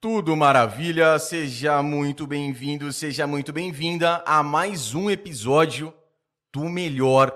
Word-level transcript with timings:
Tudo 0.00 0.34
maravilha, 0.34 1.18
seja 1.18 1.82
muito 1.82 2.26
bem-vindo, 2.26 2.90
seja 2.90 3.26
muito 3.26 3.52
bem-vinda 3.52 4.24
a 4.24 4.42
mais 4.42 4.94
um 4.94 5.10
episódio 5.10 5.92
do 6.50 6.70
melhor, 6.70 7.30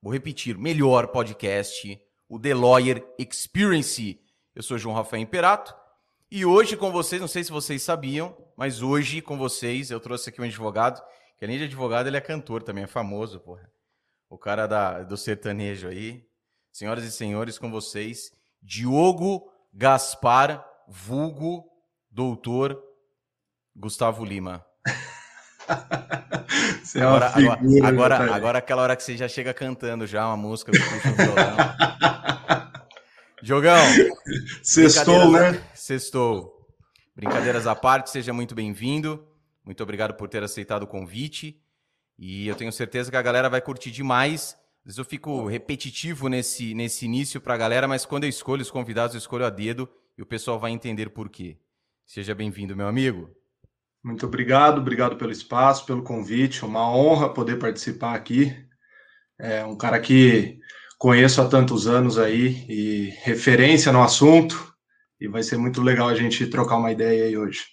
vou 0.00 0.12
repetir, 0.12 0.56
melhor 0.56 1.08
podcast, 1.08 2.00
o 2.28 2.38
The 2.38 2.54
Lawyer 2.54 3.04
Experience. 3.18 4.20
Eu 4.54 4.62
sou 4.62 4.78
João 4.78 4.94
Rafael 4.94 5.20
Imperato 5.20 5.74
e 6.30 6.46
hoje 6.46 6.76
com 6.76 6.92
vocês, 6.92 7.20
não 7.20 7.26
sei 7.26 7.42
se 7.42 7.50
vocês 7.50 7.82
sabiam, 7.82 8.36
mas 8.56 8.80
hoje 8.80 9.20
com 9.20 9.36
vocês 9.36 9.90
eu 9.90 9.98
trouxe 9.98 10.28
aqui 10.28 10.40
um 10.40 10.44
advogado, 10.44 11.02
que 11.36 11.44
além 11.44 11.58
de 11.58 11.64
advogado 11.64 12.06
ele 12.06 12.16
é 12.16 12.20
cantor 12.20 12.62
também, 12.62 12.84
é 12.84 12.86
famoso, 12.86 13.40
porra. 13.40 13.68
O 14.30 14.38
cara 14.38 14.68
da, 14.68 15.02
do 15.02 15.16
sertanejo 15.16 15.88
aí. 15.88 16.24
Senhoras 16.70 17.02
e 17.02 17.10
senhores, 17.10 17.58
com 17.58 17.68
vocês, 17.68 18.30
Diogo 18.62 19.52
Gaspar 19.72 20.64
vulgo 20.88 21.64
doutor 22.10 22.80
Gustavo 23.74 24.24
Lima. 24.24 24.64
Agora, 26.94 27.32
é 27.34 27.38
uma 27.38 27.56
figura, 27.56 27.88
agora, 27.88 28.14
agora, 28.14 28.34
agora, 28.34 28.58
aquela 28.58 28.82
hora 28.82 28.96
que 28.96 29.02
você 29.02 29.16
já 29.16 29.26
chega 29.26 29.52
cantando 29.52 30.06
já 30.06 30.26
uma 30.26 30.36
música 30.36 30.70
que 30.70 30.78
puxa 30.78 31.10
o 31.10 31.16
violão. 31.16 31.56
Diogão. 33.42 33.84
Sextou, 34.62 35.32
né? 35.32 35.62
Sextou. 35.74 36.68
Brincadeiras 37.16 37.66
à 37.66 37.74
parte, 37.74 38.10
seja 38.10 38.32
muito 38.32 38.54
bem-vindo. 38.54 39.26
Muito 39.64 39.82
obrigado 39.82 40.14
por 40.14 40.28
ter 40.28 40.42
aceitado 40.42 40.84
o 40.84 40.86
convite. 40.86 41.60
E 42.18 42.46
eu 42.46 42.54
tenho 42.54 42.70
certeza 42.70 43.10
que 43.10 43.16
a 43.16 43.22
galera 43.22 43.48
vai 43.48 43.60
curtir 43.60 43.90
demais. 43.90 44.56
Às 44.80 44.84
vezes 44.84 44.98
eu 44.98 45.04
fico 45.04 45.46
repetitivo 45.46 46.28
nesse, 46.28 46.74
nesse 46.74 47.06
início 47.06 47.40
para 47.40 47.54
a 47.54 47.58
galera, 47.58 47.88
mas 47.88 48.06
quando 48.06 48.24
eu 48.24 48.30
escolho 48.30 48.62
os 48.62 48.70
convidados, 48.70 49.14
eu 49.14 49.18
escolho 49.18 49.46
a 49.46 49.50
dedo 49.50 49.88
e 50.16 50.22
o 50.22 50.26
pessoal 50.26 50.58
vai 50.58 50.70
entender 50.70 51.10
por 51.10 51.28
quê. 51.28 51.58
Seja 52.06 52.34
bem-vindo, 52.34 52.76
meu 52.76 52.86
amigo. 52.86 53.30
Muito 54.02 54.26
obrigado, 54.26 54.78
obrigado 54.78 55.16
pelo 55.16 55.32
espaço, 55.32 55.86
pelo 55.86 56.02
convite. 56.02 56.64
Uma 56.64 56.88
honra 56.94 57.32
poder 57.32 57.58
participar 57.58 58.14
aqui. 58.14 58.54
É 59.38 59.64
um 59.64 59.76
cara 59.76 59.98
que 59.98 60.58
conheço 60.98 61.40
há 61.40 61.48
tantos 61.48 61.86
anos 61.86 62.18
aí 62.18 62.66
e 62.68 63.10
referência 63.22 63.90
no 63.90 64.02
assunto. 64.02 64.74
E 65.18 65.26
vai 65.26 65.42
ser 65.42 65.56
muito 65.56 65.80
legal 65.80 66.08
a 66.08 66.14
gente 66.14 66.46
trocar 66.46 66.76
uma 66.76 66.92
ideia 66.92 67.24
aí 67.24 67.36
hoje. 67.36 67.64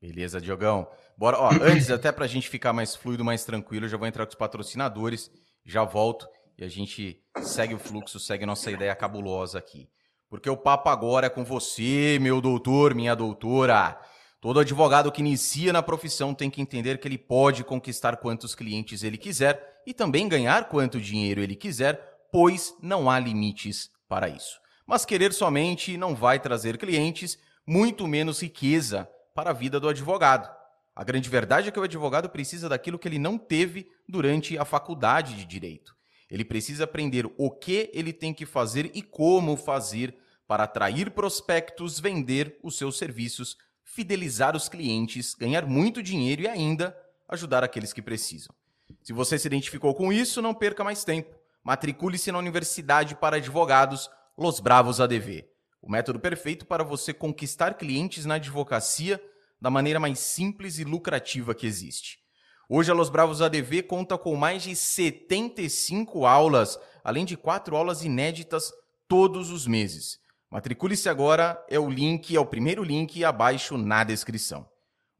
Beleza, 0.00 0.40
Diogão. 0.40 0.88
Bora, 1.18 1.38
ó, 1.38 1.50
antes 1.62 1.90
até 1.90 2.10
para 2.10 2.24
a 2.24 2.28
gente 2.28 2.48
ficar 2.48 2.72
mais 2.72 2.96
fluido, 2.96 3.24
mais 3.24 3.44
tranquilo, 3.44 3.84
eu 3.84 3.90
já 3.90 3.96
vou 3.96 4.08
entrar 4.08 4.24
com 4.24 4.30
os 4.30 4.38
patrocinadores, 4.38 5.30
já 5.64 5.84
volto 5.84 6.26
e 6.56 6.64
a 6.64 6.68
gente 6.68 7.22
segue 7.42 7.74
o 7.74 7.78
fluxo, 7.78 8.18
segue 8.18 8.46
nossa 8.46 8.70
ideia 8.70 8.94
cabulosa 8.94 9.58
aqui. 9.58 9.88
Porque 10.28 10.50
o 10.50 10.56
papo 10.56 10.88
agora 10.88 11.26
é 11.26 11.30
com 11.30 11.44
você, 11.44 12.18
meu 12.20 12.40
doutor, 12.40 12.94
minha 12.94 13.14
doutora. 13.14 14.00
Todo 14.40 14.60
advogado 14.60 15.10
que 15.10 15.20
inicia 15.20 15.72
na 15.72 15.82
profissão 15.82 16.34
tem 16.34 16.50
que 16.50 16.60
entender 16.60 16.98
que 16.98 17.08
ele 17.08 17.16
pode 17.16 17.64
conquistar 17.64 18.16
quantos 18.16 18.54
clientes 18.54 19.02
ele 19.02 19.16
quiser 19.16 19.80
e 19.86 19.94
também 19.94 20.28
ganhar 20.28 20.68
quanto 20.68 21.00
dinheiro 21.00 21.40
ele 21.40 21.56
quiser, 21.56 21.98
pois 22.30 22.74
não 22.82 23.08
há 23.08 23.18
limites 23.18 23.90
para 24.08 24.28
isso. 24.28 24.60
Mas 24.86 25.04
querer 25.04 25.32
somente 25.32 25.96
não 25.96 26.14
vai 26.14 26.38
trazer 26.38 26.76
clientes, 26.76 27.38
muito 27.66 28.06
menos 28.06 28.42
riqueza 28.42 29.08
para 29.34 29.50
a 29.50 29.54
vida 29.54 29.80
do 29.80 29.88
advogado. 29.88 30.48
A 30.94 31.02
grande 31.02 31.28
verdade 31.28 31.68
é 31.68 31.72
que 31.72 31.80
o 31.80 31.82
advogado 31.82 32.28
precisa 32.28 32.68
daquilo 32.68 32.98
que 32.98 33.08
ele 33.08 33.18
não 33.18 33.38
teve 33.38 33.88
durante 34.08 34.58
a 34.58 34.64
faculdade 34.64 35.34
de 35.34 35.44
direito. 35.44 35.93
Ele 36.34 36.44
precisa 36.44 36.82
aprender 36.82 37.30
o 37.38 37.48
que 37.48 37.88
ele 37.94 38.12
tem 38.12 38.34
que 38.34 38.44
fazer 38.44 38.90
e 38.92 39.00
como 39.00 39.56
fazer 39.56 40.16
para 40.48 40.64
atrair 40.64 41.12
prospectos, 41.12 42.00
vender 42.00 42.58
os 42.60 42.76
seus 42.76 42.98
serviços, 42.98 43.56
fidelizar 43.84 44.56
os 44.56 44.68
clientes, 44.68 45.32
ganhar 45.32 45.64
muito 45.64 46.02
dinheiro 46.02 46.42
e 46.42 46.48
ainda 46.48 46.92
ajudar 47.28 47.62
aqueles 47.62 47.92
que 47.92 48.02
precisam. 48.02 48.52
Se 49.00 49.12
você 49.12 49.38
se 49.38 49.46
identificou 49.46 49.94
com 49.94 50.12
isso, 50.12 50.42
não 50.42 50.52
perca 50.52 50.82
mais 50.82 51.04
tempo. 51.04 51.38
Matricule-se 51.62 52.32
na 52.32 52.38
Universidade 52.38 53.14
para 53.14 53.36
Advogados 53.36 54.10
Los 54.36 54.58
Bravos 54.58 55.00
ADV. 55.00 55.48
O 55.80 55.88
método 55.88 56.18
perfeito 56.18 56.66
para 56.66 56.82
você 56.82 57.14
conquistar 57.14 57.74
clientes 57.74 58.24
na 58.24 58.34
advocacia 58.34 59.22
da 59.60 59.70
maneira 59.70 60.00
mais 60.00 60.18
simples 60.18 60.80
e 60.80 60.84
lucrativa 60.84 61.54
que 61.54 61.64
existe. 61.64 62.23
Hoje 62.66 62.90
a 62.90 62.94
Los 62.94 63.10
Bravos 63.10 63.42
ADV 63.42 63.82
conta 63.82 64.16
com 64.16 64.34
mais 64.36 64.62
de 64.62 64.74
75 64.74 66.24
aulas, 66.24 66.78
além 67.04 67.26
de 67.26 67.36
quatro 67.36 67.76
aulas 67.76 68.02
inéditas 68.02 68.72
todos 69.06 69.50
os 69.50 69.66
meses. 69.66 70.18
Matricule-se 70.50 71.06
agora, 71.10 71.62
é 71.68 71.78
o 71.78 71.90
link, 71.90 72.34
é 72.34 72.40
o 72.40 72.46
primeiro 72.46 72.82
link 72.82 73.22
abaixo 73.22 73.76
na 73.76 74.02
descrição. 74.02 74.66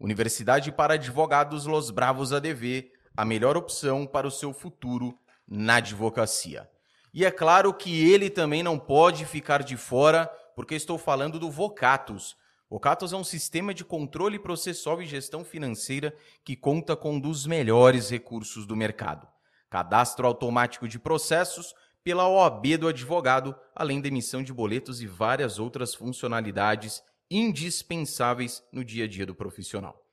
Universidade 0.01 0.73
para 0.73 0.95
Advogados 0.95 1.67
Los 1.67 1.91
Bravos 1.91 2.33
ADV, 2.33 2.91
a 3.15 3.27
melhor 3.27 3.59
opção 3.59 4.07
para 4.07 4.27
o 4.27 4.31
seu 4.31 4.55
futuro 4.55 5.19
na 5.47 5.77
advocacia. 5.77 6.67
E 7.13 7.27
é 7.27 7.31
claro 7.31 7.75
que 7.75 8.11
ele 8.11 8.31
também 8.31 8.63
não 8.63 8.79
pode 8.79 9.27
ficar 9.27 9.63
de 9.63 9.77
fora, 9.77 10.27
porque 10.57 10.75
estou 10.75 10.97
falando 10.97 11.39
do 11.39 11.51
Vocatus. 11.51 12.37
Vocatus 12.69 13.13
é 13.13 13.17
um 13.17 13.25
sistema 13.25 13.75
de 13.75 13.85
controle 13.85 14.39
processual 14.39 15.01
e 15.03 15.07
gestão 15.07 15.45
financeira 15.45 16.17
que 16.43 16.57
conta 16.57 16.97
com 16.97 17.15
um 17.15 17.21
dos 17.21 17.47
melhores 17.47 18.11
recursos 18.11 18.67
do 18.67 18.75
mercado. 18.75 19.29
Cadastro 19.69 20.27
automático 20.27 20.89
de 20.89 20.99
processos, 20.99 21.75
pela 22.03 22.29
OAB 22.29 22.77
do 22.79 22.89
advogado, 22.89 23.55
além 23.75 24.01
da 24.01 24.09
emissão 24.09 24.43
de 24.43 24.53
boletos 24.53 25.01
e 25.01 25.07
várias 25.07 25.59
outras 25.59 25.95
funcionalidades 25.95 27.03
indispensáveis 27.31 28.63
no 28.71 28.85
dia 28.85 29.05
a 29.05 29.09
dia 29.09 29.25
do 29.25 29.35
profissional. 29.35 30.05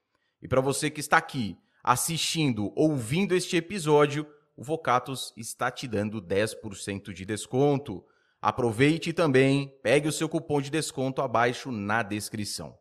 E 0.41 0.47
para 0.47 0.61
você 0.61 0.89
que 0.89 1.01
está 1.01 1.17
aqui 1.17 1.57
assistindo, 1.83 2.71
ouvindo 2.75 3.35
este 3.35 3.57
episódio, 3.57 4.25
o 4.55 4.63
Vocatus 4.63 5.33
está 5.35 5.69
te 5.69 5.87
dando 5.87 6.21
10% 6.21 7.13
de 7.13 7.25
desconto. 7.25 8.05
Aproveite 8.41 9.13
também, 9.13 9.77
pegue 9.83 10.07
o 10.07 10.11
seu 10.11 10.27
cupom 10.27 10.59
de 10.59 10.71
desconto 10.71 11.21
abaixo 11.21 11.71
na 11.71 12.01
descrição. 12.01 12.75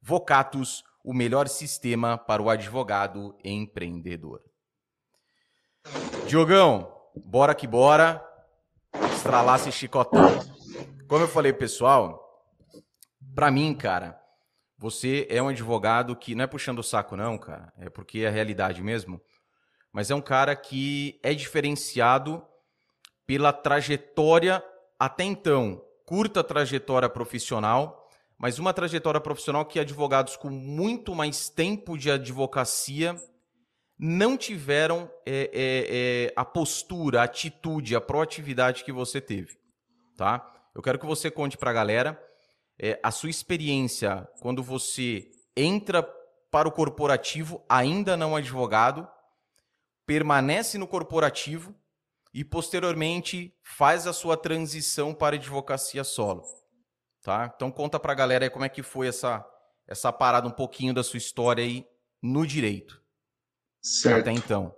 Vocatus, 0.00 0.82
o 1.04 1.12
melhor 1.12 1.48
sistema 1.48 2.16
para 2.16 2.42
o 2.42 2.48
advogado 2.48 3.36
empreendedor. 3.44 4.40
Diogão, 6.26 6.90
bora 7.14 7.54
que 7.54 7.66
bora 7.66 8.26
estralasse 9.14 9.70
chicotão. 9.70 10.30
Como 11.06 11.24
eu 11.24 11.28
falei, 11.28 11.52
pessoal, 11.52 12.48
para 13.34 13.50
mim, 13.50 13.74
cara, 13.74 14.18
você 14.78 15.26
é 15.28 15.42
um 15.42 15.48
advogado 15.48 16.16
que 16.16 16.34
não 16.34 16.44
é 16.44 16.46
puxando 16.46 16.78
o 16.78 16.82
saco, 16.82 17.16
não, 17.16 17.36
cara. 17.36 17.70
É 17.76 17.90
porque 17.90 18.20
é 18.20 18.28
a 18.28 18.30
realidade 18.30 18.82
mesmo. 18.82 19.20
Mas 19.92 20.10
é 20.10 20.14
um 20.14 20.22
cara 20.22 20.56
que 20.56 21.20
é 21.22 21.34
diferenciado 21.34 22.42
pela 23.26 23.52
trajetória 23.52 24.64
até 25.04 25.24
então, 25.24 25.82
curta 26.06 26.44
trajetória 26.44 27.08
profissional, 27.08 28.08
mas 28.38 28.60
uma 28.60 28.72
trajetória 28.72 29.20
profissional 29.20 29.66
que 29.66 29.80
advogados 29.80 30.36
com 30.36 30.48
muito 30.48 31.12
mais 31.12 31.48
tempo 31.48 31.98
de 31.98 32.08
advocacia 32.08 33.20
não 33.98 34.36
tiveram 34.36 35.10
é, 35.26 35.50
é, 35.52 36.26
é, 36.26 36.32
a 36.36 36.44
postura, 36.44 37.20
a 37.20 37.24
atitude, 37.24 37.96
a 37.96 38.00
proatividade 38.00 38.84
que 38.84 38.92
você 38.92 39.20
teve, 39.20 39.58
tá? 40.16 40.48
Eu 40.72 40.80
quero 40.80 41.00
que 41.00 41.06
você 41.06 41.32
conte 41.32 41.58
para 41.58 41.70
a 41.70 41.74
galera 41.74 42.24
é, 42.80 43.00
a 43.02 43.10
sua 43.10 43.28
experiência 43.28 44.28
quando 44.40 44.62
você 44.62 45.28
entra 45.56 46.08
para 46.48 46.68
o 46.68 46.72
corporativo, 46.72 47.60
ainda 47.68 48.16
não 48.16 48.36
advogado, 48.36 49.08
permanece 50.06 50.78
no 50.78 50.86
corporativo 50.86 51.74
e 52.32 52.44
posteriormente 52.44 53.54
faz 53.62 54.06
a 54.06 54.12
sua 54.12 54.36
transição 54.36 55.12
para 55.12 55.36
advocacia 55.36 56.04
solo, 56.04 56.42
tá? 57.22 57.52
Então 57.54 57.70
conta 57.70 58.00
para 58.00 58.12
a 58.12 58.16
galera 58.16 58.44
aí 58.44 58.50
como 58.50 58.64
é 58.64 58.68
que 58.68 58.82
foi 58.82 59.08
essa 59.08 59.46
essa 59.86 60.12
parada 60.12 60.46
um 60.46 60.52
pouquinho 60.52 60.94
da 60.94 61.02
sua 61.02 61.18
história 61.18 61.62
aí 61.62 61.84
no 62.22 62.46
direito. 62.46 63.02
Certo. 63.82 64.20
Até 64.20 64.32
então. 64.32 64.74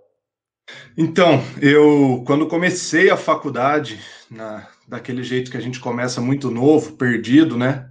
Então, 0.97 1.39
eu 1.61 2.23
quando 2.25 2.47
comecei 2.47 3.09
a 3.09 3.17
faculdade, 3.17 4.01
na, 4.29 4.67
daquele 4.87 5.23
jeito 5.23 5.51
que 5.51 5.57
a 5.57 5.61
gente 5.61 5.79
começa 5.79 6.19
muito 6.19 6.49
novo, 6.49 6.97
perdido, 6.97 7.57
né? 7.57 7.87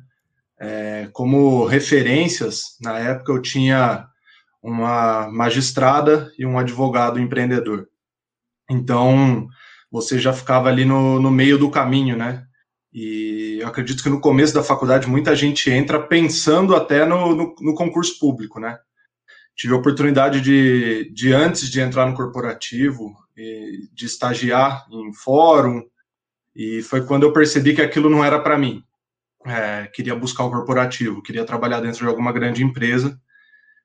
É, 0.59 1.09
como 1.13 1.65
referências, 1.65 2.77
na 2.81 2.99
época 2.99 3.33
eu 3.33 3.41
tinha 3.41 4.09
uma 4.63 5.29
magistrada 5.31 6.33
e 6.39 6.45
um 6.47 6.59
advogado 6.59 7.21
empreendedor. 7.21 7.89
Então, 8.71 9.47
você 9.91 10.19
já 10.19 10.33
ficava 10.33 10.69
ali 10.69 10.85
no, 10.85 11.21
no 11.21 11.31
meio 11.31 11.59
do 11.59 11.71
caminho, 11.71 12.17
né? 12.17 12.45
E 12.93 13.59
eu 13.61 13.69
acredito 13.69 14.03
que 14.03 14.09
no 14.09 14.21
começo 14.21 14.55
da 14.55 14.63
faculdade 14.63 15.09
muita 15.09 15.35
gente 15.35 15.71
entra 15.71 16.01
pensando 16.01 16.77
até 16.77 17.05
no, 17.05 17.35
no, 17.35 17.55
no 17.61 17.75
concurso 17.75 18.19
público, 18.19 18.61
né? 18.61 18.79
tive 19.57 19.73
a 19.73 19.77
oportunidade 19.77 20.41
de, 20.41 21.11
de 21.13 21.33
antes 21.33 21.71
de 21.71 21.81
entrar 21.81 22.07
no 22.07 22.15
corporativo, 22.15 23.15
de 23.37 24.05
estagiar 24.05 24.87
em 24.91 25.13
fórum, 25.13 25.83
e 26.55 26.83
foi 26.83 27.05
quando 27.05 27.25
eu 27.25 27.33
percebi 27.33 27.75
que 27.75 27.83
aquilo 27.83 28.11
não 28.11 28.25
era 28.25 28.39
para 28.41 28.59
mim. 28.59 28.83
é, 29.47 29.87
queria 29.93 30.15
buscar 30.15 30.45
o 30.45 30.51
corporativo, 30.51 31.23
queria 31.23 31.45
trabalhar 31.45 31.81
dentro 31.81 32.01
de 32.01 32.07
alguma 32.07 32.33
grande 32.33 32.65
empresa. 32.65 33.19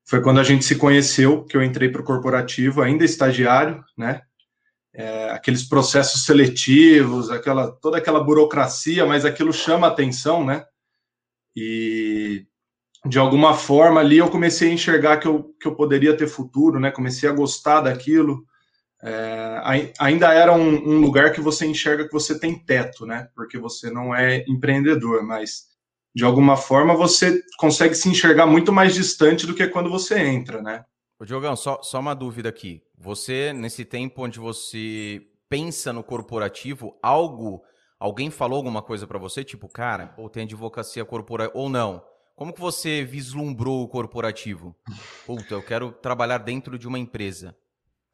Foi 0.05 0.21
quando 0.21 0.39
a 0.39 0.43
gente 0.43 0.63
se 0.63 0.75
conheceu 0.75 1.43
que 1.43 1.57
eu 1.57 1.63
entrei 1.63 1.89
para 1.89 2.01
o 2.01 2.05
corporativo, 2.05 2.81
ainda 2.81 3.03
estagiário, 3.03 3.83
né? 3.97 4.21
É, 4.99 5.29
aqueles 5.29 5.63
processos 5.63 6.25
seletivos, 6.25 7.29
aquela 7.29 7.71
toda 7.71 7.97
aquela 7.97 8.21
burocracia, 8.21 9.05
mas 9.05 9.23
aquilo 9.23 9.53
chama 9.53 9.87
atenção, 9.87 10.45
né? 10.45 10.65
E 11.55 12.45
de 13.05 13.17
alguma 13.17 13.53
forma 13.53 14.01
ali 14.01 14.17
eu 14.17 14.29
comecei 14.29 14.69
a 14.69 14.73
enxergar 14.73 15.15
que 15.15 15.25
eu, 15.25 15.55
que 15.57 15.65
eu 15.65 15.73
poderia 15.73 16.17
ter 16.17 16.27
futuro, 16.27 16.81
né? 16.81 16.91
Comecei 16.91 17.29
a 17.29 17.31
gostar 17.31 17.79
daquilo. 17.79 18.43
É, 19.01 19.61
ainda 19.97 20.33
era 20.33 20.51
um, 20.51 20.89
um, 20.89 20.99
lugar 20.99 21.31
que 21.31 21.39
você 21.39 21.65
enxerga 21.65 22.05
que 22.05 22.11
você 22.11 22.37
tem 22.37 22.59
teto, 22.59 23.05
né? 23.05 23.29
Porque 23.33 23.57
você 23.57 23.89
não 23.89 24.13
é 24.13 24.43
empreendedor, 24.49 25.23
mas 25.23 25.67
de 26.13 26.25
alguma 26.25 26.57
forma 26.57 26.93
você 26.93 27.41
consegue 27.57 27.95
se 27.95 28.09
enxergar 28.09 28.45
muito 28.45 28.73
mais 28.73 28.95
distante 28.95 29.47
do 29.47 29.55
que 29.55 29.65
quando 29.69 29.89
você 29.89 30.19
entra, 30.19 30.61
né? 30.61 30.83
Ô, 31.21 31.25
Diogão, 31.25 31.53
só, 31.53 31.81
só 31.83 31.99
uma 31.99 32.15
dúvida 32.15 32.47
aqui. 32.47 32.81
Você, 32.97 33.51
nesse 33.51 33.83
tempo 33.83 34.23
onde 34.23 34.39
você 34.39 35.21
pensa 35.49 35.91
no 35.91 36.01
corporativo, 36.01 36.97
algo, 37.03 37.61
alguém 37.99 38.31
falou 38.31 38.55
alguma 38.55 38.81
coisa 38.81 39.05
para 39.05 39.19
você? 39.19 39.43
Tipo, 39.43 39.67
cara, 39.67 40.07
pô, 40.07 40.29
tem 40.29 40.43
advocacia 40.43 41.03
corporativa, 41.03 41.57
ou 41.59 41.67
não? 41.67 42.01
Como 42.37 42.53
que 42.53 42.61
você 42.61 43.03
vislumbrou 43.03 43.83
o 43.83 43.87
corporativo? 43.89 44.73
Puta, 45.25 45.55
eu 45.55 45.61
quero 45.61 45.91
trabalhar 45.91 46.37
dentro 46.37 46.79
de 46.79 46.87
uma 46.87 46.97
empresa. 46.97 47.53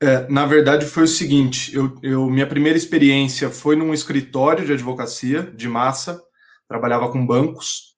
É, 0.02 0.28
na 0.28 0.48
verdade, 0.48 0.88
foi 0.88 1.04
o 1.04 1.08
seguinte: 1.08 1.76
eu, 1.76 1.96
eu, 2.02 2.26
minha 2.28 2.48
primeira 2.48 2.76
experiência 2.76 3.52
foi 3.52 3.76
num 3.76 3.94
escritório 3.94 4.66
de 4.66 4.74
advocacia 4.74 5.44
de 5.44 5.68
massa, 5.68 6.20
trabalhava 6.68 7.12
com 7.12 7.24
bancos, 7.24 7.95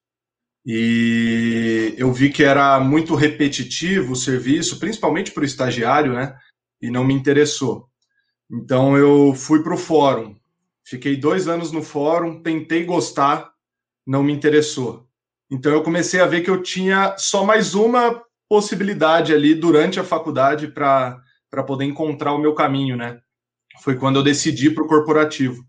e 0.70 1.94
eu 1.96 2.12
vi 2.12 2.28
que 2.28 2.44
era 2.44 2.78
muito 2.78 3.14
repetitivo 3.14 4.12
o 4.12 4.16
serviço, 4.16 4.78
principalmente 4.78 5.30
para 5.30 5.40
o 5.40 5.46
estagiário, 5.46 6.12
né? 6.12 6.36
E 6.82 6.90
não 6.90 7.04
me 7.04 7.14
interessou. 7.14 7.88
Então 8.50 8.94
eu 8.94 9.34
fui 9.34 9.62
para 9.62 9.72
o 9.72 9.78
fórum, 9.78 10.36
fiquei 10.84 11.16
dois 11.16 11.48
anos 11.48 11.72
no 11.72 11.82
fórum, 11.82 12.42
tentei 12.42 12.84
gostar, 12.84 13.50
não 14.06 14.22
me 14.22 14.30
interessou. 14.30 15.08
Então 15.50 15.72
eu 15.72 15.82
comecei 15.82 16.20
a 16.20 16.26
ver 16.26 16.42
que 16.42 16.50
eu 16.50 16.62
tinha 16.62 17.16
só 17.16 17.46
mais 17.46 17.74
uma 17.74 18.22
possibilidade 18.46 19.32
ali 19.32 19.54
durante 19.54 19.98
a 19.98 20.04
faculdade 20.04 20.68
para 20.68 21.22
poder 21.66 21.86
encontrar 21.86 22.34
o 22.34 22.38
meu 22.38 22.54
caminho, 22.54 22.94
né? 22.94 23.22
Foi 23.80 23.96
quando 23.96 24.16
eu 24.16 24.22
decidi 24.22 24.70
para 24.70 24.84
o 24.84 24.88
corporativo. 24.88 25.64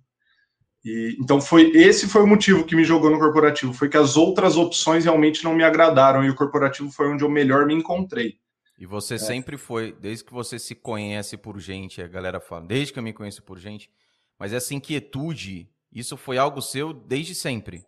E, 0.83 1.17
então 1.19 1.41
foi 1.41 1.71
esse 1.71 2.07
foi 2.07 2.21
o 2.21 2.27
motivo 2.27 2.63
que 2.63 2.75
me 2.75 2.85
jogou 2.85 3.09
no 3.09 3.19
corporativo, 3.19 3.73
foi 3.73 3.89
que 3.89 3.97
as 3.97 4.15
outras 4.15 4.55
opções 4.55 5.03
realmente 5.03 5.43
não 5.43 5.53
me 5.53 5.63
agradaram 5.63 6.23
e 6.23 6.29
o 6.29 6.35
corporativo 6.35 6.89
foi 6.91 7.07
onde 7.09 7.23
eu 7.23 7.29
melhor 7.29 7.65
me 7.65 7.73
encontrei. 7.73 8.35
E 8.77 8.85
você 8.85 9.15
é. 9.15 9.17
sempre 9.17 9.57
foi, 9.57 9.91
desde 9.91 10.23
que 10.23 10.33
você 10.33 10.57
se 10.57 10.73
conhece 10.73 11.35
por 11.35 11.59
gente, 11.59 12.01
a 12.01 12.07
galera 12.07 12.39
fala, 12.39 12.65
desde 12.65 12.93
que 12.93 12.99
eu 12.99 13.03
me 13.03 13.11
conheço 13.11 13.43
por 13.43 13.59
gente, 13.59 13.89
mas 14.39 14.53
essa 14.53 14.73
inquietude, 14.73 15.69
isso 15.91 16.15
foi 16.15 16.37
algo 16.37 16.61
seu 16.61 16.93
desde 16.93 17.35
sempre. 17.35 17.85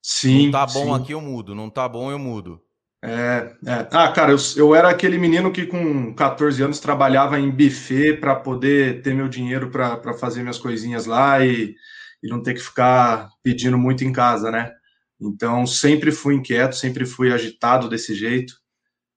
Sim. 0.00 0.44
Não 0.44 0.52
tá 0.52 0.66
bom 0.66 0.84
sim. 0.96 1.02
aqui, 1.02 1.12
eu 1.12 1.20
mudo. 1.20 1.54
Não 1.54 1.68
tá 1.68 1.88
bom, 1.88 2.10
eu 2.10 2.18
mudo. 2.18 2.62
É, 3.02 3.54
é. 3.66 3.88
Ah, 3.90 4.12
cara, 4.12 4.32
eu, 4.32 4.38
eu 4.56 4.74
era 4.74 4.90
aquele 4.90 5.18
menino 5.18 5.50
que 5.50 5.66
com 5.66 6.14
14 6.14 6.62
anos 6.62 6.80
trabalhava 6.80 7.40
em 7.40 7.50
buffet 7.50 8.18
para 8.18 8.36
poder 8.36 9.02
ter 9.02 9.14
meu 9.14 9.26
dinheiro 9.26 9.70
para 9.70 10.14
fazer 10.14 10.42
minhas 10.42 10.58
coisinhas 10.58 11.06
lá 11.06 11.44
e, 11.44 11.74
e 12.22 12.28
não 12.28 12.42
ter 12.42 12.54
que 12.54 12.60
ficar 12.60 13.28
pedindo 13.42 13.78
muito 13.78 14.04
em 14.04 14.12
casa, 14.12 14.50
né? 14.50 14.72
Então, 15.20 15.66
sempre 15.66 16.10
fui 16.10 16.34
inquieto, 16.34 16.74
sempre 16.74 17.04
fui 17.04 17.32
agitado 17.32 17.88
desse 17.88 18.14
jeito. 18.14 18.54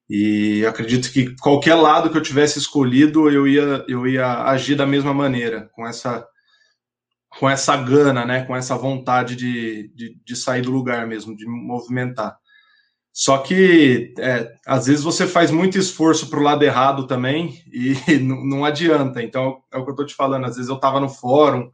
E 0.09 0.65
acredito 0.65 1.11
que 1.11 1.35
qualquer 1.37 1.75
lado 1.75 2.09
que 2.09 2.17
eu 2.17 2.21
tivesse 2.21 2.59
escolhido, 2.59 3.29
eu 3.29 3.47
ia, 3.47 3.85
eu 3.87 4.05
ia 4.05 4.43
agir 4.43 4.75
da 4.75 4.85
mesma 4.85 5.13
maneira, 5.13 5.69
com 5.73 5.87
essa 5.87 6.27
com 7.39 7.49
essa 7.49 7.75
gana, 7.75 8.25
né, 8.25 8.45
com 8.45 8.55
essa 8.55 8.75
vontade 8.75 9.35
de, 9.35 9.91
de, 9.95 10.15
de 10.23 10.35
sair 10.35 10.61
do 10.61 10.71
lugar 10.71 11.07
mesmo, 11.07 11.35
de 11.35 11.47
movimentar. 11.47 12.37
Só 13.11 13.37
que 13.37 14.13
é, 14.17 14.51
às 14.65 14.87
vezes 14.87 15.03
você 15.03 15.27
faz 15.27 15.51
muito 15.51 15.77
esforço 15.77 16.29
para 16.29 16.39
o 16.39 16.43
lado 16.43 16.63
errado 16.63 17.05
também 17.05 17.61
e 17.71 17.95
não, 18.19 18.43
não, 18.43 18.65
adianta. 18.65 19.21
Então 19.21 19.61
é 19.71 19.77
o 19.77 19.83
que 19.83 19.89
eu 19.89 19.93
estou 19.93 20.05
te 20.05 20.15
falando. 20.15 20.45
Às 20.45 20.55
vezes 20.55 20.69
eu 20.69 20.75
estava 20.75 20.99
no 20.99 21.07
fórum 21.07 21.71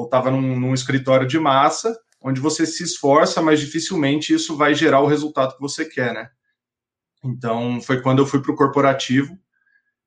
ou 0.00 0.04
estava 0.06 0.30
num, 0.30 0.58
num, 0.58 0.74
escritório 0.74 1.26
de 1.26 1.38
massa, 1.38 1.96
onde 2.20 2.40
você 2.40 2.66
se 2.66 2.82
esforça, 2.82 3.40
mas 3.40 3.60
dificilmente 3.60 4.34
isso 4.34 4.56
vai 4.56 4.74
gerar 4.74 5.00
o 5.00 5.06
resultado 5.06 5.54
que 5.54 5.60
você 5.60 5.84
quer, 5.84 6.12
né? 6.12 6.28
Então 7.24 7.80
foi 7.80 8.00
quando 8.00 8.20
eu 8.20 8.26
fui 8.26 8.40
para 8.40 8.52
o 8.52 8.56
corporativo 8.56 9.38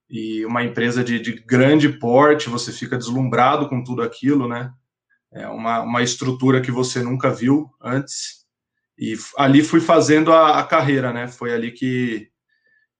e 0.09 0.45
uma 0.45 0.63
empresa 0.63 1.03
de, 1.03 1.19
de 1.19 1.33
grande 1.33 1.89
porte, 1.89 2.49
você 2.49 2.71
fica 2.71 2.97
deslumbrado 2.97 3.69
com 3.69 3.83
tudo 3.83 4.01
aquilo, 4.01 4.47
né? 4.47 4.71
é 5.33 5.47
uma, 5.47 5.81
uma 5.81 6.01
estrutura 6.01 6.61
que 6.61 6.71
você 6.71 7.01
nunca 7.01 7.31
viu 7.31 7.69
antes. 7.81 8.43
E 8.97 9.15
ali 9.37 9.63
fui 9.63 9.81
fazendo 9.81 10.31
a, 10.31 10.59
a 10.59 10.63
carreira, 10.63 11.11
né? 11.11 11.27
Foi 11.27 11.51
ali 11.53 11.71
que, 11.71 12.29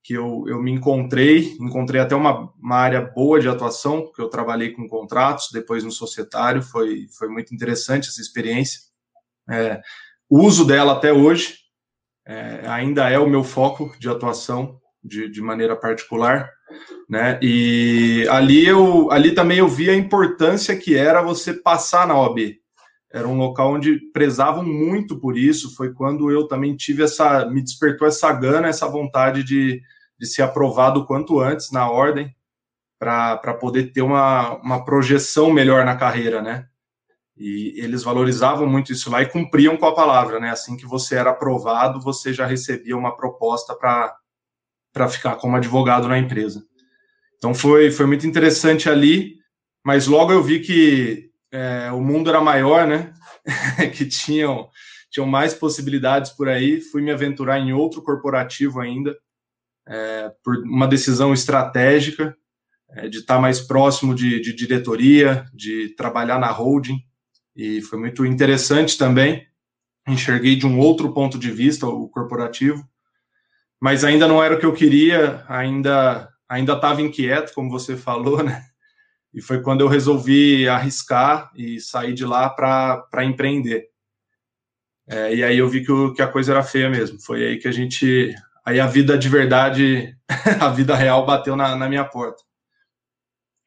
que 0.04 0.14
eu, 0.14 0.44
eu 0.48 0.62
me 0.62 0.72
encontrei, 0.72 1.56
encontrei 1.60 2.02
até 2.02 2.16
uma, 2.16 2.52
uma 2.62 2.76
área 2.76 3.02
boa 3.02 3.40
de 3.40 3.48
atuação, 3.48 4.02
porque 4.02 4.22
eu 4.22 4.30
trabalhei 4.30 4.72
com 4.72 4.88
contratos, 4.88 5.50
depois 5.52 5.84
no 5.84 5.92
societário, 5.92 6.62
foi, 6.62 7.08
foi 7.18 7.30
muito 7.30 7.54
interessante 7.54 8.10
essa 8.10 8.22
experiência. 8.22 8.82
É, 9.50 9.82
uso 10.30 10.66
dela 10.66 10.94
até 10.94 11.14
hoje, 11.14 11.60
é, 12.26 12.64
ainda 12.68 13.10
é 13.10 13.18
o 13.18 13.30
meu 13.30 13.44
foco 13.44 13.96
de 13.98 14.10
atuação 14.10 14.80
de, 15.04 15.30
de 15.30 15.42
maneira 15.42 15.76
particular 15.76 16.50
né? 17.10 17.40
E 17.42 18.26
ali 18.30 18.66
eu 18.66 19.12
ali 19.12 19.34
também 19.34 19.60
eu 19.60 19.68
vi 19.68 19.90
a 19.90 19.96
importância 19.96 20.76
que 20.76 20.96
era 20.96 21.22
você 21.22 21.54
passar 21.54 22.08
na 22.08 22.18
OAB. 22.18 22.58
Era 23.12 23.28
um 23.28 23.38
local 23.38 23.74
onde 23.74 24.00
prezavam 24.12 24.64
muito 24.66 25.20
por 25.20 25.38
isso. 25.38 25.76
Foi 25.76 25.94
quando 25.94 26.32
eu 26.32 26.48
também 26.48 26.76
tive 26.76 27.04
essa 27.04 27.46
me 27.46 27.62
despertou 27.62 28.08
essa 28.08 28.32
gana, 28.34 28.68
essa 28.68 28.88
vontade 28.88 29.44
de, 29.44 29.82
de 30.24 30.30
ser 30.30 30.42
aprovado 30.42 31.06
quanto 31.06 31.42
antes 31.42 31.70
na 31.70 31.90
ordem 31.90 32.34
para 32.98 33.54
poder 33.56 33.92
ter 33.92 34.02
uma, 34.02 34.56
uma 34.60 34.86
projeção 34.86 35.52
melhor 35.52 35.84
na 35.84 35.98
carreira, 35.98 36.42
né? 36.42 36.66
E 37.36 37.74
eles 37.76 38.04
valorizavam 38.04 38.66
muito 38.66 38.94
isso 38.94 39.12
lá 39.12 39.22
e 39.22 39.30
cumpriam 39.30 39.76
com 39.76 39.86
a 39.86 39.94
palavra, 39.94 40.40
né? 40.40 40.52
Assim 40.52 40.78
que 40.78 40.86
você 40.86 41.16
era 41.16 41.32
aprovado, 41.32 42.00
você 42.00 42.34
já 42.34 42.46
recebia 42.46 42.96
uma 42.96 43.18
proposta 43.18 43.76
para 43.76 45.10
ficar 45.10 45.36
como 45.36 45.58
advogado 45.58 46.08
na 46.08 46.18
empresa. 46.18 46.64
Então 47.38 47.54
foi, 47.54 47.92
foi 47.92 48.06
muito 48.06 48.26
interessante 48.26 48.88
ali, 48.88 49.36
mas 49.84 50.08
logo 50.08 50.32
eu 50.32 50.42
vi 50.42 50.62
que 50.62 51.30
é, 51.52 51.92
o 51.92 52.00
mundo 52.00 52.30
era 52.30 52.40
maior, 52.40 52.88
né? 52.88 53.14
que 53.94 54.06
tinham, 54.06 54.70
tinham 55.12 55.28
mais 55.28 55.54
possibilidades 55.54 56.32
por 56.32 56.48
aí. 56.48 56.80
Fui 56.80 57.02
me 57.02 57.12
aventurar 57.12 57.60
em 57.60 57.74
outro 57.74 58.02
corporativo 58.02 58.80
ainda, 58.80 59.14
é, 59.88 60.32
por 60.44 60.58
uma 60.60 60.88
decisão 60.88 61.34
estratégica, 61.34 62.36
é, 62.90 63.08
de 63.08 63.20
estar 63.20 63.40
mais 63.40 63.60
próximo 63.60 64.14
de, 64.14 64.40
de 64.40 64.54
diretoria, 64.54 65.46
de 65.54 65.90
trabalhar 65.96 66.40
na 66.40 66.52
holding, 66.52 67.04
e 67.56 67.82
foi 67.82 68.00
muito 68.00 68.26
interessante 68.26 68.98
também. 68.98 69.46
Enxerguei 70.08 70.56
de 70.56 70.66
um 70.66 70.80
outro 70.80 71.14
ponto 71.14 71.38
de 71.38 71.52
vista 71.52 71.88
o 71.88 72.10
corporativo, 72.10 72.88
mas 73.80 74.04
ainda 74.04 74.28
não 74.28 74.44
era 74.44 74.56
o 74.56 74.60
que 74.60 74.66
eu 74.66 74.74
queria, 74.74 75.44
ainda 75.48 76.30
ainda 76.48 76.74
estava 76.74 77.02
inquieto, 77.02 77.54
como 77.54 77.70
você 77.70 77.96
falou, 77.98 78.44
né? 78.44 78.64
E 79.34 79.42
foi 79.42 79.62
quando 79.62 79.82
eu 79.82 79.88
resolvi 79.88 80.68
arriscar 80.68 81.52
e 81.56 81.80
sair 81.80 82.14
de 82.14 82.24
lá 82.24 82.50
para 82.50 83.26
empreender. 83.26 83.88
É, 85.08 85.36
e 85.36 85.44
aí 85.44 85.58
eu 85.58 85.68
vi 85.68 85.84
que, 85.84 85.92
o, 85.92 86.14
que 86.14 86.22
a 86.22 86.28
coisa 86.28 86.52
era 86.52 86.64
feia 86.64 86.90
mesmo. 86.90 87.20
Foi 87.20 87.44
aí 87.44 87.58
que 87.58 87.68
a 87.68 87.72
gente. 87.72 88.34
Aí 88.66 88.80
a 88.80 88.88
vida 88.88 89.18
de 89.18 89.28
verdade, 89.28 90.16
a 90.60 90.70
vida 90.70 90.96
real 90.96 91.26
bateu 91.26 91.56
na, 91.56 91.76
na 91.76 91.90
minha 91.90 92.06
porta. 92.06 92.42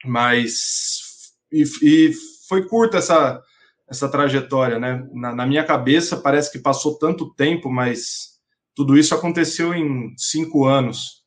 Mas. 0.05 1.33
E, 1.53 1.65
e, 1.83 2.13
foi 2.49 2.67
curta 2.69 2.99
essa, 2.99 3.43
essa 3.89 4.09
trajetória, 4.09 4.79
né? 4.79 5.07
Na, 5.13 5.35
na 5.35 5.47
minha 5.47 5.65
cabeça 5.65 6.17
parece 6.17 6.51
que 6.51 6.59
passou 6.59 6.99
tanto 6.99 7.35
tempo, 7.35 7.71
mas 7.71 8.37
tudo 8.75 8.97
isso 8.97 9.15
aconteceu 9.15 9.75
em 9.75 10.15
cinco 10.17 10.65
anos. 10.65 11.25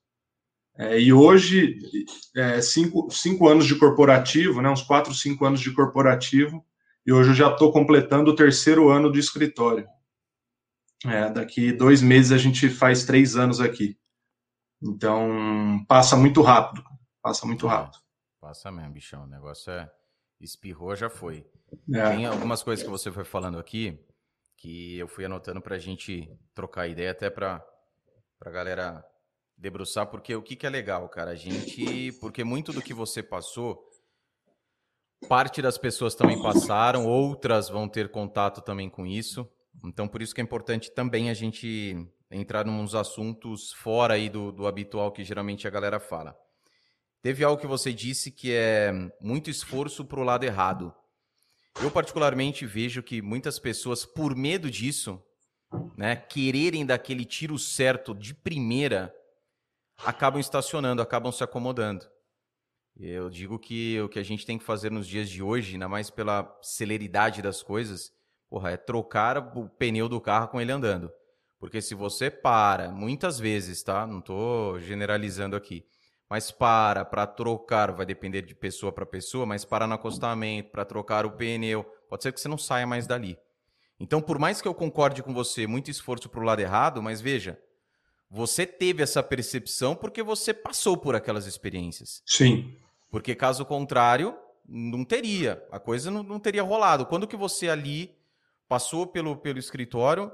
É, 0.78 0.98
e 0.98 1.12
hoje, 1.12 1.78
é, 2.38 2.62
cinco, 2.62 3.10
cinco 3.12 3.50
anos 3.50 3.66
de 3.66 3.76
corporativo, 3.76 4.62
né, 4.62 4.70
uns 4.70 4.82
quatro, 4.82 5.14
cinco 5.14 5.46
anos 5.46 5.60
de 5.60 5.74
corporativo, 5.74 6.64
e 7.06 7.12
hoje 7.12 7.32
eu 7.32 7.36
já 7.36 7.52
estou 7.52 7.70
completando 7.74 8.32
o 8.32 8.36
terceiro 8.36 8.90
ano 8.90 9.12
do 9.12 9.20
escritório. 9.20 9.86
É, 11.06 11.30
daqui 11.30 11.72
dois 11.72 12.02
meses 12.02 12.32
a 12.32 12.38
gente 12.38 12.70
faz 12.70 13.06
três 13.06 13.36
anos 13.36 13.60
aqui. 13.60 13.98
Então, 14.82 15.84
passa 15.88 16.16
muito 16.16 16.42
rápido. 16.42 16.84
Passa 17.22 17.46
muito 17.46 17.68
rápido. 17.68 17.98
Passa 18.40 18.72
mesmo, 18.72 18.92
bichão. 18.92 19.24
O 19.24 19.28
negócio 19.28 19.72
é. 19.72 19.92
Espirrou, 20.40 20.96
já 20.96 21.10
foi. 21.10 21.46
É. 21.94 22.10
Tem 22.12 22.26
algumas 22.26 22.64
coisas 22.64 22.84
que 22.84 22.90
você 22.90 23.12
foi 23.12 23.26
falando 23.26 23.60
aqui 23.60 24.00
que 24.60 24.98
eu 24.98 25.08
fui 25.08 25.26
anotando 25.26 25.62
para 25.62 25.76
a 25.76 25.80
gente 25.80 26.30
trocar 26.54 26.88
ideia, 26.88 27.12
até 27.12 27.30
para 27.30 27.66
a 28.42 28.50
galera 28.50 29.06
debruçar, 29.58 30.08
porque 30.08 30.36
o 30.36 30.42
que, 30.42 30.56
que 30.56 30.66
é 30.66 30.70
legal, 30.70 31.08
cara? 31.10 31.32
A 31.32 31.36
gente. 31.36 32.12
Porque 32.20 32.44
muito 32.44 32.74
do 32.74 32.82
que 32.82 32.94
você 32.94 33.24
passou, 33.24 33.82
parte 35.28 35.62
das 35.62 35.78
pessoas 35.78 36.16
também 36.16 36.42
passaram, 36.42 37.06
outras 37.06 37.70
vão 37.70 37.88
ter 37.88 38.10
contato 38.12 38.62
também 38.62 38.90
com 38.90 39.06
isso. 39.06 39.50
Então, 39.84 40.08
por 40.08 40.22
isso 40.22 40.34
que 40.36 40.42
é 40.42 40.44
importante 40.44 40.92
também 40.92 41.30
a 41.30 41.34
gente 41.34 41.96
entrar 42.30 42.66
nos 42.66 42.94
assuntos 42.96 43.72
fora 43.74 44.14
aí 44.14 44.30
do, 44.30 44.52
do 44.52 44.68
habitual 44.68 45.12
que 45.12 45.24
geralmente 45.24 45.68
a 45.68 45.72
galera 45.72 46.00
fala. 46.00 46.38
Teve 47.22 47.44
algo 47.44 47.60
que 47.60 47.68
você 47.68 47.92
disse 47.94 48.32
que 48.32 48.52
é 48.54 48.92
muito 49.20 49.50
esforço 49.50 50.06
para 50.06 50.20
o 50.20 50.24
lado 50.24 50.46
errado. 50.46 50.94
Eu, 51.82 51.92
particularmente, 51.92 52.66
vejo 52.66 53.04
que 53.04 53.22
muitas 53.22 53.60
pessoas, 53.60 54.06
por 54.06 54.36
medo 54.36 54.70
disso, 54.70 55.22
né, 55.98 56.16
quererem 56.16 56.86
daquele 56.86 57.26
tiro 57.26 57.58
certo 57.58 58.14
de 58.14 58.34
primeira, 58.34 59.14
acabam 60.06 60.40
estacionando, 60.40 61.02
acabam 61.02 61.32
se 61.32 61.44
acomodando. 61.44 62.06
Eu 62.98 63.30
digo 63.30 63.58
que 63.58 64.00
o 64.02 64.10
que 64.10 64.20
a 64.20 64.24
gente 64.24 64.46
tem 64.46 64.58
que 64.58 64.64
fazer 64.64 64.92
nos 64.92 65.08
dias 65.08 65.30
de 65.30 65.42
hoje, 65.42 65.74
ainda 65.74 65.88
mais 65.88 66.10
pela 66.10 66.58
celeridade 66.62 67.42
das 67.42 67.64
coisas, 67.64 68.12
porra, 68.50 68.72
é 68.72 68.78
trocar 68.78 69.38
o 69.38 69.70
pneu 69.70 70.10
do 70.10 70.20
carro 70.20 70.48
com 70.48 70.60
ele 70.60 70.72
andando. 70.72 71.12
Porque 71.60 71.82
se 71.82 71.94
você 71.94 72.30
para, 72.30 72.90
muitas 72.90 73.38
vezes, 73.38 73.84
tá? 73.84 74.08
Não 74.08 74.20
estou 74.20 74.80
generalizando 74.80 75.56
aqui, 75.56 75.86
mas 76.30 76.52
para 76.52 77.04
para 77.04 77.28
trocar, 77.28 77.92
vai 77.92 78.06
depender 78.06 78.42
de 78.42 78.56
pessoa 78.56 78.92
para 78.92 79.06
pessoa, 79.06 79.46
mas 79.46 79.66
para 79.66 79.86
no 79.86 79.94
acostamento, 79.94 80.72
para 80.72 80.86
trocar 80.86 81.26
o 81.26 81.32
pneu, 81.32 81.84
pode 82.08 82.24
ser 82.24 82.32
que 82.32 82.40
você 82.40 82.48
não 82.48 82.58
saia 82.58 82.88
mais 82.88 83.06
dali. 83.06 83.38
Então, 84.00 84.22
por 84.22 84.40
mais 84.40 84.62
que 84.62 84.68
eu 84.68 84.74
concorde 84.74 85.22
com 85.22 85.34
você, 85.34 85.68
muito 85.68 85.92
esforço 85.92 86.30
para 86.30 86.40
o 86.40 86.44
lado 86.44 86.62
errado, 86.62 87.04
mas 87.04 87.20
veja, 87.20 87.60
você 88.32 88.66
teve 88.66 89.04
essa 89.04 89.22
percepção 89.22 89.96
porque 89.96 90.24
você 90.24 90.54
passou 90.54 90.96
por 90.96 91.16
aquelas 91.16 91.46
experiências. 91.46 92.22
Sim. 92.26 92.78
Porque 93.12 93.36
caso 93.36 93.66
contrário, 93.66 94.38
não 94.66 95.04
teria. 95.04 95.66
A 95.72 95.80
coisa 95.80 96.10
não, 96.10 96.24
não 96.24 96.40
teria 96.40 96.64
rolado. 96.64 97.06
Quando 97.06 97.28
que 97.28 97.36
você 97.36 97.68
ali 97.68 98.16
passou 98.70 99.06
pelo, 99.06 99.36
pelo 99.36 99.60
escritório, 99.60 100.32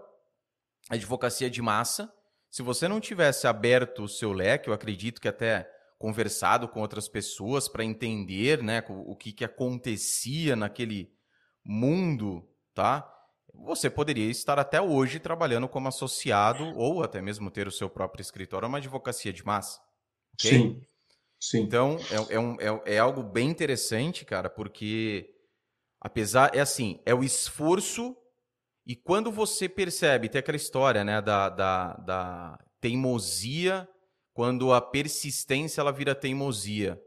advocacia 0.90 1.50
de 1.50 1.62
massa, 1.62 2.14
se 2.52 2.62
você 2.62 2.88
não 2.88 3.00
tivesse 3.00 3.48
aberto 3.48 4.04
o 4.04 4.08
seu 4.08 4.32
leque, 4.32 4.70
eu 4.70 4.74
acredito 4.74 5.20
que 5.20 5.28
até 5.28 5.70
conversado 5.98 6.68
com 6.68 6.82
outras 6.82 7.08
pessoas 7.08 7.68
para 7.68 7.84
entender 7.84 8.62
né, 8.62 8.84
o 8.88 9.16
que, 9.16 9.34
que 9.34 9.44
acontecia 9.44 10.56
naquele 10.56 11.12
mundo, 11.66 12.48
tá? 12.74 13.12
você 13.64 13.90
poderia 13.90 14.30
estar 14.30 14.60
até 14.60 14.82
hoje 14.82 15.20
trabalhando 15.20 15.68
como 15.68 15.88
associado 15.88 16.64
ou 16.76 17.04
até 17.04 17.22
mesmo 17.22 17.50
ter 17.50 17.68
o 17.68 17.72
seu 17.72 17.90
próprio 17.90 18.22
escritório, 18.22 18.68
uma 18.68 18.78
advocacia 18.78 19.32
de 19.32 19.46
massa. 19.46 19.80
Okay? 20.34 20.52
Sim. 20.52 20.82
Sim. 21.40 21.62
Então, 21.62 21.98
é, 22.10 22.36
é, 22.36 22.40
um, 22.40 22.56
é, 22.60 22.96
é 22.96 23.00
algo 23.00 23.22
bem 23.22 23.50
interessante, 23.50 24.26
cara, 24.26 24.50
porque 24.50 25.30
apesar, 26.00 26.56
é 26.56 26.60
assim, 26.60 27.02
é 27.06 27.14
o 27.14 27.24
esforço 27.24 28.16
e 28.86 28.96
quando 28.96 29.32
você 29.32 29.68
percebe, 29.68 30.30
tem 30.30 30.40
aquela 30.40 30.56
história, 30.56 31.04
né, 31.04 31.22
da, 31.22 31.50
da, 31.50 31.94
da 31.94 32.60
teimosia, 32.80 33.88
quando 34.34 34.74
a 34.74 34.82
persistência 34.82 35.82
ela 35.82 35.92
vira 35.92 36.14
teimosia. 36.14 37.02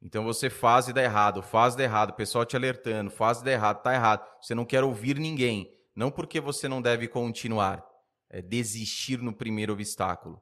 Então 0.00 0.24
você 0.24 0.48
faz 0.48 0.88
e 0.88 0.92
dá 0.92 1.02
errado, 1.02 1.42
faz 1.42 1.74
e 1.74 1.78
dá 1.78 1.82
errado, 1.82 2.10
o 2.10 2.14
pessoal 2.14 2.46
te 2.46 2.56
alertando, 2.56 3.10
faz 3.10 3.40
e 3.40 3.44
dá 3.44 3.50
errado, 3.50 3.82
tá 3.82 3.92
errado. 3.92 4.24
Você 4.40 4.54
não 4.54 4.64
quer 4.64 4.84
ouvir 4.84 5.18
ninguém. 5.18 5.70
Não 5.94 6.10
porque 6.10 6.40
você 6.40 6.68
não 6.68 6.80
deve 6.80 7.08
continuar, 7.08 7.84
é 8.30 8.40
desistir 8.40 9.20
no 9.20 9.32
primeiro 9.32 9.72
obstáculo. 9.72 10.40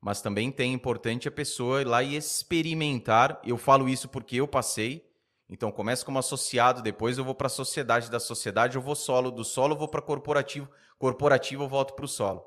Mas 0.00 0.22
também 0.22 0.50
tem 0.50 0.72
importante 0.72 1.28
a 1.28 1.30
pessoa 1.30 1.82
ir 1.82 1.86
lá 1.86 2.02
e 2.02 2.16
experimentar. 2.16 3.38
Eu 3.44 3.58
falo 3.58 3.86
isso 3.86 4.08
porque 4.08 4.36
eu 4.36 4.48
passei. 4.48 5.06
Então 5.50 5.72
começo 5.72 6.06
como 6.06 6.18
associado, 6.18 6.80
depois 6.80 7.18
eu 7.18 7.24
vou 7.24 7.34
para 7.34 7.48
a 7.48 7.50
sociedade, 7.50 8.08
da 8.08 8.20
sociedade 8.20 8.76
eu 8.76 8.82
vou 8.82 8.94
solo, 8.94 9.32
do 9.32 9.44
solo 9.44 9.74
eu 9.74 9.78
vou 9.78 9.88
para 9.88 10.00
corporativo, 10.00 10.70
corporativo 10.96 11.64
eu 11.64 11.68
volto 11.68 11.94
para 11.94 12.04
o 12.04 12.08
solo. 12.08 12.44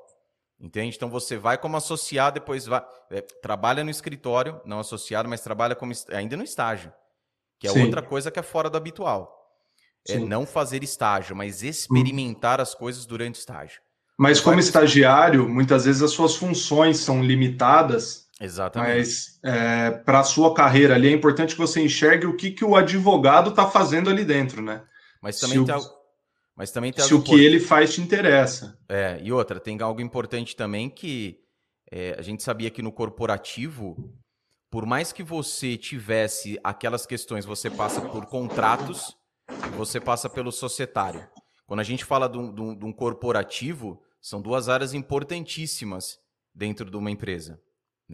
Entende? 0.58 0.96
Então 0.96 1.10
você 1.10 1.36
vai 1.36 1.58
como 1.58 1.76
associado, 1.76 2.34
depois 2.34 2.64
vai, 2.64 2.82
é, 3.10 3.20
trabalha 3.20 3.84
no 3.84 3.90
escritório, 3.90 4.58
não 4.64 4.78
associado, 4.78 5.28
mas 5.28 5.42
trabalha 5.42 5.74
como 5.74 5.92
ainda 6.10 6.34
no 6.36 6.42
estágio, 6.42 6.90
que 7.58 7.66
é 7.66 7.70
Sim. 7.70 7.82
outra 7.82 8.00
coisa 8.00 8.30
que 8.30 8.38
é 8.38 8.42
fora 8.42 8.70
do 8.70 8.78
habitual. 8.78 9.42
É 10.08 10.18
não 10.18 10.46
fazer 10.46 10.82
estágio, 10.82 11.34
mas 11.36 11.62
experimentar 11.62 12.58
hum. 12.58 12.62
as 12.62 12.74
coisas 12.74 13.04
durante 13.04 13.36
o 13.36 13.38
estágio. 13.40 13.80
Mas 14.16 14.40
como 14.40 14.60
estagiário, 14.60 15.48
muitas 15.48 15.84
vezes 15.84 16.02
as 16.02 16.12
suas 16.12 16.36
funções 16.36 16.98
são 16.98 17.22
limitadas. 17.22 18.23
Exatamente. 18.44 18.98
Mas 18.98 19.40
é, 19.42 19.90
para 19.90 20.20
a 20.20 20.24
sua 20.24 20.54
carreira 20.54 20.94
ali 20.94 21.08
é 21.08 21.12
importante 21.12 21.54
que 21.54 21.60
você 21.60 21.80
enxergue 21.80 22.26
o 22.26 22.36
que, 22.36 22.50
que 22.50 22.64
o 22.64 22.76
advogado 22.76 23.50
está 23.50 23.68
fazendo 23.68 24.10
ali 24.10 24.24
dentro, 24.24 24.62
né? 24.62 24.82
Mas 25.22 25.40
também 25.40 25.58
se 25.58 25.64
tem 25.64 25.74
o, 25.74 25.76
algo, 25.76 25.90
mas 26.56 26.70
também 26.70 26.92
tem 26.92 27.04
se 27.04 27.14
o 27.14 27.22
que 27.22 27.42
ele 27.42 27.58
faz 27.58 27.94
te 27.94 28.00
interessa. 28.00 28.78
É, 28.88 29.18
e 29.22 29.32
outra, 29.32 29.58
tem 29.58 29.80
algo 29.80 30.00
importante 30.00 30.54
também 30.54 30.90
que 30.90 31.38
é, 31.90 32.14
a 32.18 32.22
gente 32.22 32.42
sabia 32.42 32.70
que 32.70 32.82
no 32.82 32.92
corporativo, 32.92 33.96
por 34.70 34.84
mais 34.84 35.12
que 35.12 35.22
você 35.22 35.76
tivesse 35.76 36.58
aquelas 36.62 37.06
questões, 37.06 37.44
você 37.44 37.70
passa 37.70 38.00
por 38.00 38.26
contratos 38.26 39.16
você 39.76 40.00
passa 40.00 40.28
pelo 40.28 40.52
societário. 40.52 41.26
Quando 41.66 41.80
a 41.80 41.84
gente 41.84 42.04
fala 42.04 42.28
de 42.28 42.38
um, 42.38 42.52
de, 42.52 42.60
um, 42.60 42.78
de 42.78 42.84
um, 42.84 42.92
corporativo, 42.92 44.02
são 44.20 44.40
duas 44.40 44.68
áreas 44.68 44.94
importantíssimas 44.94 46.18
dentro 46.54 46.90
de 46.90 46.96
uma 46.96 47.10
empresa. 47.10 47.60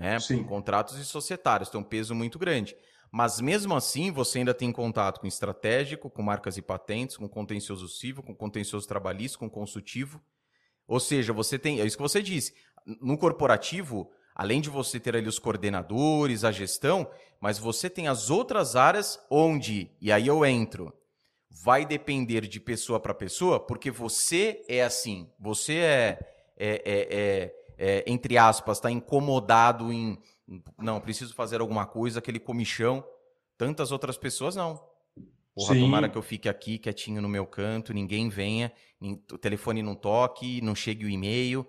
Né? 0.00 0.18
Sim. 0.18 0.42
Contratos 0.44 0.98
e 0.98 1.04
societários 1.04 1.68
têm 1.68 1.78
um 1.78 1.84
peso 1.84 2.14
muito 2.14 2.38
grande. 2.38 2.74
Mas 3.12 3.38
mesmo 3.38 3.74
assim, 3.74 4.10
você 4.10 4.38
ainda 4.38 4.54
tem 4.54 4.72
contato 4.72 5.20
com 5.20 5.26
estratégico, 5.26 6.08
com 6.08 6.22
marcas 6.22 6.56
e 6.56 6.62
patentes, 6.62 7.18
com 7.18 7.28
contencioso 7.28 7.86
civil, 7.86 8.22
com 8.22 8.34
contencioso 8.34 8.88
trabalhista, 8.88 9.36
com 9.36 9.50
consultivo. 9.50 10.22
Ou 10.86 10.98
seja, 10.98 11.32
você 11.34 11.58
tem. 11.58 11.80
É 11.80 11.84
isso 11.84 11.96
que 11.96 12.02
você 12.02 12.22
disse. 12.22 12.54
No 12.86 13.18
corporativo, 13.18 14.10
além 14.34 14.62
de 14.62 14.70
você 14.70 14.98
ter 14.98 15.14
ali 15.14 15.28
os 15.28 15.38
coordenadores, 15.38 16.44
a 16.44 16.50
gestão, 16.50 17.10
mas 17.38 17.58
você 17.58 17.90
tem 17.90 18.08
as 18.08 18.30
outras 18.30 18.76
áreas 18.76 19.20
onde, 19.28 19.90
e 20.00 20.10
aí 20.10 20.26
eu 20.26 20.46
entro, 20.46 20.94
vai 21.50 21.84
depender 21.84 22.46
de 22.46 22.58
pessoa 22.58 22.98
para 22.98 23.12
pessoa, 23.12 23.60
porque 23.60 23.90
você 23.90 24.64
é 24.66 24.82
assim, 24.82 25.28
você 25.38 25.74
é, 25.74 26.18
é, 26.56 26.68
é, 26.68 27.08
é, 27.10 27.54
é 27.82 28.04
entre 28.06 28.36
aspas, 28.36 28.76
está 28.76 28.90
incomodado 28.90 29.90
em 29.90 30.18
não, 30.76 31.00
preciso 31.00 31.34
fazer 31.34 31.60
alguma 31.60 31.86
coisa, 31.86 32.18
aquele 32.18 32.40
comichão. 32.40 33.04
Tantas 33.56 33.92
outras 33.92 34.18
pessoas 34.18 34.56
não. 34.56 34.82
Porra, 35.54 35.74
Sim. 35.74 35.80
tomara 35.80 36.08
que 36.08 36.18
eu 36.18 36.22
fique 36.22 36.48
aqui 36.48 36.78
quietinho 36.78 37.22
no 37.22 37.28
meu 37.28 37.46
canto, 37.46 37.92
ninguém 37.92 38.28
venha, 38.28 38.72
o 39.00 39.38
telefone 39.38 39.82
não 39.82 39.94
toque, 39.94 40.60
não 40.60 40.74
chegue 40.74 41.04
o 41.04 41.08
e-mail. 41.08 41.66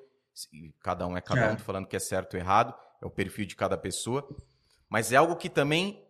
Cada 0.81 1.05
um 1.05 1.15
é 1.15 1.21
cada 1.21 1.41
é. 1.41 1.51
um, 1.51 1.55
tô 1.55 1.63
falando 1.63 1.87
que 1.87 1.95
é 1.95 1.99
certo 1.99 2.35
ou 2.35 2.39
errado, 2.39 2.73
é 3.01 3.05
o 3.05 3.11
perfil 3.11 3.45
de 3.45 3.55
cada 3.55 3.77
pessoa. 3.77 4.27
Mas 4.89 5.11
é 5.11 5.17
algo 5.17 5.35
que 5.35 5.49
também 5.49 6.03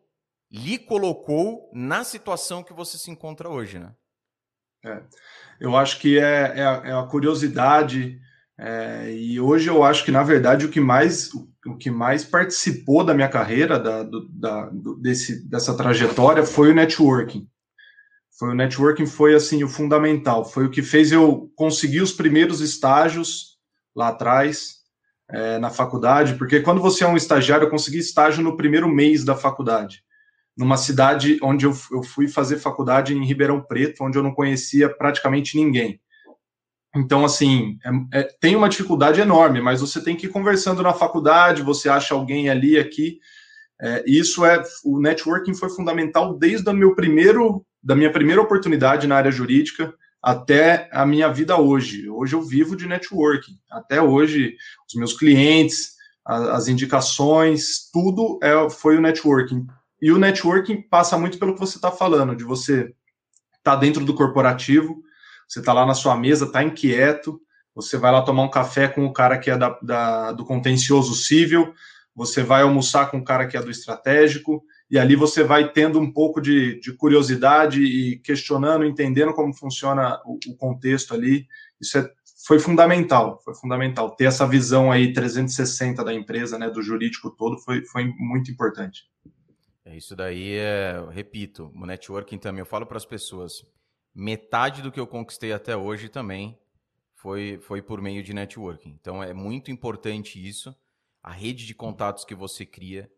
lhe 0.52 0.78
colocou 0.78 1.70
na 1.74 2.04
situação 2.04 2.64
que 2.64 2.74
você 2.74 2.98
se 2.98 3.10
encontra 3.10 3.50
hoje, 3.50 3.80
né? 3.80 3.94
É, 4.84 5.04
eu 5.60 5.76
acho 5.76 6.00
que 6.00 6.20
é, 6.20 6.60
é, 6.60 6.66
a, 6.66 6.82
é 6.86 6.94
a 6.94 7.04
curiosidade, 7.04 8.20
é, 8.64 9.12
e 9.12 9.40
hoje 9.40 9.68
eu 9.68 9.84
acho 9.84 10.06
que, 10.06 10.12
na 10.12 10.22
verdade, 10.22 10.68
o 10.68 10.70
que 10.70 10.80
mais, 10.80 11.32
o 11.66 11.76
que 11.76 11.90
mais 11.90 12.24
participou 12.24 13.04
da 13.04 13.12
minha 13.12 13.28
carreira, 13.28 13.80
da, 13.80 14.04
do, 14.04 14.30
da, 14.30 14.70
do, 14.70 14.96
desse, 14.96 15.50
dessa 15.50 15.76
trajetória, 15.76 16.46
foi 16.46 16.70
o 16.70 16.74
networking. 16.76 17.48
Foi 18.38 18.50
o 18.50 18.56
networking 18.56 19.08
foi 19.08 19.34
assim 19.34 19.64
o 19.64 19.68
fundamental, 19.68 20.46
foi 20.46 20.66
o 20.66 20.70
que 20.70 20.84
fez 20.84 21.12
eu 21.12 21.52
conseguir 21.56 22.02
os 22.02 22.12
primeiros 22.12 22.62
estágios 22.62 23.58
lá 23.96 24.10
atrás 24.10 24.76
é, 25.30 25.58
na 25.58 25.70
faculdade, 25.70 26.36
porque 26.36 26.60
quando 26.60 26.82
você 26.82 27.04
é 27.04 27.08
um 27.08 27.18
estagiário, 27.18 27.66
eu 27.66 27.70
consegui 27.70 27.98
estágio 27.98 28.44
no 28.44 28.56
primeiro 28.56 28.88
mês 28.88 29.24
da 29.24 29.36
faculdade 29.36 30.04
numa 30.58 30.78
cidade 30.78 31.40
onde 31.42 31.66
eu, 31.66 31.74
eu 31.92 32.04
fui 32.04 32.28
fazer 32.28 32.58
faculdade 32.58 33.16
em 33.16 33.26
Ribeirão 33.26 33.62
Preto, 33.62 34.04
onde 34.04 34.18
eu 34.18 34.24
não 34.24 34.34
conhecia 34.34 34.90
praticamente 34.90 35.58
ninguém. 35.58 36.00
Então, 36.96 37.24
assim, 37.24 37.80
é, 38.12 38.20
é, 38.20 38.24
tem 38.40 38.56
uma 38.56 38.68
dificuldade 38.68 39.22
enorme, 39.22 39.62
mas 39.62 39.80
você 39.80 40.04
tem 40.04 40.16
que 40.16 40.26
ir 40.26 40.30
conversando 40.30 40.84
na 40.84 40.94
faculdade, 40.94 41.62
você 41.62 41.88
acha 41.88 42.14
alguém 42.14 42.50
ali, 42.50 42.78
aqui. 42.78 43.20
É, 43.82 44.04
isso 44.06 44.46
é, 44.46 44.62
o 44.84 45.00
networking 45.00 45.54
foi 45.54 45.70
fundamental 45.70 46.38
desde 46.38 46.70
o 46.70 46.74
meu 46.74 46.94
primeiro, 46.94 47.66
da 47.82 47.96
minha 47.96 48.12
primeira 48.12 48.42
oportunidade 48.42 49.08
na 49.08 49.16
área 49.16 49.32
jurídica 49.32 49.94
até 50.22 50.88
a 50.92 51.06
minha 51.06 51.30
vida 51.30 51.58
hoje. 51.58 52.08
Hoje 52.10 52.36
eu 52.36 52.42
vivo 52.42 52.76
de 52.76 52.86
networking. 52.86 53.58
Até 53.72 54.02
hoje, 54.02 54.56
os 54.88 54.94
meus 54.96 55.18
clientes, 55.18 55.94
a, 56.26 56.56
as 56.56 56.68
indicações, 56.68 57.90
tudo 57.92 58.38
é, 58.44 58.70
foi 58.70 58.98
o 58.98 59.02
networking. 59.02 59.66
E 60.02 60.12
o 60.12 60.20
networking 60.20 60.82
passa 60.82 61.18
muito 61.18 61.40
pelo 61.40 61.54
que 61.54 61.60
você 61.60 61.78
está 61.78 61.92
falando, 61.92 62.36
de 62.36 62.44
você 62.44 62.82
estar 62.82 62.94
tá 63.64 63.76
dentro 63.76 64.04
do 64.04 64.14
corporativo, 64.14 65.02
você 65.52 65.60
está 65.60 65.74
lá 65.74 65.86
na 65.86 65.94
sua 65.94 66.16
mesa, 66.16 66.46
está 66.46 66.64
inquieto, 66.64 67.42
você 67.76 67.98
vai 67.98 68.10
lá 68.10 68.22
tomar 68.22 68.44
um 68.44 68.50
café 68.50 68.88
com 68.88 69.06
o 69.06 69.12
cara 69.12 69.38
que 69.38 69.52
é 69.52 69.58
da, 69.58 69.78
da, 69.82 70.32
do 70.32 70.46
contencioso 70.46 71.14
civil, 71.14 71.74
você 72.16 72.42
vai 72.42 72.62
almoçar 72.62 73.12
com 73.12 73.18
o 73.18 73.24
cara 73.24 73.46
que 73.46 73.58
é 73.58 73.62
do 73.62 73.70
estratégico, 73.70 74.64
e 74.90 74.98
ali 74.98 75.14
você 75.14 75.44
vai 75.44 75.70
tendo 75.70 76.00
um 76.00 76.10
pouco 76.10 76.40
de, 76.40 76.80
de 76.80 76.94
curiosidade 76.94 77.84
e 77.84 78.18
questionando, 78.20 78.86
entendendo 78.86 79.34
como 79.34 79.54
funciona 79.54 80.22
o, 80.26 80.40
o 80.48 80.56
contexto 80.56 81.14
ali. 81.14 81.46
Isso 81.82 81.98
é, 81.98 82.10
foi 82.48 82.58
fundamental, 82.58 83.42
foi 83.44 83.54
fundamental. 83.54 84.16
Ter 84.16 84.26
essa 84.26 84.48
visão 84.48 84.90
aí 84.90 85.12
360 85.12 86.02
da 86.02 86.14
empresa, 86.14 86.58
né, 86.58 86.70
do 86.70 86.82
jurídico 86.82 87.30
todo, 87.30 87.58
foi, 87.58 87.84
foi 87.88 88.06
muito 88.18 88.50
importante. 88.50 89.04
É, 89.84 89.98
isso 89.98 90.16
daí 90.16 90.54
é, 90.54 90.96
repito, 91.12 91.74
o 91.76 91.86
networking 91.86 92.38
também, 92.38 92.60
eu 92.60 92.66
falo 92.66 92.86
para 92.86 92.98
as 92.98 93.06
pessoas, 93.06 93.66
metade 94.14 94.82
do 94.82 94.92
que 94.92 95.00
eu 95.00 95.08
conquistei 95.08 95.54
até 95.54 95.76
hoje 95.76 96.10
também 96.10 96.58
foi, 97.16 97.60
foi 97.62 97.82
por 97.82 98.02
meio 98.02 98.24
de 98.24 98.34
networking. 98.34 98.98
Então 99.00 99.24
é 99.24 99.34
muito 99.34 99.72
importante 99.72 100.46
isso. 100.46 100.76
A 101.22 101.32
rede 101.32 101.66
de 101.66 101.76
contatos 101.76 102.26
que 102.26 102.34
você 102.34 102.66
cria 102.66 103.12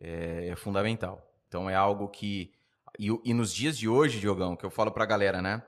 é, 0.00 0.48
é 0.48 0.56
fundamental. 0.56 1.30
Então 1.48 1.68
é 1.68 1.74
algo 1.74 2.08
que. 2.08 2.52
E, 2.98 3.08
e, 3.24 3.34
nos 3.34 3.52
dias 3.52 3.76
de 3.76 3.88
hoje, 3.88 4.20
Diogão, 4.20 4.56
que 4.56 4.64
eu 4.64 4.70
falo 4.70 4.90
para 4.90 5.04
a 5.04 5.06
galera, 5.06 5.40
né? 5.42 5.62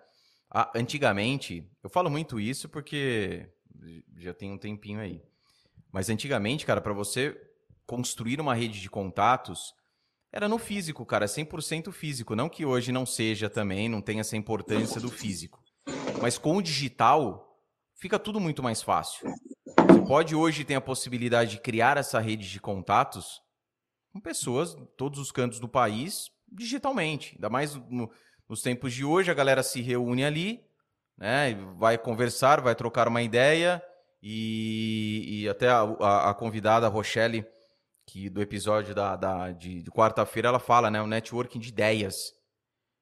antigamente, 0.75 1.67
eu 1.83 1.89
falo 1.89 2.11
muito 2.11 2.39
isso 2.39 2.69
porque 2.69 3.49
já 4.19 4.35
tem 4.35 4.53
um 4.53 4.59
tempinho 4.59 5.01
aí. 5.01 5.23
Mas 5.91 6.11
antigamente, 6.11 6.67
cara, 6.67 6.81
para 6.81 6.93
você 6.93 7.41
construir 7.87 8.41
uma 8.41 8.55
rede 8.55 8.81
de 8.81 8.91
contatos, 8.91 9.75
era 10.33 10.49
no 10.49 10.59
físico, 10.59 11.05
cara, 11.05 11.27
100% 11.27 11.93
físico. 11.93 12.35
Não 12.35 12.49
que 12.49 12.65
hoje 12.65 12.91
não 12.91 13.05
seja 13.05 13.51
também, 13.51 13.89
não 13.89 14.01
tenha 14.01 14.23
essa 14.23 14.37
importância 14.37 15.01
do 15.01 15.11
físico. 15.11 15.63
Mas 16.21 16.39
com 16.39 16.57
o 16.57 16.63
digital, 16.63 17.59
fica 17.95 18.19
tudo 18.19 18.41
muito 18.41 18.63
mais 18.63 18.83
fácil. 18.83 19.29
Você 19.67 20.01
pode 20.07 20.35
hoje 20.35 20.65
ter 20.65 20.75
a 20.75 20.81
possibilidade 20.81 21.53
de 21.53 21.61
criar 21.61 21.99
essa 21.99 22.19
rede 22.19 22.51
de 22.51 22.61
contatos 22.61 23.43
com 24.13 24.21
pessoas 24.21 24.75
em 24.75 24.87
todos 24.97 25.19
os 25.19 25.31
cantos 25.31 25.61
do 25.61 25.69
país 25.69 26.31
digitalmente. 26.51 27.35
Ainda 27.35 27.51
mais 27.51 27.75
no, 27.75 28.11
nos 28.49 28.63
tempos 28.63 28.93
de 28.93 29.05
hoje, 29.05 29.31
a 29.31 29.35
galera 29.35 29.63
se 29.63 29.81
reúne 29.81 30.25
ali, 30.25 30.65
né, 31.17 31.55
vai 31.77 31.99
conversar, 31.99 32.61
vai 32.61 32.75
trocar 32.75 33.09
uma 33.09 33.23
ideia 33.23 33.83
e, 34.23 35.43
e 35.43 35.49
até 35.49 35.69
a, 35.69 35.81
a, 35.81 36.31
a, 36.31 36.35
convidada, 36.35 36.87
a 36.87 36.91
Rochelle, 36.91 37.47
que 38.13 38.29
do 38.29 38.43
episódio 38.43 38.95
da, 38.95 39.17
da 39.17 39.53
de, 39.53 39.83
de 39.83 39.91
quarta-feira, 39.91 40.49
ela 40.49 40.59
fala, 40.59 40.91
né, 40.91 41.01
o 41.01 41.07
networking 41.07 41.59
de 41.59 41.71
ideias. 41.71 42.35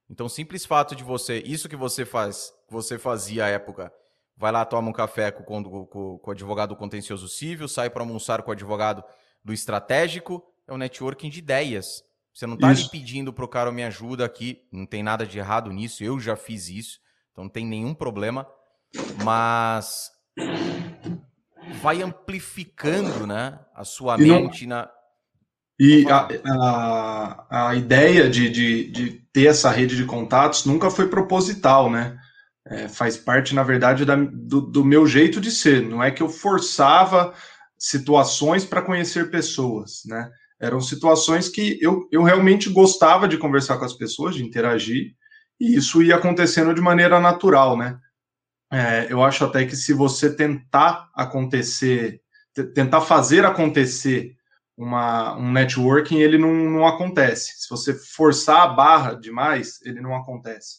Então, 0.08 0.28
simples 0.28 0.64
fato 0.64 0.94
de 0.94 1.02
você, 1.02 1.42
isso 1.44 1.68
que 1.68 1.74
você 1.74 2.04
faz, 2.04 2.52
você 2.68 2.96
fazia 2.96 3.46
à 3.46 3.48
época, 3.48 3.92
vai 4.36 4.52
lá, 4.52 4.64
toma 4.64 4.88
um 4.88 4.92
café 4.92 5.32
com, 5.32 5.42
com, 5.42 5.84
com, 5.86 6.18
com 6.18 6.30
o 6.30 6.32
advogado 6.32 6.68
do 6.70 6.76
contencioso 6.76 7.28
civil, 7.28 7.66
sai 7.66 7.90
para 7.90 8.04
almoçar 8.04 8.40
com 8.42 8.50
o 8.50 8.52
advogado 8.52 9.02
do 9.44 9.52
estratégico, 9.52 10.44
é 10.68 10.72
um 10.72 10.78
networking 10.78 11.28
de 11.28 11.40
ideias. 11.40 12.04
Você 12.32 12.46
não 12.46 12.54
está 12.54 12.68
me 12.68 12.88
pedindo 12.88 13.32
para 13.32 13.44
o 13.44 13.48
cara 13.48 13.72
me 13.72 13.82
ajuda 13.82 14.24
aqui, 14.24 14.64
não 14.70 14.86
tem 14.86 15.02
nada 15.02 15.26
de 15.26 15.38
errado 15.40 15.72
nisso, 15.72 16.04
eu 16.04 16.20
já 16.20 16.36
fiz 16.36 16.68
isso, 16.68 17.00
então 17.32 17.42
não 17.42 17.50
tem 17.50 17.66
nenhum 17.66 17.94
problema, 17.94 18.46
mas 19.24 20.12
vai 21.82 22.00
amplificando 22.00 23.26
né, 23.26 23.58
a 23.74 23.82
sua 23.82 24.14
e 24.16 24.22
mente 24.22 24.66
não... 24.68 24.76
na. 24.76 24.99
E 25.82 26.04
a, 26.10 26.28
a, 26.44 27.68
a 27.70 27.74
ideia 27.74 28.28
de, 28.28 28.50
de, 28.50 28.90
de, 28.90 29.10
ter 29.32 29.46
essa 29.46 29.70
rede 29.70 29.96
de 29.96 30.04
contatos 30.04 30.66
nunca 30.66 30.90
foi 30.90 31.08
proposital, 31.08 31.90
né? 31.90 32.18
É, 32.66 32.86
faz 32.86 33.16
parte, 33.16 33.54
na 33.54 33.62
verdade, 33.62 34.04
da, 34.04 34.14
do, 34.14 34.60
do, 34.60 34.84
meu 34.84 35.06
jeito 35.06 35.40
de 35.40 35.50
ser. 35.50 35.80
Não 35.80 36.02
é 36.02 36.10
que 36.10 36.22
eu 36.22 36.28
forçava 36.28 37.32
situações 37.78 38.62
para 38.62 38.82
conhecer 38.82 39.30
pessoas, 39.30 40.02
né? 40.04 40.30
Eram 40.60 40.82
situações 40.82 41.48
que 41.48 41.78
eu, 41.80 42.06
eu 42.12 42.22
realmente 42.22 42.68
gostava 42.68 43.26
de 43.26 43.38
conversar 43.38 43.78
com 43.78 43.86
as 43.86 43.94
pessoas, 43.94 44.34
de 44.34 44.44
interagir, 44.44 45.14
e 45.58 45.76
isso 45.76 46.02
ia 46.02 46.16
acontecendo 46.16 46.74
de 46.74 46.82
maneira 46.82 47.18
natural, 47.18 47.78
né? 47.78 47.98
É, 48.70 49.06
eu 49.08 49.24
acho 49.24 49.46
até 49.46 49.64
que 49.64 49.74
se 49.74 49.94
você 49.94 50.30
tentar 50.36 51.08
acontecer, 51.14 52.20
tentar 52.74 53.00
fazer 53.00 53.46
acontecer 53.46 54.36
uma, 54.82 55.36
um 55.36 55.52
networking, 55.52 56.18
ele 56.18 56.38
não, 56.38 56.52
não 56.52 56.86
acontece. 56.86 57.52
Se 57.58 57.68
você 57.68 57.92
forçar 57.94 58.62
a 58.62 58.68
barra 58.68 59.14
demais, 59.14 59.78
ele 59.84 60.00
não 60.00 60.14
acontece. 60.14 60.78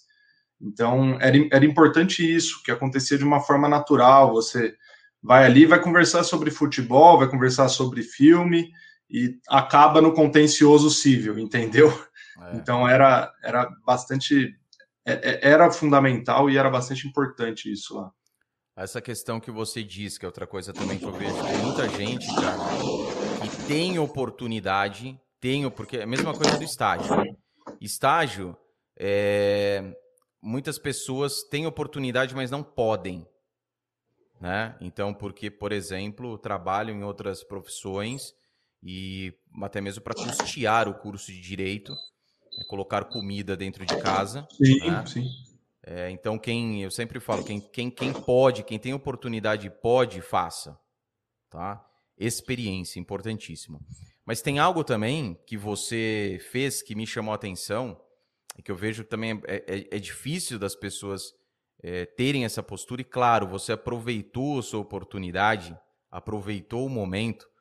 Então, 0.60 1.18
era, 1.20 1.38
era 1.52 1.66
importante 1.66 2.24
isso, 2.24 2.62
que 2.64 2.72
acontecia 2.72 3.18
de 3.18 3.24
uma 3.24 3.40
forma 3.40 3.70
natural. 3.70 4.34
Você 4.34 4.76
vai 5.22 5.46
ali, 5.46 5.66
vai 5.66 5.80
conversar 5.80 6.24
sobre 6.24 6.50
futebol, 6.50 7.20
vai 7.20 7.30
conversar 7.30 7.70
sobre 7.70 8.02
filme, 8.02 8.72
e 9.10 9.38
acaba 9.48 10.02
no 10.02 10.14
contencioso 10.14 10.90
civil, 10.90 11.38
entendeu? 11.38 11.90
É. 12.42 12.56
Então 12.56 12.88
era, 12.88 13.32
era 13.44 13.70
bastante. 13.86 14.56
É, 15.06 15.14
é, 15.14 15.50
era 15.52 15.70
fundamental 15.70 16.50
e 16.50 16.58
era 16.58 16.70
bastante 16.70 17.08
importante 17.08 17.72
isso 17.72 17.96
lá. 17.96 18.12
Essa 18.76 19.02
questão 19.02 19.40
que 19.40 19.52
você 19.52 19.84
diz, 19.84 20.18
que 20.18 20.26
é 20.26 20.28
outra 20.28 20.48
coisa 20.48 20.72
também 20.72 20.98
que 20.98 21.04
eu 21.04 21.12
vejo, 21.12 21.36
tem 21.44 21.58
muita 21.58 21.90
gente, 21.90 22.26
cara, 22.34 22.58
tem 23.72 23.98
oportunidade, 23.98 25.18
tenho, 25.40 25.72
porque 25.72 25.98
é 25.98 26.04
a 26.04 26.08
mesma 26.08 26.34
coisa 26.34 26.58
do 26.58 26.64
estágio. 26.64 27.10
Estágio, 27.80 28.58
é, 28.98 29.96
muitas 30.42 30.78
pessoas 30.78 31.44
têm 31.44 31.66
oportunidade, 31.66 32.36
mas 32.36 32.52
não 32.52 32.62
podem. 32.62 33.26
Né? 34.42 34.76
Então, 34.82 35.14
porque, 35.14 35.50
por 35.50 35.72
exemplo, 35.72 36.38
trabalham 36.38 36.98
em 36.98 37.04
outras 37.04 37.44
profissões 37.44 38.36
e 38.84 39.34
até 39.62 39.80
mesmo 39.80 40.04
para 40.04 40.16
custear 40.16 40.90
o 40.90 40.96
curso 40.96 41.32
de 41.32 41.40
direito, 41.40 41.96
é 42.60 42.66
colocar 42.66 43.06
comida 43.06 43.56
dentro 43.56 43.86
de 43.86 43.96
casa. 44.02 44.46
Sim, 44.52 44.80
né? 44.90 45.06
sim. 45.06 45.26
É, 45.84 46.12
então, 46.12 46.38
quem 46.38 46.84
eu 46.84 46.92
sempre 46.92 47.22
falo, 47.22 47.44
quem, 47.44 47.62
quem, 47.62 47.90
quem 47.90 48.12
pode, 48.14 48.64
quem 48.64 48.78
tem 48.78 48.94
oportunidade 48.94 49.70
pode, 49.70 50.22
faça. 50.22 50.78
Tá? 51.50 51.86
Experiência, 52.26 53.00
importantíssimo. 53.00 53.80
Mas 54.26 54.42
tem 54.42 54.60
algo 54.60 54.84
também 54.84 55.40
que 55.46 55.58
você 55.58 56.40
fez 56.52 56.82
que 56.82 56.96
me 56.96 57.08
chamou 57.08 57.32
a 57.32 57.36
atenção 57.36 58.00
e 58.58 58.62
que 58.62 58.72
eu 58.72 58.76
vejo 58.76 59.04
que 59.04 59.10
também 59.10 59.42
é, 59.48 59.56
é, 59.68 59.98
é 59.98 60.00
difícil 60.00 60.60
das 60.60 60.76
pessoas 60.76 61.34
é, 61.84 62.06
terem 62.06 62.46
essa 62.46 62.62
postura. 62.62 63.02
E 63.02 63.06
claro, 63.06 63.48
você 63.48 63.72
aproveitou 63.72 64.60
a 64.60 64.64
sua 64.64 64.80
oportunidade, 64.80 65.78
aproveitou 66.12 66.86
o 66.86 66.90
momento 66.90 67.52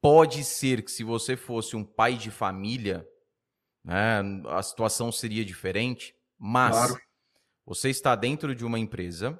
Pode 0.00 0.44
ser 0.44 0.84
que 0.84 0.90
se 0.92 1.02
você 1.02 1.36
fosse 1.36 1.74
um 1.74 1.82
pai 1.84 2.14
de 2.14 2.30
família, 2.30 3.04
né, 3.84 4.20
a 4.46 4.62
situação 4.62 5.10
seria 5.10 5.44
diferente, 5.44 6.14
mas 6.38 6.76
claro. 6.76 7.00
você 7.64 7.90
está 7.90 8.14
dentro 8.14 8.54
de 8.54 8.64
uma 8.64 8.78
empresa, 8.78 9.36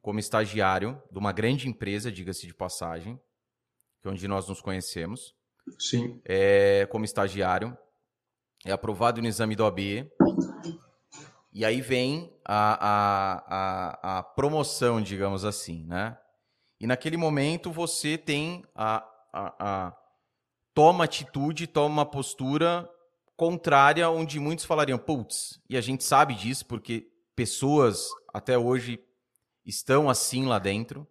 como 0.00 0.20
estagiário 0.20 1.02
de 1.10 1.18
uma 1.18 1.32
grande 1.32 1.68
empresa, 1.68 2.12
diga-se 2.12 2.46
de 2.46 2.54
passagem, 2.54 3.20
que 4.00 4.08
é 4.08 4.10
onde 4.10 4.26
nós 4.26 4.48
nos 4.48 4.60
conhecemos. 4.60 5.34
Sim. 5.78 6.20
É, 6.24 6.86
como 6.86 7.04
estagiário, 7.04 7.76
é 8.64 8.72
aprovado 8.72 9.20
no 9.20 9.28
exame 9.28 9.54
do 9.54 9.64
AB, 9.64 10.10
e 11.52 11.64
aí 11.64 11.80
vem 11.80 12.32
a, 12.44 12.88
a, 12.88 13.44
a, 13.48 14.18
a, 14.18 14.22
promoção, 14.22 15.00
digamos 15.00 15.44
assim, 15.44 15.84
né? 15.86 16.16
E 16.80 16.86
naquele 16.86 17.16
momento 17.16 17.72
você 17.72 18.16
tem 18.16 18.64
a, 18.74 19.04
a, 19.32 19.54
a, 19.58 19.96
toma 20.72 21.04
atitude, 21.04 21.66
toma 21.66 21.88
uma 21.88 22.06
postura 22.06 22.88
contrária, 23.36 24.08
onde 24.08 24.38
muitos 24.38 24.64
falariam, 24.64 24.98
putz, 24.98 25.60
e 25.68 25.76
a 25.76 25.80
gente 25.80 26.04
sabe 26.04 26.34
disso 26.34 26.66
porque 26.66 27.06
pessoas 27.34 28.08
até 28.32 28.56
hoje 28.56 29.00
estão 29.64 30.08
assim 30.08 30.46
lá 30.46 30.58
dentro, 30.58 31.06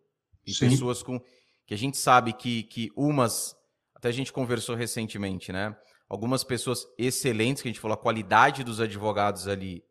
e 0.45 0.53
Sim. 0.53 0.69
pessoas 0.69 1.03
com 1.03 1.21
que 1.69 1.75
a 1.75 1.77
gente 1.77 1.97
sabe 1.97 2.33
que, 2.33 2.63
que 2.63 2.91
umas, 2.95 3.55
até 3.93 4.09
a 4.09 4.11
gente 4.11 4.33
conversou 4.33 4.75
recentemente, 4.75 5.51
né? 5.51 5.77
Algumas 6.09 6.43
pessoas 6.43 6.83
excelentes, 6.97 7.61
que 7.61 7.67
a 7.67 7.71
gente 7.71 7.79
falou, 7.79 7.93
a 7.93 8.01
qualidade 8.01 8.63
dos 8.63 8.81
advogados 8.81 9.47
ali 9.47 9.85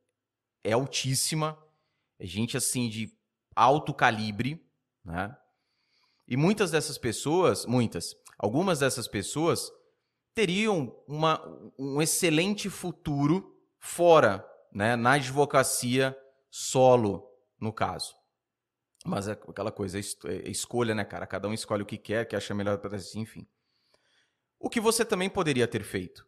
é 0.65 0.73
altíssima, 0.73 1.57
é 2.19 2.27
gente 2.27 2.57
assim 2.57 2.89
de 2.89 3.17
alto 3.55 3.95
calibre, 3.95 4.61
né? 5.05 5.33
E 6.27 6.37
muitas 6.37 6.73
dessas 6.73 6.99
pessoas, 6.99 7.65
muitas, 7.65 8.13
algumas 8.37 8.81
dessas 8.81 9.07
pessoas 9.07 9.71
teriam 10.35 10.93
uma, 11.07 11.41
um 11.79 12.03
excelente 12.03 12.69
futuro 12.69 13.57
fora, 13.79 14.45
né, 14.73 14.97
na 14.97 15.13
advocacia 15.13 16.19
solo, 16.51 17.25
no 17.61 17.73
caso. 17.73 18.18
Mas 19.09 19.29
é 19.29 19.33
aquela 19.33 19.73
coisa, 19.73 19.99
é 19.99 20.51
escolha, 20.51 20.95
né, 20.95 21.05
cara? 21.05 21.27
Cada 21.27 21.49
um 21.49 21.55
escolhe 21.55 21.83
o 21.83 21.87
que 21.87 21.99
quer, 21.99 22.27
que 22.27 22.37
acha 22.37 22.55
melhor 22.55 22.79
para 22.79 22.99
si, 22.99 23.19
enfim. 23.19 23.47
O 24.59 24.69
que 24.69 24.81
você 24.81 25.05
também 25.05 25.31
poderia 25.31 25.67
ter 25.67 25.83
feito. 25.83 26.27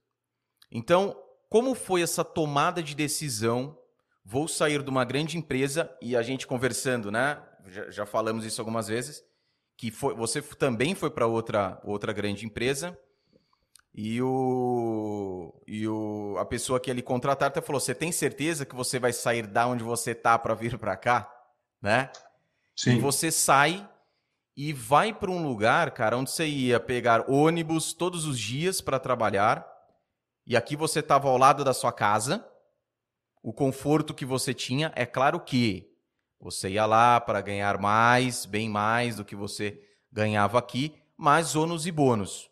Então, 0.70 1.20
como 1.48 1.74
foi 1.74 2.02
essa 2.02 2.24
tomada 2.24 2.82
de 2.82 2.94
decisão? 2.94 3.76
vou 4.24 4.46
sair 4.46 4.82
de 4.82 4.90
uma 4.90 5.04
grande 5.04 5.36
empresa 5.36 5.92
e 6.00 6.16
a 6.16 6.22
gente 6.22 6.46
conversando, 6.46 7.10
né? 7.10 7.42
Já, 7.66 7.90
já 7.90 8.06
falamos 8.06 8.44
isso 8.44 8.60
algumas 8.60 8.88
vezes, 8.88 9.24
que 9.76 9.90
foi, 9.90 10.14
você 10.14 10.40
também 10.40 10.94
foi 10.94 11.10
para 11.10 11.26
outra, 11.26 11.80
outra 11.84 12.12
grande 12.12 12.46
empresa 12.46 12.96
e, 13.92 14.20
o, 14.22 15.52
e 15.66 15.86
o, 15.88 16.36
a 16.38 16.44
pessoa 16.44 16.80
que 16.80 16.90
ele 16.90 17.02
contratar 17.02 17.48
até 17.48 17.60
falou: 17.60 17.80
Você 17.80 17.94
tem 17.94 18.12
certeza 18.12 18.64
que 18.64 18.74
você 18.74 18.98
vai 18.98 19.12
sair 19.12 19.46
da 19.46 19.66
onde 19.66 19.82
você 19.82 20.14
tá 20.14 20.38
para 20.38 20.54
vir 20.54 20.78
para 20.78 20.96
cá? 20.96 21.28
Né? 21.82 22.10
Sim. 22.76 22.96
E 22.96 23.00
você 23.00 23.30
sai 23.30 23.88
e 24.56 24.72
vai 24.72 25.12
para 25.12 25.30
um 25.30 25.46
lugar, 25.46 25.90
cara, 25.92 26.16
onde 26.16 26.30
você 26.30 26.46
ia 26.46 26.78
pegar 26.78 27.30
ônibus 27.30 27.92
todos 27.92 28.26
os 28.26 28.38
dias 28.38 28.80
para 28.80 28.98
trabalhar. 28.98 29.66
E 30.46 30.56
aqui 30.56 30.76
você 30.76 31.00
estava 31.00 31.28
ao 31.28 31.38
lado 31.38 31.64
da 31.64 31.72
sua 31.72 31.92
casa. 31.92 32.46
O 33.42 33.52
conforto 33.52 34.12
que 34.12 34.24
você 34.24 34.52
tinha, 34.52 34.92
é 34.94 35.06
claro 35.06 35.40
que 35.40 35.90
você 36.38 36.70
ia 36.70 36.86
lá 36.86 37.20
para 37.20 37.40
ganhar 37.40 37.78
mais, 37.78 38.44
bem 38.44 38.68
mais 38.68 39.16
do 39.16 39.24
que 39.24 39.36
você 39.36 39.80
ganhava 40.12 40.58
aqui, 40.58 40.94
mas 41.16 41.54
ônus 41.54 41.86
e 41.86 41.92
bônus. 41.92 42.50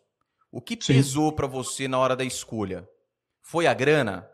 O 0.51 0.61
que 0.61 0.77
Sim. 0.81 0.93
pesou 0.93 1.31
para 1.31 1.47
você 1.47 1.87
na 1.87 1.99
hora 1.99 2.15
da 2.15 2.23
escolha? 2.23 2.87
Foi 3.41 3.67
a 3.67 3.73
grana? 3.73 4.29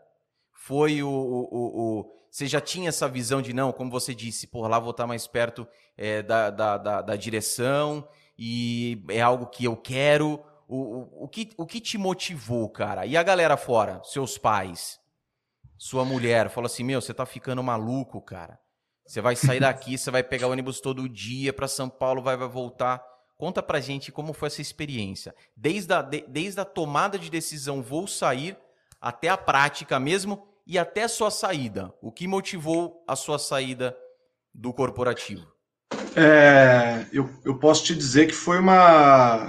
Foi 0.52 1.02
o, 1.02 1.08
o, 1.08 1.48
o, 1.50 2.00
o, 2.00 2.15
Você 2.36 2.46
já 2.46 2.60
tinha 2.60 2.90
essa 2.90 3.08
visão 3.08 3.40
de 3.40 3.54
não, 3.54 3.72
como 3.72 3.90
você 3.90 4.14
disse, 4.14 4.46
por 4.46 4.68
lá 4.68 4.78
vou 4.78 4.90
estar 4.90 5.06
mais 5.06 5.26
perto 5.26 5.66
é, 5.96 6.20
da, 6.20 6.50
da, 6.50 6.76
da, 6.76 7.00
da, 7.00 7.16
direção 7.16 8.06
e 8.38 9.02
é 9.08 9.22
algo 9.22 9.46
que 9.46 9.64
eu 9.64 9.74
quero. 9.74 10.44
O, 10.68 10.76
o, 10.76 11.24
o, 11.24 11.28
que, 11.28 11.54
o 11.56 11.64
que 11.64 11.80
te 11.80 11.96
motivou, 11.96 12.68
cara? 12.68 13.06
E 13.06 13.16
a 13.16 13.22
galera 13.22 13.56
fora, 13.56 14.02
seus 14.04 14.36
pais, 14.36 15.00
sua 15.78 16.04
mulher, 16.04 16.50
falou 16.50 16.66
assim: 16.66 16.84
Meu, 16.84 17.00
você 17.00 17.14
tá 17.14 17.24
ficando 17.24 17.62
maluco, 17.62 18.20
cara. 18.20 18.60
Você 19.06 19.22
vai 19.22 19.34
sair 19.34 19.60
daqui, 19.60 19.96
você 19.96 20.10
vai 20.10 20.22
pegar 20.22 20.48
ônibus 20.48 20.78
todo 20.78 21.08
dia 21.08 21.54
para 21.54 21.66
São 21.66 21.88
Paulo, 21.88 22.20
vai, 22.20 22.36
vai 22.36 22.48
voltar. 22.48 23.02
Conta 23.38 23.62
pra 23.62 23.80
gente 23.80 24.12
como 24.12 24.34
foi 24.34 24.48
essa 24.48 24.60
experiência. 24.60 25.34
Desde 25.56 25.90
a, 25.94 26.02
de, 26.02 26.20
desde 26.28 26.60
a 26.60 26.66
tomada 26.66 27.18
de 27.18 27.30
decisão, 27.30 27.80
vou 27.80 28.06
sair, 28.06 28.58
até 29.00 29.30
a 29.30 29.38
prática 29.38 29.98
mesmo 29.98 30.46
e 30.66 30.78
até 30.78 31.06
sua 31.06 31.30
saída. 31.30 31.92
O 32.02 32.10
que 32.10 32.26
motivou 32.26 33.04
a 33.06 33.14
sua 33.14 33.38
saída 33.38 33.96
do 34.52 34.72
corporativo? 34.72 35.46
É, 36.16 37.06
eu, 37.12 37.28
eu 37.44 37.58
posso 37.58 37.84
te 37.84 37.94
dizer 37.94 38.26
que 38.26 38.32
foi 38.32 38.58
uma 38.58 39.48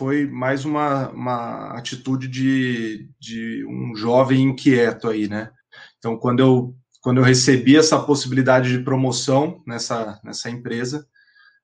foi 0.00 0.26
mais 0.26 0.64
uma, 0.64 1.10
uma 1.10 1.76
atitude 1.76 2.26
de, 2.26 3.10
de 3.20 3.66
um 3.66 3.94
jovem 3.94 4.40
inquieto 4.40 5.08
aí, 5.08 5.28
né? 5.28 5.50
Então, 5.98 6.16
quando 6.16 6.40
eu, 6.40 6.74
quando 7.02 7.18
eu 7.18 7.24
recebi 7.24 7.76
essa 7.76 7.98
possibilidade 8.00 8.70
de 8.70 8.82
promoção 8.82 9.62
nessa, 9.66 10.18
nessa 10.24 10.48
empresa, 10.48 11.06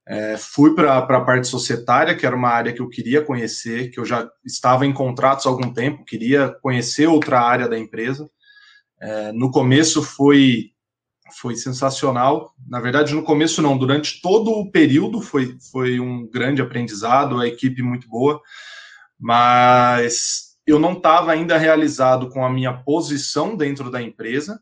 é, 0.06 0.36
fui 0.36 0.74
para 0.74 0.98
a 0.98 1.20
parte 1.24 1.48
societária, 1.48 2.14
que 2.14 2.26
era 2.26 2.36
uma 2.36 2.50
área 2.50 2.74
que 2.74 2.80
eu 2.82 2.90
queria 2.90 3.24
conhecer, 3.24 3.90
que 3.90 3.98
eu 3.98 4.04
já 4.04 4.28
estava 4.44 4.84
em 4.84 4.92
contratos 4.92 5.46
há 5.46 5.48
algum 5.48 5.72
tempo, 5.72 6.04
queria 6.04 6.54
conhecer 6.60 7.06
outra 7.06 7.40
área 7.40 7.66
da 7.66 7.78
empresa. 7.78 8.28
É, 9.00 9.32
no 9.32 9.50
começo 9.50 10.02
foi, 10.02 10.70
foi 11.38 11.56
sensacional. 11.56 12.54
Na 12.68 12.80
verdade, 12.80 13.14
no 13.14 13.22
começo 13.22 13.60
não, 13.60 13.76
durante 13.76 14.20
todo 14.20 14.50
o 14.50 14.70
período 14.70 15.20
foi, 15.20 15.56
foi 15.70 16.00
um 16.00 16.26
grande 16.26 16.62
aprendizado, 16.62 17.40
a 17.40 17.46
equipe 17.46 17.82
muito 17.82 18.08
boa, 18.08 18.40
mas 19.18 20.56
eu 20.66 20.78
não 20.78 20.94
estava 20.94 21.32
ainda 21.32 21.56
realizado 21.56 22.28
com 22.28 22.44
a 22.44 22.50
minha 22.50 22.72
posição 22.72 23.56
dentro 23.56 23.90
da 23.90 24.02
empresa, 24.02 24.60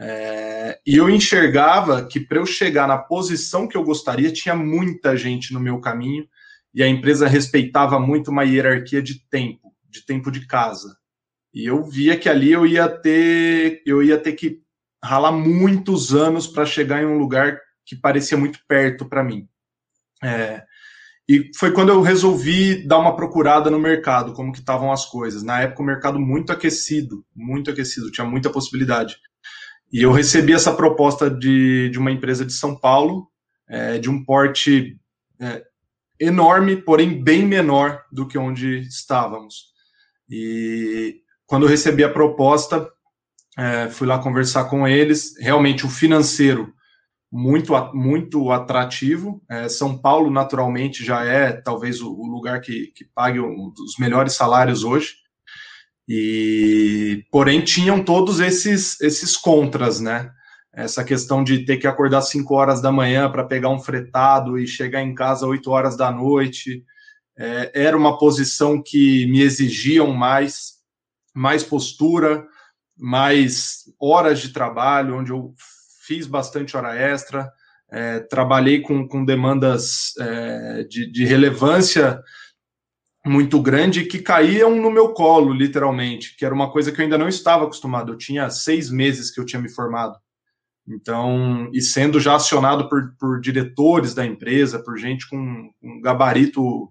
é, 0.00 0.78
e 0.86 0.96
eu 0.96 1.10
enxergava 1.10 2.06
que 2.06 2.20
para 2.20 2.38
eu 2.38 2.46
chegar 2.46 2.86
na 2.86 2.96
posição 2.96 3.66
que 3.66 3.76
eu 3.76 3.82
gostaria, 3.82 4.32
tinha 4.32 4.54
muita 4.54 5.16
gente 5.16 5.52
no 5.52 5.58
meu 5.58 5.80
caminho 5.80 6.24
e 6.72 6.82
a 6.82 6.88
empresa 6.88 7.26
respeitava 7.26 7.98
muito 7.98 8.30
uma 8.30 8.44
hierarquia 8.44 9.02
de 9.02 9.18
tempo, 9.28 9.74
de 9.88 10.06
tempo 10.06 10.30
de 10.30 10.46
casa. 10.46 10.96
E 11.52 11.66
eu 11.66 11.82
via 11.82 12.16
que 12.16 12.28
ali 12.28 12.52
eu 12.52 12.66
ia 12.66 12.88
ter, 12.88 13.82
eu 13.86 14.02
ia 14.02 14.18
ter 14.18 14.32
que 14.32 14.60
ralar 15.02 15.32
muitos 15.32 16.14
anos 16.14 16.46
para 16.46 16.66
chegar 16.66 17.02
em 17.02 17.06
um 17.06 17.18
lugar 17.18 17.58
que 17.84 17.96
parecia 17.96 18.36
muito 18.36 18.58
perto 18.66 19.08
para 19.08 19.24
mim. 19.24 19.48
É, 20.22 20.62
e 21.28 21.50
foi 21.56 21.72
quando 21.72 21.90
eu 21.90 22.00
resolvi 22.00 22.86
dar 22.86 22.98
uma 22.98 23.14
procurada 23.14 23.70
no 23.70 23.78
mercado, 23.78 24.32
como 24.32 24.50
que 24.50 24.60
estavam 24.60 24.90
as 24.90 25.04
coisas. 25.04 25.42
Na 25.42 25.60
época 25.60 25.82
o 25.82 25.86
mercado 25.86 26.18
muito 26.18 26.50
aquecido, 26.50 27.22
muito 27.36 27.70
aquecido, 27.70 28.10
tinha 28.10 28.26
muita 28.26 28.48
possibilidade. 28.48 29.18
E 29.92 30.02
eu 30.02 30.10
recebi 30.10 30.54
essa 30.54 30.72
proposta 30.72 31.30
de, 31.30 31.90
de 31.90 31.98
uma 31.98 32.10
empresa 32.10 32.46
de 32.46 32.52
São 32.52 32.74
Paulo, 32.74 33.28
é, 33.68 33.98
de 33.98 34.08
um 34.08 34.24
porte 34.24 34.98
é, 35.38 35.62
enorme, 36.18 36.76
porém 36.76 37.22
bem 37.22 37.44
menor 37.46 38.02
do 38.10 38.26
que 38.26 38.38
onde 38.38 38.80
estávamos. 38.80 39.66
E 40.30 41.20
quando 41.48 41.62
eu 41.62 41.68
recebi 41.68 42.04
a 42.04 42.12
proposta, 42.12 42.88
é, 43.56 43.88
fui 43.88 44.06
lá 44.06 44.18
conversar 44.18 44.64
com 44.64 44.86
eles. 44.86 45.34
Realmente, 45.40 45.86
o 45.86 45.88
financeiro 45.88 46.72
muito, 47.32 47.72
muito 47.94 48.52
atrativo. 48.52 49.42
É, 49.50 49.66
São 49.66 49.96
Paulo, 49.96 50.30
naturalmente, 50.30 51.02
já 51.02 51.24
é 51.24 51.52
talvez 51.52 52.02
o, 52.02 52.12
o 52.12 52.26
lugar 52.26 52.60
que, 52.60 52.92
que 52.94 53.04
pague 53.14 53.40
os 53.40 53.96
melhores 53.98 54.34
salários 54.34 54.84
hoje. 54.84 55.14
E, 56.06 57.24
porém, 57.32 57.62
tinham 57.62 58.04
todos 58.04 58.40
esses, 58.40 59.00
esses 59.00 59.34
contras, 59.34 60.00
né? 60.00 60.30
Essa 60.70 61.02
questão 61.02 61.42
de 61.42 61.64
ter 61.64 61.78
que 61.78 61.86
acordar 61.86 62.20
5 62.20 62.54
horas 62.54 62.82
da 62.82 62.92
manhã 62.92 63.30
para 63.30 63.42
pegar 63.42 63.70
um 63.70 63.80
fretado 63.80 64.58
e 64.58 64.66
chegar 64.66 65.02
em 65.02 65.14
casa 65.14 65.46
8 65.46 65.70
horas 65.70 65.96
da 65.96 66.12
noite. 66.12 66.84
É, 67.38 67.72
era 67.74 67.96
uma 67.96 68.18
posição 68.18 68.82
que 68.84 69.26
me 69.26 69.40
exigiam 69.40 70.12
mais, 70.12 70.77
mais 71.38 71.62
postura, 71.62 72.44
mais 72.96 73.84
horas 74.00 74.40
de 74.40 74.52
trabalho, 74.52 75.16
onde 75.16 75.30
eu 75.30 75.54
fiz 76.04 76.26
bastante 76.26 76.76
hora 76.76 76.96
extra, 76.96 77.50
é, 77.90 78.20
trabalhei 78.20 78.80
com, 78.80 79.06
com 79.06 79.24
demandas 79.24 80.12
é, 80.18 80.84
de, 80.84 81.10
de 81.10 81.24
relevância 81.24 82.20
muito 83.24 83.60
grande 83.62 84.04
que 84.04 84.18
caíam 84.18 84.74
no 84.74 84.90
meu 84.90 85.12
colo, 85.12 85.52
literalmente, 85.52 86.36
que 86.36 86.44
era 86.44 86.54
uma 86.54 86.72
coisa 86.72 86.90
que 86.90 87.00
eu 87.00 87.04
ainda 87.04 87.18
não 87.18 87.28
estava 87.28 87.64
acostumado. 87.64 88.12
Eu 88.12 88.18
tinha 88.18 88.50
seis 88.50 88.90
meses 88.90 89.30
que 89.30 89.40
eu 89.40 89.44
tinha 89.44 89.62
me 89.62 89.68
formado. 89.68 90.18
Então, 90.88 91.70
e 91.72 91.80
sendo 91.80 92.18
já 92.18 92.34
acionado 92.34 92.88
por, 92.88 93.14
por 93.18 93.40
diretores 93.40 94.14
da 94.14 94.24
empresa, 94.24 94.82
por 94.82 94.96
gente 94.96 95.28
com 95.28 95.70
um 95.82 96.00
gabarito 96.00 96.90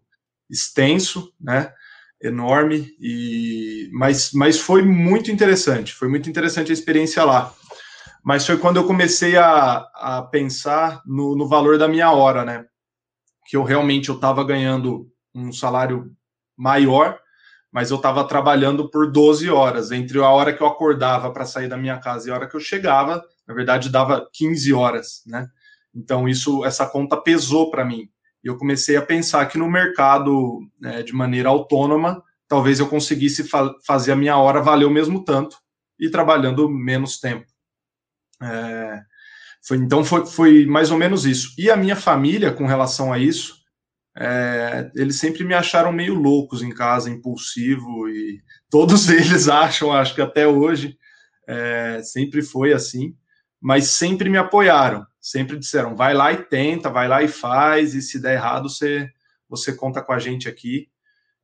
extenso, 0.49 1.33
né, 1.39 1.71
enorme, 2.21 2.95
e 2.99 3.89
mas, 3.93 4.31
mas 4.33 4.59
foi 4.59 4.81
muito 4.81 5.31
interessante, 5.31 5.93
foi 5.93 6.07
muito 6.07 6.29
interessante 6.29 6.71
a 6.71 6.73
experiência 6.73 7.23
lá. 7.23 7.53
Mas 8.23 8.45
foi 8.45 8.57
quando 8.57 8.77
eu 8.77 8.87
comecei 8.87 9.37
a, 9.37 9.87
a 9.93 10.21
pensar 10.21 11.01
no, 11.05 11.35
no 11.35 11.47
valor 11.47 11.77
da 11.77 11.87
minha 11.87 12.11
hora, 12.11 12.43
né, 12.43 12.65
que 13.45 13.55
eu 13.55 13.63
realmente 13.63 14.09
eu 14.09 14.15
estava 14.15 14.43
ganhando 14.43 15.09
um 15.33 15.51
salário 15.53 16.11
maior, 16.57 17.17
mas 17.71 17.91
eu 17.91 17.97
estava 17.97 18.23
trabalhando 18.27 18.89
por 18.89 19.11
12 19.11 19.49
horas, 19.49 19.91
entre 19.91 20.19
a 20.19 20.29
hora 20.29 20.53
que 20.53 20.61
eu 20.61 20.67
acordava 20.67 21.31
para 21.31 21.45
sair 21.45 21.67
da 21.67 21.77
minha 21.77 21.99
casa 21.99 22.27
e 22.27 22.31
a 22.31 22.35
hora 22.35 22.47
que 22.47 22.55
eu 22.55 22.59
chegava, 22.59 23.23
na 23.47 23.53
verdade 23.53 23.89
dava 23.89 24.27
15 24.33 24.73
horas, 24.73 25.21
né? 25.25 25.47
Então 25.93 26.27
isso, 26.27 26.65
essa 26.65 26.85
conta 26.85 27.15
pesou 27.17 27.71
para 27.71 27.85
mim. 27.85 28.09
E 28.47 28.49
eu 28.49 28.57
comecei 28.57 28.95
a 28.95 29.01
pensar 29.01 29.45
que 29.47 29.57
no 29.57 29.69
mercado, 29.69 30.61
né, 30.79 31.03
de 31.03 31.11
maneira 31.11 31.49
autônoma, 31.49 32.23
talvez 32.47 32.79
eu 32.79 32.87
conseguisse 32.87 33.43
fa 33.43 33.75
fazer 33.85 34.13
a 34.13 34.15
minha 34.15 34.37
hora 34.37 34.61
valer 34.61 34.85
o 34.85 34.89
mesmo 34.89 35.25
tanto 35.25 35.57
e 35.99 36.09
trabalhando 36.09 36.69
menos 36.69 37.19
tempo. 37.19 37.45
É, 38.41 39.01
foi, 39.67 39.75
então 39.75 40.01
foi, 40.01 40.25
foi 40.25 40.65
mais 40.65 40.91
ou 40.91 40.97
menos 40.97 41.25
isso. 41.25 41.53
E 41.57 41.69
a 41.69 41.75
minha 41.75 41.97
família, 41.97 42.53
com 42.53 42.65
relação 42.65 43.11
a 43.11 43.19
isso, 43.19 43.53
é, 44.17 44.89
eles 44.95 45.19
sempre 45.19 45.43
me 45.43 45.53
acharam 45.53 45.91
meio 45.91 46.13
loucos 46.13 46.61
em 46.61 46.73
casa, 46.73 47.09
impulsivo, 47.09 48.07
e 48.07 48.41
todos 48.69 49.09
eles 49.11 49.49
acham, 49.49 49.91
acho 49.91 50.15
que 50.15 50.21
até 50.21 50.47
hoje, 50.47 50.97
é, 51.45 52.01
sempre 52.01 52.41
foi 52.41 52.71
assim, 52.71 53.13
mas 53.61 53.89
sempre 53.89 54.29
me 54.29 54.37
apoiaram, 54.37 55.05
sempre 55.29 55.57
disseram, 55.57 55.93
vai 55.95 56.13
lá 56.13 56.31
e 56.31 56.37
tenta, 56.37 56.89
vai 56.89 57.07
lá 57.07 57.21
e 57.21 57.27
faz, 57.27 57.93
e 57.93 58.01
se 58.01 58.17
der 58.19 58.35
errado, 58.35 58.69
você, 58.69 59.09
você 59.49 59.73
conta 59.73 60.01
com 60.01 60.13
a 60.13 60.19
gente 60.19 60.47
aqui. 60.47 60.89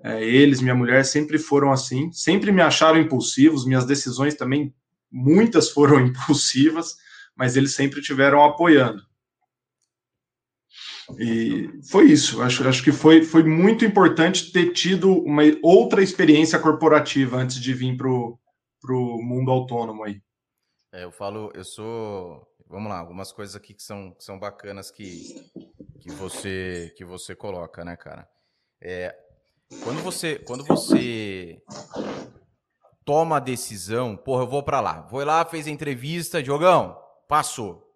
É, 0.01 0.23
eles, 0.23 0.61
minha 0.61 0.75
mulher, 0.75 1.03
sempre 1.03 1.37
foram 1.37 1.71
assim, 1.71 2.11
sempre 2.11 2.51
me 2.51 2.61
acharam 2.61 2.99
impulsivos, 2.99 3.65
minhas 3.65 3.85
decisões 3.85 4.35
também, 4.35 4.73
muitas 5.11 5.69
foram 5.69 5.99
impulsivas, 6.05 6.95
mas 7.35 7.57
eles 7.57 7.73
sempre 7.73 8.01
tiveram 8.01 8.43
apoiando. 8.43 9.01
E 11.19 11.69
foi 11.89 12.05
isso. 12.05 12.41
Acho, 12.41 12.65
acho 12.67 12.81
que 12.81 12.91
foi, 12.91 13.23
foi 13.23 13.43
muito 13.43 13.83
importante 13.83 14.51
ter 14.51 14.71
tido 14.71 15.11
uma 15.11 15.43
outra 15.61 16.01
experiência 16.01 16.57
corporativa 16.57 17.35
antes 17.37 17.59
de 17.59 17.73
vir 17.73 17.97
para 17.97 18.07
o 18.07 19.21
mundo 19.21 19.51
autônomo 19.51 20.03
aí. 20.05 20.21
É, 20.93 21.03
eu 21.03 21.11
falo, 21.11 21.51
eu 21.55 21.63
sou. 21.63 22.47
Vamos 22.67 22.89
lá, 22.89 22.97
algumas 22.97 23.31
coisas 23.31 23.55
aqui 23.55 23.73
que 23.73 23.83
são, 23.83 24.11
que 24.11 24.23
são 24.23 24.39
bacanas 24.39 24.89
que, 24.89 25.51
que, 25.99 26.09
você, 26.11 26.93
que 26.97 27.05
você 27.05 27.35
coloca, 27.35 27.83
né, 27.85 27.95
cara? 27.95 28.27
É, 28.81 29.15
quando 29.83 30.01
você, 30.01 30.39
quando 30.39 30.63
você 30.63 31.61
toma 33.05 33.37
a 33.37 33.39
decisão, 33.39 34.15
porra, 34.15 34.43
eu 34.43 34.47
vou 34.47 34.63
para 34.63 34.81
lá. 34.81 35.01
Vou 35.01 35.23
lá, 35.23 35.45
fez 35.45 35.67
a 35.67 35.71
entrevista, 35.71 36.41
Diogão, 36.41 36.97
passou. 37.27 37.93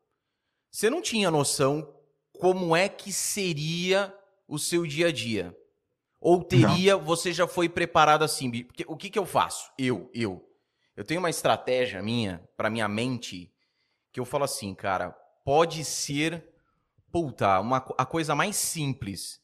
Você 0.71 0.89
não 0.89 1.01
tinha 1.01 1.31
noção 1.31 1.93
como 2.39 2.75
é 2.75 2.87
que 2.87 3.11
seria 3.11 4.13
o 4.47 4.57
seu 4.57 4.85
dia 4.85 5.07
a 5.07 5.11
dia? 5.11 5.55
Ou 6.19 6.43
teria, 6.43 6.93
não. 6.93 7.03
você 7.03 7.31
já 7.31 7.47
foi 7.47 7.69
preparado 7.69 8.23
assim? 8.23 8.63
Porque, 8.63 8.85
o 8.87 8.95
que, 8.95 9.09
que 9.09 9.19
eu 9.19 9.25
faço? 9.25 9.71
Eu, 9.77 10.09
eu. 10.13 10.43
Eu 10.95 11.03
tenho 11.03 11.19
uma 11.19 11.29
estratégia 11.29 12.01
minha, 12.01 12.43
para 12.55 12.69
minha 12.69 12.87
mente, 12.87 13.51
que 14.17 14.19
eu 14.19 14.25
falo 14.25 14.45
assim, 14.45 14.73
cara, 14.73 15.11
pode 15.45 15.85
ser, 15.85 16.43
puta, 17.11 17.59
uma, 17.59 17.77
a 17.95 18.03
coisa 18.03 18.33
mais 18.33 18.55
simples. 18.55 19.39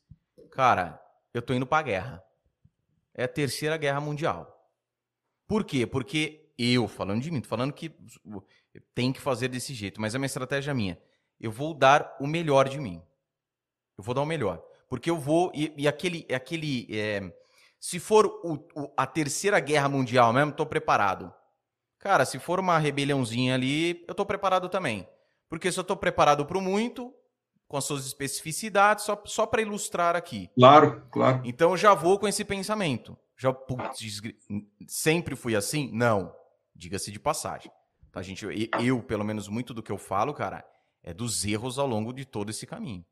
Cara, 0.50 1.00
eu 1.32 1.44
tô 1.44 1.54
indo 1.54 1.68
pra 1.68 1.84
guerra. 1.84 2.24
É 3.14 3.26
a 3.26 3.28
terceira 3.28 3.78
guerra 3.78 4.02
mundial. 4.02 4.68
Por 5.48 5.64
quê? 5.64 5.86
Porque 5.86 6.52
eu, 6.58 6.88
falando 6.88 7.22
de 7.22 7.30
mim, 7.30 7.40
tô 7.40 7.48
falando 7.48 7.72
que 7.72 7.96
tem 8.96 9.14
que 9.14 9.22
fazer 9.22 9.48
desse 9.48 9.76
jeito, 9.76 10.02
mas 10.02 10.16
é 10.16 10.18
uma 10.18 10.26
estratégia 10.26 10.74
minha. 10.74 11.00
Eu 11.40 11.52
vou 11.52 11.76
dar 11.76 12.18
o 12.20 12.26
melhor 12.26 12.68
de 12.68 12.80
mim. 12.80 13.00
Eu 13.96 14.04
vou 14.04 14.16
dar 14.16 14.22
o 14.22 14.26
melhor. 14.26 14.60
Porque 14.90 15.12
eu 15.12 15.20
vou. 15.20 15.52
E, 15.54 15.72
e 15.78 15.88
aquele. 15.88 16.26
aquele 16.34 16.88
é, 16.90 17.32
se 17.80 18.00
for 18.00 18.26
o, 18.26 18.56
o, 18.76 18.92
a 18.98 19.06
terceira 19.06 19.60
guerra 19.60 19.88
mundial 19.88 20.34
mesmo, 20.34 20.50
estou 20.50 20.66
preparado. 20.66 21.32
Cara, 22.04 22.26
se 22.26 22.38
for 22.38 22.60
uma 22.60 22.78
rebeliãozinha 22.78 23.54
ali, 23.56 24.04
eu 24.10 24.12
estou 24.12 24.26
preparado 24.26 24.68
também. 24.68 25.08
Porque 25.48 25.72
se 25.72 25.80
eu 25.80 25.84
estou 25.84 25.96
preparado 25.96 26.46
para 26.46 26.58
o 26.58 26.62
muito, 26.62 27.14
com 27.66 27.78
as 27.78 27.86
suas 27.86 28.06
especificidades, 28.06 29.06
só, 29.06 29.24
só 29.24 29.46
para 29.46 29.62
ilustrar 29.62 30.14
aqui. 30.14 30.50
Claro, 30.54 31.08
claro. 31.10 31.42
Então 31.46 31.72
eu 31.72 31.78
já 31.78 31.94
vou 31.94 32.20
com 32.20 32.28
esse 32.28 32.44
pensamento. 32.44 33.18
Já 33.38 33.54
putz, 33.54 34.20
sempre 34.86 35.34
fui 35.34 35.56
assim? 35.56 35.92
Não. 35.94 36.36
Diga-se 36.76 37.10
de 37.10 37.22
passagem. 37.22 37.72
Tá, 38.12 38.22
gente, 38.22 38.46
eu, 38.82 39.02
pelo 39.02 39.24
menos, 39.24 39.48
muito 39.48 39.74
do 39.74 39.82
que 39.82 39.92
eu 39.92 39.98
falo, 39.98 40.34
cara, 40.34 40.66
é 41.02 41.14
dos 41.14 41.46
erros 41.46 41.80
ao 41.80 41.88
longo 41.88 42.12
de 42.12 42.26
todo 42.26 42.50
esse 42.50 42.68
caminho. 42.68 43.06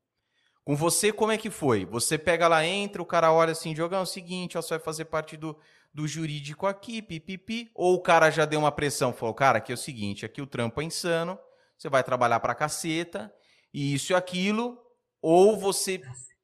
Com 0.65 0.75
você, 0.75 1.13
como 1.13 1.31
é 1.31 1.37
que 1.37 1.49
foi? 1.49 1.85
Você 1.85 2.17
pega 2.17 2.45
lá, 2.49 2.65
entra, 2.65 3.01
o 3.01 3.05
cara 3.05 3.31
olha 3.31 3.53
assim, 3.53 3.73
Diogão, 3.73 3.99
é 3.99 4.03
o 4.03 4.05
seguinte, 4.05 4.57
ó, 4.57 4.61
você 4.61 4.71
vai 4.71 4.79
fazer 4.79 5.05
parte 5.05 5.37
do, 5.37 5.57
do 5.93 6.07
jurídico 6.07 6.65
aqui, 6.65 7.01
pipipi. 7.01 7.69
Ou 7.75 7.95
o 7.95 8.01
cara 8.01 8.29
já 8.29 8.45
deu 8.45 8.59
uma 8.59 8.71
pressão, 8.71 9.13
falou, 9.13 9.33
cara, 9.33 9.57
aqui 9.57 9.71
é 9.71 9.75
o 9.75 9.77
seguinte, 9.77 10.25
aqui 10.25 10.41
o 10.41 10.47
trampo 10.47 10.81
é 10.81 10.83
insano, 10.83 11.37
você 11.77 11.89
vai 11.89 12.03
trabalhar 12.03 12.39
pra 12.39 12.55
caceta, 12.55 13.33
e 13.73 13.93
isso 13.93 14.13
e 14.13 14.15
aquilo. 14.15 14.77
Ou 15.21 15.57
você, 15.57 16.01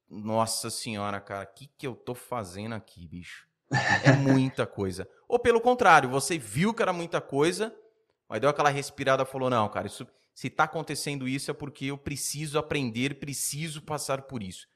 nossa 0.10 0.70
senhora, 0.70 1.20
cara, 1.20 1.50
o 1.50 1.56
que, 1.56 1.68
que 1.78 1.88
eu 1.88 1.96
tô 1.96 2.14
fazendo 2.14 2.76
aqui, 2.76 3.08
bicho? 3.08 3.48
É 4.04 4.14
muita 4.14 4.66
coisa. 4.66 5.08
Ou 5.28 5.40
pelo 5.40 5.60
contrário, 5.60 6.10
você 6.10 6.38
viu 6.38 6.74
que 6.74 6.82
era 6.82 6.94
muita 6.94 7.20
coisa, 7.20 7.76
mas 8.30 8.40
deu 8.40 8.50
aquela 8.50 8.70
respirada 8.70 9.24
e 9.24 9.26
falou, 9.26 9.50
não, 9.50 9.68
cara, 9.68 9.88
isso 9.88 10.08
se 10.38 10.48
está 10.48 10.66
acontecendo 10.66 11.28
isso 11.28 11.50
é 11.50 11.54
porque 11.54 11.86
eu 11.86 11.98
preciso 11.98 12.60
aprender, 12.60 13.16
preciso 13.16 13.82
passar 13.82 14.22
por 14.22 14.44
isso. 14.44 14.68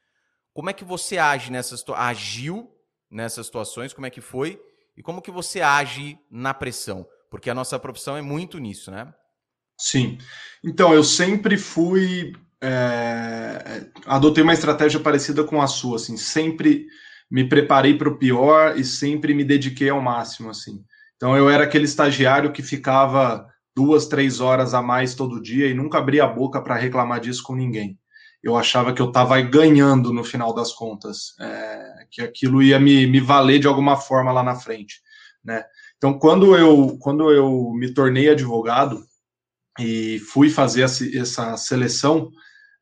Como 0.56 0.72
é 0.72 0.74
que 0.74 0.84
você 0.84 1.20
age 1.20 1.52
nessa 1.52 1.76
agiu 1.96 2.76
nessas 3.12 3.46
situações? 3.46 3.94
Como 3.94 4.08
é 4.08 4.10
que 4.10 4.22
foi? 4.22 4.60
E 4.96 5.04
como 5.04 5.22
que 5.22 5.30
você 5.30 5.62
age 5.62 6.18
na 6.30 6.54
pressão? 6.54 7.06
Porque 7.30 7.50
a 7.50 7.56
nossa 7.56 7.78
profissão 7.78 8.18
é 8.18 8.22
muito 8.22 8.58
nisso, 8.58 8.90
né? 8.90 9.14
Sim. 9.78 10.18
Então, 10.64 10.94
eu 10.94 11.04
sempre 11.04 11.58
fui. 11.58 12.34
É, 12.64 13.88
adotei 14.06 14.44
uma 14.44 14.54
estratégia 14.54 15.00
parecida 15.00 15.44
com 15.44 15.62
a 15.62 15.68
sua, 15.68 15.96
assim, 15.96 16.16
sempre 16.16 16.86
me 17.30 17.48
preparei 17.48 17.98
para 17.98 18.10
o 18.10 18.18
pior 18.18 18.78
e 18.78 18.84
sempre 18.84 19.34
me 19.34 19.44
dediquei 19.44 19.90
ao 19.90 20.02
máximo, 20.02 20.50
assim. 20.50 20.84
Então, 21.16 21.36
eu 21.36 21.50
era 21.50 21.64
aquele 21.64 21.86
estagiário 21.86 22.52
que 22.52 22.62
ficava 22.62 23.48
duas, 23.76 24.08
três 24.08 24.40
horas 24.40 24.74
a 24.74 24.82
mais 24.82 25.16
todo 25.16 25.42
dia 25.42 25.68
e 25.68 25.74
nunca 25.74 25.98
abri 25.98 26.20
a 26.20 26.28
boca 26.28 26.62
para 26.62 26.76
reclamar 26.76 27.20
disso 27.20 27.42
com 27.44 27.56
ninguém. 27.56 27.98
Eu 28.44 28.56
achava 28.58 28.94
que 28.94 29.02
eu 29.02 29.08
estava 29.08 29.40
ganhando 29.42 30.12
no 30.12 30.24
final 30.24 30.54
das 30.54 30.74
contas, 30.74 31.36
é, 31.40 31.91
que 32.12 32.22
aquilo 32.22 32.62
ia 32.62 32.80
me, 32.80 33.08
me 33.08 33.20
valer 33.20 33.60
de 33.60 33.68
alguma 33.68 33.96
forma 33.96 34.32
lá 34.32 34.44
na 34.44 34.56
frente, 34.56 35.02
né? 35.44 35.64
Então, 35.98 36.18
quando 36.18 36.56
eu, 36.56 36.98
quando 37.00 37.32
eu 37.32 37.72
me 37.74 37.94
tornei 37.94 38.30
advogado 38.30 39.06
e 39.80 40.20
fui 40.20 40.50
fazer 40.50 40.82
essa 40.82 41.56
seleção, 41.58 42.32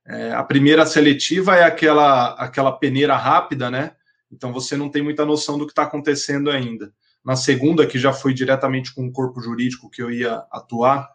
é, 0.07 0.31
a 0.31 0.43
primeira 0.43 0.85
seletiva 0.85 1.55
é 1.55 1.63
aquela, 1.63 2.33
aquela 2.35 2.71
peneira 2.71 3.15
rápida, 3.15 3.69
né? 3.69 3.91
Então, 4.31 4.51
você 4.53 4.75
não 4.77 4.89
tem 4.89 5.03
muita 5.03 5.25
noção 5.25 5.57
do 5.57 5.65
que 5.65 5.71
está 5.71 5.83
acontecendo 5.83 6.49
ainda. 6.49 6.91
Na 7.23 7.35
segunda, 7.35 7.85
que 7.85 7.99
já 7.99 8.13
foi 8.13 8.33
diretamente 8.33 8.93
com 8.93 9.05
o 9.05 9.11
corpo 9.11 9.41
jurídico 9.41 9.89
que 9.89 10.01
eu 10.01 10.09
ia 10.09 10.41
atuar, 10.51 11.09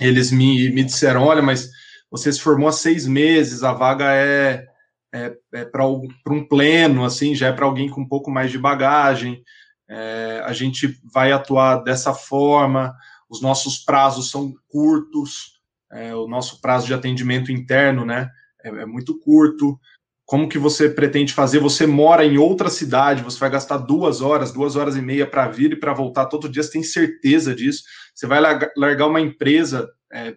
eles 0.00 0.30
me, 0.30 0.70
me 0.70 0.84
disseram: 0.84 1.24
olha, 1.24 1.42
mas 1.42 1.68
você 2.10 2.32
se 2.32 2.40
formou 2.40 2.68
há 2.68 2.72
seis 2.72 3.06
meses, 3.06 3.62
a 3.62 3.72
vaga 3.72 4.14
é, 4.14 4.64
é, 5.14 5.36
é 5.52 5.64
para 5.64 5.86
um 5.86 6.46
pleno, 6.48 7.04
assim, 7.04 7.34
já 7.34 7.48
é 7.48 7.52
para 7.52 7.64
alguém 7.64 7.88
com 7.88 8.00
um 8.00 8.08
pouco 8.08 8.30
mais 8.30 8.50
de 8.50 8.58
bagagem. 8.58 9.42
É, 9.88 10.42
a 10.44 10.52
gente 10.52 10.98
vai 11.04 11.30
atuar 11.30 11.82
dessa 11.84 12.12
forma, 12.12 12.94
os 13.28 13.40
nossos 13.40 13.78
prazos 13.78 14.30
são 14.30 14.52
curtos, 14.68 15.60
é, 15.92 16.14
o 16.14 16.26
nosso 16.26 16.60
prazo 16.60 16.86
de 16.86 16.94
atendimento 16.94 17.52
interno, 17.52 18.04
né, 18.04 18.28
é, 18.62 18.68
é 18.68 18.86
muito 18.86 19.18
curto 19.20 19.78
como 20.26 20.48
que 20.48 20.58
você 20.58 20.88
pretende 20.88 21.34
fazer? 21.34 21.58
Você 21.58 21.86
mora 21.86 22.24
em 22.24 22.38
outra 22.38 22.70
cidade, 22.70 23.22
você 23.22 23.38
vai 23.38 23.50
gastar 23.50 23.78
duas 23.78 24.22
horas, 24.22 24.52
duas 24.52 24.74
horas 24.74 24.96
e 24.96 25.02
meia 25.02 25.26
para 25.26 25.48
vir 25.48 25.72
e 25.72 25.76
para 25.76 25.92
voltar 25.92 26.26
todo 26.26 26.48
dia, 26.48 26.62
você 26.62 26.72
tem 26.72 26.82
certeza 26.82 27.54
disso? 27.54 27.82
Você 28.14 28.26
vai 28.26 28.40
largar 28.40 29.06
uma 29.06 29.20
empresa, 29.20 29.90
é, 30.10 30.34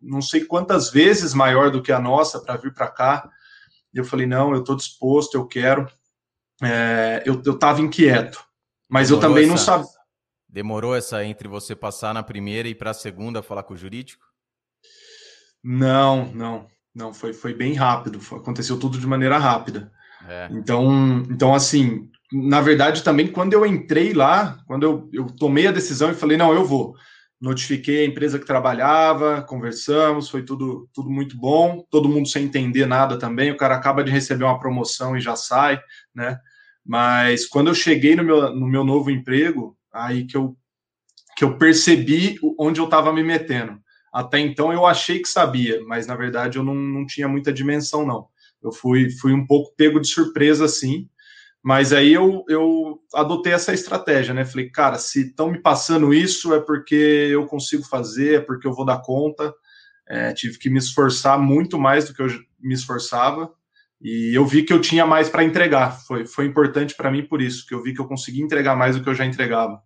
não 0.00 0.22
sei 0.22 0.44
quantas 0.44 0.90
vezes 0.90 1.34
maior 1.34 1.70
do 1.70 1.82
que 1.82 1.92
a 1.92 2.00
nossa, 2.00 2.40
para 2.40 2.56
vir 2.56 2.72
para 2.72 2.88
cá? 2.88 3.28
E 3.92 3.98
eu 3.98 4.04
falei, 4.04 4.26
não, 4.26 4.52
eu 4.52 4.60
estou 4.60 4.76
disposto, 4.76 5.34
eu 5.34 5.46
quero. 5.46 5.90
É, 6.62 7.22
eu 7.24 7.40
estava 7.40 7.80
inquieto, 7.80 8.44
mas 8.88 9.08
Demorou 9.08 9.28
eu 9.28 9.28
também 9.28 9.44
essa, 9.44 9.50
não 9.50 9.58
sabia. 9.58 10.00
Demorou 10.48 10.94
essa 10.94 11.24
entre 11.24 11.48
você 11.48 11.74
passar 11.74 12.12
na 12.12 12.22
primeira 12.22 12.68
e 12.68 12.74
para 12.74 12.90
a 12.90 12.94
segunda 12.94 13.42
falar 13.42 13.62
com 13.62 13.74
o 13.74 13.76
jurídico? 13.76 14.24
Não, 15.62 16.32
não. 16.32 16.66
Não, 16.94 17.14
foi, 17.14 17.32
foi 17.32 17.54
bem 17.54 17.74
rápido, 17.74 18.20
foi, 18.20 18.38
aconteceu 18.38 18.78
tudo 18.78 18.98
de 18.98 19.06
maneira 19.06 19.38
rápida. 19.38 19.92
É. 20.28 20.48
Então, 20.50 21.24
então, 21.30 21.54
assim, 21.54 22.10
na 22.32 22.60
verdade, 22.60 23.02
também 23.02 23.28
quando 23.28 23.52
eu 23.52 23.64
entrei 23.64 24.12
lá, 24.12 24.58
quando 24.66 24.82
eu, 24.82 25.10
eu 25.12 25.26
tomei 25.26 25.66
a 25.66 25.72
decisão 25.72 26.10
e 26.10 26.14
falei, 26.14 26.36
não, 26.36 26.52
eu 26.52 26.64
vou. 26.64 26.94
Notifiquei 27.40 28.02
a 28.02 28.06
empresa 28.06 28.38
que 28.38 28.44
trabalhava, 28.44 29.40
conversamos, 29.42 30.28
foi 30.28 30.42
tudo, 30.42 30.88
tudo 30.92 31.08
muito 31.08 31.38
bom, 31.38 31.86
todo 31.90 32.08
mundo 32.08 32.28
sem 32.28 32.44
entender 32.44 32.84
nada 32.84 33.18
também, 33.18 33.50
o 33.50 33.56
cara 33.56 33.74
acaba 33.74 34.04
de 34.04 34.10
receber 34.10 34.44
uma 34.44 34.58
promoção 34.58 35.16
e 35.16 35.20
já 35.20 35.34
sai, 35.34 35.80
né? 36.14 36.38
Mas 36.84 37.46
quando 37.46 37.68
eu 37.68 37.74
cheguei 37.74 38.14
no 38.14 38.22
meu, 38.22 38.54
no 38.54 38.66
meu 38.66 38.84
novo 38.84 39.10
emprego, 39.10 39.74
aí 39.90 40.26
que 40.26 40.36
eu, 40.36 40.54
que 41.34 41.42
eu 41.42 41.56
percebi 41.56 42.38
onde 42.58 42.78
eu 42.78 42.84
estava 42.84 43.12
me 43.12 43.22
metendo. 43.22 43.80
Até 44.12 44.38
então 44.38 44.72
eu 44.72 44.84
achei 44.84 45.20
que 45.20 45.28
sabia, 45.28 45.80
mas 45.86 46.06
na 46.06 46.16
verdade 46.16 46.58
eu 46.58 46.64
não, 46.64 46.74
não 46.74 47.06
tinha 47.06 47.28
muita 47.28 47.52
dimensão, 47.52 48.04
não. 48.04 48.28
Eu 48.62 48.72
fui, 48.72 49.10
fui 49.10 49.32
um 49.32 49.46
pouco 49.46 49.74
pego 49.76 49.98
de 49.98 50.08
surpresa, 50.08 50.66
assim, 50.66 51.08
mas 51.62 51.92
aí 51.92 52.12
eu, 52.12 52.44
eu 52.48 52.98
adotei 53.14 53.52
essa 53.52 53.72
estratégia, 53.72 54.32
né? 54.32 54.44
Falei, 54.44 54.70
cara, 54.70 54.98
se 54.98 55.28
estão 55.28 55.50
me 55.50 55.60
passando 55.60 56.14
isso 56.14 56.54
é 56.54 56.60
porque 56.60 56.94
eu 56.94 57.46
consigo 57.46 57.82
fazer, 57.84 58.36
é 58.36 58.40
porque 58.40 58.66
eu 58.66 58.72
vou 58.72 58.84
dar 58.84 59.02
conta. 59.02 59.52
É, 60.08 60.32
tive 60.32 60.58
que 60.58 60.70
me 60.70 60.78
esforçar 60.78 61.38
muito 61.38 61.78
mais 61.78 62.06
do 62.06 62.14
que 62.14 62.22
eu 62.22 62.28
me 62.58 62.74
esforçava 62.74 63.52
e 64.00 64.34
eu 64.34 64.46
vi 64.46 64.62
que 64.62 64.72
eu 64.72 64.80
tinha 64.80 65.04
mais 65.04 65.28
para 65.28 65.44
entregar. 65.44 66.00
Foi, 66.06 66.26
foi 66.26 66.46
importante 66.46 66.94
para 66.94 67.10
mim 67.10 67.24
por 67.24 67.42
isso, 67.42 67.66
que 67.66 67.74
eu 67.74 67.82
vi 67.82 67.94
que 67.94 68.00
eu 68.00 68.08
conseguia 68.08 68.42
entregar 68.42 68.74
mais 68.74 68.96
do 68.96 69.02
que 69.02 69.08
eu 69.08 69.14
já 69.14 69.26
entregava. 69.26 69.80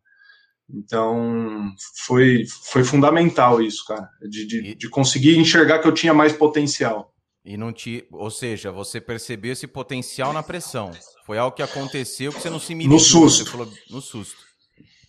Então, 0.71 1.71
foi, 2.07 2.45
foi 2.63 2.85
fundamental 2.85 3.61
isso, 3.61 3.85
cara, 3.87 4.09
de, 4.23 4.47
de, 4.47 4.75
de, 4.75 4.89
conseguir 4.89 5.37
enxergar 5.37 5.81
que 5.81 5.87
eu 5.87 5.93
tinha 5.93 6.15
mais 6.15 6.33
potencial. 6.33 7.13
E 7.45 7.57
não 7.57 7.71
te, 7.71 8.07
ou 8.11 8.31
seja, 8.31 8.73
você 8.73 8.99
percebeu 8.99 9.53
esse 9.53 9.67
potencial 9.67 10.33
na 10.33 10.43
pressão. 10.43 10.91
Foi 11.25 11.39
algo 11.39 11.57
que 11.57 11.63
aconteceu 11.63 12.33
que 12.33 12.41
você 12.41 12.51
não 12.51 12.61
se 12.61 12.75
milindra. 12.75 12.97
No 12.97 13.01
susto. 13.01 13.51
Falou, 13.51 13.73
no 13.91 14.01
susto. 14.01 14.45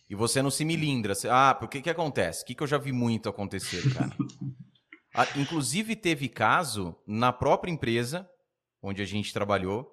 E 0.09 0.15
você 0.15 0.41
não 0.41 0.49
se 0.49 0.63
milindra. 0.63 1.13
ah, 1.29 1.53
por 1.53 1.67
que 1.67 1.81
que 1.81 1.89
acontece? 1.89 2.43
O 2.43 2.45
que, 2.45 2.55
que 2.55 2.63
eu 2.63 2.67
já 2.67 2.77
vi 2.77 2.91
muito 2.91 3.27
acontecer, 3.27 3.81
cara? 3.93 4.15
ah, 5.13 5.27
inclusive, 5.35 5.95
teve 5.95 6.29
caso 6.29 6.95
na 7.05 7.33
própria 7.33 7.71
empresa 7.71 8.27
onde 8.81 9.01
a 9.01 9.05
gente 9.05 9.33
trabalhou, 9.33 9.91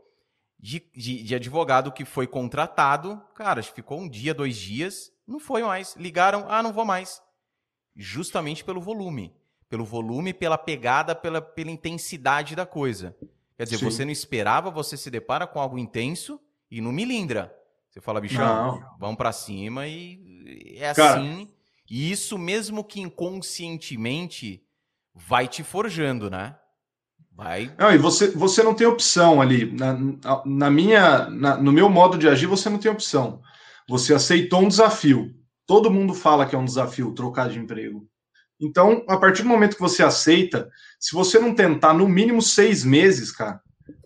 de, 0.61 0.81
de, 0.95 1.25
de 1.25 1.35
advogado 1.35 1.91
que 1.91 2.05
foi 2.05 2.27
contratado, 2.27 3.21
cara, 3.35 3.63
ficou 3.63 3.99
um 3.99 4.09
dia, 4.09 4.35
dois 4.35 4.57
dias, 4.57 5.11
não 5.27 5.41
foi 5.41 5.63
mais. 5.63 5.97
Ligaram, 5.97 6.45
ah, 6.49 6.63
não 6.63 6.73
vou 6.73 6.85
mais. 6.85 7.21
justamente 7.97 8.63
pelo 8.63 8.81
volume. 8.81 9.35
Pelo 9.69 9.85
volume, 9.85 10.35
pela 10.35 10.59
pegada, 10.59 11.17
pela, 11.17 11.41
pela 11.41 11.71
intensidade 11.71 12.55
da 12.55 12.67
coisa. 12.67 13.17
Quer 13.63 13.67
dizer, 13.67 13.79
Sim. 13.79 13.85
você 13.85 14.05
não 14.05 14.11
esperava, 14.11 14.73
você 14.73 14.97
se 14.97 15.09
depara 15.09 15.47
com 15.47 15.61
algo 15.61 15.79
intenso 15.79 16.41
e 16.69 16.81
não 16.81 16.91
milindra. 16.91 17.55
Você 17.89 18.01
fala, 18.01 18.21
bichão, 18.21 18.81
não. 18.81 18.85
vamos 18.99 19.17
para 19.17 19.31
cima 19.31 19.87
e 19.87 20.77
é 20.81 20.93
Cara, 20.93 21.21
assim. 21.21 21.49
E 21.89 22.11
isso, 22.11 22.37
mesmo 22.37 22.83
que 22.83 23.01
inconscientemente, 23.01 24.67
vai 25.15 25.47
te 25.47 25.63
forjando, 25.63 26.29
né? 26.29 26.57
Vai. 27.31 27.73
Não, 27.79 27.95
e 27.95 27.99
você, 27.99 28.33
você 28.33 28.65
não 28.65 28.75
tem 28.75 28.89
opção 28.89 29.41
ali. 29.41 29.71
Na, 29.71 29.97
na 30.45 30.69
minha, 30.69 31.31
na, 31.31 31.57
no 31.57 31.71
meu 31.71 31.89
modo 31.89 32.19
de 32.19 32.27
agir, 32.27 32.47
você 32.47 32.69
não 32.69 32.79
tem 32.79 32.91
opção. 32.91 33.41
Você 33.89 34.13
aceitou 34.13 34.63
um 34.63 34.69
desafio. 34.69 35.33
Todo 35.69 35.89
mundo 35.89 36.15
fala 36.15 36.47
que 36.47 36.57
é 36.57 36.59
um 36.59 36.65
desafio 36.65 37.15
trocar 37.15 37.49
de 37.49 37.61
emprego. 37.61 38.09
Então, 38.63 39.05
a 39.09 39.17
partir 39.17 39.43
do 39.43 39.49
momento 39.49 39.75
que 39.75 39.83
você 39.83 40.05
aceita, 40.05 40.71
se 41.01 41.13
você 41.15 41.37
não 41.37 41.53
tentar 41.53 41.93
no 41.93 42.09
mínimo 42.09 42.41
seis 42.41 42.85
meses, 42.85 43.33
cara, 43.33 43.61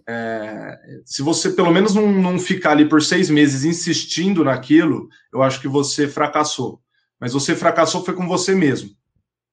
é, 0.08 0.78
se 1.04 1.20
você 1.20 1.50
pelo 1.50 1.70
menos 1.70 1.94
não, 1.94 2.10
não 2.10 2.38
ficar 2.38 2.70
ali 2.70 2.88
por 2.88 3.02
seis 3.02 3.28
meses 3.28 3.64
insistindo 3.64 4.42
naquilo, 4.42 5.10
eu 5.30 5.42
acho 5.42 5.60
que 5.60 5.68
você 5.68 6.08
fracassou. 6.08 6.80
Mas 7.20 7.34
você 7.34 7.54
fracassou 7.54 8.02
foi 8.02 8.14
com 8.14 8.26
você 8.26 8.54
mesmo, 8.54 8.90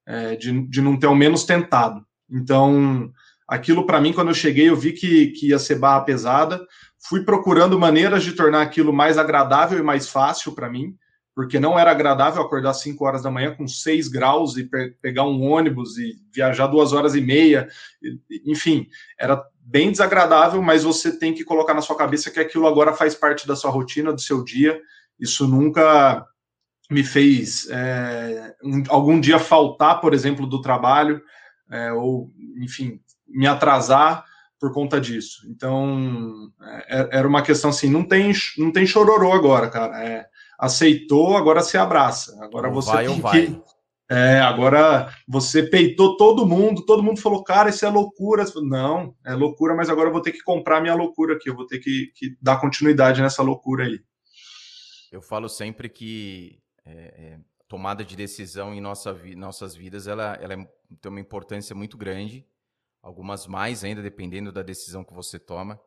é, 0.08 0.38
de, 0.38 0.68
de 0.70 0.82
não 0.82 0.98
ter 0.98 1.08
ao 1.08 1.16
menos 1.16 1.44
tentado. 1.44 2.06
Então, 2.32 3.12
aquilo 3.46 3.86
para 3.86 4.00
mim, 4.00 4.14
quando 4.14 4.30
eu 4.30 4.34
cheguei, 4.34 4.70
eu 4.70 4.76
vi 4.76 4.94
que, 4.94 5.28
que 5.32 5.50
ia 5.50 5.60
ser 5.60 5.80
barra 5.80 6.02
pesada. 6.06 6.66
Fui 7.10 7.26
procurando 7.26 7.78
maneiras 7.78 8.24
de 8.24 8.32
tornar 8.32 8.62
aquilo 8.62 8.94
mais 8.94 9.18
agradável 9.18 9.78
e 9.78 9.84
mais 9.84 10.08
fácil 10.08 10.54
para 10.54 10.70
mim 10.70 10.96
porque 11.36 11.60
não 11.60 11.78
era 11.78 11.92
agradável 11.92 12.42
acordar 12.42 12.72
às 12.72 12.82
5 12.82 13.04
horas 13.04 13.24
da 13.24 13.32
manhã 13.32 13.56
com 13.56 13.68
6 13.68 14.08
graus 14.08 14.56
e 14.56 14.64
pe 14.64 14.92
pegar 15.02 15.24
um 15.24 15.42
ônibus 15.42 15.98
e 15.98 16.16
viajar 16.32 16.68
duas 16.68 16.94
horas 16.94 17.16
e 17.16 17.22
meia. 17.22 17.68
Enfim, 18.46 18.88
era 19.18 19.44
bem 19.60 19.92
desagradável, 19.92 20.62
mas 20.62 20.84
você 20.84 21.18
tem 21.18 21.34
que 21.34 21.44
colocar 21.44 21.74
na 21.74 21.82
sua 21.82 21.98
cabeça 21.98 22.30
que 22.30 22.40
aquilo 22.40 22.68
agora 22.68 22.94
faz 22.94 23.16
parte 23.16 23.48
da 23.48 23.56
sua 23.56 23.72
rotina, 23.72 24.14
do 24.14 24.22
seu 24.22 24.44
dia. 24.44 24.80
Isso 25.20 25.48
nunca 25.48 26.26
me 26.90 27.04
fez 27.04 27.68
é, 27.72 28.56
um, 28.64 28.84
algum 28.90 29.20
dia 29.20 29.40
faltar, 29.40 30.00
por 30.00 30.14
exemplo, 30.14 30.46
do 30.46 30.62
trabalho, 30.62 31.22
é, 31.72 31.92
ou, 31.94 32.30
enfim, 32.62 33.00
me 33.28 33.48
atrasar 33.48 34.24
por 34.60 34.72
conta 34.72 35.02
disso. 35.02 35.48
Então, 35.50 36.52
é, 36.88 37.18
era 37.18 37.28
uma 37.28 37.42
questão 37.42 37.70
assim, 37.70 37.90
não 37.90 38.04
tem, 38.04 38.32
não 38.58 38.72
tem 38.72 38.86
chororô 38.86 39.34
agora, 39.34 39.70
cara. 39.70 40.04
É, 40.04 40.26
aceitou, 40.64 41.36
agora 41.36 41.62
se 41.62 41.78
abraça. 41.78 42.42
Agora 42.42 42.70
ou 42.70 42.74
você 42.74 42.92
vai 42.92 43.06
tem 43.06 43.22
que. 43.22 43.62
É, 44.10 44.40
agora 44.40 45.14
você 45.28 45.64
peitou 45.64 46.18
todo 46.18 46.46
mundo, 46.46 46.86
todo 46.86 47.04
mundo 47.04 47.20
falou, 47.20 47.44
cara, 47.44 47.70
isso 47.70 47.86
é 47.86 47.90
loucura. 47.90 48.46
Não, 48.62 49.16
é 49.26 49.34
loucura, 49.34 49.76
mas 49.76 49.90
agora 49.90 50.10
eu 50.10 50.14
vou 50.14 50.22
ter 50.22 50.32
que 50.32 50.44
comprar 50.44 50.82
minha 50.82 50.96
loucura 50.96 51.36
aqui, 51.36 51.50
eu 51.50 51.56
vou 51.56 51.66
ter 51.66 51.80
que, 51.80 52.12
que 52.16 52.38
dar 52.42 52.62
continuidade 52.62 53.22
nessa 53.22 53.42
loucura 53.42 53.86
aí. 53.86 54.00
Eu 55.12 55.22
falo 55.22 55.50
sempre 55.50 55.90
que 55.90 56.60
é, 56.86 56.92
é, 56.92 57.40
tomada 57.68 58.04
de 58.04 58.16
decisão 58.16 58.74
em 58.74 58.82
nossa, 58.82 59.14
nossas 59.36 59.76
vidas 59.76 60.08
ela, 60.08 60.38
ela 60.42 60.54
é, 60.54 60.68
tem 61.02 61.10
uma 61.10 61.20
importância 61.20 61.76
muito 61.76 61.98
grande, 61.98 62.46
algumas 63.02 63.48
mais 63.48 63.84
ainda, 63.84 64.02
dependendo 64.02 64.52
da 64.52 64.62
decisão 64.62 65.04
que 65.04 65.14
você 65.14 65.40
toma. 65.40 65.80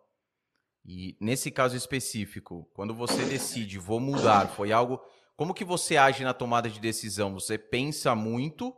E 0.87 1.17
nesse 1.21 1.51
caso 1.51 1.77
específico, 1.77 2.69
quando 2.73 2.95
você 2.95 3.25
decide, 3.25 3.77
vou 3.77 3.99
mudar, 3.99 4.47
foi 4.47 4.71
algo. 4.71 5.01
Como 5.37 5.53
que 5.53 5.65
você 5.65 5.97
age 5.97 6.23
na 6.23 6.33
tomada 6.33 6.71
de 6.71 6.79
decisão? 6.79 7.35
Você 7.35 7.59
pensa 7.59 8.15
muito 8.15 8.73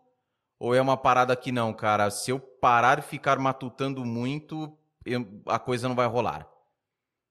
ou 0.59 0.75
é 0.75 0.81
uma 0.81 0.97
parada 0.97 1.37
que 1.37 1.53
não, 1.53 1.73
cara? 1.75 2.11
Se 2.11 2.31
eu 2.31 2.40
parar 2.40 2.99
e 2.99 3.03
ficar 3.03 3.38
matutando 3.38 4.05
muito, 4.07 4.77
eu, 5.05 5.27
a 5.47 5.59
coisa 5.59 5.87
não 5.87 5.94
vai 5.94 6.07
rolar. 6.07 6.49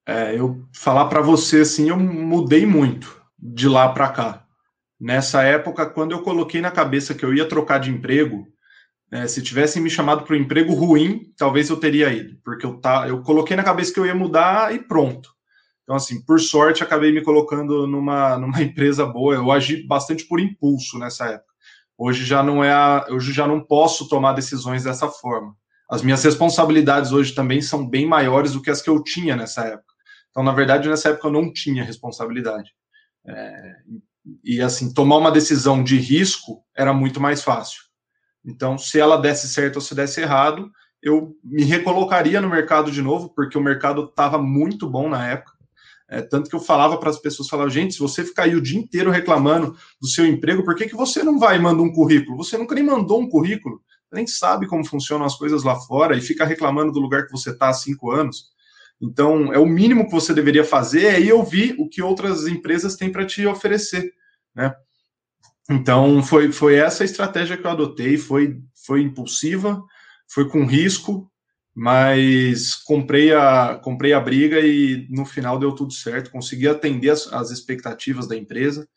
É, 0.06 0.38
eu 0.38 0.64
falar 0.72 1.06
para 1.06 1.20
você 1.20 1.62
assim, 1.62 1.90
eu 1.90 1.98
mudei 1.98 2.64
muito 2.64 3.20
de 3.36 3.68
lá 3.68 3.88
para 3.92 4.08
cá. 4.08 4.46
Nessa 4.98 5.42
época, 5.42 5.86
quando 5.86 6.12
eu 6.12 6.22
coloquei 6.22 6.60
na 6.60 6.70
cabeça 6.70 7.14
que 7.14 7.24
eu 7.24 7.34
ia 7.34 7.48
trocar 7.48 7.78
de 7.78 7.90
emprego, 7.90 8.46
é, 9.10 9.26
se 9.26 9.42
tivessem 9.42 9.82
me 9.82 9.88
chamado 9.88 10.24
para 10.24 10.36
um 10.36 10.38
emprego 10.38 10.74
ruim, 10.74 11.32
talvez 11.36 11.70
eu 11.70 11.76
teria 11.78 12.12
ido, 12.12 12.38
porque 12.44 12.66
eu, 12.66 12.78
tá, 12.78 13.08
eu 13.08 13.22
coloquei 13.22 13.56
na 13.56 13.62
cabeça 13.62 13.92
que 13.92 13.98
eu 13.98 14.06
ia 14.06 14.14
mudar 14.14 14.74
e 14.74 14.78
pronto. 14.78 15.30
Então, 15.82 15.96
assim, 15.96 16.22
por 16.22 16.38
sorte, 16.38 16.82
acabei 16.82 17.10
me 17.12 17.22
colocando 17.22 17.86
numa, 17.86 18.36
numa 18.38 18.62
empresa 18.62 19.06
boa. 19.06 19.34
Eu 19.34 19.50
agi 19.50 19.86
bastante 19.86 20.26
por 20.26 20.38
impulso 20.38 20.98
nessa 20.98 21.26
época. 21.26 21.48
Hoje 21.96 22.26
já 22.26 22.42
não 22.42 22.62
é, 22.62 22.70
a, 22.70 23.06
hoje 23.10 23.32
já 23.32 23.46
não 23.46 23.64
posso 23.64 24.06
tomar 24.06 24.34
decisões 24.34 24.84
dessa 24.84 25.08
forma. 25.08 25.56
As 25.90 26.02
minhas 26.02 26.22
responsabilidades 26.22 27.10
hoje 27.10 27.34
também 27.34 27.62
são 27.62 27.88
bem 27.88 28.06
maiores 28.06 28.52
do 28.52 28.60
que 28.60 28.70
as 28.70 28.82
que 28.82 28.90
eu 28.90 29.02
tinha 29.02 29.34
nessa 29.34 29.64
época. 29.64 29.94
Então, 30.30 30.42
na 30.42 30.52
verdade, 30.52 30.88
nessa 30.88 31.08
época 31.08 31.28
eu 31.28 31.32
não 31.32 31.50
tinha 31.50 31.82
responsabilidade. 31.82 32.70
É, 33.26 33.76
e 34.44 34.60
assim, 34.60 34.92
tomar 34.92 35.16
uma 35.16 35.32
decisão 35.32 35.82
de 35.82 35.96
risco 35.96 36.62
era 36.76 36.92
muito 36.92 37.18
mais 37.18 37.42
fácil. 37.42 37.87
Então, 38.48 38.78
se 38.78 38.98
ela 38.98 39.18
desse 39.18 39.46
certo 39.46 39.76
ou 39.76 39.82
se 39.82 39.94
desse 39.94 40.22
errado, 40.22 40.72
eu 41.02 41.36
me 41.44 41.64
recolocaria 41.64 42.40
no 42.40 42.48
mercado 42.48 42.90
de 42.90 43.02
novo, 43.02 43.28
porque 43.34 43.58
o 43.58 43.60
mercado 43.60 44.04
estava 44.04 44.38
muito 44.38 44.88
bom 44.88 45.06
na 45.06 45.28
época. 45.28 45.52
É, 46.08 46.22
tanto 46.22 46.48
que 46.48 46.56
eu 46.56 46.60
falava 46.60 46.96
para 46.96 47.10
as 47.10 47.18
pessoas, 47.18 47.50
falava, 47.50 47.68
gente, 47.68 47.92
se 47.92 48.00
você 48.00 48.24
ficar 48.24 48.44
aí 48.44 48.56
o 48.56 48.62
dia 48.62 48.78
inteiro 48.78 49.10
reclamando 49.10 49.76
do 50.00 50.08
seu 50.08 50.24
emprego, 50.24 50.64
por 50.64 50.74
que, 50.74 50.88
que 50.88 50.96
você 50.96 51.22
não 51.22 51.38
vai 51.38 51.56
e 51.56 51.60
manda 51.60 51.82
um 51.82 51.92
currículo? 51.92 52.38
Você 52.38 52.56
nunca 52.56 52.74
nem 52.74 52.82
mandou 52.82 53.20
um 53.20 53.28
currículo, 53.28 53.82
nem 54.10 54.26
sabe 54.26 54.66
como 54.66 54.82
funcionam 54.82 55.26
as 55.26 55.36
coisas 55.36 55.62
lá 55.62 55.76
fora 55.76 56.16
e 56.16 56.22
fica 56.22 56.46
reclamando 56.46 56.90
do 56.90 57.00
lugar 57.00 57.26
que 57.26 57.32
você 57.32 57.50
está 57.50 57.68
há 57.68 57.74
cinco 57.74 58.10
anos. 58.10 58.46
Então, 58.98 59.52
é 59.52 59.58
o 59.58 59.66
mínimo 59.66 60.06
que 60.06 60.12
você 60.12 60.32
deveria 60.32 60.64
fazer 60.64 61.04
é 61.04 61.20
ir 61.20 61.34
ouvir 61.34 61.76
o 61.78 61.86
que 61.86 62.00
outras 62.00 62.46
empresas 62.46 62.96
têm 62.96 63.12
para 63.12 63.26
te 63.26 63.46
oferecer, 63.46 64.10
né? 64.54 64.74
Então, 65.70 66.22
foi, 66.22 66.50
foi 66.50 66.76
essa 66.76 67.04
estratégia 67.04 67.56
que 67.56 67.66
eu 67.66 67.70
adotei, 67.70 68.16
foi, 68.16 68.58
foi 68.86 69.02
impulsiva, 69.02 69.84
foi 70.26 70.48
com 70.48 70.64
risco, 70.64 71.30
mas 71.74 72.74
comprei 72.74 73.34
a, 73.34 73.78
comprei 73.82 74.12
a 74.12 74.20
briga 74.20 74.60
e 74.60 75.06
no 75.10 75.26
final 75.26 75.58
deu 75.58 75.72
tudo 75.72 75.92
certo, 75.92 76.30
consegui 76.30 76.66
atender 76.66 77.10
as, 77.10 77.32
as 77.32 77.50
expectativas 77.50 78.26
da 78.26 78.34
empresa. 78.34 78.88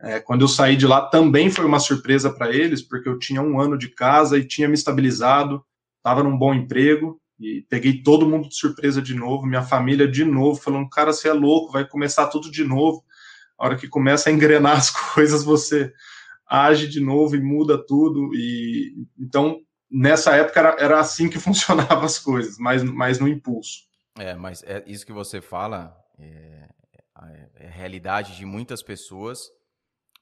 É, 0.00 0.20
quando 0.20 0.42
eu 0.42 0.48
saí 0.48 0.76
de 0.76 0.86
lá 0.86 1.00
também 1.08 1.50
foi 1.50 1.64
uma 1.64 1.80
surpresa 1.80 2.30
para 2.30 2.54
eles, 2.54 2.82
porque 2.82 3.08
eu 3.08 3.18
tinha 3.18 3.42
um 3.42 3.60
ano 3.60 3.76
de 3.76 3.88
casa 3.88 4.38
e 4.38 4.46
tinha 4.46 4.68
me 4.68 4.74
estabilizado, 4.74 5.64
estava 5.96 6.22
num 6.22 6.38
bom 6.38 6.54
emprego 6.54 7.20
e 7.40 7.64
peguei 7.68 8.02
todo 8.02 8.28
mundo 8.28 8.48
de 8.48 8.56
surpresa 8.56 9.02
de 9.02 9.14
novo, 9.14 9.46
minha 9.46 9.62
família 9.62 10.06
de 10.06 10.24
novo, 10.24 10.60
falando: 10.60 10.88
cara, 10.88 11.12
você 11.12 11.28
é 11.28 11.32
louco, 11.32 11.72
vai 11.72 11.86
começar 11.88 12.26
tudo 12.28 12.50
de 12.50 12.62
novo. 12.62 13.02
A 13.58 13.66
hora 13.66 13.76
que 13.76 13.88
começa 13.88 14.30
a 14.30 14.32
engrenar 14.32 14.76
as 14.76 14.90
coisas, 15.14 15.42
você 15.42 15.92
age 16.48 16.88
de 16.88 17.00
novo 17.00 17.36
e 17.36 17.40
muda 17.40 17.84
tudo. 17.84 18.30
E 18.34 19.06
então 19.18 19.60
nessa 19.90 20.34
época 20.34 20.60
era, 20.60 20.76
era 20.78 21.00
assim 21.00 21.28
que 21.28 21.38
funcionavam 21.40 22.04
as 22.04 22.18
coisas, 22.18 22.56
mas, 22.58 22.82
mas 22.82 23.18
no 23.18 23.28
impulso. 23.28 23.86
É, 24.18 24.34
mas 24.34 24.62
é 24.64 24.82
isso 24.86 25.06
que 25.06 25.12
você 25.12 25.40
fala 25.40 25.96
é, 26.18 26.68
é, 27.22 27.50
é 27.54 27.68
realidade 27.68 28.36
de 28.36 28.44
muitas 28.44 28.82
pessoas 28.82 29.48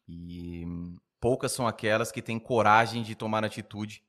e 0.08 0.64
poucas 1.20 1.52
são 1.52 1.66
aquelas 1.66 2.12
que 2.12 2.22
têm 2.22 2.38
coragem 2.38 3.02
de 3.02 3.14
tomar 3.14 3.44
atitude. 3.44 4.02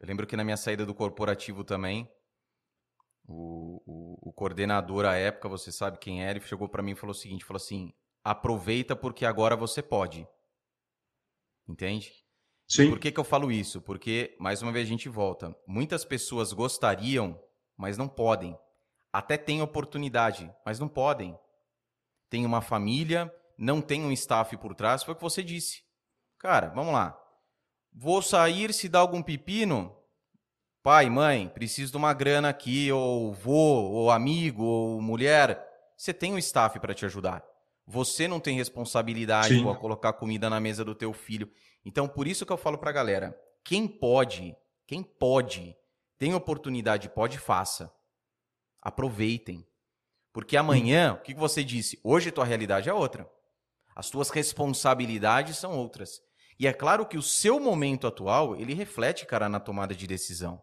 Eu 0.00 0.06
lembro 0.06 0.26
que 0.26 0.36
na 0.36 0.44
minha 0.44 0.56
saída 0.56 0.86
do 0.86 0.94
corporativo 0.94 1.64
também, 1.64 2.08
o, 3.26 3.82
o, 3.84 4.30
o 4.30 4.32
coordenador 4.32 5.04
à 5.04 5.16
época, 5.16 5.48
você 5.48 5.72
sabe 5.72 5.98
quem 5.98 6.24
era, 6.24 6.38
ele 6.38 6.46
chegou 6.46 6.68
para 6.68 6.82
mim 6.82 6.92
e 6.92 6.96
falou 6.96 7.12
o 7.12 7.18
seguinte: 7.18 7.44
falou 7.44 7.58
assim, 7.58 7.92
aproveita 8.24 8.94
porque 8.94 9.26
agora 9.26 9.56
você 9.56 9.82
pode. 9.82 10.26
Entende? 11.68 12.12
Sim. 12.68 12.90
por 12.90 12.98
que, 12.98 13.12
que 13.12 13.20
eu 13.20 13.24
falo 13.24 13.50
isso? 13.50 13.80
Porque, 13.80 14.36
mais 14.40 14.60
uma 14.60 14.72
vez, 14.72 14.86
a 14.86 14.90
gente 14.90 15.08
volta. 15.08 15.56
Muitas 15.66 16.04
pessoas 16.04 16.52
gostariam, 16.52 17.40
mas 17.76 17.96
não 17.96 18.08
podem. 18.08 18.58
Até 19.12 19.36
têm 19.36 19.62
oportunidade, 19.62 20.52
mas 20.64 20.78
não 20.78 20.88
podem. 20.88 21.38
Tem 22.28 22.44
uma 22.44 22.60
família, 22.60 23.32
não 23.56 23.80
tem 23.80 24.04
um 24.04 24.12
staff 24.12 24.56
por 24.56 24.74
trás, 24.74 25.04
foi 25.04 25.14
o 25.14 25.16
que 25.16 25.22
você 25.22 25.42
disse. 25.42 25.82
Cara, 26.38 26.68
vamos 26.68 26.92
lá. 26.92 27.18
Vou 27.92 28.20
sair 28.20 28.74
se 28.74 28.88
dá 28.88 28.98
algum 28.98 29.22
pepino? 29.22 29.96
Pai, 30.82 31.08
mãe, 31.08 31.48
preciso 31.48 31.92
de 31.92 31.96
uma 31.96 32.12
grana 32.12 32.48
aqui, 32.48 32.92
ou 32.92 33.32
vô, 33.32 33.52
ou 33.52 34.10
amigo, 34.10 34.62
ou 34.64 35.00
mulher. 35.00 35.64
Você 35.96 36.12
tem 36.12 36.34
um 36.34 36.38
staff 36.38 36.78
para 36.78 36.94
te 36.94 37.06
ajudar. 37.06 37.44
Você 37.86 38.26
não 38.26 38.40
tem 38.40 38.56
responsabilidade 38.56 39.62
para 39.62 39.74
colocar 39.76 40.12
comida 40.14 40.50
na 40.50 40.58
mesa 40.58 40.84
do 40.84 40.94
teu 40.94 41.12
filho. 41.12 41.50
Então, 41.84 42.08
por 42.08 42.26
isso 42.26 42.44
que 42.44 42.52
eu 42.52 42.56
falo 42.56 42.78
para 42.78 42.90
a 42.90 42.92
galera, 42.92 43.38
quem 43.62 43.86
pode, 43.86 44.56
quem 44.86 45.02
pode, 45.02 45.76
tem 46.18 46.34
oportunidade, 46.34 47.08
pode, 47.08 47.38
faça. 47.38 47.92
Aproveitem. 48.82 49.66
Porque 50.32 50.56
amanhã, 50.56 51.14
o 51.14 51.22
que 51.22 51.34
você 51.34 51.62
disse? 51.62 51.98
Hoje 52.02 52.30
tua 52.32 52.44
realidade 52.44 52.88
é 52.88 52.92
outra. 52.92 53.30
As 53.94 54.10
tuas 54.10 54.30
responsabilidades 54.30 55.56
são 55.56 55.78
outras. 55.78 56.20
E 56.58 56.66
é 56.66 56.72
claro 56.72 57.06
que 57.06 57.16
o 57.16 57.22
seu 57.22 57.60
momento 57.60 58.06
atual, 58.06 58.56
ele 58.56 58.74
reflete, 58.74 59.26
cara, 59.26 59.48
na 59.48 59.60
tomada 59.60 59.94
de 59.94 60.06
decisão. 60.06 60.62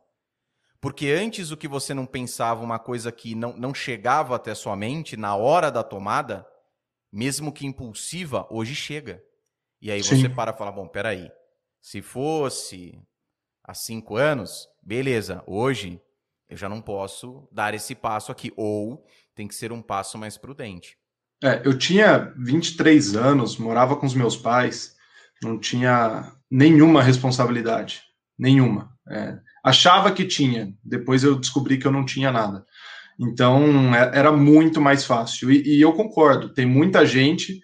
Porque 0.81 1.07
antes 1.07 1.49
o 1.49 1.57
que 1.57 1.67
você 1.67 1.93
não 1.93 2.05
pensava, 2.05 2.63
uma 2.63 2.77
coisa 2.77 3.11
que 3.11 3.33
não, 3.33 3.55
não 3.55 3.73
chegava 3.73 4.35
até 4.35 4.53
sua 4.53 4.75
mente 4.75 5.15
na 5.15 5.35
hora 5.35 5.71
da 5.71 5.81
tomada, 5.81 6.45
mesmo 7.13 7.53
que 7.53 7.67
impulsiva, 7.67 8.47
hoje 8.49 8.73
chega. 8.73 9.23
E 9.79 9.91
aí 9.91 10.03
Sim. 10.03 10.15
você 10.15 10.29
para 10.29 10.51
e 10.51 10.57
fala, 10.57 10.71
bom, 10.71 10.87
peraí, 10.87 11.31
se 11.79 12.01
fosse 12.01 12.99
há 13.63 13.75
cinco 13.75 14.17
anos, 14.17 14.67
beleza, 14.81 15.43
hoje 15.45 16.01
eu 16.49 16.57
já 16.57 16.67
não 16.67 16.81
posso 16.81 17.47
dar 17.51 17.75
esse 17.75 17.93
passo 17.93 18.31
aqui. 18.31 18.51
Ou 18.57 19.05
tem 19.35 19.47
que 19.47 19.53
ser 19.53 19.71
um 19.71 19.81
passo 19.81 20.17
mais 20.17 20.37
prudente. 20.37 20.97
É, 21.43 21.61
eu 21.65 21.77
tinha 21.77 22.33
23 22.37 23.15
anos, 23.15 23.57
morava 23.57 23.95
com 23.95 24.07
os 24.07 24.15
meus 24.15 24.35
pais, 24.35 24.95
não 25.43 25.59
tinha 25.59 26.31
nenhuma 26.49 27.03
responsabilidade, 27.03 28.01
nenhuma. 28.39 28.97
É, 29.09 29.37
achava 29.63 30.11
que 30.11 30.25
tinha, 30.25 30.73
depois 30.83 31.23
eu 31.23 31.37
descobri 31.37 31.77
que 31.77 31.85
eu 31.85 31.91
não 31.91 32.05
tinha 32.05 32.31
nada. 32.31 32.65
Então 33.19 33.93
é, 33.95 34.17
era 34.17 34.31
muito 34.31 34.81
mais 34.81 35.05
fácil. 35.05 35.51
E, 35.51 35.77
e 35.77 35.81
eu 35.81 35.93
concordo, 35.93 36.53
tem 36.53 36.65
muita 36.65 37.05
gente 37.05 37.59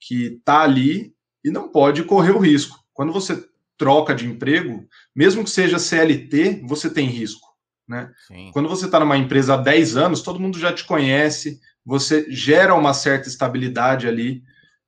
que 0.00 0.36
está 0.38 0.62
ali 0.62 1.12
e 1.44 1.50
não 1.50 1.70
pode 1.70 2.04
correr 2.04 2.32
o 2.32 2.38
risco. 2.38 2.78
Quando 2.92 3.12
você 3.12 3.44
troca 3.76 4.14
de 4.14 4.26
emprego, 4.26 4.86
mesmo 5.14 5.42
que 5.44 5.50
seja 5.50 5.78
CLT, 5.78 6.62
você 6.66 6.90
tem 6.90 7.06
risco. 7.06 7.48
Né? 7.88 8.10
Quando 8.52 8.68
você 8.68 8.86
está 8.86 9.00
numa 9.00 9.16
empresa 9.16 9.54
há 9.54 9.56
10 9.56 9.96
anos, 9.96 10.22
todo 10.22 10.38
mundo 10.38 10.58
já 10.58 10.72
te 10.72 10.84
conhece, 10.84 11.58
você 11.84 12.26
gera 12.30 12.74
uma 12.74 12.92
certa 12.94 13.28
estabilidade 13.28 14.06
ali. 14.06 14.42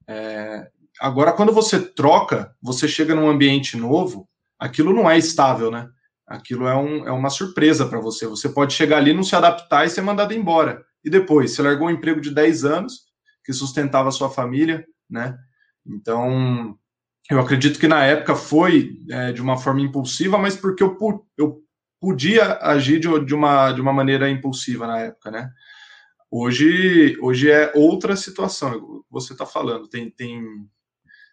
É, 0.06 0.68
Agora, 1.02 1.32
quando 1.32 1.52
você 1.52 1.80
troca, 1.80 2.54
você 2.62 2.86
chega 2.86 3.12
num 3.12 3.28
ambiente 3.28 3.76
novo, 3.76 4.28
aquilo 4.56 4.92
não 4.92 5.10
é 5.10 5.18
estável, 5.18 5.68
né? 5.68 5.88
Aquilo 6.26 6.66
é, 6.66 6.76
um, 6.76 7.06
é 7.06 7.12
uma 7.12 7.30
surpresa 7.30 7.86
para 7.86 8.00
você. 8.00 8.26
Você 8.26 8.48
pode 8.48 8.72
chegar 8.72 8.98
ali, 8.98 9.12
não 9.12 9.22
se 9.22 9.34
adaptar 9.34 9.84
e 9.84 9.90
ser 9.90 10.02
mandado 10.02 10.32
embora. 10.32 10.84
E 11.04 11.10
depois, 11.10 11.50
você 11.50 11.62
largou 11.62 11.88
um 11.88 11.90
emprego 11.90 12.20
de 12.20 12.30
10 12.30 12.64
anos, 12.64 13.04
que 13.44 13.52
sustentava 13.52 14.08
a 14.08 14.12
sua 14.12 14.30
família, 14.30 14.86
né? 15.10 15.36
Então, 15.84 16.78
eu 17.30 17.40
acredito 17.40 17.78
que 17.78 17.88
na 17.88 18.04
época 18.04 18.36
foi 18.36 18.98
é, 19.10 19.32
de 19.32 19.42
uma 19.42 19.56
forma 19.56 19.80
impulsiva, 19.80 20.38
mas 20.38 20.56
porque 20.56 20.82
eu, 20.82 20.96
eu 21.36 21.60
podia 22.00 22.58
agir 22.62 23.00
de, 23.00 23.24
de, 23.24 23.34
uma, 23.34 23.72
de 23.72 23.80
uma 23.80 23.92
maneira 23.92 24.30
impulsiva 24.30 24.86
na 24.86 25.00
época, 25.00 25.30
né? 25.30 25.50
Hoje, 26.30 27.18
hoje 27.20 27.50
é 27.50 27.72
outra 27.74 28.16
situação, 28.16 29.04
você 29.10 29.34
está 29.34 29.44
falando, 29.44 29.88
tem, 29.88 30.10
tem 30.10 30.42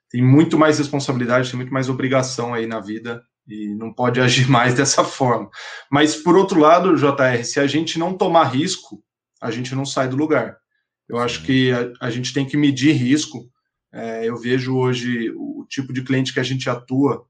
tem 0.09 0.23
muito 0.23 0.57
mais 0.57 0.79
responsabilidade, 0.79 1.49
tem 1.49 1.57
muito 1.57 1.73
mais 1.73 1.87
obrigação 1.87 2.53
aí 2.53 2.65
na 2.65 2.79
vida 2.79 3.23
e 3.49 3.73
não 3.75 3.91
pode 3.91 4.19
agir 4.21 4.49
mais 4.49 4.73
dessa 4.73 5.03
forma. 5.03 5.49
Mas, 5.91 6.15
por 6.15 6.37
outro 6.37 6.59
lado, 6.59 6.95
JR, 6.95 7.43
se 7.43 7.59
a 7.59 7.67
gente 7.67 7.97
não 7.97 8.13
tomar 8.13 8.45
risco, 8.45 9.03
a 9.41 9.51
gente 9.51 9.73
não 9.73 9.85
sai 9.85 10.07
do 10.07 10.15
lugar. 10.15 10.57
Eu 11.07 11.17
acho 11.17 11.43
que 11.43 11.71
a, 11.71 12.07
a 12.07 12.09
gente 12.09 12.33
tem 12.33 12.45
que 12.45 12.55
medir 12.55 12.93
risco. 12.93 13.49
É, 13.91 14.29
eu 14.29 14.37
vejo 14.37 14.77
hoje 14.77 15.31
o, 15.31 15.61
o, 15.61 15.65
tipo 15.65 15.91
de 15.91 16.03
cliente 16.03 16.31
que 16.31 16.39
a 16.39 16.43
gente 16.43 16.69
atua, 16.69 17.25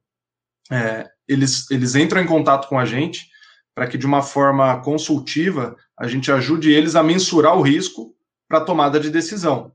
é, 0.69 1.07
eles, 1.27 1.71
eles 1.71 1.95
entram 1.95 2.21
em 2.21 2.27
contato 2.27 2.67
com 2.67 2.77
a 2.77 2.85
gente 2.85 3.29
para 3.73 3.87
que, 3.87 3.97
de 3.97 4.05
uma 4.05 4.21
forma 4.21 4.81
consultiva, 4.81 5.75
a 5.97 6.07
gente 6.07 6.29
ajude 6.31 6.69
eles 6.69 6.95
a 6.95 7.03
mensurar 7.03 7.57
o 7.57 7.61
risco 7.61 8.13
para 8.47 8.59
tomada 8.59 8.99
de 8.99 9.09
decisão. 9.09 9.71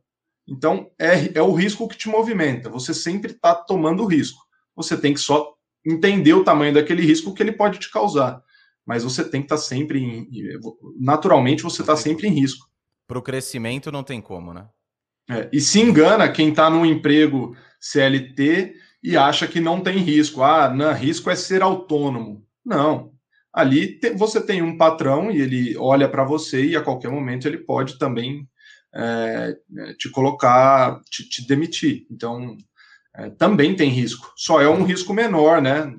Então, 0.46 0.90
é, 0.98 1.38
é 1.38 1.42
o 1.42 1.54
risco 1.54 1.88
que 1.88 1.96
te 1.96 2.08
movimenta. 2.08 2.68
Você 2.68 2.92
sempre 2.92 3.32
está 3.32 3.54
tomando 3.54 4.04
risco. 4.04 4.44
Você 4.76 4.96
tem 4.96 5.14
que 5.14 5.20
só 5.20 5.53
entender 5.84 6.32
o 6.32 6.44
tamanho 6.44 6.74
daquele 6.74 7.02
risco 7.02 7.34
que 7.34 7.42
ele 7.42 7.52
pode 7.52 7.78
te 7.78 7.90
causar. 7.90 8.42
Mas 8.86 9.02
você 9.02 9.22
tem 9.28 9.40
que 9.40 9.46
estar 9.46 9.56
tá 9.56 9.62
sempre 9.62 9.98
em. 9.98 10.28
Naturalmente, 10.98 11.62
você 11.62 11.82
está 11.82 11.96
sempre 11.96 12.28
em 12.28 12.32
risco. 12.32 12.66
Para 13.06 13.18
o 13.18 13.22
crescimento 13.22 13.92
não 13.92 14.02
tem 14.02 14.20
como, 14.20 14.52
né? 14.52 14.66
É, 15.28 15.48
e 15.52 15.60
se 15.60 15.80
engana 15.80 16.30
quem 16.30 16.50
está 16.50 16.68
num 16.68 16.84
emprego 16.84 17.56
CLT 17.80 18.74
e 19.02 19.16
acha 19.16 19.46
que 19.46 19.60
não 19.60 19.80
tem 19.80 19.98
risco. 19.98 20.42
Ah, 20.42 20.68
não, 20.68 20.92
risco 20.92 21.30
é 21.30 21.36
ser 21.36 21.62
autônomo. 21.62 22.46
Não. 22.64 23.12
Ali 23.52 23.98
te, 23.98 24.10
você 24.10 24.44
tem 24.44 24.62
um 24.62 24.76
patrão 24.76 25.30
e 25.30 25.40
ele 25.40 25.76
olha 25.76 26.08
para 26.08 26.24
você 26.24 26.64
e 26.64 26.76
a 26.76 26.82
qualquer 26.82 27.10
momento 27.10 27.46
ele 27.46 27.58
pode 27.58 27.98
também 27.98 28.48
é, 28.94 29.56
é, 29.78 29.94
te 29.94 30.10
colocar, 30.10 31.00
te, 31.10 31.28
te 31.28 31.46
demitir. 31.46 32.06
Então, 32.10 32.56
é, 33.16 33.30
também 33.30 33.76
tem 33.76 33.88
risco. 33.88 34.32
Só 34.36 34.60
é 34.60 34.68
um 34.68 34.84
risco 34.84 35.14
menor, 35.14 35.62
né? 35.62 35.94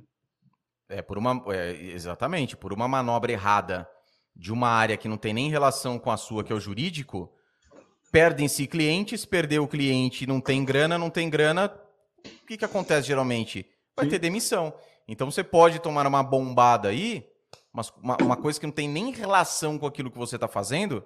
É, 0.89 1.01
por 1.01 1.17
uma. 1.17 1.41
É, 1.53 1.71
exatamente, 1.71 2.57
por 2.57 2.73
uma 2.73 2.87
manobra 2.87 3.31
errada 3.31 3.87
de 4.35 4.51
uma 4.51 4.67
área 4.67 4.97
que 4.97 5.07
não 5.07 5.17
tem 5.17 5.33
nem 5.33 5.49
relação 5.49 5.97
com 5.97 6.11
a 6.11 6.17
sua, 6.17 6.43
que 6.43 6.51
é 6.51 6.55
o 6.55 6.59
jurídico, 6.59 7.31
perdem-se 8.11 8.67
clientes, 8.67 9.25
perdeu 9.25 9.63
o 9.63 9.67
cliente, 9.67 10.27
não 10.27 10.41
tem 10.41 10.65
grana, 10.65 10.97
não 10.97 11.09
tem 11.09 11.29
grana. 11.29 11.73
O 12.25 12.45
que, 12.45 12.57
que 12.57 12.65
acontece 12.65 13.07
geralmente? 13.07 13.65
Vai 13.95 14.05
Sim. 14.05 14.11
ter 14.11 14.19
demissão. 14.19 14.73
Então 15.07 15.31
você 15.31 15.43
pode 15.43 15.79
tomar 15.79 16.05
uma 16.05 16.21
bombada 16.21 16.89
aí, 16.89 17.25
uma, 17.73 18.17
uma 18.21 18.35
coisa 18.35 18.59
que 18.59 18.65
não 18.65 18.73
tem 18.73 18.89
nem 18.89 19.11
relação 19.11 19.77
com 19.77 19.85
aquilo 19.85 20.11
que 20.11 20.17
você 20.17 20.35
está 20.35 20.47
fazendo, 20.47 21.03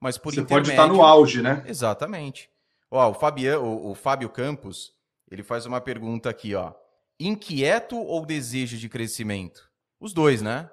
mas 0.00 0.18
por 0.18 0.34
Você 0.34 0.42
pode 0.42 0.70
estar 0.70 0.86
no 0.88 1.02
auge, 1.02 1.40
né? 1.40 1.62
Exatamente. 1.66 2.50
Ó, 2.90 3.10
o, 3.10 3.14
Fabian, 3.14 3.60
o, 3.60 3.90
o 3.90 3.94
Fábio 3.94 4.28
Campos, 4.28 4.92
ele 5.34 5.42
faz 5.42 5.66
uma 5.66 5.80
pergunta 5.80 6.30
aqui, 6.30 6.54
ó. 6.54 6.72
Inquieto 7.18 7.96
ou 7.96 8.24
desejo 8.24 8.76
de 8.76 8.88
crescimento? 8.88 9.68
Os 10.00 10.12
dois, 10.12 10.42
né? 10.42 10.68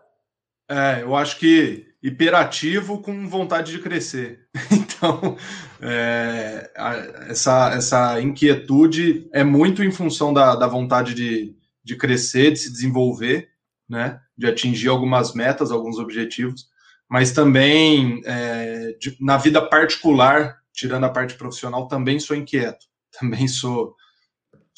É, 0.69 1.01
eu 1.01 1.15
acho 1.15 1.37
que 1.37 1.87
hiperativo 2.01 3.01
com 3.01 3.27
vontade 3.27 3.71
de 3.71 3.79
crescer. 3.79 4.47
Então, 5.01 5.35
é, 5.81 6.71
essa, 7.27 7.73
essa 7.73 8.21
inquietude 8.21 9.27
é 9.33 9.43
muito 9.43 9.83
em 9.83 9.91
função 9.91 10.31
da, 10.31 10.55
da 10.55 10.67
vontade 10.67 11.15
de, 11.15 11.55
de 11.83 11.95
crescer, 11.95 12.51
de 12.51 12.59
se 12.59 12.71
desenvolver, 12.71 13.49
né? 13.89 14.21
De 14.37 14.45
atingir 14.45 14.89
algumas 14.89 15.33
metas, 15.33 15.71
alguns 15.71 15.97
objetivos 15.97 16.69
mas 17.11 17.33
também 17.33 18.21
é, 18.23 18.95
de, 18.97 19.17
na 19.19 19.35
vida 19.35 19.61
particular, 19.61 20.61
tirando 20.71 21.03
a 21.03 21.09
parte 21.09 21.33
profissional, 21.33 21.85
também 21.89 22.21
sou 22.21 22.37
inquieto, 22.37 22.85
também 23.19 23.49
sou 23.49 23.97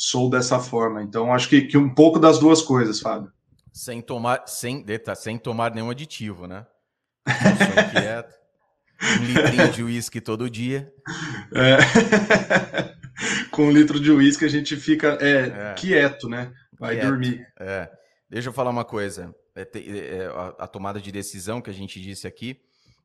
sou 0.03 0.29
dessa 0.29 0.59
forma. 0.59 1.01
Então 1.01 1.33
acho 1.33 1.47
que, 1.47 1.61
que 1.61 1.77
um 1.77 1.93
pouco 1.93 2.19
das 2.19 2.37
duas 2.37 2.61
coisas, 2.61 2.99
Fábio. 2.99 3.31
Sem 3.71 4.01
tomar, 4.01 4.43
sem, 4.47 4.85
sem 5.15 5.37
tomar 5.37 5.73
nenhum 5.73 5.89
aditivo, 5.89 6.45
né? 6.45 6.65
sou 7.27 7.83
inquieto. 7.83 8.35
Um 9.01 9.25
litrinho 9.25 9.71
de 9.71 9.83
uísque 9.83 10.21
todo 10.21 10.49
dia. 10.49 10.93
É. 11.53 11.77
Com 13.51 13.67
um 13.67 13.71
litro 13.71 13.99
de 13.99 14.11
uísque 14.11 14.45
a 14.45 14.49
gente 14.49 14.75
fica 14.75 15.17
é, 15.21 15.71
é. 15.71 15.73
quieto, 15.75 16.27
né? 16.27 16.51
Vai 16.77 16.95
quieto. 16.95 17.07
dormir. 17.07 17.45
É. 17.59 17.89
Deixa 18.29 18.49
eu 18.49 18.53
falar 18.53 18.71
uma 18.71 18.85
coisa. 18.85 19.33
É, 19.55 19.61
é, 19.61 20.17
é, 20.17 20.25
a, 20.27 20.63
a, 20.63 20.67
tomada 20.67 20.99
de 20.99 21.11
decisão 21.11 21.61
que 21.61 21.69
a 21.69 21.73
gente 21.73 22.01
disse 22.01 22.27
aqui. 22.27 22.59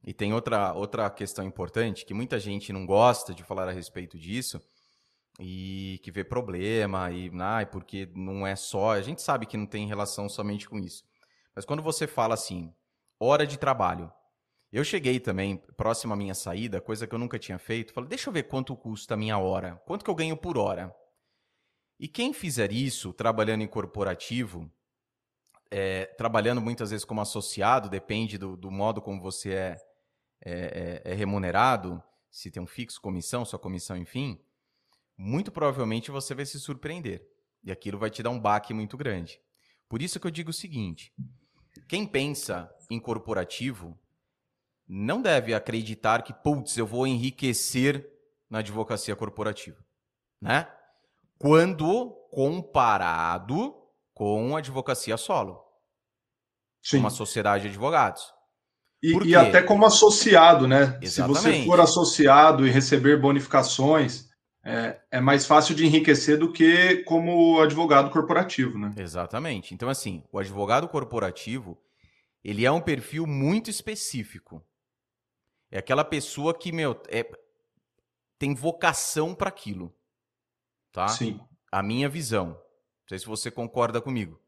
E 0.05 0.12
tem 0.12 0.32
outra, 0.32 0.72
outra 0.72 1.09
questão 1.11 1.44
importante 1.44 2.05
que 2.05 2.14
muita 2.14 2.38
gente 2.38 2.72
não 2.72 2.86
gosta 2.86 3.34
de 3.34 3.42
falar 3.42 3.68
a 3.68 3.72
respeito 3.72 4.18
disso 4.18 4.61
e 5.39 6.01
que 6.03 6.11
vê 6.11 6.24
problema 6.24 7.11
e 7.11 7.30
ah, 7.41 7.64
porque 7.66 8.11
não 8.14 8.47
é 8.47 8.57
só. 8.57 8.93
A 8.93 9.03
gente 9.03 9.22
sabe 9.22 9.47
que 9.47 9.57
não 9.57 9.66
tem 9.66 9.86
relação 9.86 10.28
somente 10.28 10.68
com 10.68 10.78
isso. 10.78 11.05
Mas 11.55 11.64
quando 11.64 11.82
você 11.82 12.07
fala 12.07 12.34
assim, 12.34 12.72
hora 13.18 13.47
de 13.47 13.59
trabalho. 13.59 14.12
Eu 14.70 14.84
cheguei 14.84 15.18
também, 15.18 15.57
próximo 15.78 16.12
à 16.12 16.16
minha 16.16 16.34
saída, 16.34 16.80
coisa 16.80 17.07
que 17.07 17.14
eu 17.14 17.18
nunca 17.18 17.39
tinha 17.39 17.59
feito, 17.59 17.93
falei, 17.93 18.09
deixa 18.09 18.28
eu 18.28 18.32
ver 18.32 18.43
quanto 18.43 18.76
custa 18.76 19.14
a 19.14 19.16
minha 19.16 19.39
hora, 19.39 19.82
quanto 19.86 20.05
que 20.05 20.11
eu 20.11 20.14
ganho 20.14 20.36
por 20.36 20.59
hora. 20.59 20.95
E 21.99 22.07
quem 22.07 22.34
fizer 22.34 22.70
isso, 22.70 23.12
trabalhando 23.14 23.62
em 23.62 23.66
corporativo, 23.66 24.70
é, 25.70 26.05
trabalhando 26.05 26.61
muitas 26.61 26.91
vezes 26.91 27.05
como 27.05 27.20
associado, 27.20 27.89
depende 27.89 28.36
do, 28.36 28.57
do 28.57 28.70
modo 28.70 29.01
como 29.01 29.20
você 29.20 29.53
é, 29.53 29.76
é, 30.45 31.03
é, 31.05 31.12
é, 31.12 31.14
remunerado, 31.14 32.03
se 32.30 32.51
tem 32.51 32.62
um 32.62 32.66
fixo, 32.66 33.01
comissão, 33.01 33.45
sua 33.45 33.59
comissão, 33.59 33.97
enfim, 33.97 34.39
muito 35.18 35.50
provavelmente 35.50 36.12
você 36.12 36.32
vai 36.34 36.46
se 36.46 36.60
surpreender. 36.60 37.26
E 37.64 37.72
aquilo 37.72 37.98
vai 37.98 38.08
te 38.08 38.22
dar 38.22 38.30
um 38.30 38.38
baque 38.38 38.72
muito 38.72 38.96
grande. 38.96 39.40
Por 39.88 40.00
isso 40.00 40.20
que 40.20 40.26
eu 40.26 40.30
digo 40.30 40.50
o 40.50 40.54
seguinte: 40.54 41.12
quem 41.88 42.06
pensa 42.06 42.70
em 42.88 43.00
corporativo 43.00 43.98
não 44.86 45.20
deve 45.20 45.52
acreditar 45.52 46.22
que, 46.22 46.32
putz, 46.32 46.76
eu 46.76 46.86
vou 46.86 47.06
enriquecer 47.06 48.08
na 48.48 48.60
advocacia 48.60 49.16
corporativa. 49.16 49.84
Né? 50.40 50.66
Quando 51.36 52.10
comparado 52.30 53.74
com 54.14 54.54
a 54.54 54.58
advocacia 54.60 55.16
solo. 55.16 55.62
Sim. 56.82 56.98
Uma 56.98 57.10
sociedade 57.10 57.64
de 57.64 57.68
advogados. 57.70 58.32
E, 59.02 59.12
e, 59.28 59.36
até 59.36 59.62
como 59.62 59.84
associado, 59.84 60.66
né? 60.66 60.98
Exatamente. 61.00 61.40
Se 61.40 61.50
você 61.50 61.64
for 61.64 61.80
associado 61.80 62.66
e 62.66 62.70
receber 62.70 63.20
bonificações, 63.20 64.27
é, 64.68 65.00
é 65.12 65.20
mais 65.20 65.46
fácil 65.46 65.74
de 65.74 65.86
enriquecer 65.86 66.38
do 66.38 66.52
que 66.52 66.96
como 67.04 67.58
advogado 67.58 68.10
corporativo, 68.10 68.78
né? 68.78 68.92
Exatamente. 68.98 69.72
Então, 69.72 69.88
assim, 69.88 70.22
o 70.30 70.38
advogado 70.38 70.86
corporativo, 70.86 71.80
ele 72.44 72.66
é 72.66 72.70
um 72.70 72.80
perfil 72.80 73.26
muito 73.26 73.70
específico. 73.70 74.62
É 75.70 75.78
aquela 75.78 76.04
pessoa 76.04 76.52
que, 76.52 76.70
meu, 76.70 77.00
é, 77.08 77.26
tem 78.38 78.54
vocação 78.54 79.34
para 79.34 79.48
aquilo. 79.48 79.94
Tá? 80.92 81.08
Sim. 81.08 81.40
A 81.72 81.82
minha 81.82 82.08
visão. 82.08 82.48
Não 82.48 83.08
sei 83.08 83.18
se 83.18 83.26
você 83.26 83.50
concorda 83.50 84.02
comigo. 84.02 84.38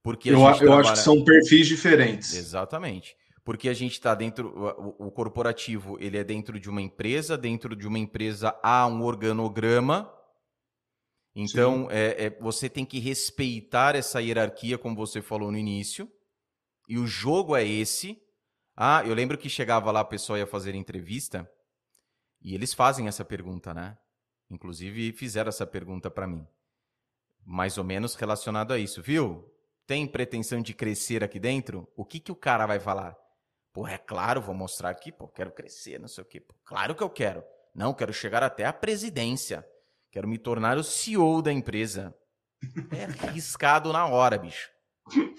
Porque 0.00 0.30
eu, 0.30 0.38
eu 0.38 0.56
trabalha... 0.58 0.80
acho 0.80 0.92
que 0.92 0.98
são 1.00 1.24
perfis 1.24 1.66
diferentes. 1.66 2.34
Exatamente. 2.34 3.16
Porque 3.46 3.68
a 3.68 3.72
gente 3.72 3.92
está 3.92 4.12
dentro, 4.12 4.48
o, 4.98 5.06
o, 5.06 5.10
corporativo, 5.12 5.96
ele 6.00 6.18
é 6.18 6.24
dentro 6.24 6.58
de 6.58 6.68
uma 6.68 6.82
empresa, 6.82 7.38
dentro 7.38 7.76
de 7.76 7.86
uma 7.86 7.96
empresa 7.96 8.58
há 8.60 8.88
um 8.88 9.04
organograma. 9.04 10.12
Então, 11.32 11.88
é, 11.88 12.24
é, 12.24 12.30
você 12.40 12.68
tem 12.68 12.84
que 12.84 12.98
respeitar 12.98 13.94
essa 13.94 14.20
hierarquia, 14.20 14.76
como 14.76 14.96
você 14.96 15.22
falou 15.22 15.52
no 15.52 15.56
início. 15.56 16.10
E 16.88 16.98
o 16.98 17.06
jogo 17.06 17.54
é 17.54 17.64
esse. 17.64 18.20
Ah, 18.76 19.04
eu 19.06 19.14
lembro 19.14 19.38
que 19.38 19.48
chegava 19.48 19.92
lá, 19.92 20.00
a 20.00 20.04
pessoa 20.04 20.40
ia 20.40 20.46
fazer 20.46 20.74
entrevista, 20.74 21.48
e 22.42 22.52
eles 22.52 22.74
fazem 22.74 23.06
essa 23.06 23.24
pergunta, 23.24 23.72
né? 23.72 23.96
Inclusive, 24.50 25.12
fizeram 25.12 25.50
essa 25.50 25.64
pergunta 25.64 26.10
para 26.10 26.26
mim. 26.26 26.44
Mais 27.44 27.78
ou 27.78 27.84
menos 27.84 28.16
relacionado 28.16 28.72
a 28.72 28.78
isso, 28.78 29.00
viu? 29.00 29.48
Tem 29.86 30.04
pretensão 30.04 30.60
de 30.60 30.74
crescer 30.74 31.22
aqui 31.22 31.38
dentro? 31.38 31.88
O 31.94 32.04
que, 32.04 32.18
que 32.18 32.32
o 32.32 32.36
cara 32.36 32.66
vai 32.66 32.80
falar? 32.80 33.16
Pô, 33.76 33.86
é 33.86 33.98
claro, 33.98 34.40
vou 34.40 34.54
mostrar 34.54 34.88
aqui, 34.88 35.12
pô, 35.12 35.28
quero 35.28 35.50
crescer, 35.50 36.00
não 36.00 36.08
sei 36.08 36.24
o 36.24 36.26
quê. 36.26 36.40
Pô, 36.40 36.54
claro 36.64 36.94
que 36.94 37.02
eu 37.02 37.10
quero. 37.10 37.44
Não, 37.74 37.92
quero 37.92 38.10
chegar 38.10 38.42
até 38.42 38.64
a 38.64 38.72
presidência. 38.72 39.68
Quero 40.10 40.26
me 40.26 40.38
tornar 40.38 40.78
o 40.78 40.82
CEO 40.82 41.42
da 41.42 41.52
empresa. 41.52 42.16
É 42.90 43.04
arriscado 43.04 43.92
na 43.92 44.06
hora, 44.06 44.38
bicho. 44.38 44.70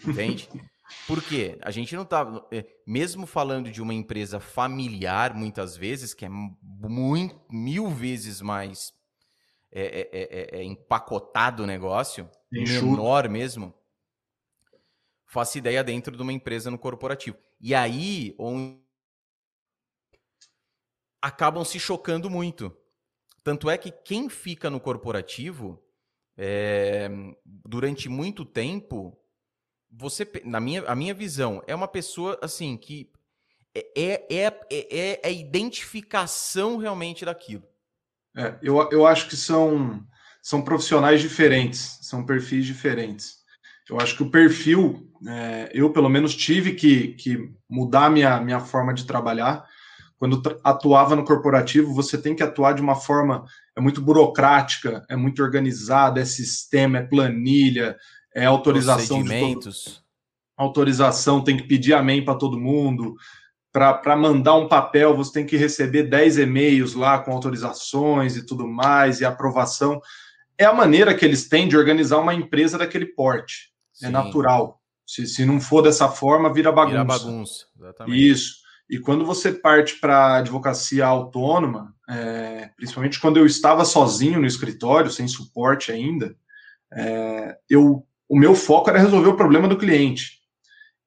Entende? 0.08 0.48
Por 1.08 1.20
quê? 1.24 1.58
A 1.64 1.72
gente 1.72 1.96
não 1.96 2.06
tá. 2.06 2.28
É, 2.52 2.64
mesmo 2.86 3.26
falando 3.26 3.72
de 3.72 3.82
uma 3.82 3.96
empresa 3.96 4.40
familiar, 4.40 5.34
muitas 5.34 5.76
vezes, 5.76 6.14
que 6.14 6.24
é 6.24 6.30
muito, 6.30 7.42
mil 7.50 7.90
vezes 7.90 8.40
mais 8.40 8.94
é, 9.72 9.82
é, 9.82 10.10
é, 10.12 10.60
é 10.60 10.64
empacotado 10.64 11.64
o 11.64 11.66
negócio, 11.66 12.30
Enxuto. 12.54 12.86
menor 12.86 13.28
mesmo, 13.28 13.74
faço 15.26 15.58
ideia 15.58 15.84
dentro 15.84 16.16
de 16.16 16.22
uma 16.22 16.32
empresa 16.32 16.70
no 16.70 16.78
corporativo. 16.78 17.47
E 17.60 17.74
aí, 17.74 18.36
onde 18.38 18.80
acabam 21.22 21.66
se 21.66 21.80
chocando 21.80 22.30
muito. 22.30 22.76
Tanto 23.44 23.70
é 23.70 23.78
que 23.78 23.92
quem 23.92 24.30
fica 24.30 24.70
no 24.70 24.80
corporativo, 24.80 25.82
é, 26.38 27.10
durante 27.46 28.10
muito 28.10 28.46
tempo, 28.46 29.18
você, 29.90 30.30
na 30.44 30.60
minha, 30.60 30.84
a 30.84 30.96
minha 30.96 31.14
visão, 31.14 31.64
é 31.66 31.74
uma 31.74 31.88
pessoa 31.88 32.38
assim 32.42 32.78
que 32.78 33.12
é, 33.74 33.92
é, 33.96 34.28
é, 34.30 34.46
é, 34.70 35.20
é 35.24 35.28
a 35.28 35.32
identificação 35.32 36.78
realmente 36.78 37.24
daquilo. 37.26 37.64
É, 38.36 38.58
eu, 38.62 38.78
eu 38.92 39.06
acho 39.06 39.28
que 39.28 39.36
são, 39.36 40.06
são 40.42 40.62
profissionais 40.62 41.22
diferentes, 41.22 42.00
são 42.02 42.26
perfis 42.26 42.66
diferentes. 42.66 43.38
Eu 43.90 44.00
acho 44.00 44.16
que 44.16 44.24
o 44.24 44.30
perfil, 44.30 45.10
é, 45.26 45.70
eu 45.74 45.92
pelo 45.92 46.10
menos 46.10 46.36
tive 46.36 46.74
que, 46.74 47.10
que 47.10 47.50
mudar 47.70 48.10
minha, 48.10 48.40
minha 48.42 48.60
forma 48.60 48.94
de 48.94 49.06
trabalhar. 49.06 49.66
Quando 50.18 50.42
atuava 50.64 51.16
no 51.16 51.24
corporativo, 51.24 51.94
você 51.94 52.18
tem 52.18 52.36
que 52.36 52.44
atuar 52.44 52.74
de 52.74 52.82
uma 52.82 52.96
forma 52.96 53.46
é 53.76 53.80
muito 53.80 54.02
burocrática, 54.02 55.06
é 55.08 55.16
muito 55.16 55.42
organizada, 55.44 56.20
é 56.20 56.26
sistema, 56.26 56.98
é 56.98 57.04
planilha, 57.04 57.96
é 58.34 58.46
autorização 58.46 59.24
de 59.24 59.30
autorização, 60.58 61.44
tem 61.44 61.56
que 61.56 61.68
pedir 61.68 61.94
amém 61.94 62.26
para 62.26 62.34
todo 62.34 62.60
mundo. 62.60 63.16
Para 63.72 64.18
mandar 64.18 64.56
um 64.56 64.68
papel, 64.68 65.16
você 65.16 65.34
tem 65.34 65.46
que 65.46 65.56
receber 65.56 66.04
10 66.04 66.40
e-mails 66.40 66.96
lá 66.96 67.20
com 67.20 67.32
autorizações 67.32 68.36
e 68.36 68.44
tudo 68.44 68.68
mais, 68.68 69.22
e 69.22 69.26
aprovação. 69.26 70.02
É 70.58 70.66
a 70.66 70.74
maneira 70.74 71.14
que 71.14 71.24
eles 71.24 71.48
têm 71.48 71.68
de 71.68 71.78
organizar 71.78 72.18
uma 72.18 72.34
empresa 72.34 72.80
daquele 72.80 73.06
porte. 73.06 73.72
É 74.02 74.06
Sim. 74.06 74.06
É 74.08 74.10
natural. 74.10 74.82
Se, 75.06 75.26
se 75.26 75.46
não 75.46 75.60
for 75.60 75.82
dessa 75.82 76.10
forma, 76.10 76.54
vira 76.54 76.72
bagunça. 76.72 76.92
Vira 76.92 77.06
bagunça, 77.06 77.66
exatamente. 77.78 78.30
Isso. 78.30 78.56
E 78.90 79.00
quando 79.00 79.26
você 79.26 79.52
parte 79.52 80.00
para 80.00 80.18
a 80.18 80.38
advocacia 80.38 81.06
autônoma, 81.06 81.94
é, 82.10 82.70
principalmente 82.76 83.20
quando 83.20 83.38
eu 83.38 83.46
estava 83.46 83.84
sozinho 83.84 84.40
no 84.40 84.46
escritório, 84.46 85.12
sem 85.12 85.28
suporte 85.28 85.92
ainda, 85.92 86.36
é, 86.94 87.58
eu, 87.70 88.06
o 88.30 88.38
meu 88.38 88.56
foco 88.56 88.90
era 88.90 89.00
resolver 89.00 89.30
o 89.30 89.36
problema 89.36 89.68
do 89.68 89.78
cliente. 89.78 90.40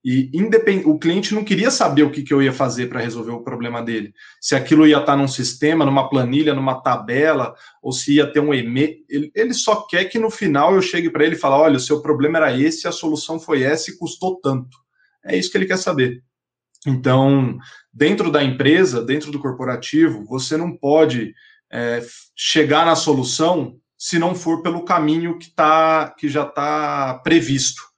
E 0.03 0.31
independ... 0.33 0.85
o 0.87 0.99
cliente 0.99 1.35
não 1.35 1.45
queria 1.45 1.71
saber 1.71 2.03
o 2.03 2.11
que, 2.11 2.23
que 2.23 2.33
eu 2.33 2.43
ia 2.43 2.53
fazer 2.53 2.89
para 2.89 3.01
resolver 3.01 3.33
o 3.33 3.45
problema 3.45 3.83
dele. 3.83 4.15
Se 4.41 4.55
aquilo 4.55 4.87
ia 4.87 4.97
estar 4.97 5.13
tá 5.13 5.17
num 5.17 5.29
sistema, 5.29 5.85
numa 5.85 6.09
planilha, 6.09 6.55
numa 6.55 6.81
tabela, 6.81 7.55
ou 7.83 7.93
se 7.93 8.15
ia 8.15 8.27
ter 8.31 8.41
um 8.41 8.55
e-mail. 8.55 8.97
Ele, 9.09 9.53
só 9.53 9.83
quer 9.83 10.07
que 10.07 10.19
no 10.19 10.31
final 10.31 10.75
eu 10.75 10.81
chegue 10.81 11.11
para 11.11 11.25
ele 11.25 11.35
e 11.35 11.39
fale: 11.39 11.55
olha, 11.55 11.77
o 11.77 11.81
seu 11.81 12.01
problema 12.01 12.39
era 12.39 12.59
esse, 12.59 12.89
a 12.89 12.93
solução 12.93 13.39
foi 13.39 13.63
essa 13.63 13.91
e 13.91 13.97
custou 13.99 14.41
tanto. 14.41 14.79
É 15.25 15.37
isso 15.37 15.51
que 15.51 15.59
ele 15.59 15.67
quer 15.67 15.79
saber. 15.79 16.23
Então, 16.87 17.59
dentro 17.93 18.31
da 18.31 18.43
empresa, 18.43 19.05
dentro 19.05 19.31
do 19.31 19.39
corporativo, 19.39 20.25
você 20.25 20.57
não 20.57 20.75
pode 20.75 21.35
é, 21.71 22.03
chegar 22.35 22.87
na 22.87 22.97
solução 22.97 23.77
se 23.99 24.19
não 24.19 24.35
for 24.35 24.63
pelo 24.63 24.83
caminho 24.83 25.39
que, 25.39 25.55
tá, 25.55 26.15
que 26.19 26.27
já 26.27 26.45
está 26.45 27.21
previsto 27.23 27.90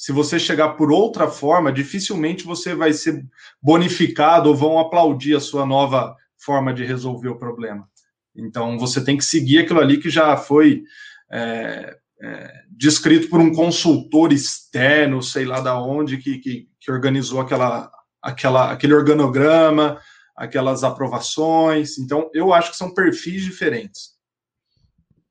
se 0.00 0.12
você 0.12 0.38
chegar 0.38 0.70
por 0.76 0.90
outra 0.90 1.28
forma, 1.28 1.70
dificilmente 1.70 2.42
você 2.42 2.74
vai 2.74 2.90
ser 2.90 3.22
bonificado 3.60 4.48
ou 4.48 4.56
vão 4.56 4.78
aplaudir 4.78 5.36
a 5.36 5.40
sua 5.40 5.66
nova 5.66 6.16
forma 6.38 6.72
de 6.72 6.86
resolver 6.86 7.28
o 7.28 7.38
problema. 7.38 7.86
Então, 8.34 8.78
você 8.78 9.04
tem 9.04 9.18
que 9.18 9.24
seguir 9.26 9.58
aquilo 9.58 9.78
ali 9.78 9.98
que 10.00 10.08
já 10.08 10.38
foi 10.38 10.84
é, 11.30 11.98
é, 12.18 12.52
descrito 12.70 13.28
por 13.28 13.40
um 13.40 13.52
consultor 13.52 14.32
externo, 14.32 15.22
sei 15.22 15.44
lá 15.44 15.60
da 15.60 15.78
onde, 15.78 16.16
que, 16.16 16.38
que, 16.38 16.66
que 16.80 16.90
organizou 16.90 17.38
aquela, 17.38 17.92
aquela, 18.22 18.72
aquele 18.72 18.94
organograma, 18.94 20.00
aquelas 20.34 20.82
aprovações. 20.82 21.98
Então, 21.98 22.30
eu 22.32 22.54
acho 22.54 22.70
que 22.70 22.78
são 22.78 22.94
perfis 22.94 23.44
diferentes. 23.44 24.12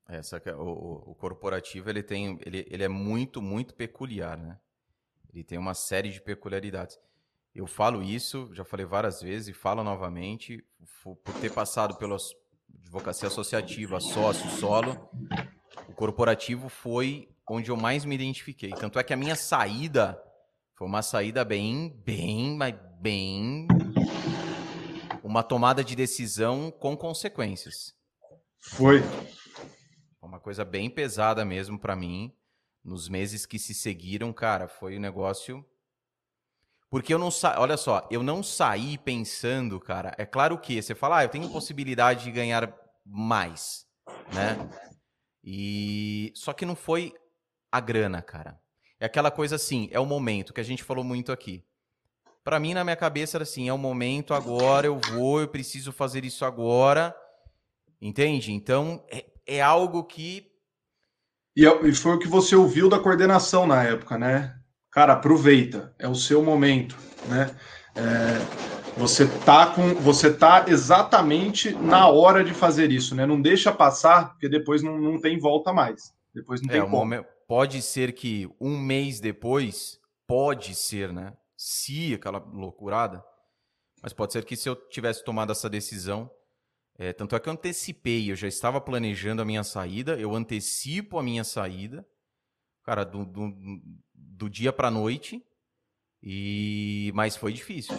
É, 0.10 0.22
o, 0.56 1.12
o 1.12 1.16
corporativo 1.16 1.90
ele 1.90 2.02
tem, 2.02 2.40
ele, 2.44 2.66
ele 2.70 2.84
é 2.84 2.88
muito, 2.88 3.42
muito 3.42 3.76
peculiar, 3.76 4.38
né? 4.38 4.58
Ele 5.32 5.44
tem 5.44 5.58
uma 5.58 5.76
série 5.76 6.10
de 6.10 6.20
peculiaridades. 6.20 6.98
Eu 7.54 7.68
falo 7.68 8.02
isso, 8.02 8.50
já 8.54 8.66
falei 8.66 8.86
várias 8.86 9.22
vezes 9.22 9.50
e 9.50 9.54
falo 9.54 9.84
novamente, 9.84 10.66
por 11.04 11.34
ter 11.40 11.52
passado 11.52 11.96
pela 11.96 12.18
advocacia 12.82 13.28
associativa, 13.28 14.00
sócio, 14.00 14.50
solo, 14.52 15.10
o 15.88 15.94
corporativo 15.94 16.70
foi 16.70 17.30
onde 17.48 17.70
eu 17.70 17.78
mais 17.78 18.04
me 18.06 18.16
identifiquei. 18.16 18.72
Tanto 18.72 18.98
é 18.98 19.04
que 19.04 19.14
a 19.14 19.18
minha 19.18 19.36
saída 19.36 20.20
foi 20.76 20.88
uma 20.88 21.02
saída 21.02 21.46
bem, 21.46 21.90
bem, 22.04 22.56
mas 22.56 22.76
bem 23.00 23.68
uma 25.24 25.44
tomada 25.44 25.84
de 25.84 25.96
decisão 25.96 26.72
com 26.72 26.98
consequências. 26.98 27.94
Foi. 28.60 29.02
Uma 30.22 30.40
coisa 30.40 30.66
bem 30.66 30.90
pesada 30.90 31.46
mesmo 31.46 31.80
para 31.80 31.96
mim. 31.96 32.34
Nos 32.84 33.08
meses 33.08 33.46
que 33.46 33.60
se 33.60 33.74
seguiram, 33.74 34.32
cara, 34.34 34.68
foi 34.68 34.98
um 34.98 35.02
negócio. 35.02 35.66
Porque 36.90 37.14
eu 37.14 37.20
não 37.20 37.30
sa... 37.30 37.60
olha 37.60 37.78
só, 37.78 38.08
eu 38.10 38.24
não 38.24 38.42
saí 38.42 38.98
pensando, 38.98 39.80
cara. 39.80 40.14
É 40.18 40.26
claro 40.26 40.58
que 40.58 40.82
você 40.82 40.96
fala, 40.96 41.20
ah, 41.20 41.24
eu 41.24 41.30
tenho 41.30 41.50
possibilidade 41.50 42.24
de 42.24 42.32
ganhar 42.32 42.74
mais, 43.06 43.86
né? 44.34 44.58
E 45.44 46.32
só 46.36 46.52
que 46.52 46.66
não 46.66 46.76
foi 46.76 47.14
a 47.72 47.80
grana, 47.80 48.22
cara. 48.22 48.60
É 49.00 49.06
aquela 49.06 49.32
coisa 49.32 49.56
assim, 49.56 49.88
é 49.92 50.00
o 50.00 50.06
momento 50.06 50.54
que 50.54 50.60
a 50.60 50.64
gente 50.64 50.84
falou 50.84 51.04
muito 51.04 51.32
aqui. 51.32 51.64
Para 52.44 52.60
mim 52.60 52.74
na 52.74 52.84
minha 52.84 52.96
cabeça 52.96 53.38
era 53.38 53.44
assim, 53.44 53.70
é 53.70 53.74
o 53.74 53.78
momento 53.78 54.34
agora, 54.34 54.88
eu 54.88 55.00
vou, 55.00 55.40
eu 55.40 55.48
preciso 55.48 55.92
fazer 55.92 56.26
isso 56.26 56.44
agora. 56.44 57.16
Entende? 58.02 58.52
Então, 58.52 59.06
é, 59.10 59.26
é 59.50 59.62
algo 59.62 60.04
que. 60.04 60.46
E, 61.56 61.66
é, 61.66 61.88
e 61.88 61.94
foi 61.94 62.14
o 62.14 62.20
que 62.20 62.28
você 62.28 62.56
ouviu 62.56 62.88
da 62.88 63.00
coordenação 63.00 63.66
na 63.66 63.84
época, 63.84 64.18
né? 64.18 64.56
Cara, 64.92 65.14
aproveita, 65.14 65.94
é 65.98 66.08
o 66.08 66.16
seu 66.16 66.44
momento, 66.44 66.96
né? 67.28 67.56
É, 67.96 68.98
você 68.98 69.28
tá 69.46 69.68
com, 69.68 69.96
você 69.96 70.32
tá 70.32 70.66
exatamente 70.68 71.72
na 71.72 72.08
hora 72.08 72.44
de 72.44 72.54
fazer 72.54 72.92
isso, 72.92 73.16
né? 73.16 73.26
Não 73.26 73.42
deixa 73.42 73.72
passar, 73.72 74.30
porque 74.30 74.48
depois 74.48 74.84
não, 74.84 75.00
não 75.00 75.20
tem 75.20 75.40
volta 75.40 75.74
mais. 75.74 76.14
Depois 76.34 76.62
não 76.62 76.70
é, 76.70 76.74
tem 76.74 76.82
como. 76.82 76.98
Momento, 76.98 77.28
pode 77.48 77.82
ser 77.82 78.14
que 78.14 78.48
um 78.60 78.78
mês 78.78 79.20
depois, 79.20 80.00
pode 80.28 80.76
ser, 80.76 81.12
né? 81.12 81.34
Se 81.58 82.14
aquela 82.14 82.40
loucurada, 82.40 83.24
mas 84.02 84.14
pode 84.14 84.32
ser 84.32 84.46
que 84.46 84.56
se 84.56 84.70
eu 84.70 84.76
tivesse 84.76 85.24
tomado 85.24 85.52
essa 85.52 85.70
decisão, 85.70 86.30
É, 87.02 87.14
tanto 87.14 87.34
é 87.34 87.40
que 87.40 87.48
eu 87.48 87.54
antecipei, 87.54 88.30
eu 88.30 88.36
já 88.36 88.46
estava 88.46 88.82
planejando 88.82 89.42
a 89.42 89.46
minha 89.46 89.64
saída, 89.64 90.20
eu 90.20 90.36
antecipo 90.36 91.18
a 91.18 91.24
minha 91.24 91.46
saída, 91.46 92.06
cara, 92.84 93.06
do, 93.06 93.24
do, 93.24 93.54
do 94.14 94.50
dia 94.50 94.74
para 94.74 94.92
noite, 94.92 95.42
e 96.22 97.10
mas 97.16 97.38
foi 97.38 97.54
difícil. 97.54 97.96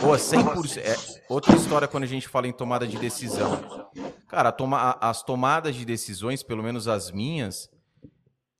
Pô, 0.00 0.12
100%. 0.12 0.78
É, 0.78 1.24
outra 1.28 1.54
história 1.54 1.86
quando 1.86 2.04
a 2.04 2.06
gente 2.06 2.26
fala 2.26 2.48
em 2.48 2.52
tomada 2.52 2.86
de 2.86 2.96
decisão. 2.96 3.90
Cara, 4.26 4.50
toma, 4.50 4.96
as 4.98 5.22
tomadas 5.22 5.76
de 5.76 5.84
decisões, 5.84 6.42
pelo 6.42 6.62
menos 6.62 6.88
as 6.88 7.10
minhas, 7.10 7.68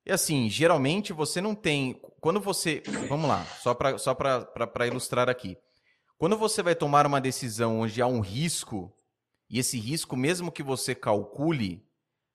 e 0.05 0.13
assim, 0.13 0.51
geralmente 0.51 1.15
você 1.15 1.41
não 1.41 1.55
tem. 1.55 1.99
Quando 2.21 2.41
você. 2.41 2.83
Vamos 3.09 3.27
lá, 3.27 3.43
só 3.63 3.73
para 3.73 3.97
só 3.97 4.15
ilustrar 4.87 5.31
aqui. 5.31 5.57
Quando 6.19 6.37
você 6.37 6.63
vai 6.63 6.75
tomar 6.75 7.07
uma 7.07 7.21
decisão 7.21 7.81
onde 7.81 8.03
há 8.03 8.07
um 8.07 8.21
risco, 8.21 8.93
e 9.51 9.59
esse 9.59 9.79
risco, 9.79 10.17
mesmo 10.17 10.53
que 10.53 10.63
você 10.63 10.95
calcule, 10.95 11.83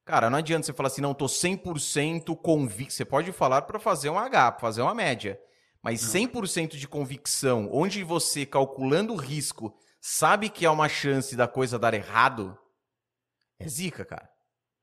cara, 0.04 0.30
não 0.30 0.40
adianta 0.40 0.66
você 0.66 0.74
falar 0.74 0.88
assim, 0.88 1.02
não, 1.02 1.12
estou 1.12 1.28
100% 1.28 2.36
convicto. 2.38 2.94
Você 2.94 3.06
pode 3.06 3.32
falar 3.32 3.64
para 3.64 3.80
fazer 3.80 4.10
um 4.10 4.18
H, 4.18 4.54
para 4.54 4.62
fazer 4.62 4.82
uma 4.82 4.96
média. 4.96 5.40
Mas 5.82 6.02
100% 6.02 6.78
de 6.78 6.88
convicção, 6.88 7.70
onde 7.72 8.04
você, 8.04 8.46
calculando 8.46 9.14
o 9.14 9.18
risco, 9.18 9.76
sabe 10.02 10.50
que 10.50 10.66
há 10.66 10.72
uma 10.72 10.90
chance 10.90 11.36
da 11.36 11.48
coisa 11.48 11.78
dar 11.78 11.94
errado, 11.94 12.58
é 13.60 13.68
zica, 13.68 14.04
cara. 14.04 14.30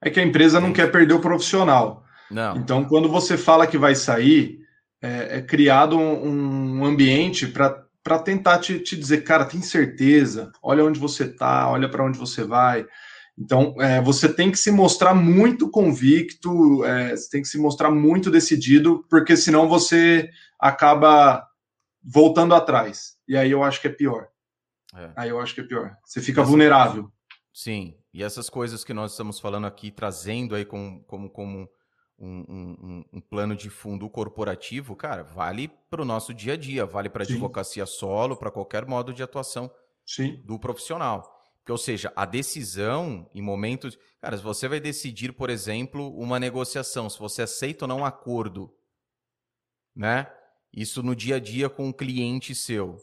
É 0.02 0.08
que 0.08 0.20
a 0.20 0.24
empresa 0.24 0.60
não 0.60 0.72
quer 0.72 0.90
perder 0.92 1.14
o 1.14 1.20
profissional. 1.20 2.04
Não. 2.30 2.56
Então, 2.56 2.84
quando 2.84 3.08
você 3.08 3.36
fala 3.36 3.66
que 3.66 3.76
vai 3.76 3.94
sair, 3.94 4.60
é, 5.02 5.38
é 5.38 5.42
criado 5.42 5.98
um, 5.98 6.80
um 6.80 6.84
ambiente 6.84 7.46
para 7.46 7.84
para 8.02 8.18
tentar 8.18 8.58
te, 8.58 8.78
te 8.80 8.96
dizer, 8.96 9.22
cara, 9.24 9.44
tem 9.44 9.60
certeza, 9.60 10.52
olha 10.62 10.84
onde 10.84 10.98
você 10.98 11.24
está, 11.24 11.70
olha 11.70 11.88
para 11.88 12.04
onde 12.04 12.18
você 12.18 12.44
vai. 12.44 12.86
Então, 13.38 13.74
é, 13.78 14.00
você 14.00 14.32
tem 14.32 14.50
que 14.50 14.58
se 14.58 14.70
mostrar 14.70 15.14
muito 15.14 15.70
convicto, 15.70 16.84
é, 16.84 17.16
você 17.16 17.30
tem 17.30 17.42
que 17.42 17.48
se 17.48 17.58
mostrar 17.58 17.90
muito 17.90 18.30
decidido, 18.30 19.04
porque 19.08 19.36
senão 19.36 19.68
você 19.68 20.28
acaba 20.58 21.46
voltando 22.02 22.54
atrás. 22.54 23.16
E 23.26 23.36
aí 23.36 23.50
eu 23.50 23.62
acho 23.62 23.80
que 23.80 23.88
é 23.88 23.92
pior. 23.92 24.28
É. 24.94 25.10
Aí 25.16 25.28
eu 25.30 25.40
acho 25.40 25.54
que 25.54 25.60
é 25.60 25.64
pior. 25.64 25.96
Você 26.04 26.20
fica 26.20 26.40
Essa... 26.40 26.50
vulnerável. 26.50 27.10
Sim, 27.52 27.96
e 28.12 28.22
essas 28.22 28.50
coisas 28.50 28.84
que 28.84 28.94
nós 28.94 29.12
estamos 29.12 29.40
falando 29.40 29.66
aqui, 29.66 29.90
trazendo 29.90 30.54
aí 30.54 30.64
como, 30.64 31.02
como, 31.04 31.30
como 31.30 31.68
um, 32.20 32.44
um, 32.48 33.04
um, 33.14 33.20
plano 33.20 33.56
de 33.56 33.70
fundo 33.70 34.08
corporativo, 34.10 34.94
cara, 34.94 35.22
vale 35.22 35.68
para 35.88 36.02
o 36.02 36.04
nosso 36.04 36.34
dia 36.34 36.52
a 36.52 36.56
dia, 36.56 36.84
vale 36.84 37.08
para 37.08 37.24
advocacia 37.24 37.86
solo, 37.86 38.36
para 38.36 38.50
qualquer 38.50 38.84
modo 38.84 39.12
de 39.12 39.22
atuação 39.22 39.70
Sim. 40.04 40.42
do 40.44 40.58
profissional. 40.58 41.22
Porque, 41.58 41.72
ou 41.72 41.78
seja, 41.78 42.12
a 42.14 42.24
decisão 42.24 43.28
em 43.34 43.40
momentos. 43.40 43.98
Cara, 44.20 44.36
se 44.36 44.42
você 44.42 44.68
vai 44.68 44.80
decidir, 44.80 45.32
por 45.32 45.48
exemplo, 45.48 46.14
uma 46.16 46.38
negociação, 46.38 47.08
se 47.08 47.18
você 47.18 47.42
aceita 47.42 47.84
ou 47.84 47.88
não 47.88 47.98
um 48.00 48.04
acordo, 48.04 48.74
né? 49.94 50.30
Isso 50.72 51.02
no 51.02 51.16
dia 51.16 51.36
a 51.36 51.40
dia 51.40 51.68
com 51.68 51.86
um 51.86 51.92
cliente 51.92 52.54
seu. 52.54 52.96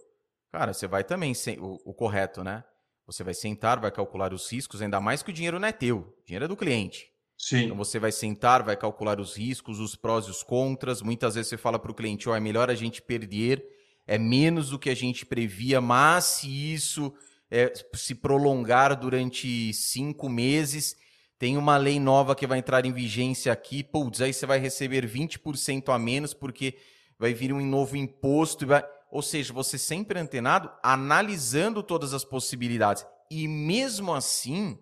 Cara, 0.52 0.74
você 0.74 0.88
vai 0.88 1.04
também, 1.04 1.34
o, 1.60 1.90
o 1.90 1.94
correto, 1.94 2.44
né? 2.44 2.64
Você 3.06 3.24
vai 3.24 3.34
sentar, 3.34 3.80
vai 3.80 3.92
calcular 3.92 4.34
os 4.34 4.52
riscos, 4.52 4.82
ainda 4.82 5.00
mais 5.00 5.24
que 5.24 5.30
o 5.30 5.34
dinheiro 5.34 5.60
não 5.60 5.68
é 5.68 5.72
teu, 5.72 6.00
o 6.00 6.26
dinheiro 6.26 6.46
é 6.46 6.48
do 6.48 6.58
cliente. 6.58 7.12
Sim. 7.38 7.66
Então 7.66 7.78
você 7.78 8.00
vai 8.00 8.12
sentar, 8.12 8.64
vai 8.64 8.76
calcular 8.76 9.20
os 9.20 9.38
riscos, 9.38 9.80
os 9.80 9.96
prós 9.96 10.26
e 10.26 10.32
os 10.32 10.42
contras. 10.42 11.02
Muitas 11.02 11.36
vezes 11.36 11.50
você 11.50 11.58
fala 11.58 11.78
para 11.78 11.92
o 11.92 11.96
cliente: 11.96 12.28
oh, 12.28 12.36
é 12.36 12.40
melhor 12.40 12.70
a 12.70 12.76
gente 12.76 13.02
perder, 13.02 13.64
é 14.08 14.18
menos 14.18 14.72
do 14.72 14.80
que 14.80 14.90
a 14.90 14.96
gente 14.96 15.26
previa, 15.26 15.80
mas 15.80 16.24
se 16.24 16.74
isso 16.74 17.14
é, 17.50 17.72
se 17.94 18.16
prolongar 18.16 19.00
durante 19.00 19.72
cinco 19.74 20.28
meses, 20.28 20.96
tem 21.38 21.56
uma 21.58 21.78
lei 21.78 22.00
nova 22.00 22.36
que 22.36 22.48
vai 22.48 22.58
entrar 22.58 22.86
em 22.86 22.92
vigência 22.92 23.54
aqui, 23.54 23.84
putz, 23.84 24.22
aí 24.22 24.34
você 24.34 24.46
vai 24.46 24.60
receber 24.60 25.08
20% 25.08 25.94
a 25.94 26.00
menos 26.00 26.34
porque 26.34 26.76
vai 27.20 27.34
vir 27.34 27.54
um 27.54 27.64
novo 27.64 27.96
imposto. 27.96 28.66
Vai... 28.66 28.84
Ou 29.12 29.22
seja, 29.22 29.54
você 29.54 29.78
sempre 29.78 30.20
antenado, 30.20 30.72
analisando 30.82 31.84
todas 31.84 32.14
as 32.14 32.26
possibilidades. 32.26 33.06
E 33.30 33.48
mesmo 33.48 34.14
assim, 34.14 34.80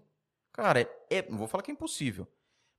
cara, 0.54 0.90
é, 1.10 1.30
não 1.30 1.38
vou 1.38 1.48
falar 1.48 1.64
que 1.64 1.72
é 1.72 1.74
impossível, 1.74 2.28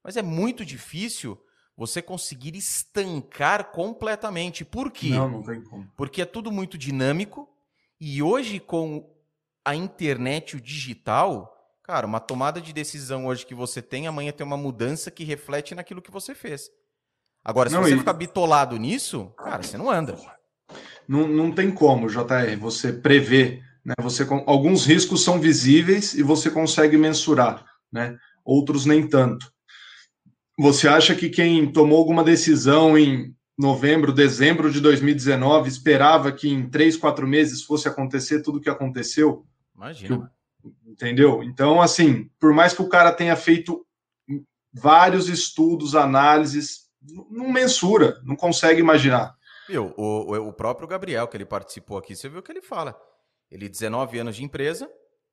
mas 0.06 0.16
é 0.16 0.22
muito 0.22 0.64
difícil 0.64 1.36
você 1.76 2.00
conseguir 2.00 2.56
estancar 2.56 3.72
completamente. 3.72 4.64
Por 4.64 4.92
quê? 4.92 5.08
Não, 5.08 5.28
não 5.28 5.42
tem 5.42 5.60
como. 5.60 5.90
Porque 5.96 6.22
é 6.22 6.24
tudo 6.24 6.52
muito 6.52 6.78
dinâmico 6.78 7.48
e 8.00 8.22
hoje 8.22 8.60
com 8.60 9.10
a 9.64 9.74
internet, 9.74 10.54
o 10.54 10.60
digital, 10.60 11.52
cara, 11.82 12.06
uma 12.06 12.20
tomada 12.20 12.60
de 12.60 12.72
decisão 12.72 13.26
hoje 13.26 13.44
que 13.44 13.54
você 13.54 13.82
tem, 13.82 14.06
amanhã 14.06 14.30
tem 14.30 14.46
uma 14.46 14.56
mudança 14.56 15.10
que 15.10 15.24
reflete 15.24 15.74
naquilo 15.74 16.00
que 16.00 16.12
você 16.12 16.36
fez. 16.36 16.70
Agora, 17.44 17.68
se 17.68 17.74
não, 17.74 17.82
você 17.82 17.96
e... 17.96 17.98
ficar 17.98 18.12
bitolado 18.12 18.76
nisso, 18.76 19.34
cara, 19.36 19.64
você 19.64 19.76
não 19.76 19.90
anda. 19.90 20.16
Não, 21.08 21.26
não 21.26 21.50
tem 21.50 21.72
como, 21.72 22.08
JR, 22.08 22.56
você 22.60 22.92
prever. 22.92 23.60
Né? 23.84 23.94
Você, 24.02 24.24
alguns 24.46 24.86
riscos 24.86 25.24
são 25.24 25.40
visíveis 25.40 26.14
e 26.14 26.22
você 26.22 26.48
consegue 26.48 26.96
mensurar, 26.96 27.66
né? 27.90 28.16
outros 28.44 28.86
nem 28.86 29.08
tanto. 29.08 29.55
Você 30.58 30.88
acha 30.88 31.14
que 31.14 31.28
quem 31.28 31.70
tomou 31.70 31.98
alguma 31.98 32.24
decisão 32.24 32.96
em 32.96 33.34
novembro, 33.58 34.12
dezembro 34.12 34.70
de 34.70 34.80
2019 34.80 35.68
esperava 35.68 36.32
que 36.32 36.48
em 36.48 36.68
três, 36.68 36.96
quatro 36.96 37.26
meses 37.26 37.62
fosse 37.62 37.88
acontecer 37.88 38.42
tudo 38.42 38.58
o 38.58 38.60
que 38.60 38.70
aconteceu? 38.70 39.46
Imagina. 39.74 40.32
entendeu? 40.86 41.42
Então, 41.42 41.80
assim, 41.80 42.30
por 42.38 42.52
mais 42.52 42.72
que 42.72 42.82
o 42.82 42.88
cara 42.88 43.12
tenha 43.12 43.36
feito 43.36 43.86
vários 44.72 45.28
estudos, 45.28 45.94
análises, 45.94 46.86
não 47.30 47.50
mensura, 47.50 48.20
não 48.24 48.36
consegue 48.36 48.80
imaginar. 48.80 49.34
Viu, 49.68 49.92
o, 49.96 50.48
o, 50.48 50.52
próprio 50.52 50.86
Gabriel, 50.86 51.26
que 51.26 51.36
ele 51.36 51.44
participou 51.44 51.98
aqui, 51.98 52.14
você 52.14 52.28
viu 52.28 52.40
o 52.40 52.42
que 52.42 52.52
ele 52.52 52.62
fala. 52.62 52.96
Ele, 53.50 53.68
19 53.68 54.18
anos 54.18 54.36
de 54.36 54.44
empresa, 54.44 54.88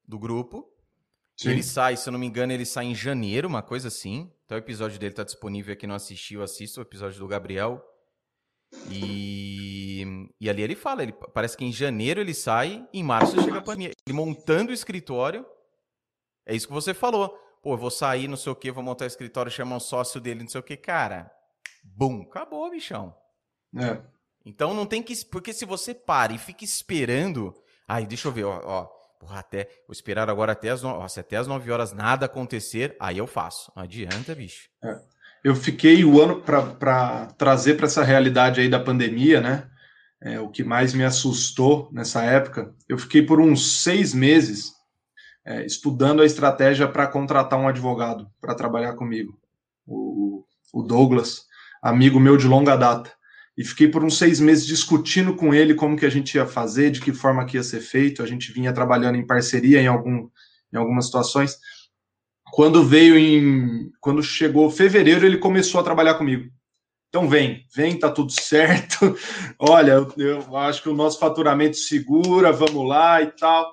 do 0.07 0.17
grupo, 0.17 0.67
Sim. 1.35 1.49
ele 1.49 1.63
sai, 1.63 1.97
se 1.97 2.07
eu 2.07 2.11
não 2.11 2.19
me 2.19 2.25
engano, 2.25 2.51
ele 2.51 2.65
sai 2.65 2.85
em 2.85 2.95
janeiro, 2.95 3.47
uma 3.47 3.61
coisa 3.61 3.89
assim. 3.89 4.31
Então 4.53 4.61
o 4.61 4.65
episódio 4.65 4.99
dele 4.99 5.13
está 5.13 5.23
disponível 5.23 5.73
aqui, 5.73 5.87
não 5.87 5.95
assistiu, 5.95 6.43
assista 6.43 6.79
o 6.79 6.83
episódio 6.83 7.17
do 7.17 7.27
Gabriel. 7.27 7.83
E, 8.91 10.29
e 10.39 10.47
ali 10.47 10.61
ele 10.61 10.75
fala, 10.75 11.01
ele 11.01 11.11
parece 11.11 11.57
que 11.57 11.65
em 11.65 11.71
janeiro 11.71 12.21
ele 12.21 12.35
sai, 12.35 12.87
em 12.93 13.03
março 13.03 13.41
chega 13.41 13.57
a 13.57 13.61
pandemia. 13.63 13.93
Ele 14.05 14.15
montando 14.15 14.69
o 14.69 14.73
escritório, 14.73 15.43
é 16.45 16.55
isso 16.55 16.67
que 16.67 16.73
você 16.73 16.93
falou. 16.93 17.29
Pô, 17.63 17.73
eu 17.73 17.77
vou 17.77 17.89
sair, 17.89 18.27
não 18.27 18.37
sei 18.37 18.51
o 18.51 18.55
que, 18.55 18.69
vou 18.69 18.83
montar 18.83 19.05
o 19.05 19.07
escritório, 19.07 19.51
chamar 19.51 19.77
um 19.77 19.79
sócio 19.79 20.21
dele, 20.21 20.41
não 20.41 20.49
sei 20.49 20.61
o 20.61 20.63
que, 20.63 20.77
cara. 20.77 21.31
Bum, 21.83 22.21
acabou, 22.21 22.69
bichão. 22.69 23.15
É. 23.75 24.03
Então 24.45 24.75
não 24.75 24.85
tem 24.85 25.01
que. 25.01 25.25
Porque 25.25 25.51
se 25.51 25.65
você 25.65 25.95
para 25.95 26.31
e 26.31 26.37
fica 26.37 26.63
esperando. 26.63 27.55
Ai, 27.87 28.05
deixa 28.05 28.27
eu 28.27 28.31
ver, 28.31 28.43
ó. 28.43 28.61
ó 28.63 29.02
porra, 29.23 29.39
até. 29.39 29.69
Vou 29.87 29.93
esperar 29.93 30.29
agora 30.29 30.51
até 30.51 30.69
as, 30.69 30.81
no, 30.81 31.07
se 31.07 31.19
até 31.19 31.37
as 31.37 31.47
9 31.47 31.71
horas 31.71 31.93
nada 31.93 32.25
acontecer, 32.25 32.95
aí 32.99 33.17
eu 33.17 33.27
faço. 33.27 33.71
Não 33.75 33.83
adianta, 33.83 34.35
bicho. 34.35 34.69
É 34.83 35.13
eu 35.43 35.55
fiquei 35.55 36.05
o 36.05 36.21
ano 36.21 36.41
para 36.41 37.25
trazer 37.37 37.75
para 37.75 37.85
essa 37.85 38.03
realidade 38.03 38.61
aí 38.61 38.69
da 38.69 38.79
pandemia, 38.79 39.41
né? 39.41 39.69
É, 40.21 40.39
o 40.39 40.47
que 40.47 40.63
mais 40.63 40.93
me 40.93 41.03
assustou 41.03 41.89
nessa 41.91 42.23
época, 42.23 42.73
eu 42.87 42.97
fiquei 42.97 43.21
por 43.21 43.41
uns 43.41 43.81
seis 43.81 44.13
meses 44.13 44.71
é, 45.45 45.65
estudando 45.65 46.21
a 46.21 46.25
estratégia 46.25 46.87
para 46.87 47.07
contratar 47.07 47.59
um 47.59 47.67
advogado 47.67 48.25
para 48.39 48.55
trabalhar 48.55 48.93
comigo, 48.93 49.37
o, 49.85 50.45
o 50.73 50.81
Douglas, 50.81 51.41
amigo 51.81 52.21
meu 52.21 52.37
de 52.37 52.47
longa 52.47 52.77
data. 52.77 53.11
E 53.55 53.63
fiquei 53.63 53.87
por 53.87 54.03
uns 54.03 54.17
seis 54.17 54.39
meses 54.39 54.65
discutindo 54.65 55.35
com 55.35 55.53
ele 55.53 55.75
como 55.75 55.95
que 55.95 56.05
a 56.05 56.09
gente 56.09 56.35
ia 56.35 56.45
fazer, 56.45 56.89
de 56.89 56.99
que 56.99 57.13
forma 57.13 57.45
que 57.45 57.57
ia 57.57 57.63
ser 57.63 57.81
feito. 57.81 58.23
A 58.23 58.25
gente 58.25 58.51
vinha 58.51 58.73
trabalhando 58.73 59.15
em 59.15 59.27
parceria 59.27 59.79
em, 59.79 59.87
algum, 59.87 60.27
em 60.73 60.77
algumas 60.77 61.05
situações. 61.05 61.57
Quando 62.51 62.83
veio 62.83 63.17
em. 63.17 63.91
Quando 63.99 64.23
chegou 64.23 64.69
fevereiro, 64.71 65.25
ele 65.25 65.37
começou 65.37 65.79
a 65.79 65.83
trabalhar 65.83 66.15
comigo. 66.15 66.51
Então 67.09 67.29
vem, 67.29 67.63
vem, 67.75 67.97
tá 67.97 68.09
tudo 68.09 68.31
certo. 68.31 69.15
Olha, 69.59 70.03
eu, 70.17 70.57
acho 70.57 70.81
que 70.81 70.89
o 70.89 70.95
nosso 70.95 71.19
faturamento 71.19 71.77
segura, 71.77 72.51
vamos 72.51 72.87
lá 72.87 73.21
e 73.21 73.27
tal. 73.27 73.71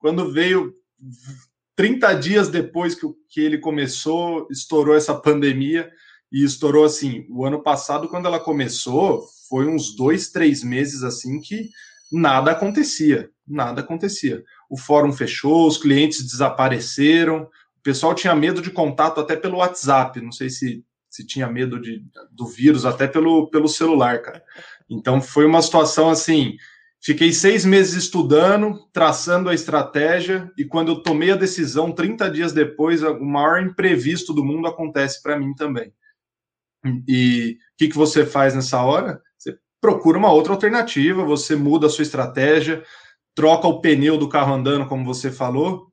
Quando 0.00 0.32
veio 0.32 0.74
30 1.76 2.14
dias 2.14 2.48
depois 2.48 2.96
que, 2.96 3.06
que 3.28 3.40
ele 3.40 3.58
começou, 3.58 4.48
estourou 4.50 4.96
essa 4.96 5.14
pandemia 5.14 5.88
e 6.32 6.44
estourou 6.44 6.84
assim. 6.84 7.26
O 7.28 7.44
ano 7.44 7.62
passado, 7.62 8.08
quando 8.08 8.26
ela 8.26 8.40
começou, 8.40 9.24
foi 9.48 9.66
uns 9.66 9.94
dois, 9.94 10.30
três 10.30 10.62
meses 10.62 11.02
assim 11.02 11.40
que 11.40 11.70
nada 12.10 12.50
acontecia, 12.52 13.30
nada 13.46 13.80
acontecia. 13.80 14.42
O 14.68 14.76
fórum 14.76 15.12
fechou, 15.12 15.66
os 15.66 15.78
clientes 15.78 16.22
desapareceram, 16.22 17.42
o 17.42 17.82
pessoal 17.82 18.14
tinha 18.14 18.34
medo 18.34 18.60
de 18.60 18.70
contato 18.70 19.20
até 19.20 19.36
pelo 19.36 19.58
WhatsApp, 19.58 20.20
não 20.20 20.32
sei 20.32 20.50
se, 20.50 20.84
se 21.08 21.26
tinha 21.26 21.48
medo 21.48 21.80
de, 21.80 22.04
do 22.30 22.46
vírus 22.46 22.84
até 22.84 23.06
pelo, 23.06 23.48
pelo 23.50 23.68
celular, 23.68 24.20
cara. 24.22 24.42
Então 24.88 25.20
foi 25.20 25.46
uma 25.46 25.62
situação 25.62 26.10
assim 26.10 26.56
Fiquei 27.02 27.32
seis 27.32 27.64
meses 27.64 27.94
estudando, 27.94 28.78
traçando 28.92 29.48
a 29.48 29.54
estratégia, 29.54 30.52
e 30.56 30.66
quando 30.66 30.92
eu 30.92 31.02
tomei 31.02 31.30
a 31.30 31.36
decisão, 31.36 31.92
30 31.92 32.30
dias 32.30 32.52
depois, 32.52 33.02
o 33.02 33.24
maior 33.24 33.62
imprevisto 33.62 34.34
do 34.34 34.44
mundo 34.44 34.68
acontece 34.68 35.22
para 35.22 35.38
mim 35.38 35.54
também. 35.54 35.94
E 37.06 37.58
o 37.74 37.78
que, 37.78 37.88
que 37.88 37.96
você 37.96 38.24
faz 38.24 38.54
nessa 38.54 38.82
hora? 38.82 39.20
Você 39.38 39.58
procura 39.80 40.18
uma 40.18 40.32
outra 40.32 40.52
alternativa, 40.52 41.24
você 41.24 41.54
muda 41.54 41.86
a 41.86 41.90
sua 41.90 42.02
estratégia, 42.02 42.82
troca 43.34 43.66
o 43.66 43.80
pneu 43.80 44.16
do 44.16 44.28
carro 44.28 44.54
andando, 44.54 44.86
como 44.86 45.04
você 45.04 45.30
falou. 45.30 45.90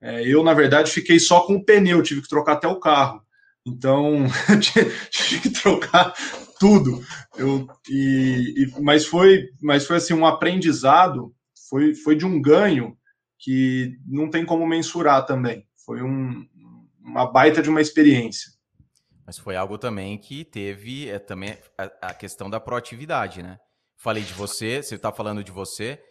É, 0.00 0.26
eu, 0.26 0.42
na 0.42 0.54
verdade, 0.54 0.90
fiquei 0.90 1.18
só 1.18 1.40
com 1.40 1.56
o 1.56 1.64
pneu, 1.64 2.02
tive 2.02 2.22
que 2.22 2.28
trocar 2.28 2.54
até 2.54 2.66
o 2.66 2.80
carro. 2.80 3.22
Então, 3.66 4.26
tive 5.10 5.40
que 5.40 5.50
trocar 5.50 6.14
tudo. 6.58 7.04
Eu, 7.36 7.66
e, 7.88 8.54
e, 8.56 8.80
mas 8.80 9.06
foi, 9.06 9.44
mas 9.60 9.86
foi 9.86 9.96
assim 9.96 10.14
um 10.14 10.26
aprendizado, 10.26 11.34
foi, 11.68 11.94
foi 11.94 12.16
de 12.16 12.24
um 12.24 12.40
ganho 12.40 12.96
que 13.38 13.98
não 14.06 14.30
tem 14.30 14.44
como 14.44 14.66
mensurar 14.66 15.24
também. 15.26 15.66
Foi 15.84 16.02
um, 16.02 16.46
uma 17.02 17.30
baita 17.30 17.62
de 17.62 17.70
uma 17.70 17.80
experiência. 17.80 18.50
Mas 19.30 19.38
foi 19.38 19.54
algo 19.54 19.78
também 19.78 20.18
que 20.18 20.44
teve 20.44 21.08
é, 21.08 21.16
também 21.16 21.56
a, 21.78 22.08
a 22.08 22.14
questão 22.14 22.50
da 22.50 22.58
proatividade, 22.58 23.44
né? 23.44 23.60
Falei 23.96 24.24
de 24.24 24.32
você, 24.32 24.82
você 24.82 24.96
está 24.96 25.12
falando 25.12 25.44
de 25.44 25.52
você, 25.52 26.02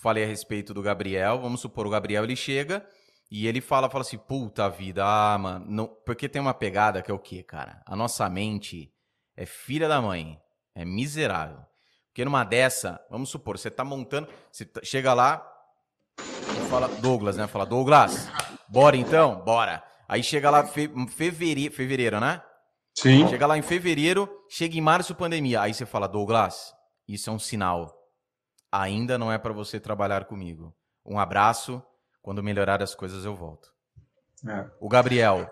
falei 0.00 0.22
a 0.22 0.26
respeito 0.28 0.72
do 0.72 0.80
Gabriel. 0.80 1.40
Vamos 1.40 1.62
supor, 1.62 1.84
o 1.84 1.90
Gabriel 1.90 2.22
ele 2.22 2.36
chega 2.36 2.86
e 3.28 3.48
ele 3.48 3.60
fala, 3.60 3.90
fala 3.90 4.02
assim, 4.02 4.18
puta 4.18 4.70
vida, 4.70 5.04
ah, 5.04 5.36
mano, 5.36 5.66
não... 5.68 5.88
porque 6.06 6.28
tem 6.28 6.40
uma 6.40 6.54
pegada 6.54 7.02
que 7.02 7.10
é 7.10 7.14
o 7.14 7.18
quê, 7.18 7.42
cara? 7.42 7.82
A 7.84 7.96
nossa 7.96 8.30
mente 8.30 8.94
é 9.36 9.44
filha 9.44 9.88
da 9.88 10.00
mãe, 10.00 10.40
é 10.72 10.84
miserável. 10.84 11.66
Porque 12.06 12.24
numa 12.24 12.44
dessa, 12.44 13.04
vamos 13.10 13.30
supor, 13.30 13.58
você 13.58 13.68
tá 13.68 13.82
montando, 13.82 14.28
você 14.48 14.64
tá, 14.64 14.80
chega 14.84 15.12
lá 15.12 15.44
e 16.20 16.70
fala, 16.70 16.86
Douglas, 16.86 17.36
né? 17.36 17.48
Fala, 17.48 17.66
Douglas, 17.66 18.28
bora 18.68 18.96
então? 18.96 19.40
Bora. 19.40 19.82
Aí 20.08 20.22
chega 20.22 20.48
lá 20.50 20.64
fe, 20.64 20.88
fevereiro, 21.08 21.74
fevereiro, 21.74 22.20
né? 22.20 22.40
Sim. 23.02 23.28
Chega 23.28 23.46
lá 23.46 23.56
em 23.56 23.62
fevereiro, 23.62 24.28
chega 24.48 24.76
em 24.76 24.80
março, 24.80 25.14
pandemia. 25.14 25.60
Aí 25.62 25.72
você 25.74 25.86
fala, 25.86 26.06
Douglas, 26.06 26.74
isso 27.06 27.30
é 27.30 27.32
um 27.32 27.38
sinal. 27.38 27.96
Ainda 28.70 29.18
não 29.18 29.32
é 29.32 29.38
para 29.38 29.52
você 29.52 29.80
trabalhar 29.80 30.24
comigo. 30.24 30.74
Um 31.04 31.18
abraço. 31.18 31.82
Quando 32.22 32.42
melhorar 32.42 32.82
as 32.82 32.94
coisas, 32.94 33.24
eu 33.24 33.34
volto. 33.34 33.72
É. 34.46 34.70
O 34.78 34.88
Gabriel, 34.88 35.50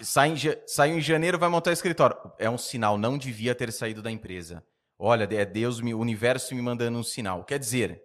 Sai 0.00 0.30
em, 0.30 0.36
saiu 0.66 0.96
em 0.96 1.02
janeiro, 1.02 1.38
vai 1.38 1.48
montar 1.48 1.72
escritório. 1.72 2.16
É 2.38 2.48
um 2.48 2.56
sinal, 2.56 2.96
não 2.96 3.18
devia 3.18 3.54
ter 3.54 3.70
saído 3.70 4.02
da 4.02 4.10
empresa. 4.10 4.64
Olha, 4.98 5.24
é 5.24 5.44
Deus, 5.44 5.78
o 5.78 5.98
universo 5.98 6.54
me 6.54 6.62
mandando 6.62 6.98
um 6.98 7.02
sinal. 7.02 7.44
Quer 7.44 7.58
dizer, 7.58 8.02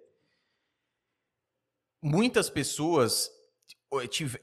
muitas 2.02 2.50
pessoas. 2.50 3.32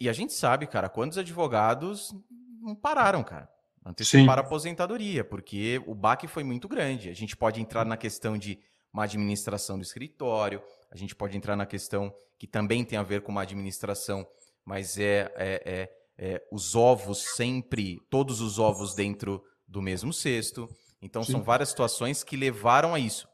E 0.00 0.08
a 0.08 0.12
gente 0.12 0.32
sabe, 0.32 0.66
cara, 0.66 0.88
quantos 0.88 1.18
advogados 1.18 2.14
não 2.60 2.74
pararam, 2.74 3.22
cara. 3.22 3.48
Anteciparam 3.88 4.42
a 4.42 4.46
aposentadoria, 4.46 5.24
porque 5.24 5.82
o 5.86 5.94
baque 5.94 6.28
foi 6.28 6.44
muito 6.44 6.68
grande. 6.68 7.08
A 7.08 7.14
gente 7.14 7.36
pode 7.36 7.60
entrar 7.60 7.84
na 7.84 7.96
questão 7.96 8.36
de 8.36 8.58
uma 8.92 9.04
administração 9.04 9.78
do 9.78 9.82
escritório, 9.82 10.62
a 10.90 10.96
gente 10.96 11.14
pode 11.14 11.36
entrar 11.36 11.56
na 11.56 11.66
questão 11.66 12.12
que 12.38 12.46
também 12.46 12.84
tem 12.84 12.98
a 12.98 13.02
ver 13.02 13.22
com 13.22 13.32
uma 13.32 13.42
administração, 13.42 14.26
mas 14.64 14.98
é, 14.98 15.32
é, 15.36 15.62
é 15.64 15.98
é, 16.18 16.42
os 16.50 16.74
ovos 16.74 17.22
sempre, 17.36 18.00
todos 18.10 18.40
os 18.40 18.58
ovos 18.58 18.94
dentro 18.94 19.40
do 19.66 19.80
mesmo 19.80 20.12
cesto. 20.12 20.68
Então 21.00 21.22
Sim. 21.22 21.32
são 21.32 21.42
várias 21.42 21.68
situações 21.68 22.24
que 22.24 22.36
levaram 22.36 22.92
a 22.92 22.98
isso. 22.98 23.28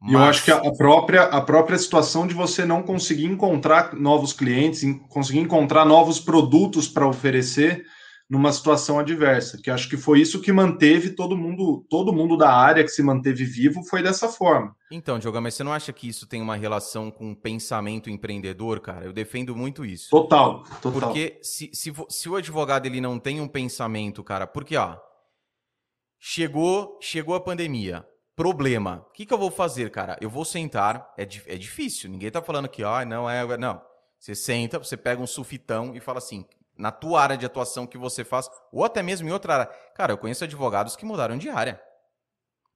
Mas... 0.00 0.12
E 0.12 0.14
eu 0.14 0.20
acho 0.20 0.44
que 0.44 0.50
a 0.50 0.72
própria, 0.72 1.24
a 1.24 1.42
própria 1.42 1.76
situação 1.76 2.26
de 2.26 2.32
você 2.32 2.64
não 2.64 2.82
conseguir 2.82 3.26
encontrar 3.26 3.94
novos 3.94 4.32
clientes, 4.32 4.82
conseguir 5.10 5.40
encontrar 5.40 5.84
novos 5.84 6.18
produtos 6.18 6.88
para 6.88 7.06
oferecer, 7.06 7.84
numa 8.30 8.52
situação 8.52 9.00
adversa, 9.00 9.58
que 9.60 9.68
acho 9.68 9.88
que 9.88 9.96
foi 9.96 10.20
isso 10.20 10.40
que 10.40 10.52
manteve 10.52 11.10
todo 11.10 11.36
mundo, 11.36 11.84
todo 11.90 12.12
mundo 12.12 12.36
da 12.36 12.48
área 12.48 12.84
que 12.84 12.88
se 12.88 13.02
manteve 13.02 13.44
vivo 13.44 13.82
foi 13.82 14.04
dessa 14.04 14.28
forma. 14.28 14.72
Então, 14.88 15.18
Diogo, 15.18 15.40
mas 15.40 15.54
você 15.54 15.64
não 15.64 15.72
acha 15.72 15.92
que 15.92 16.08
isso 16.08 16.28
tem 16.28 16.40
uma 16.40 16.54
relação 16.54 17.10
com 17.10 17.32
o 17.32 17.36
pensamento 17.36 18.08
empreendedor, 18.08 18.78
cara? 18.78 19.04
Eu 19.04 19.12
defendo 19.12 19.56
muito 19.56 19.84
isso. 19.84 20.10
Total, 20.10 20.62
total. 20.80 20.92
Porque 20.92 21.40
se, 21.42 21.70
se, 21.74 21.92
se 22.08 22.28
o 22.28 22.36
advogado 22.36 22.86
ele 22.86 23.00
não 23.00 23.18
tem 23.18 23.40
um 23.40 23.48
pensamento, 23.48 24.22
cara, 24.22 24.46
porque 24.46 24.76
ó, 24.76 24.96
chegou, 26.16 27.00
chegou 27.02 27.34
a 27.34 27.40
pandemia, 27.40 28.06
problema. 28.36 29.04
O 29.08 29.12
que, 29.12 29.26
que 29.26 29.34
eu 29.34 29.38
vou 29.38 29.50
fazer, 29.50 29.90
cara? 29.90 30.16
Eu 30.20 30.30
vou 30.30 30.44
sentar, 30.44 31.12
é, 31.18 31.22
é 31.22 31.56
difícil, 31.58 32.08
ninguém 32.08 32.30
tá 32.30 32.40
falando 32.40 32.68
que, 32.68 32.84
ah, 32.84 33.04
não 33.04 33.28
é, 33.28 33.58
não. 33.58 33.82
Você 34.20 34.36
senta, 34.36 34.78
você 34.78 34.96
pega 34.96 35.20
um 35.20 35.26
sulfitão 35.26 35.96
e 35.96 36.00
fala 36.00 36.18
assim: 36.18 36.44
na 36.80 36.90
tua 36.90 37.20
área 37.20 37.36
de 37.36 37.46
atuação 37.46 37.86
que 37.86 37.98
você 37.98 38.24
faz, 38.24 38.50
ou 38.72 38.84
até 38.84 39.02
mesmo 39.02 39.28
em 39.28 39.32
outra 39.32 39.54
área. 39.54 39.66
Cara, 39.94 40.12
eu 40.12 40.18
conheço 40.18 40.42
advogados 40.44 40.96
que 40.96 41.04
mudaram 41.04 41.36
de 41.36 41.48
área. 41.48 41.80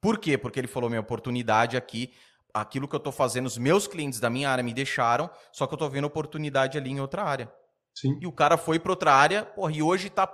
Por 0.00 0.18
quê? 0.18 0.36
Porque 0.36 0.60
ele 0.60 0.68
falou: 0.68 0.90
minha 0.90 1.00
oportunidade 1.00 1.76
aqui, 1.76 2.14
aquilo 2.52 2.86
que 2.86 2.94
eu 2.94 2.98
estou 2.98 3.12
fazendo, 3.12 3.46
os 3.46 3.56
meus 3.56 3.86
clientes 3.86 4.20
da 4.20 4.28
minha 4.28 4.50
área 4.50 4.62
me 4.62 4.74
deixaram, 4.74 5.30
só 5.50 5.66
que 5.66 5.72
eu 5.72 5.76
estou 5.76 5.88
vendo 5.88 6.04
oportunidade 6.04 6.76
ali 6.76 6.90
em 6.90 7.00
outra 7.00 7.24
área. 7.24 7.52
Sim. 7.94 8.18
E 8.20 8.26
o 8.26 8.32
cara 8.32 8.56
foi 8.56 8.78
para 8.78 8.92
outra 8.92 9.14
área, 9.14 9.44
porra, 9.44 9.72
e 9.72 9.82
hoje 9.82 10.08
está 10.08 10.30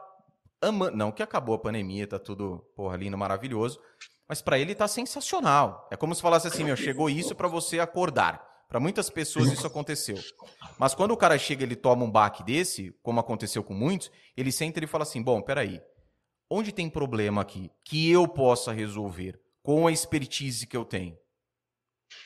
amando. 0.61 0.97
Não 0.97 1.13
que 1.13 1.23
acabou 1.23 1.55
a 1.55 1.59
pandemia, 1.59 2.07
tá 2.07 2.19
tudo, 2.19 2.67
porra, 2.75 2.97
lindo, 2.97 3.17
maravilhoso. 3.17 3.81
Mas 4.29 4.43
para 4.43 4.59
ele 4.59 4.75
tá 4.75 4.89
sensacional. 4.89 5.89
É 5.91 5.97
como 5.97 6.15
se 6.15 6.23
falasse 6.23 6.49
assim: 6.49 6.65
meu, 6.65 6.77
chegou 6.77 7.09
isso 7.09 7.35
para 7.35 7.49
você 7.49 7.79
acordar. 7.79 8.50
Para 8.71 8.79
muitas 8.79 9.11
pessoas 9.11 9.51
isso 9.51 9.67
aconteceu. 9.67 10.17
Mas 10.79 10.95
quando 10.95 11.11
o 11.11 11.17
cara 11.17 11.37
chega 11.37 11.65
ele 11.65 11.75
toma 11.75 12.05
um 12.05 12.11
baque 12.11 12.45
desse, 12.45 12.95
como 13.03 13.19
aconteceu 13.19 13.65
com 13.65 13.75
muitos, 13.75 14.13
ele 14.37 14.53
senta 14.53 14.83
e 14.83 14.87
fala 14.87 15.03
assim: 15.03 15.21
bom, 15.21 15.43
peraí, 15.43 15.83
onde 16.49 16.71
tem 16.71 16.89
problema 16.89 17.43
aqui 17.43 17.69
que 17.85 18.09
eu 18.09 18.29
possa 18.29 18.71
resolver 18.71 19.41
com 19.61 19.89
a 19.89 19.93
expertise 19.93 20.69
que 20.69 20.77
eu 20.77 20.85
tenho? 20.85 21.19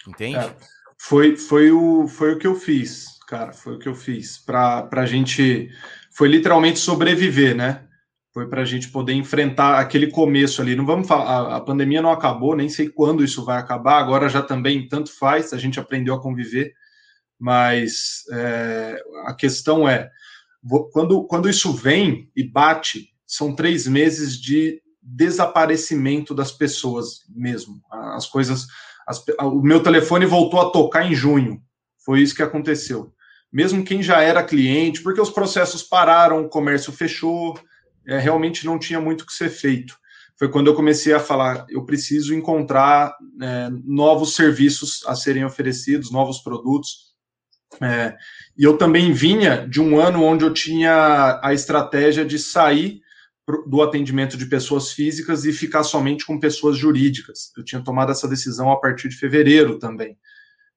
Entende? 0.06 0.36
É, 0.36 0.54
foi, 0.98 1.34
foi, 1.34 1.72
o, 1.72 2.06
foi 2.06 2.34
o 2.34 2.38
que 2.38 2.46
eu 2.46 2.54
fiz, 2.54 3.18
cara, 3.26 3.54
foi 3.54 3.76
o 3.76 3.78
que 3.78 3.88
eu 3.88 3.94
fiz. 3.94 4.36
Para 4.36 4.86
a 4.92 5.06
gente. 5.06 5.70
Foi 6.10 6.28
literalmente 6.28 6.78
sobreviver, 6.78 7.56
né? 7.56 7.88
Foi 8.34 8.48
para 8.48 8.62
a 8.62 8.64
gente 8.64 8.88
poder 8.88 9.12
enfrentar 9.12 9.78
aquele 9.78 10.08
começo 10.08 10.60
ali. 10.60 10.74
Não 10.74 10.84
vamos 10.84 11.06
falar, 11.06 11.54
a, 11.54 11.60
pandemia 11.60 12.02
não 12.02 12.10
acabou, 12.10 12.56
nem 12.56 12.68
sei 12.68 12.88
quando 12.88 13.22
isso 13.22 13.44
vai 13.44 13.58
acabar. 13.58 14.00
Agora 14.00 14.28
já 14.28 14.42
também 14.42 14.88
tanto 14.88 15.16
faz, 15.16 15.52
a 15.52 15.56
gente 15.56 15.78
aprendeu 15.78 16.12
a 16.14 16.20
conviver, 16.20 16.74
mas 17.38 18.24
é, 18.32 19.00
a 19.26 19.34
questão 19.34 19.88
é 19.88 20.10
quando, 20.92 21.24
quando 21.24 21.48
isso 21.48 21.72
vem 21.72 22.28
e 22.34 22.42
bate, 22.42 23.10
são 23.24 23.54
três 23.54 23.86
meses 23.86 24.36
de 24.36 24.82
desaparecimento 25.00 26.34
das 26.34 26.50
pessoas 26.50 27.20
mesmo. 27.28 27.80
As 27.88 28.26
coisas, 28.26 28.66
as, 29.06 29.22
o 29.42 29.62
meu 29.62 29.80
telefone 29.80 30.26
voltou 30.26 30.60
a 30.60 30.70
tocar 30.70 31.06
em 31.06 31.14
junho. 31.14 31.62
Foi 32.04 32.20
isso 32.20 32.34
que 32.34 32.42
aconteceu. 32.42 33.12
Mesmo 33.52 33.84
quem 33.84 34.02
já 34.02 34.22
era 34.22 34.42
cliente, 34.42 35.02
porque 35.02 35.20
os 35.20 35.30
processos 35.30 35.84
pararam, 35.84 36.44
o 36.44 36.48
comércio 36.48 36.92
fechou 36.92 37.56
é, 38.06 38.18
realmente 38.18 38.66
não 38.66 38.78
tinha 38.78 39.00
muito 39.00 39.22
o 39.22 39.26
que 39.26 39.32
ser 39.32 39.48
feito. 39.48 39.96
Foi 40.36 40.48
quando 40.48 40.66
eu 40.66 40.74
comecei 40.74 41.12
a 41.12 41.20
falar, 41.20 41.64
eu 41.68 41.84
preciso 41.84 42.34
encontrar 42.34 43.14
é, 43.40 43.70
novos 43.84 44.34
serviços 44.34 45.02
a 45.06 45.14
serem 45.14 45.44
oferecidos, 45.44 46.10
novos 46.10 46.38
produtos. 46.38 47.14
É, 47.80 48.16
e 48.56 48.64
eu 48.64 48.76
também 48.76 49.12
vinha 49.12 49.66
de 49.66 49.80
um 49.80 49.98
ano 49.98 50.22
onde 50.22 50.44
eu 50.44 50.52
tinha 50.52 51.40
a 51.42 51.52
estratégia 51.52 52.24
de 52.24 52.38
sair 52.38 53.00
do 53.66 53.82
atendimento 53.82 54.36
de 54.36 54.46
pessoas 54.46 54.92
físicas 54.92 55.44
e 55.44 55.52
ficar 55.52 55.84
somente 55.84 56.24
com 56.24 56.40
pessoas 56.40 56.76
jurídicas. 56.76 57.52
Eu 57.56 57.64
tinha 57.64 57.82
tomado 57.82 58.10
essa 58.10 58.26
decisão 58.26 58.70
a 58.70 58.80
partir 58.80 59.08
de 59.08 59.16
fevereiro 59.16 59.78
também. 59.78 60.16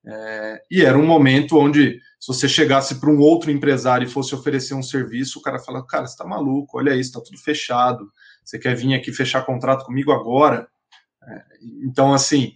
É, 0.09 0.61
e 0.71 0.85
era 0.85 0.97
um 0.97 1.05
momento 1.05 1.57
onde, 1.57 1.99
se 2.17 2.27
você 2.27 2.47
chegasse 2.47 2.95
para 2.95 3.09
um 3.09 3.19
outro 3.19 3.51
empresário 3.51 4.07
e 4.07 4.09
fosse 4.09 4.33
oferecer 4.33 4.73
um 4.73 4.81
serviço, 4.81 5.39
o 5.39 5.41
cara 5.41 5.59
fala: 5.59 5.85
Cara, 5.85 6.07
você 6.07 6.13
está 6.13 6.25
maluco, 6.25 6.77
olha 6.77 6.95
isso, 6.95 7.09
está 7.09 7.21
tudo 7.21 7.37
fechado. 7.37 8.09
Você 8.43 8.57
quer 8.57 8.73
vir 8.73 8.93
aqui 8.93 9.11
fechar 9.11 9.45
contrato 9.45 9.83
comigo 9.85 10.13
agora? 10.13 10.69
É, 11.21 11.43
então, 11.83 12.13
assim, 12.13 12.53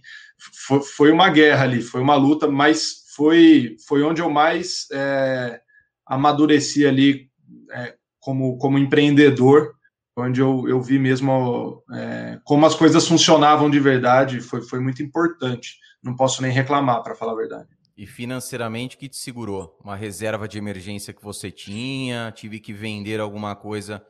foi, 0.66 0.80
foi, 0.80 1.12
uma 1.12 1.28
guerra 1.28 1.64
ali, 1.64 1.82
foi 1.82 2.00
uma 2.00 2.16
luta, 2.16 2.48
mas 2.48 3.02
foi, 3.14 3.76
foi 3.86 4.02
onde 4.02 4.22
eu 4.22 4.30
mais 4.30 4.86
é, 4.90 5.60
amadureci 6.06 6.86
ali 6.86 7.28
é, 7.70 7.94
como, 8.18 8.56
como 8.56 8.78
empreendedor, 8.78 9.74
onde 10.16 10.40
eu, 10.40 10.66
eu 10.66 10.80
vi 10.80 10.98
mesmo 10.98 11.82
é, 11.92 12.38
como 12.44 12.64
as 12.64 12.74
coisas 12.74 13.06
funcionavam 13.06 13.68
de 13.68 13.78
verdade, 13.78 14.40
foi, 14.40 14.62
foi 14.62 14.80
muito 14.80 15.02
importante 15.02 15.76
não 16.02 16.16
posso 16.16 16.42
nem 16.42 16.50
reclamar, 16.50 17.02
para 17.02 17.14
falar 17.14 17.32
a 17.32 17.36
verdade. 17.36 17.68
E 17.96 18.06
financeiramente, 18.06 18.96
que 18.96 19.08
te 19.08 19.16
segurou? 19.16 19.78
Uma 19.84 19.94
reserva 19.94 20.48
de 20.48 20.58
emergência 20.58 21.12
que 21.12 21.22
você 21.22 21.50
tinha? 21.50 22.32
Tive 22.34 22.58
que 22.58 22.72
vender 22.72 23.20
alguma 23.20 23.54
coisa 23.54 24.04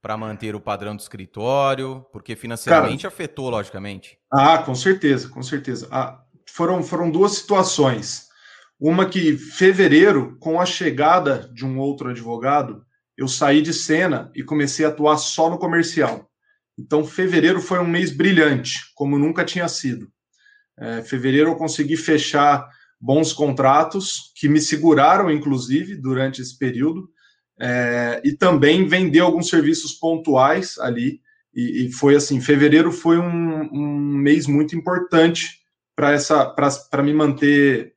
para 0.00 0.16
manter 0.16 0.54
o 0.54 0.60
padrão 0.60 0.94
do 0.94 1.00
escritório? 1.00 2.06
Porque 2.12 2.36
financeiramente 2.36 3.02
Cara, 3.02 3.14
afetou, 3.14 3.50
logicamente. 3.50 4.18
Ah, 4.32 4.58
com 4.58 4.74
certeza, 4.74 5.28
com 5.28 5.42
certeza. 5.42 5.88
Ah, 5.90 6.22
foram, 6.46 6.82
foram 6.82 7.10
duas 7.10 7.32
situações. 7.32 8.28
Uma 8.78 9.08
que, 9.08 9.36
fevereiro, 9.36 10.36
com 10.38 10.60
a 10.60 10.66
chegada 10.66 11.50
de 11.52 11.64
um 11.64 11.78
outro 11.78 12.10
advogado, 12.10 12.84
eu 13.16 13.26
saí 13.26 13.62
de 13.62 13.72
cena 13.72 14.30
e 14.34 14.42
comecei 14.42 14.84
a 14.84 14.88
atuar 14.88 15.16
só 15.16 15.48
no 15.48 15.58
comercial. 15.58 16.28
Então, 16.78 17.04
fevereiro 17.04 17.60
foi 17.60 17.78
um 17.78 17.86
mês 17.86 18.10
brilhante, 18.10 18.92
como 18.94 19.18
nunca 19.18 19.44
tinha 19.44 19.68
sido. 19.68 20.08
É, 20.78 21.02
fevereiro 21.02 21.50
eu 21.50 21.56
consegui 21.56 21.96
fechar 21.96 22.68
bons 23.00 23.32
contratos 23.32 24.32
que 24.34 24.48
me 24.48 24.60
seguraram, 24.60 25.30
inclusive, 25.30 25.96
durante 25.96 26.40
esse 26.40 26.56
período, 26.58 27.08
é, 27.60 28.20
e 28.24 28.32
também 28.32 28.86
vender 28.86 29.20
alguns 29.20 29.48
serviços 29.48 29.92
pontuais 29.92 30.78
ali. 30.78 31.20
E, 31.54 31.86
e 31.86 31.92
foi 31.92 32.16
assim, 32.16 32.40
fevereiro 32.40 32.90
foi 32.90 33.18
um, 33.18 33.68
um 33.72 34.16
mês 34.16 34.46
muito 34.46 34.74
importante 34.74 35.60
para 35.94 36.12
essa 36.12 36.44
para 36.46 37.02
me 37.02 37.12
manter 37.12 37.92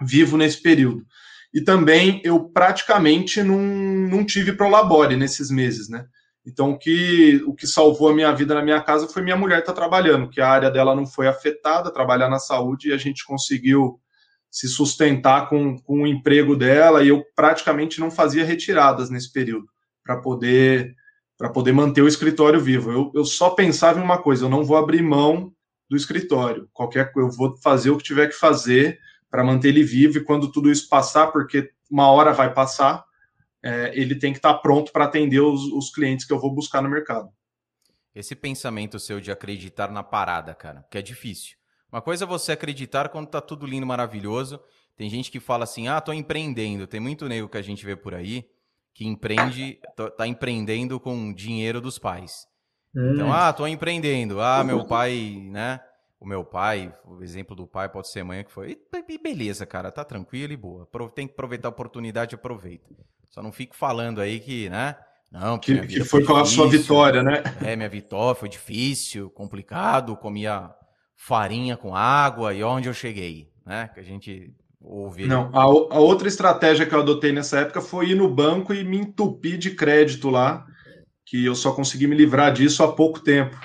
vivo 0.00 0.36
nesse 0.36 0.62
período. 0.62 1.04
E 1.52 1.60
também 1.60 2.20
eu 2.24 2.44
praticamente 2.44 3.42
não, 3.42 3.58
não 3.58 4.24
tive 4.24 4.52
prolabore 4.52 5.16
nesses 5.16 5.50
meses, 5.50 5.88
né? 5.88 6.06
Então, 6.46 6.70
o 6.70 6.78
que, 6.78 7.42
o 7.44 7.52
que 7.52 7.66
salvou 7.66 8.08
a 8.08 8.14
minha 8.14 8.32
vida 8.32 8.54
na 8.54 8.62
minha 8.62 8.80
casa 8.80 9.08
foi 9.08 9.20
minha 9.20 9.36
mulher 9.36 9.58
estar 9.58 9.72
tá 9.72 9.80
trabalhando, 9.80 10.30
que 10.30 10.40
a 10.40 10.48
área 10.48 10.70
dela 10.70 10.94
não 10.94 11.04
foi 11.04 11.26
afetada, 11.26 11.92
trabalhar 11.92 12.28
na 12.28 12.38
saúde, 12.38 12.88
e 12.88 12.92
a 12.92 12.96
gente 12.96 13.24
conseguiu 13.24 14.00
se 14.48 14.68
sustentar 14.68 15.48
com, 15.48 15.76
com 15.80 16.02
o 16.02 16.06
emprego 16.06 16.54
dela, 16.54 17.02
e 17.02 17.08
eu 17.08 17.24
praticamente 17.34 17.98
não 17.98 18.12
fazia 18.12 18.44
retiradas 18.44 19.10
nesse 19.10 19.32
período, 19.32 19.66
para 20.04 20.16
poder 20.18 20.94
para 21.38 21.50
poder 21.50 21.72
manter 21.72 22.00
o 22.00 22.08
escritório 22.08 22.58
vivo. 22.58 22.90
Eu, 22.90 23.12
eu 23.14 23.22
só 23.22 23.50
pensava 23.50 24.00
em 24.00 24.02
uma 24.02 24.16
coisa, 24.16 24.46
eu 24.46 24.48
não 24.48 24.64
vou 24.64 24.78
abrir 24.78 25.02
mão 25.02 25.52
do 25.86 25.94
escritório. 25.94 26.66
Qualquer 26.72 27.12
eu 27.14 27.30
vou 27.30 27.54
fazer 27.58 27.90
o 27.90 27.98
que 27.98 28.04
tiver 28.04 28.28
que 28.28 28.34
fazer 28.34 28.98
para 29.30 29.44
manter 29.44 29.68
ele 29.68 29.82
vivo, 29.82 30.16
e 30.16 30.24
quando 30.24 30.50
tudo 30.50 30.70
isso 30.70 30.88
passar, 30.88 31.26
porque 31.26 31.70
uma 31.90 32.10
hora 32.10 32.32
vai 32.32 32.54
passar, 32.54 33.04
é, 33.66 33.92
ele 33.94 34.14
tem 34.16 34.32
que 34.32 34.38
estar 34.38 34.54
tá 34.54 34.58
pronto 34.58 34.92
para 34.92 35.04
atender 35.04 35.40
os, 35.40 35.62
os 35.72 35.90
clientes 35.90 36.26
que 36.26 36.32
eu 36.32 36.40
vou 36.40 36.54
buscar 36.54 36.82
no 36.82 36.88
mercado. 36.88 37.28
Esse 38.14 38.34
pensamento 38.34 38.98
seu 38.98 39.20
de 39.20 39.30
acreditar 39.30 39.90
na 39.90 40.02
parada, 40.02 40.54
cara, 40.54 40.84
que 40.90 40.96
é 40.96 41.02
difícil. 41.02 41.56
Uma 41.92 42.00
coisa 42.00 42.24
é 42.24 42.26
você 42.26 42.52
acreditar 42.52 43.08
quando 43.08 43.28
tá 43.28 43.40
tudo 43.40 43.66
lindo, 43.66 43.86
maravilhoso. 43.86 44.60
Tem 44.96 45.08
gente 45.10 45.30
que 45.30 45.38
fala 45.38 45.64
assim: 45.64 45.88
"Ah, 45.88 46.00
tô 46.00 46.12
empreendendo". 46.12 46.86
Tem 46.86 47.00
muito 47.00 47.28
nego 47.28 47.48
que 47.48 47.58
a 47.58 47.62
gente 47.62 47.84
vê 47.84 47.94
por 47.94 48.14
aí 48.14 48.48
que 48.96 49.06
empreende, 49.06 49.78
tá 50.16 50.26
empreendendo 50.26 50.98
com 50.98 51.30
dinheiro 51.30 51.82
dos 51.82 51.98
pais. 51.98 52.46
Hum. 52.96 53.12
Então, 53.12 53.30
ah, 53.30 53.52
tô 53.52 53.66
empreendendo. 53.66 54.40
Ah, 54.40 54.64
meu 54.64 54.86
pai, 54.86 55.36
né? 55.50 55.80
O 56.18 56.26
meu 56.26 56.44
pai, 56.44 56.92
o 57.04 57.22
exemplo 57.22 57.54
do 57.54 57.66
pai 57.66 57.88
pode 57.88 58.10
ser 58.10 58.24
mãe 58.24 58.42
que 58.42 58.50
foi. 58.50 58.78
E 59.08 59.18
beleza, 59.18 59.66
cara, 59.66 59.92
tá 59.92 60.02
tranquilo 60.02 60.52
e 60.52 60.56
boa. 60.56 60.88
Tem 61.14 61.26
que 61.26 61.34
aproveitar 61.34 61.68
a 61.68 61.70
oportunidade, 61.70 62.34
aproveita. 62.34 62.94
Só 63.30 63.42
não 63.42 63.52
fico 63.52 63.76
falando 63.76 64.20
aí 64.20 64.40
que, 64.40 64.70
né? 64.70 64.96
Não, 65.30 65.58
que, 65.58 65.86
que 65.86 66.04
foi 66.04 66.24
com 66.24 66.36
a 66.36 66.44
sua 66.44 66.68
vitória, 66.68 67.22
né? 67.22 67.42
É, 67.62 67.76
minha 67.76 67.88
vitória 67.88 68.34
foi 68.34 68.48
difícil, 68.48 69.28
complicado, 69.28 70.16
comia 70.16 70.70
farinha 71.16 71.76
com 71.76 71.94
água 71.94 72.54
e 72.54 72.62
onde 72.62 72.88
eu 72.88 72.94
cheguei, 72.94 73.50
né? 73.64 73.90
Que 73.92 74.00
a 74.00 74.02
gente 74.02 74.54
ouve. 74.80 75.26
Não, 75.26 75.50
a, 75.52 75.62
a 75.62 75.98
outra 75.98 76.28
estratégia 76.28 76.86
que 76.86 76.94
eu 76.94 77.00
adotei 77.00 77.32
nessa 77.32 77.60
época 77.60 77.80
foi 77.80 78.10
ir 78.10 78.14
no 78.14 78.32
banco 78.32 78.72
e 78.72 78.84
me 78.84 78.98
entupir 78.98 79.58
de 79.58 79.72
crédito 79.72 80.30
lá, 80.30 80.64
que 81.24 81.44
eu 81.44 81.54
só 81.54 81.72
consegui 81.72 82.06
me 82.06 82.16
livrar 82.16 82.52
disso 82.52 82.82
há 82.82 82.92
pouco 82.92 83.20
tempo. 83.20 83.58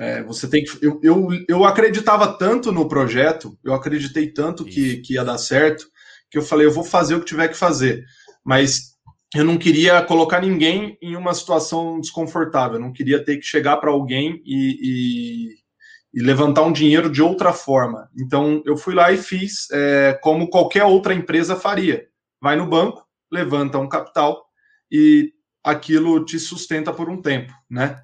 É, 0.00 0.22
você 0.22 0.48
tem 0.48 0.64
que. 0.64 0.78
Eu, 0.80 0.98
eu, 1.02 1.28
eu 1.46 1.62
acreditava 1.62 2.26
tanto 2.38 2.72
no 2.72 2.88
projeto, 2.88 3.58
eu 3.62 3.74
acreditei 3.74 4.32
tanto 4.32 4.64
que, 4.64 4.96
que 5.02 5.12
ia 5.12 5.22
dar 5.22 5.36
certo, 5.36 5.84
que 6.30 6.38
eu 6.38 6.42
falei, 6.42 6.66
eu 6.66 6.72
vou 6.72 6.82
fazer 6.82 7.14
o 7.14 7.20
que 7.20 7.26
tiver 7.26 7.48
que 7.48 7.56
fazer. 7.56 8.02
Mas 8.42 8.96
eu 9.34 9.44
não 9.44 9.58
queria 9.58 10.00
colocar 10.02 10.40
ninguém 10.40 10.96
em 11.02 11.16
uma 11.16 11.34
situação 11.34 12.00
desconfortável, 12.00 12.76
eu 12.76 12.80
não 12.80 12.94
queria 12.94 13.22
ter 13.22 13.36
que 13.36 13.44
chegar 13.44 13.76
para 13.76 13.90
alguém 13.90 14.40
e, 14.46 15.50
e, 16.14 16.18
e, 16.18 16.22
levantar 16.22 16.62
um 16.62 16.72
dinheiro 16.72 17.10
de 17.10 17.20
outra 17.20 17.52
forma. 17.52 18.08
Então 18.18 18.62
eu 18.64 18.78
fui 18.78 18.94
lá 18.94 19.12
e 19.12 19.18
fiz 19.18 19.70
é, 19.70 20.18
como 20.22 20.48
qualquer 20.48 20.84
outra 20.84 21.12
empresa 21.12 21.56
faria: 21.56 22.06
vai 22.40 22.56
no 22.56 22.66
banco, 22.66 23.06
levanta 23.30 23.78
um 23.78 23.88
capital 23.88 24.42
e 24.90 25.30
aquilo 25.62 26.24
te 26.24 26.38
sustenta 26.38 26.90
por 26.90 27.10
um 27.10 27.20
tempo, 27.20 27.52
né? 27.68 28.00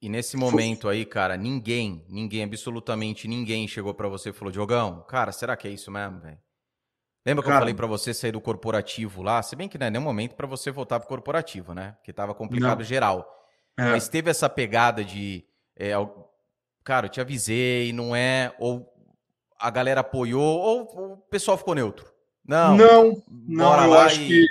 E 0.00 0.08
nesse 0.08 0.36
momento 0.36 0.88
aí, 0.88 1.04
cara, 1.04 1.36
ninguém, 1.36 2.04
ninguém, 2.08 2.44
absolutamente 2.44 3.26
ninguém 3.26 3.66
chegou 3.66 3.92
para 3.92 4.08
você 4.08 4.30
e 4.30 4.32
falou: 4.32 4.52
Diogão, 4.52 5.04
cara, 5.08 5.32
será 5.32 5.56
que 5.56 5.66
é 5.66 5.70
isso 5.70 5.90
mesmo, 5.90 6.20
velho? 6.20 6.38
Lembra 7.26 7.42
que 7.42 7.48
Cara, 7.48 7.58
eu 7.58 7.60
falei 7.62 7.74
para 7.74 7.86
você 7.86 8.14
sair 8.14 8.32
do 8.32 8.40
corporativo 8.40 9.22
lá? 9.22 9.42
Se 9.42 9.54
bem 9.56 9.68
que 9.68 9.76
não 9.76 9.86
é 9.86 9.90
nem 9.90 10.00
momento 10.00 10.34
para 10.34 10.46
você 10.46 10.70
voltar 10.70 10.98
pro 11.00 11.08
corporativo, 11.08 11.74
né? 11.74 11.92
Porque 11.98 12.12
tava 12.12 12.34
complicado 12.34 12.78
não. 12.78 12.84
geral. 12.84 13.28
É. 13.76 13.90
Mas 13.90 14.08
teve 14.08 14.30
essa 14.30 14.48
pegada 14.48 15.04
de. 15.04 15.44
É, 15.76 15.92
cara, 16.84 17.06
eu 17.06 17.10
te 17.10 17.20
avisei, 17.20 17.92
não 17.92 18.14
é. 18.14 18.54
Ou 18.58 18.90
a 19.58 19.68
galera 19.68 20.00
apoiou, 20.00 20.58
ou 20.58 21.14
o 21.14 21.16
pessoal 21.16 21.58
ficou 21.58 21.74
neutro. 21.74 22.06
Não. 22.46 22.76
Não, 22.76 23.22
não 23.28 23.84
eu 23.84 23.94
acho 23.98 24.22
e... 24.22 24.26
que. 24.28 24.46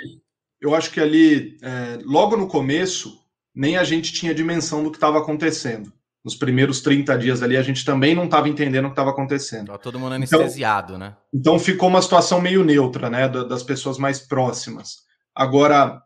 Eu 0.60 0.74
acho 0.74 0.90
que 0.90 1.00
ali, 1.00 1.56
é, 1.62 1.98
logo 2.04 2.36
no 2.36 2.48
começo, 2.48 3.24
nem 3.54 3.76
a 3.76 3.84
gente 3.84 4.12
tinha 4.12 4.34
dimensão 4.34 4.82
do 4.82 4.90
que 4.90 4.96
estava 4.96 5.18
acontecendo 5.18 5.92
nos 6.24 6.34
primeiros 6.34 6.80
30 6.80 7.16
dias 7.16 7.42
ali, 7.42 7.56
a 7.56 7.62
gente 7.62 7.84
também 7.84 8.14
não 8.14 8.24
estava 8.24 8.48
entendendo 8.48 8.84
o 8.84 8.88
que 8.88 8.92
estava 8.92 9.10
acontecendo. 9.10 9.66
Tava 9.68 9.78
todo 9.78 9.98
mundo 9.98 10.14
então, 10.16 10.40
anestesiado, 10.40 10.94
então, 10.94 10.98
né? 10.98 11.16
Então 11.32 11.58
ficou 11.58 11.88
uma 11.88 12.02
situação 12.02 12.40
meio 12.40 12.64
neutra, 12.64 13.08
né, 13.08 13.28
das 13.28 13.62
pessoas 13.62 13.98
mais 13.98 14.20
próximas. 14.20 14.96
Agora, 15.34 16.02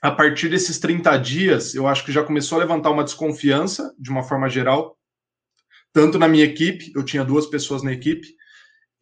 a 0.00 0.10
partir 0.10 0.48
desses 0.48 0.78
30 0.78 1.16
dias, 1.18 1.74
eu 1.74 1.86
acho 1.86 2.04
que 2.04 2.12
já 2.12 2.22
começou 2.22 2.56
a 2.56 2.60
levantar 2.60 2.90
uma 2.90 3.04
desconfiança, 3.04 3.92
de 3.98 4.10
uma 4.10 4.22
forma 4.22 4.48
geral, 4.48 4.96
tanto 5.92 6.18
na 6.18 6.28
minha 6.28 6.44
equipe, 6.44 6.92
eu 6.94 7.02
tinha 7.02 7.24
duas 7.24 7.46
pessoas 7.46 7.82
na 7.82 7.92
equipe, 7.92 8.28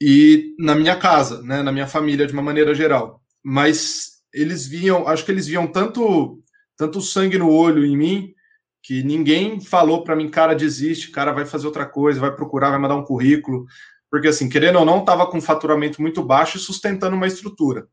e 0.00 0.54
na 0.58 0.74
minha 0.74 0.96
casa, 0.96 1.42
né, 1.42 1.62
na 1.62 1.70
minha 1.70 1.86
família, 1.86 2.26
de 2.26 2.32
uma 2.32 2.42
maneira 2.42 2.74
geral. 2.74 3.20
Mas 3.44 4.14
eles 4.32 4.66
viam, 4.66 5.06
acho 5.06 5.24
que 5.24 5.30
eles 5.30 5.46
viam 5.46 5.66
tanto, 5.66 6.42
tanto 6.84 7.00
sangue 7.00 7.38
no 7.38 7.50
olho 7.50 7.84
em 7.84 7.96
mim, 7.96 8.34
que 8.82 9.02
ninguém 9.02 9.60
falou 9.60 10.04
para 10.04 10.14
mim, 10.14 10.30
cara, 10.30 10.54
desiste, 10.54 11.10
cara, 11.10 11.32
vai 11.32 11.46
fazer 11.46 11.66
outra 11.66 11.86
coisa, 11.86 12.20
vai 12.20 12.34
procurar, 12.34 12.70
vai 12.70 12.78
mandar 12.78 12.96
um 12.96 13.04
currículo, 13.04 13.64
porque 14.10 14.28
assim, 14.28 14.48
querendo 14.48 14.78
ou 14.78 14.84
não, 14.84 15.00
estava 15.00 15.26
com 15.26 15.40
faturamento 15.40 16.02
muito 16.02 16.22
baixo 16.22 16.58
e 16.58 16.60
sustentando 16.60 17.16
uma 17.16 17.26
estrutura, 17.26 17.88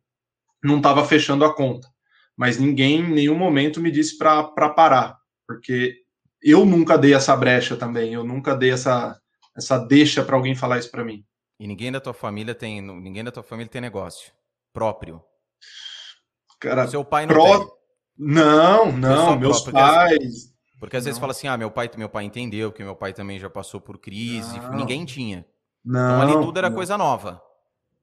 não 0.63 0.77
estava 0.77 1.05
fechando 1.05 1.45
a 1.45 1.55
conta, 1.55 1.87
mas 2.35 2.59
ninguém 2.59 2.99
em 2.99 3.13
nenhum 3.13 3.37
momento 3.37 3.79
me 3.79 3.89
disse 3.89 4.17
para 4.17 4.43
parar, 4.69 5.17
porque 5.47 5.95
eu 6.43 6.65
nunca 6.65 6.97
dei 6.97 7.13
essa 7.13 7.35
brecha 7.35 7.77
também, 7.77 8.13
eu 8.13 8.23
nunca 8.23 8.55
dei 8.55 8.71
essa 8.71 9.17
essa 9.55 9.77
deixa 9.77 10.23
para 10.23 10.35
alguém 10.35 10.55
falar 10.55 10.79
isso 10.79 10.89
para 10.89 11.03
mim. 11.03 11.25
E 11.59 11.67
ninguém 11.67 11.91
da 11.91 11.99
tua 11.99 12.13
família 12.13 12.55
tem, 12.55 12.81
ninguém 12.81 13.23
da 13.23 13.31
tua 13.31 13.43
família 13.43 13.69
tem 13.69 13.81
negócio 13.81 14.31
próprio. 14.73 15.21
Cara, 16.59 16.87
seu 16.87 17.03
pai 17.03 17.25
não 17.25 17.35
tem. 17.35 17.80
Não, 18.24 18.91
não, 18.91 19.36
meus 19.36 19.61
pais, 19.61 20.53
porque 20.80 20.95
às 20.95 21.03
não. 21.03 21.07
vezes 21.07 21.19
fala 21.19 21.32
assim, 21.32 21.47
ah, 21.47 21.57
meu 21.57 21.72
pai, 21.72 21.89
meu 21.97 22.07
pai 22.07 22.24
entendeu, 22.24 22.69
porque 22.69 22.84
meu 22.84 22.95
pai 22.95 23.13
também 23.13 23.39
já 23.39 23.49
passou 23.49 23.82
por 23.82 23.97
crise, 23.97 24.59
não. 24.59 24.76
ninguém 24.76 25.03
tinha. 25.05 25.43
Não, 25.84 26.24
então 26.24 26.38
ali 26.38 26.45
tudo 26.45 26.57
era 26.59 26.69
coisa 26.69 26.95
nova. 26.99 27.41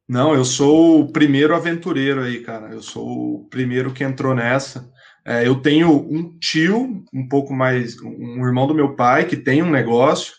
Não, 0.09 0.35
eu 0.35 0.45
sou 0.45 1.03
o 1.03 1.13
primeiro 1.13 1.55
aventureiro 1.55 2.23
aí, 2.23 2.43
cara. 2.43 2.71
Eu 2.71 2.83
sou 2.83 3.07
o 3.07 3.49
primeiro 3.49 3.93
que 3.93 4.03
entrou 4.03 4.35
nessa. 4.35 4.91
É, 5.25 5.47
eu 5.47 5.61
tenho 5.61 5.91
um 5.91 6.37
tio, 6.39 7.05
um 7.13 7.29
pouco 7.29 7.53
mais, 7.53 8.01
um 8.03 8.45
irmão 8.45 8.67
do 8.67 8.75
meu 8.75 8.97
pai, 8.97 9.25
que 9.27 9.37
tem 9.37 9.63
um 9.63 9.71
negócio, 9.71 10.35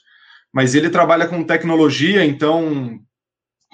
mas 0.51 0.75
ele 0.75 0.89
trabalha 0.89 1.25
com 1.25 1.43
tecnologia, 1.43 2.25
então 2.25 2.99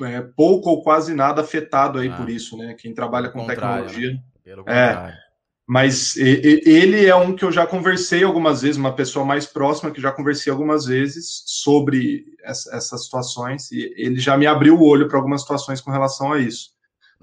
é, 0.04 0.22
pouco 0.22 0.70
ou 0.70 0.84
quase 0.84 1.16
nada 1.16 1.42
afetado 1.42 1.98
aí 1.98 2.10
ah, 2.10 2.16
por 2.18 2.30
isso, 2.30 2.58
né? 2.58 2.76
Quem 2.78 2.94
trabalha 2.94 3.30
com 3.30 3.48
tecnologia. 3.48 4.12
Né? 4.12 4.20
Pelo 4.44 4.62
é, 4.68 4.88
contrário. 4.88 5.25
Mas 5.68 6.16
ele 6.16 7.08
é 7.08 7.16
um 7.16 7.36
que 7.36 7.44
eu 7.44 7.52
já 7.52 7.66
conversei 7.66 8.24
algumas 8.24 8.62
vezes, 8.62 8.78
uma 8.78 8.96
pessoa 8.96 9.26
mais 9.26 9.48
próxima 9.48 9.92
que 9.92 10.00
já 10.00 10.12
conversei 10.12 10.52
algumas 10.52 10.86
vezes 10.86 11.44
sobre 11.48 12.38
essas 12.44 13.04
situações, 13.04 13.72
e 13.72 13.92
ele 13.98 14.20
já 14.20 14.38
me 14.38 14.46
abriu 14.46 14.78
o 14.78 14.86
olho 14.86 15.08
para 15.08 15.18
algumas 15.18 15.42
situações 15.42 15.82
com 15.82 15.90
relação 15.90 16.32
a 16.32 16.40
isso, 16.40 16.72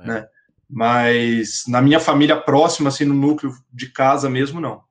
é. 0.00 0.06
né? 0.06 0.28
Mas 0.68 1.64
na 1.68 1.80
minha 1.80 2.00
família 2.00 2.40
próxima, 2.40 2.88
assim, 2.88 3.04
no 3.04 3.14
núcleo 3.14 3.54
de 3.72 3.90
casa 3.90 4.28
mesmo, 4.28 4.60
não. 4.60 4.82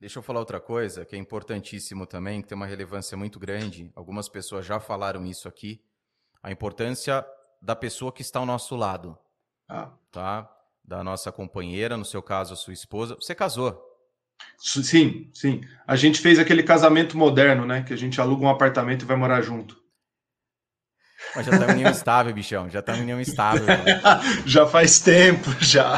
Deixa 0.00 0.18
eu 0.18 0.22
falar 0.22 0.40
outra 0.40 0.60
coisa 0.60 1.04
que 1.04 1.16
é 1.16 1.18
importantíssimo 1.18 2.06
também, 2.06 2.42
que 2.42 2.48
tem 2.48 2.56
uma 2.56 2.66
relevância 2.66 3.16
muito 3.16 3.38
grande. 3.38 3.90
Algumas 3.96 4.28
pessoas 4.28 4.66
já 4.66 4.78
falaram 4.78 5.24
isso 5.24 5.48
aqui. 5.48 5.80
A 6.42 6.52
importância 6.52 7.24
da 7.60 7.74
pessoa 7.74 8.12
que 8.12 8.22
está 8.22 8.38
ao 8.38 8.46
nosso 8.46 8.76
lado. 8.76 9.18
Ah. 9.68 9.90
Tá? 10.12 10.48
Da 10.88 11.04
nossa 11.04 11.30
companheira, 11.30 11.98
no 11.98 12.04
seu 12.04 12.22
caso, 12.22 12.54
a 12.54 12.56
sua 12.56 12.72
esposa. 12.72 13.14
Você 13.16 13.34
casou? 13.34 13.78
Sim, 14.56 15.28
sim. 15.34 15.60
A 15.86 15.94
gente 15.96 16.18
fez 16.18 16.38
aquele 16.38 16.62
casamento 16.62 17.16
moderno, 17.16 17.66
né? 17.66 17.82
Que 17.82 17.92
a 17.92 17.96
gente 17.96 18.18
aluga 18.20 18.46
um 18.46 18.48
apartamento 18.48 19.02
e 19.02 19.04
vai 19.04 19.16
morar 19.16 19.42
junto. 19.42 19.76
Mas 21.36 21.44
já 21.44 21.58
tá 21.58 21.66
em 21.66 21.74
união 21.74 21.90
estável, 21.90 22.32
bichão. 22.32 22.70
Já 22.70 22.80
tá 22.80 22.96
em 22.96 23.02
união 23.02 23.20
estável. 23.20 23.66
já 24.46 24.66
faz 24.66 24.98
tempo, 24.98 25.50
já. 25.60 25.96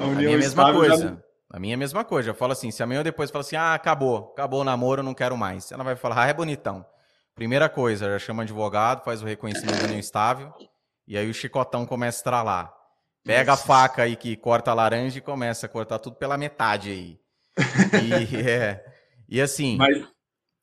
A, 0.00 0.04
união 0.04 0.12
a 0.12 0.14
minha 0.14 0.30
é 0.30 0.34
a 0.34 0.38
mesma 0.38 0.72
coisa. 0.72 1.08
Já... 1.08 1.16
A 1.50 1.60
minha 1.60 1.74
é 1.74 1.76
a 1.76 1.78
mesma 1.78 2.04
coisa. 2.04 2.30
Eu 2.30 2.34
falo 2.34 2.52
assim, 2.52 2.70
se 2.70 2.82
amanhã 2.82 3.00
ou 3.00 3.04
depois 3.04 3.30
fala 3.30 3.42
assim, 3.42 3.56
ah, 3.56 3.74
acabou, 3.74 4.30
acabou 4.32 4.62
o 4.62 4.64
namoro, 4.64 5.02
não 5.02 5.12
quero 5.12 5.36
mais. 5.36 5.70
Ela 5.70 5.84
vai 5.84 5.94
falar, 5.94 6.24
ah, 6.24 6.26
é 6.28 6.32
bonitão. 6.32 6.86
Primeira 7.34 7.68
coisa, 7.68 8.06
já 8.12 8.18
chama 8.18 8.44
advogado, 8.44 9.04
faz 9.04 9.20
o 9.20 9.26
reconhecimento 9.26 9.78
da 9.78 9.84
união 9.84 10.00
estável, 10.00 10.54
e 11.06 11.18
aí 11.18 11.28
o 11.28 11.34
chicotão 11.34 11.84
começa 11.84 12.16
a 12.16 12.20
estralar. 12.20 12.76
Pega 13.26 13.50
Nossa. 13.50 13.64
a 13.64 13.66
faca 13.66 14.02
aí 14.04 14.14
que 14.14 14.36
corta 14.36 14.70
a 14.70 14.74
laranja 14.74 15.18
e 15.18 15.20
começa 15.20 15.66
a 15.66 15.68
cortar 15.68 15.98
tudo 15.98 16.14
pela 16.14 16.38
metade 16.38 16.90
aí. 16.90 17.18
E, 18.00 18.36
é, 18.48 18.84
e 19.28 19.40
assim, 19.40 19.76
Mas... 19.76 20.06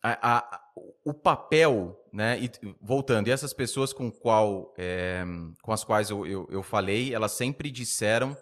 a, 0.02 0.38
a, 0.38 0.62
o 1.04 1.14
papel, 1.14 2.00
né? 2.14 2.40
E, 2.40 2.50
voltando, 2.82 3.28
e 3.28 3.32
essas 3.32 3.54
pessoas 3.54 3.92
com, 3.92 4.10
qual, 4.10 4.74
é, 4.78 5.26
com 5.62 5.74
as 5.74 5.84
quais 5.84 6.10
eu, 6.10 6.26
eu, 6.26 6.48
eu, 6.50 6.64
falei, 6.64 7.14
elas 7.14 7.34
sempre 7.34 7.70
disseram 7.70 8.36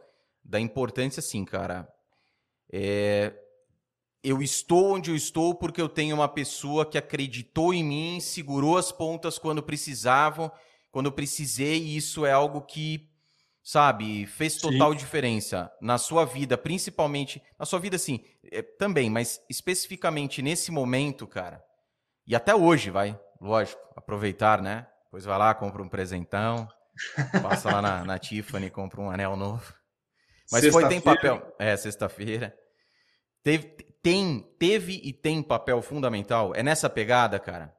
da 0.46 0.60
importância, 0.60 1.20
assim, 1.20 1.44
cara. 1.44 1.88
É, 2.72 3.34
eu 4.24 4.40
estou 4.40 4.94
onde 4.94 5.10
eu 5.10 5.16
estou 5.16 5.56
porque 5.56 5.82
eu 5.82 5.90
tenho 5.90 6.16
uma 6.16 6.28
pessoa 6.28 6.86
que 6.86 6.98
acreditou 6.98 7.74
em 7.74 7.84
mim, 7.84 8.20
segurou 8.20 8.78
as 8.78 8.92
pontas 8.92 9.40
quando 9.40 9.64
precisavam, 9.64 10.52
quando 10.92 11.08
eu 11.08 11.12
precisei, 11.12 11.82
e 11.82 11.98
isso 11.98 12.24
é 12.24 12.32
algo 12.32 12.62
que 12.62 13.11
sabe, 13.64 14.26
fez 14.26 14.58
total 14.58 14.92
sim. 14.92 14.98
diferença 14.98 15.72
na 15.82 15.98
sua 15.98 16.26
vida, 16.26 16.58
principalmente 16.58 17.42
na 17.60 17.66
sua 17.66 17.80
vida, 17.80 17.98
sim, 17.98 18.24
é, 18.52 18.62
também, 18.62 19.10
mas 19.10 19.40
especificamente 19.50 20.42
nesse 20.42 20.72
momento, 20.72 21.28
cara, 21.28 21.64
e 22.26 22.36
até 22.36 22.56
hoje, 22.56 22.90
vai, 22.90 23.20
lógico, 23.40 23.82
aproveitar, 23.96 24.62
né? 24.62 24.88
Depois 25.06 25.26
vai 25.26 25.38
lá, 25.38 25.54
compra 25.54 25.82
um 25.82 25.90
presentão, 25.90 26.68
passa 27.42 27.70
lá 27.72 27.82
na, 27.82 28.04
na 28.06 28.20
Tiffany, 28.20 28.70
compra 28.70 29.02
um 29.02 29.10
anel 29.10 29.36
novo. 29.36 29.74
Mas 30.52 30.68
foi, 30.68 30.88
tem 30.88 31.02
papel. 31.02 31.42
É, 31.58 31.76
sexta-feira. 31.76 32.56
Teve, 33.44 33.68
tem, 34.04 34.42
teve 34.60 35.00
e 35.04 35.14
tem 35.14 35.42
papel 35.42 35.82
fundamental. 35.82 36.54
É 36.56 36.62
nessa 36.62 36.90
pegada, 36.90 37.40
cara? 37.40 37.74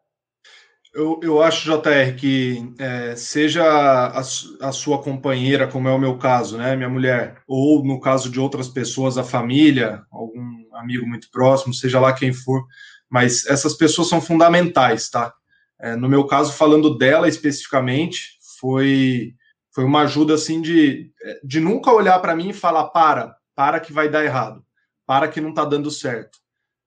Eu, 0.95 1.19
eu 1.23 1.43
acho, 1.43 1.65
JR, 1.65 2.15
que 2.19 2.71
é, 2.79 3.17
seja 3.17 3.65
a, 3.65 4.19
a, 4.19 4.73
sua 4.73 5.03
companheira, 5.03 5.67
como 5.67 5.89
é 5.89 5.93
o 5.93 5.99
meu 5.99 6.19
caso, 6.19 6.59
né, 6.59 6.77
minha 6.77 6.89
mulher, 6.89 7.43
ou 7.47 7.83
no 7.83 7.99
caso 7.99 8.29
de 8.29 8.39
outras 8.39 8.69
pessoas, 8.69 9.17
a 9.17 9.25
família, 9.25 10.03
algum 10.11 10.67
amigo 10.75 11.07
muito 11.07 11.31
próximo, 11.31 11.73
seja 11.73 11.99
lá 11.99 12.13
quem 12.13 12.35
for, 12.35 12.63
mas 13.09 13.47
essas 13.47 13.73
pessoas 13.75 14.09
são 14.09 14.21
fundamentais, 14.21 15.09
tá? 15.09 15.33
É, 15.81 15.97
no 15.97 16.11
meu 16.11 16.27
caso, 16.27 16.53
falando 16.53 16.97
dela 16.97 17.27
especificamente, 17.27 18.39
foi, 18.61 19.35
foi 19.75 19.85
uma 19.85 20.03
ajuda 20.03 20.35
assim 20.35 20.61
de, 20.61 21.11
de 21.43 21.59
nunca 21.59 21.91
olhar 21.91 22.19
para 22.21 22.37
mim 22.37 22.51
e 22.51 22.55
falar: 22.55 22.85
para, 22.89 23.35
para 23.55 23.81
que 23.81 23.93
vai 23.93 24.09
dar 24.09 24.25
errado, 24.25 24.65
para 25.07 25.27
que 25.27 25.41
não 25.41 25.51
está 25.51 25.65
dando 25.65 25.91
certo. 25.91 26.39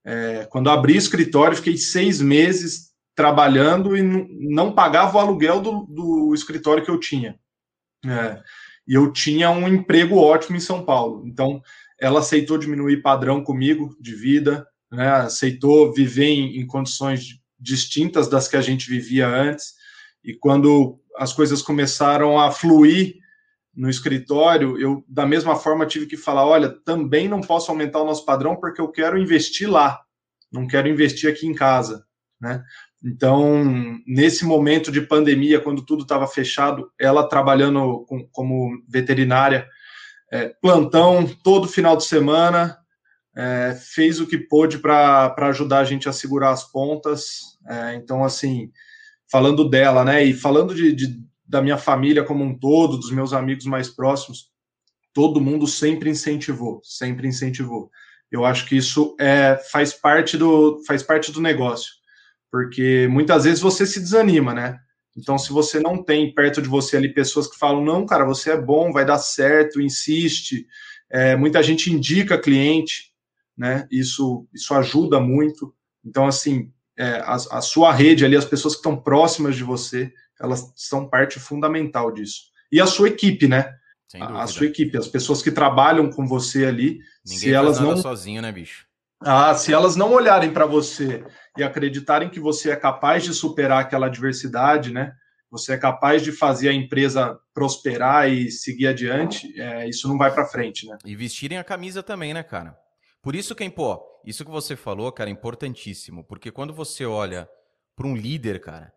É, 0.06 0.48
quando 0.50 0.70
abri 0.70 0.94
o 0.94 0.98
escritório, 0.98 1.58
fiquei 1.58 1.76
seis 1.78 2.22
meses 2.22 2.95
trabalhando 3.16 3.96
e 3.96 4.02
não 4.02 4.74
pagava 4.74 5.18
o 5.18 5.20
aluguel 5.20 5.62
do, 5.62 5.86
do 5.86 6.34
escritório 6.34 6.84
que 6.84 6.92
eu 6.92 7.00
tinha. 7.00 7.40
É, 8.06 8.42
e 8.88 8.94
eu 8.94 9.12
tinha 9.12 9.50
um 9.50 9.68
emprego 9.68 10.18
ótimo 10.18 10.58
em 10.58 10.60
São 10.60 10.84
Paulo. 10.84 11.26
Então, 11.26 11.62
ela 12.00 12.20
aceitou 12.20 12.58
diminuir 12.58 13.02
padrão 13.02 13.44
comigo 13.44 13.96
de 14.00 14.14
vida, 14.14 14.68
né, 14.92 15.10
aceitou 15.10 15.94
viver 15.94 16.26
em, 16.26 16.60
em 16.60 16.68
condições 16.68 17.40
distintas 17.60 18.28
das 18.28 18.48
que 18.48 18.58
a 18.58 18.62
gente 18.62 18.90
vivia 18.90 19.28
antes. 19.28 19.74
E 20.24 20.34
quando 20.34 21.00
as 21.18 21.34
coisas 21.34 21.62
começaram 21.62 22.40
a 22.40 22.52
fluir 22.52 23.16
no 23.74 23.90
escritório, 23.90 24.80
eu 24.80 25.04
da 25.08 25.26
mesma 25.26 25.56
forma 25.56 25.86
tive 25.86 26.06
que 26.06 26.18
falar, 26.18 26.46
olha, 26.46 26.70
também 26.70 27.28
não 27.28 27.42
posso 27.42 27.72
aumentar 27.72 28.02
o 28.02 28.06
nosso 28.06 28.26
padrão 28.26 28.56
porque 28.56 28.80
eu 28.80 28.90
quero 28.90 29.18
investir 29.18 29.70
lá, 29.70 30.02
não 30.52 30.66
quero 30.66 30.88
investir 30.88 31.30
aqui 31.30 31.46
em 31.46 31.54
casa, 31.54 32.06
né? 32.40 32.64
Então, 33.04 33.64
nesse 34.06 34.46
momento 34.46 34.92
de 34.92 35.02
pandemia, 35.02 35.60
quando 35.60 35.86
tudo 35.86 36.04
estava 36.04 36.28
fechado, 36.28 36.92
ela 37.00 37.28
trabalhando 37.28 38.04
com, 38.08 38.28
como 38.32 38.82
veterinária, 38.88 39.68
é, 40.32 40.50
plantão 40.62 41.28
todo 41.44 41.68
final 41.68 41.96
de 41.96 42.04
semana, 42.04 42.78
é, 43.36 43.78
fez 43.80 44.20
o 44.20 44.26
que 44.26 44.38
pôde 44.38 44.80
para 44.80 45.36
ajudar 45.38 45.80
a 45.80 45.84
gente 45.84 46.10
a 46.10 46.14
segurar 46.14 46.52
as 46.52 46.64
pontas. 46.72 47.58
É, 47.68 47.96
então, 47.96 48.24
assim, 48.24 48.72
falando 49.32 49.70
dela, 49.70 50.04
né, 50.04 50.24
e 50.24 50.34
falando 50.34 50.74
de, 50.74 50.94
de, 50.94 51.20
da 51.46 51.62
minha 51.62 51.78
família 51.78 52.24
como 52.24 52.44
um 52.44 52.58
todo, 52.58 52.98
dos 52.98 53.12
meus 53.12 53.34
amigos 53.34 53.66
mais 53.66 53.88
próximos, 53.88 54.50
todo 55.14 55.42
mundo 55.42 55.68
sempre 55.68 56.10
incentivou, 56.10 56.82
sempre 56.84 57.28
incentivou. 57.28 57.92
Eu 58.32 58.44
acho 58.44 58.66
que 58.66 58.76
isso 58.76 59.16
é, 59.20 59.58
faz, 59.72 59.94
parte 59.94 60.38
do, 60.38 60.82
faz 60.88 61.04
parte 61.04 61.32
do 61.32 61.40
negócio 61.40 61.94
porque 62.52 63.08
muitas 63.10 63.44
vezes 63.44 63.60
você 63.60 63.86
se 63.86 64.00
desanima, 64.00 64.54
né? 64.54 64.80
Então, 65.18 65.38
se 65.38 65.52
você 65.52 65.80
não 65.80 66.04
tem 66.04 66.34
perto 66.34 66.62
de 66.62 66.68
você 66.68 66.98
ali 66.98 67.14
pessoas 67.14 67.48
que 67.48 67.58
falam, 67.58 67.84
não, 67.84 68.06
cara, 68.06 68.26
você 68.26 68.52
é 68.52 68.62
bom, 68.62 68.92
vai 68.92 69.06
dar 69.06 69.18
certo, 69.18 69.82
insiste, 69.82 70.68
é, 71.10 71.36
muita 71.36 71.64
gente 71.64 71.92
indica 71.92 72.38
cliente, 72.38 73.14
né? 73.58 73.88
Isso, 73.90 74.46
isso 74.54 74.74
ajuda 74.74 75.20
muito. 75.20 75.74
Então, 76.04 76.28
assim, 76.28 76.72
é, 76.98 77.20
a, 77.20 77.36
a, 77.36 77.62
sua 77.62 77.94
rede 77.94 78.26
ali, 78.26 78.36
as 78.36 78.46
pessoas 78.46 78.74
que 78.74 78.80
estão 78.80 78.98
próximas 78.98 79.56
de 79.56 79.64
você, 79.64 80.12
elas 80.40 80.72
são 80.76 81.10
parte 81.10 81.40
fundamental 81.40 82.12
disso. 82.12 82.44
E 82.72 82.82
a 82.82 82.86
sua 82.86 83.08
equipe, 83.08 83.48
né? 83.48 83.74
A, 84.20 84.44
a, 84.44 84.48
sua 84.48 84.68
equipe, 84.68 84.98
as 84.98 85.08
pessoas 85.08 85.42
que 85.42 85.52
trabalham 85.52 86.10
com 86.10 86.26
você 86.28 86.66
ali, 86.66 87.00
Ninguém 87.26 87.40
se 87.40 87.54
elas 87.54 87.80
não 87.80 87.98
sozinho, 87.98 88.42
né, 88.42 88.52
bicho? 88.52 88.85
Ah, 89.22 89.54
se 89.56 89.74
elas 89.74 89.96
não 89.96 90.14
olharem 90.14 90.52
para 90.52 90.66
você 90.66 91.26
e 91.58 91.64
acreditarem 91.64 92.30
que 92.30 92.40
você 92.40 92.72
é 92.72 92.76
capaz 92.76 93.24
de 93.24 93.34
superar 93.34 93.82
aquela 93.82 94.08
adversidade, 94.08 94.92
né? 94.92 95.14
Você 95.50 95.74
é 95.74 95.78
capaz 95.78 96.22
de 96.22 96.32
fazer 96.32 96.70
a 96.70 96.74
empresa 96.74 97.40
prosperar 97.54 98.30
e 98.30 98.52
seguir 98.52 98.88
adiante, 98.88 99.60
é, 99.60 99.88
isso 99.88 100.08
não 100.08 100.18
vai 100.18 100.34
para 100.34 100.46
frente, 100.46 100.88
né? 100.88 100.98
E 101.06 101.16
vestirem 101.16 101.58
a 101.58 101.64
camisa 101.64 102.04
também, 102.04 102.34
né, 102.34 102.44
cara? 102.44 102.78
Por 103.22 103.36
isso 103.36 103.56
que, 103.56 103.68
pô, 103.70 104.04
isso 104.26 104.44
que 104.44 104.52
você 104.52 104.76
falou, 104.76 105.12
cara, 105.12 105.30
é 105.30 105.34
importantíssimo, 105.34 106.24
porque 106.24 106.52
quando 106.52 106.74
você 106.74 107.06
olha 107.06 107.50
para 107.96 108.06
um 108.06 108.16
líder, 108.16 108.60
cara, 108.60 108.94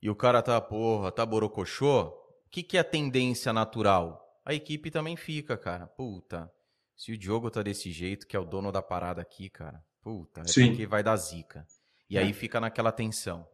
e 0.00 0.08
o 0.08 0.16
cara 0.16 0.40
tá, 0.40 0.60
porra, 0.60 1.12
tá 1.12 1.26
borocochô, 1.26 2.04
o 2.04 2.50
que, 2.50 2.62
que 2.62 2.76
é 2.76 2.80
a 2.80 2.84
tendência 2.84 3.52
natural? 3.52 4.24
A 4.44 4.54
equipe 4.54 4.90
também 4.90 5.16
fica, 5.16 5.56
cara. 5.58 5.86
Puta, 5.86 6.50
se 6.98 7.12
o 7.12 7.16
Diogo 7.16 7.48
tá 7.48 7.62
desse 7.62 7.92
jeito, 7.92 8.26
que 8.26 8.36
é 8.36 8.40
o 8.40 8.44
dono 8.44 8.72
da 8.72 8.82
parada 8.82 9.22
aqui, 9.22 9.48
cara, 9.48 9.80
puta, 10.02 10.40
é 10.40 10.48
Sim. 10.48 10.70
porque 10.70 10.84
vai 10.84 11.00
dar 11.00 11.16
zica. 11.16 11.64
E 12.10 12.18
é. 12.18 12.22
aí 12.22 12.32
fica 12.32 12.60
naquela 12.60 12.90
tensão. 12.90 13.46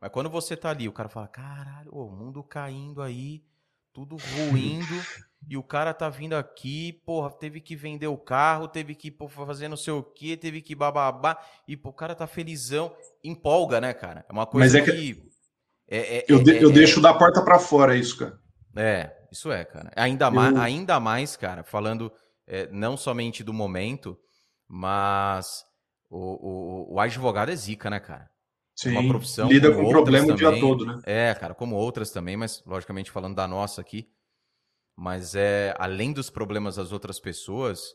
Mas 0.00 0.12
quando 0.12 0.30
você 0.30 0.56
tá 0.56 0.70
ali, 0.70 0.88
o 0.88 0.92
cara 0.92 1.08
fala: 1.08 1.26
caralho, 1.26 1.90
o 1.92 2.08
mundo 2.08 2.44
caindo 2.44 3.02
aí, 3.02 3.42
tudo 3.92 4.16
ruindo, 4.16 4.86
e 5.50 5.56
o 5.56 5.64
cara 5.64 5.92
tá 5.92 6.08
vindo 6.08 6.34
aqui, 6.34 6.92
porra, 7.04 7.28
teve 7.32 7.60
que 7.60 7.74
vender 7.74 8.06
o 8.06 8.16
carro, 8.16 8.68
teve 8.68 8.94
que 8.94 9.10
porra, 9.10 9.46
fazer 9.46 9.66
não 9.66 9.76
sei 9.76 9.92
o 9.92 10.02
quê, 10.04 10.36
teve 10.36 10.62
que 10.62 10.76
bababá, 10.76 11.36
e 11.66 11.76
pô, 11.76 11.88
o 11.88 11.92
cara 11.92 12.14
tá 12.14 12.28
felizão, 12.28 12.94
empolga, 13.24 13.80
né, 13.80 13.92
cara? 13.92 14.24
É 14.28 14.32
uma 14.32 14.46
coisa 14.46 14.78
Mas 14.78 14.88
é 14.88 14.92
que. 14.92 15.14
que... 15.14 15.32
É, 15.88 16.18
é, 16.18 16.24
eu, 16.28 16.40
de, 16.40 16.56
é, 16.56 16.62
eu 16.62 16.70
deixo 16.70 17.00
da 17.00 17.12
porta 17.12 17.42
para 17.44 17.58
fora 17.58 17.96
isso, 17.96 18.16
cara. 18.16 18.38
É, 18.76 19.10
isso 19.32 19.50
é, 19.50 19.64
cara. 19.64 19.90
Ainda, 19.96 20.26
eu... 20.26 20.30
mais, 20.30 20.56
ainda 20.56 21.00
mais, 21.00 21.36
cara, 21.36 21.64
falando 21.64 22.12
é, 22.46 22.68
não 22.70 22.96
somente 22.96 23.42
do 23.42 23.52
momento, 23.52 24.18
mas 24.68 25.64
o, 26.10 26.18
o, 26.18 26.94
o 26.94 27.00
advogado 27.00 27.50
é 27.50 27.56
zica, 27.56 27.88
né, 27.88 28.00
cara? 28.00 28.30
Sim, 28.74 28.90
uma 28.90 29.06
profissão 29.06 29.48
lida 29.48 29.72
com 29.72 29.88
problema 29.88 30.26
também. 30.26 30.46
o 30.46 30.52
dia 30.52 30.60
todo, 30.60 30.86
né? 30.86 31.00
É, 31.04 31.34
cara, 31.34 31.54
como 31.54 31.76
outras 31.76 32.10
também, 32.10 32.36
mas 32.36 32.62
logicamente 32.66 33.10
falando 33.10 33.36
da 33.36 33.46
nossa 33.46 33.80
aqui. 33.80 34.08
Mas 34.96 35.34
é 35.34 35.74
além 35.78 36.12
dos 36.12 36.30
problemas 36.30 36.76
das 36.76 36.92
outras 36.92 37.20
pessoas, 37.20 37.94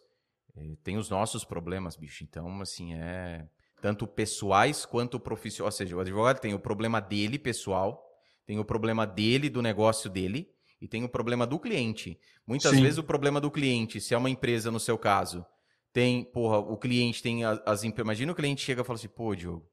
é, 0.56 0.76
tem 0.84 0.98
os 0.98 1.10
nossos 1.10 1.44
problemas, 1.44 1.96
bicho. 1.96 2.24
Então, 2.24 2.62
assim, 2.62 2.94
é 2.94 3.48
tanto 3.82 4.08
pessoais 4.08 4.86
quanto 4.86 5.20
profissionais. 5.20 5.74
Ou 5.74 5.78
seja, 5.78 5.96
o 5.96 6.00
advogado 6.00 6.40
tem 6.40 6.54
o 6.54 6.60
problema 6.60 7.00
dele, 7.00 7.38
pessoal, 7.38 8.04
tem 8.46 8.60
o 8.60 8.66
problema 8.66 9.06
dele, 9.06 9.50
do 9.50 9.62
negócio 9.62 10.10
dele, 10.10 10.50
e 10.80 10.88
tem 10.88 11.04
o 11.04 11.10
problema 11.10 11.46
do 11.46 11.60
cliente. 11.60 12.20
Muitas 12.46 12.76
Sim. 12.76 12.82
vezes 12.82 12.98
o 12.98 13.04
problema 13.04 13.42
do 13.42 13.52
cliente, 13.52 14.00
se 14.00 14.14
é 14.14 14.18
uma 14.18 14.30
empresa 14.30 14.72
no 14.72 14.80
seu 14.80 14.98
caso, 14.98 15.46
tem, 15.92 16.24
porra, 16.24 16.60
o 16.60 16.78
cliente 16.78 17.22
tem 17.24 17.44
as, 17.44 17.60
as 17.66 17.84
imagina 17.84 18.32
o 18.32 18.36
cliente 18.36 18.62
chega 18.62 18.82
e 18.82 18.86
fala 18.86 18.98
assim, 18.98 19.08
pô, 19.08 19.36
Diogo, 19.36 19.68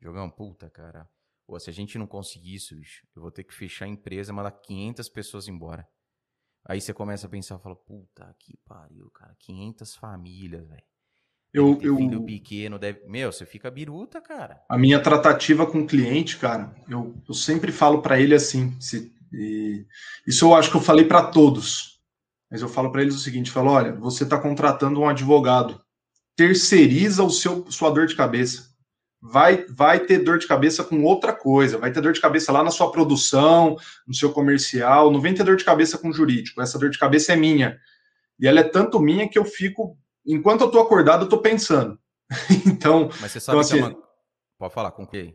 Diogão, 0.00 0.30
puta, 0.30 0.70
cara, 0.70 1.08
pô, 1.46 1.58
se 1.58 1.68
a 1.68 1.72
gente 1.72 1.98
não 1.98 2.06
conseguir 2.06 2.54
isso, 2.54 2.74
bicho, 2.76 3.06
eu 3.14 3.22
vou 3.22 3.30
ter 3.30 3.44
que 3.44 3.54
fechar 3.54 3.84
a 3.84 3.88
empresa, 3.88 4.32
mandar 4.32 4.52
500 4.52 5.08
pessoas 5.08 5.48
embora. 5.48 5.86
Aí 6.64 6.80
você 6.80 6.92
começa 6.92 7.26
a 7.26 7.30
pensar, 7.30 7.58
fala, 7.58 7.76
puta 7.76 8.34
que 8.38 8.56
pariu, 8.66 9.10
cara, 9.10 9.34
500 9.38 9.94
famílias, 9.96 10.66
velho. 10.66 10.82
Eu, 11.52 11.80
eu 11.82 11.96
filho 11.96 12.24
pequeno 12.24 12.78
deve. 12.78 13.04
Meu, 13.08 13.32
você 13.32 13.44
fica 13.44 13.70
biruta, 13.70 14.20
cara. 14.20 14.62
A 14.68 14.78
minha 14.78 15.02
tratativa 15.02 15.66
com 15.66 15.80
o 15.80 15.86
cliente, 15.86 16.38
cara, 16.38 16.72
eu, 16.88 17.14
eu 17.26 17.34
sempre 17.34 17.72
falo 17.72 18.00
para 18.00 18.20
ele 18.20 18.34
assim. 18.34 18.80
Se, 18.80 19.12
isso 20.26 20.44
eu 20.44 20.54
acho 20.54 20.70
que 20.70 20.76
eu 20.76 20.80
falei 20.80 21.04
para 21.04 21.22
todos. 21.22 22.00
Mas 22.50 22.62
eu 22.62 22.68
falo 22.68 22.90
para 22.90 23.02
eles 23.02 23.14
o 23.14 23.20
seguinte: 23.20 23.50
falo, 23.50 23.70
olha, 23.70 23.92
você 23.92 24.24
está 24.24 24.38
contratando 24.38 25.00
um 25.00 25.08
advogado, 25.08 25.80
terceiriza 26.36 27.22
o 27.22 27.30
seu 27.30 27.70
sua 27.70 27.90
dor 27.90 28.06
de 28.06 28.16
cabeça. 28.16 28.70
Vai, 29.22 29.66
vai 29.68 30.00
ter 30.00 30.20
dor 30.20 30.38
de 30.38 30.46
cabeça 30.46 30.82
com 30.82 31.04
outra 31.04 31.32
coisa, 31.32 31.76
vai 31.76 31.92
ter 31.92 32.00
dor 32.00 32.14
de 32.14 32.20
cabeça 32.22 32.50
lá 32.50 32.64
na 32.64 32.70
sua 32.70 32.90
produção, 32.90 33.76
no 34.06 34.14
seu 34.14 34.32
comercial, 34.32 35.10
não 35.10 35.20
vem 35.20 35.34
ter 35.34 35.44
dor 35.44 35.56
de 35.56 35.64
cabeça 35.64 35.98
com 35.98 36.10
jurídico. 36.10 36.62
Essa 36.62 36.78
dor 36.78 36.88
de 36.88 36.98
cabeça 36.98 37.34
é 37.34 37.36
minha. 37.36 37.78
E 38.38 38.48
ela 38.48 38.60
é 38.60 38.64
tanto 38.64 38.98
minha 38.98 39.28
que 39.28 39.38
eu 39.38 39.44
fico 39.44 39.98
enquanto 40.26 40.62
eu 40.62 40.70
tô 40.70 40.80
acordado, 40.80 41.26
eu 41.26 41.28
tô 41.28 41.38
pensando. 41.38 41.98
então. 42.66 43.10
Mas 43.20 43.32
você 43.32 43.40
sabe 43.40 43.58
então, 43.58 43.68
que 43.68 43.76
é 43.76 43.82
assim, 43.82 43.94
uma... 43.94 44.02
Pode 44.58 44.74
falar, 44.74 44.90
é, 45.12 45.18
é, 45.18 45.34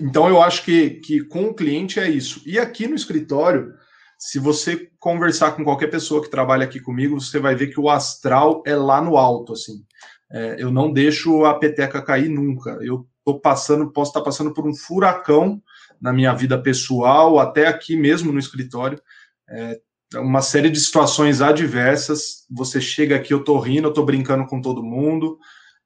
então 0.00 0.28
eu 0.28 0.42
acho 0.42 0.62
que, 0.62 0.90
que 0.90 1.24
com 1.24 1.46
o 1.46 1.54
cliente 1.54 1.98
é 1.98 2.08
isso. 2.08 2.42
E 2.44 2.58
aqui 2.58 2.86
no 2.86 2.94
escritório, 2.94 3.72
se 4.18 4.38
você 4.38 4.90
conversar 4.98 5.52
com 5.52 5.64
qualquer 5.64 5.88
pessoa 5.88 6.22
que 6.22 6.30
trabalha 6.30 6.64
aqui 6.64 6.80
comigo, 6.80 7.20
você 7.20 7.38
vai 7.38 7.54
ver 7.54 7.68
que 7.68 7.80
o 7.80 7.88
astral 7.88 8.62
é 8.66 8.76
lá 8.76 9.00
no 9.00 9.16
alto, 9.16 9.54
assim. 9.54 9.84
É, 10.30 10.56
eu 10.58 10.70
não 10.70 10.92
deixo 10.92 11.44
a 11.44 11.54
peteca 11.54 12.02
cair 12.02 12.28
nunca. 12.28 12.78
Eu 12.82 13.06
tô 13.24 13.38
passando, 13.38 13.90
posso 13.90 14.10
estar 14.10 14.20
passando 14.20 14.52
por 14.52 14.66
um 14.66 14.74
furacão 14.74 15.62
na 16.00 16.12
minha 16.12 16.34
vida 16.34 16.60
pessoal, 16.60 17.38
até 17.38 17.66
aqui 17.66 17.96
mesmo 17.96 18.32
no 18.32 18.38
escritório. 18.38 19.00
É, 19.48 19.80
uma 20.16 20.42
série 20.42 20.68
de 20.68 20.78
situações 20.78 21.40
adversas. 21.40 22.46
Você 22.50 22.80
chega 22.80 23.16
aqui, 23.16 23.32
eu 23.32 23.42
tô 23.42 23.58
rindo, 23.58 23.88
eu 23.88 23.92
tô 23.92 24.04
brincando 24.04 24.46
com 24.46 24.60
todo 24.60 24.82
mundo 24.82 25.38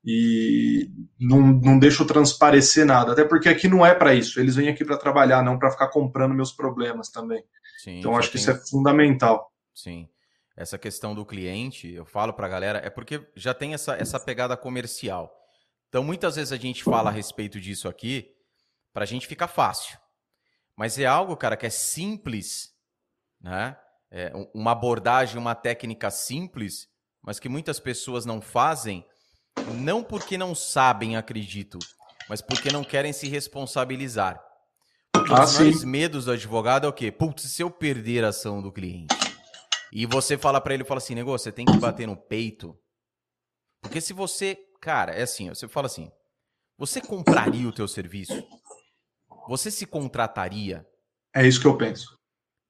e 0.05 0.91
não, 1.21 1.41
não 1.41 1.79
deixo 1.79 2.05
transparecer 2.05 2.87
nada, 2.87 3.13
até 3.13 3.25
porque 3.25 3.49
aqui 3.49 3.69
não 3.69 3.85
é 3.85 3.95
para 3.95 4.15
isso. 4.15 4.41
Eles 4.41 4.57
vêm 4.57 4.69
aqui 4.69 4.85
para 4.85 4.97
trabalhar, 4.97 5.43
não 5.43 5.59
para 5.59 5.71
ficar 5.71 5.89
comprando 5.89 6.35
meus 6.35 6.53
problemas 6.53 7.11
também. 7.11 7.43
Sim, 7.83 7.99
então 7.99 8.17
acho 8.17 8.31
que 8.31 8.37
isso 8.37 8.51
é 8.51 8.55
fundamental. 8.55 9.53
Sim. 9.75 10.09
Essa 10.57 10.79
questão 10.79 11.15
do 11.15 11.25
cliente, 11.25 11.93
eu 11.93 12.05
falo 12.05 12.33
para 12.33 12.47
a 12.47 12.51
galera, 12.51 12.79
é 12.85 12.91
porque 12.91 13.25
já 13.37 13.55
tem 13.55 13.75
essa, 13.75 13.95
essa 13.95 14.19
pegada 14.19 14.57
comercial. 14.57 15.33
Então 15.89 16.03
muitas 16.03 16.37
vezes 16.37 16.53
a 16.53 16.57
gente 16.57 16.83
fala 16.83 17.11
a 17.11 17.13
respeito 17.13 17.61
disso 17.61 17.89
aqui 17.89 18.33
para 18.93 19.05
a 19.05 19.07
gente 19.07 19.27
ficar 19.27 19.49
fácil. 19.49 19.97
Mas 20.77 20.99
é 20.99 21.07
algo, 21.07 21.37
cara, 21.37 21.57
que 21.57 21.67
é 21.67 21.71
simples, 21.71 22.73
né? 23.41 23.77
é, 24.11 24.33
uma 24.55 24.73
abordagem, 24.73 25.39
uma 25.39 25.55
técnica 25.55 26.11
simples, 26.11 26.89
mas 27.23 27.39
que 27.39 27.49
muitas 27.49 27.79
pessoas 27.79 28.25
não 28.25 28.41
fazem, 28.41 29.05
não 29.75 30.03
porque 30.03 30.39
não 30.39 30.55
sabem, 30.55 31.17
acredito, 31.17 31.79
mas 32.29 32.41
porque 32.41 32.71
não 32.71 32.85
querem 32.85 33.13
se 33.13 33.29
responsabilizar. 33.29 34.43
Porque 35.13 35.33
ah, 35.33 35.45
os 35.45 35.59
maiores 35.59 35.85
medos 35.85 36.25
do 36.27 36.33
advogado 36.33 36.87
é 36.87 36.89
o 36.89 36.93
quê? 36.93 37.11
Putz, 37.11 37.43
se 37.51 37.63
eu 37.63 37.71
perder 37.71 38.25
a 38.25 38.29
ação 38.29 38.63
do 38.63 38.73
cliente. 38.73 39.15
E 39.93 40.07
você 40.07 40.37
fala 40.37 40.61
para 40.61 40.75
ele, 40.75 40.85
fala 40.85 40.99
assim, 40.99 41.15
negócio, 41.15 41.45
você 41.45 41.53
tem 41.53 41.65
que 41.65 41.79
bater 41.79 42.07
no 42.07 42.17
peito. 42.17 42.79
Porque 43.81 44.01
se 44.01 44.13
você, 44.13 44.59
cara, 44.81 45.13
é 45.13 45.23
assim, 45.23 45.49
você 45.49 45.67
fala 45.67 45.87
assim, 45.87 46.11
você 46.77 47.01
compraria 47.01 47.69
o 47.69 47.73
teu 47.73 47.89
serviço? 47.89 48.47
Você 49.49 49.71
se 49.71 49.87
contrataria? 49.87 50.87
É 51.35 51.47
isso 51.47 51.61
que 51.61 51.67
eu 51.67 51.77
penso. 51.77 52.19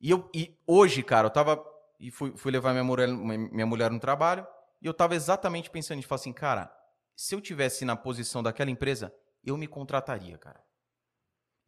E, 0.01 0.11
eu, 0.11 0.31
e 0.35 0.57
hoje, 0.67 1.03
cara, 1.03 1.27
eu 1.27 1.31
tava. 1.31 1.63
E 1.99 2.11
fui, 2.11 2.33
fui 2.37 2.53
levar 2.53 2.71
minha 2.71 2.85
mulher, 2.85 3.09
minha 3.09 3.67
mulher 3.67 3.91
no 3.91 3.99
trabalho. 3.99 4.47
E 4.81 4.87
eu 4.87 4.95
tava 4.95 5.17
exatamente 5.17 5.69
pensando 5.69 5.99
em 5.99 6.03
falar 6.03 6.21
assim, 6.21 6.33
cara, 6.33 6.73
se 7.21 7.35
eu 7.35 7.41
tivesse 7.41 7.85
na 7.85 7.97
posição 7.97 8.45
daquela 8.45 8.71
empresa, 8.71 9.13
eu 9.43 9.57
me 9.57 9.67
contrataria, 9.67 10.39
cara. 10.39 10.65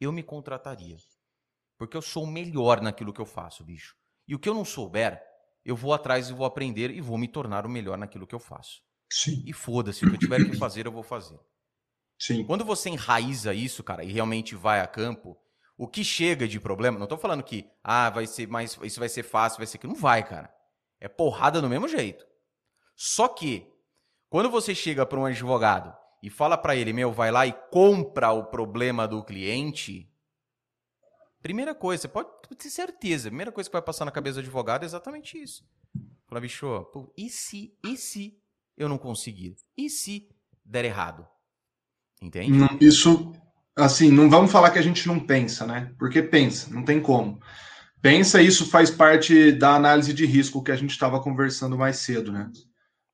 Eu 0.00 0.12
me 0.12 0.22
contrataria. 0.22 0.96
Porque 1.76 1.96
eu 1.96 2.02
sou 2.02 2.22
o 2.22 2.26
melhor 2.26 2.80
naquilo 2.80 3.12
que 3.12 3.20
eu 3.20 3.26
faço, 3.26 3.64
bicho. 3.64 3.96
E 4.28 4.34
o 4.36 4.38
que 4.38 4.48
eu 4.48 4.54
não 4.54 4.64
souber, 4.64 5.20
eu 5.64 5.74
vou 5.74 5.92
atrás 5.92 6.30
e 6.30 6.32
vou 6.32 6.46
aprender 6.46 6.92
e 6.92 7.00
vou 7.00 7.18
me 7.18 7.26
tornar 7.26 7.66
o 7.66 7.68
melhor 7.68 7.98
naquilo 7.98 8.28
que 8.28 8.34
eu 8.34 8.38
faço. 8.38 8.80
Sim. 9.12 9.42
E 9.44 9.52
foda-se, 9.52 10.04
o 10.04 10.08
que 10.10 10.14
eu 10.14 10.20
tiver 10.20 10.48
que 10.48 10.56
fazer, 10.56 10.86
eu 10.86 10.92
vou 10.92 11.02
fazer. 11.02 11.40
Sim. 12.16 12.44
Quando 12.44 12.64
você 12.64 12.88
enraiza 12.88 13.52
isso, 13.52 13.82
cara, 13.82 14.04
e 14.04 14.12
realmente 14.12 14.54
vai 14.54 14.78
a 14.80 14.86
campo, 14.86 15.36
o 15.76 15.88
que 15.88 16.04
chega 16.04 16.46
de 16.46 16.60
problema, 16.60 16.96
não 16.96 17.06
estou 17.06 17.18
falando 17.18 17.42
que 17.42 17.68
ah, 17.82 18.08
vai 18.08 18.28
ser 18.28 18.46
mais, 18.46 18.78
isso 18.84 19.00
vai 19.00 19.08
ser 19.08 19.24
fácil, 19.24 19.58
vai 19.58 19.66
ser 19.66 19.78
que 19.78 19.88
não 19.88 19.96
vai, 19.96 20.22
cara. 20.24 20.54
É 21.00 21.08
porrada 21.08 21.60
do 21.60 21.68
mesmo 21.68 21.88
jeito. 21.88 22.24
Só 22.94 23.26
que 23.26 23.69
quando 24.30 24.48
você 24.48 24.74
chega 24.74 25.04
para 25.04 25.18
um 25.18 25.26
advogado 25.26 25.92
e 26.22 26.30
fala 26.30 26.56
para 26.56 26.76
ele, 26.76 26.92
meu, 26.92 27.12
vai 27.12 27.32
lá 27.32 27.46
e 27.46 27.52
compra 27.70 28.30
o 28.30 28.44
problema 28.44 29.06
do 29.08 29.24
cliente, 29.24 30.08
primeira 31.42 31.74
coisa, 31.74 32.02
você 32.02 32.08
pode 32.08 32.28
ter 32.56 32.70
certeza, 32.70 33.28
a 33.28 33.30
primeira 33.30 33.50
coisa 33.50 33.68
que 33.68 33.74
vai 33.74 33.82
passar 33.82 34.04
na 34.04 34.12
cabeça 34.12 34.36
do 34.36 34.40
advogado 34.40 34.84
é 34.84 34.86
exatamente 34.86 35.36
isso. 35.36 35.64
Fala, 36.28 36.40
bicho, 36.40 36.66
pô, 36.92 37.12
e 37.18 37.28
se, 37.28 37.74
e 37.84 37.96
se 37.96 38.38
eu 38.76 38.88
não 38.88 38.96
conseguir? 38.96 39.56
E 39.76 39.90
se 39.90 40.28
der 40.64 40.84
errado? 40.84 41.26
Entende? 42.22 42.52
Isso 42.80 43.32
assim, 43.74 44.10
não 44.12 44.30
vamos 44.30 44.52
falar 44.52 44.70
que 44.70 44.78
a 44.78 44.82
gente 44.82 45.08
não 45.08 45.18
pensa, 45.18 45.66
né? 45.66 45.92
Porque 45.98 46.22
pensa, 46.22 46.72
não 46.72 46.84
tem 46.84 47.00
como. 47.00 47.40
Pensa, 48.00 48.40
isso 48.40 48.66
faz 48.66 48.90
parte 48.90 49.52
da 49.52 49.74
análise 49.74 50.14
de 50.14 50.24
risco 50.24 50.62
que 50.62 50.70
a 50.70 50.76
gente 50.76 50.90
estava 50.90 51.20
conversando 51.20 51.76
mais 51.76 51.96
cedo, 51.96 52.30
né? 52.30 52.50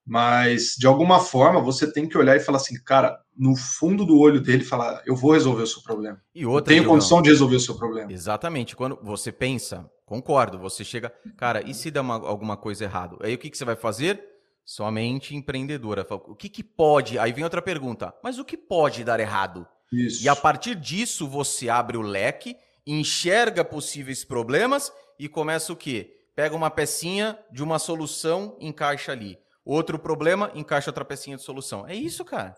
Mas, 0.07 0.77
de 0.79 0.87
alguma 0.87 1.19
forma, 1.19 1.61
você 1.61 1.91
tem 1.91 2.09
que 2.09 2.17
olhar 2.17 2.37
e 2.37 2.41
falar 2.41 2.59
assim, 2.59 2.81
cara, 2.85 3.21
no 3.37 3.57
fundo 3.57 4.05
do 4.05 4.17
olho 4.19 4.41
dele, 4.41 4.63
falar, 4.63 5.03
eu 5.05 5.17
vou 5.17 5.33
resolver 5.33 5.65
o 5.65 5.67
seu 5.67 5.83
problema. 5.83 6.23
E 6.33 6.47
outra, 6.47 6.73
eu 6.73 6.79
tenho 6.79 6.89
condição 6.89 7.21
de 7.21 7.29
resolver 7.29 7.57
o 7.57 7.61
seu 7.61 7.75
problema. 7.75 8.13
Exatamente. 8.13 8.77
Quando 8.77 8.97
você 9.03 9.33
pensa, 9.33 9.91
concordo, 10.05 10.59
você 10.59 10.85
chega, 10.85 11.13
cara, 11.37 11.61
e 11.69 11.75
se 11.75 11.91
dá 11.91 12.03
uma, 12.03 12.15
alguma 12.15 12.57
coisa 12.57 12.85
errada? 12.85 13.17
Aí 13.21 13.35
o 13.35 13.39
que, 13.39 13.51
que 13.51 13.59
você 13.59 13.65
vai 13.65 13.75
fazer? 13.75 14.23
Somente 14.65 15.35
empreendedora. 15.35 16.07
O 16.09 16.37
que, 16.37 16.49
que 16.49 16.63
pode? 16.63 17.19
Aí 17.19 17.33
vem 17.33 17.43
outra 17.43 17.61
pergunta, 17.61 18.15
mas 18.23 18.39
o 18.39 18.45
que 18.45 18.57
pode 18.57 19.03
dar 19.03 19.19
errado? 19.19 19.67
Isso. 19.93 20.25
E 20.25 20.29
a 20.29 20.37
partir 20.37 20.77
disso 20.77 21.27
você 21.27 21.69
abre 21.69 21.97
o 21.97 22.03
leque, 22.03 22.57
enxerga 22.87 23.65
possíveis 23.65 24.25
problemas 24.25 24.93
e 25.19 25.29
começa 25.29 25.73
o 25.73 25.77
quê? 25.77 26.13
Pega 26.37 26.55
uma 26.55 26.71
pecinha 26.71 27.39
de 27.51 27.63
uma 27.63 27.79
solução, 27.79 28.57
encaixa 28.61 29.11
ali. 29.11 29.39
Outro 29.67 29.99
problema, 29.99 30.53
encaixa 30.55 30.91
outra 30.91 31.05
pecinha 31.05 31.37
de 31.37 31.43
solução. 31.43 31.85
É 31.89 31.95
isso, 31.95 32.25
cara. 32.25 32.55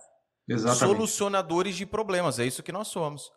Exatamente. 0.47 0.79
Solucionadores 0.79 1.75
de 1.75 1.87
problemas, 1.87 2.39
é 2.39 2.45
isso 2.45 2.63
que 2.63 2.71
nós 2.71 2.89
somos. 2.89 3.31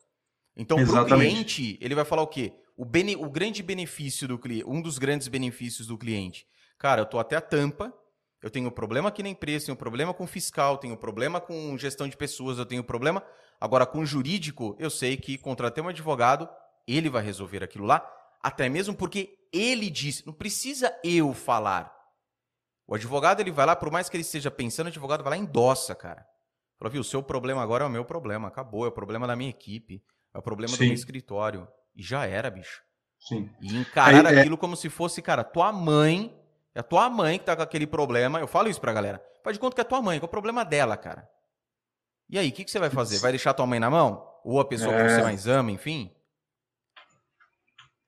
Então, 0.57 0.78
para 0.86 1.03
o 1.03 1.05
cliente, 1.05 1.78
ele 1.80 1.95
vai 1.95 2.03
falar 2.03 2.22
o 2.22 2.28
quê? 2.28 2.53
O, 2.76 2.84
bene, 2.84 3.15
o 3.15 3.30
grande 3.30 3.63
benefício 3.63 4.28
do 4.28 4.38
cliente, 4.38 4.65
um 4.67 4.82
dos 4.82 4.97
grandes 4.97 5.30
benefícios 5.30 5.88
do 5.88 5.97
cliente. 5.97 6.45
Cara, 6.78 7.01
eu 7.01 7.05
tô 7.05 7.17
até 7.17 7.38
a 7.38 7.41
tampa, 7.41 7.93
eu 8.43 8.49
tenho 8.49 8.69
problema 8.69 9.07
aqui 9.07 9.24
na 9.24 9.30
empresa, 9.30 9.67
tenho 9.67 9.78
problema 9.78 10.13
com 10.13 10.28
fiscal, 10.28 10.78
tenho 10.78 10.97
problema 10.97 11.39
com 11.39 11.78
gestão 11.78 12.09
de 12.09 12.17
pessoas, 12.17 12.57
eu 12.57 12.65
tenho 12.65 12.84
problema. 12.84 13.24
Agora, 13.57 13.86
com 13.86 14.05
jurídico, 14.05 14.75
eu 14.78 14.89
sei 14.89 15.16
que 15.16 15.37
contratei 15.37 15.82
um 15.82 15.87
advogado, 15.87 16.50
ele 16.86 17.09
vai 17.09 17.24
resolver 17.24 17.63
aquilo 17.63 17.86
lá, 17.86 18.05
até 18.43 18.67
mesmo 18.67 18.93
porque 18.93 19.37
ele 19.54 19.89
disse, 19.89 20.25
não 20.25 20.33
precisa 20.33 20.93
eu 21.05 21.33
falar. 21.33 22.00
O 22.92 22.96
advogado, 22.96 23.39
ele 23.39 23.51
vai 23.51 23.66
lá, 23.66 23.74
por 23.74 23.89
mais 23.89 24.09
que 24.09 24.18
ele 24.18 24.22
esteja 24.22 24.51
pensando, 24.51 24.88
o 24.88 24.89
advogado 24.89 25.24
vai 25.24 25.32
lá 25.32 25.38
e 25.38 25.39
endossa, 25.39 25.96
cara. 25.96 26.28
Fala, 26.78 26.92
viu, 26.92 27.00
o 27.00 27.05
seu 27.05 27.24
problema 27.24 27.63
agora 27.63 27.86
é 27.86 27.88
o 27.88 27.89
meu 27.89 28.04
problema, 28.04 28.50
acabou, 28.50 28.84
é 28.86 28.89
o 28.89 28.92
problema 28.92 29.26
da 29.26 29.34
minha 29.34 29.50
equipe, 29.50 30.04
é 30.34 30.38
o 30.38 30.42
problema 30.42 30.74
Sim. 30.74 30.80
do 30.80 30.86
meu 30.88 30.93
escritório. 30.93 31.66
E 31.96 32.04
já 32.04 32.26
era, 32.26 32.51
bicho. 32.51 32.82
Sim. 33.18 33.50
E 33.62 33.78
encarar 33.78 34.28
Aí, 34.28 34.36
é 34.36 34.39
aquilo 34.42 34.55
é... 34.55 34.58
como 34.58 34.76
se 34.76 34.89
fosse, 34.89 35.22
cara, 35.22 35.42
tua 35.42 35.72
mãe 35.72 36.38
é 36.76 36.82
a 36.82 36.84
tua 36.84 37.09
mãe 37.09 37.39
que 37.39 37.46
tá 37.46 37.55
com 37.55 37.62
aquele 37.62 37.88
problema. 37.88 38.42
Eu 38.42 38.47
falo 38.47 38.68
isso 38.68 38.82
pra 38.82 38.92
galera. 38.92 39.24
Faz 39.42 39.55
de 39.55 39.62
conta 39.62 39.74
que 39.74 39.80
é 39.80 39.86
tua 39.86 40.01
mãe, 40.01 40.20
qual 40.20 40.28
é 40.28 40.28
o 40.28 40.30
problema 40.30 40.66
dela, 40.66 40.97
cara? 40.97 41.30
E 42.30 42.38
aí, 42.38 42.50
o 42.50 42.51
que, 42.51 42.66
que 42.66 42.72
você 42.72 42.80
vai 42.80 42.89
fazer? 42.89 43.20
Vai 43.20 43.32
deixar 43.32 43.54
tua 43.54 43.66
mãe 43.66 43.80
na 43.80 43.89
mão? 43.89 44.22
Ou 44.43 44.59
a 44.59 44.66
pessoa 44.66 44.93
é... 44.93 45.04
que 45.05 45.13
você 45.13 45.24
mais 45.24 45.47
ama, 45.47 45.72
enfim? 45.72 46.13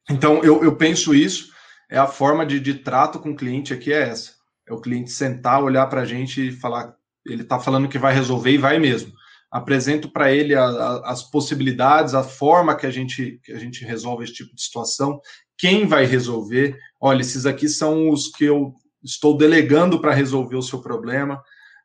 Então, 0.09 0.43
eu, 0.43 0.61
eu 0.61 0.75
penso 0.75 1.15
isso. 1.15 1.53
É 1.89 1.97
a 1.97 2.07
forma 2.07 2.45
de, 2.45 2.59
de 2.59 2.73
trato 2.73 3.17
com 3.17 3.29
o 3.29 3.35
cliente 3.35 3.73
aqui 3.73 3.93
é 3.93 4.09
essa. 4.09 4.42
É 4.67 4.73
o 4.73 4.81
cliente 4.81 5.11
sentar, 5.11 5.63
olhar 5.63 5.87
para 5.87 6.01
a 6.01 6.05
gente 6.05 6.47
e 6.47 6.51
falar. 6.51 6.95
Ele 7.25 7.43
está 7.43 7.59
falando 7.59 7.87
que 7.87 7.97
vai 7.97 8.13
resolver 8.13 8.51
e 8.51 8.57
vai 8.57 8.79
mesmo. 8.79 9.13
Apresento 9.51 10.09
para 10.09 10.31
ele 10.31 10.55
a, 10.55 10.65
a, 10.65 11.11
as 11.11 11.23
possibilidades, 11.23 12.13
a 12.13 12.23
forma 12.23 12.75
que 12.75 12.85
a, 12.85 12.91
gente, 12.91 13.39
que 13.43 13.51
a 13.51 13.59
gente 13.59 13.85
resolve 13.85 14.23
esse 14.23 14.33
tipo 14.33 14.55
de 14.55 14.61
situação, 14.61 15.21
quem 15.57 15.85
vai 15.85 16.05
resolver. 16.05 16.77
Olha, 16.99 17.21
esses 17.21 17.45
aqui 17.45 17.69
são 17.69 18.09
os 18.09 18.27
que 18.27 18.45
eu 18.45 18.73
estou 19.03 19.37
delegando 19.37 19.99
para 19.99 20.13
resolver 20.13 20.55
o 20.55 20.63
seu 20.63 20.81
problema. 20.81 21.41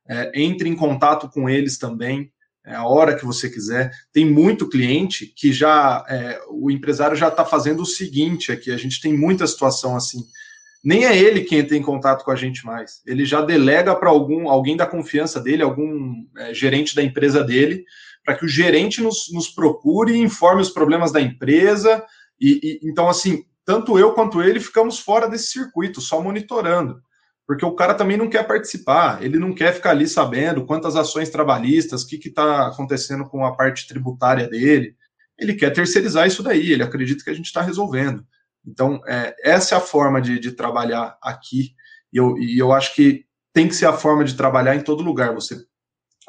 É, 0.09 0.33
entre 0.35 0.69
em 0.69 0.75
contato 0.75 1.29
com 1.29 1.51
eles 1.51 1.77
também, 1.77 2.33
é, 2.65 2.75
a 2.75 2.87
hora 2.87 3.17
que 3.17 3.25
você 3.25 3.49
quiser. 3.49 3.91
Tem 4.13 4.25
muito 4.25 4.69
cliente 4.69 5.27
que 5.27 5.53
já 5.53 6.05
é, 6.09 6.41
o 6.49 6.71
empresário 6.71 7.17
já 7.17 7.29
está 7.29 7.45
fazendo 7.45 7.83
o 7.83 7.87
seguinte 7.87 8.53
aqui. 8.53 8.71
A 8.71 8.77
gente 8.77 9.01
tem 9.01 9.17
muita 9.17 9.47
situação 9.47 9.97
assim. 9.97 10.25
Nem 10.85 11.05
é 11.05 11.17
ele 11.17 11.43
quem 11.43 11.59
entra 11.59 11.77
em 11.77 11.83
contato 11.83 12.25
com 12.25 12.31
a 12.31 12.37
gente 12.37 12.65
mais. 12.65 13.03
Ele 13.07 13.25
já 13.25 13.41
delega 13.41 13.95
para 13.95 14.09
algum 14.09 14.49
alguém 14.49 14.77
da 14.77 14.87
confiança 14.87 15.41
dele, 15.41 15.63
algum 15.63 16.25
é, 16.37 16.55
gerente 16.55 16.95
da 16.95 17.03
empresa 17.03 17.43
dele, 17.43 17.85
para 18.25 18.37
que 18.37 18.45
o 18.45 18.49
gerente 18.49 19.03
nos, 19.03 19.33
nos 19.33 19.49
procure 19.49 20.13
e 20.13 20.19
informe 20.19 20.63
os 20.63 20.71
problemas 20.71 21.11
da 21.11 21.21
empresa. 21.21 22.05
E, 22.41 22.61
e, 22.63 22.89
então, 22.89 23.09
assim, 23.09 23.45
tanto 23.65 23.99
eu 23.99 24.13
quanto 24.13 24.43
ele 24.43 24.61
ficamos 24.61 24.99
fora 24.99 25.29
desse 25.29 25.49
circuito, 25.49 26.01
só 26.01 26.23
monitorando. 26.23 27.03
Porque 27.47 27.65
o 27.65 27.75
cara 27.75 27.95
também 27.95 28.17
não 28.17 28.29
quer 28.29 28.47
participar, 28.47 29.23
ele 29.23 29.39
não 29.39 29.55
quer 29.55 29.73
ficar 29.73 29.91
ali 29.91 30.07
sabendo 30.07 30.67
quantas 30.67 30.97
ações 30.97 31.31
trabalhistas, 31.31 32.03
o 32.03 32.07
que 32.07 32.29
está 32.29 32.67
acontecendo 32.67 33.25
com 33.25 33.45
a 33.45 33.57
parte 33.57 33.89
tributária 33.89 34.47
dele. 34.47 34.95
Ele 35.39 35.55
quer 35.55 35.71
terceirizar 35.71 36.27
isso 36.27 36.43
daí, 36.43 36.73
ele 36.73 36.83
acredita 36.83 37.25
que 37.25 37.31
a 37.31 37.35
gente 37.35 37.47
está 37.47 37.63
resolvendo. 37.63 38.23
Então, 38.69 39.01
é, 39.07 39.35
essa 39.43 39.74
é 39.74 39.78
a 39.78 39.81
forma 39.81 40.20
de, 40.20 40.39
de 40.39 40.53
trabalhar 40.53 41.16
aqui, 41.23 41.74
e 42.12 42.19
eu, 42.19 42.36
e 42.36 42.59
eu 42.59 42.73
acho 42.73 42.95
que 42.95 43.24
tem 43.53 43.66
que 43.66 43.74
ser 43.74 43.86
a 43.86 43.93
forma 43.93 44.24
de 44.24 44.36
trabalhar 44.36 44.77
em 44.77 44.82
todo 44.82 45.03
lugar. 45.03 45.35
Você 45.35 45.66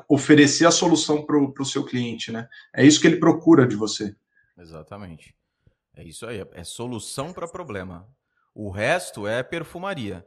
oferecer 0.07 0.65
a 0.65 0.71
solução 0.71 1.25
para 1.25 1.37
o 1.37 1.65
seu 1.65 1.83
cliente, 1.83 2.31
né? 2.31 2.47
É 2.73 2.85
isso 2.85 3.01
que 3.01 3.07
ele 3.07 3.17
procura 3.17 3.67
de 3.67 3.75
você. 3.75 4.15
Exatamente. 4.57 5.35
É 5.95 6.03
isso 6.03 6.25
aí, 6.25 6.45
é 6.53 6.63
solução 6.63 7.33
para 7.33 7.47
problema. 7.47 8.07
O 8.55 8.69
resto 8.69 9.27
é 9.27 9.43
perfumaria. 9.43 10.25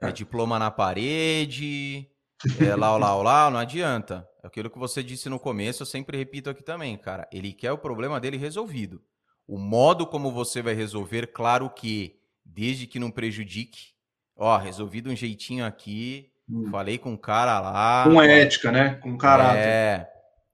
É, 0.00 0.08
é 0.08 0.12
diploma 0.12 0.58
na 0.58 0.70
parede, 0.70 2.08
é 2.60 2.76
lá, 2.76 2.96
lá, 2.96 3.14
lá, 3.16 3.50
não 3.50 3.58
adianta. 3.58 4.28
É 4.42 4.46
aquilo 4.46 4.70
que 4.70 4.78
você 4.78 5.02
disse 5.02 5.28
no 5.28 5.40
começo, 5.40 5.82
eu 5.82 5.86
sempre 5.86 6.16
repito 6.16 6.48
aqui 6.48 6.62
também, 6.62 6.96
cara. 6.96 7.28
Ele 7.32 7.52
quer 7.52 7.72
o 7.72 7.78
problema 7.78 8.20
dele 8.20 8.36
resolvido. 8.36 9.02
O 9.46 9.58
modo 9.58 10.06
como 10.06 10.32
você 10.32 10.60
vai 10.60 10.74
resolver, 10.74 11.28
claro 11.28 11.70
que, 11.70 12.18
desde 12.44 12.86
que 12.86 12.98
não 12.98 13.10
prejudique. 13.10 13.94
Ó, 14.36 14.56
resolvido 14.56 15.10
um 15.10 15.16
jeitinho 15.16 15.64
aqui, 15.64 16.30
hum. 16.48 16.68
falei 16.70 16.98
com 16.98 17.14
o 17.14 17.18
cara 17.18 17.60
lá. 17.60 18.04
Com 18.04 18.20
ética, 18.20 18.72
né? 18.72 18.94
Com 18.96 19.16
caráter. 19.16 19.60
É. 19.60 20.12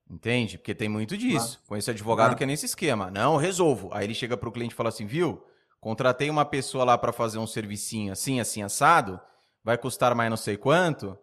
Entende? 0.09 0.59
Porque 0.59 0.74
tem 0.74 0.90
muito 0.90 1.16
disso. 1.16 1.59
Ah. 1.62 1.69
Conheço 1.69 1.90
advogado 1.90 2.32
ah. 2.32 2.35
que 2.35 2.44
é 2.44 2.47
nesse 2.47 2.66
esquema. 2.66 3.10
Não, 3.10 3.36
resolvo. 3.36 3.89
Aí 3.93 4.05
ele 4.05 4.14
chega 4.14 4.36
pro 4.36 4.52
cliente 4.52 4.74
e 4.74 4.77
fala 4.77 4.90
assim, 4.90 5.06
viu? 5.06 5.43
Contratei 5.81 6.28
uma 6.28 6.44
pessoa 6.44 6.85
lá 6.85 6.98
para 6.98 7.12
fazer 7.12 7.39
um 7.39 7.47
servicinho 7.47 8.12
assim, 8.12 8.39
assim, 8.39 8.62
assado. 8.62 9.19
Vai 9.64 9.78
custar 9.78 10.14
mais 10.14 10.28
não 10.28 10.36
sei 10.36 10.56
quanto. 10.56 11.19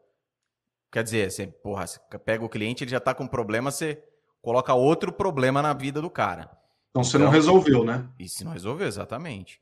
Quer 0.91 1.03
dizer, 1.03 1.31
você, 1.31 1.45
porra, 1.45 1.85
você 1.85 1.99
pega 2.25 2.43
o 2.43 2.49
cliente, 2.49 2.83
ele 2.83 2.91
já 2.91 2.99
tá 2.99 3.13
com 3.13 3.27
problema, 3.27 3.69
você 3.69 4.03
coloca 4.41 4.73
outro 4.73 5.13
problema 5.13 5.61
na 5.61 5.71
vida 5.71 6.01
do 6.01 6.09
cara. 6.09 6.49
Então 6.89 7.03
você 7.03 7.17
então, 7.17 7.27
não 7.27 7.33
resolveu, 7.33 7.83
né? 7.83 8.05
E 8.19 8.27
se 8.27 8.43
não 8.43 8.51
resolveu, 8.51 8.87
exatamente. 8.87 9.61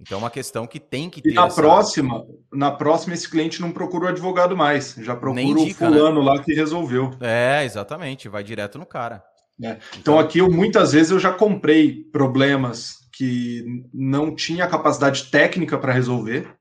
Então 0.00 0.18
é 0.18 0.20
uma 0.20 0.30
questão 0.30 0.66
que 0.66 0.78
tem 0.78 1.10
que 1.10 1.20
ter. 1.20 1.30
E 1.30 1.34
na 1.34 1.46
essa... 1.46 1.60
próxima, 1.60 2.24
na 2.52 2.70
próxima 2.70 3.14
esse 3.14 3.28
cliente 3.28 3.60
não 3.60 3.72
procura 3.72 4.06
o 4.06 4.08
advogado 4.08 4.56
mais, 4.56 4.94
já 4.94 5.16
procura 5.16 5.42
indica, 5.42 5.86
o 5.86 5.90
né? 5.90 5.96
fulano 5.96 6.20
né? 6.20 6.26
lá 6.26 6.42
que 6.42 6.54
resolveu. 6.54 7.10
É, 7.20 7.64
exatamente, 7.64 8.28
vai 8.28 8.44
direto 8.44 8.78
no 8.78 8.86
cara. 8.86 9.24
É. 9.60 9.70
Então, 9.70 9.80
então 9.98 10.18
aqui 10.18 10.38
eu 10.38 10.48
muitas 10.48 10.92
vezes 10.92 11.10
eu 11.10 11.18
já 11.18 11.32
comprei 11.32 12.04
problemas 12.12 13.08
que 13.12 13.64
não 13.92 14.32
tinha 14.32 14.68
capacidade 14.68 15.24
técnica 15.24 15.76
para 15.76 15.92
resolver, 15.92 16.54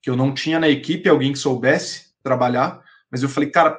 que 0.00 0.08
eu 0.08 0.16
não 0.16 0.32
tinha 0.32 0.58
na 0.58 0.68
equipe 0.68 1.06
alguém 1.06 1.32
que 1.32 1.38
soubesse 1.38 2.14
trabalhar, 2.22 2.80
mas 3.10 3.22
eu 3.22 3.28
falei, 3.28 3.50
cara, 3.50 3.78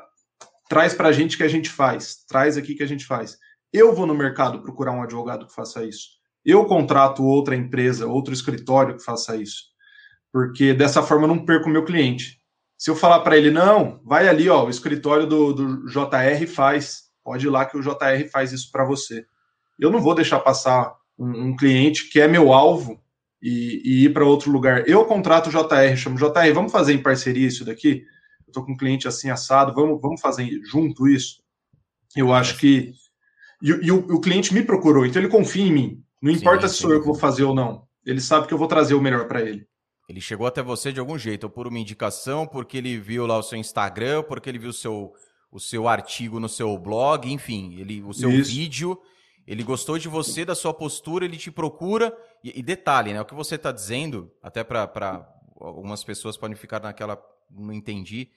traz 0.69 0.93
para 0.93 1.09
a 1.09 1.11
gente 1.11 1.35
que 1.35 1.43
a 1.43 1.47
gente 1.47 1.67
faz, 1.67 2.17
traz 2.27 2.55
aqui 2.55 2.75
que 2.75 2.83
a 2.83 2.87
gente 2.87 3.03
faz. 3.05 3.39
Eu 3.71 3.93
vou 3.93 4.05
no 4.05 4.15
mercado 4.15 4.61
procurar 4.61 4.91
um 4.91 5.03
advogado 5.03 5.45
que 5.45 5.53
faça 5.53 5.85
isso. 5.85 6.19
Eu 6.43 6.65
contrato 6.65 7.23
outra 7.23 7.55
empresa, 7.55 8.07
outro 8.07 8.33
escritório 8.33 8.95
que 8.95 9.03
faça 9.03 9.35
isso. 9.35 9.65
Porque 10.31 10.73
dessa 10.73 11.03
forma 11.03 11.25
eu 11.25 11.27
não 11.27 11.45
perco 11.45 11.67
o 11.67 11.71
meu 11.71 11.85
cliente. 11.85 12.39
Se 12.77 12.89
eu 12.89 12.95
falar 12.95 13.19
para 13.19 13.37
ele, 13.37 13.51
não, 13.51 14.01
vai 14.05 14.27
ali, 14.27 14.49
ó, 14.49 14.65
o 14.65 14.69
escritório 14.69 15.27
do, 15.27 15.53
do 15.53 15.85
JR 15.87 16.47
faz, 16.47 17.09
pode 17.23 17.45
ir 17.45 17.49
lá 17.49 17.65
que 17.65 17.77
o 17.77 17.81
JR 17.81 18.29
faz 18.31 18.53
isso 18.53 18.71
para 18.71 18.85
você. 18.85 19.25
Eu 19.77 19.91
não 19.91 19.99
vou 19.99 20.15
deixar 20.15 20.39
passar 20.39 20.95
um, 21.17 21.47
um, 21.47 21.55
cliente 21.55 22.09
que 22.09 22.21
é 22.21 22.27
meu 22.27 22.53
alvo 22.53 23.03
e, 23.41 23.81
e 23.83 24.05
ir 24.05 24.13
para 24.13 24.25
outro 24.25 24.49
lugar. 24.49 24.87
Eu 24.87 25.05
contrato 25.05 25.47
o 25.47 25.51
JR, 25.51 25.95
chamo 25.97 26.17
JR, 26.17 26.53
vamos 26.53 26.71
fazer 26.71 26.93
em 26.93 27.03
parceria 27.03 27.47
isso 27.47 27.65
daqui? 27.65 28.05
Eu 28.47 28.51
estou 28.51 28.65
com 28.65 28.71
um 28.71 28.77
cliente 28.77 29.07
assim 29.07 29.29
assado, 29.29 29.73
vamos, 29.73 29.99
vamos 30.01 30.21
fazer 30.21 30.49
junto 30.63 31.07
isso? 31.07 31.43
Eu 32.15 32.33
acho 32.33 32.57
que 32.57 32.93
e, 33.61 33.69
e 33.69 33.91
o, 33.91 33.97
o, 33.97 34.21
cliente 34.21 34.53
me 34.53 34.63
procurou, 34.63 35.05
então 35.05 35.21
ele 35.21 35.29
confia 35.29 35.65
em 35.65 35.71
mim. 35.71 36.03
Não 36.21 36.31
importa 36.31 36.67
sim, 36.67 36.75
se 36.75 36.81
sou 36.81 36.91
eu 36.91 36.99
que 36.99 37.05
vou 37.05 37.15
fazer 37.15 37.43
ou 37.43 37.53
não. 37.53 37.87
Ele 38.05 38.21
sabe 38.21 38.47
que 38.47 38.53
eu 38.53 38.57
vou 38.57 38.67
trazer 38.67 38.93
o 38.93 39.01
melhor 39.01 39.27
para 39.27 39.41
ele. 39.41 39.67
Ele 40.07 40.21
chegou 40.21 40.47
até 40.47 40.61
você 40.61 40.91
de 40.91 40.99
algum 40.99 41.17
jeito, 41.17 41.43
ou 41.43 41.49
por 41.49 41.67
uma 41.67 41.77
indicação, 41.77 42.47
porque 42.47 42.77
ele 42.77 42.97
viu 42.97 43.25
lá 43.25 43.37
o 43.37 43.43
seu 43.43 43.57
Instagram, 43.57 44.23
porque 44.23 44.49
ele 44.49 44.57
viu 44.57 44.71
o 44.71 44.73
seu, 44.73 45.13
o 45.51 45.59
seu 45.59 45.87
artigo 45.87 46.39
no 46.39 46.49
seu 46.49 46.75
blog, 46.77 47.31
enfim, 47.31 47.75
ele, 47.79 48.01
o 48.01 48.13
seu 48.13 48.31
Isso. 48.31 48.49
vídeo. 48.51 48.99
Ele 49.45 49.63
gostou 49.63 49.97
de 49.97 50.07
você, 50.07 50.45
da 50.45 50.55
sua 50.55 50.73
postura, 50.73 51.25
ele 51.25 51.37
te 51.37 51.51
procura. 51.51 52.15
E, 52.43 52.59
e 52.59 52.63
detalhe, 52.63 53.13
né? 53.13 53.21
O 53.21 53.25
que 53.25 53.35
você 53.35 53.55
está 53.55 53.71
dizendo, 53.71 54.31
até 54.41 54.63
para 54.63 55.27
algumas 55.59 56.03
pessoas 56.03 56.37
podem 56.37 56.55
ficar 56.55 56.81
naquela. 56.81 57.21
Não 57.51 57.73
entendi 57.73 58.29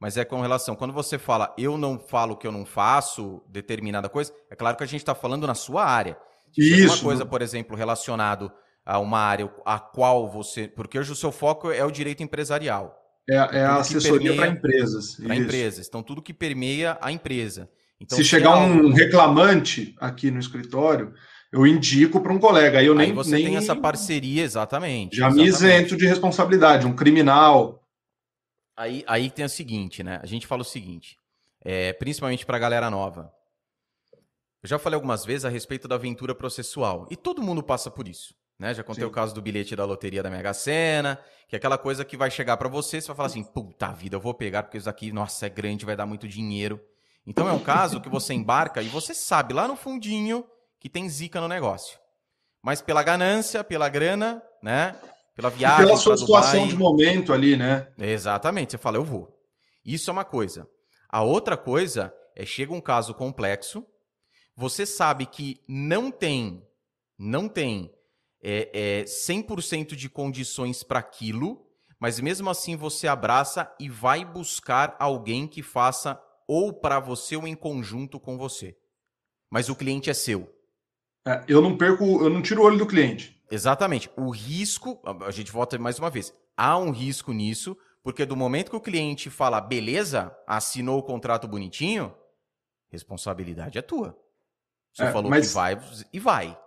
mas 0.00 0.16
é 0.16 0.24
com 0.24 0.40
relação. 0.40 0.76
Quando 0.76 0.92
você 0.92 1.18
fala 1.18 1.54
eu 1.58 1.78
não 1.78 1.98
falo 1.98 2.36
que 2.36 2.46
eu 2.46 2.52
não 2.52 2.64
faço 2.64 3.42
determinada 3.48 4.08
coisa, 4.08 4.32
é 4.50 4.54
claro 4.54 4.76
que 4.76 4.84
a 4.84 4.86
gente 4.86 5.00
está 5.00 5.14
falando 5.14 5.46
na 5.46 5.54
sua 5.54 5.84
área. 5.84 6.16
Se 6.52 6.62
Isso. 6.62 6.94
Uma 6.94 7.02
coisa, 7.02 7.26
por 7.26 7.42
exemplo, 7.42 7.76
relacionado 7.76 8.50
a 8.84 8.98
uma 8.98 9.18
área 9.18 9.50
a 9.64 9.78
qual 9.78 10.30
você. 10.30 10.68
Porque 10.68 10.98
hoje 10.98 11.12
o 11.12 11.16
seu 11.16 11.32
foco 11.32 11.70
é 11.70 11.84
o 11.84 11.90
direito 11.90 12.22
empresarial. 12.22 12.96
É, 13.28 13.34
é 13.34 13.64
a 13.64 13.76
assessoria 13.76 14.34
para 14.34 14.46
empresas. 14.46 15.16
Para 15.16 15.34
empresas. 15.34 15.88
Então, 15.88 16.02
tudo 16.02 16.22
que 16.22 16.32
permeia 16.32 16.96
a 17.00 17.10
empresa. 17.10 17.68
Então, 18.00 18.16
se, 18.16 18.22
se 18.22 18.30
chegar 18.30 18.50
algo... 18.50 18.86
um 18.86 18.92
reclamante 18.92 19.94
aqui 19.98 20.30
no 20.30 20.38
escritório, 20.38 21.12
eu 21.52 21.66
indico 21.66 22.20
para 22.20 22.32
um 22.32 22.38
colega. 22.38 22.78
Aí 22.78 22.86
eu 22.86 22.94
nem. 22.94 23.08
Aí 23.08 23.12
você 23.12 23.32
nem... 23.32 23.46
tem 23.46 23.56
essa 23.56 23.74
parceria, 23.74 24.44
exatamente. 24.44 25.16
Já 25.16 25.26
exatamente. 25.26 25.44
me 25.44 25.48
isento 25.48 25.96
de 25.96 26.06
responsabilidade, 26.06 26.86
um 26.86 26.94
criminal. 26.94 27.82
Aí, 28.76 29.04
aí 29.06 29.30
tem 29.30 29.44
o 29.44 29.48
seguinte, 29.48 30.02
né? 30.02 30.20
A 30.22 30.26
gente 30.26 30.46
fala 30.46 30.62
o 30.62 30.64
seguinte, 30.64 31.18
é, 31.60 31.92
principalmente 31.94 32.44
para 32.44 32.56
a 32.56 32.60
galera 32.60 32.90
nova. 32.90 33.32
Eu 34.62 34.68
já 34.68 34.78
falei 34.78 34.96
algumas 34.96 35.24
vezes 35.24 35.44
a 35.44 35.48
respeito 35.48 35.88
da 35.88 35.94
aventura 35.94 36.34
processual. 36.34 37.06
E 37.10 37.16
todo 37.16 37.42
mundo 37.42 37.62
passa 37.62 37.90
por 37.90 38.06
isso. 38.06 38.34
Né? 38.58 38.74
Já 38.74 38.82
contei 38.82 39.04
Sim. 39.04 39.08
o 39.08 39.12
caso 39.12 39.34
do 39.34 39.42
bilhete 39.42 39.76
da 39.76 39.84
loteria 39.84 40.22
da 40.22 40.30
Mega 40.30 40.52
Sena, 40.54 41.18
que 41.46 41.54
é 41.54 41.58
aquela 41.58 41.76
coisa 41.76 42.04
que 42.04 42.16
vai 42.16 42.30
chegar 42.30 42.56
para 42.56 42.68
você, 42.68 43.00
você 43.00 43.06
vai 43.08 43.16
falar 43.16 43.26
assim, 43.26 43.44
puta 43.44 43.92
vida, 43.92 44.16
eu 44.16 44.20
vou 44.20 44.32
pegar 44.32 44.62
porque 44.62 44.78
isso 44.78 44.88
aqui, 44.88 45.12
nossa, 45.12 45.46
é 45.46 45.48
grande, 45.48 45.84
vai 45.84 45.94
dar 45.94 46.06
muito 46.06 46.26
dinheiro. 46.26 46.80
Então 47.26 47.48
é 47.48 47.52
um 47.52 47.58
caso 47.58 48.00
que 48.00 48.08
você 48.08 48.32
embarca 48.32 48.80
e 48.80 48.88
você 48.88 49.14
sabe 49.14 49.52
lá 49.52 49.68
no 49.68 49.76
fundinho 49.76 50.46
que 50.78 50.88
tem 50.88 51.08
zica 51.08 51.40
no 51.40 51.48
negócio. 51.48 51.98
Mas 52.62 52.80
pela 52.80 53.02
ganância, 53.02 53.62
pela 53.62 53.88
grana, 53.88 54.42
né? 54.62 54.96
Pela 55.36 55.50
viagem. 55.50 55.84
E 55.84 55.86
pela 55.86 55.96
sua 55.98 56.16
situação 56.16 56.66
de 56.66 56.74
momento 56.74 57.32
ali, 57.32 57.56
né? 57.56 57.86
Exatamente. 57.98 58.72
Você 58.72 58.78
fala, 58.78 58.96
eu 58.96 59.04
vou. 59.04 59.38
Isso 59.84 60.10
é 60.10 60.12
uma 60.12 60.24
coisa. 60.24 60.66
A 61.08 61.22
outra 61.22 61.56
coisa 61.56 62.12
é 62.34 62.44
chega 62.44 62.72
um 62.72 62.80
caso 62.80 63.14
complexo, 63.14 63.86
você 64.56 64.86
sabe 64.86 65.26
que 65.26 65.60
não 65.68 66.10
tem, 66.10 66.66
não 67.18 67.48
tem 67.48 67.92
é, 68.42 69.00
é 69.00 69.04
100% 69.04 69.94
de 69.94 70.08
condições 70.08 70.82
para 70.82 70.98
aquilo, 70.98 71.66
mas 72.00 72.18
mesmo 72.18 72.48
assim 72.48 72.74
você 72.74 73.06
abraça 73.06 73.70
e 73.78 73.88
vai 73.88 74.24
buscar 74.24 74.96
alguém 74.98 75.46
que 75.46 75.62
faça 75.62 76.20
ou 76.48 76.72
para 76.72 76.98
você 76.98 77.36
ou 77.36 77.46
em 77.46 77.54
conjunto 77.54 78.18
com 78.18 78.38
você. 78.38 78.76
Mas 79.50 79.68
o 79.68 79.76
cliente 79.76 80.10
é 80.10 80.14
seu. 80.14 80.50
É, 81.26 81.44
eu 81.48 81.60
não 81.60 81.76
perco, 81.76 82.04
eu 82.04 82.30
não 82.30 82.42
tiro 82.42 82.62
o 82.62 82.64
olho 82.64 82.78
do 82.78 82.86
cliente. 82.86 83.35
Exatamente. 83.50 84.10
O 84.16 84.30
risco, 84.30 85.00
a 85.24 85.30
gente 85.30 85.52
volta 85.52 85.78
mais 85.78 85.98
uma 85.98 86.10
vez, 86.10 86.34
há 86.56 86.76
um 86.78 86.90
risco 86.90 87.32
nisso, 87.32 87.76
porque 88.02 88.24
do 88.24 88.36
momento 88.36 88.70
que 88.70 88.76
o 88.76 88.80
cliente 88.80 89.30
fala, 89.30 89.60
beleza, 89.60 90.36
assinou 90.46 90.98
o 90.98 91.02
contrato 91.02 91.46
bonitinho, 91.48 92.14
responsabilidade 92.88 93.78
é 93.78 93.82
tua. 93.82 94.16
Você 94.92 95.04
é, 95.04 95.12
falou 95.12 95.30
que 95.30 95.40
vai 95.48 95.78
e 96.12 96.18
vai. 96.18 96.58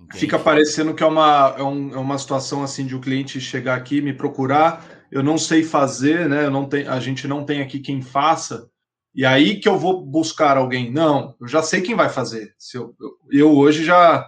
Entende? 0.00 0.18
Fica 0.18 0.38
parecendo 0.38 0.94
que 0.94 1.02
é 1.02 1.06
uma, 1.06 1.54
é, 1.56 1.62
um, 1.62 1.94
é, 1.94 1.96
uma 1.96 2.18
situação 2.18 2.62
assim 2.62 2.86
de 2.86 2.94
o 2.94 2.98
um 2.98 3.00
cliente 3.00 3.40
chegar 3.40 3.76
aqui, 3.76 4.00
me 4.02 4.12
procurar, 4.12 4.84
eu 5.10 5.22
não 5.22 5.38
sei 5.38 5.62
fazer, 5.62 6.28
né? 6.28 6.46
Eu 6.46 6.50
não 6.50 6.68
tem, 6.68 6.86
a 6.86 6.98
gente 6.98 7.28
não 7.28 7.44
tem 7.44 7.62
aqui 7.62 7.78
quem 7.78 8.02
faça, 8.02 8.68
e 9.14 9.24
aí 9.24 9.60
que 9.60 9.68
eu 9.68 9.78
vou 9.78 10.04
buscar 10.04 10.56
alguém. 10.56 10.90
Não, 10.90 11.36
eu 11.40 11.46
já 11.46 11.62
sei 11.62 11.82
quem 11.82 11.94
vai 11.94 12.08
fazer. 12.08 12.54
Se 12.58 12.76
eu, 12.76 12.94
eu, 12.98 13.16
eu 13.30 13.56
hoje 13.56 13.84
já 13.84 14.26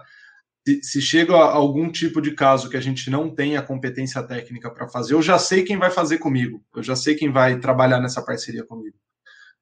se, 0.65 0.81
se 0.83 1.01
chega 1.01 1.35
a 1.35 1.53
algum 1.53 1.91
tipo 1.91 2.19
de 2.19 2.31
caso 2.31 2.69
que 2.69 2.77
a 2.77 2.81
gente 2.81 3.09
não 3.09 3.33
tem 3.33 3.55
a 3.55 3.61
competência 3.61 4.23
técnica 4.23 4.71
para 4.71 4.87
fazer, 4.87 5.13
eu 5.13 5.21
já 5.21 5.37
sei 5.37 5.63
quem 5.63 5.77
vai 5.77 5.91
fazer 5.91 6.17
comigo, 6.17 6.63
eu 6.75 6.81
já 6.81 6.95
sei 6.95 7.15
quem 7.15 7.31
vai 7.31 7.59
trabalhar 7.59 7.99
nessa 7.99 8.21
parceria 8.23 8.65
comigo. 8.65 8.97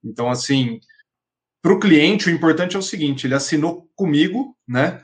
Então, 0.04 0.30
assim, 0.30 0.80
para 1.62 1.74
o 1.74 1.80
cliente, 1.80 2.30
o 2.30 2.32
importante 2.32 2.76
é 2.76 2.80
o 2.80 2.84
seguinte: 2.84 3.28
ele 3.28 3.36
assinou 3.36 3.90
comigo, 3.96 4.58
né? 4.68 5.02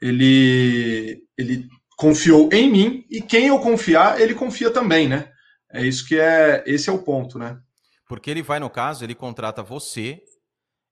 Ele, 0.00 1.22
ele 1.36 1.68
confiou 1.96 2.48
em 2.52 2.70
mim 2.70 3.06
e 3.10 3.20
quem 3.20 3.48
eu 3.48 3.58
confiar, 3.58 4.20
ele 4.20 4.34
confia 4.34 4.70
também, 4.70 5.08
né? 5.08 5.30
É 5.72 5.84
isso 5.84 6.06
que 6.06 6.18
é, 6.18 6.64
esse 6.66 6.88
é 6.88 6.92
o 6.92 7.02
ponto, 7.02 7.38
né? 7.38 7.58
Porque 8.08 8.30
ele 8.30 8.42
vai, 8.42 8.58
no 8.58 8.70
caso, 8.70 9.04
ele 9.04 9.14
contrata 9.14 9.62
você 9.62 10.20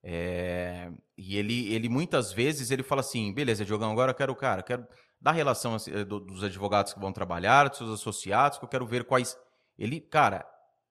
é, 0.03 0.91
e 1.17 1.37
ele, 1.37 1.73
ele 1.73 1.89
muitas 1.89 2.33
vezes 2.33 2.71
ele 2.71 2.83
fala 2.83 3.01
assim, 3.01 3.33
beleza, 3.33 3.65
Diogão, 3.65 3.91
agora 3.91 4.13
eu 4.13 4.15
quero, 4.15 4.35
cara, 4.35 4.63
quero 4.63 4.87
dar 5.21 5.33
relação 5.33 5.75
assim, 5.75 5.93
eh, 5.93 6.05
dos 6.05 6.45
advogados 6.45 6.93
que 6.93 7.01
vão 7.01 7.13
trabalhar, 7.13 7.69
dos 7.69 7.79
seus 7.79 7.91
associados, 7.91 8.59
que 8.59 8.65
eu 8.65 8.69
quero 8.69 8.87
ver 8.87 9.05
quais. 9.05 9.37
Ele, 9.77 10.01
cara, 10.01 10.47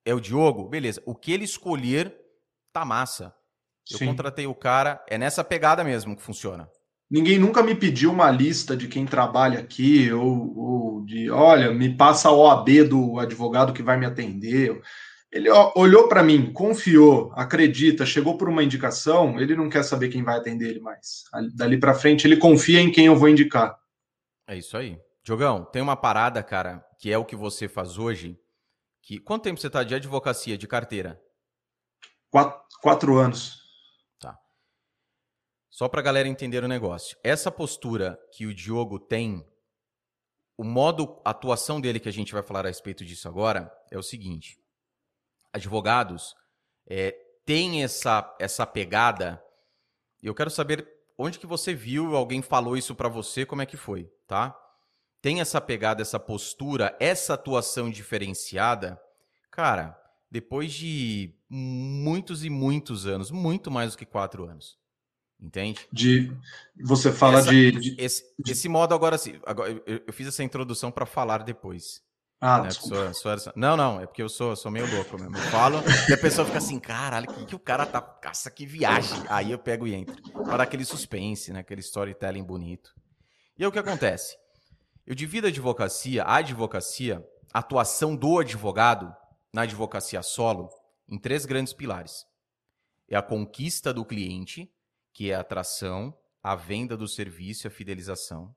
é 0.05 0.13
o 0.13 0.19
Diogo, 0.19 0.67
beleza. 0.67 1.01
O 1.05 1.15
que 1.15 1.31
ele 1.31 1.45
escolher, 1.45 2.13
tá 2.73 2.83
massa. 2.83 3.33
Eu 3.89 3.97
Sim. 3.97 4.07
contratei 4.07 4.45
o 4.45 4.55
cara, 4.55 5.03
é 5.07 5.17
nessa 5.17 5.43
pegada 5.43 5.83
mesmo 5.83 6.15
que 6.15 6.21
funciona. 6.21 6.69
Ninguém 7.09 7.39
nunca 7.39 7.63
me 7.63 7.73
pediu 7.73 8.11
uma 8.11 8.29
lista 8.29 8.75
de 8.75 8.89
quem 8.89 9.05
trabalha 9.05 9.59
aqui, 9.59 10.11
ou, 10.11 10.57
ou 10.57 11.05
de, 11.05 11.29
olha, 11.29 11.73
me 11.73 11.95
passa 11.95 12.27
a 12.27 12.33
OAB 12.33 12.83
do 12.83 13.17
advogado 13.17 13.71
que 13.71 13.81
vai 13.81 13.97
me 13.97 14.05
atender. 14.05 14.81
Ele 15.31 15.49
olhou 15.75 16.07
para 16.07 16.23
mim, 16.23 16.53
confiou, 16.53 17.31
acredita, 17.33 18.05
chegou 18.05 18.37
por 18.37 18.47
uma 18.47 18.63
indicação, 18.63 19.39
ele 19.39 19.55
não 19.55 19.69
quer 19.69 19.83
saber 19.83 20.09
quem 20.09 20.23
vai 20.23 20.37
atender 20.37 20.69
ele 20.69 20.79
mais. 20.79 21.23
Dali 21.53 21.77
para 21.77 21.93
frente, 21.93 22.25
ele 22.25 22.37
confia 22.37 22.79
em 22.79 22.91
quem 22.91 23.07
eu 23.07 23.15
vou 23.15 23.27
indicar. 23.27 23.77
É 24.47 24.55
isso 24.55 24.77
aí. 24.77 24.97
Diogão, 25.23 25.65
tem 25.65 25.81
uma 25.81 25.97
parada, 25.97 26.41
cara, 26.41 26.85
que 26.97 27.11
é 27.11 27.17
o 27.17 27.25
que 27.25 27.35
você 27.35 27.67
faz 27.67 27.97
hoje. 27.97 28.39
Que... 29.01 29.19
Quanto 29.19 29.43
tempo 29.43 29.59
você 29.59 29.67
está 29.67 29.83
de 29.83 29.93
advocacia, 29.93 30.57
de 30.57 30.67
carteira? 30.67 31.21
Quatro, 32.29 32.61
quatro 32.81 33.17
anos. 33.17 33.67
Só 35.77 35.87
para 35.87 35.99
a 35.99 36.03
galera 36.03 36.27
entender 36.27 36.63
o 36.63 36.67
negócio. 36.67 37.15
Essa 37.23 37.51
postura 37.51 38.19
que 38.31 38.47
o 38.47 38.53
Diogo 38.53 38.97
tem, 38.97 39.45
o 40.57 40.63
modo 40.63 41.21
atuação 41.23 41.79
dele 41.79 41.99
que 41.99 42.09
a 42.09 42.11
gente 42.11 42.33
vai 42.33 42.41
falar 42.41 42.65
a 42.65 42.67
respeito 42.67 43.05
disso 43.05 43.27
agora 43.27 43.71
é 43.91 43.95
o 43.95 44.01
seguinte: 44.01 44.57
advogados 45.57 46.35
é, 46.87 47.15
têm 47.45 47.83
essa 47.83 48.35
essa 48.39 48.65
pegada. 48.65 49.41
Eu 50.21 50.33
quero 50.33 50.49
saber 50.49 50.87
onde 51.17 51.39
que 51.39 51.47
você 51.47 51.73
viu, 51.73 52.15
alguém 52.15 52.41
falou 52.41 52.77
isso 52.77 52.95
para 52.95 53.09
você, 53.09 53.45
como 53.45 53.61
é 53.61 53.65
que 53.65 53.77
foi, 53.77 54.09
tá? 54.27 54.55
Tem 55.21 55.41
essa 55.41 55.59
pegada, 55.59 56.01
essa 56.01 56.19
postura, 56.19 56.95
essa 56.99 57.33
atuação 57.33 57.89
diferenciada, 57.89 58.99
cara. 59.51 59.99
Depois 60.29 60.73
de 60.73 61.33
muitos 61.49 62.43
e 62.43 62.49
muitos 62.49 63.07
anos, 63.07 63.31
muito 63.31 63.71
mais 63.71 63.93
do 63.93 63.97
que 63.97 64.05
quatro 64.05 64.43
anos, 64.43 64.77
Entende? 65.39 65.87
De 65.93 66.35
você 66.83 67.11
fala 67.11 67.39
essa, 67.39 67.51
de, 67.51 67.71
de, 67.71 67.95
esse, 67.99 68.23
esse 68.47 68.67
modo 68.67 68.95
agora 68.95 69.15
assim. 69.15 69.39
Agora, 69.45 69.71
eu, 69.85 70.01
eu 70.07 70.13
fiz 70.13 70.27
essa 70.27 70.43
introdução 70.43 70.91
para 70.91 71.05
falar 71.05 71.43
depois. 71.43 72.01
Ah, 72.39 72.61
né? 72.61 72.69
não, 73.55 73.75
não, 73.75 73.99
é 73.99 74.05
porque 74.05 74.21
eu 74.21 74.29
sou, 74.29 74.55
sou 74.55 74.71
meio 74.71 74.89
louco 74.93 75.19
mesmo. 75.19 75.35
Eu 75.35 75.41
falo 75.43 75.79
e 76.07 76.13
a 76.13 76.17
pessoa 76.17 76.45
fica 76.45 76.59
assim, 76.59 76.79
caralho, 76.79 77.27
que, 77.27 77.45
que 77.45 77.55
o 77.55 77.59
cara 77.59 77.83
tá. 77.83 77.99
Caça, 77.99 78.51
que 78.51 78.63
viagem. 78.63 79.23
Aí 79.27 79.51
eu 79.51 79.57
pego 79.57 79.87
e 79.87 79.95
entro. 79.95 80.15
Para 80.45 80.63
aquele 80.63 80.85
suspense, 80.85 81.51
né? 81.51 81.61
Aquele 81.61 81.81
storytelling 81.81 82.43
bonito. 82.43 82.93
E 83.57 83.63
aí 83.63 83.67
o 83.67 83.71
que 83.71 83.79
acontece? 83.79 84.37
Eu 85.05 85.15
divido 85.15 85.47
a 85.47 85.49
advocacia, 85.49 86.23
a 86.23 86.35
advocacia, 86.35 87.25
a 87.51 87.59
atuação 87.59 88.15
do 88.15 88.37
advogado 88.37 89.15
na 89.51 89.63
advocacia 89.63 90.21
solo, 90.21 90.69
em 91.07 91.17
três 91.17 91.43
grandes 91.43 91.73
pilares: 91.73 92.23
é 93.09 93.15
a 93.15 93.21
conquista 93.21 93.91
do 93.91 94.05
cliente, 94.05 94.71
que 95.11 95.31
é 95.31 95.35
a 95.35 95.39
atração, 95.39 96.15
a 96.43 96.55
venda 96.55 96.95
do 96.95 97.07
serviço 97.07 97.65
e 97.65 97.67
a 97.67 97.71
fidelização. 97.71 98.55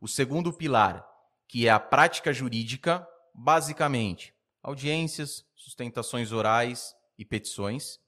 O 0.00 0.08
segundo 0.08 0.52
pilar, 0.52 1.07
que 1.48 1.66
é 1.66 1.70
a 1.70 1.80
prática 1.80 2.32
jurídica, 2.32 3.08
basicamente, 3.34 4.34
audiências, 4.62 5.44
sustentações 5.56 6.30
orais 6.30 6.94
e 7.18 7.24
petições. 7.24 7.98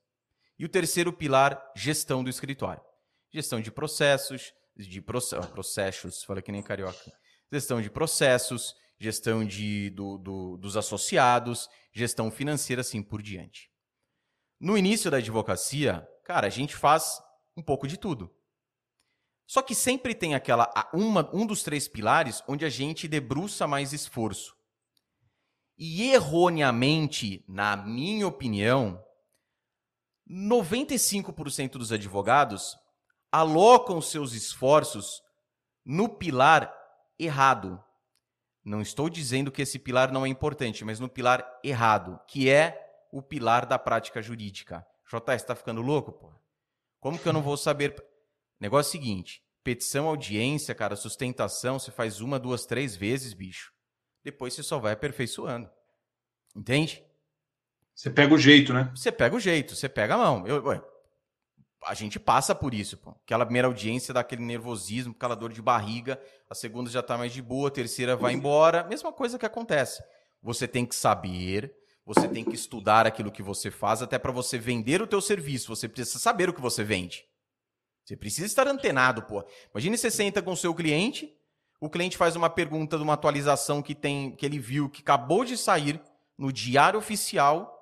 E 0.58 0.64
o 0.64 0.68
terceiro 0.68 1.12
pilar, 1.12 1.60
gestão 1.74 2.22
do 2.22 2.28
escritório. 2.28 2.82
Gestão 3.32 3.60
de 3.60 3.70
processos, 3.70 4.52
de 4.76 5.00
processos, 5.00 6.22
fala 6.22 6.42
que 6.42 6.52
nem 6.52 6.62
carioca. 6.62 7.12
Gestão 7.50 7.80
de 7.80 7.88
processos, 7.88 8.74
gestão 8.98 9.44
de, 9.44 9.88
do, 9.90 10.18
do, 10.18 10.56
dos 10.58 10.76
associados, 10.76 11.68
gestão 11.92 12.30
financeira, 12.30 12.82
assim 12.82 13.02
por 13.02 13.22
diante. 13.22 13.70
No 14.60 14.76
início 14.76 15.10
da 15.10 15.16
advocacia, 15.16 16.06
cara, 16.24 16.46
a 16.46 16.50
gente 16.50 16.76
faz 16.76 17.18
um 17.56 17.62
pouco 17.62 17.88
de 17.88 17.96
tudo. 17.96 18.30
Só 19.51 19.62
que 19.62 19.74
sempre 19.74 20.14
tem 20.14 20.36
aquela 20.36 20.72
uma, 20.94 21.28
um 21.35 21.44
dos 21.44 21.64
três 21.64 21.89
pilares 21.89 22.40
onde 22.47 22.64
a 22.64 22.68
gente 22.68 23.09
debruça 23.09 23.66
mais 23.66 23.93
esforço. 23.93 24.56
E 25.77 26.12
erroneamente, 26.12 27.44
na 27.48 27.77
minha 27.77 28.28
opinião, 28.28 29.05
95% 30.31 31.72
dos 31.72 31.90
advogados 31.90 32.78
alocam 33.32 34.01
seus 34.01 34.35
esforços 34.35 35.20
no 35.85 36.09
pilar 36.09 36.72
errado. 37.18 37.82
Não 38.64 38.81
estou 38.81 39.10
dizendo 39.10 39.51
que 39.51 39.62
esse 39.62 39.81
pilar 39.81 40.12
não 40.12 40.24
é 40.24 40.28
importante, 40.28 40.85
mas 40.85 41.01
no 41.01 41.09
pilar 41.09 41.44
errado, 41.64 42.20
que 42.28 42.48
é 42.48 42.81
o 43.10 43.20
pilar 43.20 43.66
da 43.66 43.81
prática 43.81 44.22
jurídica. 44.22 44.86
JS, 45.06 45.43
está 45.43 45.56
ficando 45.56 45.82
louco, 45.82 46.12
pô? 46.12 46.32
Como 47.01 47.18
que 47.18 47.27
eu 47.28 47.32
não 47.32 47.43
vou 47.43 47.56
saber? 47.56 48.09
Negócio 48.60 48.92
seguinte: 48.92 49.42
petição, 49.64 50.06
audiência, 50.06 50.74
cara, 50.74 50.96
sustentação, 50.96 51.78
você 51.78 51.90
faz 51.90 52.20
uma, 52.20 52.38
duas, 52.38 52.66
três 52.66 52.94
vezes, 52.94 53.32
bicho. 53.32 53.72
Depois 54.22 54.54
você 54.54 54.62
só 54.62 54.78
vai 54.78 54.92
aperfeiçoando. 54.92 55.68
Entende? 56.54 57.02
Você 57.94 58.10
pega 58.10 58.34
o 58.34 58.38
jeito, 58.38 58.72
né? 58.72 58.90
Você 58.94 59.10
pega 59.10 59.34
o 59.34 59.40
jeito, 59.40 59.74
você 59.74 59.88
pega 59.88 60.14
a 60.14 60.18
mão. 60.18 60.46
Eu, 60.46 60.64
ué, 60.64 60.82
a 61.84 61.94
gente 61.94 62.20
passa 62.20 62.54
por 62.54 62.74
isso, 62.74 62.96
pô. 62.98 63.10
Aquela 63.24 63.44
primeira 63.44 63.68
audiência 63.68 64.12
dá 64.12 64.20
aquele 64.20 64.42
nervosismo, 64.42 65.14
aquela 65.16 65.34
dor 65.34 65.52
de 65.52 65.62
barriga, 65.62 66.20
a 66.48 66.54
segunda 66.54 66.90
já 66.90 67.02
tá 67.02 67.16
mais 67.16 67.32
de 67.32 67.40
boa, 67.40 67.68
a 67.68 67.72
terceira 67.72 68.16
vai 68.16 68.34
embora. 68.34 68.84
Mesma 68.84 69.12
coisa 69.12 69.38
que 69.38 69.46
acontece. 69.46 70.02
Você 70.42 70.68
tem 70.68 70.84
que 70.84 70.94
saber 70.94 71.74
você 72.04 72.26
tem 72.26 72.44
que 72.44 72.56
estudar 72.56 73.06
aquilo 73.06 73.30
que 73.30 73.42
você 73.42 73.70
faz 73.70 74.02
até 74.02 74.18
para 74.18 74.32
você 74.32 74.58
vender 74.58 75.00
o 75.00 75.06
teu 75.06 75.20
serviço. 75.20 75.68
Você 75.68 75.88
precisa 75.88 76.18
saber 76.18 76.48
o 76.48 76.52
que 76.52 76.60
você 76.60 76.82
vende. 76.82 77.24
Você 78.10 78.16
precisa 78.16 78.44
estar 78.44 78.66
antenado, 78.66 79.22
pô. 79.22 79.44
Imagine 79.72 79.96
você 79.96 80.10
senta 80.10 80.42
com 80.42 80.50
o 80.50 80.56
seu 80.56 80.74
cliente, 80.74 81.32
o 81.80 81.88
cliente 81.88 82.16
faz 82.16 82.34
uma 82.34 82.50
pergunta 82.50 82.96
de 82.96 83.04
uma 83.04 83.12
atualização 83.12 83.80
que 83.80 83.94
tem 83.94 84.34
que 84.34 84.44
ele 84.44 84.58
viu 84.58 84.90
que 84.90 85.00
acabou 85.00 85.44
de 85.44 85.56
sair 85.56 86.00
no 86.36 86.52
diário 86.52 86.98
oficial 86.98 87.72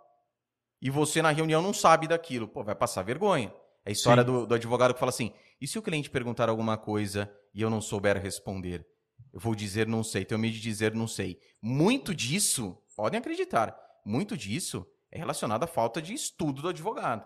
e 0.82 0.90
você 0.90 1.22
na 1.22 1.30
reunião 1.30 1.62
não 1.62 1.72
sabe 1.72 2.06
daquilo. 2.06 2.46
Pô, 2.46 2.62
vai 2.62 2.74
passar 2.74 3.00
vergonha. 3.02 3.50
É 3.86 3.88
a 3.88 3.92
história 3.92 4.22
do, 4.22 4.46
do 4.46 4.54
advogado 4.54 4.92
que 4.92 5.00
fala 5.00 5.08
assim: 5.08 5.32
e 5.58 5.66
se 5.66 5.78
o 5.78 5.82
cliente 5.82 6.10
perguntar 6.10 6.50
alguma 6.50 6.76
coisa 6.76 7.32
e 7.54 7.62
eu 7.62 7.70
não 7.70 7.80
souber 7.80 8.20
responder? 8.20 8.86
Eu 9.32 9.40
vou 9.40 9.54
dizer 9.54 9.86
não 9.86 10.04
sei, 10.04 10.26
tenho 10.26 10.38
medo 10.38 10.52
de 10.52 10.60
dizer 10.60 10.94
não 10.94 11.08
sei. 11.08 11.40
Muito 11.62 12.14
disso, 12.14 12.76
podem 12.94 13.18
acreditar, 13.18 13.74
muito 14.04 14.36
disso 14.36 14.86
é 15.10 15.16
relacionado 15.16 15.64
à 15.64 15.66
falta 15.66 16.02
de 16.02 16.12
estudo 16.12 16.60
do 16.60 16.68
advogado. 16.68 17.24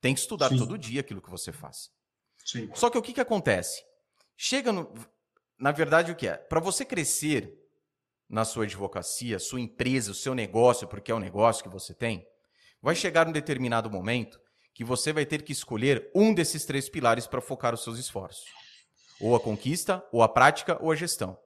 Tem 0.00 0.14
que 0.14 0.20
estudar 0.20 0.48
Sim. 0.48 0.58
todo 0.58 0.76
dia 0.76 1.00
aquilo 1.00 1.22
que 1.22 1.30
você 1.30 1.52
faz. 1.52 1.92
Sim. 2.50 2.70
Só 2.74 2.90
que 2.90 2.98
o 2.98 3.02
que, 3.02 3.12
que 3.12 3.20
acontece? 3.20 3.84
Chega 4.36 4.72
no. 4.72 4.92
Na 5.58 5.72
verdade, 5.72 6.10
o 6.10 6.16
que 6.16 6.26
é? 6.26 6.36
Para 6.36 6.60
você 6.60 6.84
crescer 6.84 7.54
na 8.28 8.44
sua 8.44 8.64
advocacia, 8.64 9.38
sua 9.38 9.60
empresa, 9.60 10.12
o 10.12 10.14
seu 10.14 10.34
negócio, 10.34 10.88
porque 10.88 11.12
é 11.12 11.14
o 11.14 11.20
negócio 11.20 11.62
que 11.62 11.68
você 11.68 11.92
tem, 11.92 12.26
vai 12.80 12.94
chegar 12.94 13.28
um 13.28 13.32
determinado 13.32 13.90
momento 13.90 14.40
que 14.72 14.84
você 14.84 15.12
vai 15.12 15.26
ter 15.26 15.42
que 15.42 15.52
escolher 15.52 16.10
um 16.14 16.32
desses 16.32 16.64
três 16.64 16.88
pilares 16.88 17.26
para 17.26 17.40
focar 17.40 17.74
os 17.74 17.82
seus 17.82 17.98
esforços: 17.98 18.46
ou 19.20 19.36
a 19.36 19.40
conquista, 19.40 20.04
ou 20.10 20.22
a 20.22 20.28
prática, 20.28 20.78
ou 20.80 20.90
a 20.90 20.96
gestão. 20.96 21.38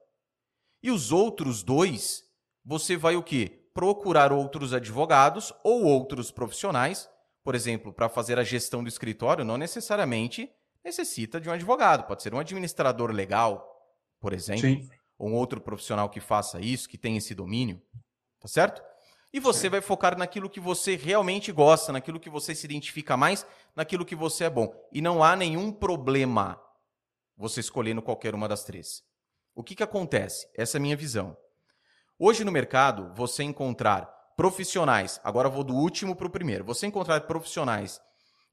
E 0.81 0.91
os 0.91 1.11
outros 1.11 1.63
dois, 1.63 2.23
você 2.63 2.95
vai 2.95 3.15
o 3.15 3.23
quê? 3.23 3.65
procurar 3.75 4.31
outros 4.31 4.73
advogados 4.73 5.53
ou 5.61 5.83
outros 5.83 6.31
profissionais, 6.31 7.09
por 7.43 7.53
exemplo, 7.53 7.91
para 7.91 8.07
fazer 8.07 8.39
a 8.39 8.43
gestão 8.43 8.81
do 8.81 8.87
escritório, 8.87 9.43
não 9.43 9.57
necessariamente 9.57 10.49
necessita 10.85 11.41
de 11.41 11.49
um 11.49 11.51
advogado, 11.51 12.05
pode 12.05 12.21
ser 12.21 12.33
um 12.33 12.39
administrador 12.39 13.11
legal, 13.11 13.67
por 14.19 14.31
exemplo, 14.31 14.61
Sim. 14.61 14.87
ou 15.17 15.29
um 15.29 15.33
outro 15.33 15.59
profissional 15.59 16.07
que 16.07 16.19
faça 16.19 16.61
isso, 16.61 16.87
que 16.87 16.97
tem 16.97 17.17
esse 17.17 17.33
domínio, 17.33 17.81
tá 18.39 18.47
certo? 18.47 18.83
E 19.33 19.39
você 19.39 19.67
vai 19.67 19.81
focar 19.81 20.17
naquilo 20.17 20.49
que 20.49 20.59
você 20.59 20.95
realmente 20.95 21.51
gosta, 21.51 21.91
naquilo 21.91 22.19
que 22.19 22.29
você 22.29 22.55
se 22.55 22.65
identifica 22.65 23.17
mais, 23.17 23.45
naquilo 23.75 24.05
que 24.05 24.15
você 24.15 24.45
é 24.45 24.49
bom. 24.49 24.73
E 24.93 25.01
não 25.01 25.21
há 25.21 25.35
nenhum 25.35 25.73
problema 25.73 26.61
você 27.35 27.59
escolhendo 27.59 28.01
qualquer 28.01 28.33
uma 28.33 28.47
das 28.47 28.63
três. 28.63 29.03
O 29.53 29.61
que, 29.61 29.75
que 29.75 29.83
acontece? 29.83 30.47
Essa 30.55 30.77
é 30.77 30.79
a 30.79 30.81
minha 30.81 30.95
visão. 30.95 31.35
Hoje 32.17 32.45
no 32.45 32.51
mercado, 32.51 33.11
você 33.13 33.43
encontrar 33.43 34.05
profissionais, 34.37 35.19
agora 35.21 35.49
vou 35.49 35.63
do 35.65 35.73
último 35.73 36.15
para 36.15 36.27
o 36.27 36.31
primeiro, 36.31 36.63
você 36.63 36.87
encontrar 36.87 37.19
profissionais 37.21 37.99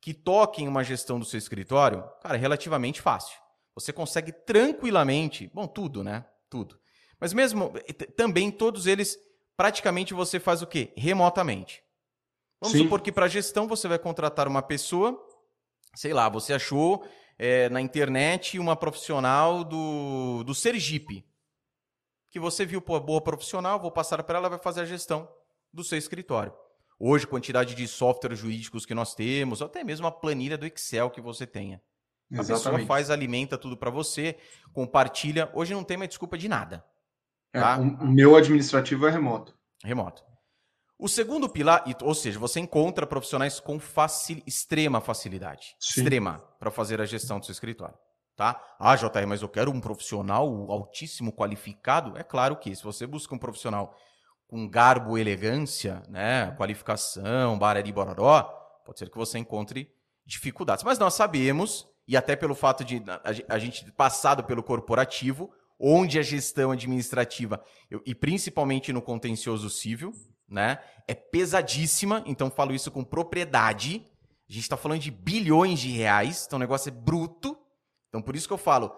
que 0.03 0.13
toquem 0.13 0.67
uma 0.67 0.83
gestão 0.83 1.21
do 1.21 1.25
seu 1.25 1.39
escritório, 1.39 2.03
cara, 2.21 2.37
é 2.37 2.39
relativamente 2.39 3.01
fácil. 3.01 3.39
Você 3.73 3.93
consegue 3.93 4.33
tranquilamente, 4.33 5.49
bom, 5.55 5.67
tudo, 5.69 6.03
né? 6.03 6.27
Tudo. 6.51 6.77
Mas 7.21 7.33
mesmo 7.33 7.73
também 8.17 8.51
todos 8.51 8.89
eles 8.89 9.17
praticamente 9.57 10.13
você 10.13 10.41
faz 10.41 10.61
o 10.61 10.67
quê? 10.67 10.93
Remotamente. 10.97 11.85
Vamos 12.61 12.77
Sim. 12.77 12.83
supor 12.83 13.01
que 13.01 13.13
para 13.13 13.29
gestão 13.29 13.69
você 13.69 13.87
vai 13.87 13.99
contratar 13.99 14.49
uma 14.49 14.61
pessoa, 14.61 15.17
sei 15.95 16.13
lá, 16.13 16.29
você 16.29 16.53
achou 16.53 17.07
é, 17.39 17.69
na 17.69 17.81
internet 17.81 18.59
uma 18.59 18.75
profissional 18.75 19.63
do, 19.63 20.43
do 20.43 20.55
Sergipe, 20.55 21.25
que 22.29 22.41
você 22.41 22.67
viu, 22.67 22.83
pô, 22.83 22.99
boa 22.99 23.21
profissional, 23.21 23.79
vou 23.79 23.93
passar 23.93 24.21
para 24.25 24.39
ela, 24.39 24.49
vai 24.49 24.59
fazer 24.59 24.81
a 24.81 24.85
gestão 24.85 25.29
do 25.73 25.85
seu 25.85 25.97
escritório. 25.97 26.53
Hoje, 27.05 27.27
quantidade 27.27 27.75
de 27.75 27.89
softwares 27.89 28.39
jurídicos 28.39 28.87
que 28.87 28.95
nós 28.95 29.13
temos, 29.13 29.61
ou 29.61 29.67
até 29.67 29.83
mesmo 29.83 30.07
a 30.07 30.13
planilha 30.13 30.57
do 30.57 30.65
Excel 30.65 31.11
que 31.11 31.21
você 31.21 31.45
tenha. 31.45 31.83
Exatamente. 32.31 32.53
A 32.53 32.71
pessoa 32.71 32.87
faz, 32.87 33.11
alimenta 33.11 33.59
tudo 33.59 33.77
para 33.77 33.91
você, 33.91 34.37
compartilha. 34.73 35.51
Hoje 35.53 35.75
não 35.75 35.83
tem 35.83 35.97
mais 35.97 36.11
desculpa 36.11 36.39
de 36.39 36.49
nada. 36.49 36.85
É, 37.53 37.59
tá? 37.59 37.75
É, 37.75 37.81
o 37.81 38.07
meu 38.07 38.37
administrativo 38.37 39.05
é 39.09 39.11
remoto. 39.11 39.53
Remoto. 39.83 40.23
O 40.97 41.09
segundo 41.09 41.49
pilar, 41.49 41.83
ou 42.03 42.15
seja, 42.15 42.39
você 42.39 42.61
encontra 42.61 43.05
profissionais 43.05 43.59
com 43.59 43.81
facil, 43.81 44.41
extrema 44.47 45.01
facilidade, 45.01 45.75
Sim. 45.81 46.03
extrema, 46.03 46.39
para 46.61 46.71
fazer 46.71 47.01
a 47.01 47.05
gestão 47.05 47.41
do 47.41 47.45
seu 47.45 47.53
escritório. 47.53 47.99
Tá? 48.37 48.63
Ah, 48.79 48.95
JR, 48.95 49.27
mas 49.27 49.43
eu 49.43 49.49
quero 49.49 49.73
um 49.73 49.81
profissional 49.81 50.71
altíssimo 50.71 51.33
qualificado. 51.33 52.17
É 52.17 52.23
claro 52.23 52.55
que 52.55 52.73
se 52.77 52.85
você 52.85 53.09
busca 53.09 53.35
um 53.35 53.39
profissional 53.39 53.93
com 54.53 54.69
garbo, 54.69 55.17
elegância, 55.17 56.03
né, 56.11 56.51
qualificação, 56.59 57.59
barari 57.59 57.91
bororó, 57.91 58.43
pode 58.85 58.99
ser 58.99 59.09
que 59.09 59.17
você 59.17 59.39
encontre 59.39 59.91
dificuldades. 60.27 60.85
Mas 60.85 60.99
nós 60.99 61.15
sabemos, 61.15 61.89
e 62.07 62.19
até 62.19 62.37
pelo 62.37 62.55
fato 62.55 62.85
de 62.85 63.03
a 63.49 63.59
gente 63.59 63.91
passado 63.93 64.45
pelo 64.45 64.63
corporativo, 64.63 65.51
onde 65.81 66.19
a 66.19 66.23
gestão 66.23 66.71
administrativa, 66.71 67.65
e 68.05 68.15
principalmente 68.15 68.93
no 68.93 69.01
contencioso 69.01 69.71
civil, 69.71 70.13
né, 70.47 70.79
é 71.09 71.15
pesadíssima, 71.15 72.23
então 72.27 72.51
falo 72.51 72.75
isso 72.75 72.91
com 72.91 73.03
propriedade. 73.03 74.07
A 74.51 74.53
gente 74.53 74.65
está 74.65 74.77
falando 74.77 75.01
de 75.01 75.11
bilhões 75.11 75.81
de 75.81 75.93
reais, 75.93 76.45
então 76.47 76.59
o 76.59 76.61
negócio 76.61 76.91
é 76.91 76.93
bruto. 76.93 77.57
Então 78.11 78.21
por 78.21 78.37
isso 78.37 78.47
que 78.47 78.53
eu 78.53 78.59
falo, 78.59 78.95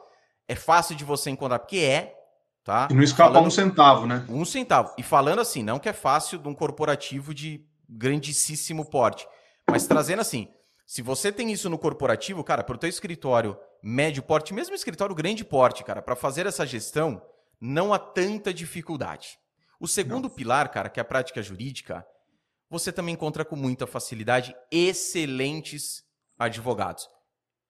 é 0.48 0.56
fácil 0.56 0.96
de 0.96 1.04
você 1.04 1.30
encontrar, 1.30 1.60
porque 1.60 1.78
é, 1.78 2.23
Tá? 2.64 2.88
E 2.90 2.94
não 2.94 3.02
escapa 3.02 3.34
falando, 3.34 3.46
um 3.46 3.50
centavo, 3.50 4.06
né? 4.06 4.24
Um 4.26 4.44
centavo. 4.44 4.94
E 4.96 5.02
falando 5.02 5.40
assim, 5.40 5.62
não 5.62 5.78
que 5.78 5.88
é 5.88 5.92
fácil 5.92 6.38
de 6.38 6.48
um 6.48 6.54
corporativo 6.54 7.34
de 7.34 7.62
grandíssimo 7.86 8.86
porte, 8.86 9.28
mas 9.70 9.86
trazendo 9.86 10.20
assim, 10.20 10.48
se 10.86 11.02
você 11.02 11.30
tem 11.30 11.52
isso 11.52 11.68
no 11.68 11.78
corporativo, 11.78 12.42
cara, 12.42 12.64
para 12.64 12.74
o 12.74 12.78
teu 12.78 12.88
escritório 12.88 13.54
médio 13.82 14.22
porte, 14.22 14.54
mesmo 14.54 14.74
escritório 14.74 15.14
grande 15.14 15.44
porte, 15.44 15.84
cara, 15.84 16.00
para 16.00 16.16
fazer 16.16 16.46
essa 16.46 16.66
gestão, 16.66 17.20
não 17.60 17.92
há 17.92 17.98
tanta 17.98 18.52
dificuldade. 18.52 19.38
O 19.78 19.86
segundo 19.86 20.28
não. 20.28 20.34
pilar, 20.34 20.70
cara, 20.70 20.88
que 20.88 20.98
é 20.98 21.02
a 21.02 21.04
prática 21.04 21.42
jurídica, 21.42 22.06
você 22.70 22.90
também 22.90 23.12
encontra 23.12 23.44
com 23.44 23.56
muita 23.56 23.86
facilidade 23.86 24.56
excelentes 24.70 26.02
advogados. 26.38 27.08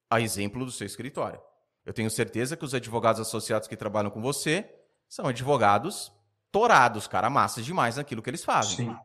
A 0.09 0.21
exemplo 0.21 0.63
do 0.63 0.71
seu 0.71 0.87
escritório. 0.87 1.41
Eu 1.85 1.93
tenho 1.93 2.09
certeza 2.09 2.55
que 2.55 2.63
os 2.63 2.73
advogados 2.73 3.19
associados 3.19 3.67
que 3.67 3.75
trabalham 3.75 4.09
com 4.09 4.21
você 4.21 4.69
são 5.07 5.27
advogados 5.27 6.11
torados, 6.51 7.05
cara, 7.05 7.29
massas 7.29 7.65
demais 7.65 7.97
naquilo 7.97 8.21
que 8.21 8.29
eles 8.29 8.45
fazem. 8.45 8.87
Sim. 8.87 8.95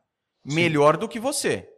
Melhor 0.44 0.94
Sim. 0.94 1.00
do 1.00 1.08
que 1.08 1.18
você. 1.18 1.68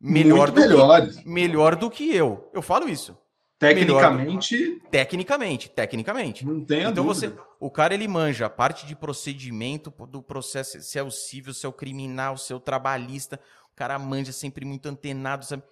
Melhor 0.00 0.50
Muito 0.50 0.54
do 0.54 0.60
melhores. 0.60 1.16
Que, 1.18 1.28
melhor 1.28 1.76
do 1.76 1.90
que 1.90 2.16
eu. 2.16 2.50
Eu 2.52 2.62
falo 2.62 2.88
isso. 2.88 3.16
Tecnicamente. 3.58 4.58
Melhor, 4.58 4.80
tecnicamente, 4.90 5.68
tecnicamente. 5.68 6.44
Não 6.44 6.64
tem 6.64 6.80
Então 6.80 7.04
dúvida. 7.04 7.28
você, 7.28 7.42
o 7.60 7.70
cara 7.70 7.94
ele 7.94 8.08
manja 8.08 8.46
a 8.46 8.50
parte 8.50 8.86
de 8.86 8.96
procedimento 8.96 9.90
do 10.06 10.22
processo, 10.22 10.80
se 10.80 10.98
é 10.98 11.02
o 11.02 11.10
civil, 11.10 11.54
se 11.54 11.64
é 11.64 11.68
o 11.68 11.72
criminal, 11.72 12.36
se 12.38 12.52
é 12.52 12.56
o 12.56 12.60
trabalhista. 12.60 13.38
O 13.70 13.76
cara 13.76 13.98
manja 13.98 14.32
sempre 14.32 14.64
muito 14.64 14.88
antenado, 14.88 15.44
sabe? 15.44 15.62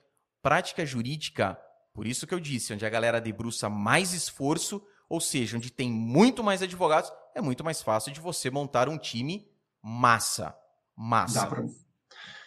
Prática 0.42 0.84
jurídica, 0.86 1.58
por 1.92 2.06
isso 2.06 2.26
que 2.26 2.34
eu 2.34 2.40
disse, 2.40 2.72
onde 2.74 2.86
a 2.86 2.90
galera 2.90 3.20
debruça 3.20 3.68
mais 3.68 4.12
esforço, 4.12 4.80
ou 5.08 5.20
seja, 5.20 5.56
onde 5.56 5.70
tem 5.72 5.90
muito 5.90 6.44
mais 6.44 6.62
advogados, 6.62 7.10
é 7.34 7.40
muito 7.40 7.64
mais 7.64 7.82
fácil 7.82 8.12
de 8.12 8.20
você 8.20 8.50
montar 8.50 8.88
um 8.88 8.98
time 8.98 9.48
massa. 9.82 10.54
Massa. 10.96 11.40
Dá 11.40 11.46
pra... 11.46 11.64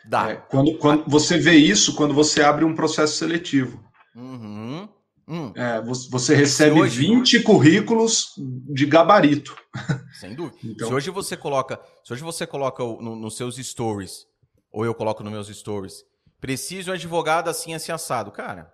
Dá. 0.05 0.29
É, 0.31 0.35
quando, 0.35 0.77
quando 0.77 1.09
você 1.09 1.37
vê 1.37 1.53
isso 1.53 1.95
quando 1.95 2.13
você 2.13 2.43
abre 2.43 2.65
um 2.65 2.75
processo 2.75 3.15
seletivo. 3.15 3.83
Uhum. 4.15 4.89
Hum. 5.27 5.53
É, 5.55 5.81
você 5.81 6.35
recebe 6.35 6.81
hoje, 6.81 6.99
20 6.99 7.43
currículos 7.43 8.33
de 8.37 8.85
gabarito. 8.85 9.55
Sem 10.19 10.35
dúvida. 10.35 10.59
Então... 10.63 10.87
Se 10.89 10.93
hoje 10.93 11.09
você 11.09 11.37
coloca, 11.37 11.79
se 12.03 12.11
hoje 12.11 12.21
você 12.21 12.45
coloca 12.45 12.83
no, 12.83 13.15
nos 13.15 13.37
seus 13.37 13.55
stories, 13.55 14.27
ou 14.71 14.83
eu 14.83 14.93
coloco 14.93 15.23
nos 15.23 15.31
meus 15.31 15.47
stories, 15.47 16.03
preciso 16.41 16.85
de 16.85 16.91
um 16.91 16.93
advogado 16.93 17.49
assim, 17.49 17.73
assim, 17.73 17.91
assado. 17.91 18.31
Cara, 18.31 18.73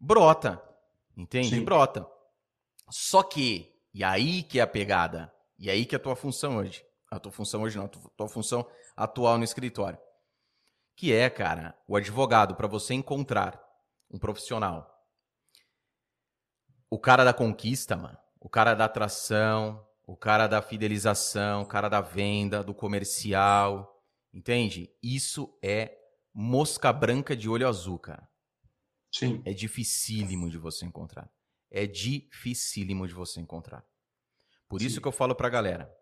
brota. 0.00 0.60
Entende? 1.16 1.50
Sim. 1.50 1.64
Brota. 1.64 2.06
Só 2.90 3.22
que 3.22 3.70
e 3.98 4.04
aí 4.04 4.44
que 4.44 4.60
é 4.60 4.62
a 4.62 4.66
pegada. 4.66 5.34
E 5.58 5.68
aí 5.68 5.84
que 5.84 5.92
é 5.92 5.98
a 5.98 6.00
tua 6.00 6.14
função 6.14 6.58
hoje. 6.58 6.86
A 7.10 7.18
tua 7.18 7.32
função 7.32 7.62
hoje 7.62 7.76
não, 7.76 7.86
a 7.86 7.88
tua 7.88 8.28
função 8.28 8.64
atual 8.96 9.36
no 9.36 9.42
escritório. 9.42 9.98
Que 10.94 11.12
é, 11.12 11.28
cara, 11.28 11.76
o 11.88 11.96
advogado 11.96 12.54
para 12.54 12.68
você 12.68 12.94
encontrar 12.94 13.60
um 14.08 14.16
profissional. 14.16 14.88
O 16.88 16.96
cara 16.96 17.24
da 17.24 17.34
conquista, 17.34 17.96
mano. 17.96 18.16
O 18.38 18.48
cara 18.48 18.72
da 18.72 18.84
atração, 18.84 19.84
o 20.06 20.16
cara 20.16 20.46
da 20.46 20.62
fidelização, 20.62 21.62
o 21.62 21.66
cara 21.66 21.88
da 21.88 22.00
venda, 22.00 22.62
do 22.62 22.72
comercial. 22.72 24.00
Entende? 24.32 24.94
Isso 25.02 25.58
é 25.60 25.98
mosca 26.32 26.92
branca 26.92 27.34
de 27.34 27.48
olho 27.48 27.66
azul, 27.66 27.98
cara. 27.98 28.30
Sim. 29.12 29.42
É 29.44 29.52
dificílimo 29.52 30.48
de 30.48 30.56
você 30.56 30.86
encontrar 30.86 31.28
é 31.70 31.86
dificílimo 31.86 33.06
de 33.06 33.14
você 33.14 33.40
encontrar. 33.40 33.84
Por 34.68 34.80
Sim. 34.80 34.86
isso 34.86 35.00
que 35.00 35.08
eu 35.08 35.12
falo 35.12 35.34
pra 35.34 35.48
galera. 35.48 35.92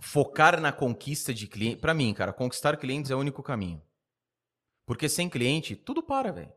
Focar 0.00 0.60
na 0.60 0.72
conquista 0.72 1.32
de 1.32 1.46
cliente. 1.46 1.80
Para 1.80 1.94
mim, 1.94 2.12
cara, 2.14 2.32
conquistar 2.32 2.76
clientes 2.76 3.10
é 3.10 3.14
o 3.14 3.18
único 3.18 3.42
caminho. 3.42 3.82
Porque 4.86 5.08
sem 5.08 5.28
cliente, 5.28 5.76
tudo 5.76 6.02
para, 6.02 6.32
velho. 6.32 6.52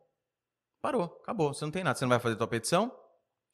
Parou, 0.81 1.19
acabou. 1.21 1.53
Você 1.53 1.65
não 1.65 1.71
tem 1.71 1.83
nada. 1.83 1.97
Você 1.97 2.05
não 2.05 2.09
vai 2.09 2.19
fazer 2.19 2.35
tua 2.35 2.47
petição, 2.47 2.95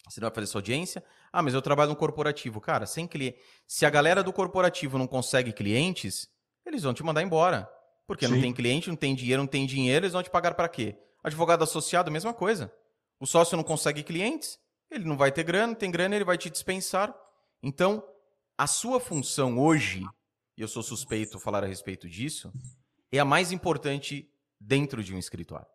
você 0.07 0.19
não 0.19 0.27
vai 0.27 0.35
fazer 0.35 0.47
sua 0.47 0.59
audiência. 0.59 1.03
Ah, 1.31 1.41
mas 1.41 1.53
eu 1.53 1.61
trabalho 1.61 1.91
no 1.91 1.95
corporativo. 1.95 2.59
Cara, 2.59 2.85
sem 2.85 3.07
cliente. 3.07 3.39
Se 3.67 3.85
a 3.85 3.89
galera 3.89 4.23
do 4.23 4.33
corporativo 4.33 4.97
não 4.97 5.07
consegue 5.07 5.53
clientes, 5.53 6.29
eles 6.65 6.83
vão 6.83 6.93
te 6.93 7.03
mandar 7.03 7.21
embora. 7.21 7.69
Porque 8.05 8.27
Sim. 8.27 8.33
não 8.33 8.41
tem 8.41 8.53
cliente, 8.53 8.89
não 8.89 8.95
tem 8.95 9.15
dinheiro, 9.15 9.41
não 9.41 9.47
tem 9.47 9.65
dinheiro, 9.65 10.05
eles 10.05 10.13
vão 10.13 10.23
te 10.23 10.29
pagar 10.29 10.53
para 10.53 10.67
quê? 10.67 10.97
Advogado 11.23 11.63
associado, 11.63 12.11
mesma 12.11 12.33
coisa. 12.33 12.73
O 13.19 13.27
sócio 13.27 13.55
não 13.55 13.63
consegue 13.63 14.03
clientes, 14.03 14.59
ele 14.89 15.05
não 15.05 15.15
vai 15.15 15.31
ter 15.31 15.43
grana, 15.43 15.75
tem 15.75 15.91
grana, 15.91 16.15
ele 16.15 16.25
vai 16.25 16.37
te 16.37 16.49
dispensar. 16.49 17.15
Então, 17.61 18.03
a 18.57 18.65
sua 18.67 18.99
função 18.99 19.59
hoje, 19.59 20.03
e 20.57 20.61
eu 20.61 20.67
sou 20.67 20.81
suspeito 20.81 21.39
falar 21.39 21.63
a 21.63 21.67
respeito 21.67 22.09
disso, 22.09 22.51
é 23.11 23.19
a 23.19 23.25
mais 23.25 23.51
importante 23.51 24.29
dentro 24.59 25.03
de 25.03 25.13
um 25.13 25.19
escritório. 25.19 25.67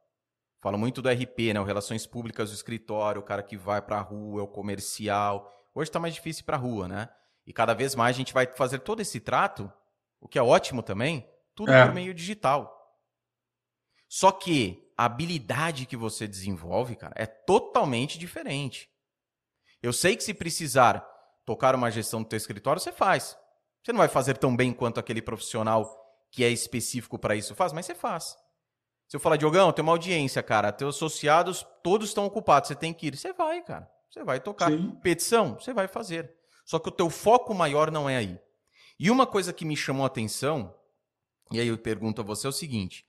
Falo 0.61 0.79
muito 0.79 1.01
do 1.01 1.09
RP, 1.09 1.53
né? 1.55 1.61
O 1.61 1.65
Relações 1.65 2.07
Públicas 2.07 2.51
do 2.51 2.55
escritório, 2.55 3.21
o 3.21 3.25
cara 3.25 3.43
que 3.43 3.57
vai 3.57 3.81
para 3.81 3.99
a 3.99 4.03
rua, 4.03 4.43
o 4.43 4.49
comercial. 4.49 5.53
Hoje 5.75 5.89
está 5.89 6.01
mais 6.01 6.15
difícil 6.15 6.45
para 6.45 6.57
a 6.57 6.61
rua, 6.61 6.89
né? 6.89 7.09
E 7.47 7.53
cada 7.53 7.75
vez 7.75 7.95
mais 7.95 8.17
a 8.17 8.19
gente 8.19 8.35
vai 8.35 8.47
fazer 8.47 8.81
todo 8.81 9.01
esse 9.01 9.21
trato, 9.21 9.73
o 10.21 10.27
que 10.27 10.39
é 10.39 10.43
ótimo 10.43 10.83
também, 10.83 11.29
tudo 11.55 11.73
é. 11.73 11.85
por 11.85 11.95
meio 11.95 12.13
digital. 12.13 12.73
Só 14.09 14.33
que 14.33 14.86
a 14.97 15.05
habilidade 15.05 15.87
que 15.87 15.97
você 15.97 16.27
desenvolve, 16.27 16.97
cara, 16.97 17.15
é 17.17 17.27
totalmente 17.27 18.19
diferente. 18.19 18.89
Eu 19.83 19.93
sei 19.93 20.17
que 20.17 20.25
se 20.25 20.33
precisar 20.33 21.07
tocar 21.45 21.75
uma 21.75 21.91
gestão 21.91 22.23
do 22.23 22.29
teu 22.29 22.37
escritório, 22.37 22.81
você 22.81 22.93
faz. 22.93 23.37
Você 23.83 23.93
não 23.93 23.99
vai 23.99 24.09
fazer 24.09 24.37
tão 24.39 24.57
bem 24.57 24.73
quanto 24.73 24.99
aquele 24.99 25.23
profissional 25.23 26.03
que 26.31 26.43
é 26.43 26.51
específico 26.51 27.19
para 27.19 27.37
isso 27.37 27.55
faz, 27.55 27.73
mas 27.73 27.87
você 27.87 27.95
faz. 27.95 28.37
Se 29.09 29.17
eu 29.17 29.21
falar, 29.21 29.37
Diogão, 29.37 29.71
tem 29.73 29.83
uma 29.83 29.93
audiência, 29.93 30.43
cara, 30.43 30.73
teus 30.73 30.97
associados 30.97 31.65
todos 31.83 32.09
estão 32.09 32.27
ocupados, 32.27 32.69
você 32.69 32.75
tem 32.75 32.93
que 32.93 33.07
ir. 33.07 33.17
Você 33.17 33.33
vai, 33.33 33.63
cara. 33.63 33.89
Você 34.11 34.25
vai 34.25 34.41
tocar. 34.41 34.71
Sim. 34.71 34.91
Petição, 35.03 35.55
você 35.55 35.73
vai 35.73 35.87
fazer. 35.87 36.35
Só 36.65 36.79
que 36.81 36.89
o 36.89 36.93
teu 36.93 37.09
foco 37.09 37.55
maior 37.55 37.91
não 37.91 38.11
é 38.11 38.17
aí. 38.17 38.41
E 38.99 39.11
uma 39.11 39.27
coisa 39.27 39.53
que 39.53 39.65
me 39.65 39.77
chamou 39.77 40.03
a 40.03 40.09
atenção, 40.09 40.75
e 41.53 41.61
aí 41.61 41.69
eu 41.69 41.79
pergunto 41.79 42.21
a 42.21 42.25
você 42.25 42.47
é 42.47 42.51
o 42.51 42.53
seguinte: 42.53 43.06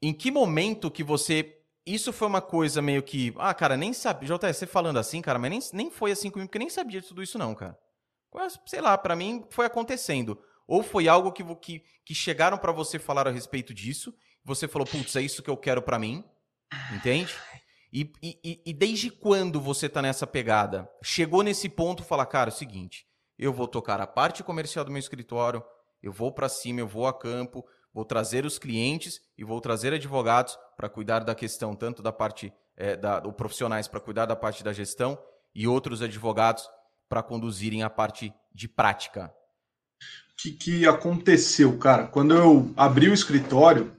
em 0.00 0.12
que 0.12 0.30
momento 0.30 0.90
que 0.90 1.02
você. 1.02 1.52
Isso 1.84 2.12
foi 2.12 2.26
uma 2.26 2.42
coisa 2.42 2.82
meio 2.82 3.02
que. 3.02 3.32
Ah, 3.38 3.54
cara, 3.54 3.76
nem 3.76 3.92
sabia. 3.92 4.36
JS, 4.36 4.56
você 4.56 4.66
falando 4.66 4.98
assim, 4.98 5.22
cara, 5.22 5.38
mas 5.38 5.50
nem, 5.50 5.60
nem 5.84 5.90
foi 5.90 6.10
assim 6.10 6.30
comigo, 6.30 6.48
porque 6.48 6.58
nem 6.58 6.68
sabia 6.68 7.00
de 7.00 7.06
tudo 7.06 7.22
isso, 7.22 7.38
não, 7.38 7.54
cara. 7.54 7.78
Sei 8.66 8.80
lá, 8.80 8.98
para 8.98 9.16
mim 9.16 9.46
foi 9.50 9.66
acontecendo. 9.66 10.38
Ou 10.66 10.82
foi 10.82 11.08
algo 11.08 11.32
que, 11.32 11.44
que, 11.56 11.82
que 12.04 12.14
chegaram 12.14 12.58
para 12.58 12.72
você 12.72 12.98
falar 12.98 13.28
a 13.28 13.30
respeito 13.30 13.72
disso, 13.72 14.12
você 14.44 14.66
falou, 14.66 14.86
putz, 14.86 15.14
é 15.14 15.22
isso 15.22 15.42
que 15.42 15.50
eu 15.50 15.56
quero 15.56 15.80
para 15.80 15.98
mim, 15.98 16.24
entende? 16.92 17.34
E, 17.92 18.12
e, 18.22 18.62
e 18.66 18.72
desde 18.72 19.10
quando 19.10 19.60
você 19.60 19.88
tá 19.88 20.02
nessa 20.02 20.26
pegada? 20.26 20.90
Chegou 21.02 21.42
nesse 21.42 21.68
ponto, 21.68 22.02
fala, 22.02 22.26
cara, 22.26 22.50
é 22.50 22.52
o 22.52 22.56
seguinte, 22.56 23.06
eu 23.38 23.52
vou 23.52 23.68
tocar 23.68 24.00
a 24.00 24.06
parte 24.06 24.42
comercial 24.42 24.84
do 24.84 24.90
meu 24.90 24.98
escritório, 24.98 25.62
eu 26.02 26.12
vou 26.12 26.32
para 26.32 26.48
cima, 26.48 26.80
eu 26.80 26.88
vou 26.88 27.06
a 27.06 27.16
campo, 27.16 27.64
vou 27.96 28.04
trazer 28.04 28.44
os 28.44 28.58
clientes 28.58 29.22
e 29.38 29.42
vou 29.42 29.58
trazer 29.58 29.94
advogados 29.94 30.58
para 30.76 30.86
cuidar 30.86 31.20
da 31.20 31.34
questão, 31.34 31.74
tanto 31.74 32.02
da 32.02 32.12
parte, 32.12 32.52
é, 32.76 32.94
da, 32.94 33.22
ou 33.24 33.32
profissionais 33.32 33.88
para 33.88 34.00
cuidar 34.00 34.26
da 34.26 34.36
parte 34.36 34.62
da 34.62 34.70
gestão 34.70 35.18
e 35.54 35.66
outros 35.66 36.02
advogados 36.02 36.68
para 37.08 37.22
conduzirem 37.22 37.82
a 37.82 37.88
parte 37.88 38.34
de 38.54 38.68
prática. 38.68 39.32
O 40.30 40.36
que, 40.36 40.50
que 40.50 40.86
aconteceu, 40.86 41.78
cara? 41.78 42.06
Quando 42.06 42.34
eu 42.34 42.70
abri 42.76 43.08
o 43.08 43.14
escritório, 43.14 43.96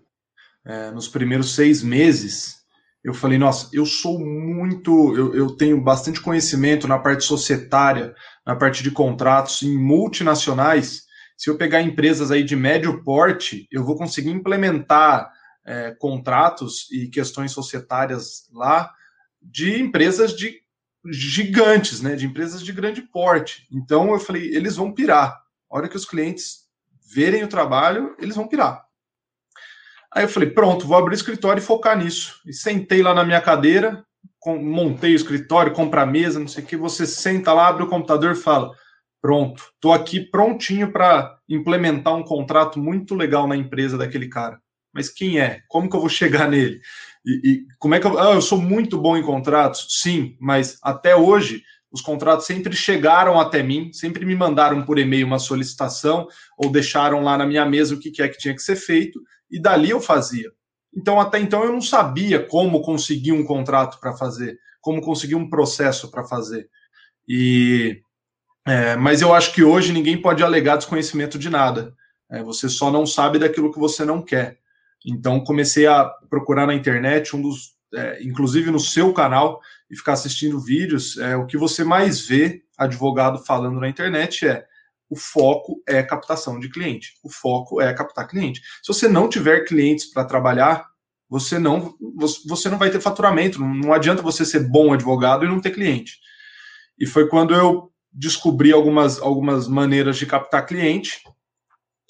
é, 0.64 0.92
nos 0.92 1.08
primeiros 1.08 1.56
seis 1.56 1.82
meses, 1.82 2.58
eu 3.04 3.16
falei, 3.16 3.40
nossa, 3.40 3.68
eu 3.74 3.86
sou 3.88 4.20
muito, 4.20 5.18
eu, 5.18 5.34
eu 5.34 5.56
tenho 5.56 5.82
bastante 5.82 6.22
conhecimento 6.22 6.88
na 6.88 7.00
parte 7.00 7.24
societária, 7.24 8.14
na 8.46 8.56
parte 8.56 8.84
de 8.84 8.92
contratos 8.92 9.64
em 9.64 9.76
multinacionais. 9.76 11.07
Se 11.38 11.52
eu 11.52 11.58
pegar 11.58 11.84
empresas 11.84 12.32
aí 12.32 12.44
de 12.44 12.56
médio 12.56 13.04
porte, 13.04 13.68
eu 13.72 13.84
vou 13.84 13.96
conseguir 13.96 14.32
implementar 14.32 15.32
é, 15.64 15.92
contratos 15.92 16.90
e 16.92 17.08
questões 17.08 17.52
societárias 17.52 18.50
lá 18.52 18.92
de 19.40 19.80
empresas 19.80 20.36
de 20.36 20.62
gigantes, 21.06 22.02
né, 22.02 22.16
de 22.16 22.26
empresas 22.26 22.62
de 22.64 22.74
grande 22.74 23.02
porte. 23.04 23.68
Então 23.72 24.12
eu 24.12 24.20
falei, 24.20 24.54
eles 24.54 24.76
vão 24.76 24.92
pirar. 24.92 25.40
A 25.70 25.78
hora 25.78 25.88
que 25.88 25.96
os 25.96 26.06
clientes 26.06 26.68
verem 27.14 27.44
o 27.44 27.48
trabalho, 27.48 28.16
eles 28.20 28.36
vão 28.36 28.48
pirar. 28.48 28.84
Aí 30.12 30.24
eu 30.24 30.30
falei, 30.30 30.50
pronto, 30.50 30.88
vou 30.88 30.98
abrir 30.98 31.14
o 31.14 31.16
escritório 31.16 31.62
e 31.62 31.66
focar 31.66 31.98
nisso. 31.98 32.42
E 32.46 32.54
sentei 32.54 33.04
lá 33.04 33.14
na 33.14 33.24
minha 33.24 33.42
cadeira, 33.42 34.04
montei 34.44 35.14
o 35.14 35.16
escritório, 35.16 35.74
compra 35.74 36.02
a 36.02 36.06
mesa, 36.06 36.40
não 36.40 36.48
sei 36.48 36.64
o 36.64 36.68
que. 36.68 36.76
Você 36.76 37.06
senta 37.06 37.54
lá, 37.54 37.68
abre 37.68 37.84
o 37.84 37.90
computador 37.90 38.32
e 38.32 38.36
fala: 38.36 38.72
pronto, 39.22 39.64
estou 39.76 39.94
aqui 39.94 40.20
prontinho 40.20 40.92
para 40.92 41.38
implementar 41.50 42.16
um 42.16 42.24
contrato 42.24 42.80
muito 42.80 43.16
legal 43.16 43.48
na 43.48 43.56
empresa 43.56 43.98
daquele 43.98 44.28
cara. 44.28 44.60
Mas 44.94 45.10
quem 45.10 45.40
é? 45.40 45.62
Como 45.68 45.90
que 45.90 45.96
eu 45.96 46.00
vou 46.00 46.10
chegar 46.10 46.48
nele? 46.50 46.80
E, 47.26 47.50
e 47.52 47.66
como 47.80 47.96
é 47.96 48.00
que 48.00 48.08
eu. 48.08 48.18
Ah, 48.20 48.34
eu 48.34 48.42
sou 48.42 48.60
muito 48.60 48.98
bom 48.98 49.18
em 49.18 49.24
contratos? 49.24 49.88
Sim, 50.02 50.36
mas 50.40 50.80
até 50.82 51.16
hoje 51.16 51.64
os 51.92 52.02
contratos 52.02 52.46
sempre 52.46 52.76
chegaram 52.76 53.40
até 53.40 53.64
mim, 53.64 53.92
sempre 53.94 54.26
me 54.26 54.36
mandaram 54.36 54.84
por 54.84 55.00
e-mail 55.00 55.26
uma 55.26 55.40
solicitação 55.40 56.28
ou 56.58 56.72
deixaram 56.72 57.24
lá 57.24 57.38
na 57.38 57.46
minha 57.46 57.66
mesa 57.66 57.96
o 57.96 58.00
que 58.00 58.22
é 58.22 58.28
que 58.28 58.38
tinha 58.38 58.54
que 58.54 58.62
ser 58.62 58.76
feito 58.76 59.22
e 59.50 59.60
dali 59.60 59.90
eu 59.90 60.02
fazia. 60.02 60.52
Então, 60.94 61.20
até 61.20 61.40
então, 61.40 61.64
eu 61.64 61.72
não 61.72 61.82
sabia 61.82 62.44
como 62.44 62.82
conseguir 62.82 63.32
um 63.32 63.44
contrato 63.44 64.00
para 64.00 64.14
fazer, 64.14 64.58
como 64.82 65.02
conseguir 65.02 65.36
um 65.36 65.50
processo 65.50 66.10
para 66.10 66.24
fazer. 66.24 66.70
E, 67.28 68.02
é, 68.68 68.96
mas 68.96 69.22
eu 69.22 69.34
acho 69.34 69.54
que 69.54 69.64
hoje 69.64 69.94
ninguém 69.94 70.22
pode 70.22 70.44
alegar 70.44 70.76
desconhecimento 70.76 71.40
de 71.40 71.50
nada. 71.50 71.94
É, 72.30 72.44
você 72.44 72.68
só 72.68 72.92
não 72.92 73.06
sabe 73.06 73.40
daquilo 73.40 73.72
que 73.72 73.80
você 73.80 74.04
não 74.04 74.22
quer. 74.22 74.60
Então, 75.06 75.44
comecei 75.44 75.88
a 75.88 76.06
procurar 76.30 76.68
na 76.68 76.74
internet, 76.74 77.36
um 77.36 77.42
dos, 77.42 77.76
é, 77.94 78.22
inclusive 78.24 78.70
no 78.70 78.80
seu 78.80 79.14
canal, 79.14 79.62
e 79.90 79.96
ficar 79.96 80.14
assistindo 80.14 80.60
vídeos. 80.60 81.18
É, 81.18 81.36
o 81.36 81.46
que 81.46 81.58
você 81.58 81.84
mais 81.84 82.28
vê 82.28 82.64
advogado 82.78 83.40
falando 83.46 83.80
na 83.80 83.88
internet 83.88 84.46
é 84.46 84.66
o 85.10 85.16
foco 85.16 85.82
é 85.88 86.04
captação 86.04 86.60
de 86.60 86.70
cliente. 86.70 87.14
O 87.24 87.30
foco 87.30 87.82
é 87.82 87.94
captar 87.94 88.28
cliente. 88.28 88.62
Se 88.84 88.94
você 88.94 89.08
não 89.08 89.30
tiver 89.30 89.64
clientes 89.66 90.06
para 90.06 90.26
trabalhar, 90.26 90.86
você 91.30 91.58
não 91.58 91.96
você 92.46 92.70
não 92.70 92.78
vai 92.78 92.90
ter 92.90 93.00
faturamento. 93.00 93.60
Não 93.60 93.94
adianta 93.94 94.22
você 94.22 94.44
ser 94.44 94.68
bom 94.68 94.94
advogado 94.94 95.46
e 95.46 95.48
não 95.48 95.62
ter 95.62 95.72
cliente. 95.72 96.20
E 97.00 97.06
foi 97.06 97.30
quando 97.30 97.54
eu 97.54 97.92
descobri 98.12 98.72
algumas, 98.72 99.22
algumas 99.22 99.68
maneiras 99.68 100.18
de 100.18 100.26
captar 100.26 100.66
cliente 100.66 101.22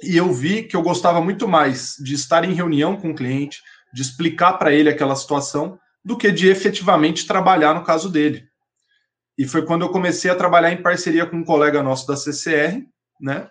e 0.01 0.15
eu 0.15 0.31
vi 0.31 0.63
que 0.63 0.75
eu 0.75 0.81
gostava 0.81 1.19
muito 1.21 1.47
mais 1.47 1.95
de 1.99 2.13
estar 2.13 2.45
em 2.45 2.53
reunião 2.53 2.95
com 2.95 3.11
o 3.11 3.15
cliente, 3.15 3.61
de 3.93 4.01
explicar 4.01 4.53
para 4.53 4.71
ele 4.71 4.89
aquela 4.89 5.15
situação, 5.15 5.79
do 6.05 6.17
que 6.17 6.31
de 6.31 6.47
efetivamente 6.47 7.25
trabalhar 7.25 7.73
no 7.73 7.83
caso 7.83 8.09
dele. 8.09 8.47
E 9.37 9.45
foi 9.47 9.65
quando 9.65 9.83
eu 9.83 9.89
comecei 9.89 10.29
a 10.29 10.35
trabalhar 10.35 10.71
em 10.71 10.81
parceria 10.81 11.25
com 11.25 11.37
um 11.37 11.43
colega 11.43 11.83
nosso 11.83 12.07
da 12.07 12.15
CCR, 12.15 12.85
né? 13.19 13.47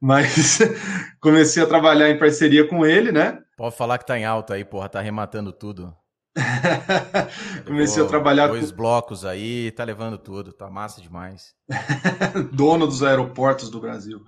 Mas 0.00 0.58
comecei 1.20 1.62
a 1.62 1.66
trabalhar 1.66 2.10
em 2.10 2.18
parceria 2.18 2.66
com 2.66 2.84
ele, 2.84 3.10
né? 3.10 3.38
Pode 3.56 3.76
falar 3.76 3.98
que 3.98 4.06
tá 4.06 4.18
em 4.18 4.24
alta 4.24 4.54
aí, 4.54 4.64
porra, 4.64 4.88
tá 4.88 4.98
arrematando 4.98 5.52
tudo. 5.52 5.94
comecei 7.66 8.02
a 8.02 8.06
trabalhar 8.06 8.46
dois 8.46 8.70
com... 8.70 8.76
blocos 8.76 9.24
aí, 9.24 9.70
tá 9.72 9.82
levando 9.82 10.16
tudo, 10.16 10.52
tá 10.52 10.70
massa 10.70 11.00
demais. 11.00 11.54
Dono 12.52 12.86
dos 12.86 13.02
aeroportos 13.02 13.68
do 13.68 13.80
Brasil. 13.80 14.20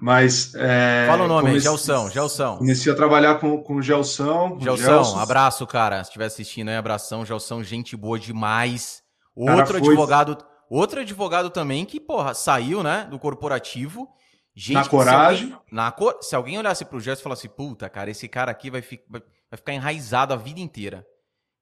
Mas. 0.00 0.54
É, 0.54 1.06
Fala 1.08 1.24
o 1.24 1.28
nome 1.28 1.48
comecei... 1.48 1.56
aí, 1.56 1.76
Gelson, 1.76 2.10
Gelson. 2.10 2.56
Comecei 2.58 2.92
a 2.92 2.96
trabalhar 2.96 3.36
com, 3.36 3.60
com 3.62 3.76
o 3.76 3.82
Gelson. 3.82 4.58
Gelson, 4.60 5.18
abraço, 5.18 5.66
cara. 5.66 5.96
Se 6.04 6.10
estiver 6.10 6.26
assistindo 6.26 6.68
aí, 6.68 6.76
abração. 6.76 7.26
Gelson, 7.26 7.62
gente 7.62 7.96
boa 7.96 8.18
demais. 8.18 9.02
Outro 9.34 9.78
advogado, 9.78 10.38
outro 10.70 11.00
advogado 11.00 11.50
também 11.50 11.84
que, 11.84 12.00
porra, 12.00 12.34
saiu, 12.34 12.82
né, 12.82 13.06
do 13.10 13.18
corporativo. 13.18 14.08
Gente, 14.54 14.76
na 14.76 14.88
coragem. 14.88 15.48
Se 15.48 15.52
alguém, 15.52 15.66
na 15.70 15.92
cor, 15.92 16.18
se 16.22 16.34
alguém 16.34 16.58
olhasse 16.58 16.84
pro 16.86 16.98
gesto 16.98 17.20
e 17.20 17.22
falasse, 17.22 17.46
puta, 17.46 17.90
cara, 17.90 18.10
esse 18.10 18.26
cara 18.26 18.50
aqui 18.50 18.70
vai, 18.70 18.80
fi, 18.80 18.98
vai, 19.06 19.20
vai 19.50 19.58
ficar 19.58 19.74
enraizado 19.74 20.32
a 20.32 20.36
vida 20.36 20.60
inteira. 20.60 21.06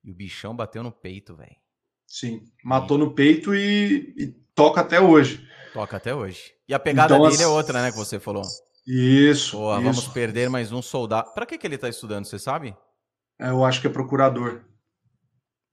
E 0.05 0.11
o 0.11 0.15
bichão 0.15 0.55
bateu 0.55 0.83
no 0.83 0.93
peito, 0.93 1.35
velho. 1.35 1.57
Sim, 2.07 2.45
matou 2.63 2.99
no 2.99 3.15
peito 3.15 3.55
e, 3.55 4.15
e, 4.17 4.27
toca 4.55 4.83
até 4.83 5.01
hoje. 5.01 5.49
Toca 5.73 5.97
até 5.97 6.15
hoje. 6.15 6.53
E 6.69 6.75
a 6.75 6.79
pegada 6.79 7.15
então, 7.15 7.25
dele 7.25 7.37
as... 7.37 7.41
é 7.41 7.47
outra, 7.47 7.83
né, 7.83 7.91
que 7.91 7.97
você 7.97 8.21
falou. 8.21 8.45
Isso. 8.87 9.57
Porra, 9.57 9.79
isso. 9.79 9.85
vamos 9.85 10.09
perder 10.09 10.51
mais 10.51 10.71
um 10.71 10.83
soldado. 10.83 11.33
Para 11.35 11.47
que, 11.47 11.57
que 11.57 11.67
ele 11.67 11.79
tá 11.79 11.89
estudando, 11.89 12.27
você 12.27 12.39
sabe? 12.39 12.77
É, 13.41 13.49
eu 13.49 13.65
acho 13.65 13.81
que 13.81 13.87
é 13.87 13.91
procurador. 13.91 14.63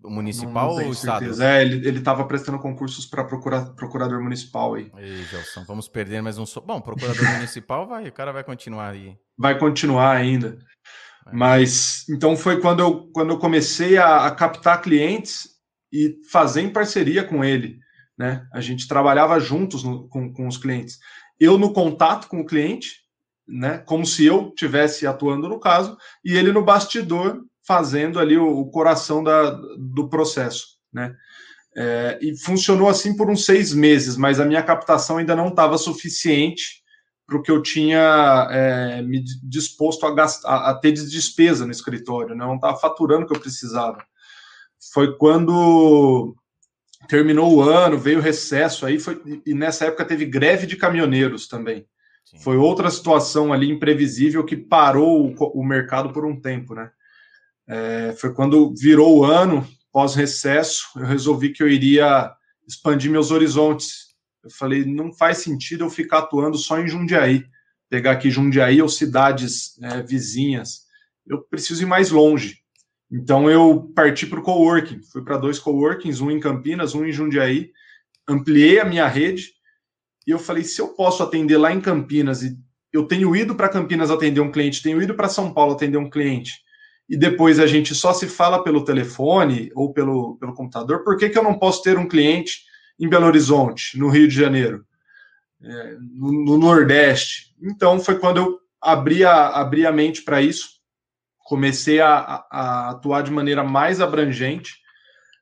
Municipal 0.04 0.74
ou 0.74 0.92
estado? 0.92 1.44
É, 1.44 1.62
ele 1.62 2.00
estava 2.00 2.26
prestando 2.26 2.58
concursos 2.58 3.06
para 3.06 3.24
procura, 3.24 3.66
procurador 3.76 4.20
municipal 4.20 4.74
aí. 4.74 4.92
Ei, 4.98 5.24
Gelson, 5.26 5.64
vamos 5.66 5.88
perder 5.88 6.24
mais 6.24 6.40
um. 6.40 6.46
So... 6.46 6.60
Bom, 6.60 6.82
procurador 6.82 7.24
municipal 7.36 7.86
vai, 7.88 8.08
o 8.08 8.12
cara 8.12 8.32
vai 8.32 8.44
continuar 8.44 8.90
aí. 8.90 9.16
Vai 9.38 9.60
continuar 9.60 10.16
ainda. 10.16 10.58
É. 11.32 11.36
Mas 11.36 12.06
então 12.10 12.36
foi 12.36 12.60
quando 12.60 12.82
eu, 12.82 13.10
quando 13.14 13.32
eu 13.32 13.40
comecei 13.40 13.98
a, 13.98 14.26
a, 14.28 14.32
captar 14.32 14.82
clientes 14.82 15.50
e 15.92 16.18
fazer 16.30 16.62
em 16.62 16.70
parceria 16.70 17.24
com 17.24 17.44
ele. 17.44 17.80
Né? 18.18 18.46
A 18.54 18.62
gente 18.62 18.88
trabalhava 18.88 19.40
juntos 19.40 19.84
no, 19.84 20.08
com, 20.08 20.32
com 20.32 20.48
os 20.48 20.58
clientes. 20.58 21.00
Eu 21.40 21.58
no 21.58 21.74
contato 21.74 22.28
com 22.28 22.42
o 22.42 22.46
cliente, 22.46 23.02
né? 23.48 23.80
Como 23.80 24.06
se 24.06 24.26
eu 24.26 24.52
tivesse 24.56 25.08
atuando 25.08 25.50
no 25.50 25.60
caso, 25.60 25.98
e 26.24 26.36
ele 26.36 26.52
no 26.52 26.64
bastidor 26.64 27.42
fazendo 27.66 28.20
ali 28.20 28.38
o, 28.38 28.48
o 28.48 28.70
coração 28.70 29.24
da, 29.24 29.50
do 29.78 30.08
processo, 30.08 30.78
né? 30.94 31.16
É, 31.76 32.20
e 32.22 32.38
funcionou 32.38 32.90
assim 32.90 33.16
por 33.16 33.30
uns 33.30 33.46
seis 33.46 33.74
meses, 33.74 34.18
mas 34.18 34.40
a 34.40 34.46
minha 34.46 34.62
captação 34.62 35.18
ainda 35.18 35.36
não 35.36 35.48
estava 35.48 35.78
suficiente 35.78 36.81
para 37.32 37.40
o 37.40 37.42
que 37.42 37.50
eu 37.50 37.62
tinha 37.62 38.48
é, 38.52 39.02
me 39.02 39.24
disposto 39.42 40.06
a, 40.06 40.14
gastar, 40.14 40.70
a, 40.70 40.74
ter 40.74 40.92
de 40.92 41.10
despesa 41.10 41.66
no 41.66 41.72
escritório, 41.72 42.36
né? 42.36 42.46
não 42.46 42.56
estava 42.56 42.76
faturando 42.76 43.24
o 43.24 43.28
que 43.28 43.34
eu 43.34 43.40
precisava. 43.40 44.06
Foi 44.92 45.16
quando 45.16 46.36
terminou 47.08 47.54
o 47.54 47.62
ano, 47.62 47.98
veio 47.98 48.20
o 48.20 48.22
recesso 48.22 48.86
aí, 48.86 49.00
foi, 49.00 49.22
e 49.46 49.54
nessa 49.54 49.86
época 49.86 50.04
teve 50.04 50.26
greve 50.26 50.68
de 50.68 50.76
caminhoneiros 50.76 51.48
também. 51.48 51.86
Sim. 52.26 52.40
Foi 52.40 52.58
outra 52.58 52.90
situação 52.90 53.54
ali 53.54 53.70
imprevisível 53.70 54.44
que 54.44 54.58
parou 54.58 55.34
o, 55.34 55.62
o 55.62 55.64
mercado 55.64 56.12
por 56.12 56.26
um 56.26 56.38
tempo, 56.38 56.76
né? 56.76 56.92
É, 57.66 58.14
foi 58.20 58.34
quando 58.34 58.74
virou 58.76 59.20
o 59.20 59.24
ano, 59.24 59.66
pós-recesso, 59.90 60.90
eu 60.98 61.06
resolvi 61.06 61.54
que 61.54 61.64
eu 61.64 61.70
iria 61.70 62.30
expandir 62.68 63.10
meus 63.10 63.32
horizontes. 63.32 64.11
Eu 64.44 64.50
falei, 64.50 64.86
não 64.86 65.14
faz 65.14 65.40
sentido 65.40 65.84
eu 65.84 65.90
ficar 65.90 66.20
atuando 66.20 66.58
só 66.58 66.80
em 66.80 66.88
Jundiaí, 66.88 67.46
pegar 67.90 68.12
aqui 68.12 68.30
Jundiaí 68.30 68.82
ou 68.82 68.90
cidades 68.90 69.78
é, 69.82 70.02
vizinhas. 70.02 70.86
Eu 71.28 71.42
preciso 71.44 71.84
ir 71.84 71.86
mais 71.86 72.10
longe. 72.10 72.60
Então 73.12 73.50
eu 73.50 73.92
parti 73.96 74.26
para 74.26 74.40
o 74.40 74.44
coworking. 74.44 75.02
Fui 75.12 75.24
para 75.24 75.38
dois 75.38 75.60
coworkings, 75.60 76.22
um 76.22 76.32
em 76.32 76.40
Campinas, 76.40 76.96
um 76.96 77.06
em 77.06 77.12
Jundiaí. 77.12 77.72
Ampliei 78.28 78.80
a 78.80 78.86
minha 78.86 79.08
rede 79.08 79.52
e 80.26 80.32
eu 80.32 80.40
falei, 80.40 80.64
se 80.64 80.80
eu 80.80 80.90
posso 80.90 81.22
atender 81.22 81.58
lá 81.58 81.72
em 81.74 81.82
Campinas 81.82 82.42
e 82.42 82.58
eu 82.94 83.06
tenho 83.06 83.36
ido 83.36 83.56
para 83.56 83.70
Campinas 83.70 84.12
atender 84.12 84.42
um 84.42 84.52
cliente, 84.52 84.84
tenho 84.84 85.02
ido 85.02 85.16
para 85.16 85.30
São 85.30 85.54
Paulo 85.54 85.74
atender 85.74 85.98
um 85.98 86.10
cliente 86.10 86.62
e 87.12 87.18
depois 87.18 87.60
a 87.60 87.68
gente 87.68 87.94
só 87.94 88.14
se 88.14 88.26
fala 88.26 88.64
pelo 88.64 88.86
telefone 88.86 89.70
ou 89.76 89.92
pelo, 89.92 90.38
pelo 90.38 90.54
computador, 90.54 91.04
por 91.04 91.18
que, 91.18 91.30
que 91.30 91.38
eu 91.38 91.44
não 91.44 91.60
posso 91.60 91.84
ter 91.84 91.98
um 91.98 92.08
cliente 92.08 92.62
em 93.02 93.10
Belo 93.10 93.26
Horizonte, 93.26 93.98
no 93.98 94.10
Rio 94.10 94.28
de 94.28 94.36
Janeiro, 94.36 94.86
é, 95.62 95.98
no, 96.00 96.32
no, 96.46 96.58
Nordeste? 96.58 97.56
Então 97.60 98.00
foi 98.00 98.20
quando 98.20 98.38
eu 98.38 98.60
abri 98.80 99.26
a, 99.26 99.48
abri 99.48 99.86
a 99.86 99.92
mente 99.92 100.22
para 100.22 100.42
isso, 100.42 100.80
comecei 101.40 102.00
a, 102.00 102.46
a, 102.52 102.90
atuar 102.92 103.24
de 103.24 103.32
maneira 103.32 103.64
mais 103.64 104.00
abrangente, 104.00 104.76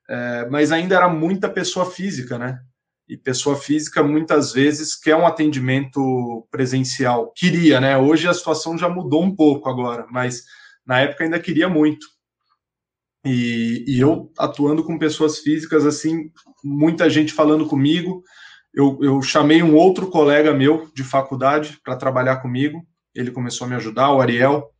é, 0.09 0.47
mas 0.49 0.71
ainda 0.71 0.95
era 0.95 1.09
muita 1.09 1.49
pessoa 1.49 1.85
física, 1.85 2.39
né? 2.39 2.59
E 3.07 3.17
pessoa 3.17 3.57
física 3.57 4.01
muitas 4.01 4.53
vezes 4.53 4.95
quer 4.95 5.15
um 5.15 5.25
atendimento 5.27 6.47
presencial. 6.49 7.31
Queria, 7.35 7.81
né? 7.81 7.97
Hoje 7.97 8.27
a 8.27 8.33
situação 8.33 8.77
já 8.77 8.87
mudou 8.87 9.23
um 9.23 9.35
pouco 9.35 9.67
agora, 9.67 10.07
mas 10.09 10.43
na 10.85 11.01
época 11.01 11.23
ainda 11.23 11.39
queria 11.39 11.67
muito. 11.67 12.07
E, 13.25 13.83
e 13.87 13.99
eu 13.99 14.31
atuando 14.37 14.83
com 14.83 14.97
pessoas 14.97 15.39
físicas, 15.39 15.85
assim, 15.85 16.31
muita 16.63 17.09
gente 17.09 17.33
falando 17.33 17.65
comigo. 17.65 18.23
Eu, 18.73 18.97
eu 19.01 19.21
chamei 19.21 19.63
um 19.63 19.75
outro 19.75 20.07
colega 20.07 20.53
meu 20.53 20.89
de 20.93 21.03
faculdade 21.03 21.79
para 21.83 21.95
trabalhar 21.95 22.37
comigo. 22.37 22.85
Ele 23.13 23.31
começou 23.31 23.65
a 23.65 23.69
me 23.69 23.75
ajudar, 23.75 24.11
o 24.11 24.21
Ariel, 24.21 24.71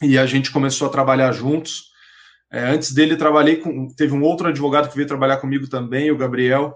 e 0.00 0.16
a 0.16 0.26
gente 0.26 0.50
começou 0.50 0.88
a 0.88 0.90
trabalhar 0.90 1.32
juntos. 1.32 1.90
É, 2.52 2.60
antes 2.70 2.92
dele, 2.92 3.16
trabalhei 3.16 3.56
com. 3.56 3.88
Teve 3.94 4.14
um 4.14 4.22
outro 4.22 4.48
advogado 4.48 4.88
que 4.88 4.96
veio 4.96 5.08
trabalhar 5.08 5.38
comigo 5.38 5.68
também, 5.68 6.10
o 6.10 6.16
Gabriel. 6.16 6.74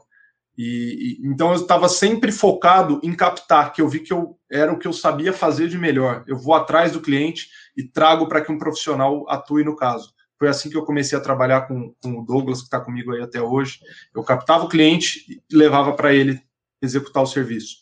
E, 0.57 1.19
e, 1.23 1.27
então 1.27 1.51
eu 1.51 1.57
estava 1.57 1.89
sempre 1.89 2.31
focado 2.31 3.01
em 3.03 3.13
captar, 3.15 3.73
que 3.73 3.83
eu 3.83 3.89
vi 3.89 4.01
que 4.01 4.13
eu 4.13 4.39
era 4.51 4.73
o 4.73 4.79
que 4.79 4.87
eu 4.87 4.93
sabia 4.93 5.33
fazer 5.33 5.69
de 5.69 5.79
melhor. 5.79 6.25
Eu 6.27 6.37
vou 6.37 6.55
atrás 6.55 6.93
do 6.93 7.01
cliente 7.01 7.49
e 7.77 7.83
trago 7.83 8.29
para 8.29 8.41
que 8.41 8.53
um 8.53 8.59
profissional 8.59 9.29
atue 9.29 9.65
no 9.65 9.75
caso. 9.75 10.13
Foi 10.45 10.51
assim 10.51 10.69
que 10.69 10.77
eu 10.77 10.85
comecei 10.85 11.17
a 11.17 11.23
trabalhar 11.23 11.63
com, 11.63 11.95
com 12.03 12.19
o 12.19 12.23
Douglas, 12.23 12.59
que 12.59 12.65
está 12.65 12.79
comigo 12.79 13.13
aí 13.13 13.23
até 13.23 13.41
hoje. 13.41 13.81
Eu 14.15 14.23
captava 14.23 14.65
o 14.65 14.69
cliente 14.69 15.25
e 15.27 15.57
levava 15.57 15.95
para 15.95 16.13
ele 16.13 16.39
executar 16.83 17.23
o 17.23 17.27
serviço. 17.27 17.77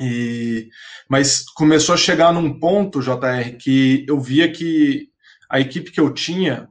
E, 0.00 0.70
mas 1.10 1.44
começou 1.50 1.94
a 1.94 1.98
chegar 1.98 2.32
num 2.32 2.58
ponto, 2.58 3.02
JR, 3.02 3.58
que 3.60 4.06
eu 4.08 4.18
via 4.18 4.50
que 4.50 5.10
a 5.50 5.60
equipe 5.60 5.90
que 5.90 6.00
eu 6.00 6.10
tinha, 6.10 6.70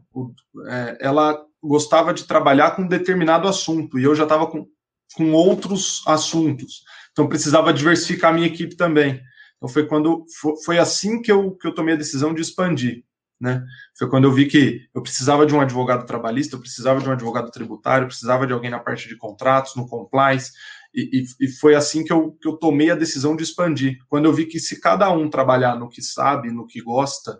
é, 0.67 0.97
ela 0.99 1.39
gostava 1.61 2.11
de 2.11 2.23
trabalhar 2.23 2.71
com 2.71 2.81
um 2.81 2.87
determinado 2.87 3.47
assunto, 3.47 3.99
e 3.99 4.03
eu 4.03 4.15
já 4.15 4.23
estava 4.23 4.47
com 4.47 4.67
com 5.15 5.31
outros 5.31 6.03
assuntos. 6.05 6.83
Então 7.11 7.29
precisava 7.29 7.71
diversificar 7.71 8.31
a 8.31 8.33
minha 8.33 8.47
equipe 8.47 8.75
também. 8.75 9.21
Então 9.57 9.69
foi 9.69 9.85
quando 9.85 10.25
foi 10.65 10.77
assim 10.77 11.21
que 11.21 11.31
eu, 11.31 11.51
que 11.51 11.67
eu 11.67 11.73
tomei 11.73 11.93
a 11.93 11.97
decisão 11.97 12.33
de 12.33 12.41
expandir. 12.41 13.03
Né? 13.39 13.63
Foi 13.97 14.09
quando 14.09 14.23
eu 14.23 14.31
vi 14.31 14.47
que 14.47 14.87
eu 14.93 15.01
precisava 15.01 15.45
de 15.45 15.53
um 15.53 15.61
advogado 15.61 16.05
trabalhista, 16.05 16.55
eu 16.55 16.59
precisava 16.59 16.99
de 16.99 17.07
um 17.07 17.11
advogado 17.11 17.51
tributário, 17.51 18.05
eu 18.05 18.07
precisava 18.07 18.47
de 18.47 18.53
alguém 18.53 18.71
na 18.71 18.79
parte 18.79 19.07
de 19.07 19.15
contratos, 19.15 19.75
no 19.75 19.87
compliance, 19.87 20.51
e, 20.93 21.21
e, 21.21 21.45
e, 21.45 21.47
foi 21.47 21.75
assim 21.75 22.03
que 22.03 22.11
eu, 22.11 22.31
que 22.41 22.47
eu 22.47 22.57
tomei 22.57 22.89
a 22.89 22.95
decisão 22.95 23.35
de 23.35 23.43
expandir. 23.43 23.99
Quando 24.07 24.25
eu 24.25 24.33
vi 24.33 24.45
que 24.45 24.59
se 24.59 24.81
cada 24.81 25.11
um 25.11 25.29
trabalhar 25.29 25.75
no 25.75 25.89
que 25.89 26.01
sabe, 26.01 26.49
no 26.49 26.65
que 26.65 26.81
gosta, 26.81 27.39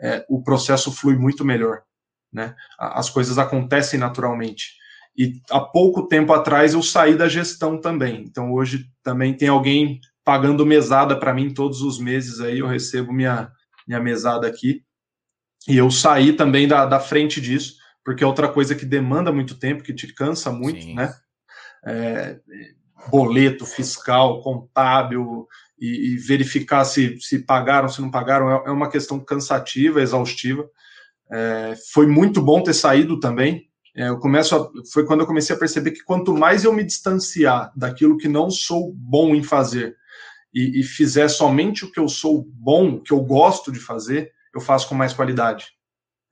é, 0.00 0.24
o 0.28 0.42
processo 0.42 0.90
flui 0.90 1.16
muito 1.16 1.44
melhor. 1.44 1.82
Né? 2.32 2.54
As 2.78 3.08
coisas 3.08 3.38
acontecem 3.38 4.00
naturalmente. 4.00 4.74
E 5.16 5.40
há 5.50 5.60
pouco 5.60 6.08
tempo 6.08 6.32
atrás 6.32 6.74
eu 6.74 6.82
saí 6.82 7.14
da 7.14 7.28
gestão 7.28 7.80
também. 7.80 8.22
Então 8.22 8.52
hoje 8.52 8.86
também 9.02 9.34
tem 9.34 9.48
alguém 9.48 10.00
pagando 10.24 10.66
mesada 10.66 11.18
para 11.18 11.32
mim 11.32 11.54
todos 11.54 11.82
os 11.82 11.98
meses 12.00 12.40
aí, 12.40 12.58
eu 12.58 12.66
recebo 12.66 13.12
minha, 13.12 13.50
minha 13.86 14.00
mesada 14.00 14.46
aqui. 14.46 14.82
E 15.68 15.76
eu 15.76 15.90
saí 15.90 16.32
também 16.32 16.68
da, 16.68 16.86
da 16.86 17.00
frente 17.00 17.40
disso, 17.40 17.76
porque 18.04 18.22
é 18.22 18.26
outra 18.26 18.48
coisa 18.48 18.74
que 18.74 18.84
demanda 18.84 19.32
muito 19.32 19.58
tempo, 19.58 19.82
que 19.82 19.94
te 19.94 20.12
cansa 20.12 20.50
muito, 20.50 20.82
Sim. 20.82 20.94
né? 20.94 21.14
É, 21.84 22.38
boleto 23.10 23.64
fiscal, 23.66 24.42
contábil, 24.42 25.46
e, 25.78 26.14
e, 26.14 26.16
verificar 26.16 26.84
se, 26.84 27.20
se 27.20 27.40
pagaram, 27.40 27.88
se 27.88 28.00
não 28.00 28.10
pagaram, 28.10 28.50
é, 28.50 28.68
é 28.68 28.70
uma 28.70 28.90
questão 28.90 29.20
cansativa, 29.20 30.00
exaustiva. 30.00 30.68
É, 31.30 31.74
foi 31.92 32.06
muito 32.06 32.40
bom 32.40 32.62
ter 32.62 32.74
saído 32.74 33.20
também, 33.20 33.68
é, 33.96 34.10
eu 34.10 34.18
começo 34.18 34.54
a, 34.54 34.70
foi 34.92 35.06
quando 35.06 35.20
eu 35.20 35.26
comecei 35.26 35.56
a 35.56 35.58
perceber 35.58 35.92
que 35.92 36.04
quanto 36.04 36.34
mais 36.34 36.64
eu 36.64 36.72
me 36.72 36.84
distanciar 36.84 37.72
daquilo 37.74 38.18
que 38.18 38.28
não 38.28 38.50
sou 38.50 38.92
bom 38.94 39.34
em 39.34 39.42
fazer 39.42 39.96
e, 40.52 40.80
e 40.80 40.82
fizer 40.82 41.28
somente 41.28 41.84
o 41.84 41.90
que 41.90 41.98
eu 41.98 42.06
sou 42.06 42.46
bom, 42.46 42.96
o 42.96 43.02
que 43.02 43.12
eu 43.12 43.20
gosto 43.20 43.72
de 43.72 43.80
fazer, 43.80 44.30
eu 44.56 44.60
faço 44.60 44.88
com 44.88 44.94
mais 44.94 45.12
qualidade. 45.12 45.66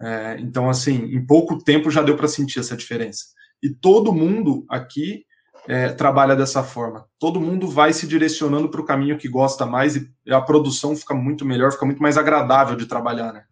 É, 0.00 0.36
então, 0.40 0.68
assim, 0.68 1.04
em 1.04 1.24
pouco 1.24 1.62
tempo 1.62 1.90
já 1.90 2.02
deu 2.02 2.16
para 2.16 2.26
sentir 2.26 2.58
essa 2.58 2.76
diferença. 2.76 3.26
E 3.62 3.70
todo 3.70 4.12
mundo 4.12 4.64
aqui 4.68 5.24
é, 5.68 5.88
trabalha 5.90 6.34
dessa 6.34 6.62
forma. 6.62 7.06
Todo 7.18 7.40
mundo 7.40 7.68
vai 7.68 7.92
se 7.92 8.06
direcionando 8.06 8.68
para 8.68 8.80
o 8.80 8.84
caminho 8.84 9.18
que 9.18 9.28
gosta 9.28 9.64
mais 9.64 9.96
e 9.96 10.10
a 10.30 10.40
produção 10.40 10.96
fica 10.96 11.14
muito 11.14 11.44
melhor, 11.44 11.72
fica 11.72 11.86
muito 11.86 12.02
mais 12.02 12.18
agradável 12.18 12.76
de 12.76 12.86
trabalhar, 12.86 13.32
né? 13.32 13.44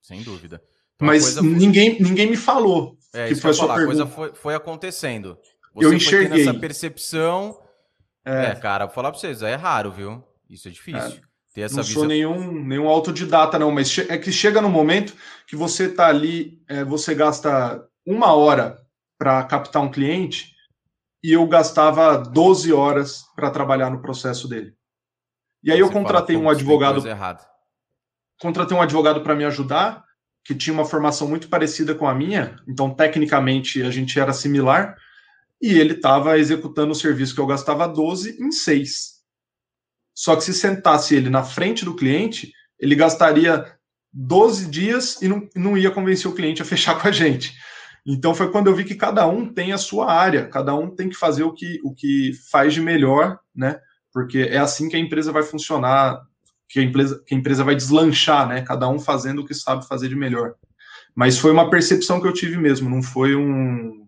Sem 0.00 0.22
dúvida. 0.22 0.62
Então, 0.96 1.06
Mas 1.06 1.36
ninguém, 1.36 2.00
ninguém 2.00 2.30
me 2.30 2.36
falou 2.36 2.96
é, 3.12 3.28
que 3.28 3.34
foi 3.34 3.50
a 3.50 3.54
falar, 3.54 3.82
a 3.82 3.84
coisa 3.84 4.06
foi, 4.06 4.34
foi 4.34 4.54
acontecendo. 4.54 5.38
Você 5.74 5.86
eu 5.86 5.92
enxerguei. 5.92 6.42
essa 6.42 6.54
percepção. 6.54 7.58
É. 8.24 8.46
é, 8.46 8.54
cara, 8.54 8.86
vou 8.86 8.94
falar 8.94 9.10
pra 9.10 9.20
vocês, 9.20 9.42
é 9.42 9.54
raro, 9.54 9.90
viu? 9.90 10.22
Isso 10.48 10.68
é 10.68 10.70
difícil. 10.70 11.20
Ter 11.52 11.62
essa 11.62 11.76
não 11.76 11.84
sou 11.84 12.06
nenhum, 12.06 12.64
nenhum 12.64 12.88
autodidata, 12.88 13.58
não, 13.58 13.70
mas 13.70 13.96
é 13.98 14.16
que 14.16 14.32
chega 14.32 14.62
no 14.62 14.70
momento 14.70 15.14
que 15.46 15.54
você 15.54 15.88
tá 15.88 16.08
ali, 16.08 16.62
é, 16.66 16.82
você 16.82 17.14
gasta 17.14 17.86
uma 18.06 18.32
hora 18.32 18.80
para 19.18 19.44
captar 19.44 19.82
um 19.82 19.90
cliente 19.90 20.52
e 21.22 21.32
eu 21.32 21.46
gastava 21.46 22.16
12 22.16 22.72
horas 22.72 23.24
para 23.36 23.50
trabalhar 23.50 23.90
no 23.90 24.00
processo 24.00 24.48
dele. 24.48 24.74
E 25.62 25.70
aí 25.70 25.78
você 25.78 25.84
eu 25.84 25.92
contratei 25.92 26.36
um 26.36 26.48
advogado. 26.48 27.02
Contratei 28.40 28.76
um 28.76 28.82
advogado 28.82 29.20
para 29.20 29.36
me 29.36 29.44
ajudar 29.44 30.04
que 30.44 30.54
tinha 30.54 30.74
uma 30.74 30.84
formação 30.84 31.28
muito 31.28 31.48
parecida 31.48 31.94
com 31.94 32.06
a 32.06 32.14
minha, 32.14 32.56
então 32.66 32.92
tecnicamente 32.92 33.82
a 33.82 33.90
gente 33.90 34.18
era 34.18 34.32
similar, 34.32 34.96
e 35.60 35.78
ele 35.78 35.94
estava 35.94 36.38
executando 36.38 36.92
o 36.92 36.96
serviço 36.96 37.34
que 37.34 37.40
eu 37.40 37.46
gastava 37.46 37.86
12 37.86 38.42
em 38.42 38.50
6. 38.50 39.11
Só 40.14 40.36
que 40.36 40.44
se 40.44 40.54
sentasse 40.54 41.14
ele 41.14 41.30
na 41.30 41.42
frente 41.42 41.84
do 41.84 41.96
cliente, 41.96 42.52
ele 42.78 42.94
gastaria 42.94 43.64
12 44.12 44.70
dias 44.70 45.20
e 45.22 45.28
não, 45.28 45.48
não 45.54 45.76
ia 45.76 45.90
convencer 45.90 46.30
o 46.30 46.34
cliente 46.34 46.62
a 46.62 46.64
fechar 46.64 46.98
com 47.00 47.08
a 47.08 47.12
gente. 47.12 47.54
Então 48.04 48.34
foi 48.34 48.50
quando 48.50 48.66
eu 48.66 48.74
vi 48.74 48.84
que 48.84 48.96
cada 48.96 49.26
um 49.26 49.52
tem 49.52 49.72
a 49.72 49.78
sua 49.78 50.12
área, 50.12 50.48
cada 50.48 50.74
um 50.74 50.90
tem 50.94 51.08
que 51.08 51.16
fazer 51.16 51.44
o 51.44 51.52
que, 51.52 51.80
o 51.84 51.94
que 51.94 52.32
faz 52.50 52.74
de 52.74 52.80
melhor, 52.80 53.38
né? 53.54 53.78
Porque 54.12 54.40
é 54.40 54.58
assim 54.58 54.88
que 54.88 54.96
a 54.96 54.98
empresa 54.98 55.32
vai 55.32 55.42
funcionar 55.42 56.20
que 56.68 56.80
a 56.80 56.82
empresa, 56.82 57.22
que 57.26 57.34
a 57.34 57.38
empresa 57.38 57.62
vai 57.62 57.76
deslanchar, 57.76 58.48
né? 58.48 58.62
Cada 58.62 58.88
um 58.88 58.98
fazendo 58.98 59.40
o 59.40 59.44
que 59.44 59.52
sabe 59.52 59.86
fazer 59.86 60.08
de 60.08 60.16
melhor. 60.16 60.54
Mas 61.14 61.38
foi 61.38 61.52
uma 61.52 61.68
percepção 61.68 62.18
que 62.18 62.26
eu 62.26 62.32
tive 62.32 62.56
mesmo, 62.56 62.88
não 62.88 63.02
foi 63.02 63.36
um 63.36 64.06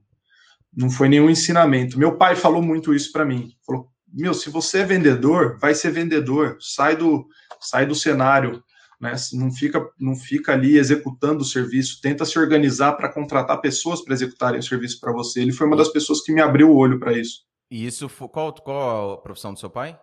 não 0.77 0.91
foi 0.91 1.09
nenhum 1.09 1.31
ensinamento. 1.31 1.99
Meu 1.99 2.17
pai 2.17 2.35
falou 2.35 2.61
muito 2.61 2.95
isso 2.95 3.13
para 3.13 3.25
mim. 3.25 3.53
Falou: 3.65 3.89
"Meu, 4.15 4.33
se 4.33 4.49
você 4.51 4.79
é 4.81 4.85
vendedor, 4.85 5.59
vai 5.59 5.75
ser 5.75 5.91
vendedor, 5.91 6.57
sai 6.61 6.97
do 6.97 7.27
sai 7.61 7.87
do 7.87 7.95
cenário, 7.95 8.63
né? 9.01 9.15
Não 9.33 9.53
fica 9.53 9.85
não 9.99 10.15
fica 10.15 10.53
ali 10.53 10.77
executando 10.79 11.43
o 11.43 11.47
serviço, 11.47 12.01
tenta 12.01 12.25
se 12.25 12.39
organizar 12.39 12.93
para 12.93 13.13
contratar 13.13 13.61
pessoas 13.61 14.03
para 14.03 14.15
executarem 14.15 14.61
o 14.61 14.63
serviço 14.63 15.01
para 15.01 15.13
você". 15.13 15.41
Ele 15.41 15.53
foi 15.53 15.67
uma 15.67 15.77
das 15.77 15.89
pessoas 15.89 16.23
que 16.23 16.33
me 16.33 16.41
abriu 16.41 16.71
o 16.71 16.77
olho 16.77 16.99
para 17.01 17.13
isso. 17.13 17.43
E 17.71 17.87
isso 17.87 18.09
qual 18.09 18.53
qual 18.55 19.13
a 19.15 19.19
profissão 19.19 19.53
do 19.53 19.59
seu 19.59 19.71
pai? 19.71 19.99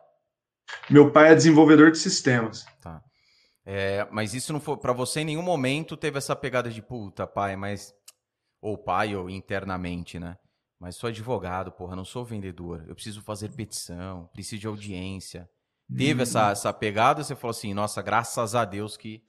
Meu 0.90 1.12
pai 1.12 1.32
é 1.32 1.36
desenvolvedor 1.36 1.92
de 1.92 1.98
sistemas. 1.98 2.66
Tá. 2.82 3.02
É, 3.66 4.08
mas 4.12 4.34
isso 4.34 4.52
não 4.52 4.60
foi 4.60 4.78
para 4.78 4.94
você 4.94 5.22
em 5.22 5.26
nenhum 5.26 5.42
momento 5.42 5.96
teve 5.96 6.18
essa 6.18 6.36
pegada 6.36 6.70
de 6.70 6.82
puta, 6.82 7.28
pai, 7.28 7.56
mas 7.56 7.94
ou 8.62 8.78
pai 8.78 9.16
ou 9.16 9.30
internamente, 9.30 10.20
né? 10.20 10.36
Mas 10.82 10.96
sou 10.96 11.10
advogado, 11.10 11.72
porra, 11.72 11.96
não 11.96 12.04
sou 12.04 12.26
vendedor. 12.26 12.84
Eu 12.88 12.96
preciso 12.96 13.22
fazer 13.22 13.50
petição, 13.50 14.28
preciso 14.34 14.62
de 14.62 14.66
audiência. 14.66 15.48
Teve 15.96 16.22
hum. 16.22 16.24
essa, 16.24 16.50
essa 16.50 16.74
pegada, 16.74 17.24
você 17.24 17.36
falou 17.36 17.52
assim, 17.52 17.72
nossa, 17.72 18.02
graças 18.02 18.56
a 18.56 18.66
Deus 18.66 18.98
que 18.98 19.22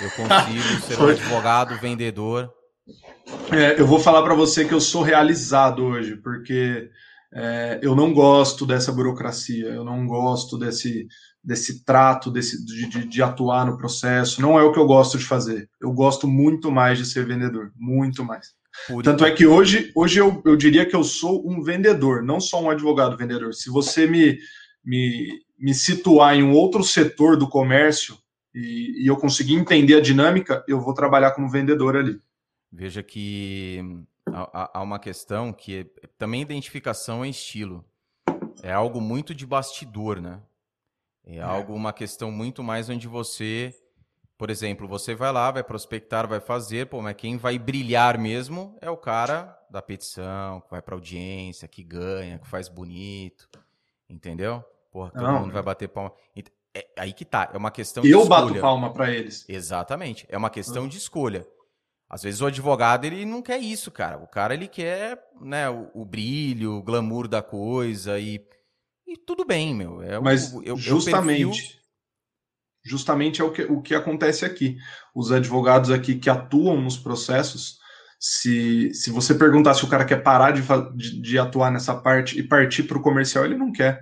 eu 0.00 0.10
consigo 0.16 0.80
ser 0.80 0.98
um 0.98 1.08
advogado, 1.08 1.78
vendedor. 1.78 2.50
É, 3.52 3.78
eu 3.78 3.86
vou 3.86 4.00
falar 4.00 4.22
para 4.22 4.34
você 4.34 4.64
que 4.64 4.72
eu 4.72 4.80
sou 4.80 5.02
realizado 5.02 5.84
hoje, 5.84 6.16
porque 6.16 6.88
é, 7.34 7.80
eu 7.82 7.94
não 7.94 8.14
gosto 8.14 8.64
dessa 8.64 8.90
burocracia, 8.90 9.66
eu 9.66 9.84
não 9.84 10.06
gosto 10.06 10.56
desse, 10.56 11.06
desse 11.42 11.84
trato, 11.84 12.30
desse, 12.30 12.64
de, 12.64 12.88
de, 12.88 13.04
de, 13.04 13.22
atuar 13.22 13.66
no 13.66 13.76
processo. 13.76 14.40
Não 14.40 14.58
é 14.58 14.62
o 14.62 14.72
que 14.72 14.78
eu 14.78 14.86
gosto 14.86 15.18
de 15.18 15.26
fazer. 15.26 15.68
Eu 15.78 15.92
gosto 15.92 16.26
muito 16.26 16.72
mais 16.72 16.96
de 16.96 17.04
ser 17.04 17.26
vendedor, 17.26 17.72
muito 17.76 18.24
mais. 18.24 18.54
Por 18.88 19.02
Tanto 19.02 19.24
é 19.24 19.30
que 19.30 19.46
hoje, 19.46 19.92
hoje 19.94 20.20
eu, 20.20 20.42
eu 20.44 20.56
diria 20.56 20.84
que 20.84 20.96
eu 20.96 21.04
sou 21.04 21.48
um 21.48 21.62
vendedor, 21.62 22.22
não 22.22 22.40
só 22.40 22.62
um 22.62 22.70
advogado 22.70 23.16
vendedor. 23.16 23.54
Se 23.54 23.70
você 23.70 24.06
me, 24.06 24.38
me, 24.84 25.40
me 25.58 25.72
situar 25.72 26.34
em 26.34 26.42
um 26.42 26.52
outro 26.52 26.82
setor 26.82 27.36
do 27.36 27.48
comércio 27.48 28.16
e, 28.54 29.04
e 29.04 29.06
eu 29.06 29.16
conseguir 29.16 29.54
entender 29.54 29.94
a 29.94 30.00
dinâmica, 30.00 30.64
eu 30.68 30.80
vou 30.80 30.92
trabalhar 30.92 31.30
como 31.32 31.50
vendedor 31.50 31.96
ali. 31.96 32.20
Veja 32.70 33.02
que 33.02 33.80
há, 34.26 34.82
uma 34.82 34.98
questão 34.98 35.52
que 35.52 35.80
é, 35.80 36.08
também 36.18 36.42
identificação 36.42 37.24
é 37.24 37.28
estilo. 37.28 37.84
É 38.62 38.72
algo 38.72 39.00
muito 39.00 39.34
de 39.34 39.46
bastidor, 39.46 40.20
né? 40.20 40.40
É, 41.24 41.36
é, 41.36 41.40
algo, 41.40 41.74
uma 41.74 41.92
questão 41.92 42.30
muito 42.30 42.62
mais 42.62 42.88
onde 42.88 43.08
você 43.08 43.74
Por 44.36 44.50
exemplo, 44.50 44.88
você 44.88 45.14
vai 45.14 45.32
lá, 45.32 45.50
vai 45.50 45.62
prospectar, 45.62 46.26
vai 46.26 46.40
fazer, 46.40 46.86
pô, 46.86 47.00
mas 47.00 47.14
quem 47.16 47.36
vai 47.36 47.58
brilhar 47.58 48.18
mesmo 48.18 48.76
é 48.80 48.90
o 48.90 48.96
cara 48.96 49.56
da 49.70 49.80
petição, 49.80 50.60
que 50.60 50.70
vai 50.70 50.82
para 50.82 50.94
audiência, 50.94 51.68
que 51.68 51.84
ganha, 51.84 52.38
que 52.38 52.48
faz 52.48 52.68
bonito, 52.68 53.48
entendeu? 54.08 54.64
Porra, 54.90 55.10
todo 55.10 55.22
Não. 55.22 55.40
mundo 55.40 55.52
vai 55.52 55.62
bater 55.62 55.88
palma. 55.88 56.12
É 56.76 56.84
aí 56.98 57.12
que 57.12 57.24
tá, 57.24 57.50
é 57.54 57.56
uma 57.56 57.70
questão 57.70 58.02
de 58.02 58.10
Eu 58.10 58.22
escolha. 58.22 58.46
bato 58.46 58.60
palma 58.60 58.92
para 58.92 59.08
eles. 59.12 59.44
Exatamente, 59.48 60.26
é 60.28 60.36
uma 60.36 60.50
questão 60.50 60.88
de 60.88 60.98
escolha. 60.98 61.46
Às 62.10 62.22
vezes 62.22 62.40
o 62.40 62.46
advogado 62.46 63.04
ele 63.04 63.24
não 63.24 63.40
quer 63.40 63.58
isso, 63.58 63.90
cara. 63.90 64.18
O 64.18 64.26
cara 64.26 64.54
ele 64.54 64.68
quer, 64.68 65.20
né, 65.40 65.70
o, 65.70 65.90
o 65.94 66.04
brilho, 66.04 66.74
o 66.74 66.82
glamour 66.82 67.28
da 67.28 67.42
coisa 67.42 68.18
e, 68.18 68.44
e 69.06 69.16
tudo 69.16 69.44
bem, 69.44 69.72
meu. 69.74 70.02
É 70.02 70.20
Mas 70.20 70.52
o, 70.52 70.62
eu, 70.62 70.76
justamente, 70.76 71.76
eu. 71.76 71.83
Justamente 72.84 73.40
é 73.40 73.44
o 73.44 73.50
que, 73.50 73.62
o 73.62 73.80
que 73.80 73.94
acontece 73.94 74.44
aqui. 74.44 74.76
Os 75.14 75.32
advogados 75.32 75.90
aqui 75.90 76.16
que 76.16 76.28
atuam 76.28 76.80
nos 76.80 76.96
processos, 76.96 77.78
se, 78.18 78.92
se 78.92 79.10
você 79.10 79.34
perguntar 79.34 79.74
se 79.74 79.84
o 79.84 79.88
cara 79.88 80.04
quer 80.04 80.22
parar 80.22 80.50
de, 80.50 80.62
de, 80.94 81.20
de 81.20 81.38
atuar 81.38 81.70
nessa 81.70 81.94
parte 81.94 82.38
e 82.38 82.42
partir 82.42 82.84
para 82.84 82.98
o 82.98 83.02
comercial, 83.02 83.44
ele 83.44 83.56
não 83.56 83.72
quer. 83.72 84.00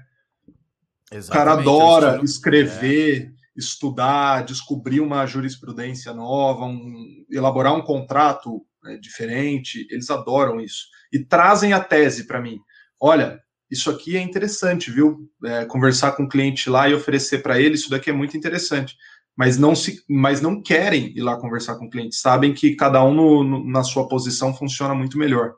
Exatamente, 1.11 1.29
o 1.29 1.33
cara 1.33 1.53
adora 1.53 2.21
escrever. 2.25 3.33
É 3.39 3.43
estudar, 3.57 4.45
descobrir 4.45 5.01
uma 5.01 5.27
jurisprudência 5.27 6.13
nova, 6.13 6.65
um, 6.65 7.25
elaborar 7.31 7.75
um 7.75 7.83
contrato 7.83 8.65
né, 8.83 8.97
diferente, 8.97 9.87
eles 9.91 10.11
adoram 10.11 10.61
isso. 10.61 10.87
E 11.13 11.25
trazem 11.25 11.73
a 11.73 11.81
tese 11.81 12.27
para 12.27 12.41
mim. 12.41 12.59
Olha, 12.99 13.39
isso 13.73 13.91
aqui 13.91 14.19
é 14.19 14.21
interessante, 14.21 14.91
viu? 14.91 15.31
É, 15.43 15.65
conversar 15.65 16.13
com 16.13 16.25
o 16.25 16.29
cliente 16.29 16.69
lá 16.69 16.89
e 16.91 16.95
oferecer 16.95 17.43
para 17.43 17.59
ele, 17.59 17.75
isso 17.75 17.89
daqui 17.89 18.11
é 18.11 18.13
muito 18.13 18.37
interessante. 18.37 18.97
Mas 19.35 19.57
não, 19.57 19.75
se, 19.75 20.05
mas 20.07 20.43
não 20.43 20.63
querem 20.63 21.17
ir 21.17 21.23
lá 21.23 21.41
conversar 21.41 21.77
com 21.77 21.87
o 21.87 21.91
cliente, 21.91 22.15
sabem 22.15 22.53
que 22.53 22.77
cada 22.77 23.03
um 23.03 23.15
no, 23.15 23.43
no, 23.43 23.67
na 23.67 23.83
sua 23.83 24.07
posição 24.07 24.55
funciona 24.55 24.95
muito 24.95 25.17
melhor. 25.17 25.55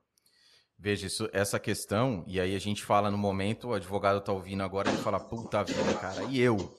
Veja, 0.79 1.09
isso, 1.09 1.29
essa 1.33 1.59
questão, 1.59 2.25
e 2.29 2.39
aí 2.39 2.55
a 2.55 2.59
gente 2.61 2.85
fala 2.85 3.11
no 3.11 3.19
momento, 3.19 3.69
o 3.69 3.75
advogado 3.75 4.19
está 4.19 4.33
ouvindo 4.33 4.63
agora 4.63 4.89
e 4.93 4.97
fala, 4.99 5.19
puta 5.19 5.65
vida, 5.65 5.95
cara, 5.95 6.23
e 6.31 6.41
eu? 6.41 6.73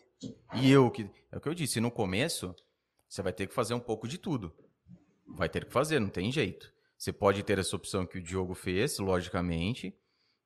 E 0.53 0.72
eu 0.72 0.90
que. 0.90 1.10
É 1.32 1.38
o 1.38 1.41
que 1.41 1.49
eu 1.49 1.53
disse, 1.53 1.82
no 1.82 1.91
começo, 1.91 2.56
você 3.10 3.22
vai 3.22 3.34
ter 3.34 3.48
que 3.48 3.53
fazer 3.53 3.74
um 3.74 3.80
pouco 3.80 4.07
de 4.07 4.18
tudo. 4.18 4.53
Vai 5.28 5.49
ter 5.49 5.66
que 5.66 5.74
fazer, 5.74 5.99
não 5.99 6.07
tem 6.07 6.32
jeito. 6.32 6.72
Você 6.98 7.12
pode 7.12 7.44
ter 7.44 7.60
essa 7.60 7.76
opção 7.76 8.06
que 8.06 8.20
o 8.20 8.24
Diogo 8.24 8.53
fez, 8.53 8.99
logicamente. 8.99 9.94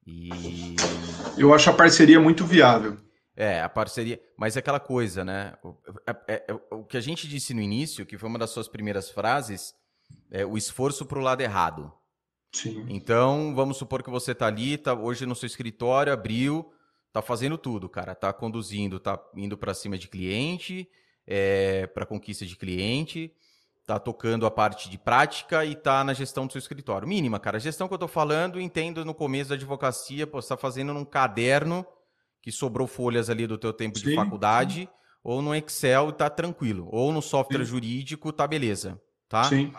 E. 0.10 0.76
Eu 1.38 1.54
acho 1.54 1.70
a 1.70 1.74
parceria 1.74 2.20
muito 2.20 2.46
viável. 2.46 2.98
É, 3.36 3.62
a 3.62 3.70
parceria. 3.70 4.20
Mas 4.36 4.58
é 4.58 4.60
aquela 4.60 4.80
coisa, 4.80 5.24
né? 5.24 5.54
O, 5.64 5.76
é, 6.06 6.34
é, 6.36 6.46
é, 6.50 6.54
o 6.76 6.84
que 6.84 6.98
a 6.98 7.02
gente 7.02 7.28
disse 7.28 7.54
no 7.54 7.62
início, 7.62 8.06
que 8.06 8.18
foi 8.18 8.28
uma 8.28 8.40
das 8.40 8.50
suas 8.50 8.68
primeiras 8.68 9.10
frases, 9.10 9.74
é 10.30 10.46
o 10.46 10.58
esforço 10.58 11.06
para 11.06 11.20
o 11.20 11.22
lado 11.22 11.42
errado. 11.42 11.94
Sim. 12.52 12.86
Então, 12.90 13.54
vamos 13.56 13.78
supor 13.78 14.04
que 14.04 14.10
você 14.10 14.32
está 14.32 14.48
ali, 14.48 14.78
tá 14.78 14.94
hoje 14.94 15.26
no 15.26 15.36
seu 15.36 15.48
escritório, 15.48 16.12
abriu, 16.12 16.74
tá 17.14 17.22
fazendo 17.22 17.58
tudo, 17.58 17.88
cara. 17.88 18.16
Tá 18.16 18.34
conduzindo, 18.34 19.00
tá 19.00 19.20
indo 19.36 19.58
para 19.58 19.74
cima 19.74 19.98
de 19.98 20.08
cliente, 20.08 20.90
é, 21.26 21.86
para 21.88 22.06
conquista 22.06 22.46
de 22.46 22.56
cliente, 22.56 23.32
tá 23.90 23.98
tocando 23.98 24.46
a 24.46 24.52
parte 24.52 24.88
de 24.88 25.00
prática 25.00 25.66
e 25.66 25.76
tá 25.76 26.04
na 26.04 26.14
gestão 26.14 26.46
do 26.46 26.52
seu 26.52 26.60
escritório. 26.60 27.08
Mínima, 27.08 27.40
cara. 27.40 27.58
A 27.58 27.60
gestão 27.60 27.88
que 27.88 27.94
eu 27.96 27.98
tô 27.98 28.08
falando, 28.08 28.62
entendo 28.62 29.04
no 29.04 29.16
começo 29.16 29.50
da 29.50 29.56
advocacia, 29.56 30.28
pô, 30.28 30.40
você 30.40 30.50
tá 30.50 30.58
fazendo 30.58 30.94
num 30.94 31.04
caderno 31.04 31.84
que 32.40 32.52
sobrou 32.52 32.86
folhas 32.86 33.32
ali 33.32 33.48
do 33.48 33.58
teu 33.58 33.74
tempo 33.74 33.98
sim, 33.98 34.10
de 34.10 34.16
faculdade, 34.16 34.82
sim. 34.82 34.88
ou 35.24 35.42
no 35.42 35.56
Excel 35.56 36.12
tá 36.12 36.30
tranquilo, 36.30 36.88
ou 36.92 37.12
no 37.12 37.20
software 37.20 37.66
sim. 37.66 37.72
jurídico 37.72 38.32
tá 38.32 38.46
beleza, 38.46 39.02
tá? 39.28 39.46
Sim. 39.46 39.74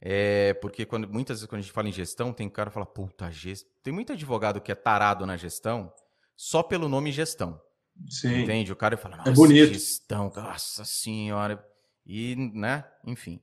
É, 0.00 0.54
porque 0.54 0.84
quando, 0.84 1.08
muitas 1.08 1.38
vezes 1.38 1.48
quando 1.48 1.60
a 1.60 1.62
gente 1.62 1.72
fala 1.72 1.88
em 1.88 1.92
gestão, 1.92 2.32
tem 2.32 2.48
cara 2.48 2.68
que 2.68 2.74
fala, 2.74 2.84
puta, 2.84 3.30
gest... 3.30 3.64
tem 3.80 3.94
muito 3.94 4.12
advogado 4.12 4.60
que 4.60 4.72
é 4.72 4.74
tarado 4.74 5.24
na 5.24 5.36
gestão, 5.36 5.92
só 6.34 6.64
pelo 6.64 6.88
nome 6.88 7.12
gestão. 7.12 7.60
Sim. 8.08 8.42
Entende? 8.42 8.72
O 8.72 8.76
cara 8.76 8.96
fala, 8.96 9.18
nossa, 9.18 9.30
é 9.30 9.32
bonito. 9.32 9.72
gestão, 9.72 10.32
nossa 10.34 10.84
senhora. 10.84 11.64
E, 12.04 12.34
né, 12.34 12.84
enfim. 13.06 13.40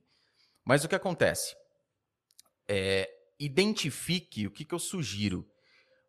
Mas 0.64 0.84
o 0.84 0.88
que 0.88 0.94
acontece? 0.94 1.56
É, 2.68 3.10
identifique 3.38 4.46
o 4.46 4.50
que, 4.50 4.64
que 4.64 4.74
eu 4.74 4.78
sugiro. 4.78 5.48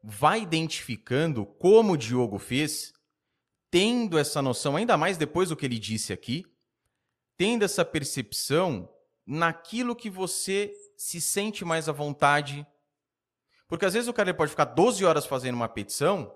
Vai 0.04 0.42
identificando 0.42 1.46
como 1.46 1.94
o 1.94 1.98
Diogo 1.98 2.38
fez, 2.40 2.92
tendo 3.70 4.18
essa 4.18 4.42
noção, 4.42 4.76
ainda 4.76 4.98
mais 4.98 5.18
depois 5.18 5.50
do 5.50 5.56
que 5.56 5.66
ele 5.66 5.80
disse 5.80 6.12
aqui, 6.12 6.44
tendo 7.38 7.64
essa 7.64 7.86
percepção 7.86 8.90
naquilo 9.26 9.96
que 9.96 10.10
você 10.10 10.74
se 10.98 11.22
sente 11.22 11.64
mais 11.64 11.88
à 11.88 11.92
vontade. 11.92 12.66
Porque 13.68 13.86
às 13.86 13.94
vezes 13.94 14.10
o 14.10 14.14
cara 14.14 14.34
pode 14.34 14.52
ficar 14.52 14.66
12 14.66 15.06
horas 15.06 15.26
fazendo 15.26 15.56
uma 15.56 15.70
petição 15.70 16.36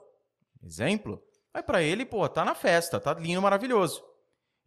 exemplo, 0.66 1.24
vai 1.54 1.64
para 1.64 1.82
ele, 1.82 2.06
pô, 2.06 2.28
tá 2.28 2.44
na 2.44 2.56
festa, 2.56 3.00
tá 3.00 3.14
lindo, 3.14 3.42
maravilhoso. 3.42 4.04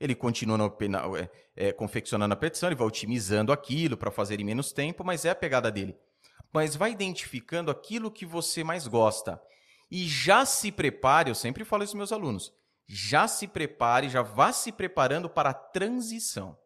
Ele 0.01 0.15
continua 0.15 0.57
no, 0.57 0.77
é, 1.17 1.31
é, 1.57 1.73
confeccionando 1.73 2.33
a 2.33 2.37
petição, 2.37 2.69
ele 2.69 2.77
vai 2.77 2.87
otimizando 2.87 3.53
aquilo 3.53 3.97
para 3.97 4.11
fazer 4.11 4.41
em 4.41 4.45
menos 4.45 4.73
tempo, 4.73 5.05
mas 5.05 5.25
é 5.25 5.31
a 5.31 5.35
pegada 5.35 5.71
dele. 5.71 5.97
Mas 6.53 6.77
vai 6.77 6.93
identificando 6.93 7.71
aquilo 7.71 8.11
que 8.11 8.25
você 8.25 8.63
mais 8.63 8.87
gosta. 8.87 9.41
E 9.91 10.07
já 10.07 10.45
se 10.45 10.71
prepare, 10.71 11.31
eu 11.31 11.35
sempre 11.35 11.65
falo 11.65 11.83
isso 11.83 11.93
aos 11.93 11.99
meus 11.99 12.13
alunos, 12.13 12.53
já 12.87 13.27
se 13.27 13.49
prepare, 13.49 14.09
já 14.09 14.23
vá 14.23 14.53
se 14.53 14.71
preparando 14.71 15.29
para 15.29 15.51
a 15.51 15.55
transição. 15.55 16.57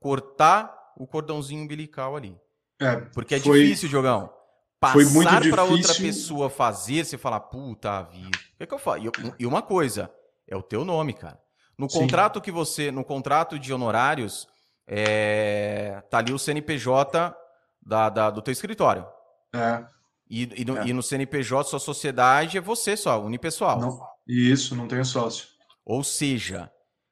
Cortar 0.00 0.92
o 0.96 1.06
cordãozinho 1.06 1.62
umbilical 1.62 2.16
ali. 2.16 2.36
É, 2.80 2.96
Porque 2.96 3.34
é 3.34 3.40
foi... 3.40 3.64
difícil, 3.64 3.88
Diogão 3.88 4.38
passar 4.80 5.50
para 5.50 5.64
outra 5.64 5.94
pessoa 5.94 6.48
fazer, 6.48 7.04
você 7.04 7.18
falar, 7.18 7.40
puta 7.40 8.02
vida. 8.02 8.28
O 8.28 8.56
que, 8.56 8.62
é 8.62 8.66
que 8.66 8.74
eu 8.74 8.78
faço? 8.78 9.04
E 9.38 9.46
uma 9.46 9.62
coisa, 9.62 10.12
é 10.46 10.56
o 10.56 10.62
teu 10.62 10.84
nome, 10.84 11.12
cara. 11.12 11.40
No 11.78 11.88
Sim. 11.88 12.00
contrato 12.00 12.40
que 12.40 12.50
você, 12.50 12.90
no 12.90 13.04
contrato 13.04 13.58
de 13.58 13.72
honorários, 13.72 14.48
é, 14.86 16.02
tá 16.10 16.18
ali 16.18 16.32
o 16.32 16.38
CNPJ 16.38 17.36
da, 17.80 18.08
da 18.08 18.30
do 18.30 18.42
teu 18.42 18.52
escritório. 18.52 19.06
É. 19.54 19.84
E, 20.28 20.62
e, 20.62 20.64
no, 20.64 20.76
é. 20.76 20.88
e 20.88 20.92
no 20.92 21.02
CNPJ, 21.02 21.70
sua 21.70 21.78
sociedade 21.78 22.58
é 22.58 22.60
você 22.60 22.96
só, 22.96 23.22
unipessoal. 23.22 23.80
Não, 23.80 24.00
isso, 24.26 24.74
não 24.74 24.88
tenho 24.88 25.04
sócio. 25.04 25.46
Ou 25.84 26.02
seja, 26.02 26.70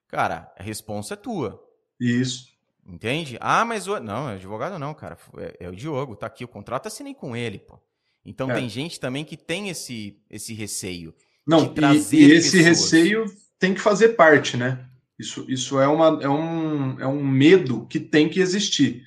cara, 0.08 0.52
a 0.58 0.62
responsa 0.62 1.14
é 1.14 1.16
tua. 1.16 1.62
Isso. 1.98 2.56
Entende? 2.84 3.38
Ah, 3.40 3.64
mas 3.64 3.88
o. 3.88 3.98
Não, 4.00 4.28
é 4.28 4.34
advogado 4.34 4.78
não, 4.78 4.92
cara. 4.92 5.16
É, 5.38 5.56
é, 5.60 5.68
o 5.68 5.74
Diogo, 5.74 6.14
tá 6.14 6.26
aqui. 6.26 6.44
O 6.44 6.48
contrato 6.48 6.86
assinei 6.86 7.14
com 7.14 7.34
ele, 7.34 7.58
pô. 7.58 7.80
Então 8.24 8.50
é. 8.50 8.54
tem 8.54 8.68
gente 8.68 9.00
também 9.00 9.24
que 9.24 9.36
tem 9.36 9.68
esse, 9.68 10.20
esse 10.28 10.52
receio. 10.52 11.14
Não, 11.46 11.72
e, 11.74 12.16
e, 12.16 12.32
esse 12.32 12.60
receio 12.60 13.24
tem 13.58 13.74
que 13.74 13.80
fazer 13.80 14.10
parte, 14.10 14.56
né? 14.56 14.86
Isso, 15.18 15.46
isso 15.48 15.80
é, 15.80 15.88
uma, 15.88 16.18
é, 16.22 16.28
um, 16.28 17.00
é 17.00 17.06
um 17.06 17.24
medo 17.24 17.86
que 17.86 17.98
tem 17.98 18.28
que 18.28 18.40
existir. 18.40 19.02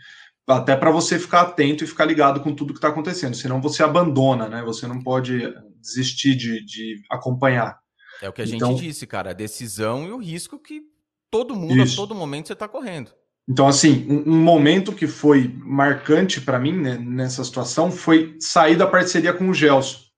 Até 0.47 0.75
para 0.75 0.89
você 0.89 1.19
ficar 1.19 1.41
atento 1.41 1.83
e 1.83 1.87
ficar 1.87 2.05
ligado 2.05 2.39
com 2.39 2.55
tudo 2.55 2.73
que 2.73 2.79
está 2.79 2.87
acontecendo. 2.87 3.35
Senão 3.35 3.61
você 3.61 3.83
abandona, 3.83 4.49
né? 4.49 4.63
Você 4.63 4.87
não 4.87 5.03
pode 5.03 5.53
desistir 5.79 6.35
de, 6.35 6.65
de 6.65 7.01
acompanhar. 7.09 7.77
É 8.21 8.27
o 8.27 8.33
que 8.33 8.41
a 8.41 8.45
então, 8.45 8.71
gente 8.71 8.87
disse, 8.87 9.05
cara. 9.05 9.29
A 9.29 9.33
decisão 9.33 10.07
e 10.07 10.11
o 10.11 10.17
risco 10.17 10.57
que 10.57 10.81
todo 11.29 11.55
mundo, 11.55 11.77
isso. 11.77 11.93
a 11.93 11.95
todo 11.95 12.15
momento, 12.15 12.47
você 12.47 12.53
está 12.53 12.67
correndo. 12.67 13.11
Então, 13.47 13.67
assim, 13.67 14.05
um, 14.09 14.33
um 14.33 14.43
momento 14.43 14.91
que 14.91 15.07
foi 15.07 15.55
marcante 15.63 16.41
para 16.41 16.59
mim 16.59 16.73
né, 16.73 16.97
nessa 16.97 17.43
situação 17.43 17.91
foi 17.91 18.35
sair 18.39 18.75
da 18.75 18.87
parceria 18.87 19.33
com 19.33 19.49
o 19.49 19.53
Gelson. 19.53 20.08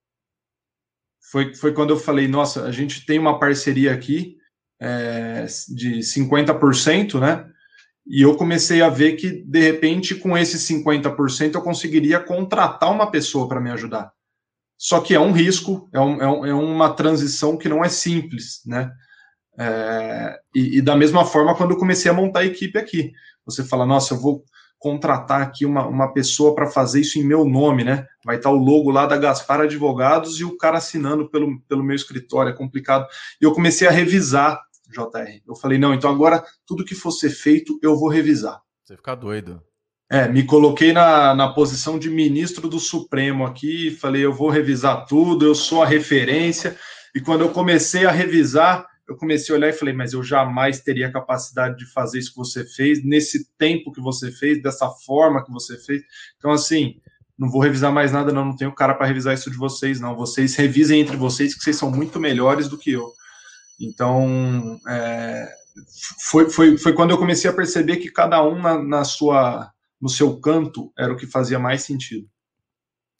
Foi, 1.32 1.56
foi 1.56 1.74
quando 1.74 1.92
eu 1.92 1.98
falei, 1.98 2.28
nossa, 2.28 2.66
a 2.66 2.72
gente 2.72 3.06
tem 3.06 3.18
uma 3.18 3.40
parceria 3.40 3.94
aqui 3.94 4.36
é, 4.82 5.46
de 5.70 6.00
50%, 6.00 7.20
né? 7.20 7.48
E 8.06 8.22
eu 8.22 8.36
comecei 8.36 8.82
a 8.82 8.90
ver 8.90 9.14
que, 9.14 9.44
de 9.44 9.62
repente, 9.62 10.14
com 10.16 10.38
esses 10.38 10.62
50%, 10.68 11.56
eu 11.56 11.62
conseguiria 11.62 12.20
contratar 12.20 12.92
uma 12.92 13.10
pessoa 13.10 13.48
para 13.48 13.62
me 13.62 13.72
ajudar. 13.72 14.12
Só 14.78 15.00
que 15.00 15.14
é 15.14 15.20
um 15.20 15.32
risco, 15.32 15.90
é, 15.94 16.00
um, 16.02 16.22
é, 16.22 16.28
um, 16.28 16.46
é 16.48 16.54
uma 16.54 16.94
transição 16.94 17.56
que 17.56 17.70
não 17.70 17.86
é 17.86 17.88
simples, 17.88 18.62
né? 18.66 18.92
É, 19.58 20.40
e, 20.54 20.80
e, 20.80 20.82
da 20.82 20.98
mesma 20.98 21.24
forma, 21.24 21.56
quando 21.56 21.72
eu 21.72 21.78
comecei 21.78 22.12
a 22.12 22.14
montar 22.14 22.40
a 22.40 22.46
equipe 22.46 22.78
aqui, 22.78 23.14
você 23.46 23.64
fala, 23.64 23.86
nossa, 23.86 24.16
eu 24.16 24.20
vou 24.20 24.44
contratar 24.82 25.44
aqui 25.44 25.64
uma, 25.64 25.86
uma 25.86 26.12
pessoa 26.12 26.56
para 26.56 26.66
fazer 26.66 27.02
isso 27.02 27.20
em 27.20 27.24
meu 27.24 27.46
nome, 27.46 27.84
né? 27.84 28.08
Vai 28.26 28.38
estar 28.38 28.50
o 28.50 28.56
logo 28.56 28.90
lá 28.90 29.06
da 29.06 29.16
Gaspar 29.16 29.62
Advogados 29.62 30.40
e 30.40 30.44
o 30.44 30.58
cara 30.58 30.80
assinando 30.80 31.30
pelo, 31.30 31.62
pelo 31.70 31.84
meu 31.84 31.96
escritório, 31.96 32.50
é 32.50 32.56
complicado. 32.56 33.06
E 33.40 33.46
eu 33.46 33.54
comecei 33.54 33.88
a 33.88 33.92
revisar, 33.92 34.60
JR. 34.90 35.40
Eu 35.48 35.56
falei, 35.56 35.78
não, 35.78 35.94
então 35.94 36.10
agora 36.10 36.44
tudo 36.66 36.84
que 36.84 36.96
for 36.96 37.12
ser 37.12 37.30
feito, 37.30 37.80
eu 37.84 37.96
vou 37.96 38.10
revisar. 38.10 38.60
Você 38.84 38.98
fica 38.98 39.14
doido. 39.14 39.62
É, 40.10 40.28
me 40.28 40.44
coloquei 40.44 40.92
na, 40.92 41.36
na 41.36 41.54
posição 41.54 42.00
de 42.00 42.10
ministro 42.10 42.68
do 42.68 42.80
Supremo 42.80 43.46
aqui, 43.46 43.92
falei, 43.92 44.26
eu 44.26 44.34
vou 44.34 44.50
revisar 44.50 45.06
tudo, 45.06 45.46
eu 45.46 45.54
sou 45.54 45.84
a 45.84 45.86
referência. 45.86 46.76
E 47.14 47.22
quando 47.22 47.42
eu 47.42 47.50
comecei 47.50 48.08
a 48.08 48.12
revisar, 48.12 48.88
eu 49.12 49.18
comecei 49.18 49.54
a 49.54 49.58
olhar 49.58 49.70
e 49.70 49.74
falei, 49.74 49.94
mas 49.94 50.14
eu 50.14 50.24
jamais 50.24 50.80
teria 50.80 51.08
a 51.08 51.12
capacidade 51.12 51.78
de 51.78 51.86
fazer 51.92 52.20
isso 52.20 52.32
que 52.32 52.38
você 52.38 52.66
fez, 52.66 53.04
nesse 53.04 53.46
tempo 53.58 53.92
que 53.92 54.02
você 54.02 54.32
fez, 54.32 54.62
dessa 54.62 54.90
forma 54.90 55.44
que 55.44 55.52
você 55.52 55.78
fez. 55.78 56.02
Então, 56.38 56.52
assim, 56.52 57.00
não 57.38 57.50
vou 57.50 57.62
revisar 57.62 57.92
mais 57.92 58.12
nada, 58.12 58.32
não, 58.32 58.46
não 58.46 58.56
tenho 58.56 58.74
cara 58.74 58.94
para 58.94 59.06
revisar 59.06 59.34
isso 59.34 59.52
de 59.52 59.58
vocês, 59.58 60.00
não. 60.00 60.16
Vocês 60.16 60.56
revisem 60.56 61.02
entre 61.02 61.18
vocês, 61.18 61.54
que 61.54 61.62
vocês 61.62 61.76
são 61.76 61.92
muito 61.92 62.20
melhores 62.20 62.70
do 62.70 62.78
que 62.78 62.92
eu. 62.92 63.12
Então, 63.80 64.80
é, 64.88 65.52
foi, 66.30 66.50
foi, 66.50 66.78
foi 66.78 66.94
quando 66.94 67.12
eu 67.12 67.18
comecei 67.18 67.50
a 67.50 67.54
perceber 67.54 67.98
que 67.98 68.10
cada 68.10 68.42
um 68.44 68.62
na, 68.62 68.82
na 68.82 69.04
sua, 69.04 69.72
no 70.00 70.08
seu 70.08 70.40
canto 70.40 70.92
era 70.98 71.12
o 71.12 71.18
que 71.18 71.28
fazia 71.28 71.60
mais 71.60 71.84
sentido. 71.84 72.30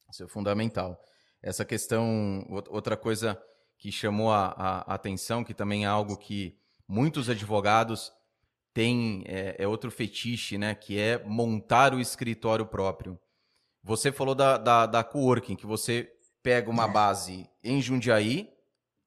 Isso 0.10 0.24
é 0.24 0.28
fundamental. 0.28 0.98
Essa 1.44 1.66
questão, 1.66 2.46
outra 2.70 2.96
coisa 2.96 3.38
que 3.82 3.92
chamou 3.92 4.32
a, 4.32 4.54
a, 4.56 4.94
atenção, 4.94 5.44
que 5.44 5.56
também 5.56 5.86
é 5.86 5.88
algo 5.88 6.16
que 6.16 6.56
muitos 6.88 7.32
advogados 7.32 8.14
têm, 8.76 9.24
é, 9.26 9.56
é, 9.58 9.68
outro 9.68 9.90
fetiche, 9.90 10.56
né? 10.56 10.76
Que 10.76 11.00
é 11.00 11.18
montar 11.26 11.92
o 11.92 12.00
escritório 12.00 12.64
próprio. 12.64 13.18
Você 13.84 14.12
falou 14.12 14.36
da, 14.36 14.60
da, 14.60 14.86
da 14.86 15.04
coworking, 15.04 15.56
que 15.56 15.66
você 15.66 16.12
pega 16.44 16.70
uma 16.70 16.86
é. 16.86 16.92
base 16.92 17.50
em 17.64 17.82
Jundiaí, 17.82 18.52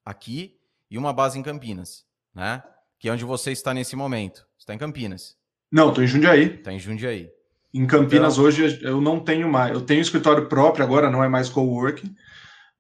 aqui, 0.04 0.58
e 0.90 0.98
uma 0.98 1.12
base 1.12 1.38
em 1.38 1.42
Campinas, 1.42 2.04
né? 2.34 2.60
Que 2.98 3.08
é 3.08 3.12
onde 3.12 3.24
você 3.24 3.52
está 3.52 3.72
nesse 3.72 3.94
momento. 3.94 4.40
Você 4.58 4.62
está 4.62 4.74
em 4.74 4.78
Campinas. 4.78 5.36
Não, 5.70 5.90
estou 5.90 6.02
em 6.02 6.08
Jundiaí. 6.08 6.56
Está 6.56 6.72
em 6.72 6.80
Jundiaí. 6.80 7.30
Em 7.72 7.86
Campinas 7.86 8.34
então... 8.34 8.44
hoje 8.44 8.80
eu 8.82 9.00
não 9.00 9.20
tenho 9.20 9.48
mais. 9.48 9.72
Eu 9.72 9.82
tenho 9.82 10.00
escritório 10.00 10.48
próprio 10.48 10.84
agora, 10.84 11.08
não 11.08 11.22
é 11.22 11.28
mais 11.28 11.48
coworking 11.48 12.12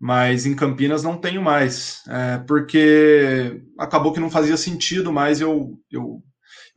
mas 0.04 0.44
em 0.44 0.54
Campinas 0.54 1.02
não 1.02 1.16
tenho 1.16 1.40
mais, 1.40 2.02
é, 2.06 2.36
porque 2.46 3.62
acabou 3.78 4.12
que 4.12 4.20
não 4.20 4.30
fazia 4.30 4.54
sentido 4.54 5.10
mais 5.10 5.40
eu, 5.40 5.80
eu, 5.90 6.22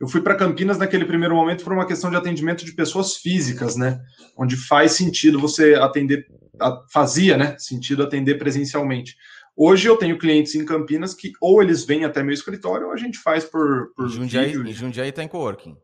eu 0.00 0.08
fui 0.08 0.22
para 0.22 0.34
Campinas 0.34 0.78
naquele 0.78 1.04
primeiro 1.04 1.34
momento 1.34 1.62
por 1.62 1.74
uma 1.74 1.86
questão 1.86 2.08
de 2.08 2.16
atendimento 2.16 2.64
de 2.64 2.72
pessoas 2.72 3.16
físicas, 3.16 3.76
né? 3.76 4.00
Onde 4.34 4.56
faz 4.56 4.92
sentido 4.92 5.38
você 5.38 5.74
atender, 5.74 6.26
fazia, 6.90 7.36
né? 7.36 7.54
Sentido 7.58 8.02
atender 8.02 8.36
presencialmente. 8.36 9.14
Hoje 9.54 9.86
eu 9.86 9.98
tenho 9.98 10.18
clientes 10.18 10.54
em 10.54 10.64
Campinas 10.64 11.12
que 11.12 11.32
ou 11.38 11.62
eles 11.62 11.84
vêm 11.84 12.06
até 12.06 12.22
meu 12.22 12.32
escritório 12.32 12.86
ou 12.86 12.94
a 12.94 12.96
gente 12.96 13.18
faz 13.18 13.44
por, 13.44 13.92
por 13.94 14.06
em 14.06 14.10
Jundiaí, 14.10 14.56
vídeo. 14.56 14.70
Em 14.70 14.72
Jundiaí 14.72 15.12
tem 15.12 15.28
coworking? 15.28 15.76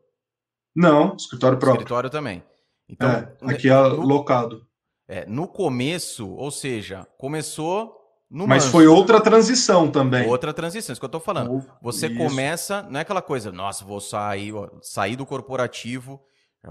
Não, 0.75 1.15
escritório 1.15 1.59
próprio. 1.59 1.81
Escritório 1.81 2.09
também. 2.09 2.41
Então, 2.89 3.07
é, 3.07 3.35
aqui 3.43 3.69
é 3.69 3.73
no, 3.75 4.01
locado. 4.01 4.64
É, 5.07 5.25
no 5.27 5.47
começo, 5.47 6.27
ou 6.27 6.49
seja, 6.49 7.05
começou 7.17 7.95
no 8.29 8.47
Mas 8.47 8.63
manso. 8.63 8.71
foi 8.71 8.87
outra 8.87 9.21
transição 9.21 9.89
também. 9.89 10.27
Outra 10.27 10.51
transição, 10.51 10.93
isso 10.93 10.99
que 10.99 11.05
eu 11.05 11.09
tô 11.09 11.19
falando. 11.19 11.63
Você 11.81 12.07
isso. 12.07 12.17
começa, 12.17 12.81
não 12.89 12.99
é 12.99 13.01
aquela 13.01 13.21
coisa, 13.21 13.51
nossa, 13.51 13.85
vou 13.85 14.01
sair, 14.01 14.51
sair 14.81 15.15
do 15.15 15.25
corporativo, 15.25 16.19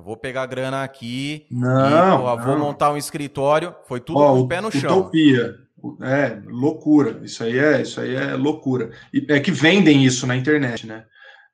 vou 0.03 0.17
pegar 0.17 0.47
grana 0.47 0.83
aqui, 0.83 1.47
não, 1.51 1.91
e, 1.91 1.95
ó, 1.95 2.37
vou 2.37 2.59
montar 2.59 2.93
um 2.93 2.97
escritório, 2.97 3.75
foi 3.87 4.01
tudo 4.01 4.19
ó, 4.19 4.35
com 4.35 4.41
o 4.41 4.49
pé 4.49 4.61
no 4.61 4.73
chão. 4.73 4.99
Utopia. 4.99 5.55
É, 6.03 6.41
loucura. 6.47 7.21
Isso 7.23 7.45
aí 7.45 7.59
é, 7.59 7.83
isso 7.83 8.01
aí 8.01 8.15
é 8.15 8.35
loucura. 8.35 8.91
E 9.13 9.25
é 9.29 9.39
que 9.39 9.53
vendem 9.53 10.05
isso 10.05 10.27
na 10.27 10.35
internet, 10.35 10.87
né? 10.87 11.05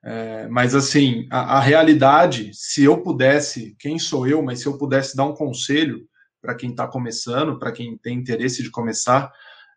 É, 0.03 0.47
mas 0.47 0.73
assim, 0.73 1.27
a, 1.29 1.57
a 1.57 1.59
realidade, 1.59 2.49
se 2.53 2.83
eu 2.83 3.01
pudesse, 3.01 3.75
quem 3.77 3.99
sou 3.99 4.25
eu, 4.25 4.41
mas 4.41 4.61
se 4.61 4.67
eu 4.67 4.77
pudesse 4.77 5.15
dar 5.15 5.25
um 5.25 5.35
conselho, 5.35 6.01
para 6.41 6.55
quem 6.55 6.71
está 6.71 6.87
começando, 6.87 7.59
para 7.59 7.71
quem 7.71 7.97
tem 7.97 8.17
interesse 8.17 8.63
de 8.63 8.71
começar, 8.71 9.31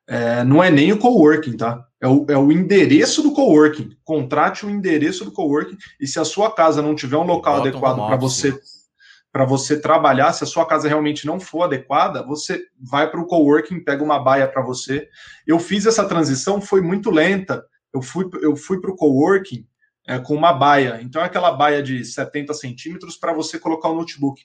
é, 0.07 0.45
não 0.45 0.63
é 0.63 0.71
nem 0.71 0.93
o 0.93 0.99
coworking, 0.99 1.57
tá? 1.57 1.85
É 2.01 2.09
o, 2.09 2.27
é 2.29 2.37
o 2.37 2.53
endereço 2.53 3.23
do 3.23 3.33
coworking. 3.33 3.97
Contrate 4.05 4.67
o 4.67 4.71
endereço 4.71 5.25
do 5.25 5.33
coworking 5.33 5.77
e 6.01 6.07
se 6.07 6.19
a 6.19 6.25
sua 6.25 6.51
casa 6.55 6.83
não 6.83 6.95
tiver 6.95 7.17
um 7.17 7.25
local 7.25 7.57
Bota 7.57 7.69
adequado 7.69 7.99
um 8.01 8.07
para 8.07 8.17
você 8.17 8.59
para 9.35 9.45
você 9.45 9.81
trabalhar, 9.81 10.33
se 10.33 10.45
a 10.45 10.47
sua 10.47 10.65
casa 10.65 10.87
realmente 10.87 11.27
não 11.27 11.41
for 11.41 11.63
adequada, 11.63 12.25
você 12.25 12.67
vai 12.79 13.11
para 13.11 13.21
o 13.21 13.27
coworking, 13.27 13.83
pega 13.83 14.05
uma 14.05 14.17
baia 14.17 14.47
para 14.47 14.63
você. 14.63 15.09
Eu 15.45 15.59
fiz 15.59 15.87
essa 15.87 16.07
transição, 16.07 16.61
foi 16.61 16.81
muito 16.81 17.11
lenta. 17.11 17.67
Eu 17.93 18.01
fui, 18.01 18.31
eu 18.41 18.55
fui 18.55 18.81
para 18.81 18.93
o 18.93 18.95
coworking 18.95 19.67
é, 20.07 20.21
com 20.21 20.37
uma 20.37 20.53
baia. 20.53 21.01
Então 21.03 21.21
é 21.21 21.25
aquela 21.25 21.51
baia 21.51 21.83
de 21.83 22.05
70 22.05 22.55
centímetros 22.55 23.17
para 23.17 23.33
você 23.33 23.59
colocar 23.59 23.89
o 23.89 23.97
notebook. 23.97 24.41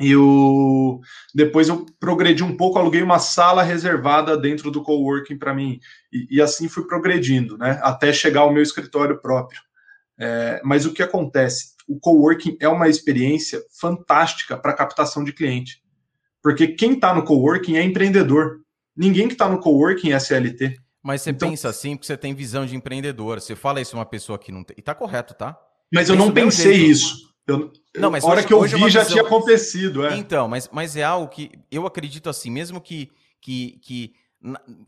E 0.00 0.16
o... 0.16 1.00
depois 1.32 1.68
eu 1.68 1.86
progredi 2.00 2.42
um 2.42 2.56
pouco, 2.56 2.78
aluguei 2.78 3.02
uma 3.02 3.20
sala 3.20 3.62
reservada 3.62 4.36
dentro 4.36 4.70
do 4.70 4.82
coworking 4.82 5.38
para 5.38 5.54
mim. 5.54 5.78
E, 6.12 6.36
e, 6.38 6.42
assim 6.42 6.68
fui 6.68 6.84
progredindo, 6.86 7.56
né? 7.56 7.78
Até 7.82 8.12
chegar 8.12 8.40
ao 8.40 8.52
meu 8.52 8.62
escritório 8.62 9.20
próprio. 9.20 9.60
É, 10.18 10.60
mas 10.64 10.84
o 10.84 10.92
que 10.92 11.02
acontece? 11.02 11.74
O 11.86 11.98
coworking 11.98 12.56
é 12.60 12.68
uma 12.68 12.88
experiência 12.88 13.62
fantástica 13.80 14.56
para 14.56 14.72
captação 14.72 15.22
de 15.22 15.32
cliente. 15.32 15.82
Porque 16.42 16.68
quem 16.68 16.94
está 16.94 17.14
no 17.14 17.24
coworking 17.24 17.76
é 17.76 17.82
empreendedor. 17.82 18.60
Ninguém 18.96 19.28
que 19.28 19.34
está 19.34 19.48
no 19.48 19.60
coworking 19.60 20.12
é 20.12 20.18
CLT. 20.18 20.76
Mas 21.02 21.22
você 21.22 21.30
então, 21.30 21.50
pensa 21.50 21.68
assim 21.68 21.96
porque 21.96 22.06
você 22.06 22.16
tem 22.16 22.34
visão 22.34 22.66
de 22.66 22.74
empreendedor. 22.74 23.40
Você 23.40 23.54
fala 23.54 23.80
isso 23.80 23.96
uma 23.96 24.06
pessoa 24.06 24.38
que 24.38 24.50
não 24.50 24.64
tem. 24.64 24.74
E 24.78 24.82
tá 24.82 24.94
correto, 24.94 25.34
tá? 25.34 25.56
Mas 25.92 26.08
eu 26.08 26.16
não 26.16 26.32
pensei 26.32 26.76
isso. 26.76 27.33
Eu, 27.46 27.72
não, 27.96 28.10
mas 28.10 28.24
a 28.24 28.26
hora 28.26 28.38
hoje, 28.38 28.46
que 28.46 28.54
eu 28.54 28.64
é 28.64 28.68
vi 28.68 28.84
é 28.84 28.90
já 28.90 29.04
tinha 29.04 29.22
acontecido. 29.22 30.06
É. 30.06 30.16
Então, 30.16 30.48
mas, 30.48 30.68
mas 30.72 30.96
é 30.96 31.02
algo 31.02 31.28
que 31.28 31.50
eu 31.70 31.86
acredito 31.86 32.30
assim, 32.30 32.50
mesmo 32.50 32.80
que, 32.80 33.10
que, 33.40 33.78
que 33.82 34.14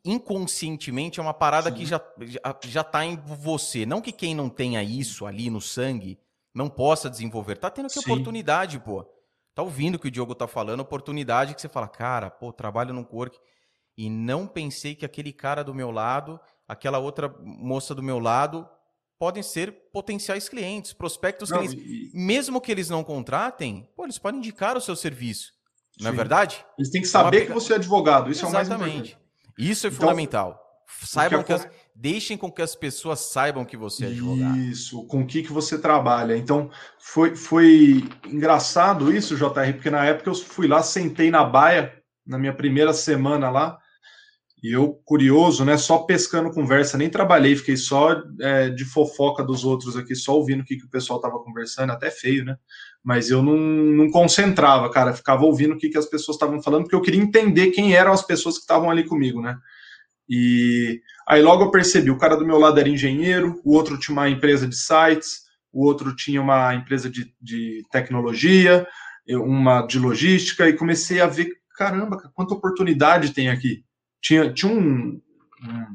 inconscientemente 0.04 1.20
é 1.20 1.22
uma 1.22 1.34
parada 1.34 1.70
Sim. 1.70 1.76
que 1.76 1.86
já, 1.86 2.00
já, 2.20 2.58
já 2.64 2.84
tá 2.84 3.04
em 3.04 3.16
você. 3.16 3.84
Não 3.84 4.00
que 4.00 4.12
quem 4.12 4.34
não 4.34 4.48
tenha 4.48 4.82
isso 4.82 5.26
ali 5.26 5.50
no 5.50 5.60
sangue 5.60 6.18
não 6.54 6.68
possa 6.68 7.10
desenvolver. 7.10 7.56
Tá 7.56 7.70
tendo 7.70 7.88
que 7.88 8.00
Sim. 8.00 8.10
oportunidade, 8.10 8.78
pô. 8.78 9.04
Tá 9.54 9.62
ouvindo 9.62 9.96
o 9.96 9.98
que 9.98 10.08
o 10.08 10.10
Diogo 10.10 10.34
tá 10.34 10.46
falando, 10.46 10.80
oportunidade 10.80 11.54
que 11.54 11.60
você 11.60 11.68
fala, 11.68 11.88
cara, 11.88 12.30
pô, 12.30 12.52
trabalho 12.52 12.92
num 12.92 13.04
corpo 13.04 13.38
e 13.96 14.10
não 14.10 14.46
pensei 14.46 14.94
que 14.94 15.04
aquele 15.04 15.32
cara 15.32 15.64
do 15.64 15.74
meu 15.74 15.90
lado, 15.90 16.38
aquela 16.68 16.98
outra 16.98 17.34
moça 17.40 17.94
do 17.94 18.02
meu 18.02 18.18
lado 18.18 18.68
podem 19.18 19.42
ser 19.42 19.72
potenciais 19.92 20.48
clientes, 20.48 20.92
prospectos 20.92 21.50
não, 21.50 21.58
clientes. 21.58 21.78
E... 21.78 22.10
Mesmo 22.14 22.60
que 22.60 22.70
eles 22.70 22.88
não 22.90 23.02
contratem, 23.02 23.88
pô, 23.96 24.04
eles 24.04 24.18
podem 24.18 24.38
indicar 24.38 24.76
o 24.76 24.80
seu 24.80 24.96
serviço. 24.96 25.52
Sim. 25.96 26.04
Não 26.04 26.10
é 26.10 26.14
verdade? 26.14 26.64
Eles 26.78 26.90
têm 26.90 27.00
que 27.00 27.08
saber 27.08 27.42
é 27.42 27.46
que 27.46 27.52
você 27.52 27.72
é 27.72 27.76
advogado. 27.76 28.30
Isso 28.30 28.44
Exatamente. 28.46 28.72
é 28.72 28.76
o 28.76 28.78
mais 28.78 28.94
importante. 28.94 29.18
Isso 29.58 29.86
é 29.86 29.90
então, 29.90 30.00
fundamental. 30.00 30.62
Saibam 31.02 31.42
que, 31.42 31.52
as... 31.52 31.68
deixem 31.94 32.36
com 32.36 32.50
que 32.50 32.62
as 32.62 32.76
pessoas 32.76 33.20
saibam 33.20 33.64
que 33.64 33.76
você 33.76 34.04
é 34.04 34.08
advogado. 34.08 34.56
Isso, 34.56 35.04
com 35.06 35.22
o 35.22 35.26
que, 35.26 35.42
que 35.42 35.52
você 35.52 35.78
trabalha. 35.78 36.36
Então, 36.36 36.70
foi, 36.98 37.34
foi 37.34 38.04
engraçado 38.26 39.12
isso, 39.12 39.36
JR, 39.36 39.72
porque 39.72 39.90
na 39.90 40.04
época 40.04 40.30
eu 40.30 40.34
fui 40.34 40.68
lá, 40.68 40.82
sentei 40.82 41.30
na 41.30 41.44
baia, 41.44 41.92
na 42.26 42.38
minha 42.38 42.54
primeira 42.54 42.92
semana 42.92 43.50
lá, 43.50 43.78
e 44.62 44.72
eu, 44.72 44.94
curioso, 45.04 45.64
né, 45.64 45.76
só 45.76 45.98
pescando 45.98 46.50
conversa, 46.50 46.96
nem 46.96 47.10
trabalhei, 47.10 47.54
fiquei 47.56 47.76
só 47.76 48.22
é, 48.40 48.70
de 48.70 48.84
fofoca 48.86 49.44
dos 49.44 49.64
outros 49.64 49.96
aqui, 49.96 50.14
só 50.14 50.34
ouvindo 50.34 50.62
o 50.62 50.64
que, 50.64 50.76
que 50.76 50.86
o 50.86 50.90
pessoal 50.90 51.20
tava 51.20 51.38
conversando, 51.40 51.92
até 51.92 52.10
feio, 52.10 52.44
né? 52.44 52.56
Mas 53.04 53.30
eu 53.30 53.42
não, 53.42 53.56
não 53.56 54.10
concentrava, 54.10 54.90
cara, 54.90 55.12
ficava 55.12 55.44
ouvindo 55.44 55.74
o 55.74 55.78
que, 55.78 55.90
que 55.90 55.98
as 55.98 56.06
pessoas 56.06 56.36
estavam 56.36 56.62
falando, 56.62 56.84
porque 56.84 56.96
eu 56.96 57.02
queria 57.02 57.20
entender 57.20 57.70
quem 57.70 57.94
eram 57.94 58.12
as 58.12 58.22
pessoas 58.22 58.56
que 58.56 58.62
estavam 58.62 58.90
ali 58.90 59.04
comigo, 59.04 59.42
né? 59.42 59.58
E 60.28 61.02
aí 61.28 61.42
logo 61.42 61.64
eu 61.64 61.70
percebi, 61.70 62.10
o 62.10 62.18
cara 62.18 62.34
do 62.34 62.46
meu 62.46 62.58
lado 62.58 62.80
era 62.80 62.88
engenheiro, 62.88 63.60
o 63.62 63.74
outro 63.74 63.98
tinha 63.98 64.14
uma 64.14 64.28
empresa 64.28 64.66
de 64.66 64.74
sites, 64.74 65.42
o 65.70 65.84
outro 65.84 66.16
tinha 66.16 66.40
uma 66.40 66.74
empresa 66.74 67.10
de, 67.10 67.32
de 67.40 67.82
tecnologia, 67.92 68.86
uma 69.28 69.82
de 69.82 69.98
logística, 69.98 70.66
e 70.66 70.72
comecei 70.72 71.20
a 71.20 71.26
ver, 71.26 71.50
caramba, 71.76 72.16
quanta 72.34 72.54
oportunidade 72.54 73.34
tem 73.34 73.50
aqui 73.50 73.85
tinha, 74.26 74.52
tinha 74.52 74.72
um, 74.72 75.20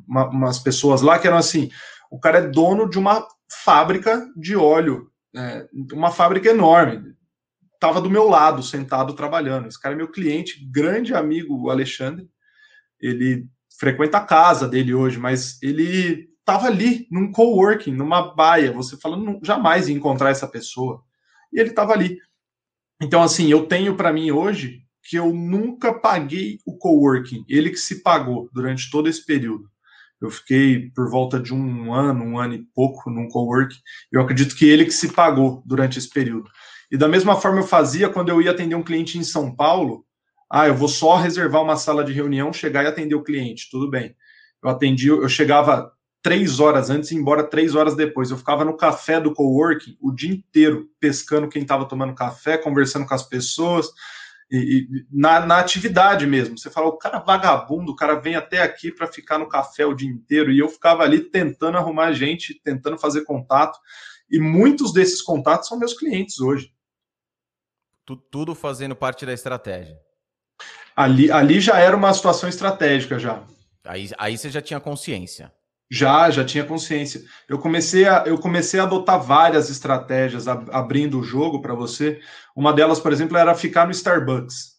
uma, 0.07 0.29
umas 0.29 0.59
pessoas 0.59 1.01
lá 1.01 1.19
que 1.19 1.27
eram 1.27 1.37
assim: 1.37 1.69
o 2.09 2.17
cara 2.19 2.39
é 2.39 2.47
dono 2.47 2.89
de 2.89 2.97
uma 2.97 3.27
fábrica 3.63 4.25
de 4.37 4.55
óleo, 4.55 5.11
é, 5.35 5.67
uma 5.91 6.11
fábrica 6.11 6.49
enorme. 6.49 7.11
Estava 7.73 7.99
do 7.99 8.09
meu 8.09 8.29
lado, 8.29 8.63
sentado, 8.63 9.15
trabalhando. 9.15 9.67
Esse 9.67 9.79
cara 9.79 9.95
é 9.95 9.97
meu 9.97 10.07
cliente, 10.07 10.63
grande 10.71 11.13
amigo, 11.13 11.59
o 11.59 11.69
Alexandre. 11.69 12.29
Ele 12.99 13.47
frequenta 13.77 14.19
a 14.19 14.25
casa 14.25 14.67
dele 14.67 14.93
hoje, 14.93 15.17
mas 15.17 15.61
ele 15.63 16.29
estava 16.39 16.67
ali, 16.67 17.07
num 17.11 17.31
coworking, 17.31 17.91
numa 17.91 18.33
baia. 18.35 18.71
Você 18.71 18.95
falando, 18.97 19.39
jamais 19.43 19.89
ia 19.89 19.95
encontrar 19.95 20.29
essa 20.29 20.47
pessoa. 20.47 21.03
E 21.51 21.59
ele 21.59 21.71
estava 21.71 21.91
ali. 21.91 22.19
Então, 23.01 23.23
assim, 23.23 23.49
eu 23.49 23.65
tenho 23.65 23.97
para 23.97 24.13
mim 24.13 24.29
hoje 24.29 24.83
que 25.03 25.17
eu 25.17 25.33
nunca 25.33 25.93
paguei 25.93 26.59
o 26.65 26.77
coworking, 26.77 27.43
ele 27.49 27.69
que 27.69 27.77
se 27.77 28.01
pagou 28.03 28.49
durante 28.53 28.89
todo 28.89 29.09
esse 29.09 29.25
período. 29.25 29.69
Eu 30.21 30.29
fiquei 30.29 30.91
por 30.91 31.09
volta 31.09 31.39
de 31.39 31.53
um 31.53 31.93
ano, 31.93 32.23
um 32.23 32.37
ano 32.37 32.53
e 32.53 32.63
pouco 32.75 33.09
num 33.09 33.27
coworking. 33.27 33.79
Eu 34.11 34.21
acredito 34.21 34.55
que 34.55 34.69
ele 34.69 34.85
que 34.85 34.91
se 34.91 35.11
pagou 35.11 35.63
durante 35.65 35.97
esse 35.97 36.09
período. 36.09 36.47
E 36.91 36.97
da 36.97 37.07
mesma 37.07 37.35
forma 37.35 37.61
eu 37.61 37.67
fazia 37.67 38.07
quando 38.07 38.29
eu 38.29 38.41
ia 38.41 38.51
atender 38.51 38.75
um 38.75 38.83
cliente 38.83 39.17
em 39.17 39.23
São 39.23 39.55
Paulo. 39.55 40.05
Ah, 40.51 40.67
eu 40.67 40.75
vou 40.75 40.87
só 40.87 41.15
reservar 41.15 41.63
uma 41.63 41.75
sala 41.75 42.03
de 42.03 42.13
reunião, 42.13 42.53
chegar 42.53 42.83
e 42.83 42.87
atender 42.87 43.15
o 43.15 43.23
cliente, 43.23 43.69
tudo 43.71 43.89
bem. 43.89 44.15
Eu 44.63 44.69
atendi, 44.69 45.07
eu 45.07 45.27
chegava 45.27 45.91
três 46.21 46.59
horas 46.59 46.89
antes 46.89 47.11
e 47.11 47.15
embora 47.15 47.43
três 47.43 47.73
horas 47.73 47.95
depois. 47.95 48.29
Eu 48.29 48.37
ficava 48.37 48.63
no 48.63 48.77
café 48.77 49.19
do 49.19 49.33
coworking 49.33 49.97
o 49.99 50.11
dia 50.11 50.31
inteiro, 50.31 50.87
pescando 50.99 51.49
quem 51.49 51.63
estava 51.63 51.87
tomando 51.87 52.13
café, 52.13 52.57
conversando 52.57 53.07
com 53.07 53.13
as 53.13 53.23
pessoas, 53.23 53.87
e, 54.51 54.87
e 54.91 55.05
na, 55.09 55.45
na, 55.45 55.59
atividade 55.59 56.27
mesmo. 56.27 56.57
Você 56.57 56.69
fala, 56.69 56.87
o 56.87 56.97
cara 56.97 57.19
vagabundo, 57.19 57.93
o 57.93 57.95
cara 57.95 58.15
vem 58.15 58.35
até 58.35 58.61
aqui 58.61 58.91
para 58.91 59.07
ficar 59.07 59.37
no 59.37 59.47
café 59.47 59.85
o 59.85 59.93
dia 59.93 60.09
inteiro, 60.09 60.51
e 60.51 60.59
eu 60.59 60.67
ficava 60.67 61.03
ali 61.03 61.21
tentando 61.21 61.77
arrumar 61.77 62.11
gente, 62.11 62.59
tentando 62.61 62.97
fazer 62.97 63.23
contato, 63.23 63.79
e 64.29 64.39
muitos 64.39 64.91
desses 64.91 65.21
contatos 65.21 65.69
são 65.69 65.79
meus 65.79 65.93
clientes 65.93 66.39
hoje. 66.39 66.73
Tudo 68.29 68.53
fazendo 68.53 68.95
parte 68.95 69.25
da 69.25 69.33
estratégia. 69.33 69.97
Ali, 70.93 71.31
ali 71.31 71.61
já 71.61 71.79
era 71.79 71.95
uma 71.95 72.13
situação 72.13 72.49
estratégica 72.49 73.17
já. 73.17 73.45
Aí, 73.85 74.09
aí 74.17 74.37
você 74.37 74.49
já 74.49 74.61
tinha 74.61 74.79
consciência. 74.79 75.51
Já, 75.93 76.31
já 76.31 76.45
tinha 76.45 76.63
consciência. 76.63 77.21
Eu 77.49 77.59
comecei 77.59 78.07
a, 78.07 78.23
eu 78.25 78.37
comecei 78.37 78.79
a 78.79 78.83
adotar 78.83 79.21
várias 79.21 79.69
estratégias 79.69 80.47
abrindo 80.47 81.19
o 81.19 81.23
jogo 81.23 81.61
para 81.61 81.75
você. 81.75 82.21
Uma 82.55 82.71
delas, 82.71 82.97
por 82.97 83.11
exemplo, 83.11 83.35
era 83.35 83.53
ficar 83.53 83.85
no 83.85 83.91
Starbucks. 83.91 84.71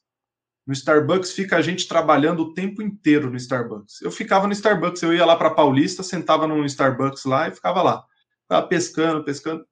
No 0.66 0.72
Starbucks 0.72 1.32
fica 1.32 1.56
a 1.56 1.60
gente 1.60 1.86
trabalhando 1.86 2.40
o 2.40 2.54
tempo 2.54 2.80
inteiro 2.80 3.28
no 3.28 3.36
Starbucks. 3.36 4.00
Eu 4.00 4.10
ficava 4.10 4.46
no 4.46 4.54
Starbucks, 4.54 5.02
eu 5.02 5.12
ia 5.12 5.26
lá 5.26 5.36
para 5.36 5.50
Paulista, 5.50 6.02
sentava 6.02 6.46
no 6.46 6.64
Starbucks 6.64 7.26
lá 7.26 7.48
e 7.48 7.54
ficava 7.54 7.82
lá. 7.82 8.02
Ficava 8.44 8.66
pescando, 8.66 9.22
pescando. 9.22 9.66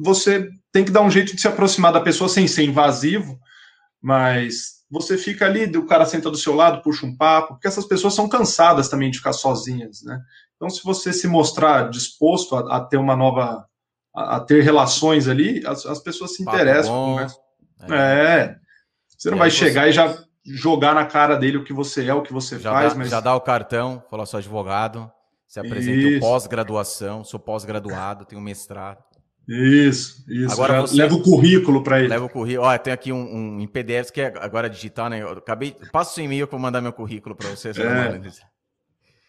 Você 0.00 0.48
tem 0.72 0.82
que 0.82 0.90
dar 0.90 1.02
um 1.02 1.10
jeito 1.10 1.34
de 1.34 1.42
se 1.42 1.48
aproximar 1.48 1.92
da 1.92 2.00
pessoa 2.00 2.28
sem 2.28 2.48
ser 2.48 2.62
invasivo, 2.62 3.38
mas 4.00 4.76
você 4.90 5.18
fica 5.18 5.44
ali, 5.44 5.64
o 5.76 5.86
cara 5.86 6.06
senta 6.06 6.30
do 6.30 6.36
seu 6.36 6.54
lado, 6.54 6.80
puxa 6.80 7.04
um 7.04 7.16
papo, 7.16 7.54
porque 7.54 7.66
essas 7.66 7.84
pessoas 7.84 8.14
são 8.14 8.28
cansadas 8.28 8.88
também 8.88 9.10
de 9.10 9.18
ficar 9.18 9.32
sozinhas, 9.32 10.02
né? 10.02 10.20
Então, 10.56 10.70
se 10.70 10.82
você 10.82 11.12
se 11.12 11.28
mostrar 11.28 11.90
disposto 11.90 12.56
a, 12.56 12.76
a 12.76 12.80
ter 12.80 12.96
uma 12.96 13.14
nova, 13.14 13.66
a, 14.14 14.36
a, 14.36 14.40
ter 14.40 14.62
relações 14.62 15.28
ali, 15.28 15.62
as, 15.66 15.84
as 15.86 16.00
pessoas 16.00 16.34
se 16.34 16.44
papo 16.44 16.56
interessam. 16.56 17.20
É. 17.20 17.26
é. 17.90 18.56
Você 19.16 19.30
não 19.30 19.36
e 19.36 19.40
vai 19.40 19.50
chegar 19.50 19.84
você... 19.84 19.90
e 19.90 19.92
já 19.92 20.18
jogar 20.44 20.94
na 20.94 21.04
cara 21.04 21.36
dele 21.36 21.58
o 21.58 21.64
que 21.64 21.72
você 21.72 22.06
é, 22.06 22.14
o 22.14 22.22
que 22.22 22.32
você 22.32 22.58
já 22.58 22.72
faz, 22.72 22.92
dá, 22.92 22.98
mas... 22.98 23.10
Já 23.10 23.20
dá 23.20 23.34
o 23.34 23.40
cartão, 23.40 24.02
fala, 24.08 24.24
sou 24.24 24.38
advogado, 24.38 25.10
se 25.46 25.60
apresenta 25.60 26.20
pós-graduação, 26.20 27.24
sou 27.24 27.40
pós-graduado, 27.40 28.24
tenho 28.24 28.40
mestrado. 28.40 29.04
Isso, 29.48 30.24
isso. 30.28 30.52
Agora 30.52 30.80
você 30.80 30.96
leva 30.96 31.14
o 31.14 31.22
currículo 31.22 31.82
para 31.82 32.00
ele. 32.00 32.08
Leva 32.08 32.24
o 32.24 32.28
currículo. 32.28 32.66
Ó, 32.66 32.78
tem 32.78 32.92
aqui 32.92 33.12
um, 33.12 33.22
um 33.22 33.60
em 33.60 33.66
PDF 33.66 34.10
que 34.10 34.20
é 34.20 34.32
agora 34.38 34.68
digital, 34.68 35.08
né? 35.08 35.22
Eu 35.22 35.30
acabei, 35.30 35.76
passa 35.92 36.20
o 36.20 36.24
e-mail 36.24 36.48
para 36.48 36.58
mandar 36.58 36.80
meu 36.80 36.92
currículo 36.92 37.36
para 37.36 37.50
você. 37.50 37.70
É. 37.70 38.20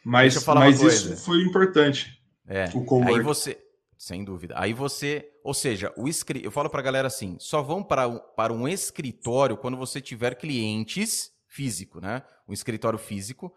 Mas, 0.10 0.46
mas 0.46 0.82
isso 0.82 1.18
foi 1.18 1.42
importante. 1.42 2.22
É. 2.48 2.66
O 2.74 3.04
Aí 3.04 3.20
você, 3.20 3.58
sem 3.98 4.24
dúvida. 4.24 4.54
Aí 4.58 4.74
você, 4.74 5.30
ou 5.44 5.54
seja, 5.54 5.92
o 5.98 6.08
escri... 6.08 6.44
eu 6.44 6.52
falo 6.52 6.70
para 6.70 6.80
a 6.80 6.84
galera 6.84 7.08
assim, 7.08 7.36
só 7.40 7.62
vão 7.62 7.84
para, 7.84 8.10
para 8.10 8.54
um 8.54 8.68
escritório 8.68 9.58
quando 9.58 9.76
você 9.76 10.00
tiver 10.00 10.36
clientes 10.36 11.32
físico, 11.46 12.00
né? 12.00 12.24
Um 12.48 12.54
escritório 12.54 12.98
físico. 12.98 13.54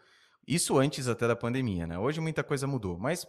Isso 0.47 0.79
antes 0.79 1.07
até 1.07 1.29
da 1.29 1.37
pandemia, 1.37 1.87
né? 1.87 1.99
Hoje 1.99 2.21
muita 2.21 2.43
coisa 2.43 2.67
mudou, 2.67 2.99
mas 2.99 3.27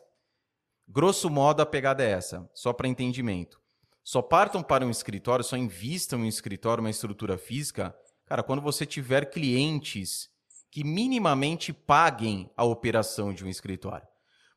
Grosso 0.93 1.29
modo, 1.29 1.61
a 1.61 1.65
pegada 1.65 2.03
é 2.03 2.11
essa, 2.11 2.49
só 2.53 2.73
para 2.73 2.87
entendimento. 2.87 3.61
Só 4.03 4.21
partam 4.21 4.61
para 4.61 4.85
um 4.85 4.89
escritório, 4.89 5.45
só 5.45 5.55
invistam 5.55 6.19
em 6.19 6.23
um 6.23 6.27
escritório, 6.27 6.83
uma 6.83 6.89
estrutura 6.89 7.37
física, 7.37 7.95
cara, 8.25 8.43
quando 8.43 8.61
você 8.61 8.85
tiver 8.85 9.29
clientes 9.29 10.29
que 10.71 10.83
minimamente 10.83 11.71
paguem 11.71 12.49
a 12.57 12.63
operação 12.63 13.31
de 13.33 13.45
um 13.45 13.49
escritório. 13.49 14.07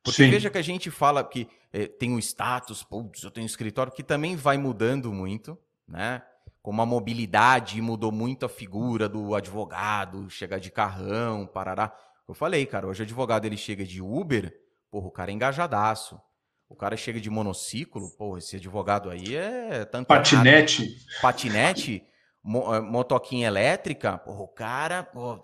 Porque 0.02 0.24
Sim. 0.24 0.30
veja 0.30 0.48
que 0.48 0.58
a 0.58 0.62
gente 0.62 0.90
fala 0.90 1.22
que 1.22 1.48
é, 1.72 1.86
tem 1.86 2.12
o 2.12 2.14
um 2.14 2.18
status, 2.18 2.82
putz, 2.82 3.22
eu 3.22 3.30
tenho 3.30 3.44
um 3.44 3.46
escritório, 3.46 3.92
que 3.92 4.02
também 4.02 4.36
vai 4.36 4.56
mudando 4.56 5.12
muito, 5.12 5.58
né? 5.86 6.22
Como 6.62 6.80
a 6.80 6.86
mobilidade 6.86 7.80
mudou 7.82 8.10
muito 8.10 8.46
a 8.46 8.48
figura 8.48 9.08
do 9.08 9.34
advogado, 9.34 10.30
chegar 10.30 10.58
de 10.58 10.70
carrão, 10.70 11.46
parará. 11.46 11.94
Eu 12.26 12.32
falei, 12.32 12.64
cara, 12.64 12.86
hoje 12.86 13.02
o 13.02 13.04
advogado 13.04 13.44
ele 13.44 13.56
chega 13.56 13.84
de 13.84 14.00
Uber, 14.00 14.52
Porra, 14.94 15.08
o 15.08 15.10
cara 15.10 15.32
é 15.32 15.34
engajadaço. 15.34 16.20
O 16.68 16.76
cara 16.76 16.96
chega 16.96 17.20
de 17.20 17.28
monociclo, 17.28 18.12
pô, 18.16 18.38
esse 18.38 18.54
advogado 18.54 19.10
aí 19.10 19.34
é 19.34 19.84
tanto 19.84 20.06
patinete, 20.06 20.88
patinete, 21.20 22.04
mo 22.40 22.72
eh, 22.72 22.80
motoquinha 22.80 23.48
elétrica, 23.48 24.16
porra, 24.18 24.42
o 24.42 24.46
cara, 24.46 25.02
pô, 25.02 25.40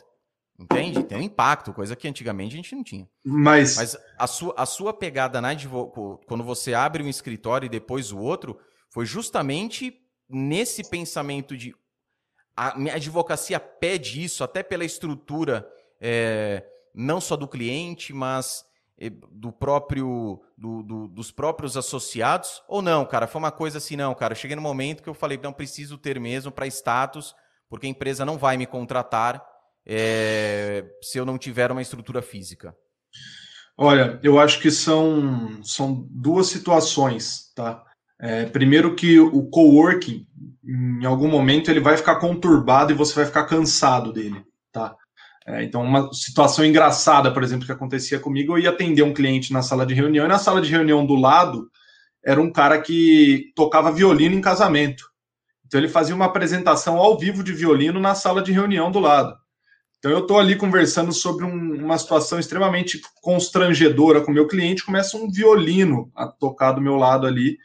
entende? 0.61 1.03
Tem 1.03 1.19
um 1.19 1.23
impacto, 1.23 1.73
coisa 1.73 1.97
que 1.97 2.07
antigamente 2.07 2.55
a 2.55 2.57
gente 2.57 2.75
não 2.75 2.85
tinha. 2.85 3.09
Mas, 3.25 3.77
Mas 3.77 3.97
a 4.19 4.27
sua, 4.27 4.55
a 4.57 4.67
sua 4.67 4.93
pegada 4.93 5.41
na 5.41 5.51
quando 6.27 6.45
você 6.45 6.75
abre 6.75 7.03
um 7.03 7.09
escritório 7.09 7.67
e 7.67 7.71
depois 7.71 8.13
o 8.13 8.19
outro, 8.19 8.59
foi 8.91 9.07
justamente 9.07 9.99
nesse 10.29 10.89
pensamento 10.89 11.57
de 11.57 11.75
a 12.57 12.77
minha 12.79 12.95
advocacia 12.95 13.59
pede 13.59 14.23
isso, 14.23 14.45
até 14.45 14.63
pela 14.63 14.85
estrutura 14.85 15.67
é, 15.99 16.63
não 16.95 17.21
só 17.21 17.35
do 17.35 17.49
cliente, 17.49 18.13
mas 18.13 18.65
do 19.33 19.51
próprio 19.51 20.43
do, 20.59 20.83
do, 20.83 21.09
dos 21.09 21.33
próprios 21.33 21.75
associados 21.75 22.63
ou 22.69 22.83
não, 22.83 23.07
cara? 23.07 23.27
Foi 23.27 23.39
uma 23.39 23.51
coisa 23.51 23.79
assim, 23.79 23.97
não, 23.97 24.15
cara. 24.15 24.35
cheguei 24.35 24.55
no 24.55 24.61
momento 24.61 25.03
que 25.03 25.09
eu 25.09 25.15
falei, 25.15 25.41
não 25.43 25.55
preciso 25.55 25.97
ter 25.97 26.21
mesmo 26.21 26.53
para 26.53 26.67
status, 26.67 27.35
porque 27.67 27.87
a 27.87 27.91
empresa 27.91 28.27
não 28.27 28.37
vai 28.37 28.59
me 28.59 28.67
contratar 28.67 29.43
é, 29.93 30.85
se 31.03 31.19
eu 31.19 31.27
não 31.27 31.37
tiver 31.37 31.73
uma 31.73 31.83
estrutura 31.83 32.23
física. 32.23 32.73
Olha, 33.77 34.21
eu 34.23 34.39
acho 34.39 34.61
que 34.61 34.71
são, 34.71 35.61
são 35.65 36.07
duas 36.09 36.47
situações, 36.47 37.53
tá? 37.57 37.83
É, 38.21 38.45
primeiro 38.45 38.95
que 38.95 39.19
o 39.19 39.49
coworking, 39.49 40.27
em 40.65 41.05
algum 41.05 41.27
momento, 41.27 41.71
ele 41.71 41.81
vai 41.81 41.97
ficar 41.97 42.17
conturbado 42.17 42.93
e 42.93 42.95
você 42.95 43.15
vai 43.15 43.25
ficar 43.25 43.47
cansado 43.47 44.13
dele, 44.13 44.45
tá? 44.71 44.95
É, 45.45 45.65
então, 45.65 45.83
uma 45.83 46.13
situação 46.13 46.65
engraçada, 46.65 47.33
por 47.33 47.43
exemplo, 47.43 47.67
que 47.67 47.73
acontecia 47.73 48.21
comigo, 48.21 48.53
eu 48.53 48.63
ia 48.63 48.71
atender 48.71 49.03
um 49.03 49.15
cliente 49.15 49.53
na 49.53 49.63
sala 49.63 49.85
de 49.85 49.95
reunião, 49.95 50.25
e 50.25 50.29
na 50.29 50.39
sala 50.39 50.61
de 50.61 50.71
reunião 50.71 51.05
do 51.05 51.17
lado 51.17 51.69
era 52.25 52.41
um 52.41 52.53
cara 52.53 52.81
que 52.81 53.51
tocava 53.57 53.91
violino 53.91 54.37
em 54.37 54.41
casamento. 54.41 55.03
Então, 55.67 55.81
ele 55.81 55.89
fazia 55.89 56.15
uma 56.15 56.27
apresentação 56.27 56.99
ao 56.99 57.19
vivo 57.19 57.43
de 57.43 57.53
violino 57.53 57.99
na 57.99 58.15
sala 58.15 58.41
de 58.41 58.53
reunião 58.53 58.93
do 58.93 59.01
lado. 59.01 59.40
Então, 60.01 60.11
eu 60.11 60.21
estou 60.21 60.39
ali 60.39 60.57
conversando 60.57 61.13
sobre 61.13 61.45
um, 61.45 61.85
uma 61.85 61.99
situação 61.99 62.41
extremamente 62.41 63.03
constrangedora 63.21 64.23
com 64.23 64.31
o 64.31 64.35
meu 64.35 64.49
cliente, 64.49 64.85
começa 64.85 65.17
um 65.17 65.31
violino 65.31 66.11
a 66.17 66.27
tocar 66.27 66.73
do 66.73 66.81
meu 66.81 66.97
lado 66.97 67.27
ali. 67.27 67.59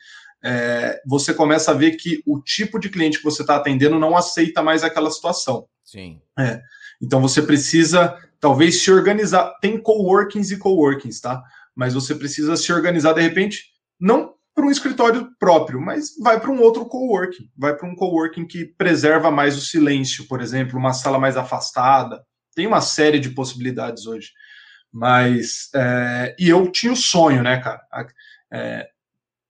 É, 0.44 1.02
você 1.08 1.34
começa 1.34 1.72
a 1.72 1.74
ver 1.74 1.92
que 1.92 2.22
o 2.26 2.42
tipo 2.42 2.78
de 2.78 2.90
cliente 2.90 3.20
que 3.20 3.24
você 3.24 3.42
está 3.42 3.56
atendendo 3.56 3.98
não 3.98 4.18
aceita 4.18 4.62
mais 4.62 4.84
aquela 4.84 5.10
situação. 5.10 5.66
Sim. 5.84 6.20
É. 6.38 6.62
Então 7.02 7.22
você 7.22 7.42
precisa 7.42 8.16
talvez 8.40 8.84
se 8.84 8.92
organizar. 8.92 9.58
Tem 9.62 9.82
coworkings 9.82 10.52
e 10.52 10.58
coworkings, 10.58 11.22
tá? 11.22 11.42
Mas 11.74 11.94
você 11.94 12.14
precisa 12.14 12.58
se 12.58 12.72
organizar 12.72 13.14
de 13.14 13.22
repente, 13.22 13.72
não 14.00 14.35
para 14.56 14.66
um 14.66 14.72
escritório 14.72 15.30
próprio, 15.38 15.82
mas 15.82 16.18
vai 16.18 16.40
para 16.40 16.50
um 16.50 16.62
outro 16.62 16.86
coworking, 16.86 17.52
vai 17.58 17.76
para 17.76 17.88
um 17.88 17.94
coworking 17.94 18.48
que 18.48 18.66
preserva 18.66 19.30
mais 19.30 19.58
o 19.58 19.62
silêncio, 19.62 20.26
por 20.28 20.42
exemplo, 20.42 20.80
uma 20.80 20.94
sala 20.94 21.20
mais 21.20 21.36
afastada. 21.36 22.24
Tem 22.56 22.66
uma 22.66 22.80
série 22.80 23.20
de 23.20 23.32
possibilidades 23.32 24.08
hoje. 24.08 24.32
Mas 24.92 25.70
é, 25.76 26.36
e 26.40 26.48
eu 26.48 26.72
tinha 26.72 26.94
o 26.94 26.96
sonho, 26.96 27.44
né, 27.44 27.60
cara? 27.60 27.82
É, 28.50 28.88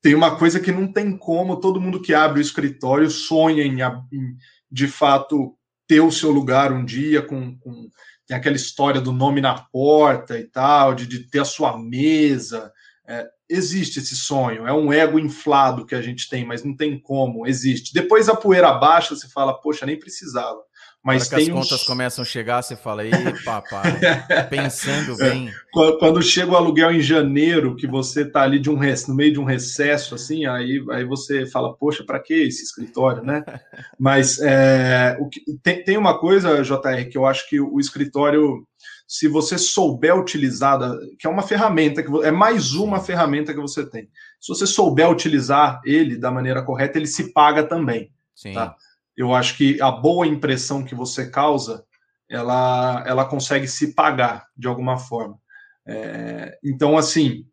tem 0.01 0.15
uma 0.15 0.37
coisa 0.37 0.59
que 0.59 0.71
não 0.71 0.91
tem 0.91 1.15
como, 1.15 1.59
todo 1.59 1.79
mundo 1.79 2.01
que 2.01 2.13
abre 2.13 2.39
o 2.39 2.41
escritório 2.41 3.09
sonha 3.09 3.63
em, 3.63 3.81
em 4.11 4.35
de 4.71 4.87
fato 4.87 5.55
ter 5.87 5.99
o 5.99 6.11
seu 6.11 6.31
lugar 6.31 6.73
um 6.73 6.83
dia 6.83 7.21
com, 7.21 7.55
com 7.59 7.89
tem 8.27 8.35
aquela 8.35 8.55
história 8.55 8.99
do 8.99 9.11
nome 9.11 9.39
na 9.39 9.53
porta 9.53 10.39
e 10.39 10.45
tal, 10.45 10.95
de, 10.95 11.05
de 11.05 11.29
ter 11.29 11.39
a 11.39 11.45
sua 11.45 11.77
mesa. 11.77 12.71
É, 13.07 13.27
existe 13.49 13.99
esse 13.99 14.15
sonho, 14.15 14.67
é 14.67 14.73
um 14.73 14.91
ego 14.91 15.19
inflado 15.19 15.85
que 15.85 15.93
a 15.93 16.01
gente 16.01 16.27
tem, 16.27 16.45
mas 16.45 16.63
não 16.63 16.75
tem 16.75 16.99
como, 16.99 17.45
existe. 17.45 17.93
Depois 17.93 18.27
a 18.27 18.35
poeira 18.35 18.73
baixa, 18.73 19.15
você 19.15 19.27
fala, 19.29 19.53
poxa, 19.53 19.85
nem 19.85 19.99
precisava. 19.99 20.59
Mas 21.05 21.29
tem 21.29 21.43
as 21.43 21.49
contas 21.49 21.83
começam 21.83 22.23
a 22.23 22.25
chegar, 22.25 22.63
você 22.63 22.75
fala, 22.75 23.05
ei, 23.05 23.11
papai, 23.45 23.99
pensando 24.49 25.13
é. 25.21 25.29
bem. 25.29 25.53
Quando 25.99 26.19
chega 26.19 26.51
o 26.51 26.55
aluguel 26.55 26.91
em 26.91 26.99
janeiro, 26.99 27.75
que 27.75 27.85
você 27.85 28.23
está 28.23 28.41
ali 28.41 28.57
de 28.57 28.71
um 28.71 28.79
no 29.07 29.13
meio 29.13 29.31
de 29.31 29.39
um 29.39 29.43
recesso, 29.43 30.15
assim, 30.15 30.47
aí, 30.47 30.83
aí 30.89 31.05
você 31.05 31.45
fala, 31.45 31.75
poxa, 31.75 32.03
para 32.03 32.19
que 32.19 32.33
esse 32.33 32.63
escritório, 32.63 33.21
né? 33.21 33.43
Mas 33.99 34.39
é, 34.41 35.15
o 35.19 35.29
que, 35.29 35.41
tem, 35.61 35.83
tem 35.83 35.95
uma 35.95 36.17
coisa, 36.17 36.63
JR, 36.63 37.07
que 37.07 37.17
eu 37.19 37.27
acho 37.27 37.47
que 37.47 37.61
o 37.61 37.79
escritório, 37.79 38.65
se 39.07 39.27
você 39.27 39.57
souber 39.57 40.17
utilizar, 40.17 40.79
que 41.19 41.27
é 41.27 41.29
uma 41.29 41.43
ferramenta, 41.43 42.01
que 42.01 42.09
é 42.25 42.31
mais 42.31 42.73
uma 42.73 42.99
ferramenta 42.99 43.53
que 43.53 43.59
você 43.59 43.87
tem. 43.87 44.09
Se 44.39 44.49
você 44.49 44.65
souber 44.65 45.09
utilizar 45.09 45.79
ele 45.85 46.17
da 46.17 46.31
maneira 46.31 46.63
correta, 46.63 46.97
ele 46.97 47.07
se 47.07 47.31
paga 47.31 47.63
também. 47.63 48.11
Sim. 48.35 48.53
Tá? 48.53 48.75
eu 49.15 49.33
acho 49.33 49.55
que 49.57 49.81
a 49.81 49.89
boa 49.89 50.27
impressão 50.27 50.83
que 50.83 50.93
você 50.93 51.29
causa, 51.29 51.85
ela, 52.29 53.03
ela 53.07 53.25
consegue 53.25 53.67
se 53.67 53.93
pagar 53.93 54.47
de 54.57 54.67
alguma 54.67 54.97
forma. 54.97 55.39
É, 55.87 56.57
então, 56.63 56.97
assim, 56.97 57.45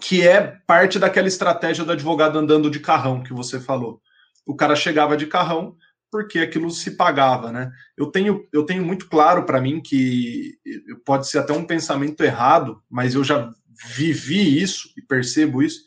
que 0.00 0.26
é 0.26 0.58
parte 0.66 0.98
daquela 0.98 1.28
estratégia 1.28 1.84
do 1.84 1.92
advogado 1.92 2.38
andando 2.38 2.70
de 2.70 2.80
carrão 2.80 3.22
que 3.22 3.32
você 3.32 3.60
falou. 3.60 4.00
O 4.44 4.56
cara 4.56 4.74
chegava 4.74 5.16
de 5.16 5.26
carrão 5.26 5.76
porque 6.10 6.38
aquilo 6.38 6.70
se 6.70 6.92
pagava, 6.92 7.52
né? 7.52 7.70
Eu 7.96 8.06
tenho, 8.06 8.46
eu 8.52 8.64
tenho 8.64 8.84
muito 8.84 9.08
claro 9.08 9.44
para 9.44 9.60
mim 9.60 9.80
que 9.80 10.58
pode 11.04 11.28
ser 11.28 11.38
até 11.38 11.52
um 11.52 11.66
pensamento 11.66 12.22
errado, 12.22 12.82
mas 12.88 13.14
eu 13.14 13.24
já 13.24 13.52
vivi 13.94 14.60
isso 14.60 14.90
e 14.96 15.02
percebo 15.02 15.62
isso, 15.62 15.82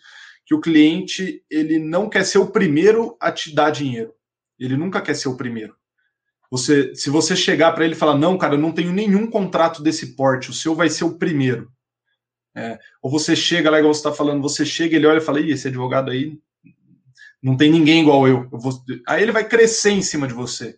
que 0.46 0.54
o 0.54 0.62
cliente 0.62 1.44
ele 1.50 1.80
não 1.80 2.10
quer 2.10 2.24
ser 2.24 2.38
o 2.38 2.52
primeiro 2.52 3.16
a 3.20 3.32
te 3.32 3.54
dar 3.54 3.72
dinheiro. 3.72 4.14
Ele 4.60 4.76
nunca 4.76 5.02
quer 5.02 5.16
ser 5.16 5.30
o 5.30 5.38
primeiro. 5.38 5.76
Você, 6.52 6.96
se 6.96 7.10
você 7.10 7.36
chegar 7.36 7.72
para 7.74 7.86
ele 7.86 7.94
e 7.94 7.98
falar, 7.98 8.18
não, 8.18 8.38
cara, 8.38 8.56
eu 8.56 8.60
não 8.60 8.72
tenho 8.72 8.92
nenhum 8.92 9.28
contrato 9.28 9.84
desse 9.84 10.16
porte, 10.16 10.50
o 10.50 10.54
seu 10.54 10.74
vai 10.74 10.90
ser 10.90 11.04
o 11.04 11.18
primeiro. 11.18 11.72
É, 12.56 12.80
ou 13.02 13.12
você 13.12 13.36
chega 13.36 13.70
lá, 13.70 13.78
igual 13.78 13.94
você 13.94 14.00
está 14.00 14.12
falando, 14.12 14.42
você 14.42 14.66
chega, 14.66 14.96
ele 14.96 15.06
olha 15.06 15.20
e 15.20 15.22
fala, 15.22 15.40
Ih, 15.40 15.52
esse 15.52 15.68
advogado 15.68 16.10
aí 16.10 16.40
não 17.42 17.56
tem 17.56 17.72
ninguém 17.72 18.02
igual 18.02 18.28
eu. 18.28 18.48
eu 18.52 18.60
vou... 18.60 18.74
Aí 19.08 19.24
ele 19.24 19.32
vai 19.32 19.48
crescer 19.48 19.92
em 19.92 20.02
cima 20.02 20.28
de 20.28 20.34
você. 20.34 20.78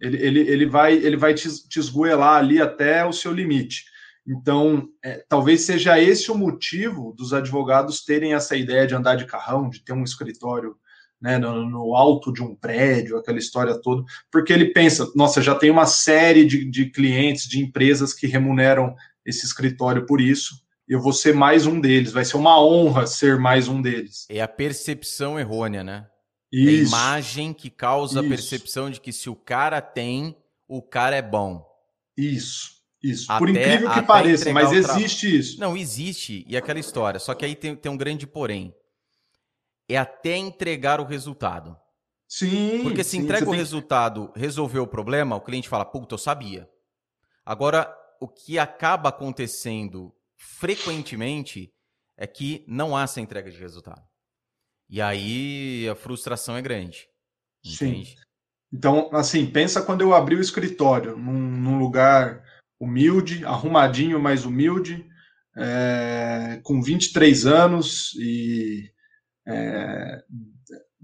Ele, 0.00 0.16
ele, 0.16 0.40
ele 0.40 0.66
vai, 0.66 0.94
ele 0.94 1.16
vai 1.16 1.34
te, 1.34 1.48
te 1.68 1.78
esgoelar 1.78 2.36
ali 2.36 2.60
até 2.60 3.04
o 3.04 3.12
seu 3.12 3.32
limite. 3.32 3.84
Então, 4.26 4.88
é, 5.02 5.24
talvez 5.28 5.62
seja 5.62 6.00
esse 6.00 6.30
o 6.30 6.34
motivo 6.34 7.14
dos 7.16 7.32
advogados 7.32 8.04
terem 8.04 8.34
essa 8.34 8.54
ideia 8.56 8.86
de 8.86 8.94
andar 8.94 9.16
de 9.16 9.24
carrão, 9.24 9.70
de 9.70 9.82
ter 9.82 9.92
um 9.92 10.04
escritório 10.04 10.76
né, 11.20 11.38
no, 11.38 11.68
no, 11.68 11.96
alto 11.96 12.32
de 12.32 12.42
um 12.42 12.54
prédio, 12.54 13.16
aquela 13.16 13.38
história 13.38 13.80
toda, 13.80 14.04
porque 14.30 14.52
ele 14.52 14.66
pensa, 14.66 15.10
nossa, 15.16 15.42
já 15.42 15.54
tem 15.54 15.70
uma 15.70 15.86
série 15.86 16.44
de, 16.44 16.64
de 16.70 16.90
clientes, 16.90 17.48
de 17.48 17.58
empresas 17.58 18.14
que 18.14 18.26
remuneram 18.26 18.94
esse 19.24 19.44
escritório 19.44 20.06
por 20.06 20.20
isso, 20.20 20.62
eu 20.88 21.00
vou 21.00 21.12
ser 21.12 21.34
mais 21.34 21.66
um 21.66 21.80
deles, 21.80 22.12
vai 22.12 22.24
ser 22.24 22.36
uma 22.36 22.60
honra 22.60 23.06
ser 23.06 23.38
mais 23.38 23.68
um 23.68 23.82
deles. 23.82 24.26
É 24.30 24.40
a 24.40 24.48
percepção 24.48 25.38
errônea, 25.38 25.84
né? 25.84 26.08
Isso. 26.50 26.94
É 26.94 26.98
a 26.98 27.00
imagem 27.00 27.52
que 27.52 27.68
causa 27.68 28.20
Isso. 28.20 28.26
a 28.26 28.28
percepção 28.28 28.90
de 28.90 29.00
que 29.00 29.12
se 29.12 29.28
o 29.28 29.36
cara 29.36 29.82
tem, 29.82 30.34
o 30.66 30.80
cara 30.80 31.14
é 31.14 31.22
bom. 31.22 31.66
Isso. 32.16 32.78
Isso, 33.00 33.30
até, 33.30 33.38
por 33.38 33.48
incrível 33.48 33.92
que 33.92 34.02
pareça, 34.02 34.52
mas 34.52 34.72
existe 34.72 35.38
isso. 35.38 35.60
Não, 35.60 35.76
existe, 35.76 36.44
e 36.48 36.56
aquela 36.56 36.80
história. 36.80 37.20
Só 37.20 37.32
que 37.32 37.44
aí 37.44 37.54
tem, 37.54 37.76
tem 37.76 37.92
um 37.92 37.96
grande 37.96 38.26
porém. 38.26 38.74
É 39.88 39.96
até 39.96 40.36
entregar 40.36 41.00
o 41.00 41.04
resultado. 41.04 41.78
Sim. 42.26 42.80
Porque 42.82 43.04
se 43.04 43.10
sim, 43.10 43.18
entrega 43.18 43.46
o 43.46 43.50
tem... 43.50 43.58
resultado, 43.58 44.32
resolveu 44.34 44.82
o 44.82 44.88
problema, 44.88 45.36
o 45.36 45.40
cliente 45.40 45.68
fala, 45.68 45.84
puta, 45.84 46.14
eu 46.14 46.18
sabia. 46.18 46.68
Agora, 47.46 47.88
o 48.20 48.26
que 48.26 48.58
acaba 48.58 49.10
acontecendo 49.10 50.12
frequentemente 50.38 51.70
é 52.16 52.26
que 52.26 52.64
não 52.66 52.96
há 52.96 53.02
essa 53.02 53.20
entrega 53.20 53.50
de 53.50 53.58
resultado. 53.58 54.02
E 54.88 55.02
aí 55.02 55.88
a 55.88 55.94
frustração 55.94 56.56
é 56.56 56.62
grande. 56.62 57.06
Entende? 57.64 58.10
Sim. 58.10 58.16
Então, 58.72 59.10
assim, 59.12 59.46
pensa 59.46 59.82
quando 59.82 60.02
eu 60.02 60.14
abri 60.14 60.36
o 60.36 60.40
escritório 60.40 61.16
num, 61.16 61.32
num 61.32 61.78
lugar 61.78 62.42
humilde, 62.78 63.44
arrumadinho, 63.44 64.20
mas 64.20 64.44
humilde, 64.44 65.06
é, 65.56 66.60
com 66.62 66.80
23 66.80 67.46
anos 67.46 68.14
e 68.14 68.90
é, 69.46 70.22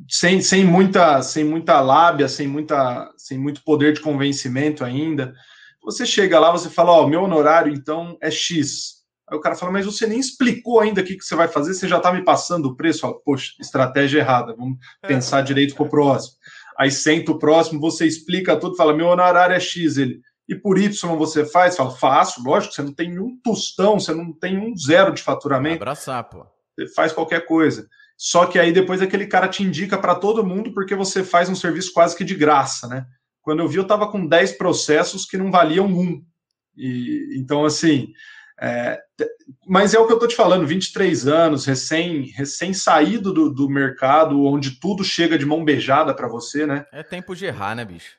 sem, 0.08 0.40
sem, 0.40 0.64
muita, 0.64 1.22
sem 1.22 1.44
muita 1.44 1.80
lábia, 1.80 2.28
sem, 2.28 2.46
muita, 2.46 3.12
sem 3.16 3.38
muito 3.38 3.62
poder 3.64 3.94
de 3.94 4.00
convencimento 4.00 4.84
ainda. 4.84 5.34
Você 5.82 6.06
chega 6.06 6.38
lá, 6.38 6.50
você 6.50 6.70
fala, 6.70 6.92
ó, 6.92 7.04
oh, 7.04 7.08
meu 7.08 7.22
honorário 7.22 7.72
então 7.72 8.16
é 8.20 8.30
X. 8.30 8.93
Aí 9.28 9.36
o 9.36 9.40
cara 9.40 9.56
fala, 9.56 9.72
mas 9.72 9.86
você 9.86 10.06
nem 10.06 10.18
explicou 10.18 10.80
ainda 10.80 11.00
o 11.00 11.04
que, 11.04 11.16
que 11.16 11.24
você 11.24 11.34
vai 11.34 11.48
fazer, 11.48 11.72
você 11.72 11.88
já 11.88 11.96
está 11.96 12.12
me 12.12 12.22
passando 12.22 12.66
o 12.66 12.76
preço. 12.76 13.00
Fala, 13.00 13.14
Poxa, 13.24 13.52
estratégia 13.60 14.18
errada, 14.18 14.54
vamos 14.54 14.78
pensar 15.06 15.40
direito 15.42 15.74
para 15.74 15.84
o 15.86 15.88
próximo. 15.88 16.36
Aí 16.78 16.90
senta 16.90 17.32
o 17.32 17.38
próximo, 17.38 17.80
você 17.80 18.06
explica 18.06 18.56
tudo, 18.56 18.76
fala, 18.76 18.94
meu 18.94 19.06
honorário 19.06 19.54
é 19.54 19.60
X. 19.60 19.96
Ele, 19.96 20.20
e 20.48 20.54
por 20.54 20.78
Y 20.78 21.16
você 21.16 21.44
faz? 21.44 21.76
Fala, 21.76 21.90
faço, 21.90 22.42
lógico, 22.44 22.74
você 22.74 22.82
não 22.82 22.92
tem 22.92 23.18
um 23.18 23.38
tostão, 23.42 23.98
você 23.98 24.12
não 24.12 24.32
tem 24.32 24.58
um 24.58 24.76
zero 24.76 25.12
de 25.14 25.22
faturamento. 25.22 25.76
Abraçar, 25.76 26.22
pô. 26.24 26.46
Você 26.76 26.88
faz 26.92 27.12
qualquer 27.12 27.46
coisa. 27.46 27.88
Só 28.16 28.46
que 28.46 28.58
aí 28.58 28.72
depois 28.72 29.00
aquele 29.00 29.26
cara 29.26 29.48
te 29.48 29.62
indica 29.62 29.98
para 29.98 30.14
todo 30.14 30.44
mundo 30.44 30.72
porque 30.72 30.94
você 30.94 31.24
faz 31.24 31.48
um 31.48 31.54
serviço 31.54 31.92
quase 31.92 32.16
que 32.16 32.24
de 32.24 32.34
graça, 32.34 32.86
né? 32.86 33.06
Quando 33.42 33.60
eu 33.60 33.68
vi, 33.68 33.76
eu 33.76 33.82
estava 33.82 34.10
com 34.10 34.26
10 34.26 34.52
processos 34.52 35.24
que 35.24 35.36
não 35.36 35.50
valiam 35.50 35.86
um. 35.86 36.24
E, 36.76 37.36
então, 37.36 37.64
assim, 37.64 38.12
é, 38.60 39.00
mas 39.66 39.94
é 39.94 39.98
o 39.98 40.06
que 40.06 40.12
eu 40.12 40.16
estou 40.16 40.28
te 40.28 40.36
falando, 40.36 40.66
23 40.66 41.26
anos, 41.26 41.64
recém, 41.64 42.26
recém 42.26 42.72
saído 42.72 43.32
do, 43.32 43.52
do 43.52 43.68
mercado, 43.68 44.44
onde 44.44 44.78
tudo 44.78 45.02
chega 45.02 45.38
de 45.38 45.44
mão 45.44 45.64
beijada 45.64 46.14
para 46.14 46.28
você, 46.28 46.66
né? 46.66 46.84
É 46.92 47.02
tempo 47.02 47.34
de 47.34 47.46
errar, 47.46 47.74
né, 47.74 47.84
bicho? 47.84 48.16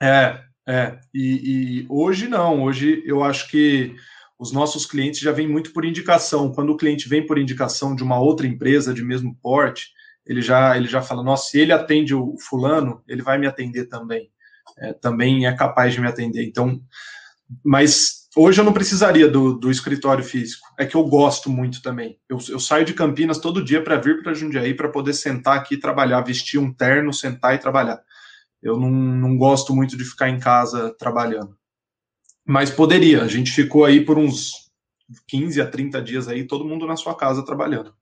É, 0.00 0.40
é, 0.68 0.98
e, 1.14 1.82
e, 1.82 1.86
hoje 1.88 2.28
não, 2.28 2.62
hoje 2.62 3.02
eu 3.06 3.22
acho 3.22 3.48
que 3.48 3.94
os 4.38 4.52
nossos 4.52 4.84
clientes 4.84 5.20
já 5.20 5.32
vêm 5.32 5.48
muito 5.48 5.72
por 5.72 5.84
indicação. 5.84 6.52
Quando 6.52 6.70
o 6.70 6.76
cliente 6.76 7.08
vem 7.08 7.24
por 7.24 7.38
indicação 7.38 7.94
de 7.94 8.02
uma 8.02 8.18
outra 8.18 8.46
empresa 8.46 8.92
de 8.92 9.02
mesmo 9.02 9.36
porte, 9.40 9.92
ele 10.26 10.42
já, 10.42 10.76
ele 10.76 10.88
já 10.88 11.00
fala: 11.00 11.22
nossa, 11.22 11.50
se 11.50 11.60
ele 11.60 11.72
atende 11.72 12.14
o 12.14 12.36
fulano, 12.40 13.02
ele 13.08 13.22
vai 13.22 13.38
me 13.38 13.46
atender 13.46 13.86
também. 13.86 14.30
É, 14.78 14.92
também 14.92 15.46
é 15.46 15.52
capaz 15.54 15.94
de 15.94 16.00
me 16.00 16.08
atender. 16.08 16.44
Então, 16.44 16.80
mas 17.64 18.21
hoje 18.36 18.60
eu 18.60 18.64
não 18.64 18.72
precisaria 18.72 19.28
do, 19.28 19.54
do 19.54 19.70
escritório 19.70 20.24
físico. 20.24 20.66
É 20.78 20.86
que 20.86 20.94
eu 20.94 21.04
gosto 21.04 21.50
muito 21.50 21.82
também. 21.82 22.18
Eu, 22.28 22.38
eu 22.48 22.58
saio 22.58 22.84
de 22.84 22.94
Campinas 22.94 23.38
todo 23.38 23.64
dia 23.64 23.82
para 23.82 23.96
vir 23.96 24.22
para 24.22 24.34
Jundiaí 24.34 24.74
para 24.74 24.88
poder 24.88 25.14
sentar 25.14 25.58
aqui 25.58 25.74
e 25.74 25.80
trabalhar, 25.80 26.20
vestir 26.22 26.58
um 26.58 26.72
terno, 26.72 27.12
sentar 27.12 27.54
e 27.54 27.58
trabalhar. 27.58 28.02
Eu 28.62 28.78
não, 28.78 28.90
não 28.90 29.36
gosto 29.36 29.74
muito 29.74 29.96
de 29.96 30.04
ficar 30.04 30.28
em 30.28 30.38
casa 30.38 30.94
trabalhando. 30.98 31.56
Mas 32.46 32.70
poderia. 32.70 33.22
A 33.22 33.28
gente 33.28 33.50
ficou 33.50 33.84
aí 33.84 34.04
por 34.04 34.18
uns 34.18 34.70
15 35.28 35.60
a 35.60 35.66
30 35.66 36.02
dias 36.02 36.28
aí, 36.28 36.46
todo 36.46 36.64
mundo 36.64 36.86
na 36.86 36.96
sua 36.96 37.14
casa 37.14 37.44
trabalhando. 37.44 37.94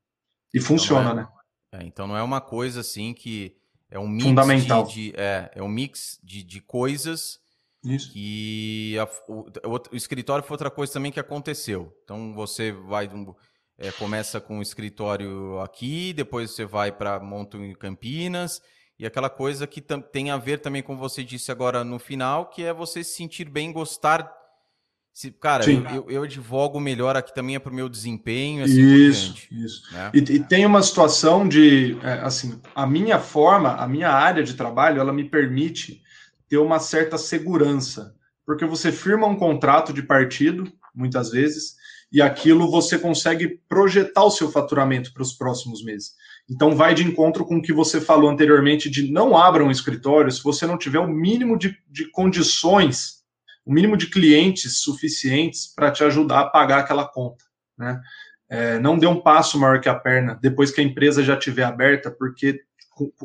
E 0.53 0.59
então 0.59 0.67
funciona, 0.67 1.11
é, 1.11 1.15
né? 1.15 1.29
É, 1.73 1.85
então 1.85 2.07
não 2.07 2.17
é 2.17 2.23
uma 2.23 2.41
coisa 2.41 2.81
assim 2.81 3.13
que 3.15 3.57
é 3.91 3.99
um 3.99 4.09
mix 4.09 4.25
Fundamental. 4.25 4.85
De, 4.85 5.11
de 5.11 5.13
é, 5.17 5.51
é 5.55 5.63
um 5.63 5.69
mix 5.69 6.19
de, 6.23 6.43
de 6.43 6.61
coisas 6.61 7.39
Isso. 7.85 8.13
que 8.13 8.97
a, 8.99 9.09
o, 9.29 9.47
o, 9.93 9.97
escritório 9.97 10.45
foi 10.45 10.55
outra 10.55 10.71
coisa 10.71 10.93
também 10.93 11.11
que 11.11 11.21
aconteceu. 11.21 11.93
Então 12.05 12.35
você 12.35 12.73
vai 12.73 13.09
é, 13.79 13.91
começa 13.93 14.41
com 14.41 14.59
o 14.59 14.63
escritório 14.63 15.59
aqui, 15.61 16.13
depois 16.13 16.51
você 16.51 16.65
vai 16.65 16.93
para 16.93 17.19
monta 17.19 17.57
em 17.57 17.75
Campinas 17.75 18.61
e 19.01 19.07
aquela 19.07 19.31
coisa 19.31 19.67
que 19.67 19.81
tem 19.81 20.31
a 20.31 20.37
ver 20.37 20.59
também 20.59 20.83
com 20.83 20.95
você 20.95 21.25
disse 21.25 21.51
agora 21.51 21.83
no 21.83 21.99
final, 21.99 22.51
que 22.51 22.63
é 22.63 22.71
você 22.71 23.03
se 23.03 23.15
sentir 23.15 23.49
bem, 23.49 23.73
gostar. 23.73 24.31
Se, 25.11 25.31
cara, 25.31 25.65
eu, 25.65 25.87
eu, 25.87 26.11
eu, 26.11 26.23
advogo 26.23 26.79
melhor 26.79 27.17
aqui 27.17 27.35
também 27.35 27.57
é 27.57 27.59
para 27.59 27.73
o 27.73 27.75
meu 27.75 27.89
desempenho. 27.89 28.63
Assim 28.63 28.79
isso, 28.79 29.35
isso. 29.51 29.95
Né? 29.95 30.11
E, 30.13 30.19
e, 30.19 30.41
tem 30.41 30.67
uma 30.67 30.83
situação 30.83 31.49
de, 31.49 31.97
é, 32.03 32.21
assim, 32.21 32.61
a 32.75 32.87
minha 32.87 33.19
forma, 33.19 33.75
a 33.75 33.89
minha 33.89 34.11
área 34.11 34.45
de 34.45 34.53
trabalho, 34.53 35.01
ela 35.01 35.15
me 35.15 35.25
permite 35.25 36.03
ter 36.51 36.59
uma 36.59 36.81
certa 36.81 37.17
segurança, 37.17 38.13
porque 38.45 38.67
você 38.67 38.91
firma 38.91 39.27
um 39.27 39.37
contrato 39.37 39.93
de 39.93 40.03
partido, 40.03 40.71
muitas 40.93 41.31
vezes, 41.31 41.77
e 42.13 42.21
aquilo 42.21 42.69
você 42.69 42.99
consegue 42.99 43.61
projetar 43.69 44.25
o 44.25 44.31
seu 44.33 44.51
faturamento 44.51 45.15
para 45.15 45.23
os 45.23 45.33
próximos 45.33 45.85
meses. 45.85 46.11
Então, 46.51 46.75
vai 46.75 46.93
de 46.93 47.07
encontro 47.07 47.45
com 47.45 47.59
o 47.59 47.63
que 47.63 47.73
você 47.73 48.01
falou 48.01 48.29
anteriormente 48.29 48.91
de 48.91 49.13
não 49.13 49.37
abra 49.37 49.65
um 49.65 49.71
escritório 49.71 50.33
se 50.33 50.43
você 50.43 50.67
não 50.67 50.77
tiver 50.77 50.99
o 50.99 51.07
mínimo 51.07 51.57
de, 51.57 51.77
de 51.89 52.11
condições, 52.11 53.21
o 53.65 53.73
mínimo 53.73 53.97
de 53.97 54.09
clientes 54.09 54.79
suficientes 54.83 55.73
para 55.73 55.93
te 55.93 56.03
ajudar 56.03 56.41
a 56.41 56.51
pagar 56.51 56.81
aquela 56.81 57.07
conta. 57.07 57.45
Né? 57.79 58.01
É, 58.49 58.81
não 58.81 58.99
dê 58.99 59.07
um 59.07 59.21
passo 59.21 59.57
maior 59.61 59.81
que 59.81 59.89
a 59.89 59.95
perna 59.95 60.37
depois 60.43 60.73
que 60.73 60.81
a 60.81 60.85
empresa 60.85 61.23
já 61.23 61.35
estiver 61.35 61.63
aberta, 61.63 62.11
porque 62.11 62.61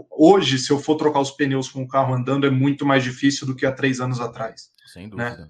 hoje, 0.10 0.60
se 0.60 0.72
eu 0.72 0.80
for 0.80 0.96
trocar 0.96 1.20
os 1.20 1.32
pneus 1.32 1.70
com 1.70 1.84
o 1.84 1.88
carro 1.88 2.14
andando, 2.14 2.46
é 2.46 2.50
muito 2.50 2.86
mais 2.86 3.04
difícil 3.04 3.46
do 3.48 3.56
que 3.56 3.66
há 3.66 3.72
três 3.72 4.00
anos 4.00 4.20
atrás. 4.20 4.70
Sem 4.92 5.04
né? 5.04 5.10
dúvida. 5.10 5.38
Né? 5.38 5.50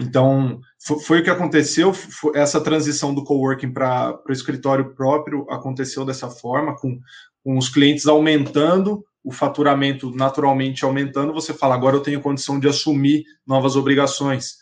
Então, 0.00 0.60
foi, 1.06 1.20
o 1.20 1.24
que 1.24 1.30
aconteceu. 1.30 1.92
Essa 2.34 2.60
transição 2.60 3.14
do 3.14 3.24
coworking 3.24 3.72
para 3.72 4.18
o 4.28 4.32
escritório 4.32 4.94
próprio 4.94 5.46
aconteceu 5.50 6.04
dessa 6.04 6.28
forma, 6.28 6.76
com, 6.76 6.98
com 7.42 7.56
os 7.56 7.68
clientes 7.68 8.06
aumentando, 8.06 9.04
o 9.24 9.32
faturamento 9.32 10.10
naturalmente 10.14 10.84
aumentando. 10.84 11.32
Você 11.32 11.54
fala, 11.54 11.74
agora 11.74 11.96
eu 11.96 12.02
tenho 12.02 12.20
condição 12.20 12.58
de 12.58 12.68
assumir 12.68 13.24
novas 13.46 13.76
obrigações. 13.76 14.56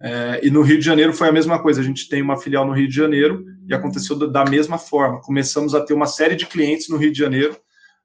É, 0.00 0.40
e 0.42 0.50
no 0.50 0.62
Rio 0.62 0.78
de 0.78 0.84
Janeiro 0.84 1.12
foi 1.12 1.28
a 1.28 1.32
mesma 1.32 1.60
coisa. 1.60 1.80
A 1.80 1.84
gente 1.84 2.08
tem 2.08 2.22
uma 2.22 2.36
filial 2.36 2.66
no 2.66 2.72
Rio 2.72 2.88
de 2.88 2.94
Janeiro 2.94 3.44
e 3.66 3.74
aconteceu 3.74 4.16
da, 4.16 4.44
mesma 4.44 4.78
forma. 4.78 5.20
Começamos 5.20 5.74
a 5.74 5.80
ter 5.80 5.94
uma 5.94 6.06
série 6.06 6.36
de 6.36 6.46
clientes 6.46 6.88
no 6.88 6.96
Rio 6.96 7.12
de 7.12 7.18
Janeiro 7.18 7.56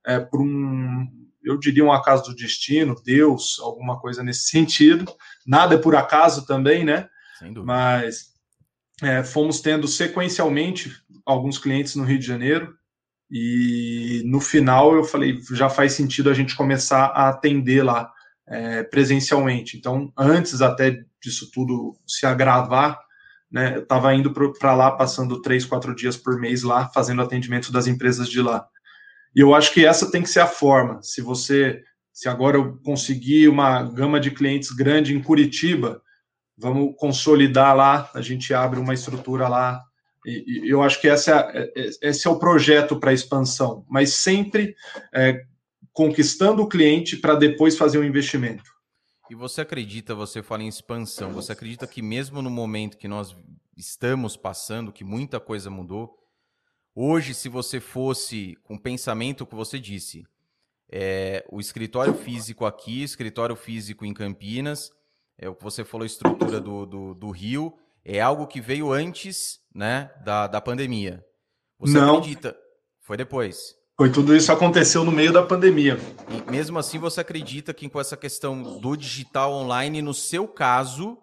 é, 0.06 0.20
por 0.20 0.42
um, 0.42 1.08
eu 1.44 1.58
diria 1.58 1.84
um 1.84 1.92
acaso 1.92 2.24
do 2.24 2.36
destino, 2.36 2.96
Deus, 3.04 3.60
alguma 3.62 4.00
coisa 4.00 4.24
nesse 4.24 4.48
sentido. 4.50 5.06
Nada 5.46 5.76
é 5.76 5.78
por 5.78 5.96
acaso 5.96 6.46
também, 6.46 6.84
né? 6.84 7.08
Mas 7.64 8.34
é, 9.02 9.24
fomos 9.24 9.62
tendo 9.62 9.88
sequencialmente 9.88 10.92
alguns 11.26 11.58
clientes 11.58 11.96
no 11.96 12.04
Rio 12.04 12.20
de 12.20 12.26
Janeiro, 12.26 12.74
e 13.32 14.24
no 14.26 14.42
final 14.42 14.96
eu 14.96 15.04
falei, 15.04 15.40
já 15.52 15.70
faz 15.70 15.94
sentido 15.94 16.30
a 16.30 16.34
gente 16.34 16.56
começar 16.56 17.06
a 17.06 17.30
atender 17.30 17.84
lá 17.84 18.12
é, 18.48 18.84
presencialmente. 18.84 19.78
Então, 19.78 20.12
antes 20.18 20.62
até 20.62 21.04
disso 21.22 21.52
tudo 21.54 21.96
se 22.08 22.26
agravar, 22.26 23.00
né, 23.52 23.76
eu 23.76 23.84
estava 23.84 24.14
indo 24.16 24.34
para 24.34 24.74
lá, 24.74 24.92
passando 24.92 25.42
três, 25.42 25.64
quatro 25.64 25.96
dias 25.96 26.18
por 26.18 26.40
mês 26.40 26.64
lá, 26.64 26.90
fazendo 26.90 27.22
atendimento 27.22 27.72
das 27.72 27.88
empresas 27.88 28.28
de 28.28 28.42
lá. 28.42 28.68
E 29.36 29.40
eu 29.40 29.54
acho 29.54 29.74
que 29.74 29.86
essa 29.86 30.12
tem 30.12 30.22
que 30.22 30.30
ser 30.30 30.40
a 30.40 30.48
forma. 30.48 31.02
Se 31.02 31.22
você, 31.22 31.82
se 32.12 32.28
agora 32.28 32.58
eu 32.58 32.78
conseguir 32.84 33.48
uma 33.48 33.84
gama 33.84 34.20
de 34.20 34.32
clientes 34.32 34.72
grande 34.72 35.16
em 35.16 35.22
Curitiba, 35.22 36.02
vamos 36.58 36.94
consolidar 36.98 37.76
lá, 37.76 38.10
a 38.14 38.22
gente 38.22 38.54
abre 38.54 38.80
uma 38.80 38.94
estrutura 38.94 39.48
lá. 39.48 39.82
E, 40.26 40.66
e 40.66 40.70
eu 40.70 40.82
acho 40.82 41.00
que 41.00 41.08
essa 41.08 41.50
é, 41.54 41.72
é 41.76 42.10
esse 42.10 42.28
é 42.28 42.30
o 42.30 42.40
projeto 42.40 43.00
para 43.00 43.14
expansão, 43.14 43.86
mas 43.90 44.16
sempre 44.16 44.76
é, 45.14 45.46
conquistando 45.94 46.62
o 46.62 46.68
cliente 46.68 47.16
para 47.18 47.36
depois 47.36 47.78
fazer 47.78 48.00
um 48.00 48.04
investimento. 48.04 48.70
E 49.30 49.36
você 49.36 49.62
acredita, 49.62 50.16
você 50.16 50.42
fala 50.42 50.64
em 50.64 50.68
expansão, 50.68 51.32
você 51.32 51.52
acredita 51.52 51.86
que 51.86 52.02
mesmo 52.02 52.42
no 52.42 52.50
momento 52.50 52.98
que 52.98 53.08
nós 53.08 53.36
estamos 53.78 54.36
passando, 54.36 54.92
que 54.92 55.04
muita 55.04 55.40
coisa 55.40 55.70
mudou, 55.70 56.19
hoje, 56.96 57.34
se 57.34 57.50
você 57.50 57.80
fosse 57.80 58.58
com 58.64 58.76
o 58.76 58.80
pensamento 58.80 59.46
que 59.46 59.56
você 59.56 59.80
disse, 59.80 60.26
é, 60.92 61.46
o 61.52 61.60
escritório 61.60 62.14
físico 62.14 62.66
aqui, 62.66 63.04
escritório 63.04 63.56
físico 63.56 64.06
em 64.06 64.14
Campinas, 64.14 64.92
é 65.38 65.48
o 65.48 65.56
que 65.56 65.64
você 65.64 65.86
falou, 65.86 66.06
estrutura 66.06 66.60
do, 66.60 66.86
do, 66.86 67.14
do 67.14 67.30
Rio, 67.30 67.78
é 68.04 68.20
algo 68.20 68.48
que 68.48 68.60
veio 68.60 68.92
antes 68.92 69.60
né, 69.74 70.12
da, 70.24 70.48
da 70.48 70.60
pandemia. 70.60 71.24
Você 71.80 71.94
Não. 71.94 72.18
acredita? 72.18 72.58
Foi 73.02 73.16
depois. 73.16 73.76
Foi 73.96 74.12
tudo 74.12 74.36
isso 74.36 74.52
aconteceu 74.52 75.04
no 75.04 75.12
meio 75.12 75.32
da 75.34 75.44
pandemia. 75.44 75.98
E 76.30 76.50
mesmo 76.50 76.80
assim, 76.80 76.98
você 76.98 77.22
acredita 77.22 77.74
que 77.74 77.90
com 77.90 78.00
essa 78.00 78.16
questão 78.16 78.80
do 78.80 78.96
digital 78.96 79.54
online, 79.54 80.02
no 80.02 80.14
seu 80.14 80.48
caso, 80.48 81.18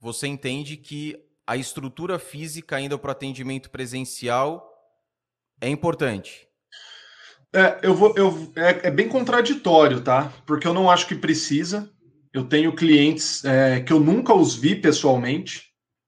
você 0.00 0.26
entende 0.26 0.76
que 0.76 1.16
a 1.46 1.56
estrutura 1.56 2.18
física 2.18 2.76
ainda 2.76 2.96
para 2.96 3.08
o 3.08 3.12
atendimento 3.12 3.70
presencial 3.70 4.69
é 5.60 5.68
importante? 5.68 6.48
É, 7.52 7.80
eu 7.82 7.94
vou, 7.94 8.14
eu, 8.16 8.52
é, 8.56 8.88
é, 8.88 8.90
bem 8.90 9.08
contraditório, 9.08 10.00
tá? 10.00 10.32
Porque 10.46 10.66
eu 10.66 10.74
não 10.74 10.90
acho 10.90 11.06
que 11.06 11.14
precisa. 11.14 11.90
Eu 12.32 12.44
tenho 12.44 12.74
clientes 12.74 13.44
é, 13.44 13.80
que 13.80 13.92
eu 13.92 13.98
nunca 13.98 14.32
os 14.32 14.54
vi 14.54 14.76
pessoalmente 14.76 15.64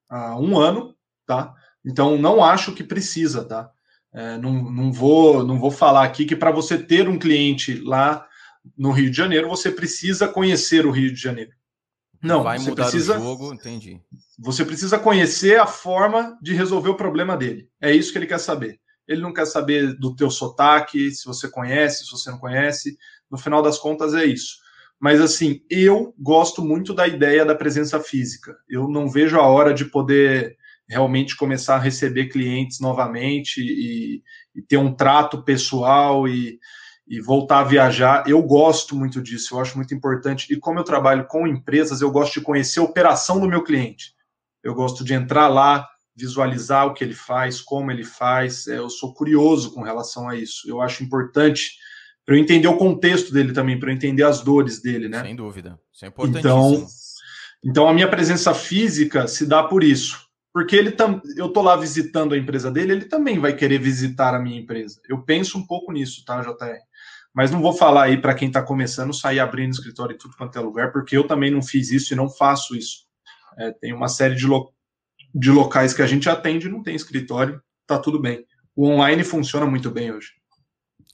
há 0.08 0.38
um 0.38 0.56
ano, 0.56 0.94
tá? 1.26 1.52
Então 1.84 2.16
não 2.16 2.44
acho 2.44 2.72
que 2.72 2.84
precisa, 2.84 3.44
tá? 3.44 3.70
É, 4.14 4.36
não, 4.38 4.52
não, 4.70 4.92
vou, 4.92 5.44
não 5.44 5.58
vou 5.58 5.70
falar 5.70 6.04
aqui 6.04 6.24
que 6.24 6.36
para 6.36 6.52
você 6.52 6.78
ter 6.78 7.08
um 7.08 7.18
cliente 7.18 7.74
lá 7.80 8.26
no 8.76 8.92
Rio 8.92 9.10
de 9.10 9.16
Janeiro, 9.16 9.48
você 9.48 9.70
precisa 9.70 10.28
conhecer 10.28 10.86
o 10.86 10.90
Rio 10.90 11.12
de 11.12 11.20
Janeiro. 11.20 11.50
Não, 12.22 12.44
vai 12.44 12.58
você 12.58 12.70
mudar 12.70 12.84
precisa, 12.84 13.18
o 13.18 13.22
jogo, 13.22 13.52
entendi. 13.52 14.00
Você 14.38 14.64
precisa 14.64 14.96
conhecer 14.96 15.58
a 15.58 15.66
forma 15.66 16.38
de 16.40 16.54
resolver 16.54 16.90
o 16.90 16.96
problema 16.96 17.36
dele. 17.36 17.68
É 17.80 17.92
isso 17.92 18.12
que 18.12 18.18
ele 18.18 18.26
quer 18.26 18.38
saber. 18.38 18.78
Ele 19.06 19.20
não 19.20 19.32
quer 19.32 19.46
saber 19.46 19.94
do 19.98 20.14
teu 20.14 20.30
sotaque, 20.30 21.10
se 21.10 21.24
você 21.26 21.48
conhece, 21.48 22.04
se 22.04 22.10
você 22.10 22.30
não 22.30 22.38
conhece. 22.38 22.96
No 23.30 23.38
final 23.38 23.62
das 23.62 23.78
contas 23.78 24.14
é 24.14 24.24
isso. 24.24 24.56
Mas 25.00 25.20
assim, 25.20 25.60
eu 25.68 26.14
gosto 26.16 26.62
muito 26.62 26.94
da 26.94 27.08
ideia 27.08 27.44
da 27.44 27.54
presença 27.54 27.98
física. 27.98 28.56
Eu 28.68 28.88
não 28.88 29.10
vejo 29.10 29.36
a 29.36 29.46
hora 29.46 29.74
de 29.74 29.84
poder 29.84 30.56
realmente 30.88 31.36
começar 31.36 31.76
a 31.76 31.80
receber 31.80 32.28
clientes 32.28 32.78
novamente 32.78 33.60
e, 33.60 34.22
e 34.54 34.62
ter 34.62 34.76
um 34.76 34.94
trato 34.94 35.42
pessoal 35.42 36.28
e, 36.28 36.58
e, 37.08 37.20
voltar 37.20 37.60
a 37.60 37.64
viajar. 37.64 38.24
Eu 38.28 38.42
gosto 38.42 38.94
muito 38.94 39.20
disso, 39.22 39.54
eu 39.54 39.60
acho 39.60 39.76
muito 39.76 39.94
importante. 39.94 40.52
E 40.52 40.56
como 40.56 40.78
eu 40.78 40.84
trabalho 40.84 41.26
com 41.26 41.48
empresas, 41.48 42.00
eu 42.00 42.10
gosto 42.10 42.34
de 42.34 42.44
conhecer 42.44 42.80
a 42.80 42.84
operação 42.84 43.40
do 43.40 43.48
meu 43.48 43.64
cliente. 43.64 44.14
Eu 44.62 44.74
gosto 44.74 45.02
de 45.02 45.14
entrar 45.14 45.48
lá, 45.48 45.88
visualizar 46.16 46.86
o 46.86 46.94
que 46.94 47.02
ele 47.02 47.14
faz, 47.14 47.60
como 47.60 47.90
ele 47.90 48.04
faz. 48.04 48.66
É, 48.66 48.78
eu 48.78 48.90
sou 48.90 49.14
curioso 49.14 49.72
com 49.72 49.82
relação 49.82 50.28
a 50.28 50.36
isso. 50.36 50.68
Eu 50.68 50.80
acho 50.80 51.02
importante 51.02 51.72
para 52.24 52.36
eu 52.36 52.40
entender 52.40 52.68
o 52.68 52.76
contexto 52.76 53.32
dele 53.32 53.52
também, 53.52 53.78
para 53.78 53.90
eu 53.90 53.94
entender 53.94 54.22
as 54.22 54.42
dores 54.42 54.80
dele, 54.80 55.08
né? 55.08 55.22
Sem 55.22 55.36
dúvida. 55.36 55.78
Isso 55.92 56.04
é 56.04 56.08
importantíssimo. 56.08 56.48
Então, 56.48 56.86
então 57.64 57.88
a 57.88 57.94
minha 57.94 58.08
presença 58.08 58.54
física 58.54 59.26
se 59.26 59.46
dá 59.46 59.62
por 59.62 59.82
isso. 59.82 60.30
Porque 60.52 60.76
ele 60.76 60.90
tam... 60.90 61.20
eu 61.36 61.48
tô 61.48 61.62
lá 61.62 61.76
visitando 61.76 62.34
a 62.34 62.38
empresa 62.38 62.70
dele, 62.70 62.92
ele 62.92 63.04
também 63.06 63.38
vai 63.38 63.54
querer 63.54 63.78
visitar 63.78 64.34
a 64.34 64.38
minha 64.38 64.60
empresa. 64.60 65.00
Eu 65.08 65.22
penso 65.22 65.58
um 65.58 65.66
pouco 65.66 65.90
nisso, 65.92 66.24
tá, 66.24 66.42
JR? 66.42 66.78
Mas 67.34 67.50
não 67.50 67.62
vou 67.62 67.72
falar 67.72 68.04
aí 68.04 68.20
para 68.20 68.34
quem 68.34 68.48
está 68.48 68.62
começando 68.62 69.14
sair 69.14 69.40
abrindo 69.40 69.72
escritório 69.72 70.14
em 70.14 70.18
tudo 70.18 70.36
quanto 70.36 70.58
é 70.58 70.60
lugar, 70.60 70.92
porque 70.92 71.16
eu 71.16 71.26
também 71.26 71.50
não 71.50 71.62
fiz 71.62 71.90
isso 71.90 72.12
e 72.12 72.16
não 72.16 72.28
faço 72.28 72.76
isso. 72.76 73.06
É, 73.58 73.70
tem 73.70 73.94
uma 73.94 74.08
série 74.08 74.34
de, 74.34 74.46
lo... 74.46 74.70
de 75.34 75.50
locais 75.50 75.94
que 75.94 76.02
a 76.02 76.06
gente 76.06 76.28
atende 76.28 76.68
não 76.68 76.82
tem 76.82 76.94
escritório, 76.94 77.62
tá 77.86 77.98
tudo 77.98 78.20
bem. 78.20 78.46
O 78.74 78.86
online 78.86 79.24
funciona 79.24 79.66
muito 79.66 79.90
bem 79.90 80.12
hoje. 80.12 80.32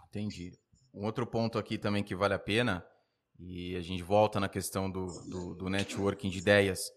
Entendi. 0.09 0.53
Um 0.95 1.05
outro 1.05 1.27
ponto 1.27 1.59
aqui 1.59 1.79
também 1.79 2.03
que 2.03 2.15
vale 2.15 2.35
a 2.35 2.39
pena, 2.39 2.85
e 3.39 3.77
a 3.77 3.81
gente 3.81 4.03
volta 4.03 4.41
na 4.41 4.49
questão 4.49 4.91
do, 4.91 5.07
do, 5.29 5.55
do 5.55 5.69
networking 5.69 6.29
de 6.29 6.39
ideias, 6.39 6.91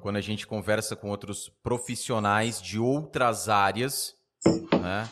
quando 0.00 0.16
a 0.16 0.20
gente 0.20 0.46
conversa 0.46 0.94
com 0.94 1.08
outros 1.08 1.50
profissionais 1.62 2.60
de 2.60 2.78
outras 2.78 3.48
áreas, 3.48 4.14
né? 4.80 5.08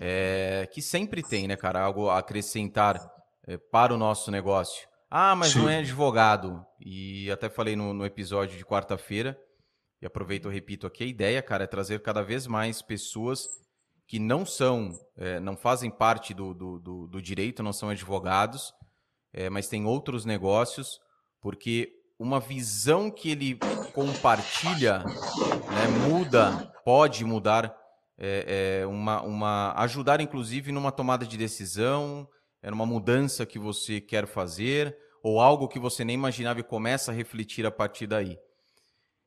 É, 0.00 0.68
que 0.72 0.82
sempre 0.82 1.22
tem, 1.22 1.46
né, 1.46 1.56
cara, 1.56 1.80
algo 1.80 2.08
a 2.08 2.18
acrescentar 2.18 3.00
é, 3.46 3.56
para 3.56 3.94
o 3.94 3.98
nosso 3.98 4.30
negócio. 4.30 4.88
Ah, 5.10 5.34
mas 5.34 5.50
Sim. 5.50 5.60
não 5.60 5.68
é 5.68 5.78
advogado. 5.78 6.64
E 6.80 7.30
até 7.30 7.48
falei 7.48 7.76
no, 7.76 7.92
no 7.92 8.04
episódio 8.04 8.56
de 8.56 8.64
quarta-feira, 8.64 9.38
e 10.00 10.06
aproveito 10.06 10.50
e 10.50 10.54
repito 10.54 10.86
aqui, 10.86 11.04
a 11.04 11.06
ideia, 11.06 11.42
cara, 11.42 11.64
é 11.64 11.66
trazer 11.66 12.00
cada 12.00 12.22
vez 12.22 12.46
mais 12.46 12.80
pessoas 12.80 13.48
que 14.06 14.18
não 14.18 14.44
são, 14.44 14.98
é, 15.16 15.38
não 15.38 15.56
fazem 15.56 15.90
parte 15.90 16.34
do, 16.34 16.52
do, 16.52 16.78
do, 16.80 17.06
do, 17.06 17.22
direito, 17.22 17.62
não 17.62 17.72
são 17.72 17.90
advogados, 17.90 18.72
é, 19.32 19.48
mas 19.48 19.68
têm 19.68 19.86
outros 19.86 20.24
negócios, 20.24 20.98
porque 21.40 21.92
uma 22.18 22.40
visão 22.40 23.10
que 23.10 23.30
ele 23.30 23.58
compartilha 23.94 24.98
né, 24.98 26.08
muda, 26.08 26.72
pode 26.84 27.24
mudar, 27.24 27.74
é, 28.18 28.80
é, 28.82 28.86
uma, 28.86 29.22
uma, 29.22 29.74
ajudar 29.76 30.20
inclusive 30.20 30.72
numa 30.72 30.90
tomada 30.90 31.24
de 31.24 31.36
decisão, 31.36 32.28
é 32.62 32.70
numa 32.70 32.84
mudança 32.84 33.46
que 33.46 33.58
você 33.58 34.00
quer 34.00 34.26
fazer, 34.26 34.96
ou 35.22 35.40
algo 35.40 35.68
que 35.68 35.78
você 35.78 36.04
nem 36.04 36.14
imaginava 36.14 36.60
e 36.60 36.64
começa 36.64 37.12
a 37.12 37.14
refletir 37.14 37.64
a 37.64 37.70
partir 37.70 38.06
daí. 38.06 38.38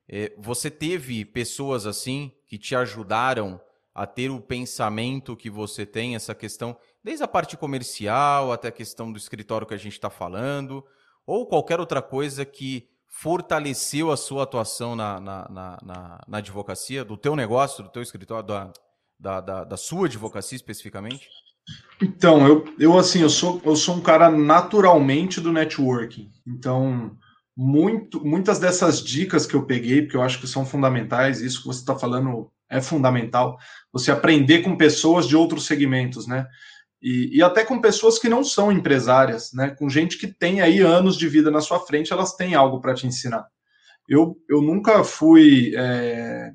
É, 0.08 0.34
você 0.38 0.70
teve 0.70 1.24
pessoas 1.24 1.86
assim 1.86 2.32
que 2.48 2.58
te 2.58 2.76
ajudaram 2.76 3.60
a 3.94 4.06
ter 4.08 4.30
o 4.32 4.42
pensamento 4.42 5.36
que 5.36 5.50
você 5.50 5.86
tem, 5.86 6.16
essa 6.16 6.34
questão, 6.34 6.76
desde 7.04 7.24
a 7.24 7.28
parte 7.28 7.56
comercial 7.56 8.52
até 8.52 8.70
a 8.70 8.72
questão 8.72 9.12
do 9.12 9.18
escritório 9.18 9.68
que 9.68 9.74
a 9.74 9.78
gente 9.78 9.94
está 9.94 10.10
falando, 10.10 10.84
ou 11.26 11.46
qualquer 11.46 11.80
outra 11.80 12.02
coisa 12.02 12.44
que 12.44 12.90
fortaleceu 13.08 14.12
a 14.12 14.18
sua 14.18 14.44
atuação 14.44 14.96
na, 14.96 15.20
na, 15.20 15.48
na, 15.52 16.22
na 16.28 16.38
advocacia, 16.40 17.06
do 17.06 17.16
teu 17.16 17.36
negócio, 17.36 17.84
do 17.84 17.90
teu 17.90 18.02
escritório, 18.02 18.46
da, 18.46 18.74
da, 19.20 19.40
da, 19.40 19.64
da, 19.64 19.78
sua 19.78 20.08
advocacia 20.08 20.56
especificamente? 20.56 21.30
Então, 22.02 22.46
eu, 22.48 22.66
eu 22.80 22.98
assim, 22.98 23.22
eu 23.22 23.30
sou, 23.30 23.62
eu 23.64 23.76
sou 23.76 23.96
um 23.96 24.02
cara 24.02 24.32
naturalmente 24.32 25.40
do 25.40 25.54
networking. 25.54 26.32
Então, 26.46 27.16
muito, 27.56 28.26
muitas 28.26 28.60
dessas 28.60 29.02
dicas 29.02 29.46
que 29.46 29.54
eu 29.54 29.66
peguei, 29.66 30.02
porque 30.02 30.18
eu 30.18 30.24
acho 30.24 30.40
que 30.40 30.48
são 30.48 30.66
fundamentais, 30.66 31.42
isso 31.42 31.62
que 31.62 31.68
você 31.68 31.80
está 31.80 31.96
falando 31.96 32.52
é 32.70 32.82
fundamental, 32.82 33.58
você 33.92 34.12
aprender 34.12 34.64
com 34.64 34.76
pessoas 34.76 35.28
de 35.28 35.36
outros 35.36 35.66
segmentos, 35.66 36.28
né? 36.28 36.48
E, 37.02 37.38
e, 37.38 37.44
até 37.44 37.66
com 37.66 37.82
pessoas 37.82 38.18
que 38.18 38.30
não 38.30 38.44
são 38.44 38.72
empresárias, 38.72 39.52
né? 39.54 39.72
Com 39.72 39.90
gente 39.90 40.18
que 40.18 40.26
tem 40.26 40.62
aí 40.62 40.80
anos 40.80 41.18
de 41.18 41.28
vida 41.28 41.52
na 41.52 41.60
sua 41.60 41.80
frente, 41.80 42.14
elas 42.14 42.34
têm 42.36 42.56
algo 42.56 42.80
para 42.80 42.94
te 42.94 43.06
ensinar. 43.06 43.46
Eu, 44.08 44.38
eu 44.50 44.62
nunca 44.62 45.04
fui 45.04 45.74
é, 45.76 46.52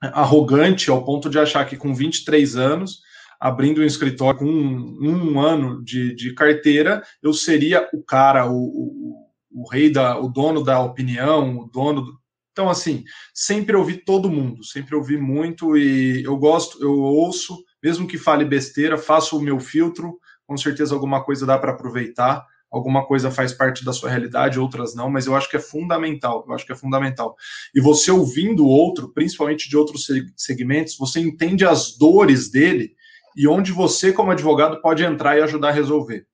arrogante 0.00 0.90
ao 0.90 1.04
ponto 1.04 1.28
de 1.28 1.38
achar 1.38 1.66
que 1.66 1.76
com 1.76 1.94
23 1.94 2.56
anos, 2.56 3.02
abrindo 3.38 3.80
um 3.80 3.84
escritório 3.84 4.38
com 4.38 4.46
um, 4.46 5.34
um 5.34 5.40
ano 5.40 5.82
de, 5.84 6.14
de, 6.14 6.34
carteira, 6.34 7.02
eu 7.22 7.32
seria 7.32 7.88
o 7.92 8.02
cara, 8.02 8.50
o, 8.50 8.56
o, 8.56 9.27
o, 9.50 9.68
rei 9.68 9.90
da, 9.90 10.18
o 10.18 10.28
dono 10.28 10.62
da 10.62 10.80
opinião, 10.80 11.58
o 11.58 11.64
dono 11.66 12.02
do... 12.02 12.18
Então, 12.52 12.68
assim, 12.68 13.04
sempre 13.32 13.76
ouvi 13.76 13.96
todo 13.96 14.30
mundo, 14.30 14.64
sempre 14.64 14.96
ouvi 14.96 15.16
muito 15.16 15.76
e 15.76 16.24
eu 16.24 16.36
gosto, 16.36 16.82
eu 16.82 16.92
ouço 16.92 17.56
mesmo 17.82 18.06
que 18.06 18.18
fale 18.18 18.44
besteira, 18.44 18.98
faço 18.98 19.38
o 19.38 19.42
meu 19.42 19.60
filtro, 19.60 20.18
com 20.46 20.56
certeza 20.56 20.94
alguma 20.94 21.22
coisa 21.22 21.46
dá 21.46 21.56
para 21.58 21.72
aproveitar, 21.72 22.44
alguma 22.70 23.06
coisa 23.06 23.30
faz 23.30 23.52
parte 23.52 23.84
da 23.84 23.92
sua 23.92 24.10
realidade, 24.10 24.58
outras 24.58 24.94
não, 24.94 25.10
mas 25.10 25.26
eu 25.26 25.34
acho 25.34 25.48
que 25.48 25.56
é 25.56 25.60
fundamental, 25.60 26.44
eu 26.46 26.54
acho 26.54 26.66
que 26.66 26.72
é 26.72 26.76
fundamental. 26.76 27.36
E 27.74 27.80
você 27.80 28.10
ouvindo 28.10 28.64
o 28.64 28.68
outro, 28.68 29.12
principalmente 29.12 29.68
de 29.68 29.76
outros 29.76 30.06
segmentos, 30.36 30.96
você 30.96 31.20
entende 31.20 31.64
as 31.64 31.96
dores 31.96 32.50
dele 32.50 32.94
e 33.36 33.46
onde 33.46 33.72
você, 33.72 34.12
como 34.12 34.32
advogado, 34.32 34.80
pode 34.82 35.04
entrar 35.04 35.38
e 35.38 35.42
ajudar 35.42 35.68
a 35.68 35.72
resolver, 35.72 36.26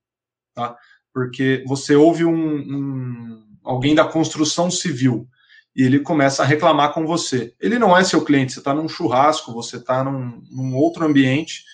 tá? 0.55 0.77
Porque 1.15 1.65
você 1.66 1.95
ouve 1.95 2.24
um, 2.24 2.35
um 2.35 3.45
alguém 3.65 3.95
da 3.95 4.05
construção 4.05 4.70
civil 4.70 5.27
e 5.74 5.82
ele 5.82 6.01
começa 6.01 6.43
a 6.43 6.47
reclamar 6.47 6.93
com 6.93 7.07
você. 7.07 7.55
Ele 7.61 7.78
não 7.78 7.97
é 7.97 8.05
seu 8.05 8.24
cliente, 8.24 8.53
você 8.53 8.59
está 8.59 8.74
num 8.74 8.89
churrasco, 8.89 9.53
você 9.53 9.77
está 9.77 10.05
num, 10.05 10.43
num 10.51 10.77
outro 10.77 11.05
ambiente 11.05 11.65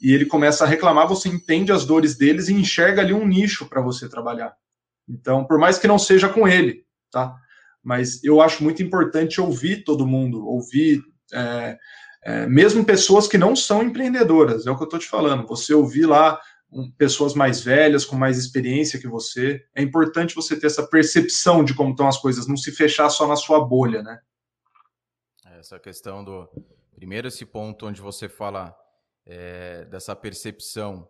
e 0.00 0.12
ele 0.12 0.26
começa 0.26 0.64
a 0.64 0.66
reclamar, 0.66 1.06
você 1.06 1.28
entende 1.28 1.70
as 1.70 1.84
dores 1.84 2.16
deles 2.16 2.48
e 2.48 2.54
enxerga 2.54 3.02
ali 3.02 3.12
um 3.12 3.26
nicho 3.26 3.66
para 3.66 3.80
você 3.80 4.08
trabalhar. 4.08 4.54
Então, 5.08 5.44
por 5.44 5.58
mais 5.58 5.78
que 5.78 5.86
não 5.86 5.98
seja 5.98 6.28
com 6.28 6.46
ele, 6.46 6.84
tá? 7.10 7.34
Mas 7.82 8.22
eu 8.22 8.40
acho 8.40 8.62
muito 8.62 8.82
importante 8.82 9.40
ouvir 9.40 9.84
todo 9.84 10.06
mundo, 10.06 10.46
ouvir 10.46 11.02
é, 11.32 11.78
é, 12.24 12.46
mesmo 12.46 12.84
pessoas 12.84 13.26
que 13.26 13.38
não 13.38 13.56
são 13.56 13.82
empreendedoras, 13.82 14.66
é 14.66 14.70
o 14.70 14.76
que 14.76 14.82
eu 14.82 14.86
estou 14.86 15.00
te 15.00 15.08
falando. 15.08 15.46
Você 15.46 15.72
ouvir 15.72 16.06
lá 16.06 16.38
pessoas 16.96 17.34
mais 17.34 17.62
velhas, 17.62 18.04
com 18.04 18.16
mais 18.16 18.38
experiência 18.38 19.00
que 19.00 19.08
você, 19.08 19.64
é 19.74 19.82
importante 19.82 20.34
você 20.34 20.58
ter 20.58 20.66
essa 20.66 20.86
percepção 20.86 21.64
de 21.64 21.74
como 21.74 21.90
estão 21.90 22.06
as 22.06 22.18
coisas, 22.18 22.46
não 22.46 22.56
se 22.56 22.70
fechar 22.72 23.08
só 23.10 23.26
na 23.26 23.36
sua 23.36 23.64
bolha, 23.64 24.02
né? 24.02 24.20
Essa 25.58 25.78
questão 25.78 26.22
do. 26.22 26.48
Primeiro, 26.94 27.28
esse 27.28 27.44
ponto 27.44 27.86
onde 27.86 28.00
você 28.00 28.28
fala 28.28 28.76
é, 29.26 29.84
dessa 29.86 30.14
percepção 30.14 31.08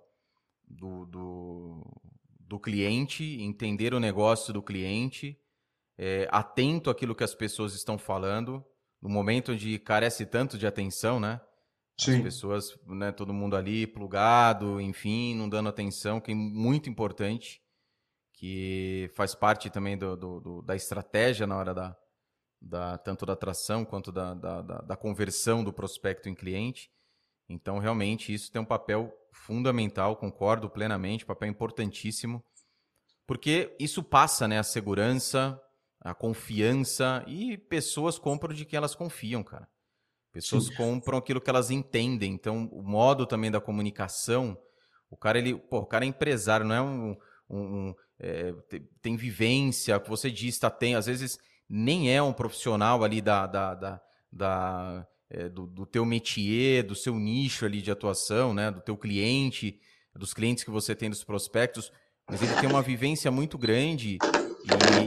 do, 0.67 1.07
do, 1.07 2.01
do, 2.41 2.59
cliente, 2.59 3.25
entender 3.41 3.95
o 3.95 4.01
negócio 4.01 4.53
do 4.53 4.63
cliente, 4.63 5.39
é, 5.97 6.29
atento 6.31 6.91
àquilo 6.91 7.15
que 7.15 7.25
as 7.25 7.35
pessoas 7.35 7.75
estão 7.75 7.99
falando, 7.99 8.65
no 9.01 9.09
momento 9.09 9.53
onde 9.53 9.79
carece 9.79 10.27
tanto 10.27 10.59
de 10.59 10.67
atenção, 10.67 11.19
né? 11.19 11.41
Sim. 11.99 12.19
As 12.19 12.23
pessoas, 12.23 12.79
né, 12.87 13.11
todo 13.11 13.35
mundo 13.35 13.57
ali 13.57 13.87
plugado, 13.87 14.81
enfim, 14.81 15.35
não 15.35 15.49
dando 15.49 15.69
atenção, 15.69 16.21
que 16.21 16.31
é 16.31 16.35
muito 16.35 16.89
importante, 16.89 17.61
que 18.33 19.11
faz 19.17 19.35
parte 19.35 19.69
também 19.69 19.99
do, 19.99 20.17
do, 20.17 20.41
do 20.41 20.63
da 20.63 20.77
estratégia 20.77 21.45
na 21.45 21.57
hora 21.57 21.75
da, 21.75 21.97
da, 22.63 22.99
tanto 22.99 23.27
da 23.27 23.33
atração 23.33 23.85
quanto 23.85 24.13
da, 24.13 24.33
da, 24.33 24.63
da, 24.63 24.97
conversão 24.97 25.65
do 25.65 25.73
prospecto 25.73 26.29
em 26.29 26.37
cliente. 26.37 26.89
Então, 27.49 27.79
realmente, 27.79 28.33
isso 28.33 28.53
tem 28.53 28.63
um 28.63 28.65
papel 28.65 29.13
fundamental, 29.33 30.15
concordo 30.17 30.71
plenamente, 30.71 31.27
papel 31.27 31.49
importantíssimo, 31.49 32.45
porque 33.27 33.75
isso 33.81 34.05
passa 34.05 34.47
né, 34.47 34.59
a 34.59 34.63
segurança, 34.63 35.61
a 36.01 36.15
confiança, 36.15 37.25
e 37.27 37.59
pessoas 37.59 38.19
compram 38.19 38.55
de 38.55 38.65
quem 38.65 38.77
elas 38.77 38.95
confiam, 38.95 39.43
cara. 39.43 39.69
Pessoas 40.33 40.67
Sim. 40.67 40.75
compram 40.75 41.19
aquilo 41.19 41.41
que 41.41 41.51
elas 41.51 41.71
entendem. 41.71 42.33
Então, 42.33 42.69
o 42.73 42.83
modo 42.83 43.27
também 43.27 43.51
da 43.51 43.61
comunicação, 43.61 44.57
o 45.11 45.17
cara, 45.17 45.39
ele, 45.39 45.57
pô, 45.57 45.79
o 45.79 45.87
cara 45.87 46.05
é 46.05 46.09
empresário, 46.09 46.67
não 46.67 46.75
é 46.75 46.83
um. 46.83 47.17
um, 47.51 47.95
é, 48.21 48.53
tem 49.01 49.17
vivência, 49.17 49.99
que 50.01 50.09
você 50.09 50.31
diz, 50.31 50.59
tá, 50.59 50.69
tem, 50.69 50.95
às 50.95 51.07
vezes 51.07 51.39
nem 51.69 52.13
é 52.13 52.23
um 52.23 52.33
profissional 52.33 53.05
ali 53.05 53.21
da, 53.21 53.47
da, 53.47 53.75
da, 53.75 54.01
da 54.33 55.07
é, 55.31 55.49
do, 55.49 55.67
do 55.67 55.87
teu 55.87 56.05
métier, 56.05 56.83
do 56.83 56.95
seu 56.95 57.15
nicho 57.19 57.65
ali 57.65 57.83
de 57.83 57.91
atuação, 57.91 58.55
né, 58.55 58.71
do 58.71 58.81
teu 58.81 58.97
cliente, 58.97 59.79
dos 60.15 60.33
clientes 60.35 60.65
que 60.65 60.71
você 60.71 60.95
tem 60.95 61.11
dos 61.11 61.23
prospectos, 61.23 61.93
mas 62.29 62.43
ele 62.43 62.55
tem 62.55 62.69
uma 62.69 62.83
vivência 62.83 63.31
muito 63.31 63.57
grande 63.57 64.19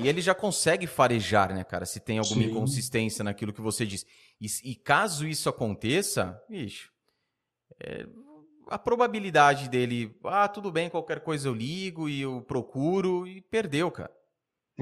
e, 0.02 0.08
ele 0.08 0.22
já 0.22 0.34
consegue 0.34 0.88
farejar, 0.88 1.54
né, 1.54 1.64
cara, 1.64 1.86
se 1.86 2.00
tem 2.00 2.18
alguma 2.18 2.42
Sim. 2.42 2.50
inconsistência 2.50 3.24
naquilo 3.24 3.54
que 3.54 3.62
você 3.62 3.86
diz. 3.86 4.06
E, 4.40 4.48
e 4.72 4.76
caso 4.76 5.28
isso 5.28 5.50
aconteça, 5.50 6.42
bicho, 6.50 6.92
é, 7.80 8.06
a 8.68 8.78
probabilidade 8.78 9.70
dele, 9.70 10.16
ah, 10.24 10.48
tudo 10.48 10.72
bem, 10.72 10.90
qualquer 10.90 11.22
coisa 11.22 11.48
eu 11.48 11.54
ligo 11.54 12.08
e 12.08 12.22
eu 12.22 12.42
procuro 12.42 13.28
e 13.28 13.42
perdeu, 13.42 13.92
cara. 13.92 14.12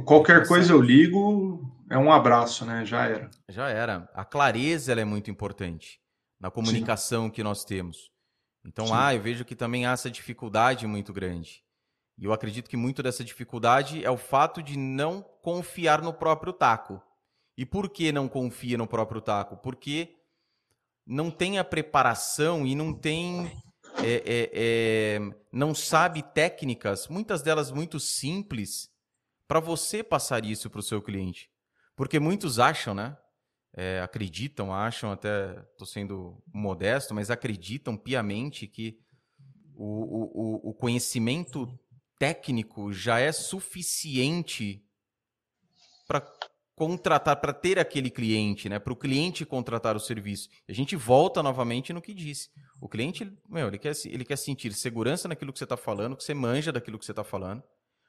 Qualquer 0.06 0.48
coisa 0.48 0.72
eu 0.72 0.82
ligo, 0.82 1.60
é 1.90 1.98
um 1.98 2.12
abraço, 2.12 2.66
né? 2.66 2.86
Já 2.86 3.06
era. 3.06 3.30
Já 3.50 3.70
era. 3.70 4.10
A 4.14 4.24
clareza 4.24 4.92
ela 4.92 5.02
é 5.02 5.06
muito 5.06 5.30
importante 5.30 6.00
na 6.40 6.50
comunicação 6.50 7.26
Sim. 7.26 7.32
que 7.32 7.44
nós 7.44 7.66
temos. 7.66 8.12
Então, 8.66 8.88
Sim. 8.88 8.94
ah, 8.96 9.14
eu 9.14 9.22
vejo 9.22 9.44
que 9.44 9.56
também 9.56 9.86
há 9.86 9.92
essa 9.92 10.10
dificuldade 10.10 10.86
muito 10.88 11.12
grande. 11.12 11.64
E 12.20 12.26
eu 12.26 12.34
acredito 12.34 12.70
que 12.70 12.76
muito 12.76 13.02
dessa 13.02 13.24
dificuldade 13.24 14.04
é 14.04 14.12
o 14.12 14.18
fato 14.18 14.62
de 14.62 14.78
não 14.78 15.22
confiar 15.42 16.02
no 16.02 16.14
próprio 16.14 16.52
taco. 16.52 17.02
E 17.58 17.66
por 17.66 17.90
que 17.90 18.12
não 18.12 18.28
confia 18.28 18.78
no 18.78 18.86
próprio 18.86 19.22
taco? 19.22 19.56
Porque 19.56 20.18
não 21.08 21.32
tem 21.32 21.58
a 21.58 21.64
preparação 21.64 22.68
e 22.68 22.76
não 22.76 22.94
tem. 22.94 23.50
É, 24.04 24.14
é, 24.26 24.52
é, 24.54 25.20
não 25.52 25.74
sabe 25.74 26.22
técnicas, 26.22 27.08
muitas 27.08 27.42
delas 27.42 27.72
muito 27.72 28.00
simples, 28.00 28.90
para 29.48 29.60
você 29.60 30.04
passar 30.04 30.46
isso 30.46 30.70
para 30.70 30.80
o 30.80 30.84
seu 30.84 31.02
cliente. 31.02 31.50
Porque 31.96 32.20
muitos 32.20 32.60
acham, 32.60 32.94
né? 32.94 33.18
É, 33.74 34.02
acreditam, 34.02 34.74
acham, 34.74 35.12
até 35.12 35.58
estou 35.72 35.88
sendo 35.88 36.42
modesto, 36.54 37.14
mas 37.14 37.32
acreditam 37.32 37.96
piamente 37.96 38.68
que 38.68 39.00
o, 39.76 40.68
o, 40.68 40.70
o 40.70 40.74
conhecimento 40.74 41.68
técnico 42.20 42.94
já 42.94 43.20
é 43.20 43.32
suficiente 43.32 44.84
para 46.08 46.22
contratar, 46.76 47.36
para 47.38 47.54
ter 47.54 47.80
aquele 47.80 48.10
cliente, 48.10 48.70
né? 48.70 48.80
Para 48.80 48.94
o 48.94 48.96
cliente 48.96 49.46
contratar 49.46 49.96
o 49.96 50.00
serviço. 50.00 50.50
A 50.68 50.74
gente 50.74 50.96
volta 50.96 51.42
novamente 51.42 51.92
no 51.92 52.02
que 52.02 52.14
disse. 52.14 52.50
O 52.80 52.88
cliente, 52.88 53.32
meu, 53.50 53.68
ele 53.68 53.78
quer, 53.78 53.94
ele 54.06 54.26
quer 54.26 54.38
sentir 54.38 54.74
segurança 54.74 55.28
naquilo 55.28 55.52
que 55.52 55.60
você 55.60 55.66
está 55.66 55.78
falando, 55.78 56.16
que 56.16 56.24
você 56.24 56.34
manja 56.34 56.72
daquilo 56.72 57.00
que 57.00 57.06
você 57.06 57.12
está 57.12 57.24
falando. 57.24 57.64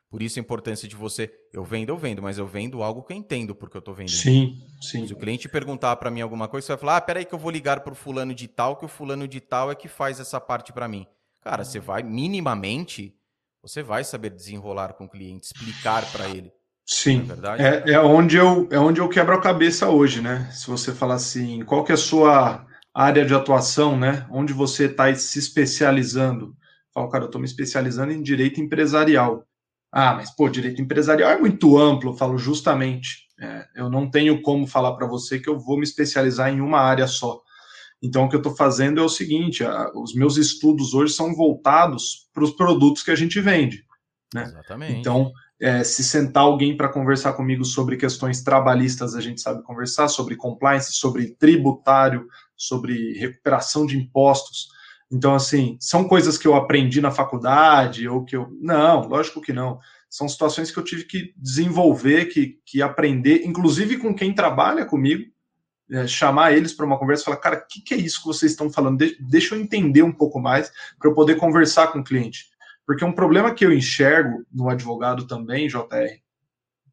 Por 0.09 0.23
isso 0.23 0.41
a 0.41 0.43
importância 0.43 0.89
de 0.89 0.97
você, 0.97 1.32
eu 1.53 1.65
vendo, 1.65 1.91
eu 1.91 1.97
vendo, 1.97 2.20
mas 2.20 2.37
eu 2.37 2.47
vendo 2.47 2.82
algo 2.82 3.03
que 3.03 3.12
eu 3.12 3.16
entendo 3.16 3.55
porque 3.55 3.77
eu 3.77 3.81
estou 3.81 3.95
vendendo. 3.95 4.16
Sim, 4.16 4.61
sim. 4.81 5.07
Se 5.07 5.12
o 5.12 5.16
cliente 5.16 5.49
perguntar 5.49 5.95
para 5.97 6.11
mim 6.11 6.20
alguma 6.20 6.49
coisa, 6.49 6.66
você 6.66 6.73
vai 6.73 6.81
falar: 6.81 6.97
"Ah, 6.97 7.01
peraí 7.01 7.24
que 7.24 7.32
eu 7.32 7.39
vou 7.39 7.51
ligar 7.51 7.81
para 7.81 7.93
o 7.93 7.97
fulano 7.97 8.35
de 8.35 8.49
tal, 8.49 8.77
que 8.77 8.85
o 8.85 8.89
fulano 8.89 9.28
de 9.28 9.41
tal 9.41 9.70
é 9.70 9.74
que 9.77 9.87
faz 9.87 10.19
essa 10.19 10.41
parte 10.41 10.73
para 10.73 10.89
mim". 10.89 11.07
Cara, 11.41 11.65
você 11.65 11.78
vai 11.78 12.03
minimamente, 12.03 13.16
você 13.62 13.82
vai 13.82 14.05
saber 14.05 14.31
desenrolar 14.31 14.95
com 14.95 15.05
o 15.05 15.09
cliente, 15.09 15.47
explicar 15.47 16.05
para 16.11 16.28
ele. 16.28 16.53
Sim, 16.87 17.28
é, 17.59 17.91
é, 17.91 17.95
é, 17.95 18.01
onde 18.01 18.37
eu 18.37 18.66
é 18.70 18.78
onde 18.78 19.01
eu 19.01 19.09
quebro 19.09 19.35
a 19.35 19.41
cabeça 19.41 19.89
hoje, 19.89 20.20
né? 20.20 20.51
Se 20.51 20.66
você 20.66 20.93
falar 20.93 21.15
assim, 21.15 21.65
qual 21.65 21.85
que 21.85 21.93
é 21.93 21.95
a 21.95 21.99
sua 21.99 22.66
área 22.93 23.24
de 23.24 23.32
atuação, 23.32 23.97
né? 23.97 24.27
Onde 24.28 24.53
você 24.53 24.87
está 24.87 25.15
se 25.15 25.39
especializando? 25.39 26.57
Falo, 26.93 27.09
cara, 27.09 27.24
eu 27.24 27.27
estou 27.27 27.41
me 27.41 27.47
especializando 27.47 28.12
em 28.12 28.20
direito 28.20 28.61
empresarial. 28.61 29.45
Ah, 29.93 30.15
mas 30.15 30.35
pô, 30.35 30.49
direito 30.49 30.82
empresarial 30.82 31.31
é 31.31 31.39
muito 31.39 31.78
amplo, 31.78 32.11
eu 32.11 32.16
falo 32.16 32.37
justamente. 32.37 33.28
É, 33.41 33.66
eu 33.77 33.89
não 33.89 34.11
tenho 34.11 34.43
como 34.43 34.66
falar 34.66 34.93
para 34.97 35.07
você 35.07 35.39
que 35.39 35.49
eu 35.49 35.59
vou 35.59 35.77
me 35.77 35.85
especializar 35.85 36.53
em 36.53 36.61
uma 36.61 36.81
área 36.81 37.07
só. 37.07 37.41
Então, 38.02 38.24
o 38.24 38.28
que 38.28 38.35
eu 38.35 38.40
estou 38.40 38.56
fazendo 38.56 39.01
é 39.01 39.02
o 39.02 39.09
seguinte: 39.09 39.64
a, 39.64 39.90
os 39.94 40.14
meus 40.14 40.36
estudos 40.36 40.94
hoje 40.94 41.12
são 41.12 41.35
voltados 41.35 42.28
para 42.32 42.44
os 42.44 42.51
produtos 42.51 43.02
que 43.02 43.10
a 43.10 43.16
gente 43.16 43.40
vende. 43.40 43.85
Né? 44.35 44.44
Exatamente. 44.44 44.98
Então, 44.98 45.31
é, 45.60 45.85
se 45.85 46.02
sentar 46.02 46.44
alguém 46.44 46.77
para 46.77 46.89
conversar 46.89 47.35
comigo 47.35 47.64
sobre 47.64 47.97
questões 47.97 48.43
trabalhistas, 48.43 49.14
a 49.14 49.20
gente 49.20 49.40
sabe 49.40 49.62
conversar, 49.62 50.09
sobre 50.09 50.35
compliance, 50.35 50.94
sobre 50.94 51.35
tributário, 51.35 52.27
sobre 52.56 53.12
recuperação 53.18 53.85
de 53.85 53.98
impostos. 53.98 54.68
Então, 55.12 55.35
assim, 55.35 55.77
são 55.81 56.09
coisas 56.09 56.39
que 56.39 56.47
eu 56.47 56.55
aprendi 56.55 57.01
na 57.01 57.10
faculdade 57.10 58.09
ou 58.09 58.24
que 58.24 58.36
eu. 58.36 58.48
Não, 58.60 59.06
lógico 59.06 59.40
que 59.40 59.52
não. 59.52 59.78
São 60.09 60.28
situações 60.28 60.70
que 60.70 60.78
eu 60.78 60.85
tive 60.85 61.05
que 61.05 61.35
desenvolver, 61.36 62.27
que, 62.27 62.59
que 62.64 62.81
aprender, 62.81 63.44
inclusive 63.44 63.98
com 63.98 64.14
quem 64.14 64.35
trabalha 64.35 64.85
comigo, 64.85 65.24
é, 65.93 66.07
chamar 66.07 66.53
eles 66.53 66.73
para 66.73 66.87
uma 66.87 66.99
conversa 66.99 67.23
e 67.23 67.25
falar, 67.25 67.37
cara, 67.39 67.57
o 67.57 67.67
que, 67.67 67.81
que, 67.81 67.95
é 67.95 67.97
isso 67.97 68.21
que 68.21 68.27
vocês 68.27 68.53
estão 68.53 68.71
falando? 68.71 68.99
De 68.99 69.17
deixa 69.21 69.55
eu 69.55 69.61
entender 69.61 70.03
um 70.03 70.12
pouco 70.12 70.41
mais 70.41 70.71
para 70.99 71.11
eu 71.11 71.15
poder 71.15 71.37
conversar 71.37 71.89
com 71.89 72.01
o 72.01 72.05
cliente. 72.05 72.47
Porque 72.87 73.05
um 73.05 73.12
problema 73.12 73.55
que 73.55 73.65
eu 73.65 73.73
enxergo 73.73 74.45
no 74.53 74.69
advogado 74.69 75.27
também, 75.27 75.69
JR, 75.69 76.21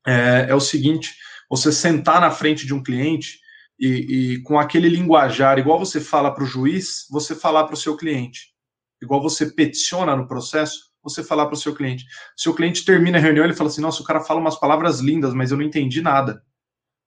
é, 0.05 0.47
é 0.49 0.55
o 0.55 0.59
seguinte: 0.59 1.15
você 1.49 1.71
sentar 1.71 2.21
na 2.21 2.31
frente 2.31 2.65
de 2.65 2.73
um 2.73 2.83
cliente 2.83 3.39
e, 3.79 3.87
e 3.87 4.41
com 4.43 4.59
aquele 4.59 4.89
linguajar, 4.89 5.59
igual 5.59 5.79
você 5.79 5.99
fala 5.99 6.31
para 6.31 6.43
o 6.43 6.47
juiz, 6.47 7.07
você 7.09 7.35
falar 7.35 7.65
para 7.65 7.73
o 7.73 7.77
seu 7.77 7.95
cliente. 7.95 8.53
Igual 9.01 9.21
você 9.21 9.45
peticiona 9.45 10.15
no 10.15 10.27
processo, 10.27 10.87
você 11.03 11.23
falar 11.23 11.45
para 11.45 11.53
o 11.53 11.57
seu 11.57 11.73
cliente. 11.73 12.05
Se 12.35 12.49
o 12.49 12.53
cliente 12.53 12.83
termina 12.83 13.17
a 13.17 13.21
reunião, 13.21 13.45
ele 13.45 13.53
fala 13.53 13.69
assim: 13.69 13.81
nossa, 13.81 14.01
o 14.01 14.05
cara 14.05 14.21
fala 14.21 14.39
umas 14.39 14.59
palavras 14.59 14.99
lindas, 14.99 15.33
mas 15.33 15.51
eu 15.51 15.57
não 15.57 15.63
entendi 15.63 16.01
nada. 16.01 16.43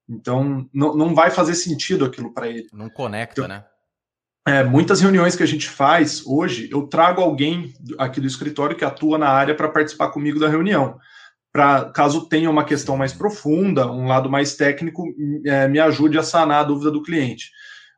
Então, 0.09 0.67
não, 0.73 0.95
não 0.95 1.15
vai 1.15 1.31
fazer 1.31 1.55
sentido 1.55 2.05
aquilo 2.05 2.33
para 2.33 2.47
ele. 2.47 2.67
Não 2.73 2.89
conecta, 2.89 3.41
então, 3.41 3.47
né? 3.47 3.65
é, 4.47 4.63
muitas 4.63 5.01
reuniões 5.01 5.35
que 5.35 5.43
a 5.43 5.47
gente 5.47 5.69
faz 5.69 6.25
hoje, 6.25 6.67
eu 6.71 6.87
trago 6.87 7.21
alguém 7.21 7.73
aqui 7.97 8.19
do 8.19 8.27
escritório 8.27 8.75
que 8.75 8.83
atua 8.83 9.17
na 9.17 9.29
área 9.29 9.55
para 9.55 9.69
participar 9.69 10.09
comigo 10.09 10.39
da 10.39 10.49
reunião. 10.49 10.97
Para 11.51 11.91
caso 11.91 12.27
tenha 12.27 12.49
uma 12.49 12.65
questão 12.65 12.97
mais 12.97 13.13
profunda, 13.13 13.91
um 13.91 14.07
lado 14.07 14.29
mais 14.29 14.55
técnico, 14.55 15.05
é, 15.45 15.67
me 15.67 15.79
ajude 15.79 16.17
a 16.17 16.23
sanar 16.23 16.61
a 16.61 16.63
dúvida 16.63 16.89
do 16.89 17.03
cliente. 17.03 17.51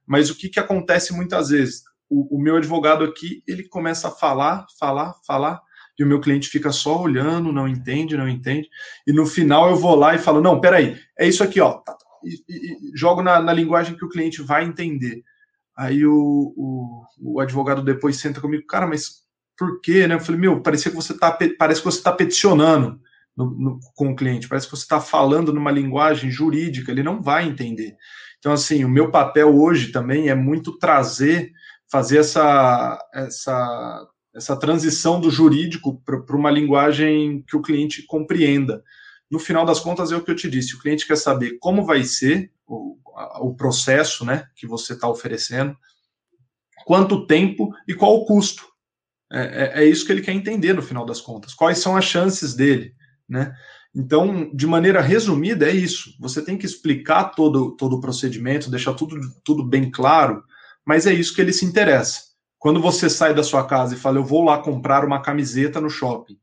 Mas 0.06 0.30
o 0.30 0.36
que, 0.36 0.50
que 0.50 0.60
acontece 0.60 1.14
muitas 1.14 1.50
vezes? 1.50 1.84
O, 2.10 2.36
o 2.36 2.42
meu 2.42 2.58
advogado 2.58 3.06
aqui, 3.06 3.42
ele 3.48 3.64
começa 3.64 4.10
a 4.10 4.12
falar, 4.12 4.66
falar, 4.78 5.14
falar, 5.26 5.62
e 6.04 6.06
o 6.06 6.10
meu 6.10 6.20
cliente 6.20 6.50
fica 6.50 6.72
só 6.72 7.02
olhando, 7.02 7.52
não 7.52 7.68
entende, 7.68 8.18
não 8.18 8.28
entende, 8.28 8.70
e 9.08 9.14
no 9.14 9.26
final 9.26 9.70
eu 9.70 9.76
vou 9.76 9.96
lá 9.96 10.14
e 10.14 10.20
falo, 10.20 10.42
não, 10.42 10.60
peraí, 10.60 10.98
é 11.18 11.28
isso 11.28 11.44
aqui, 11.44 11.60
ó, 11.60 11.74
tá, 11.74 11.96
e, 12.24 12.36
e, 12.50 12.92
jogo 12.96 13.22
na, 13.22 13.42
na 13.42 13.54
linguagem 13.54 13.96
que 13.96 14.06
o 14.06 14.10
cliente 14.10 14.42
vai 14.42 14.64
entender. 14.64 15.24
Aí 15.76 16.06
o, 16.06 16.54
o, 16.56 17.04
o, 17.20 17.40
advogado 17.40 17.84
depois 17.84 18.18
senta 18.18 18.40
comigo, 18.40 18.66
cara, 18.68 18.86
mas 18.86 19.24
por 19.58 19.82
quê? 19.82 20.08
Né? 20.08 20.16
Eu 20.16 20.20
falei, 20.20 20.40
meu, 20.40 20.62
parecia 20.62 20.92
que 20.92 20.96
você 20.96 21.18
tá, 21.18 21.38
parece 21.58 21.82
que 21.82 21.86
você 21.86 21.98
está 21.98 22.12
peticionando 22.12 23.00
no, 23.36 23.50
no, 23.50 23.80
com 23.96 24.12
o 24.12 24.16
cliente, 24.16 24.48
parece 24.48 24.68
que 24.68 24.76
você 24.76 24.84
está 24.84 25.02
falando 25.02 25.52
numa 25.52 25.72
linguagem 25.72 26.30
jurídica, 26.30 26.92
ele 26.92 27.04
não 27.04 27.22
vai 27.22 27.48
entender. 27.48 27.96
Então, 28.38 28.52
assim, 28.52 28.84
o 28.84 28.90
meu 28.90 29.10
papel 29.10 29.56
hoje 29.56 29.92
também 29.92 30.30
é 30.30 30.36
muito 30.36 30.78
trazer, 30.78 31.52
fazer 31.92 32.18
essa, 32.18 33.00
essa, 33.14 34.08
essa 34.34 34.58
transição 34.58 35.20
do 35.20 35.30
jurídico 35.30 36.02
para 36.02 36.36
uma 36.36 36.50
linguagem 36.50 37.44
que 37.48 37.56
o 37.56 37.62
cliente 37.62 38.04
compreenda. 38.04 38.84
No 39.30 39.40
final 39.40 39.66
das 39.66 39.80
contas, 39.80 40.12
é 40.12 40.16
o 40.16 40.24
que 40.24 40.32
eu 40.32 40.36
te 40.36 40.50
disse: 40.50 40.76
o 40.76 40.80
cliente 40.80 41.08
quer 41.08 41.18
saber 41.18 41.58
como 41.60 41.86
vai 41.86 42.04
ser 42.04 42.52
o, 42.66 42.98
o 43.42 43.56
processo 43.56 44.26
né, 44.26 44.48
que 44.56 44.68
você 44.68 44.94
está 44.94 45.08
oferecendo, 45.08 45.76
quanto 46.86 47.28
tempo 47.28 47.74
e 47.88 47.94
qual 47.94 48.16
o 48.16 48.26
custo. 48.26 48.64
É, 49.32 49.42
é, 49.42 49.84
é, 49.84 49.86
isso 49.86 50.06
que 50.06 50.12
ele 50.12 50.22
quer 50.22 50.34
entender 50.34 50.74
no 50.74 50.82
final 50.82 51.06
das 51.06 51.20
contas. 51.20 51.54
Quais 51.54 51.80
são 51.80 51.98
as 51.98 52.06
chances 52.06 52.54
dele, 52.54 52.94
né? 53.28 53.56
Então, 53.96 54.52
de 54.54 54.66
maneira 54.66 55.02
resumida, 55.02 55.68
é 55.68 55.72
isso. 55.72 56.16
Você 56.20 56.44
tem 56.44 56.58
que 56.58 56.66
explicar 56.66 57.26
todo, 57.26 57.76
todo 57.76 57.96
o 57.96 58.02
procedimento, 58.02 58.70
deixar 58.70 58.94
tudo, 58.94 59.20
tudo 59.44 59.64
bem 59.64 59.90
claro, 59.90 60.44
mas 60.86 61.06
é 61.06 61.14
isso 61.14 61.34
que 61.34 61.42
ele 61.42 61.54
se 61.54 61.66
interessa. 61.66 62.33
Quando 62.64 62.80
você 62.80 63.10
sai 63.10 63.34
da 63.34 63.44
sua 63.44 63.68
casa 63.68 63.94
e 63.94 63.98
fala, 63.98 64.20
eu 64.20 64.24
vou 64.24 64.42
lá 64.42 64.58
comprar 64.58 65.04
uma 65.04 65.22
camiseta 65.22 65.82
no 65.82 65.90
shopping, 65.90 66.36
o 66.36 66.38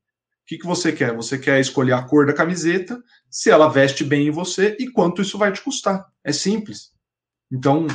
que, 0.46 0.58
que 0.58 0.66
você 0.66 0.92
quer? 0.92 1.16
Você 1.16 1.38
quer 1.38 1.58
escolher 1.58 1.94
a 1.94 2.02
cor 2.02 2.26
da 2.26 2.34
camiseta, 2.34 3.02
se 3.30 3.48
ela 3.48 3.70
veste 3.70 4.04
bem 4.04 4.26
em 4.26 4.30
você 4.30 4.76
e 4.78 4.90
quanto 4.90 5.22
isso 5.22 5.38
vai 5.38 5.50
te 5.50 5.62
custar. 5.62 6.04
É 6.22 6.30
simples. 6.30 6.90
Então, 7.50 7.86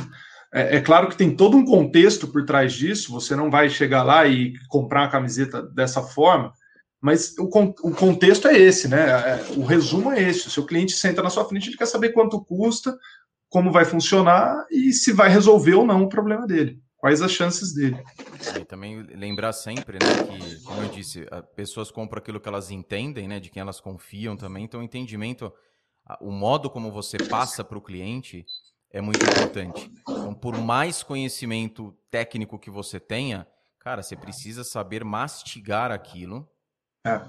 é, 0.52 0.78
é, 0.78 0.80
claro 0.80 1.08
que 1.08 1.16
tem 1.16 1.36
todo 1.36 1.56
um 1.56 1.64
contexto 1.64 2.26
por 2.26 2.44
trás 2.44 2.72
disso, 2.72 3.12
você 3.12 3.36
não 3.36 3.48
vai 3.48 3.70
chegar 3.70 4.02
lá 4.02 4.26
e 4.26 4.54
comprar 4.68 5.04
a 5.04 5.08
camiseta 5.08 5.62
dessa 5.62 6.02
forma, 6.02 6.52
mas 7.00 7.32
o, 7.38 7.44
o 7.44 7.94
contexto 7.94 8.48
é 8.48 8.58
esse, 8.58 8.88
né? 8.88 9.08
É, 9.08 9.44
o 9.56 9.64
resumo 9.64 10.10
é 10.10 10.20
esse. 10.20 10.48
O 10.48 10.50
seu 10.50 10.66
cliente 10.66 10.94
senta 10.94 11.22
na 11.22 11.30
sua 11.30 11.44
frente, 11.44 11.68
ele 11.68 11.76
quer 11.76 11.86
saber 11.86 12.08
quanto 12.08 12.44
custa, 12.44 12.98
como 13.48 13.70
vai 13.70 13.84
funcionar 13.84 14.66
e 14.68 14.92
se 14.92 15.12
vai 15.12 15.28
resolver 15.28 15.74
ou 15.74 15.86
não 15.86 16.02
o 16.02 16.08
problema 16.08 16.44
dele. 16.44 16.84
Quais 17.06 17.22
as 17.22 17.30
chances 17.30 17.72
dele. 17.72 18.02
E 18.60 18.64
também 18.64 19.00
lembrar 19.00 19.52
sempre, 19.52 19.96
né, 19.96 20.24
que, 20.24 20.60
como 20.64 20.82
eu 20.82 20.88
disse, 20.88 21.24
pessoas 21.54 21.88
compram 21.88 22.18
aquilo 22.18 22.40
que 22.40 22.48
elas 22.48 22.72
entendem, 22.72 23.28
né, 23.28 23.38
de 23.38 23.48
quem 23.48 23.60
elas 23.60 23.78
confiam 23.78 24.36
também. 24.36 24.64
Então, 24.64 24.80
o 24.80 24.82
entendimento, 24.82 25.52
o 26.20 26.32
modo 26.32 26.68
como 26.68 26.90
você 26.90 27.16
passa 27.16 27.62
para 27.62 27.78
o 27.78 27.80
cliente 27.80 28.44
é 28.90 29.00
muito 29.00 29.24
importante. 29.24 29.88
Então, 30.00 30.34
por 30.34 30.58
mais 30.58 31.04
conhecimento 31.04 31.96
técnico 32.10 32.58
que 32.58 32.70
você 32.70 32.98
tenha, 32.98 33.46
cara, 33.78 34.02
você 34.02 34.16
precisa 34.16 34.64
saber 34.64 35.04
mastigar 35.04 35.92
aquilo 35.92 36.50
é. 37.06 37.22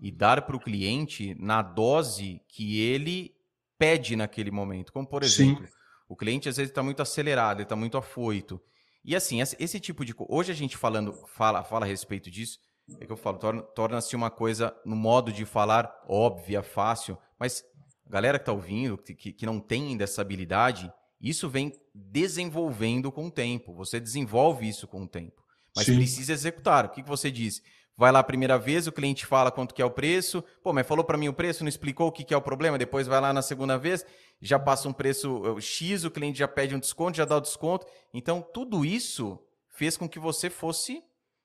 e 0.00 0.10
dar 0.10 0.42
para 0.42 0.56
o 0.56 0.60
cliente 0.60 1.36
na 1.38 1.62
dose 1.62 2.42
que 2.48 2.80
ele 2.80 3.36
pede 3.78 4.16
naquele 4.16 4.50
momento. 4.50 4.92
Como, 4.92 5.06
por 5.06 5.22
exemplo, 5.22 5.64
Sim. 5.64 5.72
o 6.08 6.16
cliente 6.16 6.48
às 6.48 6.56
vezes 6.56 6.72
está 6.72 6.82
muito 6.82 7.00
acelerado, 7.00 7.58
ele 7.58 7.62
está 7.62 7.76
muito 7.76 7.96
afoito. 7.96 8.60
E 9.04 9.16
assim, 9.16 9.40
esse 9.40 9.80
tipo 9.80 10.04
de 10.04 10.14
Hoje 10.28 10.52
a 10.52 10.54
gente 10.54 10.76
falando, 10.76 11.12
fala, 11.26 11.64
fala 11.64 11.84
a 11.84 11.88
respeito 11.88 12.30
disso, 12.30 12.58
é 13.00 13.06
que 13.06 13.12
eu 13.12 13.16
falo, 13.16 13.38
torna-se 13.74 14.14
uma 14.14 14.30
coisa 14.30 14.74
no 14.84 14.94
modo 14.94 15.32
de 15.32 15.44
falar 15.44 15.92
óbvia, 16.08 16.62
fácil, 16.62 17.18
mas 17.38 17.64
a 18.06 18.10
galera 18.10 18.38
que 18.38 18.42
está 18.42 18.52
ouvindo, 18.52 18.98
que, 18.98 19.32
que 19.32 19.46
não 19.46 19.58
tem 19.58 19.96
dessa 19.96 20.20
habilidade, 20.20 20.92
isso 21.20 21.48
vem 21.48 21.72
desenvolvendo 21.94 23.10
com 23.12 23.26
o 23.26 23.30
tempo. 23.30 23.74
Você 23.74 24.00
desenvolve 24.00 24.68
isso 24.68 24.86
com 24.86 25.02
o 25.02 25.08
tempo. 25.08 25.42
Mas 25.74 25.86
Sim. 25.86 25.96
precisa 25.96 26.32
executar. 26.32 26.84
O 26.84 26.88
que, 26.90 27.02
que 27.02 27.08
você 27.08 27.30
diz? 27.30 27.62
Vai 27.96 28.10
lá 28.10 28.18
a 28.18 28.24
primeira 28.24 28.58
vez, 28.58 28.86
o 28.86 28.92
cliente 28.92 29.24
fala 29.24 29.50
quanto 29.50 29.74
que 29.74 29.80
é 29.80 29.84
o 29.84 29.90
preço. 29.90 30.42
Pô, 30.62 30.72
mas 30.72 30.86
falou 30.86 31.04
para 31.04 31.16
mim 31.16 31.28
o 31.28 31.32
preço, 31.32 31.62
não 31.62 31.68
explicou 31.68 32.08
o 32.08 32.12
que, 32.12 32.24
que 32.24 32.34
é 32.34 32.36
o 32.36 32.42
problema. 32.42 32.76
Depois 32.76 33.06
vai 33.06 33.20
lá 33.20 33.32
na 33.32 33.42
segunda 33.42 33.78
vez, 33.78 34.04
já 34.42 34.58
passa 34.58 34.88
um 34.88 34.92
preço 34.92 35.60
X, 35.60 36.04
o 36.04 36.10
cliente 36.10 36.40
já 36.40 36.48
pede 36.48 36.74
um 36.74 36.80
desconto, 36.80 37.16
já 37.16 37.24
dá 37.24 37.36
o 37.36 37.40
desconto. 37.40 37.86
Então, 38.12 38.42
tudo 38.42 38.84
isso 38.84 39.38
fez 39.68 39.96
com 39.96 40.08
que 40.08 40.18
você 40.18 40.50
fosse, 40.50 41.02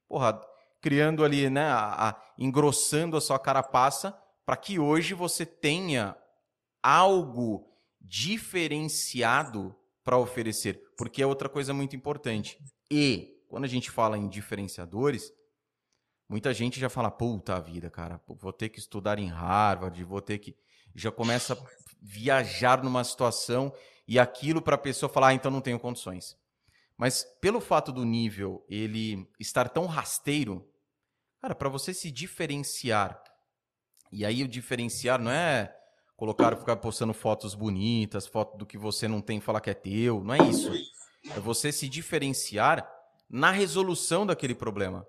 porra, 0.10 0.41
criando 0.82 1.24
ali, 1.24 1.49
né, 1.49 1.68
a, 1.69 2.10
a, 2.10 2.22
engrossando 2.40 3.15
a 3.15 3.22
sua 3.22 3.38
carapaça 3.38 4.18
para 4.44 4.57
que 4.57 4.80
hoje 4.80 5.14
você 5.14 5.45
tenha 5.45 6.18
algo 6.82 7.72
diferenciado 8.02 9.76
para 10.03 10.18
oferecer. 10.18 10.82
Porque 10.98 11.22
é 11.22 11.28
outra 11.28 11.48
coisa 11.48 11.74
muito 11.74 11.95
importante. 11.95 12.57
E, 12.90 13.44
quando 13.48 13.65
a 13.65 13.69
gente 13.69 13.91
fala 13.91 14.18
em 14.18 14.28
diferenciadores, 14.28 15.32
Muita 16.30 16.53
gente 16.53 16.78
já 16.78 16.90
fala, 16.90 17.10
puta 17.10 17.57
vida, 17.61 17.90
cara, 17.90 18.19
vou 18.28 18.52
ter 18.52 18.68
que 18.68 18.80
estudar 18.80 19.18
em 19.18 19.28
Harvard, 19.28 20.03
vou 20.03 20.22
ter 20.22 20.40
que. 20.40 20.57
Já 20.94 21.10
começa 21.10 21.56
viajar 22.02 22.84
numa 22.84 23.03
situação 23.03 23.74
e 24.07 24.18
aquilo 24.18 24.61
para 24.61 24.76
a 24.76 24.80
pessoa 24.80 25.10
falar, 25.10 25.30
ah, 25.30 25.34
então 25.34 25.52
não 25.52 25.61
tenho 25.61 25.80
condições. 25.80 26.38
Mas 26.98 27.24
pelo 27.41 27.60
fato 27.60 27.91
do 27.91 28.03
nível 28.03 28.65
ele 28.68 29.28
estar 29.40 29.69
tão 29.69 29.86
rasteiro, 29.86 30.68
cara, 31.41 31.53
para 31.53 31.69
você 31.69 31.94
se 31.94 32.10
diferenciar, 32.10 33.22
e 34.11 34.26
aí 34.26 34.44
o 34.44 34.48
diferenciar 34.48 35.22
não 35.22 35.32
é 35.32 35.76
colocar, 36.15 36.56
ficar 36.56 36.78
postando 36.78 37.14
fotos 37.14 37.53
bonitas, 37.53 38.26
foto 38.26 38.57
do 38.57 38.65
que 38.65 38.78
você 38.78 39.07
não 39.07 39.22
tem, 39.22 39.40
falar 39.40 39.61
que 39.61 39.69
é 39.69 39.74
teu, 39.74 40.24
não 40.24 40.34
é 40.34 40.40
isso. 40.49 40.72
É 41.36 41.40
você 41.40 41.72
se 41.72 41.88
diferenciar 41.88 42.90
na 43.30 43.52
resolução 43.52 44.26
daquele 44.26 44.56
problema. 44.56 45.06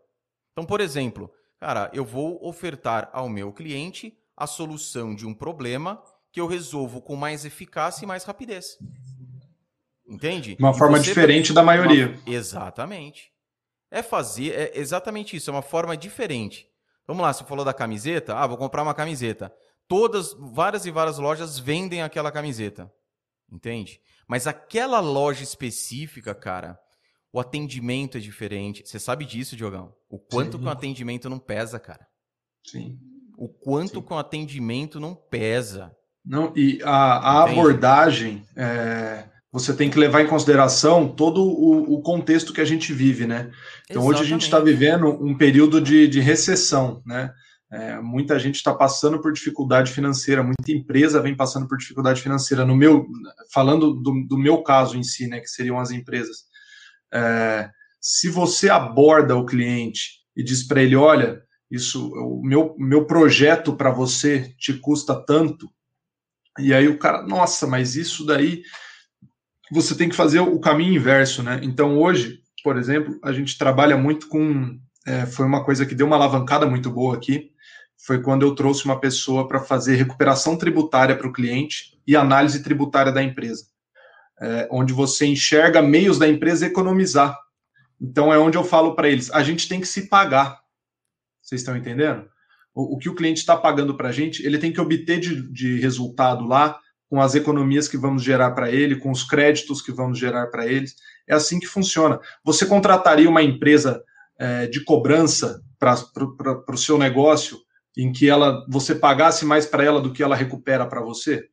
Então, 0.53 0.67
por 0.67 0.81
exemplo, 0.81 1.33
cara, 1.59 1.91
eu 1.95 2.05
vou 2.05 2.45
ofertar 2.45 3.09
ao 3.13 3.29
meu 3.29 3.53
cliente 3.53 4.19
a 4.37 4.47
solução 4.47 5.15
de 5.15 5.27
um 5.27 5.33
problema 5.33 6.03
que 6.39 6.41
eu 6.41 6.47
resolvo 6.47 7.03
com 7.03 7.17
mais 7.17 7.45
eficácia 7.45 8.05
e 8.05 8.07
mais 8.07 8.23
rapidez. 8.23 8.79
Entende? 10.09 10.57
Uma 10.61 10.73
forma 10.73 11.01
diferente 11.01 11.53
da 11.53 11.65
maioria. 11.65 12.11
Uma... 12.11 12.23
Exatamente. 12.33 13.33
É 13.91 14.05
fazer, 14.05 14.53
é 14.53 14.79
exatamente 14.79 15.37
isso, 15.37 15.51
é 15.51 15.53
uma 15.53 15.63
forma 15.63 15.97
diferente. 15.97 16.69
Vamos 17.09 17.25
lá, 17.25 17.33
você 17.33 17.43
falou 17.43 17.65
da 17.65 17.75
camiseta, 17.75 18.37
ah, 18.37 18.47
vou 18.47 18.57
comprar 18.57 18.85
uma 18.85 18.95
camiseta. 18.95 19.53
Todas, 19.89 20.33
várias 20.39 20.87
e 20.87 20.93
várias 20.93 21.19
lojas 21.19 21.59
vendem 21.59 22.03
aquela 22.03 22.31
camiseta. 22.31 22.93
Entende? 23.51 24.01
Mas 24.29 24.47
aquela 24.47 25.01
loja 25.01 25.43
específica, 25.43 26.37
cara, 26.37 26.79
o 27.33 27.41
atendimento 27.41 28.17
é 28.17 28.21
diferente. 28.21 28.87
Você 28.87 29.01
sabe 29.01 29.25
disso, 29.25 29.57
Diogão? 29.57 29.93
O 30.09 30.21
quanto 30.21 30.53
Sim. 30.53 30.63
que 30.63 30.69
o 30.69 30.71
atendimento 30.71 31.29
não 31.29 31.41
pesa, 31.41 31.81
cara. 31.81 32.07
Sim. 32.65 32.97
O 33.37 33.49
quanto 33.49 33.95
Sim. 33.95 34.03
que 34.03 34.13
o 34.13 34.19
atendimento 34.19 35.01
não 35.01 35.17
pesa. 35.17 35.98
Não, 36.29 36.53
e 36.55 36.79
a, 36.85 37.41
a 37.41 37.45
abordagem, 37.45 38.45
é, 38.55 39.25
você 39.51 39.73
tem 39.73 39.89
que 39.89 39.99
levar 39.99 40.21
em 40.21 40.27
consideração 40.27 41.09
todo 41.09 41.43
o, 41.43 41.95
o 41.95 42.03
contexto 42.03 42.53
que 42.53 42.61
a 42.61 42.67
gente 42.67 42.93
vive, 42.93 43.27
né? 43.27 43.51
Então, 43.85 44.03
Exatamente. 44.03 44.11
hoje 44.11 44.23
a 44.23 44.27
gente 44.27 44.43
está 44.43 44.61
vivendo 44.61 45.09
um 45.25 45.35
período 45.35 45.81
de, 45.81 46.07
de 46.07 46.21
recessão, 46.21 47.03
né? 47.07 47.33
É, 47.73 47.99
muita 48.01 48.39
gente 48.39 48.57
está 48.57 48.75
passando 48.75 49.21
por 49.21 49.33
dificuldade 49.33 49.91
financeira, 49.91 50.43
muita 50.43 50.71
empresa 50.71 51.21
vem 51.21 51.35
passando 51.35 51.67
por 51.67 51.79
dificuldade 51.79 52.21
financeira. 52.21 52.65
No 52.65 52.77
meu, 52.77 53.07
falando 53.53 53.95
do, 53.95 54.27
do 54.27 54.39
meu 54.39 54.63
caso 54.63 54.99
em 54.99 55.03
si, 55.03 55.27
né, 55.27 55.41
que 55.41 55.49
seriam 55.49 55.79
as 55.79 55.91
empresas, 55.91 56.45
é, 57.13 57.71
se 58.01 58.29
você 58.29 58.71
aborda 58.71 59.37
o 59.37 59.45
cliente 59.47 60.21
e 60.37 60.43
diz 60.43 60.63
para 60.67 60.83
ele, 60.83 60.97
olha, 60.97 61.43
isso, 61.71 62.11
o 62.15 62.43
meu, 62.43 62.75
meu 62.79 63.07
projeto 63.07 63.75
para 63.75 63.91
você 63.91 64.55
te 64.59 64.73
custa 64.75 65.15
tanto, 65.15 65.69
e 66.59 66.75
aí 66.75 66.89
o 66.89 66.99
cara, 66.99 67.23
nossa, 67.23 67.67
mas 67.67 67.97
isso 67.97 68.25
daí 68.27 68.63
você 69.71 69.95
tem 69.95 70.09
que 70.09 70.17
fazer 70.17 70.41
o 70.41 70.59
caminho 70.61 70.95
inverso, 70.95 71.43
né? 71.43 71.61
Então 71.63 71.99
hoje, 71.99 72.41
por 72.63 72.77
exemplo, 72.77 73.19
a 73.23 73.33
gente 73.33 73.59
trabalha 73.59 73.97
muito 73.97 74.29
com, 74.29 74.79
é, 75.07 75.27
foi 75.27 75.47
uma 75.47 75.65
coisa 75.65 75.87
que 75.87 75.95
deu 75.95 76.07
uma 76.07 76.17
alavancada 76.17 76.67
muito 76.67 76.91
boa 76.91 77.17
aqui, 77.17 77.51
foi 77.97 78.23
quando 78.23 78.45
eu 78.45 78.55
trouxe 78.55 78.85
uma 78.85 79.01
pessoa 79.01 79.47
para 79.47 79.61
fazer 79.61 79.97
recuperação 79.97 80.57
tributária 80.57 81.17
para 81.17 81.29
o 81.29 81.33
cliente 81.33 81.99
e 82.07 82.17
análise 82.17 82.63
tributária 82.63 83.13
da 83.13 83.23
empresa 83.23 83.67
é, 84.41 84.69
onde 84.71 84.93
você 84.93 85.27
enxerga 85.27 85.83
meios 85.83 86.19
da 86.19 86.29
empresa 86.29 86.67
economizar. 86.67 87.37
Então 88.01 88.33
é 88.33 88.39
onde 88.39 88.57
eu 88.57 88.65
falo 88.65 88.95
para 88.95 89.09
eles: 89.09 89.31
a 89.33 89.43
gente 89.43 89.69
tem 89.69 89.81
que 89.81 89.87
se 89.87 90.09
pagar. 90.09 90.61
Vocês 91.43 91.61
estão 91.61 91.77
entendendo? 91.77 92.29
O, 92.79 92.95
o 92.95 92.99
que 92.99 93.09
o 93.09 93.15
cliente 93.15 93.41
está 93.41 93.57
pagando 93.57 93.97
para 93.97 94.11
a 94.11 94.13
gente, 94.13 94.47
ele 94.47 94.57
tem 94.57 94.73
que 94.73 94.81
obter 94.81 95.19
de, 95.19 95.51
de 95.53 95.81
resultado 95.81 96.47
lá 96.47 96.79
com 97.11 97.21
as 97.21 97.35
economias 97.35 97.89
que 97.89 97.97
vamos 97.97 98.23
gerar 98.23 98.53
para 98.53 98.71
ele, 98.71 99.01
com 99.01 99.11
os 99.11 99.25
créditos 99.25 99.83
que 99.83 99.91
vamos 99.91 100.17
gerar 100.17 100.47
para 100.47 100.65
eles. 100.65 100.95
É 101.27 101.35
assim 101.35 101.59
que 101.59 101.67
funciona. 101.67 102.21
Você 102.45 102.65
contrataria 102.65 103.29
uma 103.29 103.43
empresa 103.43 104.01
é, 104.39 104.69
de 104.69 104.85
cobrança 104.85 105.61
para 105.77 105.97
o 106.69 106.77
seu 106.77 106.97
negócio 106.97 107.59
em 107.97 108.13
que 108.13 108.29
ela 108.29 108.65
você 108.69 108.95
pagasse 108.95 109.45
mais 109.45 109.67
para 109.67 109.83
ela 109.83 110.01
do 110.01 110.13
que 110.13 110.23
ela 110.23 110.37
recupera 110.37 110.87
para 110.87 111.01
você? 111.01 111.49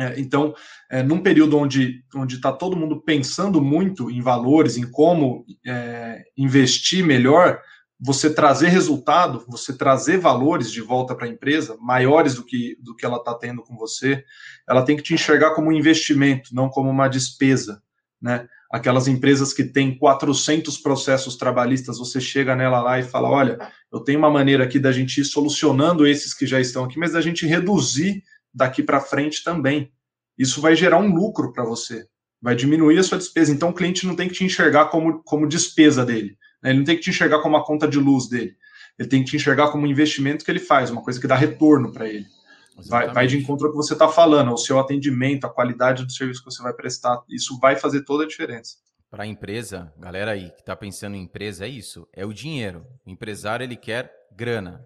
É, 0.00 0.18
então, 0.18 0.54
é, 0.90 1.02
num 1.02 1.20
período 1.22 1.58
onde 1.58 2.02
está 2.30 2.50
todo 2.50 2.76
mundo 2.76 3.02
pensando 3.02 3.60
muito 3.60 4.10
em 4.10 4.22
valores, 4.22 4.78
em 4.78 4.90
como 4.90 5.44
é, 5.66 6.22
investir 6.38 7.04
melhor, 7.04 7.60
você 8.04 8.34
trazer 8.34 8.66
resultado, 8.66 9.44
você 9.46 9.72
trazer 9.72 10.18
valores 10.18 10.72
de 10.72 10.80
volta 10.80 11.14
para 11.14 11.24
a 11.24 11.30
empresa 11.30 11.76
maiores 11.80 12.34
do 12.34 12.44
que 12.44 12.76
do 12.80 12.96
que 12.96 13.06
ela 13.06 13.18
está 13.18 13.32
tendo 13.32 13.62
com 13.62 13.76
você, 13.76 14.24
ela 14.68 14.82
tem 14.82 14.96
que 14.96 15.04
te 15.04 15.14
enxergar 15.14 15.54
como 15.54 15.68
um 15.68 15.72
investimento, 15.72 16.52
não 16.52 16.68
como 16.68 16.90
uma 16.90 17.06
despesa, 17.06 17.80
né? 18.20 18.48
Aquelas 18.68 19.06
empresas 19.06 19.52
que 19.52 19.62
têm 19.62 19.96
400 19.96 20.78
processos 20.78 21.36
trabalhistas, 21.36 21.98
você 21.98 22.20
chega 22.20 22.56
nela 22.56 22.80
lá 22.80 22.98
e 22.98 23.04
fala, 23.04 23.30
olha, 23.30 23.70
eu 23.92 24.00
tenho 24.00 24.18
uma 24.18 24.30
maneira 24.30 24.64
aqui 24.64 24.80
da 24.80 24.90
gente 24.90 25.20
ir 25.20 25.24
solucionando 25.24 26.06
esses 26.06 26.34
que 26.34 26.46
já 26.46 26.58
estão 26.58 26.84
aqui, 26.84 26.98
mas 26.98 27.12
da 27.12 27.20
gente 27.20 27.46
reduzir 27.46 28.24
daqui 28.52 28.82
para 28.82 28.98
frente 28.98 29.44
também. 29.44 29.92
Isso 30.36 30.60
vai 30.60 30.74
gerar 30.74 30.98
um 30.98 31.14
lucro 31.14 31.52
para 31.52 31.64
você, 31.64 32.06
vai 32.40 32.56
diminuir 32.56 32.98
a 32.98 33.02
sua 33.04 33.18
despesa. 33.18 33.52
Então 33.52 33.68
o 33.68 33.74
cliente 33.74 34.06
não 34.06 34.16
tem 34.16 34.26
que 34.26 34.34
te 34.34 34.44
enxergar 34.44 34.86
como, 34.86 35.22
como 35.22 35.46
despesa 35.46 36.04
dele, 36.04 36.36
né? 36.62 36.70
ele 36.70 36.78
não 36.78 36.84
tem 36.84 36.96
que 36.96 37.02
te 37.02 37.10
enxergar 37.10 37.40
como 37.40 37.56
a 37.56 37.64
conta 37.64 37.88
de 37.88 37.98
luz 37.98 38.28
dele, 38.28 38.56
ele 38.98 39.08
tem 39.08 39.22
que 39.22 39.30
te 39.30 39.36
enxergar 39.36 39.70
como 39.70 39.84
um 39.84 39.90
investimento 39.90 40.44
que 40.44 40.50
ele 40.50 40.60
faz, 40.60 40.90
uma 40.90 41.02
coisa 41.02 41.20
que 41.20 41.26
dá 41.26 41.34
retorno 41.34 41.92
para 41.92 42.08
ele. 42.08 42.26
Vai, 42.88 43.12
vai, 43.12 43.26
de 43.26 43.36
encontro 43.36 43.66
ao 43.66 43.72
que 43.72 43.76
você 43.76 43.92
está 43.92 44.08
falando, 44.08 44.50
ao 44.50 44.56
seu 44.56 44.78
atendimento, 44.78 45.46
a 45.46 45.50
qualidade 45.50 46.04
do 46.04 46.12
serviço 46.12 46.42
que 46.42 46.50
você 46.50 46.62
vai 46.62 46.72
prestar. 46.72 47.22
Isso 47.28 47.58
vai 47.60 47.76
fazer 47.76 48.02
toda 48.02 48.24
a 48.24 48.26
diferença. 48.26 48.76
Para 49.10 49.24
a 49.24 49.26
empresa, 49.26 49.92
galera 49.98 50.30
aí 50.30 50.50
que 50.52 50.60
está 50.60 50.74
pensando 50.74 51.14
em 51.14 51.22
empresa, 51.22 51.66
é 51.66 51.68
isso: 51.68 52.08
é 52.14 52.24
o 52.24 52.32
dinheiro. 52.32 52.86
O 53.06 53.10
empresário 53.10 53.62
ele 53.62 53.76
quer 53.76 54.10
grana. 54.34 54.82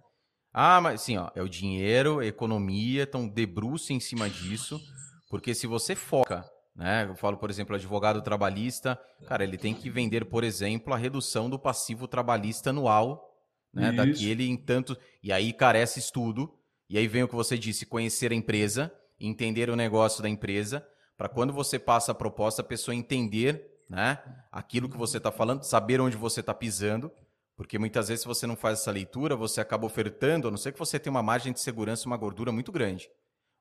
Ah, 0.53 0.81
mas 0.81 1.03
sim, 1.03 1.17
ó, 1.17 1.31
é 1.35 1.43
o 1.43 1.49
dinheiro, 1.49 2.23
economia, 2.23 3.05
então 3.05 3.29
debruce 3.29 3.93
em 3.93 4.01
cima 4.01 4.29
disso, 4.29 4.81
porque 5.29 5.55
se 5.55 5.67
você 5.67 5.95
foca, 5.95 6.45
né? 6.77 7.07
Eu 7.09 7.17
falo, 7.17 7.37
por 7.39 7.49
exemplo, 7.49 7.75
advogado 7.75 8.21
trabalhista, 8.23 9.01
cara, 9.27 9.43
ele 9.43 9.57
tem 9.57 9.75
que 9.75 9.89
vender, 9.89 10.27
por 10.27 10.45
exemplo, 10.45 10.93
a 10.93 10.97
redução 10.97 11.49
do 11.49 11.59
passivo 11.59 12.07
trabalhista 12.07 12.71
anual, 12.71 13.35
né? 13.73 13.89
Isso. 13.89 13.97
Daquele 13.97 14.47
em 14.47 14.57
tanto. 14.57 14.97
E 15.23 15.33
aí 15.33 15.53
carece 15.53 15.99
estudo, 15.99 16.53
e 16.89 16.99
aí 16.99 17.09
vem 17.09 17.23
o 17.23 17.29
que 17.29 17.35
você 17.35 17.57
disse: 17.57 17.87
conhecer 17.87 18.31
a 18.31 18.35
empresa, 18.35 18.93
entender 19.19 19.71
o 19.71 19.77
negócio 19.77 20.23
da 20.23 20.29
empresa, 20.29 20.87
para 21.17 21.29
quando 21.29 21.53
você 21.53 21.79
passa 21.79 22.13
a 22.13 22.15
proposta, 22.15 22.63
a 22.63 22.65
pessoa 22.65 22.95
entender 22.95 23.81
né, 23.89 24.19
aquilo 24.53 24.89
que 24.89 24.97
você 24.97 25.17
está 25.17 25.33
falando, 25.33 25.63
saber 25.63 26.01
onde 26.01 26.17
você 26.17 26.41
está 26.41 26.53
pisando 26.53 27.11
porque 27.57 27.79
muitas 27.79 28.09
vezes, 28.09 28.21
se 28.21 28.29
você 28.29 28.47
não 28.47 28.55
faz 28.55 28.81
essa 28.81 28.91
leitura, 28.91 29.35
você 29.35 29.63
acaba 29.63 29.87
ofertando, 29.87 30.47
a 30.47 30.51
não 30.51 30.59
ser 30.59 30.73
que 30.73 30.79
você 30.79 30.99
tenha 30.99 31.11
uma 31.11 31.23
margem 31.23 31.55
de 31.55 31.61
segurança, 31.61 32.07
uma 32.07 32.17
gordura 32.17 32.53
muito 32.53 32.71
grande. 32.71 33.11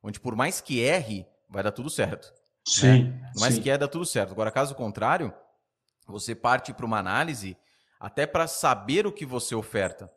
Onde, 0.04 0.20
por 0.20 0.36
mais 0.36 0.60
que 0.60 0.82
erre, 0.82 1.26
vai 1.50 1.64
dar 1.64 1.72
tudo 1.72 1.90
certo. 1.90 2.32
Né? 2.68 2.74
Sim. 2.74 3.04
Né? 3.04 3.32
Mais 3.40 3.56
sim. 3.56 3.62
que 3.62 3.70
erre, 3.70 3.80
dá 3.80 3.88
tudo 3.88 4.06
certo. 4.06 4.32
Agora, 4.32 4.52
caso 4.52 4.76
contrário, 4.76 5.34
você 6.08 6.34
parte 6.34 6.74
para 6.74 6.86
uma 6.86 7.00
análise 7.00 7.58
até 8.00 8.26
para 8.26 8.48
saber 8.48 9.08
o 9.08 9.12
que 9.12 9.26
você 9.26 9.56
oferta. 9.56 10.12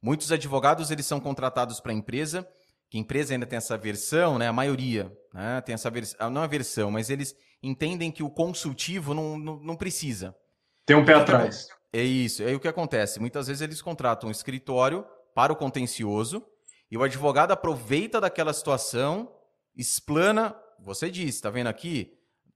Muitos 0.00 0.32
advogados 0.32 0.90
eles 0.90 1.06
são 1.06 1.20
contratados 1.20 1.80
para 1.80 1.92
a 1.92 1.94
empresa, 1.94 2.46
que 2.90 2.98
a 2.98 3.00
empresa 3.00 3.32
ainda 3.32 3.46
tem 3.46 3.56
essa 3.56 3.76
versão, 3.78 4.38
né? 4.38 4.48
A 4.48 4.52
maioria 4.52 5.10
né? 5.32 5.60
tem 5.60 5.74
essa 5.74 5.90
versão, 5.90 6.28
não 6.28 6.42
a 6.42 6.46
versão, 6.46 6.90
mas 6.90 7.08
eles 7.08 7.34
entendem 7.62 8.10
que 8.10 8.22
o 8.22 8.30
consultivo 8.30 9.14
não, 9.14 9.38
não, 9.38 9.56
não 9.60 9.76
precisa. 9.76 10.36
Tem 10.84 10.96
um 10.96 11.04
pé 11.04 11.14
atrás. 11.14 11.68
É 11.92 12.02
isso. 12.02 12.42
Aí 12.42 12.54
o 12.54 12.60
que 12.60 12.68
acontece? 12.68 13.20
Muitas 13.20 13.46
vezes 13.46 13.60
eles 13.60 13.80
contratam 13.80 14.28
um 14.28 14.32
escritório 14.32 15.06
para 15.34 15.52
o 15.52 15.56
contencioso 15.56 16.44
e 16.90 16.96
o 16.96 17.02
advogado 17.02 17.52
aproveita 17.52 18.20
daquela 18.20 18.52
situação, 18.52 19.32
explana. 19.76 20.54
Você 20.84 21.10
disse, 21.10 21.38
está 21.38 21.50
vendo 21.50 21.68
aqui? 21.68 22.12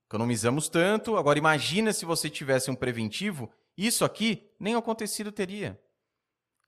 Economizamos 0.08 0.68
tanto. 0.68 1.16
Agora 1.16 1.38
imagina 1.38 1.92
se 1.92 2.04
você 2.04 2.28
tivesse 2.28 2.70
um 2.70 2.74
preventivo, 2.74 3.50
isso 3.76 4.04
aqui 4.04 4.50
nem 4.58 4.74
acontecido 4.74 5.30
teria. 5.30 5.78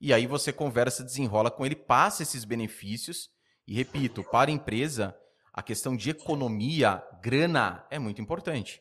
E 0.01 0.13
aí 0.13 0.27
você 0.27 0.53
conversa, 0.53 1.03
desenrola 1.03 1.51
com 1.51 1.67
ele, 1.67 1.75
passa 1.75 2.23
esses 2.23 2.45
benefícios. 2.45 3.29
E 3.67 3.75
repito, 3.75 4.23
para 4.23 4.51
a 4.51 4.55
empresa, 4.55 5.15
a 5.53 5.63
questão 5.63 5.97
de 5.97 6.11
economia, 6.11 7.03
grana, 7.21 7.85
é 7.91 7.99
muito 7.99 8.23
importante. 8.23 8.81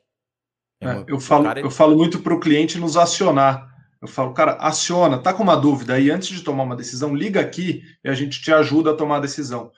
É, 0.80 0.88
é, 0.88 1.06
eu, 1.08 1.20
falo, 1.20 1.44
cara... 1.46 1.60
eu 1.60 1.72
falo 1.72 1.98
muito 1.98 2.20
para 2.20 2.34
o 2.34 2.40
cliente 2.40 2.78
nos 2.78 2.96
acionar. 2.96 3.68
Eu 4.00 4.08
falo, 4.08 4.32
cara, 4.34 4.54
aciona, 4.58 5.18
tá 5.18 5.34
com 5.34 5.42
uma 5.42 5.56
dúvida 5.56 5.96
aí, 5.96 6.12
antes 6.12 6.30
de 6.30 6.44
tomar 6.44 6.64
uma 6.64 6.76
decisão, 6.76 7.16
liga 7.16 7.42
aqui 7.42 7.82
e 8.04 8.10
a 8.10 8.14
gente 8.14 8.40
te 8.40 8.54
ajuda 8.54 8.92
a 8.92 8.96
tomar 8.96 9.18
a 9.18 9.22
decisão. 9.22 9.72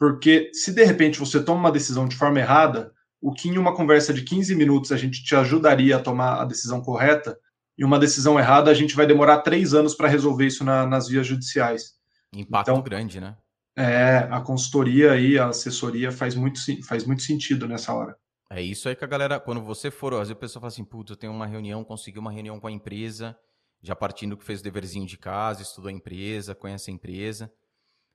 Porque 0.00 0.50
se 0.54 0.72
de 0.72 0.82
repente 0.82 1.18
você 1.18 1.44
toma 1.44 1.60
uma 1.60 1.70
decisão 1.70 2.08
de 2.08 2.16
forma 2.16 2.40
errada, 2.40 2.90
o 3.20 3.34
que 3.34 3.50
em 3.50 3.58
uma 3.58 3.76
conversa 3.76 4.14
de 4.14 4.22
15 4.22 4.56
minutos 4.56 4.90
a 4.92 4.96
gente 4.96 5.22
te 5.22 5.36
ajudaria 5.36 5.96
a 5.96 6.00
tomar 6.00 6.40
a 6.40 6.44
decisão 6.46 6.80
correta, 6.80 7.38
e 7.76 7.84
uma 7.84 7.98
decisão 7.98 8.38
errada, 8.38 8.70
a 8.70 8.74
gente 8.74 8.96
vai 8.96 9.06
demorar 9.06 9.42
três 9.42 9.74
anos 9.74 9.94
para 9.94 10.08
resolver 10.08 10.46
isso 10.46 10.64
na, 10.64 10.86
nas 10.86 11.06
vias 11.06 11.26
judiciais. 11.26 11.94
Impacto 12.32 12.70
então, 12.70 12.82
grande, 12.82 13.20
né? 13.20 13.36
É, 13.76 14.26
a 14.30 14.40
consultoria 14.40 15.16
e 15.16 15.38
a 15.38 15.48
assessoria 15.48 16.10
faz 16.10 16.34
muito, 16.34 16.60
faz 16.86 17.04
muito 17.04 17.22
sentido 17.22 17.68
nessa 17.68 17.92
hora. 17.92 18.16
É 18.50 18.60
isso 18.60 18.88
aí 18.88 18.96
que 18.96 19.04
a 19.04 19.08
galera, 19.08 19.38
quando 19.38 19.62
você 19.62 19.90
for, 19.90 20.14
às 20.14 20.20
vezes 20.20 20.32
a 20.32 20.36
pessoa 20.36 20.60
fala 20.60 20.68
assim, 20.68 20.84
putz, 20.84 21.10
eu 21.10 21.16
tenho 21.16 21.32
uma 21.32 21.46
reunião, 21.46 21.84
consegui 21.84 22.18
uma 22.18 22.32
reunião 22.32 22.58
com 22.58 22.66
a 22.66 22.72
empresa, 22.72 23.36
já 23.82 23.94
partindo 23.94 24.36
que 24.36 24.44
fez 24.44 24.60
o 24.60 24.64
deverzinho 24.64 25.06
de 25.06 25.16
casa, 25.16 25.62
estudou 25.62 25.88
a 25.88 25.92
empresa, 25.92 26.54
conhece 26.54 26.90
a 26.90 26.94
empresa. 26.94 27.50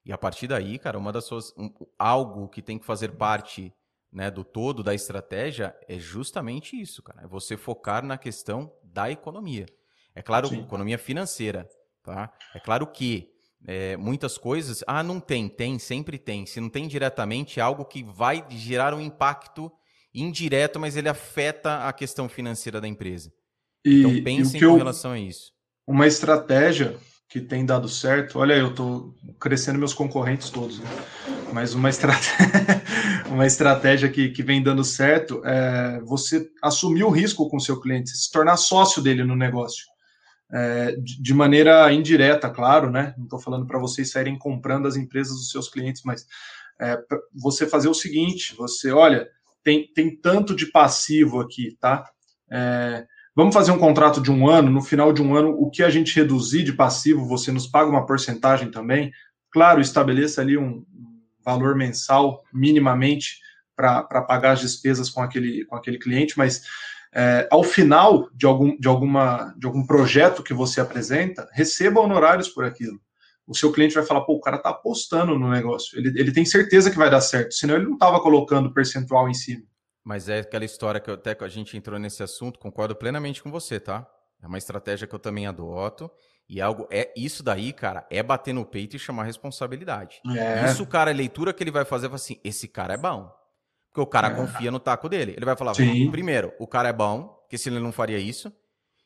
E 0.06 0.14
a 0.14 0.18
partir 0.18 0.48
daí, 0.48 0.77
cara, 0.77 0.98
uma 0.98 1.11
das 1.11 1.26
suas. 1.26 1.53
Um, 1.57 1.72
algo 1.98 2.48
que 2.48 2.61
tem 2.61 2.77
que 2.77 2.86
fazer 2.86 3.14
parte 3.14 3.73
né, 4.11 4.30
do 4.30 4.44
todo 4.44 4.84
da 4.84 4.94
estratégia 4.94 5.76
é 5.88 5.98
justamente 5.98 6.80
isso, 6.80 7.02
cara. 7.02 7.23
É 7.23 7.27
você 7.27 7.57
focar 7.57 8.06
na 8.06 8.18
questão 8.18 8.72
da 8.84 9.10
economia. 9.10 9.65
É 10.14 10.22
claro, 10.22 10.48
Sim. 10.48 10.61
economia 10.61 10.98
financeira. 10.98 11.68
Tá? 12.03 12.32
É 12.53 12.60
claro 12.60 12.86
que 12.88 13.32
é, 13.68 13.98
muitas 13.98 14.38
coisas. 14.38 14.84
Ah, 14.86 15.02
não 15.02 15.19
tem, 15.19 15.49
tem, 15.49 15.80
sempre 15.80 16.19
tem. 16.19 16.45
Se 16.45 16.61
não 16.61 16.69
tem 16.69 16.88
diretamente, 16.88 17.60
é 17.60 17.64
algo 17.64 17.84
que 17.84 18.03
vai 18.03 18.45
gerar 18.49 18.94
um 18.94 19.02
impacto 19.02 19.72
indireto, 20.14 20.80
mas 20.80 20.95
ele 20.95 21.10
afeta 21.10 21.88
a 21.88 21.91
questão 21.91 22.30
financeira 22.30 22.80
da 22.80 22.88
empresa. 22.88 23.34
E, 23.84 23.99
então 23.99 24.23
pensem 24.23 24.60
com 24.60 24.65
eu, 24.68 24.76
relação 24.77 25.11
a 25.11 25.19
isso 25.19 25.56
uma 25.88 26.07
estratégia 26.07 26.98
que 27.30 27.41
tem 27.41 27.65
dado 27.65 27.89
certo. 27.89 28.39
Olha, 28.39 28.53
eu 28.53 28.69
estou 28.69 29.15
crescendo 29.39 29.80
meus 29.80 29.93
concorrentes 29.93 30.49
todos, 30.49 30.80
né? 30.80 30.88
mas 31.52 31.73
uma 31.73 31.89
estratégia, 31.89 32.84
uma 33.30 33.45
estratégia 33.45 34.10
que, 34.10 34.30
que 34.30 34.43
vem 34.43 34.61
dando 34.61 34.84
certo 34.84 35.41
é 35.45 35.99
você 36.02 36.49
assumir 36.61 37.03
o 37.03 37.10
risco 37.10 37.49
com 37.49 37.57
o 37.57 37.61
seu 37.61 37.80
cliente, 37.80 38.10
se 38.10 38.31
tornar 38.31 38.57
sócio 38.57 39.02
dele 39.02 39.23
no 39.23 39.35
negócio. 39.35 39.85
É, 40.53 40.95
de 40.97 41.34
maneira 41.34 41.91
indireta, 41.91 42.49
claro, 42.49 42.91
né? 42.91 43.15
Não 43.18 43.23
estou 43.23 43.39
falando 43.39 43.65
para 43.65 43.80
vocês 43.80 44.11
saírem 44.11 44.38
comprando 44.38 44.88
as 44.88 44.95
empresas 44.95 45.34
dos 45.34 45.49
seus 45.49 45.68
clientes, 45.68 46.03
mas 46.06 46.27
é, 46.80 46.97
você 47.34 47.65
fazer 47.65 47.89
o 47.89 47.93
seguinte: 47.93 48.56
você, 48.56 48.91
olha, 48.91 49.27
tem, 49.64 49.91
tem 49.93 50.15
tanto 50.15 50.56
de 50.56 50.68
passivo 50.68 51.39
aqui, 51.39 51.76
tá? 51.80 52.07
É, 52.52 53.06
Vamos 53.36 53.53
fazer 53.53 53.72
um 53.72 53.78
contrato 53.78 54.22
de 54.22 54.32
um 54.32 54.48
ano, 54.48 54.72
no 54.72 54.82
final 54.82 55.12
de 55.12 55.22
um 55.22 55.36
ano, 55.36 55.49
o 55.49 55.70
que 55.70 55.84
a 55.84 55.90
gente 55.90 56.16
reduzir 56.16 56.64
de 56.64 56.72
passivo, 56.72 57.28
você 57.28 57.52
nos 57.52 57.68
paga 57.68 57.90
uma 57.90 58.06
porcentagem 58.06 58.72
também. 58.72 59.12
Claro, 59.52 59.82
estabeleça 59.82 60.41
ali 60.41 60.57
um 60.57 60.86
valor 61.44 61.76
mensal, 61.76 62.44
minimamente, 62.53 63.40
para 63.76 64.22
pagar 64.22 64.53
as 64.53 64.62
despesas 64.62 65.10
com 65.10 65.22
aquele, 65.22 65.66
com 65.66 65.76
aquele 65.76 65.99
cliente, 65.99 66.38
mas 66.38 66.64
é, 67.14 67.45
ao 67.52 67.62
final 67.62 68.30
de 68.34 68.45
algum, 68.45 68.78
de, 68.78 68.88
alguma, 68.88 69.53
de 69.57 69.68
algum 69.68 69.86
projeto 69.86 70.41
que 70.41 70.53
você 70.53 70.80
apresenta, 70.80 71.48
receba 71.52 71.99
honorários 71.99 72.48
por 72.48 72.64
aquilo. 72.64 72.99
O 73.45 73.53
seu 73.53 73.72
cliente 73.72 73.95
vai 73.95 74.06
falar, 74.06 74.22
pô, 74.22 74.36
o 74.36 74.41
cara 74.41 74.57
está 74.57 74.70
apostando 74.70 75.38
no 75.38 75.49
negócio, 75.49 75.99
ele, 75.99 76.18
ele 76.18 76.32
tem 76.32 76.45
certeza 76.45 76.90
que 76.90 76.98
vai 76.98 77.10
dar 77.10 77.22
certo, 77.22 77.53
senão 77.53 77.76
ele 77.76 77.86
não 77.86 77.94
estava 77.94 78.20
colocando 78.22 78.74
percentual 78.74 79.30
em 79.30 79.34
cima. 79.34 79.64
Mas 80.06 80.30
é 80.30 80.40
aquela 80.40 80.64
história 80.64 80.99
que 80.99 81.10
até 81.10 81.34
que 81.34 81.44
a 81.44 81.48
gente 81.48 81.76
entrou 81.76 81.98
nesse 81.98 82.22
assunto, 82.22 82.60
concordo 82.60 82.95
plenamente 82.95 83.41
com 83.41 83.49
você, 83.49 83.80
tá? 83.80 84.07
É 84.41 84.45
uma 84.45 84.60
estratégia 84.60 85.07
que 85.07 85.15
eu 85.15 85.19
também 85.19 85.48
adoto. 85.48 86.11
E 86.48 86.61
algo 86.61 86.88
é 86.91 87.11
isso 87.18 87.41
daí, 87.41 87.73
cara, 87.73 88.06
é 88.11 88.22
bater 88.22 88.53
no 88.53 88.64
peito 88.64 88.95
e 88.95 88.99
chamar 88.99 89.23
responsabilidade. 89.23 90.22
É. 90.38 90.69
Isso, 90.69 90.86
cara, 90.86 91.10
a 91.10 91.14
leitura 91.14 91.52
que 91.52 91.64
ele 91.64 91.72
vai 91.72 91.84
fazer 91.84 92.11
é 92.11 92.14
assim: 92.14 92.40
esse 92.44 92.68
cara 92.68 92.94
é 92.94 92.98
bom. 92.98 93.34
Porque 93.90 94.02
o 94.02 94.06
cara 94.06 94.27
é. 94.27 94.36
confia 94.36 94.69
no 94.69 94.80
taco 94.80 95.10
dele. 95.10 95.34
Ele 95.36 95.45
vai 95.45 95.57
falar: 95.57 95.73
Sim. 95.73 96.11
primeiro, 96.11 96.53
o 96.60 96.68
cara 96.68 96.90
é 96.90 96.94
bom, 96.94 97.23
porque 97.41 97.57
se 97.57 97.68
ele 97.68 97.80
não 97.80 97.91
faria 97.91 98.19
isso. 98.19 98.53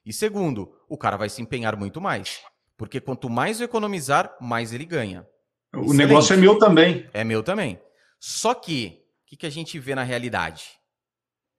E 0.05 0.11
segundo, 0.11 0.69
o 0.89 0.97
cara 0.97 1.15
vai 1.15 1.29
se 1.29 1.41
empenhar 1.41 1.77
muito 1.77 2.01
mais. 2.01 2.41
Porque 2.75 2.99
quanto 2.99 3.29
mais 3.29 3.61
eu 3.61 3.65
economizar, 3.65 4.35
mais 4.41 4.73
ele 4.73 4.85
ganha. 4.85 5.25
O 5.73 5.79
Excelente. 5.79 5.97
negócio 5.97 6.33
é 6.33 6.37
meu 6.37 6.57
também. 6.57 7.09
É 7.13 7.23
meu 7.23 7.41
também. 7.41 7.79
Só 8.19 8.53
que, 8.53 9.05
o 9.23 9.29
que, 9.29 9.37
que 9.37 9.45
a 9.45 9.49
gente 9.49 9.79
vê 9.79 9.95
na 9.95 10.03
realidade? 10.03 10.78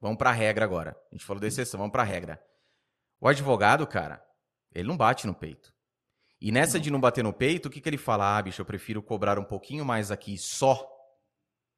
Vamos 0.00 0.16
para 0.16 0.30
a 0.30 0.32
regra 0.32 0.64
agora. 0.64 0.96
A 1.10 1.14
gente 1.14 1.24
falou 1.24 1.40
da 1.40 1.46
exceção, 1.46 1.78
vamos 1.78 1.92
para 1.92 2.02
a 2.02 2.06
regra. 2.06 2.42
O 3.20 3.28
advogado, 3.28 3.86
cara, 3.86 4.24
ele 4.72 4.88
não 4.88 4.96
bate 4.96 5.26
no 5.26 5.34
peito. 5.34 5.72
E 6.40 6.50
nessa 6.50 6.80
de 6.80 6.90
não 6.90 6.98
bater 6.98 7.22
no 7.22 7.34
peito, 7.34 7.66
o 7.66 7.70
que, 7.70 7.80
que 7.80 7.88
ele 7.88 7.98
fala? 7.98 8.38
Ah, 8.38 8.42
bicho, 8.42 8.62
eu 8.62 8.66
prefiro 8.66 9.02
cobrar 9.02 9.38
um 9.38 9.44
pouquinho 9.44 9.84
mais 9.84 10.10
aqui 10.10 10.38
só. 10.38 10.88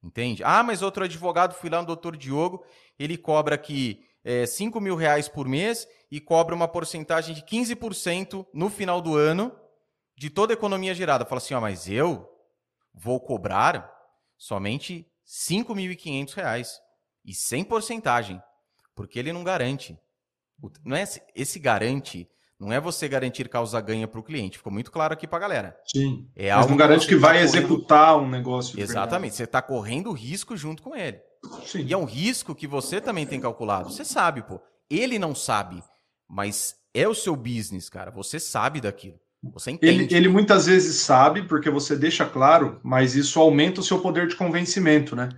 Entende? 0.01 0.45
Ah, 0.45 0.63
mas 0.63 0.83
outro 0.83 1.05
advogado, 1.05 1.55
fui 1.55 1.69
lá 1.69 1.81
no 1.81 1.87
doutor 1.87 2.17
Diogo, 2.17 2.65
ele 2.99 3.17
cobra 3.17 3.57
aqui 3.57 4.05
é, 4.25 4.47
5 4.47 4.81
mil 4.81 4.95
reais 4.95 5.29
por 5.29 5.49
mês 5.49 5.87
e 6.11 6.21
cobra 6.21 6.55
uma 6.55 6.69
porcentagem 6.69 7.35
de 7.35 7.43
15% 7.43 8.47
no 8.53 8.71
final 8.71 9.01
do 9.01 9.17
ano 9.17 9.57
de 10.17 10.31
toda 10.31 10.53
a 10.53 10.55
economia 10.55 10.95
gerada. 10.95 11.25
Fala 11.25 11.39
assim, 11.39 11.55
ó, 11.55 11.61
mas 11.61 11.89
eu 11.89 12.29
vou 12.95 13.21
cobrar 13.21 13.93
somente 14.37 15.09
R$ 15.25 15.65
5.500 15.65 16.82
e 17.25 17.35
sem 17.35 17.65
porcentagem, 17.65 18.43
porque 18.95 19.19
ele 19.19 19.33
não 19.33 19.45
garante. 19.45 19.99
Não 20.85 20.97
é 20.97 21.05
esse 21.35 21.59
garante 21.59 22.29
não 22.63 22.73
é 22.73 22.81
você 22.81 23.09
garantir 23.09 23.49
causa 23.49 23.81
ganha 23.81 24.07
para 24.07 24.21
o 24.21 24.23
cliente. 24.23 24.59
Ficou 24.59 24.73
muito 24.73 24.93
claro 24.93 25.13
aqui 25.13 25.27
para 25.27 25.39
a 25.39 25.41
galera. 25.41 25.77
Sim. 25.85 26.29
É 26.37 26.55
Mas 26.55 26.69
não 26.69 26.77
garante 26.77 27.09
que, 27.09 27.17
vai 27.17 27.39
tá 27.39 27.43
executar 27.43 28.17
um 28.17 28.31
negócio. 28.31 28.79
Exatamente. 28.79 29.35
Você 29.35 29.43
está 29.43 29.61
correndo 29.61 30.13
risco 30.13 30.57
junto 30.57 30.81
com 30.81 30.95
ele. 30.95 31.19
Sim. 31.67 31.83
E 31.83 31.93
é 31.93 31.97
um 31.97 32.05
risco 32.05 32.55
que 32.55 32.69
você 32.69 33.01
também 33.01 33.27
tem 33.27 33.41
calculado. 33.41 33.91
Você 33.91 34.05
sabe, 34.05 34.43
pô. 34.43 34.61
Ele 34.89 35.19
não 35.19 35.35
sabe, 35.35 35.83
mas 36.29 36.77
é 36.95 37.09
o 37.09 37.15
seu 37.17 37.35
business, 37.35 37.89
cara. 37.89 38.13
Você 38.13 38.39
sabe 38.39 38.81
daquilo. 38.81 39.19
Você 39.55 39.73
entende. 39.73 40.05
Ele, 40.05 40.15
ele 40.15 40.29
muitas 40.29 40.67
vezes 40.67 41.01
sabe, 41.01 41.43
porque 41.49 41.69
você 41.69 41.97
deixa 41.97 42.25
claro, 42.25 42.79
mas 42.85 43.17
isso 43.17 43.41
aumenta 43.41 43.81
o 43.81 43.85
seu 43.85 43.99
poder 43.99 44.29
de 44.29 44.37
convencimento, 44.37 45.17
né? 45.17 45.31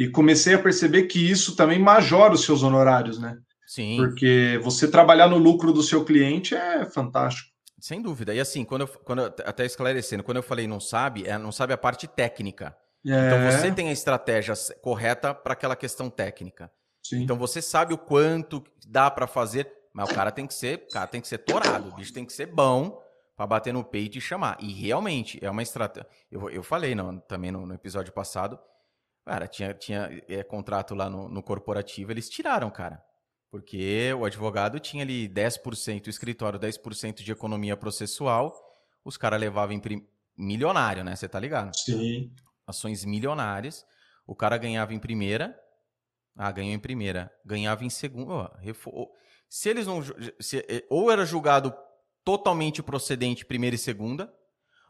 E 0.00 0.08
comecei 0.08 0.54
a 0.54 0.58
perceber 0.58 1.02
que 1.02 1.30
isso 1.30 1.54
também 1.54 1.78
majora 1.78 2.32
os 2.32 2.42
seus 2.42 2.62
honorários, 2.62 3.18
né? 3.18 3.36
Sim. 3.66 3.98
Porque 3.98 4.58
você 4.64 4.90
trabalhar 4.90 5.28
no 5.28 5.36
lucro 5.36 5.74
do 5.74 5.82
seu 5.82 6.06
cliente 6.06 6.54
é 6.54 6.86
fantástico. 6.86 7.50
Sem 7.78 8.00
dúvida. 8.00 8.34
E 8.34 8.40
assim, 8.40 8.64
quando 8.64 8.80
eu, 8.80 8.88
quando 8.88 9.18
eu, 9.20 9.26
até 9.44 9.66
esclarecendo, 9.66 10.22
quando 10.22 10.38
eu 10.38 10.42
falei 10.42 10.66
não 10.66 10.80
sabe, 10.80 11.26
é 11.26 11.36
não 11.36 11.52
sabe 11.52 11.74
a 11.74 11.76
parte 11.76 12.08
técnica. 12.08 12.74
É. 13.06 13.26
Então 13.26 13.50
você 13.50 13.70
tem 13.70 13.90
a 13.90 13.92
estratégia 13.92 14.54
correta 14.80 15.34
para 15.34 15.52
aquela 15.52 15.76
questão 15.76 16.08
técnica. 16.08 16.72
Sim. 17.02 17.22
Então 17.22 17.36
você 17.36 17.60
sabe 17.60 17.92
o 17.92 17.98
quanto 17.98 18.64
dá 18.86 19.10
para 19.10 19.26
fazer, 19.26 19.70
mas 19.92 20.08
o 20.08 20.14
cara 20.14 20.30
tem 20.30 20.46
que 20.46 20.54
ser, 20.54 20.86
cara 20.90 21.06
tem 21.06 21.20
que 21.20 21.28
ser 21.28 21.38
torado, 21.38 21.90
o 21.90 21.94
bicho 21.94 22.14
tem 22.14 22.24
que 22.24 22.32
ser 22.32 22.46
bom 22.46 22.98
para 23.36 23.46
bater 23.46 23.74
no 23.74 23.84
peito 23.84 24.16
e 24.16 24.20
chamar. 24.20 24.56
E 24.60 24.72
realmente 24.72 25.38
é 25.42 25.50
uma 25.50 25.62
estratégia. 25.62 26.08
Eu, 26.30 26.48
eu 26.48 26.62
falei 26.62 26.94
não, 26.94 27.18
também 27.18 27.50
no, 27.50 27.66
no, 27.66 27.74
episódio 27.74 28.12
passado, 28.14 28.58
cara, 29.24 29.46
tinha, 29.46 29.74
tinha 29.74 30.24
é, 30.28 30.42
contrato 30.42 30.94
lá 30.94 31.08
no, 31.08 31.28
no 31.28 31.42
corporativo, 31.42 32.10
eles 32.10 32.28
tiraram, 32.28 32.70
cara. 32.70 33.02
Porque 33.50 34.12
o 34.14 34.24
advogado 34.24 34.78
tinha 34.78 35.02
ali 35.02 35.28
10%, 35.28 36.06
o 36.06 36.10
escritório 36.10 36.58
10% 36.58 37.22
de 37.22 37.32
economia 37.32 37.76
processual, 37.76 38.54
os 39.04 39.16
caras 39.16 39.40
levavam 39.40 39.74
em 39.74 40.06
milionário, 40.36 41.02
né? 41.02 41.16
Você 41.16 41.28
tá 41.28 41.40
ligado? 41.40 41.76
Sim. 41.76 42.32
Ações 42.66 43.04
milionárias. 43.04 43.84
O 44.26 44.34
cara 44.34 44.56
ganhava 44.56 44.94
em 44.94 44.98
primeira. 44.98 45.58
Ah, 46.36 46.50
ganhou 46.52 46.72
em 46.72 46.78
primeira. 46.78 47.32
Ganhava 47.44 47.84
em 47.84 47.90
segunda. 47.90 48.52
Se 49.48 49.68
eles 49.68 49.86
não. 49.86 50.00
Se... 50.38 50.58
Eh, 50.68 50.86
ou 50.88 51.10
era 51.10 51.24
julgado 51.24 51.74
totalmente 52.24 52.82
procedente 52.82 53.44
primeira 53.44 53.74
e 53.74 53.78
segunda, 53.78 54.32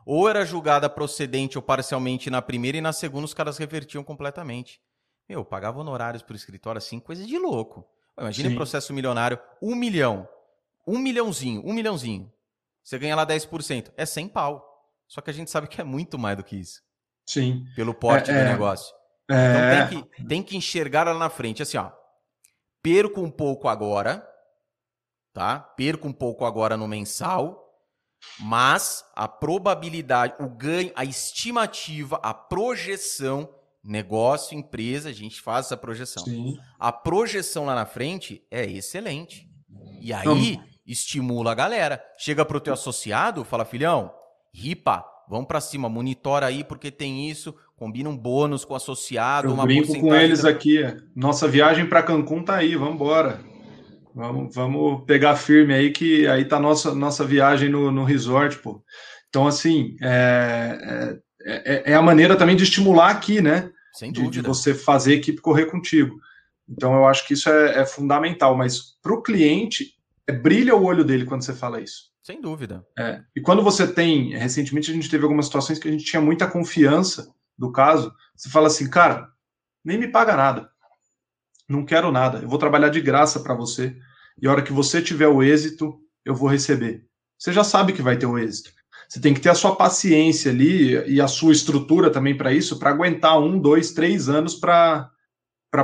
ou 0.05 0.28
era 0.28 0.44
julgada 0.44 0.89
procedente 0.89 1.59
ou 1.59 1.62
parcialmente 1.62 2.31
na 2.31 2.43
primeira 2.43 2.78
e 2.78 2.81
na 2.81 2.93
segunda 2.93 3.24
os 3.24 3.35
caras 3.35 3.59
revertiam 3.59 4.02
completamente. 4.02 4.81
Meu, 5.28 5.44
pagava 5.44 5.81
honorários 5.81 6.22
pro 6.22 6.35
escritório 6.35 6.78
assim, 6.78 6.98
coisa 6.98 7.24
de 7.24 7.39
louco. 7.39 7.86
Imagina 8.18 8.55
processo 8.55 8.93
milionário, 8.93 9.39
um 9.62 9.74
milhão. 9.74 10.28
Um 10.86 10.98
milhãozinho, 10.98 11.62
um 11.64 11.72
milhãozinho. 11.72 12.32
Você 12.82 12.98
ganha 12.98 13.14
lá 13.14 13.24
10%. 13.24 13.93
É 13.97 14.05
100 14.05 14.28
pau. 14.28 14.66
Só 15.06 15.20
que 15.20 15.31
a 15.31 15.32
gente 15.32 15.51
sabe 15.51 15.68
que 15.68 15.81
é 15.81 15.85
muito 15.85 16.18
mais 16.18 16.36
do 16.36 16.44
que 16.44 16.56
isso. 16.56 16.82
Sim. 17.27 17.64
Pelo 17.77 17.94
porte 17.94 18.31
é, 18.31 18.35
do 18.35 18.40
é, 18.40 18.52
negócio. 18.52 18.94
É... 19.31 19.35
Então 19.35 19.89
tem 19.89 20.02
que, 20.02 20.24
tem 20.24 20.43
que 20.43 20.56
enxergar 20.56 21.06
lá 21.06 21.14
na 21.14 21.31
frente. 21.31 21.62
Assim, 21.62 21.77
ó. 21.77 21.90
Perco 22.82 23.20
um 23.20 23.31
pouco 23.31 23.68
agora, 23.68 24.27
tá? 25.32 25.60
Perco 25.60 26.09
um 26.09 26.12
pouco 26.12 26.44
agora 26.44 26.77
no 26.77 26.89
mensal, 26.89 27.69
mas 28.38 29.05
a 29.14 29.28
probabilidade, 29.28 30.34
o 30.38 30.48
ganho, 30.48 30.92
a 30.94 31.05
estimativa, 31.05 32.18
a 32.22 32.32
projeção 32.32 33.48
negócio, 33.82 34.56
empresa, 34.56 35.09
a 35.09 35.12
gente 35.12 35.40
faz 35.40 35.66
essa 35.66 35.76
projeção. 35.76 36.24
Sim. 36.24 36.59
A 36.78 36.92
projeção 36.92 37.64
lá 37.64 37.74
na 37.74 37.86
frente 37.86 38.42
é 38.51 38.64
excelente. 38.64 39.48
E 40.01 40.12
aí 40.12 40.60
estimula 40.86 41.53
a 41.53 41.54
galera. 41.54 42.03
Chega 42.16 42.45
pro 42.45 42.61
teu 42.61 42.74
associado, 42.74 43.45
fala, 43.45 43.64
filhão, 43.64 44.12
ripa, 44.53 45.04
vamos 45.28 45.46
para 45.46 45.61
cima, 45.61 45.88
monitora 45.88 46.46
aí 46.46 46.64
porque 46.64 46.90
tem 46.90 47.28
isso, 47.30 47.54
combina 47.77 48.09
um 48.09 48.16
bônus 48.16 48.64
com 48.64 48.74
o 48.74 48.77
associado, 48.77 49.48
Eu 49.48 49.54
uma 49.54 49.64
brinco 49.64 49.98
com 49.98 50.14
eles 50.14 50.43
da... 50.43 50.51
aqui. 50.51 50.82
Nossa 51.14 51.46
viagem 51.46 51.86
para 51.86 52.03
Cancún 52.03 52.43
tá 52.43 52.56
aí, 52.56 52.77
vamos 52.77 52.95
embora. 52.95 53.40
Vamos, 54.14 54.55
vamos 54.55 55.05
pegar 55.05 55.37
firme 55.37 55.72
aí 55.72 55.90
que 55.90 56.27
aí 56.27 56.45
tá 56.45 56.59
nossa 56.59 56.95
nossa 56.95 57.24
viagem 57.24 57.69
no, 57.69 57.90
no 57.90 58.05
resort, 58.05 58.59
pô. 58.59 58.82
Então 59.29 59.47
assim, 59.47 59.97
é, 60.01 60.79
é 60.82 61.30
é, 61.45 61.93
é, 61.93 61.95
a 61.95 62.03
maneira 62.03 62.37
também 62.37 62.56
de 62.56 62.64
estimular 62.64 63.11
aqui, 63.11 63.40
né? 63.40 63.71
Sem 63.93 64.13
dúvida. 64.13 64.32
De, 64.32 64.40
de 64.40 64.47
você 64.47 64.74
fazer 64.74 65.13
a 65.13 65.16
equipe 65.16 65.40
correr 65.40 65.66
contigo. 65.66 66.21
Então 66.69 66.95
eu 66.95 67.06
acho 67.06 67.27
que 67.27 67.35
isso 67.35 67.48
é, 67.48 67.80
é 67.80 67.87
fundamental, 67.87 68.56
mas 68.56 68.97
para 69.03 69.13
o 69.13 69.22
cliente, 69.22 69.95
é, 70.27 70.32
brilha 70.32 70.77
o 70.77 70.85
olho 70.85 71.05
dele 71.05 71.24
quando 71.24 71.43
você 71.43 71.55
fala 71.55 71.80
isso. 71.80 72.11
Sem 72.22 72.40
dúvida. 72.40 72.87
É. 72.98 73.22
E 73.35 73.40
quando 73.40 73.63
você 73.63 73.87
tem, 73.87 74.37
recentemente 74.37 74.90
a 74.90 74.95
gente 74.95 75.11
teve 75.11 75.24
algumas 75.24 75.47
situações 75.47 75.79
que 75.79 75.89
a 75.89 75.90
gente 75.90 76.05
tinha 76.05 76.21
muita 76.21 76.47
confiança 76.47 77.35
do 77.59 77.72
caso, 77.72 78.14
você 78.37 78.48
fala 78.48 78.69
assim, 78.69 78.89
cara, 78.89 79.29
nem 79.85 79.98
me 79.98 80.09
paga 80.09 80.37
nada, 80.37 80.70
não 81.71 81.85
quero 81.85 82.11
nada, 82.11 82.39
eu 82.39 82.49
vou 82.49 82.59
trabalhar 82.59 82.89
de 82.89 83.01
graça 83.01 83.39
para 83.40 83.55
você, 83.55 83.97
e 84.43 84.47
a 84.47 84.51
hora 84.51 84.63
que 84.63 84.73
você 84.73 85.01
tiver 85.01 85.29
o 85.29 85.43
êxito, 85.43 86.01
eu 86.24 86.35
vou 86.35 86.49
receber. 86.49 87.07
Você 87.39 87.53
já 87.53 87.63
sabe 87.63 87.93
que 87.93 88.03
vai 88.03 88.16
ter 88.16 88.27
o 88.27 88.39
êxito. 88.39 88.73
Você 89.09 89.21
tem 89.21 89.32
que 89.32 89.40
ter 89.40 89.49
a 89.49 89.55
sua 89.55 89.74
paciência 89.77 90.51
ali 90.51 90.95
e 91.09 91.21
a 91.21 91.29
sua 91.29 91.53
estrutura 91.53 92.11
também 92.11 92.37
para 92.37 92.53
isso, 92.53 92.79
para 92.79 92.90
aguentar 92.90 93.40
um, 93.40 93.59
dois, 93.59 93.93
três 93.93 94.29
anos 94.29 94.55
para 94.55 95.11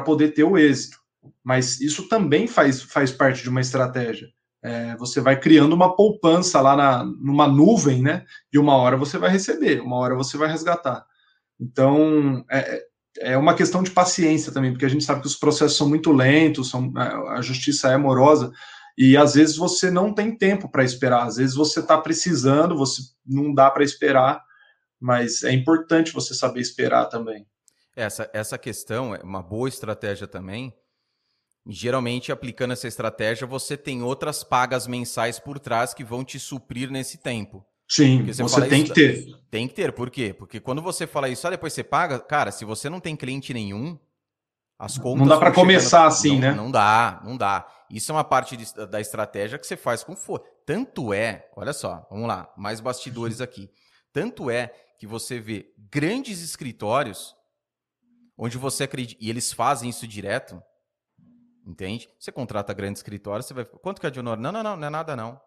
poder 0.04 0.32
ter 0.32 0.44
o 0.44 0.58
êxito. 0.58 0.98
Mas 1.42 1.80
isso 1.80 2.08
também 2.08 2.46
faz, 2.46 2.82
faz 2.82 3.10
parte 3.10 3.42
de 3.42 3.48
uma 3.48 3.60
estratégia. 3.60 4.28
É, 4.62 4.96
você 4.96 5.20
vai 5.20 5.38
criando 5.38 5.72
uma 5.72 5.94
poupança 5.94 6.60
lá 6.60 6.76
na, 6.76 7.04
numa 7.04 7.46
nuvem, 7.46 8.02
né? 8.02 8.24
E 8.52 8.58
uma 8.58 8.76
hora 8.76 8.96
você 8.96 9.18
vai 9.18 9.30
receber, 9.30 9.80
uma 9.80 9.96
hora 9.96 10.14
você 10.14 10.36
vai 10.36 10.48
resgatar. 10.48 11.04
Então, 11.58 12.44
é, 12.50 12.82
é 13.20 13.36
uma 13.36 13.54
questão 13.54 13.82
de 13.82 13.90
paciência 13.90 14.52
também, 14.52 14.72
porque 14.72 14.86
a 14.86 14.88
gente 14.90 15.04
sabe 15.04 15.20
que 15.20 15.26
os 15.26 15.36
processos 15.36 15.76
são 15.76 15.88
muito 15.88 16.12
lentos, 16.12 16.70
são, 16.70 16.92
a 16.96 17.40
justiça 17.40 17.90
é 17.90 17.96
morosa, 17.96 18.52
e 18.96 19.16
às 19.16 19.34
vezes 19.34 19.56
você 19.56 19.90
não 19.90 20.12
tem 20.12 20.36
tempo 20.36 20.68
para 20.68 20.84
esperar, 20.84 21.26
às 21.26 21.36
vezes 21.36 21.54
você 21.54 21.80
está 21.80 21.98
precisando, 21.98 22.76
você 22.76 23.02
não 23.26 23.52
dá 23.52 23.70
para 23.70 23.84
esperar, 23.84 24.42
mas 24.98 25.42
é 25.42 25.52
importante 25.52 26.12
você 26.12 26.34
saber 26.34 26.60
esperar 26.60 27.06
também. 27.06 27.46
Essa, 27.94 28.30
essa 28.32 28.58
questão 28.58 29.14
é 29.14 29.22
uma 29.22 29.42
boa 29.42 29.68
estratégia 29.68 30.26
também. 30.26 30.74
Geralmente, 31.68 32.30
aplicando 32.30 32.72
essa 32.72 32.86
estratégia, 32.86 33.46
você 33.46 33.76
tem 33.76 34.02
outras 34.02 34.44
pagas 34.44 34.86
mensais 34.86 35.38
por 35.38 35.58
trás 35.58 35.92
que 35.92 36.04
vão 36.04 36.24
te 36.24 36.38
suprir 36.38 36.90
nesse 36.90 37.18
tempo. 37.18 37.66
Sim, 37.88 38.24
você, 38.24 38.42
você 38.42 38.68
tem 38.68 38.82
isso, 38.82 38.92
que 38.92 39.00
ter. 39.00 39.36
Tem 39.50 39.68
que 39.68 39.74
ter, 39.74 39.92
por 39.92 40.10
quê? 40.10 40.34
Porque 40.34 40.58
quando 40.58 40.82
você 40.82 41.06
fala 41.06 41.28
isso, 41.28 41.42
só 41.42 41.50
depois 41.50 41.72
você 41.72 41.84
paga, 41.84 42.18
cara, 42.18 42.50
se 42.50 42.64
você 42.64 42.90
não 42.90 42.98
tem 42.98 43.14
cliente 43.14 43.54
nenhum, 43.54 43.98
as 44.78 44.98
contas. 44.98 45.20
Não 45.20 45.28
dá 45.28 45.38
para 45.38 45.52
começar 45.52 46.10
chegando, 46.10 46.12
assim, 46.12 46.32
não, 46.32 46.40
né? 46.40 46.52
Não 46.52 46.70
dá, 46.70 47.20
não 47.24 47.36
dá. 47.36 47.66
Isso 47.90 48.10
é 48.10 48.14
uma 48.14 48.24
parte 48.24 48.56
de, 48.56 48.74
da 48.88 49.00
estratégia 49.00 49.58
que 49.58 49.66
você 49.66 49.76
faz 49.76 50.02
com 50.02 50.16
for. 50.16 50.42
Tanto 50.64 51.14
é, 51.14 51.48
olha 51.56 51.72
só, 51.72 52.06
vamos 52.10 52.26
lá, 52.26 52.52
mais 52.56 52.80
bastidores 52.80 53.40
aqui. 53.40 53.70
Tanto 54.12 54.50
é 54.50 54.72
que 54.98 55.06
você 55.06 55.38
vê 55.38 55.72
grandes 55.78 56.42
escritórios 56.42 57.36
onde 58.36 58.58
você 58.58 58.84
acredita, 58.84 59.22
e 59.22 59.30
eles 59.30 59.52
fazem 59.52 59.88
isso 59.88 60.06
direto, 60.06 60.62
entende? 61.64 62.08
Você 62.18 62.30
contrata 62.30 62.74
grandes 62.74 63.00
escritórios, 63.00 63.46
você 63.46 63.54
vai, 63.54 63.64
quanto 63.64 64.00
que 64.00 64.06
é 64.06 64.10
de 64.10 64.20
honor? 64.20 64.36
Não, 64.36 64.52
não, 64.52 64.62
não, 64.62 64.76
não 64.76 64.86
é 64.86 64.90
nada 64.90 65.16
não. 65.16 65.40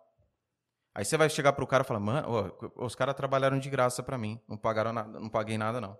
Aí 0.93 1.05
você 1.05 1.17
vai 1.17 1.29
chegar 1.29 1.53
pro 1.53 1.67
cara 1.67 1.83
e 1.83 1.87
falar, 1.87 1.99
mano, 1.99 2.53
os 2.75 2.95
caras 2.95 3.15
trabalharam 3.15 3.59
de 3.59 3.69
graça 3.69 4.01
para 4.01 4.17
mim, 4.17 4.39
não 4.47 4.57
pagaram 4.57 4.91
nada, 4.91 5.19
não 5.19 5.29
paguei 5.29 5.57
nada 5.57 5.79
não. 5.79 5.97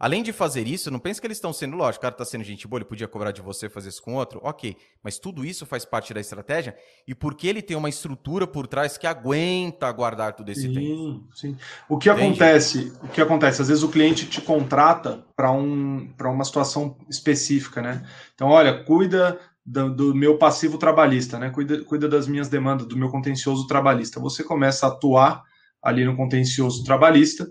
Além 0.00 0.22
de 0.22 0.32
fazer 0.32 0.66
isso, 0.66 0.90
não 0.90 0.98
pense 0.98 1.20
que 1.20 1.26
eles 1.26 1.36
estão 1.36 1.52
sendo, 1.52 1.76
lógico, 1.76 1.98
o 1.98 2.00
cara 2.00 2.14
está 2.14 2.24
sendo 2.24 2.42
gente 2.42 2.66
boa, 2.66 2.78
ele 2.78 2.86
podia 2.86 3.06
cobrar 3.06 3.32
de 3.32 3.42
você 3.42 3.68
fazer 3.68 3.90
isso 3.90 4.00
com 4.02 4.14
outro, 4.14 4.40
ok. 4.42 4.74
Mas 5.02 5.18
tudo 5.18 5.44
isso 5.44 5.66
faz 5.66 5.84
parte 5.84 6.14
da 6.14 6.20
estratégia 6.20 6.74
e 7.06 7.14
porque 7.14 7.46
ele 7.46 7.60
tem 7.60 7.76
uma 7.76 7.90
estrutura 7.90 8.46
por 8.46 8.66
trás 8.66 8.96
que 8.96 9.06
aguenta 9.06 9.92
guardar 9.92 10.32
tudo 10.32 10.50
esse 10.50 10.62
sim, 10.62 10.72
tempo. 10.72 11.28
Sim. 11.34 11.54
O 11.86 11.98
que 11.98 12.08
Entende? 12.08 12.28
acontece? 12.28 12.94
O 13.02 13.08
que 13.08 13.20
acontece? 13.20 13.60
Às 13.60 13.68
vezes 13.68 13.82
o 13.82 13.90
cliente 13.90 14.24
te 14.24 14.40
contrata 14.40 15.22
para 15.36 15.52
um, 15.52 16.10
uma 16.18 16.44
situação 16.44 16.96
específica, 17.06 17.82
né? 17.82 18.02
Então, 18.34 18.48
olha, 18.48 18.82
cuida 18.82 19.38
do, 19.70 19.94
do, 19.94 20.14
meu 20.14 20.36
passivo 20.36 20.76
trabalhista, 20.76 21.38
né? 21.38 21.50
Cuida, 21.50 21.84
cuida 21.84 22.08
das 22.08 22.26
minhas 22.26 22.48
demandas, 22.48 22.86
do 22.86 22.96
meu 22.96 23.08
contencioso 23.08 23.66
trabalhista. 23.66 24.18
Você 24.18 24.42
começa 24.42 24.86
a 24.86 24.90
atuar 24.90 25.42
ali 25.82 26.04
no 26.04 26.16
contencioso 26.16 26.84
trabalhista 26.84 27.48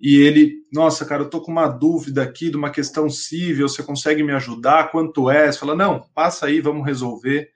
e 0.00 0.16
ele, 0.16 0.54
nossa, 0.72 1.04
cara, 1.04 1.22
eu 1.22 1.30
tô 1.30 1.42
com 1.42 1.52
uma 1.52 1.68
dúvida 1.68 2.22
aqui 2.22 2.50
de 2.50 2.56
uma 2.56 2.70
questão 2.70 3.10
civil, 3.10 3.68
você 3.68 3.82
consegue 3.82 4.22
me 4.22 4.32
ajudar? 4.32 4.90
Quanto 4.90 5.30
é? 5.30 5.50
Você 5.50 5.58
fala, 5.58 5.74
não, 5.74 6.02
passa 6.14 6.46
aí, 6.46 6.60
vamos 6.60 6.86
resolver. 6.86 7.50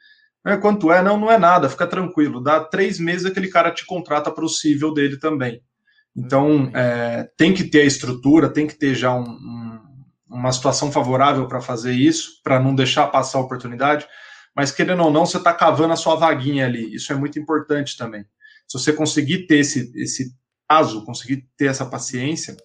É, 0.44 0.56
quanto 0.56 0.92
é? 0.92 1.02
Não, 1.02 1.18
não 1.18 1.30
é 1.30 1.38
nada, 1.38 1.68
fica 1.70 1.86
tranquilo. 1.86 2.42
Dá 2.42 2.60
três 2.60 2.98
meses 2.98 3.24
aquele 3.24 3.48
cara 3.48 3.70
te 3.70 3.86
contrata 3.86 4.30
para 4.30 4.44
o 4.44 4.48
civil 4.48 4.92
dele 4.92 5.18
também. 5.18 5.62
Então, 6.14 6.70
é, 6.74 7.30
tem 7.36 7.54
que 7.54 7.64
ter 7.64 7.80
a 7.80 7.86
estrutura, 7.86 8.52
tem 8.52 8.66
que 8.66 8.74
ter 8.74 8.94
já 8.94 9.14
um, 9.14 9.22
um, 9.22 9.80
uma 10.32 10.50
situação 10.50 10.90
favorável 10.90 11.46
para 11.46 11.60
fazer 11.60 11.92
isso, 11.92 12.40
para 12.42 12.58
não 12.58 12.74
deixar 12.74 13.06
passar 13.08 13.38
a 13.38 13.42
oportunidade. 13.42 14.06
Mas, 14.56 14.70
querendo 14.70 15.02
ou 15.02 15.10
não, 15.10 15.26
você 15.26 15.36
está 15.36 15.52
cavando 15.52 15.92
a 15.92 15.96
sua 15.96 16.16
vaguinha 16.16 16.66
ali. 16.66 16.94
Isso 16.94 17.12
é 17.12 17.16
muito 17.16 17.38
importante 17.38 17.96
também. 17.96 18.24
Se 18.66 18.78
você 18.78 18.92
conseguir 18.92 19.46
ter 19.46 19.58
esse, 19.58 19.92
esse 19.94 20.34
prazo, 20.66 21.04
conseguir 21.04 21.46
ter 21.56 21.66
essa 21.66 21.84
paciência, 21.84 22.56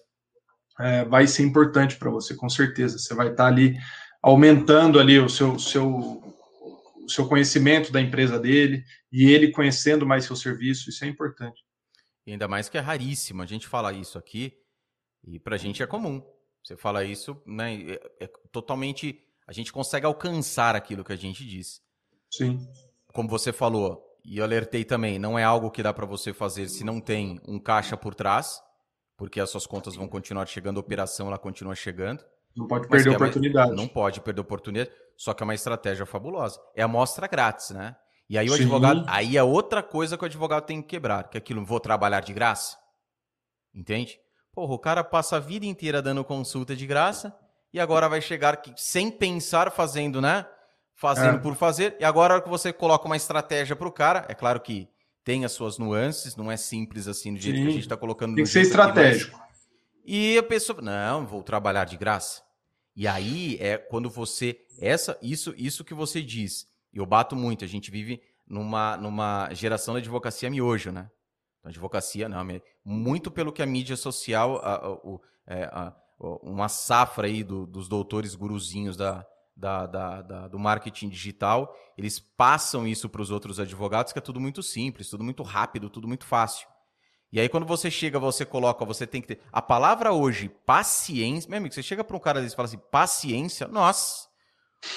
é, 0.80 1.04
vai 1.04 1.26
ser 1.26 1.42
importante 1.42 1.96
para 1.96 2.10
você, 2.10 2.34
com 2.34 2.48
certeza. 2.48 2.98
Você 2.98 3.14
vai 3.14 3.28
estar 3.28 3.44
tá 3.44 3.46
ali 3.46 3.76
aumentando 4.22 4.98
ali 4.98 5.18
o 5.18 5.28
seu, 5.28 5.58
seu, 5.58 5.88
o 5.88 7.08
seu 7.08 7.28
conhecimento 7.28 7.92
da 7.92 8.00
empresa 8.00 8.38
dele 8.38 8.82
e 9.12 9.30
ele 9.30 9.50
conhecendo 9.50 10.06
mais 10.06 10.24
seu 10.24 10.36
serviço, 10.36 10.88
isso 10.88 11.04
é 11.04 11.08
importante. 11.08 11.62
E 12.26 12.32
ainda 12.32 12.48
mais 12.48 12.68
que 12.68 12.76
é 12.76 12.80
raríssimo 12.80 13.42
a 13.42 13.46
gente 13.46 13.66
falar 13.66 13.92
isso 13.92 14.18
aqui 14.18 14.54
e 15.26 15.38
para 15.38 15.56
a 15.56 15.58
gente 15.58 15.82
é 15.82 15.86
comum. 15.86 16.22
Você 16.68 16.76
fala 16.76 17.02
isso, 17.02 17.40
né? 17.46 17.92
É, 17.92 18.24
é 18.24 18.26
totalmente. 18.52 19.18
A 19.46 19.54
gente 19.54 19.72
consegue 19.72 20.04
alcançar 20.04 20.76
aquilo 20.76 21.02
que 21.02 21.14
a 21.14 21.16
gente 21.16 21.42
diz. 21.46 21.80
Sim. 22.30 22.58
Como 23.10 23.26
você 23.26 23.54
falou, 23.54 24.04
e 24.22 24.36
eu 24.36 24.44
alertei 24.44 24.84
também, 24.84 25.18
não 25.18 25.38
é 25.38 25.42
algo 25.42 25.70
que 25.70 25.82
dá 25.82 25.94
para 25.94 26.04
você 26.04 26.34
fazer 26.34 26.68
se 26.68 26.84
não 26.84 27.00
tem 27.00 27.40
um 27.48 27.58
caixa 27.58 27.96
por 27.96 28.14
trás, 28.14 28.60
porque 29.16 29.40
as 29.40 29.48
suas 29.48 29.66
contas 29.66 29.96
vão 29.96 30.06
continuar 30.06 30.44
chegando, 30.44 30.76
a 30.76 30.80
operação 30.80 31.28
ela 31.28 31.38
continua 31.38 31.74
chegando. 31.74 32.22
Não 32.54 32.66
pode 32.66 32.86
perder 32.86 33.14
a 33.14 33.16
oportunidade. 33.16 33.74
Não 33.74 33.88
pode 33.88 34.20
perder 34.20 34.40
a 34.40 34.42
oportunidade, 34.42 34.90
só 35.16 35.32
que 35.32 35.42
é 35.42 35.44
uma 35.44 35.54
estratégia 35.54 36.04
fabulosa. 36.04 36.60
É 36.76 36.82
a 36.82 36.84
amostra 36.84 37.26
grátis, 37.26 37.70
né? 37.70 37.96
E 38.28 38.36
aí 38.36 38.46
o 38.46 38.52
Sim. 38.52 38.64
advogado, 38.64 39.06
aí 39.08 39.38
é 39.38 39.42
outra 39.42 39.82
coisa 39.82 40.18
que 40.18 40.24
o 40.24 40.26
advogado 40.26 40.66
tem 40.66 40.82
que 40.82 40.88
quebrar, 40.88 41.30
que 41.30 41.38
é 41.38 41.40
aquilo, 41.40 41.64
vou 41.64 41.80
trabalhar 41.80 42.20
de 42.20 42.34
graça. 42.34 42.76
Entende? 43.74 44.20
Porra, 44.58 44.74
o 44.74 44.78
cara 44.80 45.04
passa 45.04 45.36
a 45.36 45.38
vida 45.38 45.64
inteira 45.64 46.02
dando 46.02 46.24
consulta 46.24 46.74
de 46.74 46.84
graça 46.84 47.32
e 47.72 47.78
agora 47.78 48.08
vai 48.08 48.20
chegar 48.20 48.60
sem 48.76 49.08
pensar 49.08 49.70
fazendo, 49.70 50.20
né? 50.20 50.44
fazendo 50.96 51.36
é. 51.36 51.38
por 51.38 51.54
fazer. 51.54 51.96
E 52.00 52.04
agora 52.04 52.42
que 52.42 52.48
você 52.48 52.72
coloca 52.72 53.06
uma 53.06 53.16
estratégia 53.16 53.76
para 53.76 53.86
o 53.86 53.92
cara, 53.92 54.26
é 54.28 54.34
claro 54.34 54.58
que 54.58 54.88
tem 55.22 55.44
as 55.44 55.52
suas 55.52 55.78
nuances, 55.78 56.34
não 56.34 56.50
é 56.50 56.56
simples 56.56 57.06
assim 57.06 57.34
do 57.34 57.38
jeito 57.38 57.54
Sim. 57.54 57.62
que 57.62 57.68
a 57.68 57.72
gente 57.72 57.82
está 57.82 57.96
colocando. 57.96 58.34
Tem 58.34 58.42
que 58.42 58.50
ser 58.50 58.62
estratégico. 58.62 59.36
Aqui, 59.36 59.46
mas... 59.48 59.68
E 60.04 60.36
a 60.36 60.42
pessoa, 60.42 60.82
não, 60.82 61.24
vou 61.24 61.44
trabalhar 61.44 61.84
de 61.84 61.96
graça. 61.96 62.42
E 62.96 63.06
aí 63.06 63.58
é 63.60 63.78
quando 63.78 64.10
você 64.10 64.58
essa 64.80 65.16
isso 65.22 65.54
isso 65.56 65.84
que 65.84 65.94
você 65.94 66.20
diz. 66.20 66.66
Eu 66.92 67.06
bato 67.06 67.36
muito. 67.36 67.64
A 67.64 67.68
gente 67.68 67.92
vive 67.92 68.20
numa 68.44 68.96
numa 68.96 69.54
geração 69.54 69.94
da 69.94 70.00
advocacia 70.00 70.50
miojo, 70.50 70.90
né? 70.90 71.08
Advocacia 71.70 72.28
não, 72.28 72.46
muito 72.84 73.30
pelo 73.30 73.52
que 73.52 73.62
a 73.62 73.66
mídia 73.66 73.96
social, 73.96 74.56
a, 74.62 74.76
a, 74.76 75.54
é, 75.54 75.64
a, 75.64 75.94
uma 76.18 76.68
safra 76.68 77.26
aí 77.26 77.44
do, 77.44 77.66
dos 77.66 77.88
doutores 77.88 78.34
guruzinhos 78.34 78.96
da, 78.96 79.24
da, 79.56 79.86
da, 79.86 80.22
da, 80.22 80.48
do 80.48 80.58
marketing 80.58 81.08
digital, 81.08 81.74
eles 81.96 82.18
passam 82.18 82.86
isso 82.86 83.08
para 83.08 83.22
os 83.22 83.30
outros 83.30 83.58
advogados, 83.58 84.12
que 84.12 84.18
é 84.18 84.22
tudo 84.22 84.40
muito 84.40 84.62
simples, 84.62 85.10
tudo 85.10 85.24
muito 85.24 85.42
rápido, 85.42 85.90
tudo 85.90 86.06
muito 86.06 86.24
fácil. 86.24 86.68
E 87.30 87.38
aí, 87.38 87.48
quando 87.48 87.66
você 87.66 87.90
chega, 87.90 88.18
você 88.18 88.44
coloca, 88.46 88.84
você 88.84 89.06
tem 89.06 89.20
que 89.20 89.28
ter. 89.28 89.40
A 89.52 89.60
palavra 89.60 90.12
hoje, 90.12 90.48
paciência. 90.48 91.50
Meu 91.50 91.58
amigo, 91.58 91.74
você 91.74 91.82
chega 91.82 92.02
para 92.02 92.16
um 92.16 92.20
cara 92.20 92.40
e 92.40 92.50
fala 92.50 92.66
assim, 92.66 92.80
paciência, 92.90 93.68
nossa, 93.68 94.28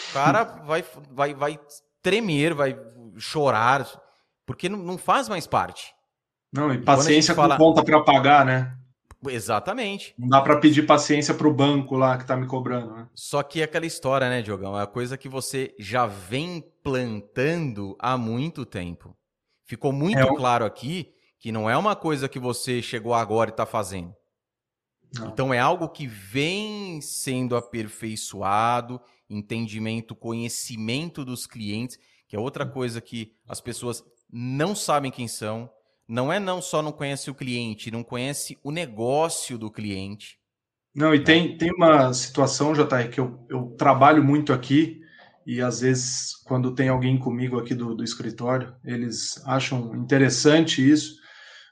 o 0.10 0.14
cara 0.14 0.44
vai, 0.64 0.86
vai, 1.10 1.34
vai 1.34 1.60
tremer, 2.02 2.54
vai 2.54 2.80
chorar, 3.18 3.86
porque 4.46 4.70
não, 4.70 4.78
não 4.78 4.98
faz 4.98 5.28
mais 5.28 5.46
parte. 5.46 5.94
Não, 6.52 6.74
e 6.74 6.78
paciência 6.78 7.34
fala... 7.34 7.58
com 7.58 7.66
conta 7.66 7.84
para 7.84 8.02
pagar, 8.04 8.46
né? 8.46 8.76
Exatamente. 9.30 10.14
Não 10.18 10.28
dá 10.28 10.42
para 10.42 10.58
pedir 10.58 10.84
paciência 10.86 11.34
para 11.34 11.48
o 11.48 11.54
banco 11.54 11.96
lá 11.96 12.18
que 12.18 12.24
está 12.24 12.36
me 12.36 12.48
cobrando, 12.48 12.96
né? 12.96 13.08
Só 13.14 13.44
que 13.44 13.62
é 13.62 13.64
aquela 13.64 13.86
história, 13.86 14.28
né, 14.30 14.42
Diogão? 14.42 14.78
É 14.78 14.84
a 14.84 14.88
coisa 14.88 15.18
que 15.18 15.30
você 15.30 15.76
já 15.78 16.08
vem 16.08 16.64
plantando 16.84 17.96
há 18.00 18.18
muito 18.18 18.66
tempo. 18.66 19.16
Ficou 19.64 19.94
muito 19.94 20.18
é 20.18 20.36
claro 20.36 20.66
aqui 20.66 21.14
que 21.40 21.52
não 21.52 21.70
é 21.70 21.78
uma 21.78 21.96
coisa 21.96 22.28
que 22.28 22.40
você 22.40 22.82
chegou 22.82 23.14
agora 23.14 23.50
e 23.50 23.54
está 23.54 23.66
fazendo. 23.66 24.14
Não. 25.14 25.28
Então 25.28 25.54
é 25.54 25.60
algo 25.60 25.90
que 25.90 26.08
vem 26.08 27.00
sendo 27.02 27.56
aperfeiçoado, 27.56 29.00
entendimento, 29.30 30.16
conhecimento 30.16 31.24
dos 31.24 31.46
clientes, 31.46 31.98
que 32.28 32.36
é 32.36 32.40
outra 32.40 32.66
coisa 32.66 33.02
que 33.02 33.34
as 33.48 33.60
pessoas 33.62 34.04
não 34.32 34.74
sabem 34.74 35.12
quem 35.12 35.28
são, 35.28 35.70
não 36.12 36.32
é 36.32 36.42
não 36.42 36.62
só 36.62 36.82
não 36.82 36.92
conhece 36.92 37.32
o 37.32 37.34
cliente, 37.34 37.90
não 37.90 38.04
conhece 38.04 38.60
o 38.62 38.70
negócio 38.70 39.58
do 39.58 39.72
cliente. 39.72 40.38
Não, 40.94 41.16
e 41.16 41.20
né? 41.20 41.24
tem, 41.24 41.58
tem 41.58 41.72
uma 41.74 42.14
situação, 42.14 42.74
JR, 42.74 43.10
que 43.10 43.22
eu, 43.22 43.40
eu 43.50 43.74
trabalho 43.78 44.22
muito 44.22 44.52
aqui, 44.52 45.00
e 45.48 45.62
às 45.62 45.80
vezes, 45.80 46.36
quando 46.44 46.76
tem 46.76 46.90
alguém 46.90 47.18
comigo 47.18 47.58
aqui 47.58 47.74
do, 47.74 47.96
do 47.96 48.04
escritório, 48.04 48.76
eles 48.84 49.42
acham 49.46 49.96
interessante 49.96 50.88
isso, 50.88 51.16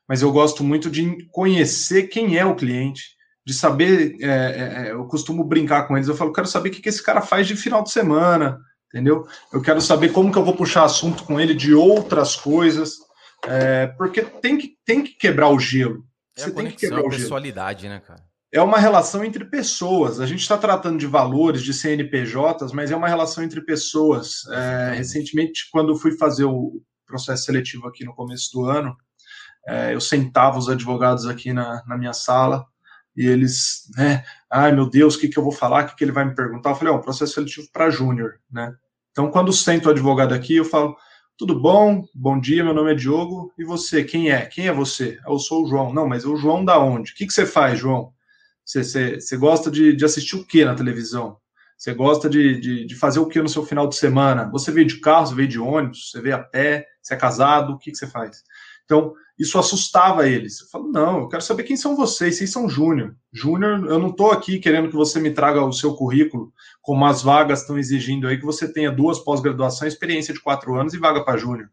mas 0.08 0.22
eu 0.22 0.32
gosto 0.32 0.64
muito 0.64 0.90
de 0.90 1.28
conhecer 1.32 2.04
quem 2.04 2.38
é 2.38 2.46
o 2.46 2.56
cliente, 2.56 3.18
de 3.46 3.54
saber. 3.54 4.16
É, 4.22 4.28
é, 4.28 4.88
é 4.88 4.92
eu 4.94 5.04
costumo 5.06 5.44
brincar 5.44 5.86
com 5.86 5.98
eles, 5.98 6.08
eu 6.08 6.16
falo, 6.16 6.32
quero 6.32 6.48
saber 6.48 6.70
o 6.70 6.72
que, 6.72 6.82
que 6.82 6.90
esse 6.90 7.04
cara 7.04 7.20
faz 7.20 7.46
de 7.46 7.58
final 7.58 7.84
de 7.84 7.92
semana, 7.92 8.58
entendeu? 8.88 9.28
Eu 9.52 9.62
quero 9.62 9.82
saber 9.82 10.14
como 10.14 10.32
que 10.32 10.38
eu 10.38 10.46
vou 10.46 10.56
puxar 10.56 10.86
assunto 10.86 11.26
com 11.26 11.42
ele 11.42 11.54
de 11.54 11.74
outras 11.74 12.38
coisas. 12.38 13.09
É, 13.48 13.88
porque 13.88 14.22
tem 14.22 14.58
que, 14.58 14.78
tem 14.86 15.04
que 15.04 15.12
quebrar 15.12 15.50
o 15.50 15.60
gelo. 15.60 16.06
É 16.38 16.44
Você 16.44 16.52
tem 16.52 16.68
que 16.68 16.78
quebrar 16.78 17.02
o 17.02 17.10
pessoalidade, 17.10 17.84
gelo. 17.84 17.94
né, 17.94 18.00
cara? 18.00 18.24
É 18.52 18.62
uma 18.62 18.80
relação 18.80 19.24
entre 19.24 19.46
pessoas. 19.46 20.20
A 20.20 20.26
gente 20.26 20.42
está 20.42 20.58
tratando 20.58 20.98
de 20.98 21.06
valores, 21.06 21.62
de 21.62 21.74
CNPJs, 21.74 22.72
mas 22.74 22.90
é 22.90 22.96
uma 22.96 23.08
relação 23.08 23.44
entre 23.44 23.62
pessoas. 23.62 24.46
É, 24.52 24.94
recentemente, 24.96 25.70
quando 25.72 25.96
fui 25.96 26.18
fazer 26.18 26.46
o 26.46 26.82
processo 27.06 27.44
seletivo 27.44 27.88
aqui 27.88 28.04
no 28.04 28.16
começo 28.16 28.52
do 28.52 28.66
ano, 28.66 28.96
é, 29.68 29.94
eu 29.94 30.02
sentava 30.02 30.58
os 30.58 30.68
advogados 30.68 31.28
aqui 31.28 31.54
na, 31.54 31.84
na 31.86 31.98
minha 31.98 32.14
sala 32.14 32.66
e 33.16 33.28
eles, 33.28 33.84
né, 33.98 34.24
ai 34.50 34.72
meu 34.72 34.90
Deus, 34.90 35.16
o 35.16 35.20
que, 35.20 35.28
que 35.28 35.38
eu 35.38 35.44
vou 35.44 35.52
falar, 35.52 35.84
o 35.84 35.88
que, 35.88 35.96
que 35.96 36.04
ele 36.04 36.12
vai 36.12 36.26
me 36.26 36.34
perguntar? 36.34 36.72
Eu 36.72 36.76
falei, 36.76 36.94
ó, 36.94 36.98
oh, 36.98 37.02
processo 37.02 37.34
seletivo 37.34 37.68
para 37.72 37.90
júnior, 37.90 38.40
né? 38.50 38.74
Então, 39.12 39.30
quando 39.30 39.52
sento 39.52 39.88
o 39.88 39.90
advogado 39.90 40.34
aqui, 40.34 40.56
eu 40.56 40.66
falo, 40.66 40.96
tudo 41.40 41.58
bom? 41.58 42.06
Bom 42.14 42.38
dia, 42.38 42.66
meu 42.66 42.74
nome 42.74 42.92
é 42.92 42.96
Diogo. 42.96 43.54
E 43.58 43.64
você, 43.64 44.04
quem 44.04 44.30
é? 44.30 44.46
Quem 44.46 44.68
é 44.68 44.74
você? 44.74 45.18
Eu 45.26 45.40
sou 45.40 45.64
o 45.64 45.68
João. 45.70 45.94
Não, 45.94 46.06
mas 46.06 46.26
o 46.26 46.36
João 46.36 46.66
da 46.66 46.78
onde? 46.78 47.14
O 47.14 47.16
que, 47.16 47.26
que 47.26 47.32
você 47.32 47.46
faz, 47.46 47.80
João? 47.80 48.12
Você, 48.66 48.84
você, 48.84 49.22
você 49.22 49.38
gosta 49.38 49.72
de, 49.72 49.96
de 49.96 50.04
assistir 50.04 50.36
o 50.36 50.46
que 50.46 50.66
na 50.66 50.76
televisão? 50.76 51.38
Você 51.78 51.94
gosta 51.94 52.30
de, 52.30 52.60
de, 52.60 52.86
de, 52.86 52.94
fazer 52.94 53.22
o 53.22 53.26
que 53.26 53.42
no 53.42 53.48
seu 53.48 53.66
final 53.66 53.88
de 53.88 53.96
semana? 53.96 54.50
Você 54.52 54.70
veio 54.70 54.86
de 54.86 55.00
carro, 55.00 55.28
você 55.28 55.36
veio 55.36 55.48
de 55.48 55.58
ônibus, 55.58 56.12
você 56.12 56.22
veio 56.22 56.36
a 56.36 56.40
pé, 56.40 56.86
você 57.02 57.14
é 57.14 57.18
casado, 57.18 57.72
o 57.72 57.78
que, 57.78 57.92
que 57.92 57.98
você 57.98 58.06
faz? 58.06 58.44
Então, 58.90 59.14
isso 59.38 59.60
assustava 59.60 60.28
eles. 60.28 60.62
Eu 60.62 60.68
falo, 60.68 60.92
não, 60.92 61.20
eu 61.20 61.28
quero 61.30 61.44
saber 61.44 61.62
quem 61.62 61.78
são 61.78 61.96
vocês, 61.96 62.38
vocês 62.38 62.52
são 62.52 62.68
júnior. 62.68 63.16
Júnior, 63.32 63.86
eu 63.86 64.00
não 64.00 64.10
estou 64.10 64.32
aqui 64.32 64.58
querendo 64.58 64.90
que 64.90 64.96
você 64.96 65.20
me 65.20 65.30
traga 65.30 65.64
o 65.64 65.72
seu 65.72 65.94
currículo, 65.94 66.52
como 66.82 67.06
as 67.06 67.22
vagas 67.22 67.62
estão 67.62 67.78
exigindo 67.78 68.28
aí, 68.28 68.40
que 68.40 68.46
você 68.46 68.68
tenha 68.68 68.92
duas 68.92 69.20
pós-graduações, 69.20 69.94
experiência 69.94 70.34
de 70.34 70.42
quatro 70.42 70.74
anos 70.76 70.96
e 70.96 70.98
vaga 70.98 71.24
para 71.24 71.38
júnior. 71.38 71.70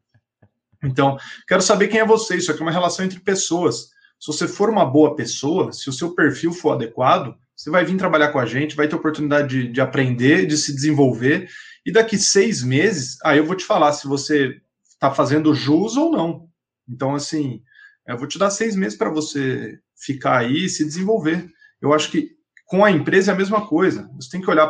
Então, 0.84 1.16
quero 1.48 1.62
saber 1.62 1.88
quem 1.88 2.00
é 2.00 2.06
você, 2.06 2.36
isso 2.36 2.50
aqui 2.50 2.60
é 2.60 2.62
uma 2.62 2.70
relação 2.70 3.04
entre 3.04 3.18
pessoas. 3.18 3.88
Se 4.20 4.26
você 4.26 4.46
for 4.46 4.68
uma 4.68 4.84
boa 4.84 5.16
pessoa, 5.16 5.72
se 5.72 5.88
o 5.88 5.92
seu 5.92 6.14
perfil 6.14 6.52
for 6.52 6.72
adequado, 6.72 7.34
você 7.56 7.70
vai 7.70 7.82
vir 7.82 7.96
trabalhar 7.96 8.28
com 8.28 8.38
a 8.38 8.44
gente, 8.44 8.76
vai 8.76 8.88
ter 8.88 8.94
oportunidade 8.94 9.48
de, 9.48 9.72
de 9.72 9.80
aprender, 9.80 10.46
de 10.46 10.58
se 10.58 10.74
desenvolver, 10.74 11.48
e 11.84 11.90
daqui 11.90 12.18
seis 12.18 12.62
meses, 12.62 13.16
aí 13.24 13.38
eu 13.38 13.46
vou 13.46 13.56
te 13.56 13.64
falar 13.64 13.92
se 13.92 14.06
você 14.06 14.60
está 14.84 15.10
fazendo 15.10 15.54
jus 15.54 15.96
ou 15.96 16.12
não. 16.12 16.46
Então, 16.88 17.14
assim, 17.14 17.62
eu 18.06 18.16
vou 18.16 18.28
te 18.28 18.38
dar 18.38 18.50
seis 18.50 18.76
meses 18.76 18.96
para 18.96 19.10
você 19.10 19.78
ficar 19.96 20.38
aí 20.38 20.64
e 20.64 20.68
se 20.68 20.84
desenvolver. 20.84 21.48
Eu 21.80 21.92
acho 21.92 22.10
que 22.10 22.36
Com 22.66 22.84
a 22.84 22.90
empresa 22.90 23.30
é 23.30 23.34
a 23.34 23.38
mesma 23.38 23.64
coisa. 23.64 24.10
Você 24.16 24.28
tem 24.28 24.40
que 24.40 24.50
olhar 24.50 24.66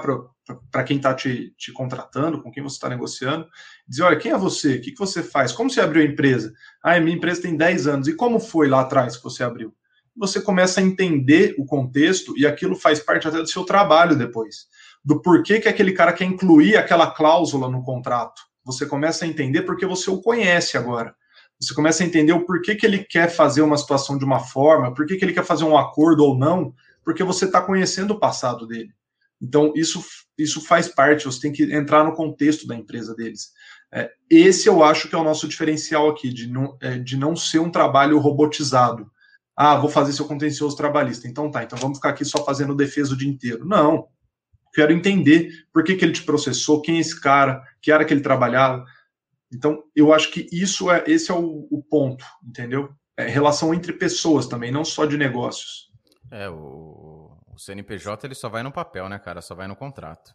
para 0.71 0.85
quem 0.85 0.99
está 0.99 1.15
te, 1.15 1.55
te, 1.57 1.73
contratando, 1.73 2.43
com 2.43 2.51
quem 2.51 2.63
você 2.63 2.77
está 2.77 2.91
negociando, 2.91 3.49
dizer: 3.89 4.03
olha, 4.03 4.17
quem 4.19 4.33
é 4.33 4.37
você? 4.37 4.77
O 4.77 4.81
que, 4.83 4.93
que 4.93 4.99
você 4.99 5.23
faz? 5.23 5.51
Como 5.51 5.71
você 5.71 5.81
abriu 5.81 6.03
a 6.03 6.05
empresa? 6.05 6.53
Ah, 6.83 7.01
minha 7.01 7.17
empresa 7.17 7.41
tem 7.41 7.57
10 7.57 7.87
anos. 7.87 8.09
E 8.09 8.15
como 8.15 8.39
foi 8.39 8.69
lá 8.69 8.83
atrás 8.83 9.17
que 9.17 9.25
você 9.25 9.43
abriu? 9.43 9.75
Você 10.15 10.41
começa 10.43 10.81
a 10.81 10.83
entender 10.83 11.55
o 11.59 11.65
contexto 11.65 12.37
e 12.39 12.47
aquilo 12.47 12.77
faz 12.77 13.01
parte 13.01 13.29
até 13.29 13.39
do 13.39 13.49
seu 13.49 13.65
trabalho 13.65 14.15
depois. 14.15 14.67
Do 15.03 15.23
porquê 15.23 15.59
que 15.59 15.69
aquele 15.69 15.93
cara 15.93 16.13
quer 16.13 16.25
incluir 16.25 16.77
aquela 16.77 17.11
cláusula 17.11 17.69
no 17.71 17.83
contrato. 17.83 18.43
Você 18.65 18.85
começa 18.85 19.25
a 19.25 19.29
entender 19.29 19.63
porque 19.63 19.87
você 19.87 20.11
o 20.11 20.21
conhece 20.21 20.77
agora. 20.77 21.15
Você 21.61 21.75
começa 21.75 22.03
a 22.03 22.07
entender 22.07 22.33
o 22.33 22.45
porquê 22.45 22.75
que 22.75 22.85
ele 22.85 23.05
quer 23.05 23.29
fazer 23.31 23.63
uma 23.63 23.79
situação 23.79 24.19
de 24.19 24.25
uma 24.25 24.41
forma, 24.41 24.93
por 24.93 25.07
que 25.07 25.15
ele 25.15 25.33
quer 25.33 25.45
fazer 25.45 25.65
um 25.65 25.77
acordo 25.77 26.25
ou 26.25 26.39
não, 26.39 26.75
porque 27.05 27.25
você 27.25 27.47
está 27.47 27.61
conhecendo 27.61 28.13
o 28.13 28.19
passado 28.19 28.67
dele. 28.67 28.91
Então, 29.41 29.73
isso, 29.75 30.03
isso 30.39 30.61
faz 30.61 30.89
parte, 30.89 31.25
você 31.25 31.41
tem 31.41 31.53
que 31.53 31.75
entrar 31.75 32.05
no 32.05 32.15
contexto 32.15 32.67
da 32.67 32.75
empresa 32.75 33.15
deles. 33.15 33.53
É, 33.93 34.11
esse 34.31 34.69
eu 34.69 34.83
acho 34.83 35.09
que 35.09 35.15
é 35.15 35.19
o 35.19 35.25
nosso 35.25 35.47
diferencial 35.47 36.09
aqui, 36.09 36.33
de 36.33 36.47
não, 36.47 36.77
é, 36.81 36.99
de 36.99 37.17
não 37.17 37.37
ser 37.37 37.59
um 37.59 37.71
trabalho 37.71 38.19
robotizado. 38.19 39.11
Ah, 39.57 39.77
vou 39.77 39.89
fazer 39.89 40.13
seu 40.13 40.27
contencioso 40.27 40.77
trabalhista. 40.77 41.27
Então 41.27 41.51
tá, 41.51 41.63
então 41.63 41.79
vamos 41.79 41.99
ficar 41.99 42.11
aqui 42.11 42.25
só 42.25 42.45
fazendo 42.45 42.75
defesa 42.75 43.15
o 43.15 43.17
dia 43.17 43.29
inteiro. 43.29 43.65
Não. 43.65 44.09
Quero 44.75 44.93
entender 44.93 45.51
por 45.73 45.83
que, 45.83 45.95
que 45.95 46.05
ele 46.05 46.13
te 46.13 46.23
processou, 46.23 46.83
quem 46.83 46.99
é 46.99 47.01
esse 47.01 47.19
cara, 47.19 47.63
que 47.81 47.91
área 47.91 48.05
que 48.05 48.13
ele 48.13 48.21
trabalhava. 48.21 48.85
Então, 49.57 49.83
eu 49.95 50.13
acho 50.13 50.31
que 50.31 50.47
isso 50.53 50.91
é 50.91 51.03
esse 51.07 51.31
é 51.31 51.35
o, 51.35 51.67
o 51.71 51.83
ponto, 51.83 52.25
entendeu? 52.45 52.91
É 53.17 53.27
relação 53.27 53.73
entre 53.73 53.95
pessoas 53.95 54.47
também, 54.47 54.71
não 54.71 54.85
só 54.85 55.07
de 55.07 55.17
negócios. 55.17 55.91
É, 56.31 56.47
o, 56.51 57.35
o 57.47 57.59
CNPJ 57.59 58.27
ele 58.27 58.35
só 58.35 58.51
vai 58.51 58.63
no 58.63 58.71
papel, 58.71 59.09
né, 59.09 59.19
cara? 59.19 59.41
Só 59.41 59.55
vai 59.55 59.67
no 59.67 59.75
contrato. 59.75 60.35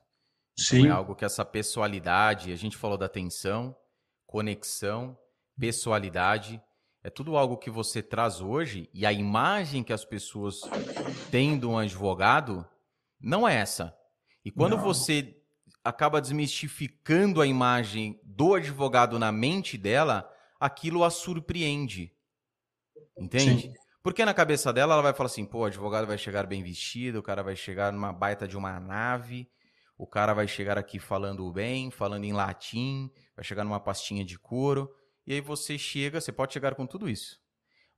Então, 0.53 0.65
Sim. 0.65 0.87
é 0.87 0.89
algo 0.89 1.15
que 1.15 1.23
essa 1.23 1.45
pessoalidade, 1.45 2.51
a 2.51 2.55
gente 2.55 2.75
falou 2.75 2.97
da 2.97 3.05
atenção, 3.05 3.75
conexão, 4.25 5.15
pessoalidade, 5.59 6.59
é 7.03 7.09
tudo 7.11 7.37
algo 7.37 7.57
que 7.57 7.69
você 7.69 8.01
traz 8.01 8.41
hoje 8.41 8.89
e 8.91 9.05
a 9.05 9.13
imagem 9.13 9.83
que 9.83 9.93
as 9.93 10.03
pessoas 10.03 10.61
têm 11.29 11.59
de 11.59 11.67
um 11.67 11.77
advogado 11.77 12.67
não 13.19 13.47
é 13.47 13.55
essa. 13.55 13.95
E 14.43 14.49
quando 14.49 14.77
não. 14.77 14.83
você 14.83 15.40
acaba 15.83 16.21
desmistificando 16.21 17.41
a 17.41 17.47
imagem 17.47 18.19
do 18.23 18.53
advogado 18.53 19.17
na 19.17 19.31
mente 19.31 19.77
dela, 19.77 20.29
aquilo 20.59 21.03
a 21.03 21.09
surpreende. 21.09 22.13
Entende? 23.17 23.63
Sim. 23.63 23.73
Porque 24.03 24.25
na 24.25 24.33
cabeça 24.33 24.73
dela 24.73 24.93
ela 24.93 25.01
vai 25.03 25.13
falar 25.13 25.27
assim: 25.27 25.45
pô, 25.45 25.59
o 25.59 25.65
advogado 25.65 26.07
vai 26.07 26.17
chegar 26.17 26.47
bem 26.47 26.63
vestido, 26.63 27.19
o 27.19 27.23
cara 27.23 27.43
vai 27.43 27.55
chegar 27.55 27.91
numa 27.91 28.11
baita 28.11 28.47
de 28.47 28.57
uma 28.57 28.79
nave, 28.79 29.49
o 29.97 30.07
cara 30.07 30.33
vai 30.33 30.47
chegar 30.47 30.77
aqui 30.77 30.99
falando 30.99 31.51
bem, 31.51 31.91
falando 31.91 32.23
em 32.23 32.33
latim, 32.33 33.11
vai 33.35 33.45
chegar 33.45 33.63
numa 33.63 33.79
pastinha 33.79 34.25
de 34.25 34.39
couro. 34.39 34.91
E 35.25 35.33
aí 35.33 35.41
você 35.41 35.77
chega, 35.77 36.19
você 36.19 36.31
pode 36.31 36.53
chegar 36.53 36.73
com 36.73 36.87
tudo 36.87 37.07
isso. 37.07 37.39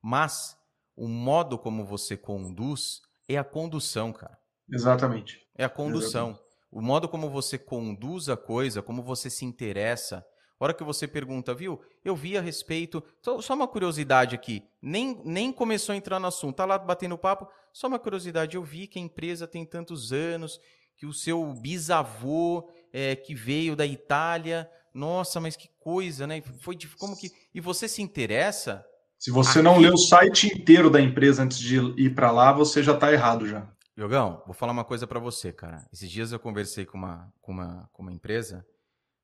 Mas 0.02 0.58
o 0.96 1.08
modo 1.08 1.58
como 1.58 1.86
você 1.86 2.18
conduz 2.18 3.02
é 3.28 3.38
a 3.38 3.44
condução, 3.44 4.12
cara. 4.12 4.38
Exatamente. 4.70 5.40
É 5.56 5.64
a 5.64 5.70
condução. 5.70 6.30
Exatamente. 6.30 6.43
O 6.74 6.82
modo 6.82 7.08
como 7.08 7.30
você 7.30 7.58
conduz 7.58 8.30
a 8.30 8.36
coisa, 8.36 8.82
como 8.82 9.04
você 9.04 9.30
se 9.30 9.46
interessa, 9.46 10.26
a 10.60 10.64
hora 10.64 10.74
que 10.74 10.84
você 10.84 11.08
pergunta, 11.08 11.54
viu? 11.54 11.80
Eu 12.04 12.16
vi 12.16 12.38
a 12.38 12.42
respeito. 12.42 13.04
Só 13.22 13.54
uma 13.54 13.68
curiosidade 13.68 14.34
aqui. 14.34 14.64
Nem, 14.82 15.22
nem 15.24 15.52
começou 15.52 15.94
a 15.94 15.96
entrar 15.96 16.20
no 16.20 16.28
assunto. 16.28 16.56
Tá 16.56 16.66
lá 16.66 16.80
batendo 16.80 17.18
papo. 17.18 17.48
Só 17.72 17.88
uma 17.88 18.00
curiosidade. 18.00 18.56
Eu 18.56 18.64
vi 18.64 18.88
que 18.88 18.98
a 18.98 19.02
empresa 19.02 19.46
tem 19.46 19.66
tantos 19.66 20.12
anos, 20.12 20.60
que 20.98 21.06
o 21.06 21.14
seu 21.14 21.54
bisavô 21.54 22.70
é, 22.92 23.16
que 23.16 23.36
veio 23.36 23.76
da 23.76 23.86
Itália. 23.86 24.70
Nossa, 24.94 25.40
mas 25.40 25.56
que 25.56 25.70
coisa, 25.80 26.26
né? 26.26 26.42
Foi 26.62 26.76
de, 26.76 26.88
como 26.96 27.16
que. 27.18 27.30
E 27.54 27.60
você 27.60 27.88
se 27.88 28.02
interessa? 28.02 28.86
Se 29.20 29.32
você 29.32 29.60
aqui... 29.60 29.64
não 29.64 29.80
lê 29.80 29.90
o 29.90 29.98
site 29.98 30.48
inteiro 30.48 30.90
da 30.90 31.02
empresa 31.02 31.44
antes 31.44 31.60
de 31.60 31.78
ir 31.98 32.16
para 32.16 32.32
lá, 32.32 32.52
você 32.52 32.82
já 32.82 32.94
está 32.94 33.12
errado 33.12 33.48
já. 33.48 33.70
Jogão, 33.96 34.42
vou 34.46 34.54
falar 34.54 34.72
uma 34.72 34.86
coisa 34.86 35.06
para 35.06 35.20
você, 35.20 35.54
cara. 35.54 35.88
Esses 35.92 36.10
dias 36.10 36.32
eu 36.32 36.40
conversei 36.40 36.86
com 36.86 36.98
uma, 36.98 37.32
com 37.42 37.52
uma, 37.52 37.90
com 37.94 38.02
uma 38.02 38.12
empresa 38.12 38.66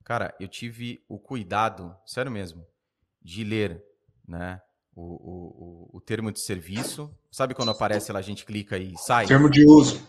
Cara, 0.10 0.34
eu 0.40 0.48
tive 0.48 1.04
o 1.08 1.20
cuidado, 1.20 1.96
sério 2.04 2.32
mesmo, 2.32 2.66
de 3.22 3.44
ler, 3.44 3.80
né? 4.28 4.60
O, 4.96 5.04
o, 5.04 5.98
o, 5.98 6.02
termo 6.02 6.32
de 6.32 6.42
serviço. 6.42 7.16
Sabe 7.32 7.54
quando 7.54 7.70
aparece 7.70 8.12
lá, 8.12 8.18
a 8.18 8.24
gente 8.24 8.44
clica 8.44 8.76
e 8.80 8.98
sai? 8.98 9.28
Termo 9.28 9.48
de 9.48 9.64
uso. 9.66 10.02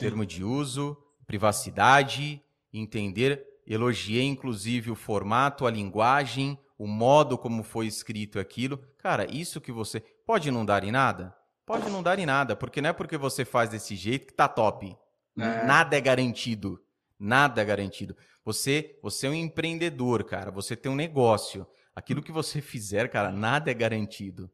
Termo 0.00 0.24
de 0.24 0.42
uso, 0.42 0.96
privacidade, 1.26 2.42
entender. 2.72 3.44
Elogiei, 3.66 4.24
inclusive, 4.24 4.90
o 4.90 4.96
formato, 4.96 5.66
a 5.66 5.70
linguagem, 5.70 6.58
o 6.78 6.86
modo 6.86 7.36
como 7.36 7.62
foi 7.62 7.86
escrito 7.86 8.38
aquilo. 8.40 8.78
Cara, 8.96 9.30
isso 9.30 9.60
que 9.60 9.70
você. 9.70 10.00
Pode 10.00 10.50
não 10.50 10.64
dar 10.64 10.82
em 10.82 10.90
nada? 10.90 11.36
Pode 11.64 11.88
não 11.88 12.02
dar 12.02 12.18
em 12.18 12.26
nada, 12.26 12.56
porque 12.56 12.80
não 12.80 12.90
é 12.90 12.92
porque 12.92 13.16
você 13.16 13.44
faz 13.44 13.70
desse 13.70 13.94
jeito 13.94 14.26
que 14.26 14.34
tá 14.34 14.48
top. 14.48 14.96
É. 15.38 15.64
Nada 15.64 15.96
é 15.96 16.00
garantido. 16.00 16.82
Nada 17.18 17.62
é 17.62 17.64
garantido. 17.64 18.16
Você, 18.44 18.98
você 19.02 19.26
é 19.26 19.30
um 19.30 19.34
empreendedor, 19.34 20.24
cara. 20.24 20.50
Você 20.50 20.74
tem 20.74 20.90
um 20.90 20.96
negócio. 20.96 21.66
Aquilo 21.94 22.22
que 22.22 22.32
você 22.32 22.60
fizer, 22.60 23.08
cara, 23.08 23.30
nada 23.30 23.70
é 23.70 23.74
garantido. 23.74 24.50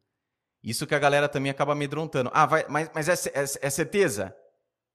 Isso 0.63 0.87
que 0.87 0.95
a 0.95 0.99
galera 0.99 1.29
também 1.29 1.51
acaba 1.51 1.73
amedrontando. 1.73 2.31
Ah, 2.35 2.45
vai, 2.45 2.67
mas, 2.69 2.91
mas 2.95 3.09
é, 3.09 3.31
é, 3.31 3.43
é 3.43 3.71
certeza? 3.71 4.37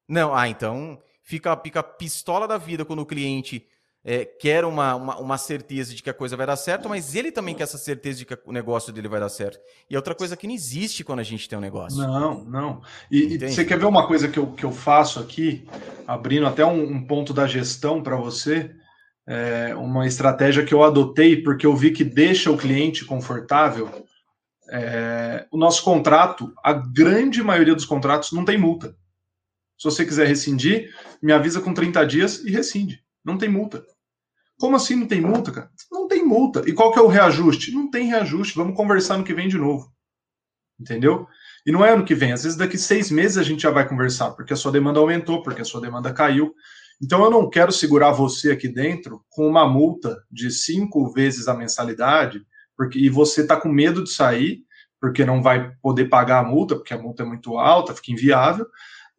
Não, 0.08 0.35
ah, 0.35 0.48
então 0.48 1.01
fica, 1.24 1.56
fica 1.58 1.82
pistola 1.82 2.48
da 2.48 2.58
vida 2.58 2.85
quando 2.85 3.00
o 3.00 3.06
cliente 3.06 3.67
é, 4.06 4.25
quer 4.25 4.65
uma, 4.65 4.95
uma, 4.95 5.17
uma, 5.19 5.38
certeza 5.38 5.93
de 5.95 6.03
que 6.03 6.09
a 6.09 6.14
coisa 6.14 6.35
vai 6.35 6.45
dar 6.45 6.56
certo, 6.56 6.90
mas 6.90 7.15
ele 7.15 7.32
também 7.32 7.56
quer 7.56 7.64
essa 7.64 7.77
certeza 7.77 8.19
de 8.19 8.25
que 8.25 8.38
o 8.45 8.51
negócio 8.51 8.91
dele 8.91 9.07
vai 9.07 9.19
dar 9.19 9.30
certo. 9.30 9.59
E 9.90 9.95
é 9.95 9.98
outra 9.98 10.14
coisa 10.14 10.35
que 10.35 10.45
não 10.45 10.53
existe 10.53 11.03
quando 11.03 11.19
a 11.19 11.23
gente 11.23 11.48
tem 11.48 11.57
um 11.57 11.61
negócio. 11.61 11.98
Não, 11.99 12.43
não. 12.43 12.82
E, 13.09 13.35
e 13.35 13.49
você 13.49 13.64
quer 13.64 13.80
ver 13.80 13.85
uma 13.85 14.06
coisa 14.06 14.27
que 14.27 14.38
eu, 14.38 14.48
que 14.48 14.65
eu 14.65 14.72
faço 14.72 15.19
aqui, 15.19 15.65
abrindo 16.06 16.45
até 16.45 16.65
um, 16.65 16.83
um 16.83 17.06
ponto 17.06 17.33
da 17.33 17.48
gestão 17.48 18.03
para 18.03 18.15
você? 18.15 18.75
é, 19.25 19.75
uma 19.75 20.06
estratégia 20.06 20.65
que 20.65 20.73
eu 20.73 20.83
adotei 20.83 21.41
porque 21.41 21.65
eu 21.65 21.75
vi 21.75 21.91
que 21.91 22.03
deixa 22.03 22.51
o 22.51 22.57
cliente 22.57 23.06
confortável. 23.06 23.90
É, 24.69 25.45
o 25.51 25.57
nosso 25.57 25.83
contrato, 25.83 26.53
a 26.64 26.73
grande 26.73 27.41
maioria 27.43 27.75
dos 27.75 27.85
contratos 27.85 28.32
não 28.32 28.43
tem 28.43 28.57
multa. 28.57 28.95
Se 29.77 29.85
você 29.85 30.06
quiser 30.06 30.27
rescindir, 30.27 30.93
me 31.22 31.32
avisa 31.32 31.61
com 31.61 31.73
30 31.73 32.06
dias 32.06 32.43
e 32.43 32.51
rescinde. 32.51 33.03
Não 33.23 33.38
tem 33.38 33.49
multa. 33.49 33.83
Como 34.59 34.75
assim 34.75 34.95
não 34.95 35.07
tem 35.07 35.22
multa, 35.22 35.51
cara? 35.51 35.69
Não 35.91 36.07
tem 36.07 36.25
multa. 36.25 36.64
E 36.67 36.73
qual 36.73 36.91
que 36.91 36.99
é 36.99 37.01
o 37.01 37.07
reajuste? 37.07 37.73
Não 37.73 37.90
tem 37.90 38.07
reajuste. 38.07 38.56
Vamos 38.56 38.75
conversar 38.75 39.17
no 39.17 39.23
que 39.23 39.33
vem 39.33 39.48
de 39.48 39.57
novo. 39.57 39.91
Entendeu? 40.80 41.27
E 41.65 41.72
não 41.72 41.83
é 41.83 41.91
ano 41.91 42.06
que 42.06 42.15
vem. 42.15 42.32
Às 42.32 42.43
vezes 42.43 42.57
daqui 42.57 42.77
seis 42.77 43.09
meses 43.09 43.38
a 43.38 43.43
gente 43.43 43.64
já 43.64 43.72
vai 43.72 43.88
conversar, 43.88 44.32
porque 44.32 44.53
a 44.53 44.56
sua 44.56 44.72
demanda 44.72 44.99
aumentou, 44.99 45.41
porque 45.41 45.61
a 45.61 45.65
sua 45.65 45.82
demanda 45.82 46.14
caiu. 46.14 46.53
Então 47.01 47.23
eu 47.23 47.32
não 47.32 47.49
quero 47.49 47.72
segurar 47.72 48.11
você 48.11 48.51
aqui 48.51 48.67
dentro 48.67 49.23
com 49.30 49.48
uma 49.48 49.67
multa 49.67 50.23
de 50.32 50.51
cinco 50.51 51.11
vezes 51.11 51.48
a 51.48 51.53
mensalidade, 51.53 52.45
porque 52.77 52.99
e 52.99 53.09
você 53.09 53.41
está 53.41 53.56
com 53.56 53.69
medo 53.69 54.03
de 54.03 54.11
sair, 54.11 54.64
porque 54.99 55.25
não 55.25 55.41
vai 55.41 55.73
poder 55.82 56.06
pagar 56.06 56.40
a 56.40 56.48
multa, 56.48 56.75
porque 56.75 56.93
a 56.93 56.98
multa 56.98 57.23
é 57.23 57.25
muito 57.25 57.57
alta, 57.57 57.93
fica 57.93 58.11
inviável, 58.11 58.65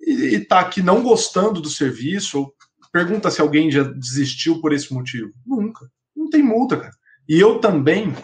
e 0.00 0.36
está 0.36 0.60
aqui 0.60 0.82
não 0.82 1.02
gostando 1.02 1.60
do 1.60 1.68
serviço, 1.68 2.38
ou 2.38 2.54
pergunta 2.94 3.28
se 3.28 3.40
alguém 3.40 3.72
já 3.72 3.82
desistiu 3.82 4.60
por 4.60 4.72
esse 4.72 4.94
motivo. 4.94 5.32
Nunca. 5.44 5.90
Não 6.16 6.30
tem 6.30 6.44
multa, 6.44 6.76
cara. 6.76 6.92
E 7.28 7.40
eu 7.40 7.58
também. 7.58 8.14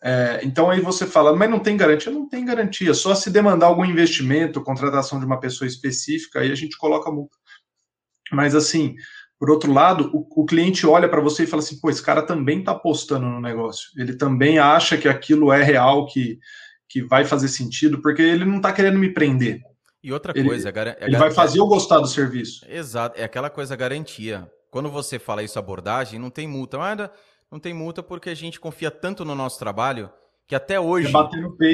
É, 0.00 0.40
então 0.44 0.70
aí 0.70 0.80
você 0.80 1.04
fala, 1.04 1.34
mas 1.34 1.50
não 1.50 1.58
tem 1.58 1.76
garantia? 1.76 2.12
Não 2.12 2.28
tem 2.28 2.44
garantia. 2.44 2.94
Só 2.94 3.16
se 3.16 3.30
demandar 3.30 3.66
algum 3.66 3.84
investimento, 3.84 4.62
contratação 4.62 5.18
de 5.18 5.26
uma 5.26 5.40
pessoa 5.40 5.66
específica, 5.66 6.38
aí 6.38 6.52
a 6.52 6.54
gente 6.54 6.78
coloca 6.78 7.10
multa. 7.10 7.36
Mas 8.30 8.54
assim, 8.54 8.94
por 9.40 9.50
outro 9.50 9.72
lado, 9.72 10.08
o, 10.14 10.42
o 10.42 10.46
cliente 10.46 10.86
olha 10.86 11.08
para 11.08 11.20
você 11.20 11.42
e 11.42 11.46
fala 11.48 11.60
assim: 11.60 11.80
pô, 11.80 11.90
esse 11.90 12.02
cara 12.02 12.22
também 12.22 12.60
está 12.60 12.70
apostando 12.70 13.26
no 13.26 13.40
negócio. 13.40 13.88
Ele 13.96 14.14
também 14.14 14.56
acha 14.56 14.96
que 14.96 15.08
aquilo 15.08 15.52
é 15.52 15.64
real, 15.64 16.06
que, 16.06 16.38
que 16.88 17.02
vai 17.02 17.24
fazer 17.24 17.48
sentido, 17.48 18.00
porque 18.00 18.22
ele 18.22 18.44
não 18.44 18.58
está 18.58 18.72
querendo 18.72 19.00
me 19.00 19.12
prender. 19.12 19.60
E 20.02 20.12
outra 20.12 20.34
coisa, 20.34 20.68
ele, 20.68 20.78
é 20.78 20.96
ele 21.00 21.16
vai 21.16 21.30
fazer 21.30 21.60
eu 21.60 21.66
gostar 21.66 22.00
do 22.00 22.08
serviço. 22.08 22.66
Exato, 22.68 23.18
é 23.18 23.24
aquela 23.24 23.48
coisa 23.48 23.76
garantia. 23.76 24.50
Quando 24.70 24.90
você 24.90 25.18
fala 25.18 25.42
isso 25.42 25.58
abordagem, 25.58 26.18
não 26.18 26.30
tem 26.30 26.48
multa. 26.48 26.78
Mas 26.78 27.10
não 27.50 27.58
tem 27.60 27.72
multa 27.72 28.02
porque 28.02 28.30
a 28.30 28.34
gente 28.34 28.58
confia 28.58 28.90
tanto 28.90 29.24
no 29.24 29.34
nosso 29.34 29.58
trabalho 29.58 30.10
que 30.46 30.54
até 30.54 30.80
hoje 30.80 31.12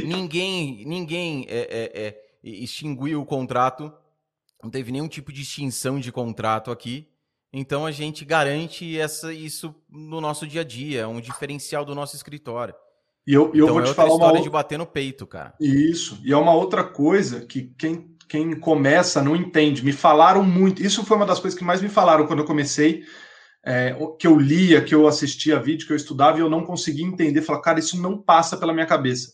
ninguém 0.05 0.85
ninguém 0.85 1.47
é, 1.49 1.59
é, 1.59 2.07
é, 2.07 2.23
extinguiu 2.43 3.21
o 3.23 3.25
contrato 3.25 3.93
não 4.63 4.71
teve 4.71 4.91
nenhum 4.91 5.09
tipo 5.09 5.33
de 5.33 5.43
extinção 5.43 6.01
de 6.01 6.11
contrato 6.11 6.71
aqui. 6.71 7.09
Então 7.53 7.87
a 7.87 7.91
gente 7.91 8.25
garante 8.25 8.99
essa, 8.99 9.33
isso 9.33 9.75
no 9.89 10.21
nosso 10.21 10.47
dia 10.47 10.61
a 10.61 10.65
dia, 10.65 11.03
é 11.03 11.07
um 11.07 11.21
diferencial 11.21 11.85
do 11.85 11.95
nosso 11.95 12.15
escritório. 12.15 12.75
E 13.27 13.33
eu, 13.33 13.49
então, 13.49 13.59
eu 13.59 13.69
vou 13.69 13.83
é 13.83 13.85
te 13.85 13.95
falar 13.95 14.11
uma 14.11 14.17
história 14.17 14.43
de 14.43 14.51
bater 14.51 14.79
no 14.79 14.87
peito, 14.87 15.27
cara. 15.27 15.55
Isso. 15.61 16.19
E 16.25 16.33
é 16.33 16.37
uma 16.37 16.55
outra 16.55 16.83
coisa 16.83 17.45
que 17.45 17.73
quem 17.79 18.17
quem 18.29 18.59
começa 18.59 19.23
não 19.23 19.35
entende. 19.35 19.85
Me 19.85 19.93
falaram 19.93 20.45
muito. 20.45 20.83
Isso 20.83 21.05
foi 21.05 21.17
uma 21.17 21.27
das 21.27 21.41
coisas 21.41 21.59
que 21.59 21.65
mais 21.65 21.81
me 21.81 21.89
falaram 21.89 22.27
quando 22.27 22.41
eu 22.41 22.45
comecei, 22.45 23.03
é, 23.65 23.97
que 24.19 24.27
eu 24.27 24.39
lia, 24.39 24.83
que 24.83 24.95
eu 24.95 25.09
assistia 25.09 25.61
vídeo, 25.61 25.87
que 25.87 25.93
eu 25.93 25.97
estudava 25.97 26.39
e 26.39 26.41
eu 26.41 26.51
não 26.51 26.65
conseguia 26.65 27.07
entender. 27.07 27.43
Falar, 27.43 27.63
cara, 27.63 27.79
isso 27.79 28.01
não 28.01 28.21
passa 28.21 28.57
pela 28.57 28.73
minha 28.73 28.87
cabeça. 28.87 29.33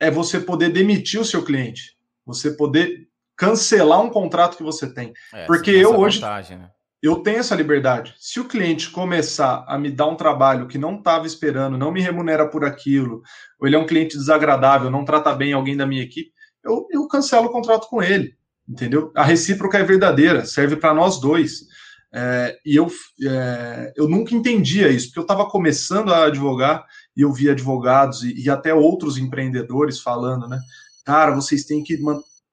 É 0.00 0.10
você 0.10 0.38
poder 0.38 0.70
demitir 0.70 1.20
o 1.20 1.24
seu 1.24 1.44
cliente, 1.44 1.96
você 2.24 2.52
poder 2.52 3.08
cancelar 3.36 4.00
um 4.00 4.10
contrato 4.10 4.56
que 4.56 4.62
você 4.62 4.92
tem. 4.92 5.12
É, 5.34 5.44
Porque 5.46 5.70
eu 5.70 5.98
hoje 5.98 6.20
vantagem, 6.20 6.58
né? 6.58 6.70
eu 7.02 7.16
tenho 7.16 7.38
essa 7.38 7.54
liberdade. 7.54 8.14
Se 8.18 8.40
o 8.40 8.44
cliente 8.46 8.90
começar 8.90 9.64
a 9.66 9.78
me 9.78 9.90
dar 9.90 10.06
um 10.06 10.16
trabalho 10.16 10.66
que 10.66 10.78
não 10.78 10.96
estava 10.96 11.26
esperando, 11.26 11.78
não 11.78 11.92
me 11.92 12.00
remunera 12.00 12.48
por 12.48 12.64
aquilo, 12.64 13.22
ou 13.58 13.66
ele 13.66 13.76
é 13.76 13.78
um 13.78 13.86
cliente 13.86 14.16
desagradável, 14.16 14.90
não 14.90 15.04
trata 15.04 15.34
bem 15.34 15.52
alguém 15.52 15.76
da 15.76 15.86
minha 15.86 16.02
equipe, 16.02 16.32
eu, 16.68 16.86
eu 16.90 17.08
cancelo 17.08 17.46
o 17.46 17.52
contrato 17.52 17.88
com 17.88 18.02
ele. 18.02 18.34
Entendeu? 18.68 19.10
A 19.16 19.24
recíproca 19.24 19.78
é 19.78 19.82
verdadeira, 19.82 20.44
serve 20.44 20.76
para 20.76 20.92
nós 20.92 21.20
dois. 21.20 21.66
É, 22.12 22.58
e 22.64 22.76
eu, 22.76 22.90
é, 23.26 23.92
eu 23.96 24.08
nunca 24.08 24.34
entendia 24.34 24.88
isso, 24.88 25.06
porque 25.06 25.18
eu 25.18 25.22
estava 25.22 25.48
começando 25.48 26.12
a 26.12 26.26
advogar 26.26 26.84
e 27.16 27.22
eu 27.22 27.32
via 27.32 27.52
advogados 27.52 28.22
e, 28.22 28.44
e, 28.44 28.50
até 28.50 28.72
outros 28.72 29.18
empreendedores 29.18 30.00
falando, 30.00 30.48
né? 30.48 30.58
Cara, 31.04 31.34
vocês 31.34 31.64
têm 31.64 31.82
que 31.82 31.98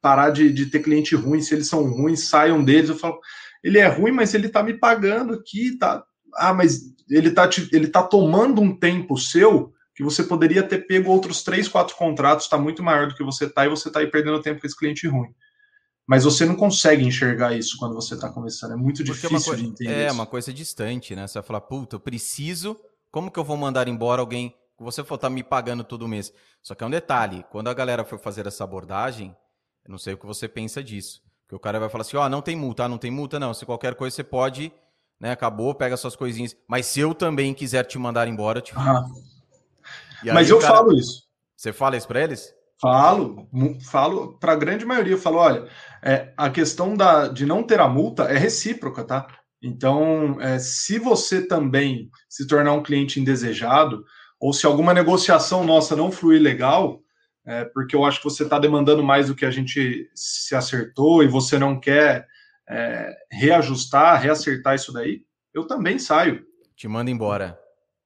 parar 0.02 0.30
de, 0.30 0.52
de 0.52 0.66
ter 0.68 0.80
cliente 0.80 1.16
ruim, 1.16 1.42
se 1.42 1.54
eles 1.54 1.68
são 1.68 1.84
ruins, 1.90 2.28
saiam 2.28 2.64
deles. 2.64 2.90
Eu 2.90 2.98
falo, 2.98 3.20
ele 3.64 3.80
é 3.80 3.88
ruim, 3.88 4.12
mas 4.12 4.34
ele 4.34 4.48
está 4.48 4.62
me 4.62 4.74
pagando 4.74 5.34
aqui, 5.34 5.78
tá? 5.78 6.04
Ah, 6.36 6.54
mas 6.54 6.82
ele 7.10 7.30
está 7.30 7.50
ele 7.72 7.88
tá 7.88 8.04
tomando 8.04 8.62
um 8.62 8.78
tempo 8.78 9.18
seu 9.18 9.74
que 9.96 10.04
você 10.04 10.24
poderia 10.24 10.62
ter 10.62 10.86
pego 10.86 11.10
outros 11.10 11.42
três, 11.42 11.70
quatro 11.70 11.96
contratos, 11.96 12.46
está 12.46 12.58
muito 12.58 12.84
maior 12.84 13.08
do 13.08 13.16
que 13.16 13.24
você 13.24 13.46
está, 13.46 13.66
e 13.66 13.70
você 13.70 13.88
está 13.88 14.02
aí 14.02 14.08
perdendo 14.08 14.42
tempo 14.42 14.60
com 14.60 14.68
esse 14.68 14.78
cliente 14.78 15.08
ruim. 15.08 15.34
Mas 16.06 16.26
você 16.26 16.46
não 16.46 16.56
consegue 16.56 17.04
enxergar 17.04 17.56
isso 17.56 17.78
quando 17.80 17.96
você 17.96 18.14
está 18.14 18.30
começando. 18.30 18.74
É 18.74 18.76
muito 18.76 19.04
Porque 19.04 19.28
difícil 19.28 19.54
é 19.54 19.56
de 19.56 19.66
entender. 19.66 19.94
É 19.94 20.06
isso. 20.06 20.14
uma 20.14 20.26
coisa 20.26 20.54
distante, 20.54 21.16
né? 21.16 21.26
Você 21.26 21.40
vai 21.40 21.48
falar, 21.48 21.62
puta, 21.62 21.96
eu 21.96 22.00
preciso. 22.00 22.80
Como 23.10 23.32
que 23.32 23.40
eu 23.40 23.44
vou 23.44 23.58
mandar 23.58 23.88
embora 23.88 24.22
alguém 24.22 24.50
que 24.78 24.84
você 24.84 25.04
for 25.04 25.16
estar 25.16 25.30
tá 25.30 25.34
me 25.34 25.42
pagando 25.42 25.84
todo 25.84 26.08
mês? 26.08 26.32
Só 26.62 26.76
que 26.76 26.84
é 26.84 26.88
um 26.88 26.92
detalhe: 26.92 27.44
quando 27.50 27.70
a 27.70 27.74
galera 27.74 28.04
for 28.04 28.20
fazer 28.20 28.46
essa 28.46 28.64
abordagem, 28.64 29.36
eu 29.86 29.92
não 29.92 29.98
sei 29.98 30.14
o 30.14 30.18
que 30.18 30.28
você 30.28 30.48
pensa 30.48 30.84
disso. 30.84 31.22
Porque 31.44 31.56
o 31.56 31.60
cara 31.60 31.80
vai 31.80 31.90
falar 31.90 32.02
assim: 32.02 32.18
ó, 32.18 32.26
oh, 32.26 32.30
não 32.30 32.42
tem 32.42 32.56
multa, 32.56 32.84
ah, 32.84 32.90
não 32.90 33.00
tem 33.00 33.10
multa, 33.10 33.40
não. 33.40 33.54
Se 33.54 33.66
qualquer 33.66 33.96
coisa 33.96 34.16
você 34.16 34.24
pode, 34.24 34.72
né? 35.20 35.32
Acabou, 35.32 35.74
pega 35.74 35.98
suas 35.98 36.16
coisinhas. 36.16 36.56
Mas 36.68 36.86
se 36.86 37.00
eu 37.00 37.16
também 37.16 37.54
quiser 37.54 37.84
te 37.86 37.98
mandar 37.98 38.28
embora, 38.28 38.60
eu 38.60 38.62
te. 38.62 38.74
Ah. 38.76 39.06
Mas 40.34 40.50
eu 40.50 40.60
cara... 40.60 40.76
falo 40.76 40.94
isso. 40.94 41.24
Você 41.56 41.72
fala 41.72 41.98
isso 41.98 42.08
para 42.08 42.24
eles? 42.24 42.54
Falo, 42.82 43.48
falo 43.90 44.38
para 44.38 44.52
a 44.52 44.58
grande 44.58 44.86
maioria, 44.86 45.14
eu 45.14 45.18
falo, 45.18 45.38
olha, 45.38 45.68
é, 46.04 46.34
a 46.36 46.50
questão 46.50 46.94
da, 46.94 47.30
de 47.30 47.46
não 47.46 47.64
ter 47.64 47.80
a 47.80 47.88
multa 47.88 48.24
é 48.24 48.38
recíproca, 48.38 49.04
tá? 49.04 49.28
Então, 49.62 50.40
é, 50.42 50.60
se 50.60 51.00
você 51.00 51.48
também 51.48 52.10
se 52.30 52.46
tornar 52.46 52.74
um 52.74 52.84
cliente 52.84 53.20
indesejado, 53.20 54.04
ou 54.40 54.52
se 54.54 54.66
alguma 54.66 54.94
negociação 54.94 55.64
nossa 55.64 55.96
não 55.96 56.12
fluir 56.12 56.42
legal, 56.42 57.02
é, 57.46 57.64
porque 57.66 57.96
eu 57.96 58.04
acho 58.04 58.20
que 58.20 58.26
você 58.26 58.44
está 58.44 58.60
demandando 58.60 59.04
mais 59.04 59.28
do 59.28 59.36
que 59.36 59.46
a 59.46 59.52
gente 59.52 60.10
se 60.14 60.54
acertou 60.56 61.24
e 61.24 61.28
você 61.28 61.58
não 61.58 61.80
quer 61.80 62.28
é, 62.68 63.16
reajustar, 63.32 64.22
reacertar 64.22 64.76
isso 64.76 64.92
daí, 64.92 65.24
eu 65.54 65.66
também 65.66 65.98
saio. 65.98 66.46
Te 66.76 66.88
manda 66.88 67.10
embora. 67.10 67.58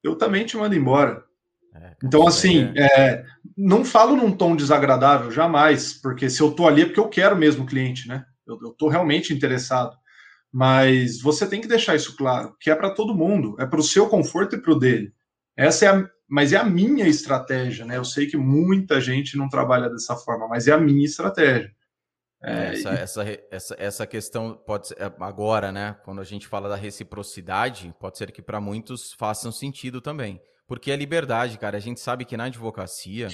Eu 0.03 0.15
também 0.15 0.45
te 0.45 0.56
mando 0.56 0.75
embora. 0.75 1.25
É, 1.82 1.95
então, 2.03 2.27
assim, 2.27 2.72
é... 2.75 3.01
é... 3.01 3.25
não 3.58 3.85
falo 3.85 4.16
num 4.16 4.32
tom 4.32 4.56
desagradável, 4.56 5.32
jamais, 5.32 5.93
porque 5.93 6.30
se 6.30 6.41
eu 6.41 6.51
tô 6.51 6.67
ali 6.67 6.82
é 6.82 6.85
porque 6.85 6.99
eu 6.99 7.09
quero 7.09 7.35
mesmo 7.35 7.64
o 7.64 7.67
cliente, 7.67 8.08
né? 8.08 8.25
Eu, 8.45 8.59
eu 8.61 8.72
tô 8.72 8.88
realmente 8.88 9.33
interessado. 9.33 9.98
Mas 10.51 11.22
você 11.22 11.48
tem 11.48 11.61
que 11.61 11.67
deixar 11.67 11.95
isso 11.95 12.16
claro, 12.16 12.56
que 12.59 12.72
é 12.72 12.75
para 12.75 12.90
todo 12.90 13.16
mundo, 13.16 13.56
é 13.59 13.67
para 13.67 13.80
o 13.80 13.83
seu 13.83 14.09
conforto 14.09 14.56
e 14.56 14.61
para 14.61 14.72
o 14.72 14.80
dele. 14.80 15.14
Essa 15.56 15.85
é 15.85 15.90
a, 15.90 16.09
mas 16.27 16.53
é 16.53 16.58
a 16.58 16.64
minha 16.64 17.08
estratégia, 17.08 17.85
né? 17.85 17.98
Eu 17.98 18.06
sei 18.06 18.25
que 18.25 18.38
muita 18.38 18.99
gente 18.99 19.38
não 19.38 19.48
trabalha 19.48 19.90
dessa 19.90 20.16
forma, 20.16 20.48
mas 20.48 20.67
é 20.67 20.72
a 20.72 20.77
minha 20.80 21.06
estratégia. 21.06 21.72
É, 22.41 22.74
essa, 22.74 22.90
e... 22.90 22.98
essa, 22.98 23.40
essa, 23.51 23.75
essa 23.77 24.08
questão 24.08 24.56
pode 24.56 24.88
ser, 24.88 24.98
agora, 25.19 25.72
né? 25.72 25.98
Quando 26.03 26.22
a 26.22 26.24
gente 26.24 26.48
fala 26.48 26.69
da 26.69 26.75
reciprocidade, 26.75 27.93
pode 27.99 28.17
ser 28.17 28.32
que 28.32 28.41
para 28.41 28.61
muitos 28.61 29.14
façam 29.14 29.51
sentido 29.51 30.01
também. 30.01 30.41
Porque 30.69 30.91
é 30.91 30.95
liberdade, 30.95 31.57
cara. 31.57 31.77
A 31.77 31.81
gente 31.81 31.99
sabe 31.99 32.23
que 32.23 32.38
na 32.38 32.43
advocacia 32.43 33.27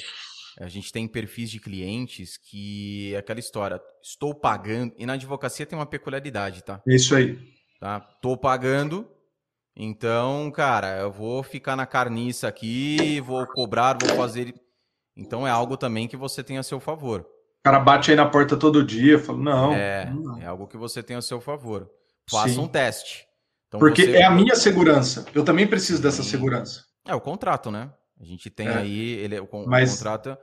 a 0.57 0.69
gente 0.69 0.89
tem 0.89 1.05
perfis 1.05 1.51
de 1.51 1.59
clientes 1.59 2.37
que 2.37 3.13
é 3.13 3.17
aquela 3.17 3.41
história, 3.41 3.77
estou 4.01 4.33
pagando, 4.33 4.93
e 4.97 5.05
na 5.05 5.13
advocacia 5.13 5.65
tem 5.65 5.77
uma 5.77 5.85
peculiaridade, 5.85 6.63
tá? 6.63 6.81
Isso 6.87 7.13
aí. 7.13 7.37
Tá? 7.77 7.99
Tô 7.99 8.37
pagando, 8.37 9.05
então, 9.75 10.49
cara, 10.49 10.99
eu 10.99 11.11
vou 11.11 11.43
ficar 11.43 11.75
na 11.75 11.85
carniça 11.85 12.47
aqui, 12.47 13.19
vou 13.19 13.45
cobrar, 13.47 13.97
vou 14.01 14.15
fazer. 14.15 14.55
Então 15.13 15.45
é 15.45 15.51
algo 15.51 15.75
também 15.75 16.07
que 16.07 16.15
você 16.15 16.41
tem 16.41 16.57
a 16.57 16.63
seu 16.63 16.79
favor. 16.79 17.19
O 17.19 17.63
cara 17.65 17.81
bate 17.81 18.11
aí 18.11 18.15
na 18.15 18.29
porta 18.29 18.55
todo 18.55 18.81
dia, 18.81 19.19
fala, 19.19 19.39
não. 19.39 19.73
É, 19.73 20.09
não. 20.09 20.41
é 20.41 20.45
algo 20.45 20.67
que 20.67 20.77
você 20.77 21.03
tem 21.03 21.17
a 21.17 21.21
seu 21.21 21.41
favor. 21.41 21.89
Faça 22.29 22.53
Sim. 22.53 22.61
um 22.61 22.67
teste. 22.67 23.25
Então, 23.67 23.79
Porque 23.81 24.05
você... 24.05 24.17
é 24.17 24.23
a 24.23 24.31
minha 24.31 24.55
segurança. 24.55 25.25
Eu 25.35 25.43
também 25.43 25.67
preciso 25.67 26.01
dessa 26.01 26.23
segurança. 26.23 26.84
É 27.05 27.13
o 27.13 27.21
contrato, 27.21 27.69
né? 27.69 27.91
A 28.19 28.23
gente 28.23 28.49
tem 28.49 28.67
é. 28.67 28.73
aí, 28.73 29.09
ele, 29.13 29.39
o, 29.39 29.47
mas, 29.67 29.93
o 29.93 29.97
contrato. 29.97 30.37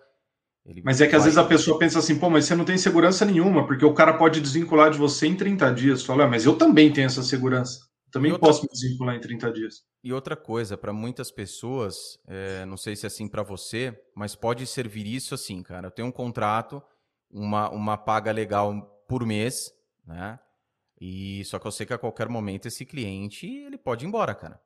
mas 0.85 1.01
é 1.01 1.07
que 1.07 1.13
vai... 1.13 1.19
às 1.19 1.25
vezes 1.25 1.39
a 1.39 1.45
pessoa 1.45 1.79
pensa 1.79 1.99
assim, 1.99 2.19
pô, 2.19 2.31
mas 2.31 2.45
você 2.45 2.55
não 2.55 2.65
tem 2.65 2.77
segurança 2.77 3.25
nenhuma, 3.25 3.67
porque 3.67 3.85
o 3.85 3.95
cara 3.95 4.17
pode 4.17 4.41
desvincular 4.41 4.91
de 4.91 4.99
você 4.99 5.27
em 5.27 5.37
30 5.37 5.73
dias. 5.75 6.05
Fala, 6.05 6.25
ah, 6.25 6.29
mas 6.29 6.45
eu 6.45 6.57
também 6.57 6.93
tenho 6.93 7.07
essa 7.07 7.23
segurança. 7.23 7.81
Também 8.13 8.31
outra... 8.31 8.47
posso 8.47 8.63
me 8.63 8.69
desvincular 8.69 9.17
em 9.17 9.21
30 9.21 9.53
dias. 9.53 9.75
E 10.05 10.13
outra 10.13 10.37
coisa, 10.37 10.77
para 10.77 10.93
muitas 10.93 11.31
pessoas, 11.31 12.19
é, 12.29 12.65
não 12.67 12.77
sei 12.77 12.95
se 12.95 13.07
é 13.07 13.09
assim 13.09 13.27
para 13.27 13.43
você, 13.43 13.99
mas 14.15 14.35
pode 14.35 14.67
servir 14.67 15.07
isso 15.07 15.35
assim, 15.35 15.63
cara. 15.63 15.87
Eu 15.87 15.91
tenho 15.91 16.09
um 16.09 16.13
contrato, 16.13 16.83
uma, 17.31 17.71
uma 17.71 17.97
paga 17.97 18.31
legal 18.31 18.75
por 19.09 19.25
mês, 19.25 19.71
né? 20.07 20.39
E 21.01 21.43
só 21.47 21.59
que 21.59 21.67
eu 21.67 21.73
sei 21.73 21.87
que 21.87 21.95
a 21.95 21.99
qualquer 21.99 22.29
momento 22.29 22.69
esse 22.69 22.85
cliente 22.85 23.47
ele 23.47 23.79
pode 23.79 24.05
ir 24.05 24.09
embora, 24.09 24.35
cara. 24.35 24.61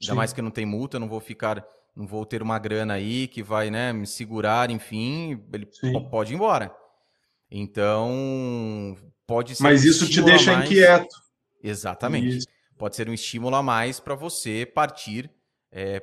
Ainda 0.00 0.12
Sim. 0.12 0.16
mais 0.16 0.32
que 0.32 0.42
não 0.42 0.50
tem 0.50 0.64
multa, 0.64 0.98
não 0.98 1.08
vou 1.08 1.20
ficar, 1.20 1.64
não 1.94 2.06
vou 2.06 2.24
ter 2.24 2.42
uma 2.42 2.58
grana 2.58 2.94
aí 2.94 3.26
que 3.26 3.42
vai, 3.42 3.70
né, 3.70 3.92
me 3.92 4.06
segurar, 4.06 4.70
enfim, 4.70 5.42
ele 5.52 5.68
Sim. 5.70 5.92
pode 6.08 6.32
ir 6.32 6.36
embora. 6.36 6.74
Então, 7.50 8.96
pode 9.26 9.56
ser. 9.56 9.62
Mas 9.62 9.84
isso 9.84 10.08
te 10.08 10.22
deixa 10.22 10.52
mais... 10.52 10.70
inquieto. 10.70 11.16
Exatamente. 11.62 12.38
Isso. 12.38 12.46
Pode 12.76 12.94
ser 12.94 13.08
um 13.08 13.12
estímulo 13.12 13.56
a 13.56 13.62
mais 13.62 13.98
para 13.98 14.14
você 14.14 14.64
partir 14.64 15.28
é, 15.72 16.00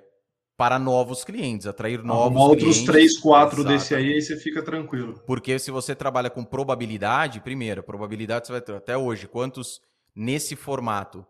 para 0.57 0.77
novos 0.77 1.23
clientes, 1.23 1.67
atrair 1.67 2.03
novos 2.03 2.37
Arrumar 2.37 2.55
clientes. 2.55 2.77
outros 2.77 2.85
três, 2.85 3.17
quatro 3.17 3.63
desse 3.63 3.95
aí, 3.95 4.13
aí 4.13 4.21
você 4.21 4.35
fica 4.35 4.61
tranquilo. 4.61 5.21
Porque 5.25 5.57
se 5.59 5.71
você 5.71 5.95
trabalha 5.95 6.29
com 6.29 6.43
probabilidade, 6.43 7.39
primeiro, 7.39 7.83
probabilidade 7.83 8.47
você 8.47 8.51
vai 8.51 8.61
ter 8.61 8.75
até 8.75 8.97
hoje, 8.97 9.27
quantos 9.27 9.79
nesse 10.13 10.55
formato, 10.55 11.25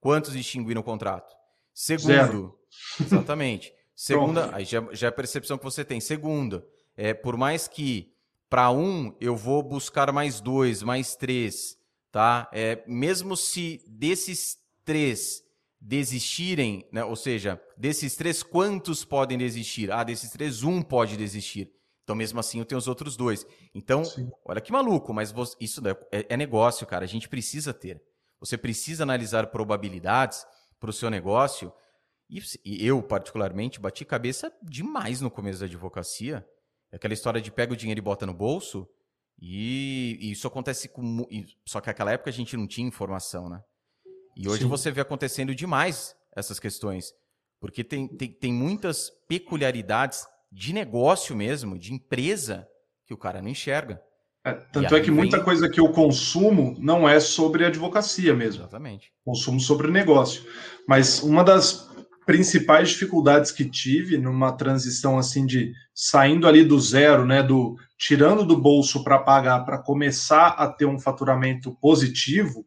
quantos 0.00 0.34
extinguiram 0.34 0.82
o 0.82 0.84
contrato? 0.84 1.39
Segundo, 1.80 2.06
Zero. 2.08 2.58
exatamente. 3.00 3.72
Segunda, 3.96 4.54
aí 4.54 4.66
já, 4.66 4.86
já 4.92 5.06
é 5.06 5.08
a 5.08 5.12
percepção 5.12 5.56
que 5.56 5.64
você 5.64 5.82
tem. 5.82 5.98
Segunda, 5.98 6.62
é, 6.94 7.14
por 7.14 7.38
mais 7.38 7.66
que 7.66 8.12
para 8.50 8.70
um 8.70 9.16
eu 9.18 9.34
vou 9.34 9.62
buscar 9.62 10.12
mais 10.12 10.42
dois, 10.42 10.82
mais 10.82 11.16
três, 11.16 11.78
tá? 12.12 12.50
É, 12.52 12.84
mesmo 12.86 13.34
se 13.34 13.82
desses 13.88 14.58
três 14.84 15.42
desistirem, 15.80 16.86
né? 16.92 17.02
ou 17.02 17.16
seja, 17.16 17.58
desses 17.78 18.14
três, 18.14 18.42
quantos 18.42 19.02
podem 19.02 19.38
desistir? 19.38 19.90
Ah, 19.90 20.04
desses 20.04 20.30
três, 20.30 20.62
um 20.62 20.82
pode 20.82 21.16
desistir. 21.16 21.72
Então, 22.04 22.14
mesmo 22.14 22.38
assim, 22.40 22.58
eu 22.58 22.66
tenho 22.66 22.78
os 22.78 22.88
outros 22.88 23.16
dois. 23.16 23.46
Então, 23.74 24.04
Sim. 24.04 24.30
olha 24.44 24.60
que 24.60 24.70
maluco, 24.70 25.14
mas 25.14 25.32
isso 25.58 25.80
é, 26.12 26.26
é 26.28 26.36
negócio, 26.36 26.86
cara. 26.86 27.06
A 27.06 27.08
gente 27.08 27.26
precisa 27.26 27.72
ter. 27.72 28.02
Você 28.38 28.58
precisa 28.58 29.02
analisar 29.02 29.46
probabilidades 29.46 30.44
para 30.80 30.90
o 30.90 30.92
seu 30.92 31.10
negócio. 31.10 31.72
E, 32.28 32.42
e, 32.64 32.86
eu, 32.86 33.02
particularmente, 33.02 33.78
bati 33.78 34.04
cabeça 34.04 34.52
demais 34.62 35.20
no 35.20 35.30
começo 35.30 35.60
da 35.60 35.66
advocacia. 35.66 36.44
É 36.90 36.96
aquela 36.96 37.14
história 37.14 37.40
de 37.40 37.52
pega 37.52 37.72
o 37.72 37.76
dinheiro 37.76 37.98
e 37.98 38.02
bota 38.02 38.26
no 38.26 38.34
bolso. 38.34 38.88
E, 39.38 40.18
e 40.20 40.32
isso 40.32 40.46
acontece 40.46 40.88
com. 40.88 41.26
E, 41.30 41.46
só 41.66 41.80
que 41.80 41.88
naquela 41.88 42.12
época 42.12 42.30
a 42.30 42.32
gente 42.32 42.56
não 42.56 42.66
tinha 42.66 42.88
informação, 42.88 43.48
né? 43.48 43.62
E 44.36 44.48
hoje 44.48 44.62
Sim. 44.62 44.68
você 44.68 44.90
vê 44.90 45.00
acontecendo 45.00 45.54
demais 45.54 46.16
essas 46.34 46.58
questões. 46.58 47.12
Porque 47.60 47.84
tem, 47.84 48.08
tem, 48.08 48.32
tem 48.32 48.52
muitas 48.52 49.10
peculiaridades 49.28 50.26
de 50.50 50.72
negócio 50.72 51.36
mesmo, 51.36 51.78
de 51.78 51.92
empresa, 51.92 52.66
que 53.06 53.12
o 53.12 53.18
cara 53.18 53.42
não 53.42 53.48
enxerga. 53.48 54.02
É, 54.44 54.52
tanto 54.52 54.94
é 54.94 55.00
que 55.00 55.06
vem... 55.06 55.16
muita 55.16 55.40
coisa 55.40 55.68
que 55.68 55.80
eu 55.80 55.88
consumo 55.90 56.74
não 56.78 57.08
é 57.08 57.20
sobre 57.20 57.64
advocacia 57.64 58.34
mesmo. 58.34 58.62
Exatamente. 58.62 59.12
Consumo 59.24 59.60
sobre 59.60 59.90
negócio. 59.90 60.42
Mas 60.88 61.22
uma 61.22 61.44
das 61.44 61.90
principais 62.24 62.90
dificuldades 62.90 63.50
que 63.50 63.64
tive 63.64 64.16
numa 64.16 64.52
transição 64.52 65.18
assim 65.18 65.44
de 65.44 65.72
saindo 65.94 66.46
ali 66.46 66.64
do 66.64 66.78
zero, 66.78 67.26
né, 67.26 67.42
do 67.42 67.76
tirando 67.98 68.44
do 68.44 68.56
bolso 68.56 69.02
para 69.04 69.18
pagar, 69.18 69.64
para 69.64 69.78
começar 69.78 70.48
a 70.48 70.68
ter 70.68 70.86
um 70.86 70.98
faturamento 70.98 71.76
positivo, 71.80 72.64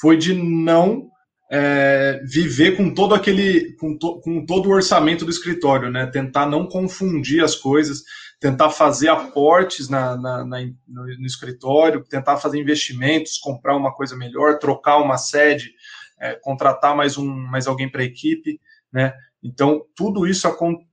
foi 0.00 0.16
de 0.16 0.34
não 0.34 1.10
é, 1.50 2.22
viver 2.24 2.76
com 2.76 2.94
todo 2.94 3.14
aquele, 3.14 3.74
com, 3.76 3.98
to, 3.98 4.20
com 4.22 4.46
todo 4.46 4.70
o 4.70 4.72
orçamento 4.72 5.24
do 5.26 5.30
escritório, 5.30 5.90
né? 5.90 6.06
Tentar 6.06 6.46
não 6.46 6.66
confundir 6.66 7.44
as 7.44 7.54
coisas, 7.54 8.02
tentar 8.42 8.70
fazer 8.70 9.08
aportes 9.08 9.88
na, 9.88 10.16
na, 10.16 10.44
na 10.44 10.60
no, 10.88 11.06
no, 11.06 11.26
escritório, 11.26 12.02
tentar 12.02 12.38
fazer 12.38 12.58
investimentos, 12.58 13.38
comprar 13.38 13.76
uma 13.76 13.94
coisa 13.94 14.16
melhor, 14.16 14.58
trocar 14.58 14.98
uma 14.98 15.16
sede, 15.16 15.72
é, 16.20 16.34
contratar 16.34 16.96
mais 16.96 17.16
um, 17.16 17.24
mais 17.24 17.68
alguém 17.68 17.88
para 17.88 18.02
a 18.02 18.04
equipe, 18.04 18.60
né? 18.92 19.14
Então 19.40 19.84
tudo 19.94 20.26
isso, 20.26 20.48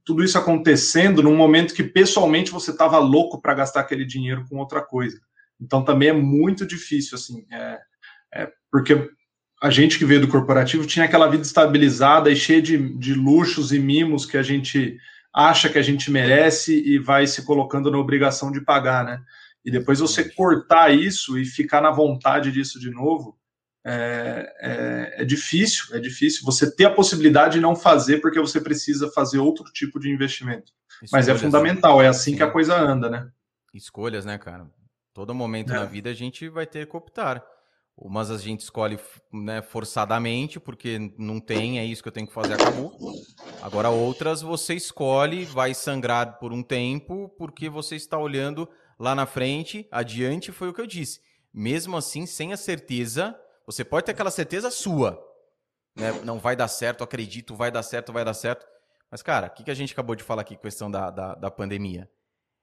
tudo 0.05 0.23
isso 0.23 0.37
acontecendo 0.37 1.23
num 1.23 1.35
momento 1.35 1.73
que 1.73 1.83
pessoalmente 1.83 2.51
você 2.51 2.69
estava 2.69 2.99
louco 2.99 3.41
para 3.41 3.55
gastar 3.55 3.79
aquele 3.79 4.05
dinheiro 4.05 4.45
com 4.47 4.57
outra 4.57 4.83
coisa. 4.83 5.19
Então 5.59 5.83
também 5.83 6.09
é 6.09 6.13
muito 6.13 6.67
difícil, 6.67 7.15
assim, 7.15 7.47
é, 7.51 7.79
é 8.31 8.51
porque 8.71 9.09
a 9.59 9.71
gente 9.71 9.97
que 9.97 10.05
veio 10.05 10.21
do 10.21 10.27
corporativo 10.27 10.85
tinha 10.85 11.05
aquela 11.05 11.27
vida 11.27 11.41
estabilizada 11.41 12.29
e 12.29 12.35
cheia 12.35 12.61
de, 12.61 12.77
de 12.95 13.15
luxos 13.15 13.73
e 13.73 13.79
mimos 13.79 14.23
que 14.23 14.37
a 14.37 14.43
gente 14.43 14.99
acha 15.33 15.69
que 15.69 15.77
a 15.77 15.81
gente 15.81 16.11
merece 16.11 16.81
e 16.85 16.97
vai 16.97 17.27
se 17.27 17.45
colocando 17.45 17.91
na 17.91 17.97
obrigação 17.97 18.51
de 18.51 18.61
pagar, 18.61 19.03
né? 19.03 19.21
E 19.63 19.71
depois 19.71 19.99
você 19.99 20.29
cortar 20.33 20.93
isso 20.93 21.37
e 21.37 21.45
ficar 21.45 21.81
na 21.81 21.91
vontade 21.91 22.51
disso 22.51 22.79
de 22.79 22.89
novo 22.89 23.37
é, 23.85 24.53
é, 24.59 25.21
é, 25.21 25.25
difícil, 25.25 25.95
é 25.95 25.99
difícil. 25.99 26.43
Você 26.45 26.73
ter 26.73 26.85
a 26.85 26.93
possibilidade 26.93 27.55
de 27.55 27.61
não 27.61 27.75
fazer 27.75 28.19
porque 28.19 28.39
você 28.39 28.59
precisa 28.59 29.09
fazer 29.11 29.39
outro 29.39 29.65
tipo 29.65 29.99
de 29.99 30.09
investimento. 30.09 30.73
Escolhas, 31.01 31.11
Mas 31.11 31.27
é 31.27 31.33
né? 31.33 31.39
fundamental, 31.39 32.01
é 32.01 32.07
assim 32.07 32.31
Sim. 32.31 32.37
que 32.37 32.43
a 32.43 32.51
coisa 32.51 32.75
anda, 32.75 33.09
né? 33.09 33.29
Escolhas, 33.73 34.25
né, 34.25 34.37
cara? 34.37 34.67
Todo 35.13 35.33
momento 35.33 35.71
é. 35.71 35.75
na 35.75 35.85
vida 35.85 36.09
a 36.09 36.13
gente 36.13 36.47
vai 36.49 36.65
ter 36.65 36.87
que 36.87 36.95
optar. 36.95 37.43
Umas 38.01 38.31
a 38.31 38.37
gente 38.37 38.61
escolhe 38.61 38.97
né, 39.31 39.61
forçadamente, 39.61 40.57
porque 40.57 41.13
não 41.17 41.37
tem, 41.41 41.79
é 41.79 41.85
isso 41.85 42.01
que 42.01 42.07
eu 42.07 42.13
tenho 42.13 42.27
que 42.27 42.33
fazer, 42.33 42.53
acabou. 42.53 42.97
Agora, 43.61 43.89
outras 43.89 44.41
você 44.41 44.73
escolhe, 44.73 45.43
vai 45.43 45.73
sangrar 45.73 46.39
por 46.39 46.53
um 46.53 46.63
tempo, 46.63 47.27
porque 47.37 47.69
você 47.69 47.97
está 47.97 48.17
olhando 48.17 48.69
lá 48.97 49.13
na 49.13 49.25
frente, 49.25 49.85
adiante, 49.91 50.49
foi 50.49 50.69
o 50.69 50.73
que 50.73 50.79
eu 50.79 50.87
disse. 50.87 51.19
Mesmo 51.53 51.97
assim, 51.97 52.25
sem 52.25 52.53
a 52.53 52.57
certeza, 52.57 53.37
você 53.65 53.83
pode 53.83 54.05
ter 54.05 54.13
aquela 54.13 54.31
certeza 54.31 54.71
sua. 54.71 55.21
Né? 55.93 56.13
Não 56.23 56.39
vai 56.39 56.55
dar 56.55 56.69
certo, 56.69 57.03
acredito, 57.03 57.53
vai 57.53 57.69
dar 57.69 57.83
certo, 57.83 58.13
vai 58.13 58.23
dar 58.23 58.33
certo. 58.33 58.65
Mas, 59.11 59.21
cara, 59.21 59.47
o 59.47 59.49
que, 59.49 59.65
que 59.65 59.71
a 59.71 59.75
gente 59.75 59.91
acabou 59.91 60.15
de 60.15 60.23
falar 60.23 60.43
aqui, 60.43 60.55
questão 60.55 60.89
da, 60.89 61.11
da, 61.11 61.35
da 61.35 61.51
pandemia? 61.51 62.09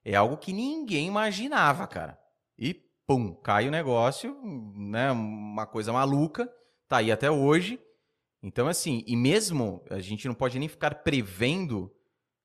É 0.03 0.15
algo 0.15 0.39
que 0.39 0.53
ninguém 0.53 1.09
imaginava, 1.09 1.87
cara. 1.87 2.19
E 2.59 2.86
pum, 3.07 3.35
cai 3.35 3.69
o 3.69 3.71
negócio, 3.71 4.37
né? 4.75 5.11
Uma 5.13 5.67
coisa 5.67 5.93
maluca, 5.93 6.51
tá 6.89 6.99
aí 6.99 7.13
até 7.13 7.31
hoje. 7.31 7.81
Então, 8.43 8.69
assim, 8.69 9.03
e 9.07 9.17
mesmo 9.17 9.85
a 9.91 9.99
gente 10.01 10.27
não 10.29 10.35
pode 10.35 10.59
nem 10.59 10.69
ficar 10.69 11.03
prevendo, 11.03 11.93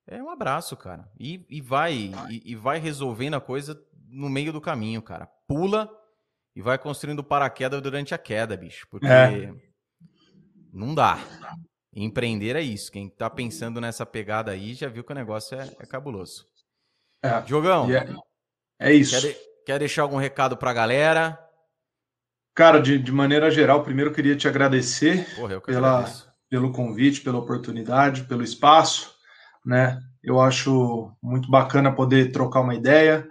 é 0.08 0.22
um 0.22 0.30
abraço, 0.30 0.76
cara. 0.78 1.10
E, 1.20 1.46
e 1.50 1.62
vai, 1.62 2.12
e, 2.30 2.52
e, 2.52 2.56
vai 2.56 2.80
resolvendo 2.80 3.36
a 3.36 3.42
coisa 3.42 3.80
no 4.08 4.30
meio 4.30 4.54
do 4.54 4.62
caminho, 4.62 5.02
cara. 5.02 5.28
Pula 5.48 5.90
e 6.56 6.62
vai 6.62 6.78
construindo 6.78 7.24
paraquedas 7.24 7.82
durante 7.82 8.14
a 8.14 8.18
queda, 8.18 8.58
bicho. 8.58 8.88
Porque 8.90 9.08
é. 9.08 9.54
não 10.74 10.94
dá. 10.94 11.18
Empreender 11.94 12.56
é 12.56 12.62
isso. 12.62 12.92
Quem 12.92 13.10
tá 13.10 13.30
pensando 13.30 13.82
nessa 13.82 14.06
pegada 14.06 14.52
aí 14.52 14.74
já 14.74 14.88
viu 14.88 15.04
que 15.04 15.12
o 15.12 15.16
negócio 15.16 15.60
é, 15.60 15.70
é 15.80 15.86
cabuloso. 15.86 16.46
É. 17.24 17.46
Jogão. 17.46 17.88
É, 17.92 18.08
é 18.80 18.94
isso. 18.94 19.20
Quer, 19.22 19.38
Quer 19.66 19.80
deixar 19.80 20.02
algum 20.02 20.18
recado 20.18 20.58
para 20.58 20.72
a 20.72 20.74
galera? 20.74 21.40
Cara, 22.56 22.80
de, 22.80 22.98
de 22.98 23.12
maneira 23.12 23.50
geral, 23.50 23.84
primeiro 23.84 24.10
eu 24.10 24.14
queria 24.14 24.36
te 24.36 24.48
agradecer 24.48 25.26
Porra, 25.36 25.62
pela, 25.62 26.06
pelo 26.50 26.72
convite, 26.72 27.22
pela 27.22 27.38
oportunidade, 27.38 28.24
pelo 28.24 28.44
espaço, 28.44 29.14
né? 29.66 30.00
Eu 30.24 30.40
acho 30.40 31.12
muito 31.22 31.50
bacana 31.50 31.92
poder 31.94 32.32
trocar 32.32 32.62
uma 32.62 32.76
ideia 32.76 33.28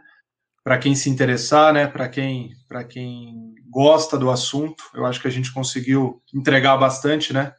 para 0.64 0.78
quem 0.78 0.94
se 0.94 1.10
interessar, 1.10 1.72
né? 1.72 1.86
Para 1.86 2.08
quem, 2.08 2.50
para 2.68 2.84
quem 2.84 3.54
gosta 3.68 4.16
do 4.16 4.30
assunto, 4.30 4.82
eu 4.94 5.04
acho 5.06 5.20
que 5.20 5.28
a 5.28 5.30
gente 5.30 5.52
conseguiu 5.52 6.22
entregar 6.34 6.76
bastante, 6.76 7.32
né? 7.32 7.52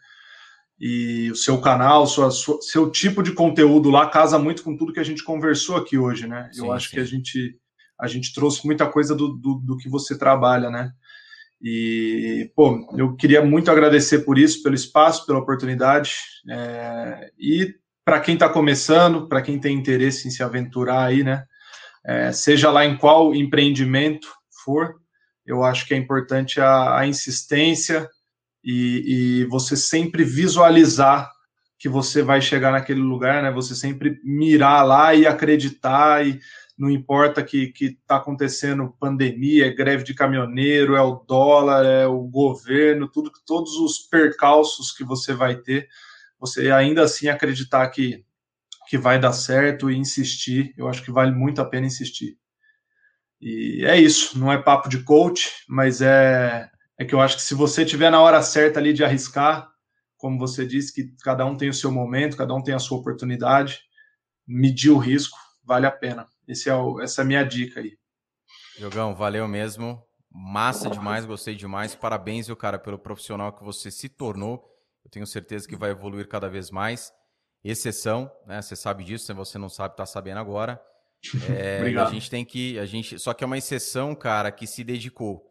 E 0.79 1.29
o 1.31 1.35
seu 1.35 1.61
canal, 1.61 2.07
sua, 2.07 2.31
sua, 2.31 2.59
seu 2.61 2.89
tipo 2.89 3.21
de 3.21 3.33
conteúdo 3.33 3.91
lá 3.91 4.09
casa 4.09 4.39
muito 4.39 4.63
com 4.63 4.75
tudo 4.75 4.93
que 4.93 4.99
a 4.99 5.05
gente 5.05 5.23
conversou 5.23 5.77
aqui 5.77 5.97
hoje, 5.97 6.27
né? 6.27 6.49
Sim, 6.51 6.65
eu 6.65 6.71
acho 6.71 6.89
sim. 6.89 6.95
que 6.95 7.01
a 7.01 7.05
gente 7.05 7.55
a 8.01 8.07
gente 8.07 8.33
trouxe 8.33 8.65
muita 8.65 8.87
coisa 8.87 9.15
do, 9.15 9.29
do, 9.37 9.55
do, 9.55 9.77
que 9.77 9.87
você 9.87 10.17
trabalha, 10.17 10.71
né? 10.71 10.91
E, 11.61 12.51
pô, 12.55 12.83
eu 12.97 13.15
queria 13.15 13.45
muito 13.45 13.69
agradecer 13.69 14.19
por 14.19 14.39
isso, 14.39 14.63
pelo 14.63 14.73
espaço, 14.73 15.25
pela 15.27 15.37
oportunidade. 15.37 16.15
É, 16.49 17.31
e 17.37 17.75
para 18.03 18.19
quem 18.19 18.33
está 18.33 18.49
começando, 18.49 19.27
para 19.27 19.43
quem 19.43 19.59
tem 19.59 19.77
interesse 19.77 20.27
em 20.27 20.31
se 20.31 20.41
aventurar 20.41 21.05
aí, 21.05 21.23
né? 21.23 21.45
É, 22.03 22.31
seja 22.31 22.71
lá 22.71 22.83
em 22.83 22.97
qual 22.97 23.35
empreendimento 23.35 24.27
for, 24.63 24.95
eu 25.45 25.63
acho 25.63 25.85
que 25.85 25.93
é 25.93 25.97
importante 25.97 26.59
a, 26.59 26.97
a 26.97 27.05
insistência 27.05 28.09
e, 28.63 29.41
e 29.41 29.45
você 29.45 29.77
sempre 29.77 30.23
visualizar 30.23 31.29
que 31.77 31.89
você 31.89 32.21
vai 32.21 32.41
chegar 32.41 32.71
naquele 32.71 33.01
lugar, 33.01 33.43
né? 33.43 33.51
Você 33.51 33.75
sempre 33.75 34.19
mirar 34.23 34.83
lá 34.83 35.13
e 35.13 35.27
acreditar 35.27 36.25
e 36.25 36.39
não 36.81 36.89
importa 36.89 37.43
que 37.43 37.71
está 37.79 38.15
acontecendo 38.15 38.95
pandemia, 38.99 39.67
é 39.67 39.69
greve 39.69 40.03
de 40.03 40.15
caminhoneiro, 40.15 40.95
é 40.95 41.01
o 41.01 41.23
dólar, 41.27 41.85
é 41.85 42.07
o 42.07 42.23
governo, 42.23 43.07
tudo, 43.07 43.31
todos 43.45 43.75
os 43.75 43.99
percalços 43.99 44.91
que 44.91 45.03
você 45.03 45.31
vai 45.31 45.57
ter, 45.57 45.87
você 46.39 46.71
ainda 46.71 47.03
assim 47.03 47.27
acreditar 47.27 47.87
que, 47.89 48.25
que 48.87 48.97
vai 48.97 49.19
dar 49.19 49.31
certo 49.31 49.91
e 49.91 49.95
insistir, 49.95 50.73
eu 50.75 50.87
acho 50.87 51.03
que 51.03 51.11
vale 51.11 51.31
muito 51.31 51.61
a 51.61 51.65
pena 51.65 51.85
insistir. 51.85 52.35
E 53.39 53.85
é 53.85 54.01
isso, 54.01 54.39
não 54.39 54.51
é 54.51 54.57
papo 54.57 54.89
de 54.89 55.03
coach, 55.03 55.51
mas 55.69 56.01
é, 56.01 56.67
é 56.97 57.05
que 57.05 57.13
eu 57.13 57.21
acho 57.21 57.35
que 57.35 57.43
se 57.43 57.53
você 57.53 57.85
tiver 57.85 58.09
na 58.09 58.21
hora 58.21 58.41
certa 58.41 58.79
ali 58.79 58.91
de 58.91 59.03
arriscar, 59.03 59.69
como 60.17 60.39
você 60.39 60.65
disse, 60.65 60.91
que 60.91 61.13
cada 61.23 61.45
um 61.45 61.55
tem 61.55 61.69
o 61.69 61.75
seu 61.75 61.91
momento, 61.91 62.37
cada 62.37 62.55
um 62.55 62.63
tem 62.63 62.73
a 62.73 62.79
sua 62.79 62.97
oportunidade, 62.97 63.81
medir 64.47 64.89
o 64.89 64.97
risco, 64.97 65.37
vale 65.63 65.85
a 65.85 65.91
pena. 65.91 66.25
Esse 66.47 66.69
é 66.69 66.75
o, 66.75 67.01
essa 67.01 67.21
é 67.21 67.23
a 67.23 67.25
minha 67.25 67.43
dica 67.43 67.79
aí. 67.79 67.97
Jogão, 68.77 69.13
valeu 69.15 69.47
mesmo. 69.47 70.01
Massa 70.29 70.89
demais, 70.89 71.25
gostei 71.25 71.55
demais. 71.55 71.93
Parabéns, 71.93 72.47
viu, 72.47 72.55
cara, 72.55 72.79
pelo 72.79 72.97
profissional 72.97 73.53
que 73.53 73.63
você 73.63 73.91
se 73.91 74.07
tornou. 74.07 74.63
Eu 75.03 75.11
tenho 75.11 75.27
certeza 75.27 75.67
que 75.67 75.75
vai 75.75 75.91
evoluir 75.91 76.27
cada 76.27 76.49
vez 76.49 76.71
mais. 76.71 77.11
Exceção, 77.63 78.31
né? 78.47 78.61
Você 78.61 78.75
sabe 78.75 79.03
disso, 79.03 79.25
se 79.25 79.33
você 79.33 79.57
não 79.57 79.69
sabe, 79.69 79.95
tá 79.95 80.05
sabendo 80.05 80.39
agora. 80.39 80.81
É, 81.55 81.77
Obrigado. 81.77 82.07
A 82.07 82.11
gente 82.11 82.29
tem 82.31 82.43
que. 82.43 82.79
A 82.79 82.85
gente, 82.85 83.19
só 83.19 83.31
que 83.33 83.43
é 83.43 83.47
uma 83.47 83.57
exceção, 83.57 84.15
cara, 84.15 84.51
que 84.51 84.65
se 84.65 84.83
dedicou. 84.83 85.47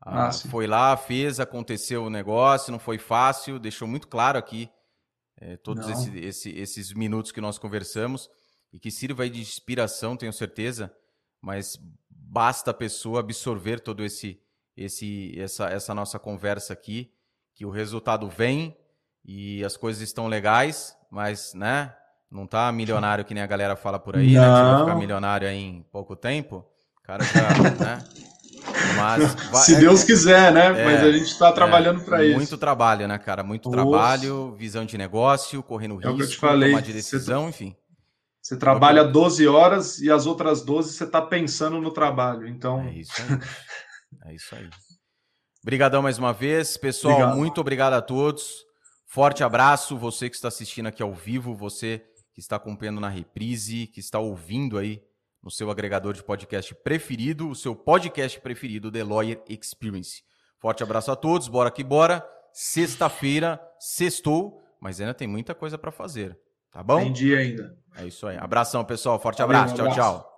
Ah, 0.00 0.28
ah, 0.28 0.32
foi 0.32 0.66
lá, 0.66 0.96
fez, 0.96 1.38
aconteceu 1.38 2.04
o 2.04 2.10
negócio, 2.10 2.72
não 2.72 2.78
foi 2.78 2.98
fácil, 2.98 3.58
deixou 3.58 3.86
muito 3.86 4.08
claro 4.08 4.36
aqui 4.38 4.68
é, 5.38 5.56
todos 5.56 5.88
esse, 5.88 6.18
esse, 6.18 6.50
esses 6.50 6.92
minutos 6.92 7.32
que 7.32 7.40
nós 7.40 7.58
conversamos 7.58 8.28
e 8.76 8.78
que 8.78 8.90
sirva 8.90 9.26
de 9.28 9.40
inspiração, 9.40 10.18
tenho 10.18 10.34
certeza, 10.34 10.92
mas 11.40 11.80
basta 12.10 12.72
a 12.72 12.74
pessoa 12.74 13.20
absorver 13.20 13.80
todo 13.80 14.04
esse 14.04 14.38
esse 14.76 15.34
essa 15.40 15.70
essa 15.70 15.94
nossa 15.94 16.18
conversa 16.18 16.74
aqui, 16.74 17.10
que 17.54 17.64
o 17.64 17.70
resultado 17.70 18.28
vem 18.28 18.76
e 19.24 19.64
as 19.64 19.78
coisas 19.78 20.02
estão 20.02 20.28
legais, 20.28 20.94
mas, 21.10 21.54
né, 21.54 21.94
não 22.30 22.46
tá 22.46 22.70
milionário 22.70 23.24
que 23.24 23.32
nem 23.32 23.42
a 23.42 23.46
galera 23.46 23.76
fala 23.76 23.98
por 23.98 24.14
aí, 24.14 24.34
não. 24.34 24.42
né, 24.42 24.46
que 24.46 24.70
vai 24.70 24.80
ficar 24.80 24.94
milionário 24.96 25.48
aí 25.48 25.56
em 25.56 25.82
pouco 25.90 26.14
tempo. 26.14 26.62
Cara 27.02 27.24
já, 27.24 27.48
né? 27.72 28.04
Mas, 28.96 29.36
Se 29.64 29.76
é, 29.76 29.78
Deus 29.78 30.04
quiser, 30.04 30.52
né? 30.52 30.66
É, 30.66 30.84
Mas 30.84 31.02
a 31.02 31.12
gente 31.12 31.30
está 31.30 31.50
trabalhando 31.50 32.00
é, 32.00 32.04
para 32.04 32.24
isso. 32.24 32.36
Muito 32.36 32.58
trabalho, 32.58 33.08
né, 33.08 33.16
cara? 33.16 33.42
Muito 33.42 33.70
Nossa. 33.70 33.80
trabalho, 33.80 34.54
visão 34.58 34.84
de 34.84 34.98
negócio, 34.98 35.62
correndo 35.62 35.94
risco, 35.94 36.10
é 36.10 36.12
o 36.12 36.16
que 36.16 36.22
eu 36.24 36.28
te 36.28 36.36
falei. 36.36 36.70
tomar 36.70 36.82
de 36.82 36.92
decisão, 36.92 37.44
Você... 37.44 37.48
enfim. 37.48 37.76
Você 38.46 38.56
trabalha 38.56 39.02
12 39.02 39.48
horas 39.48 39.98
e 39.98 40.08
as 40.08 40.24
outras 40.24 40.62
12 40.62 40.92
você 40.92 41.02
está 41.02 41.20
pensando 41.20 41.80
no 41.80 41.90
trabalho. 41.90 42.46
Então. 42.46 42.80
É 42.80 42.94
isso 42.94 43.12
aí. 43.20 43.40
é 44.30 44.34
isso 44.36 44.54
aí. 44.54 44.70
Obrigadão 45.64 46.00
mais 46.00 46.16
uma 46.16 46.32
vez. 46.32 46.76
Pessoal, 46.76 47.14
obrigado. 47.14 47.36
muito 47.36 47.60
obrigado 47.60 47.94
a 47.94 48.00
todos. 48.00 48.64
Forte 49.04 49.42
abraço. 49.42 49.98
Você 49.98 50.30
que 50.30 50.36
está 50.36 50.46
assistindo 50.46 50.86
aqui 50.86 51.02
ao 51.02 51.12
vivo, 51.12 51.56
você 51.56 52.06
que 52.32 52.38
está 52.38 52.54
acompanhando 52.54 53.00
na 53.00 53.08
reprise, 53.08 53.88
que 53.88 53.98
está 53.98 54.20
ouvindo 54.20 54.78
aí 54.78 55.02
no 55.42 55.50
seu 55.50 55.68
agregador 55.68 56.14
de 56.14 56.22
podcast 56.22 56.72
preferido, 56.72 57.50
o 57.50 57.54
seu 57.56 57.74
podcast 57.74 58.38
preferido, 58.38 58.92
The 58.92 59.02
Lawyer 59.02 59.42
Experience. 59.48 60.22
Forte 60.60 60.84
abraço 60.84 61.10
a 61.10 61.16
todos. 61.16 61.48
Bora 61.48 61.68
que 61.68 61.82
bora. 61.82 62.24
Sexta-feira, 62.52 63.60
sextou, 63.80 64.62
mas 64.80 65.00
ainda 65.00 65.14
tem 65.14 65.26
muita 65.26 65.52
coisa 65.52 65.76
para 65.76 65.90
fazer. 65.90 66.38
Tá 66.76 66.82
bom? 66.82 66.98
Tem 66.98 67.10
dia 67.10 67.38
ainda. 67.38 67.74
É 67.96 68.04
isso 68.04 68.26
aí. 68.26 68.36
Abração, 68.36 68.84
pessoal. 68.84 69.18
Forte 69.18 69.40
abraço. 69.40 69.74
Um 69.74 69.80
abraço. 69.80 69.96
Tchau, 69.96 70.12
tchau. 70.20 70.35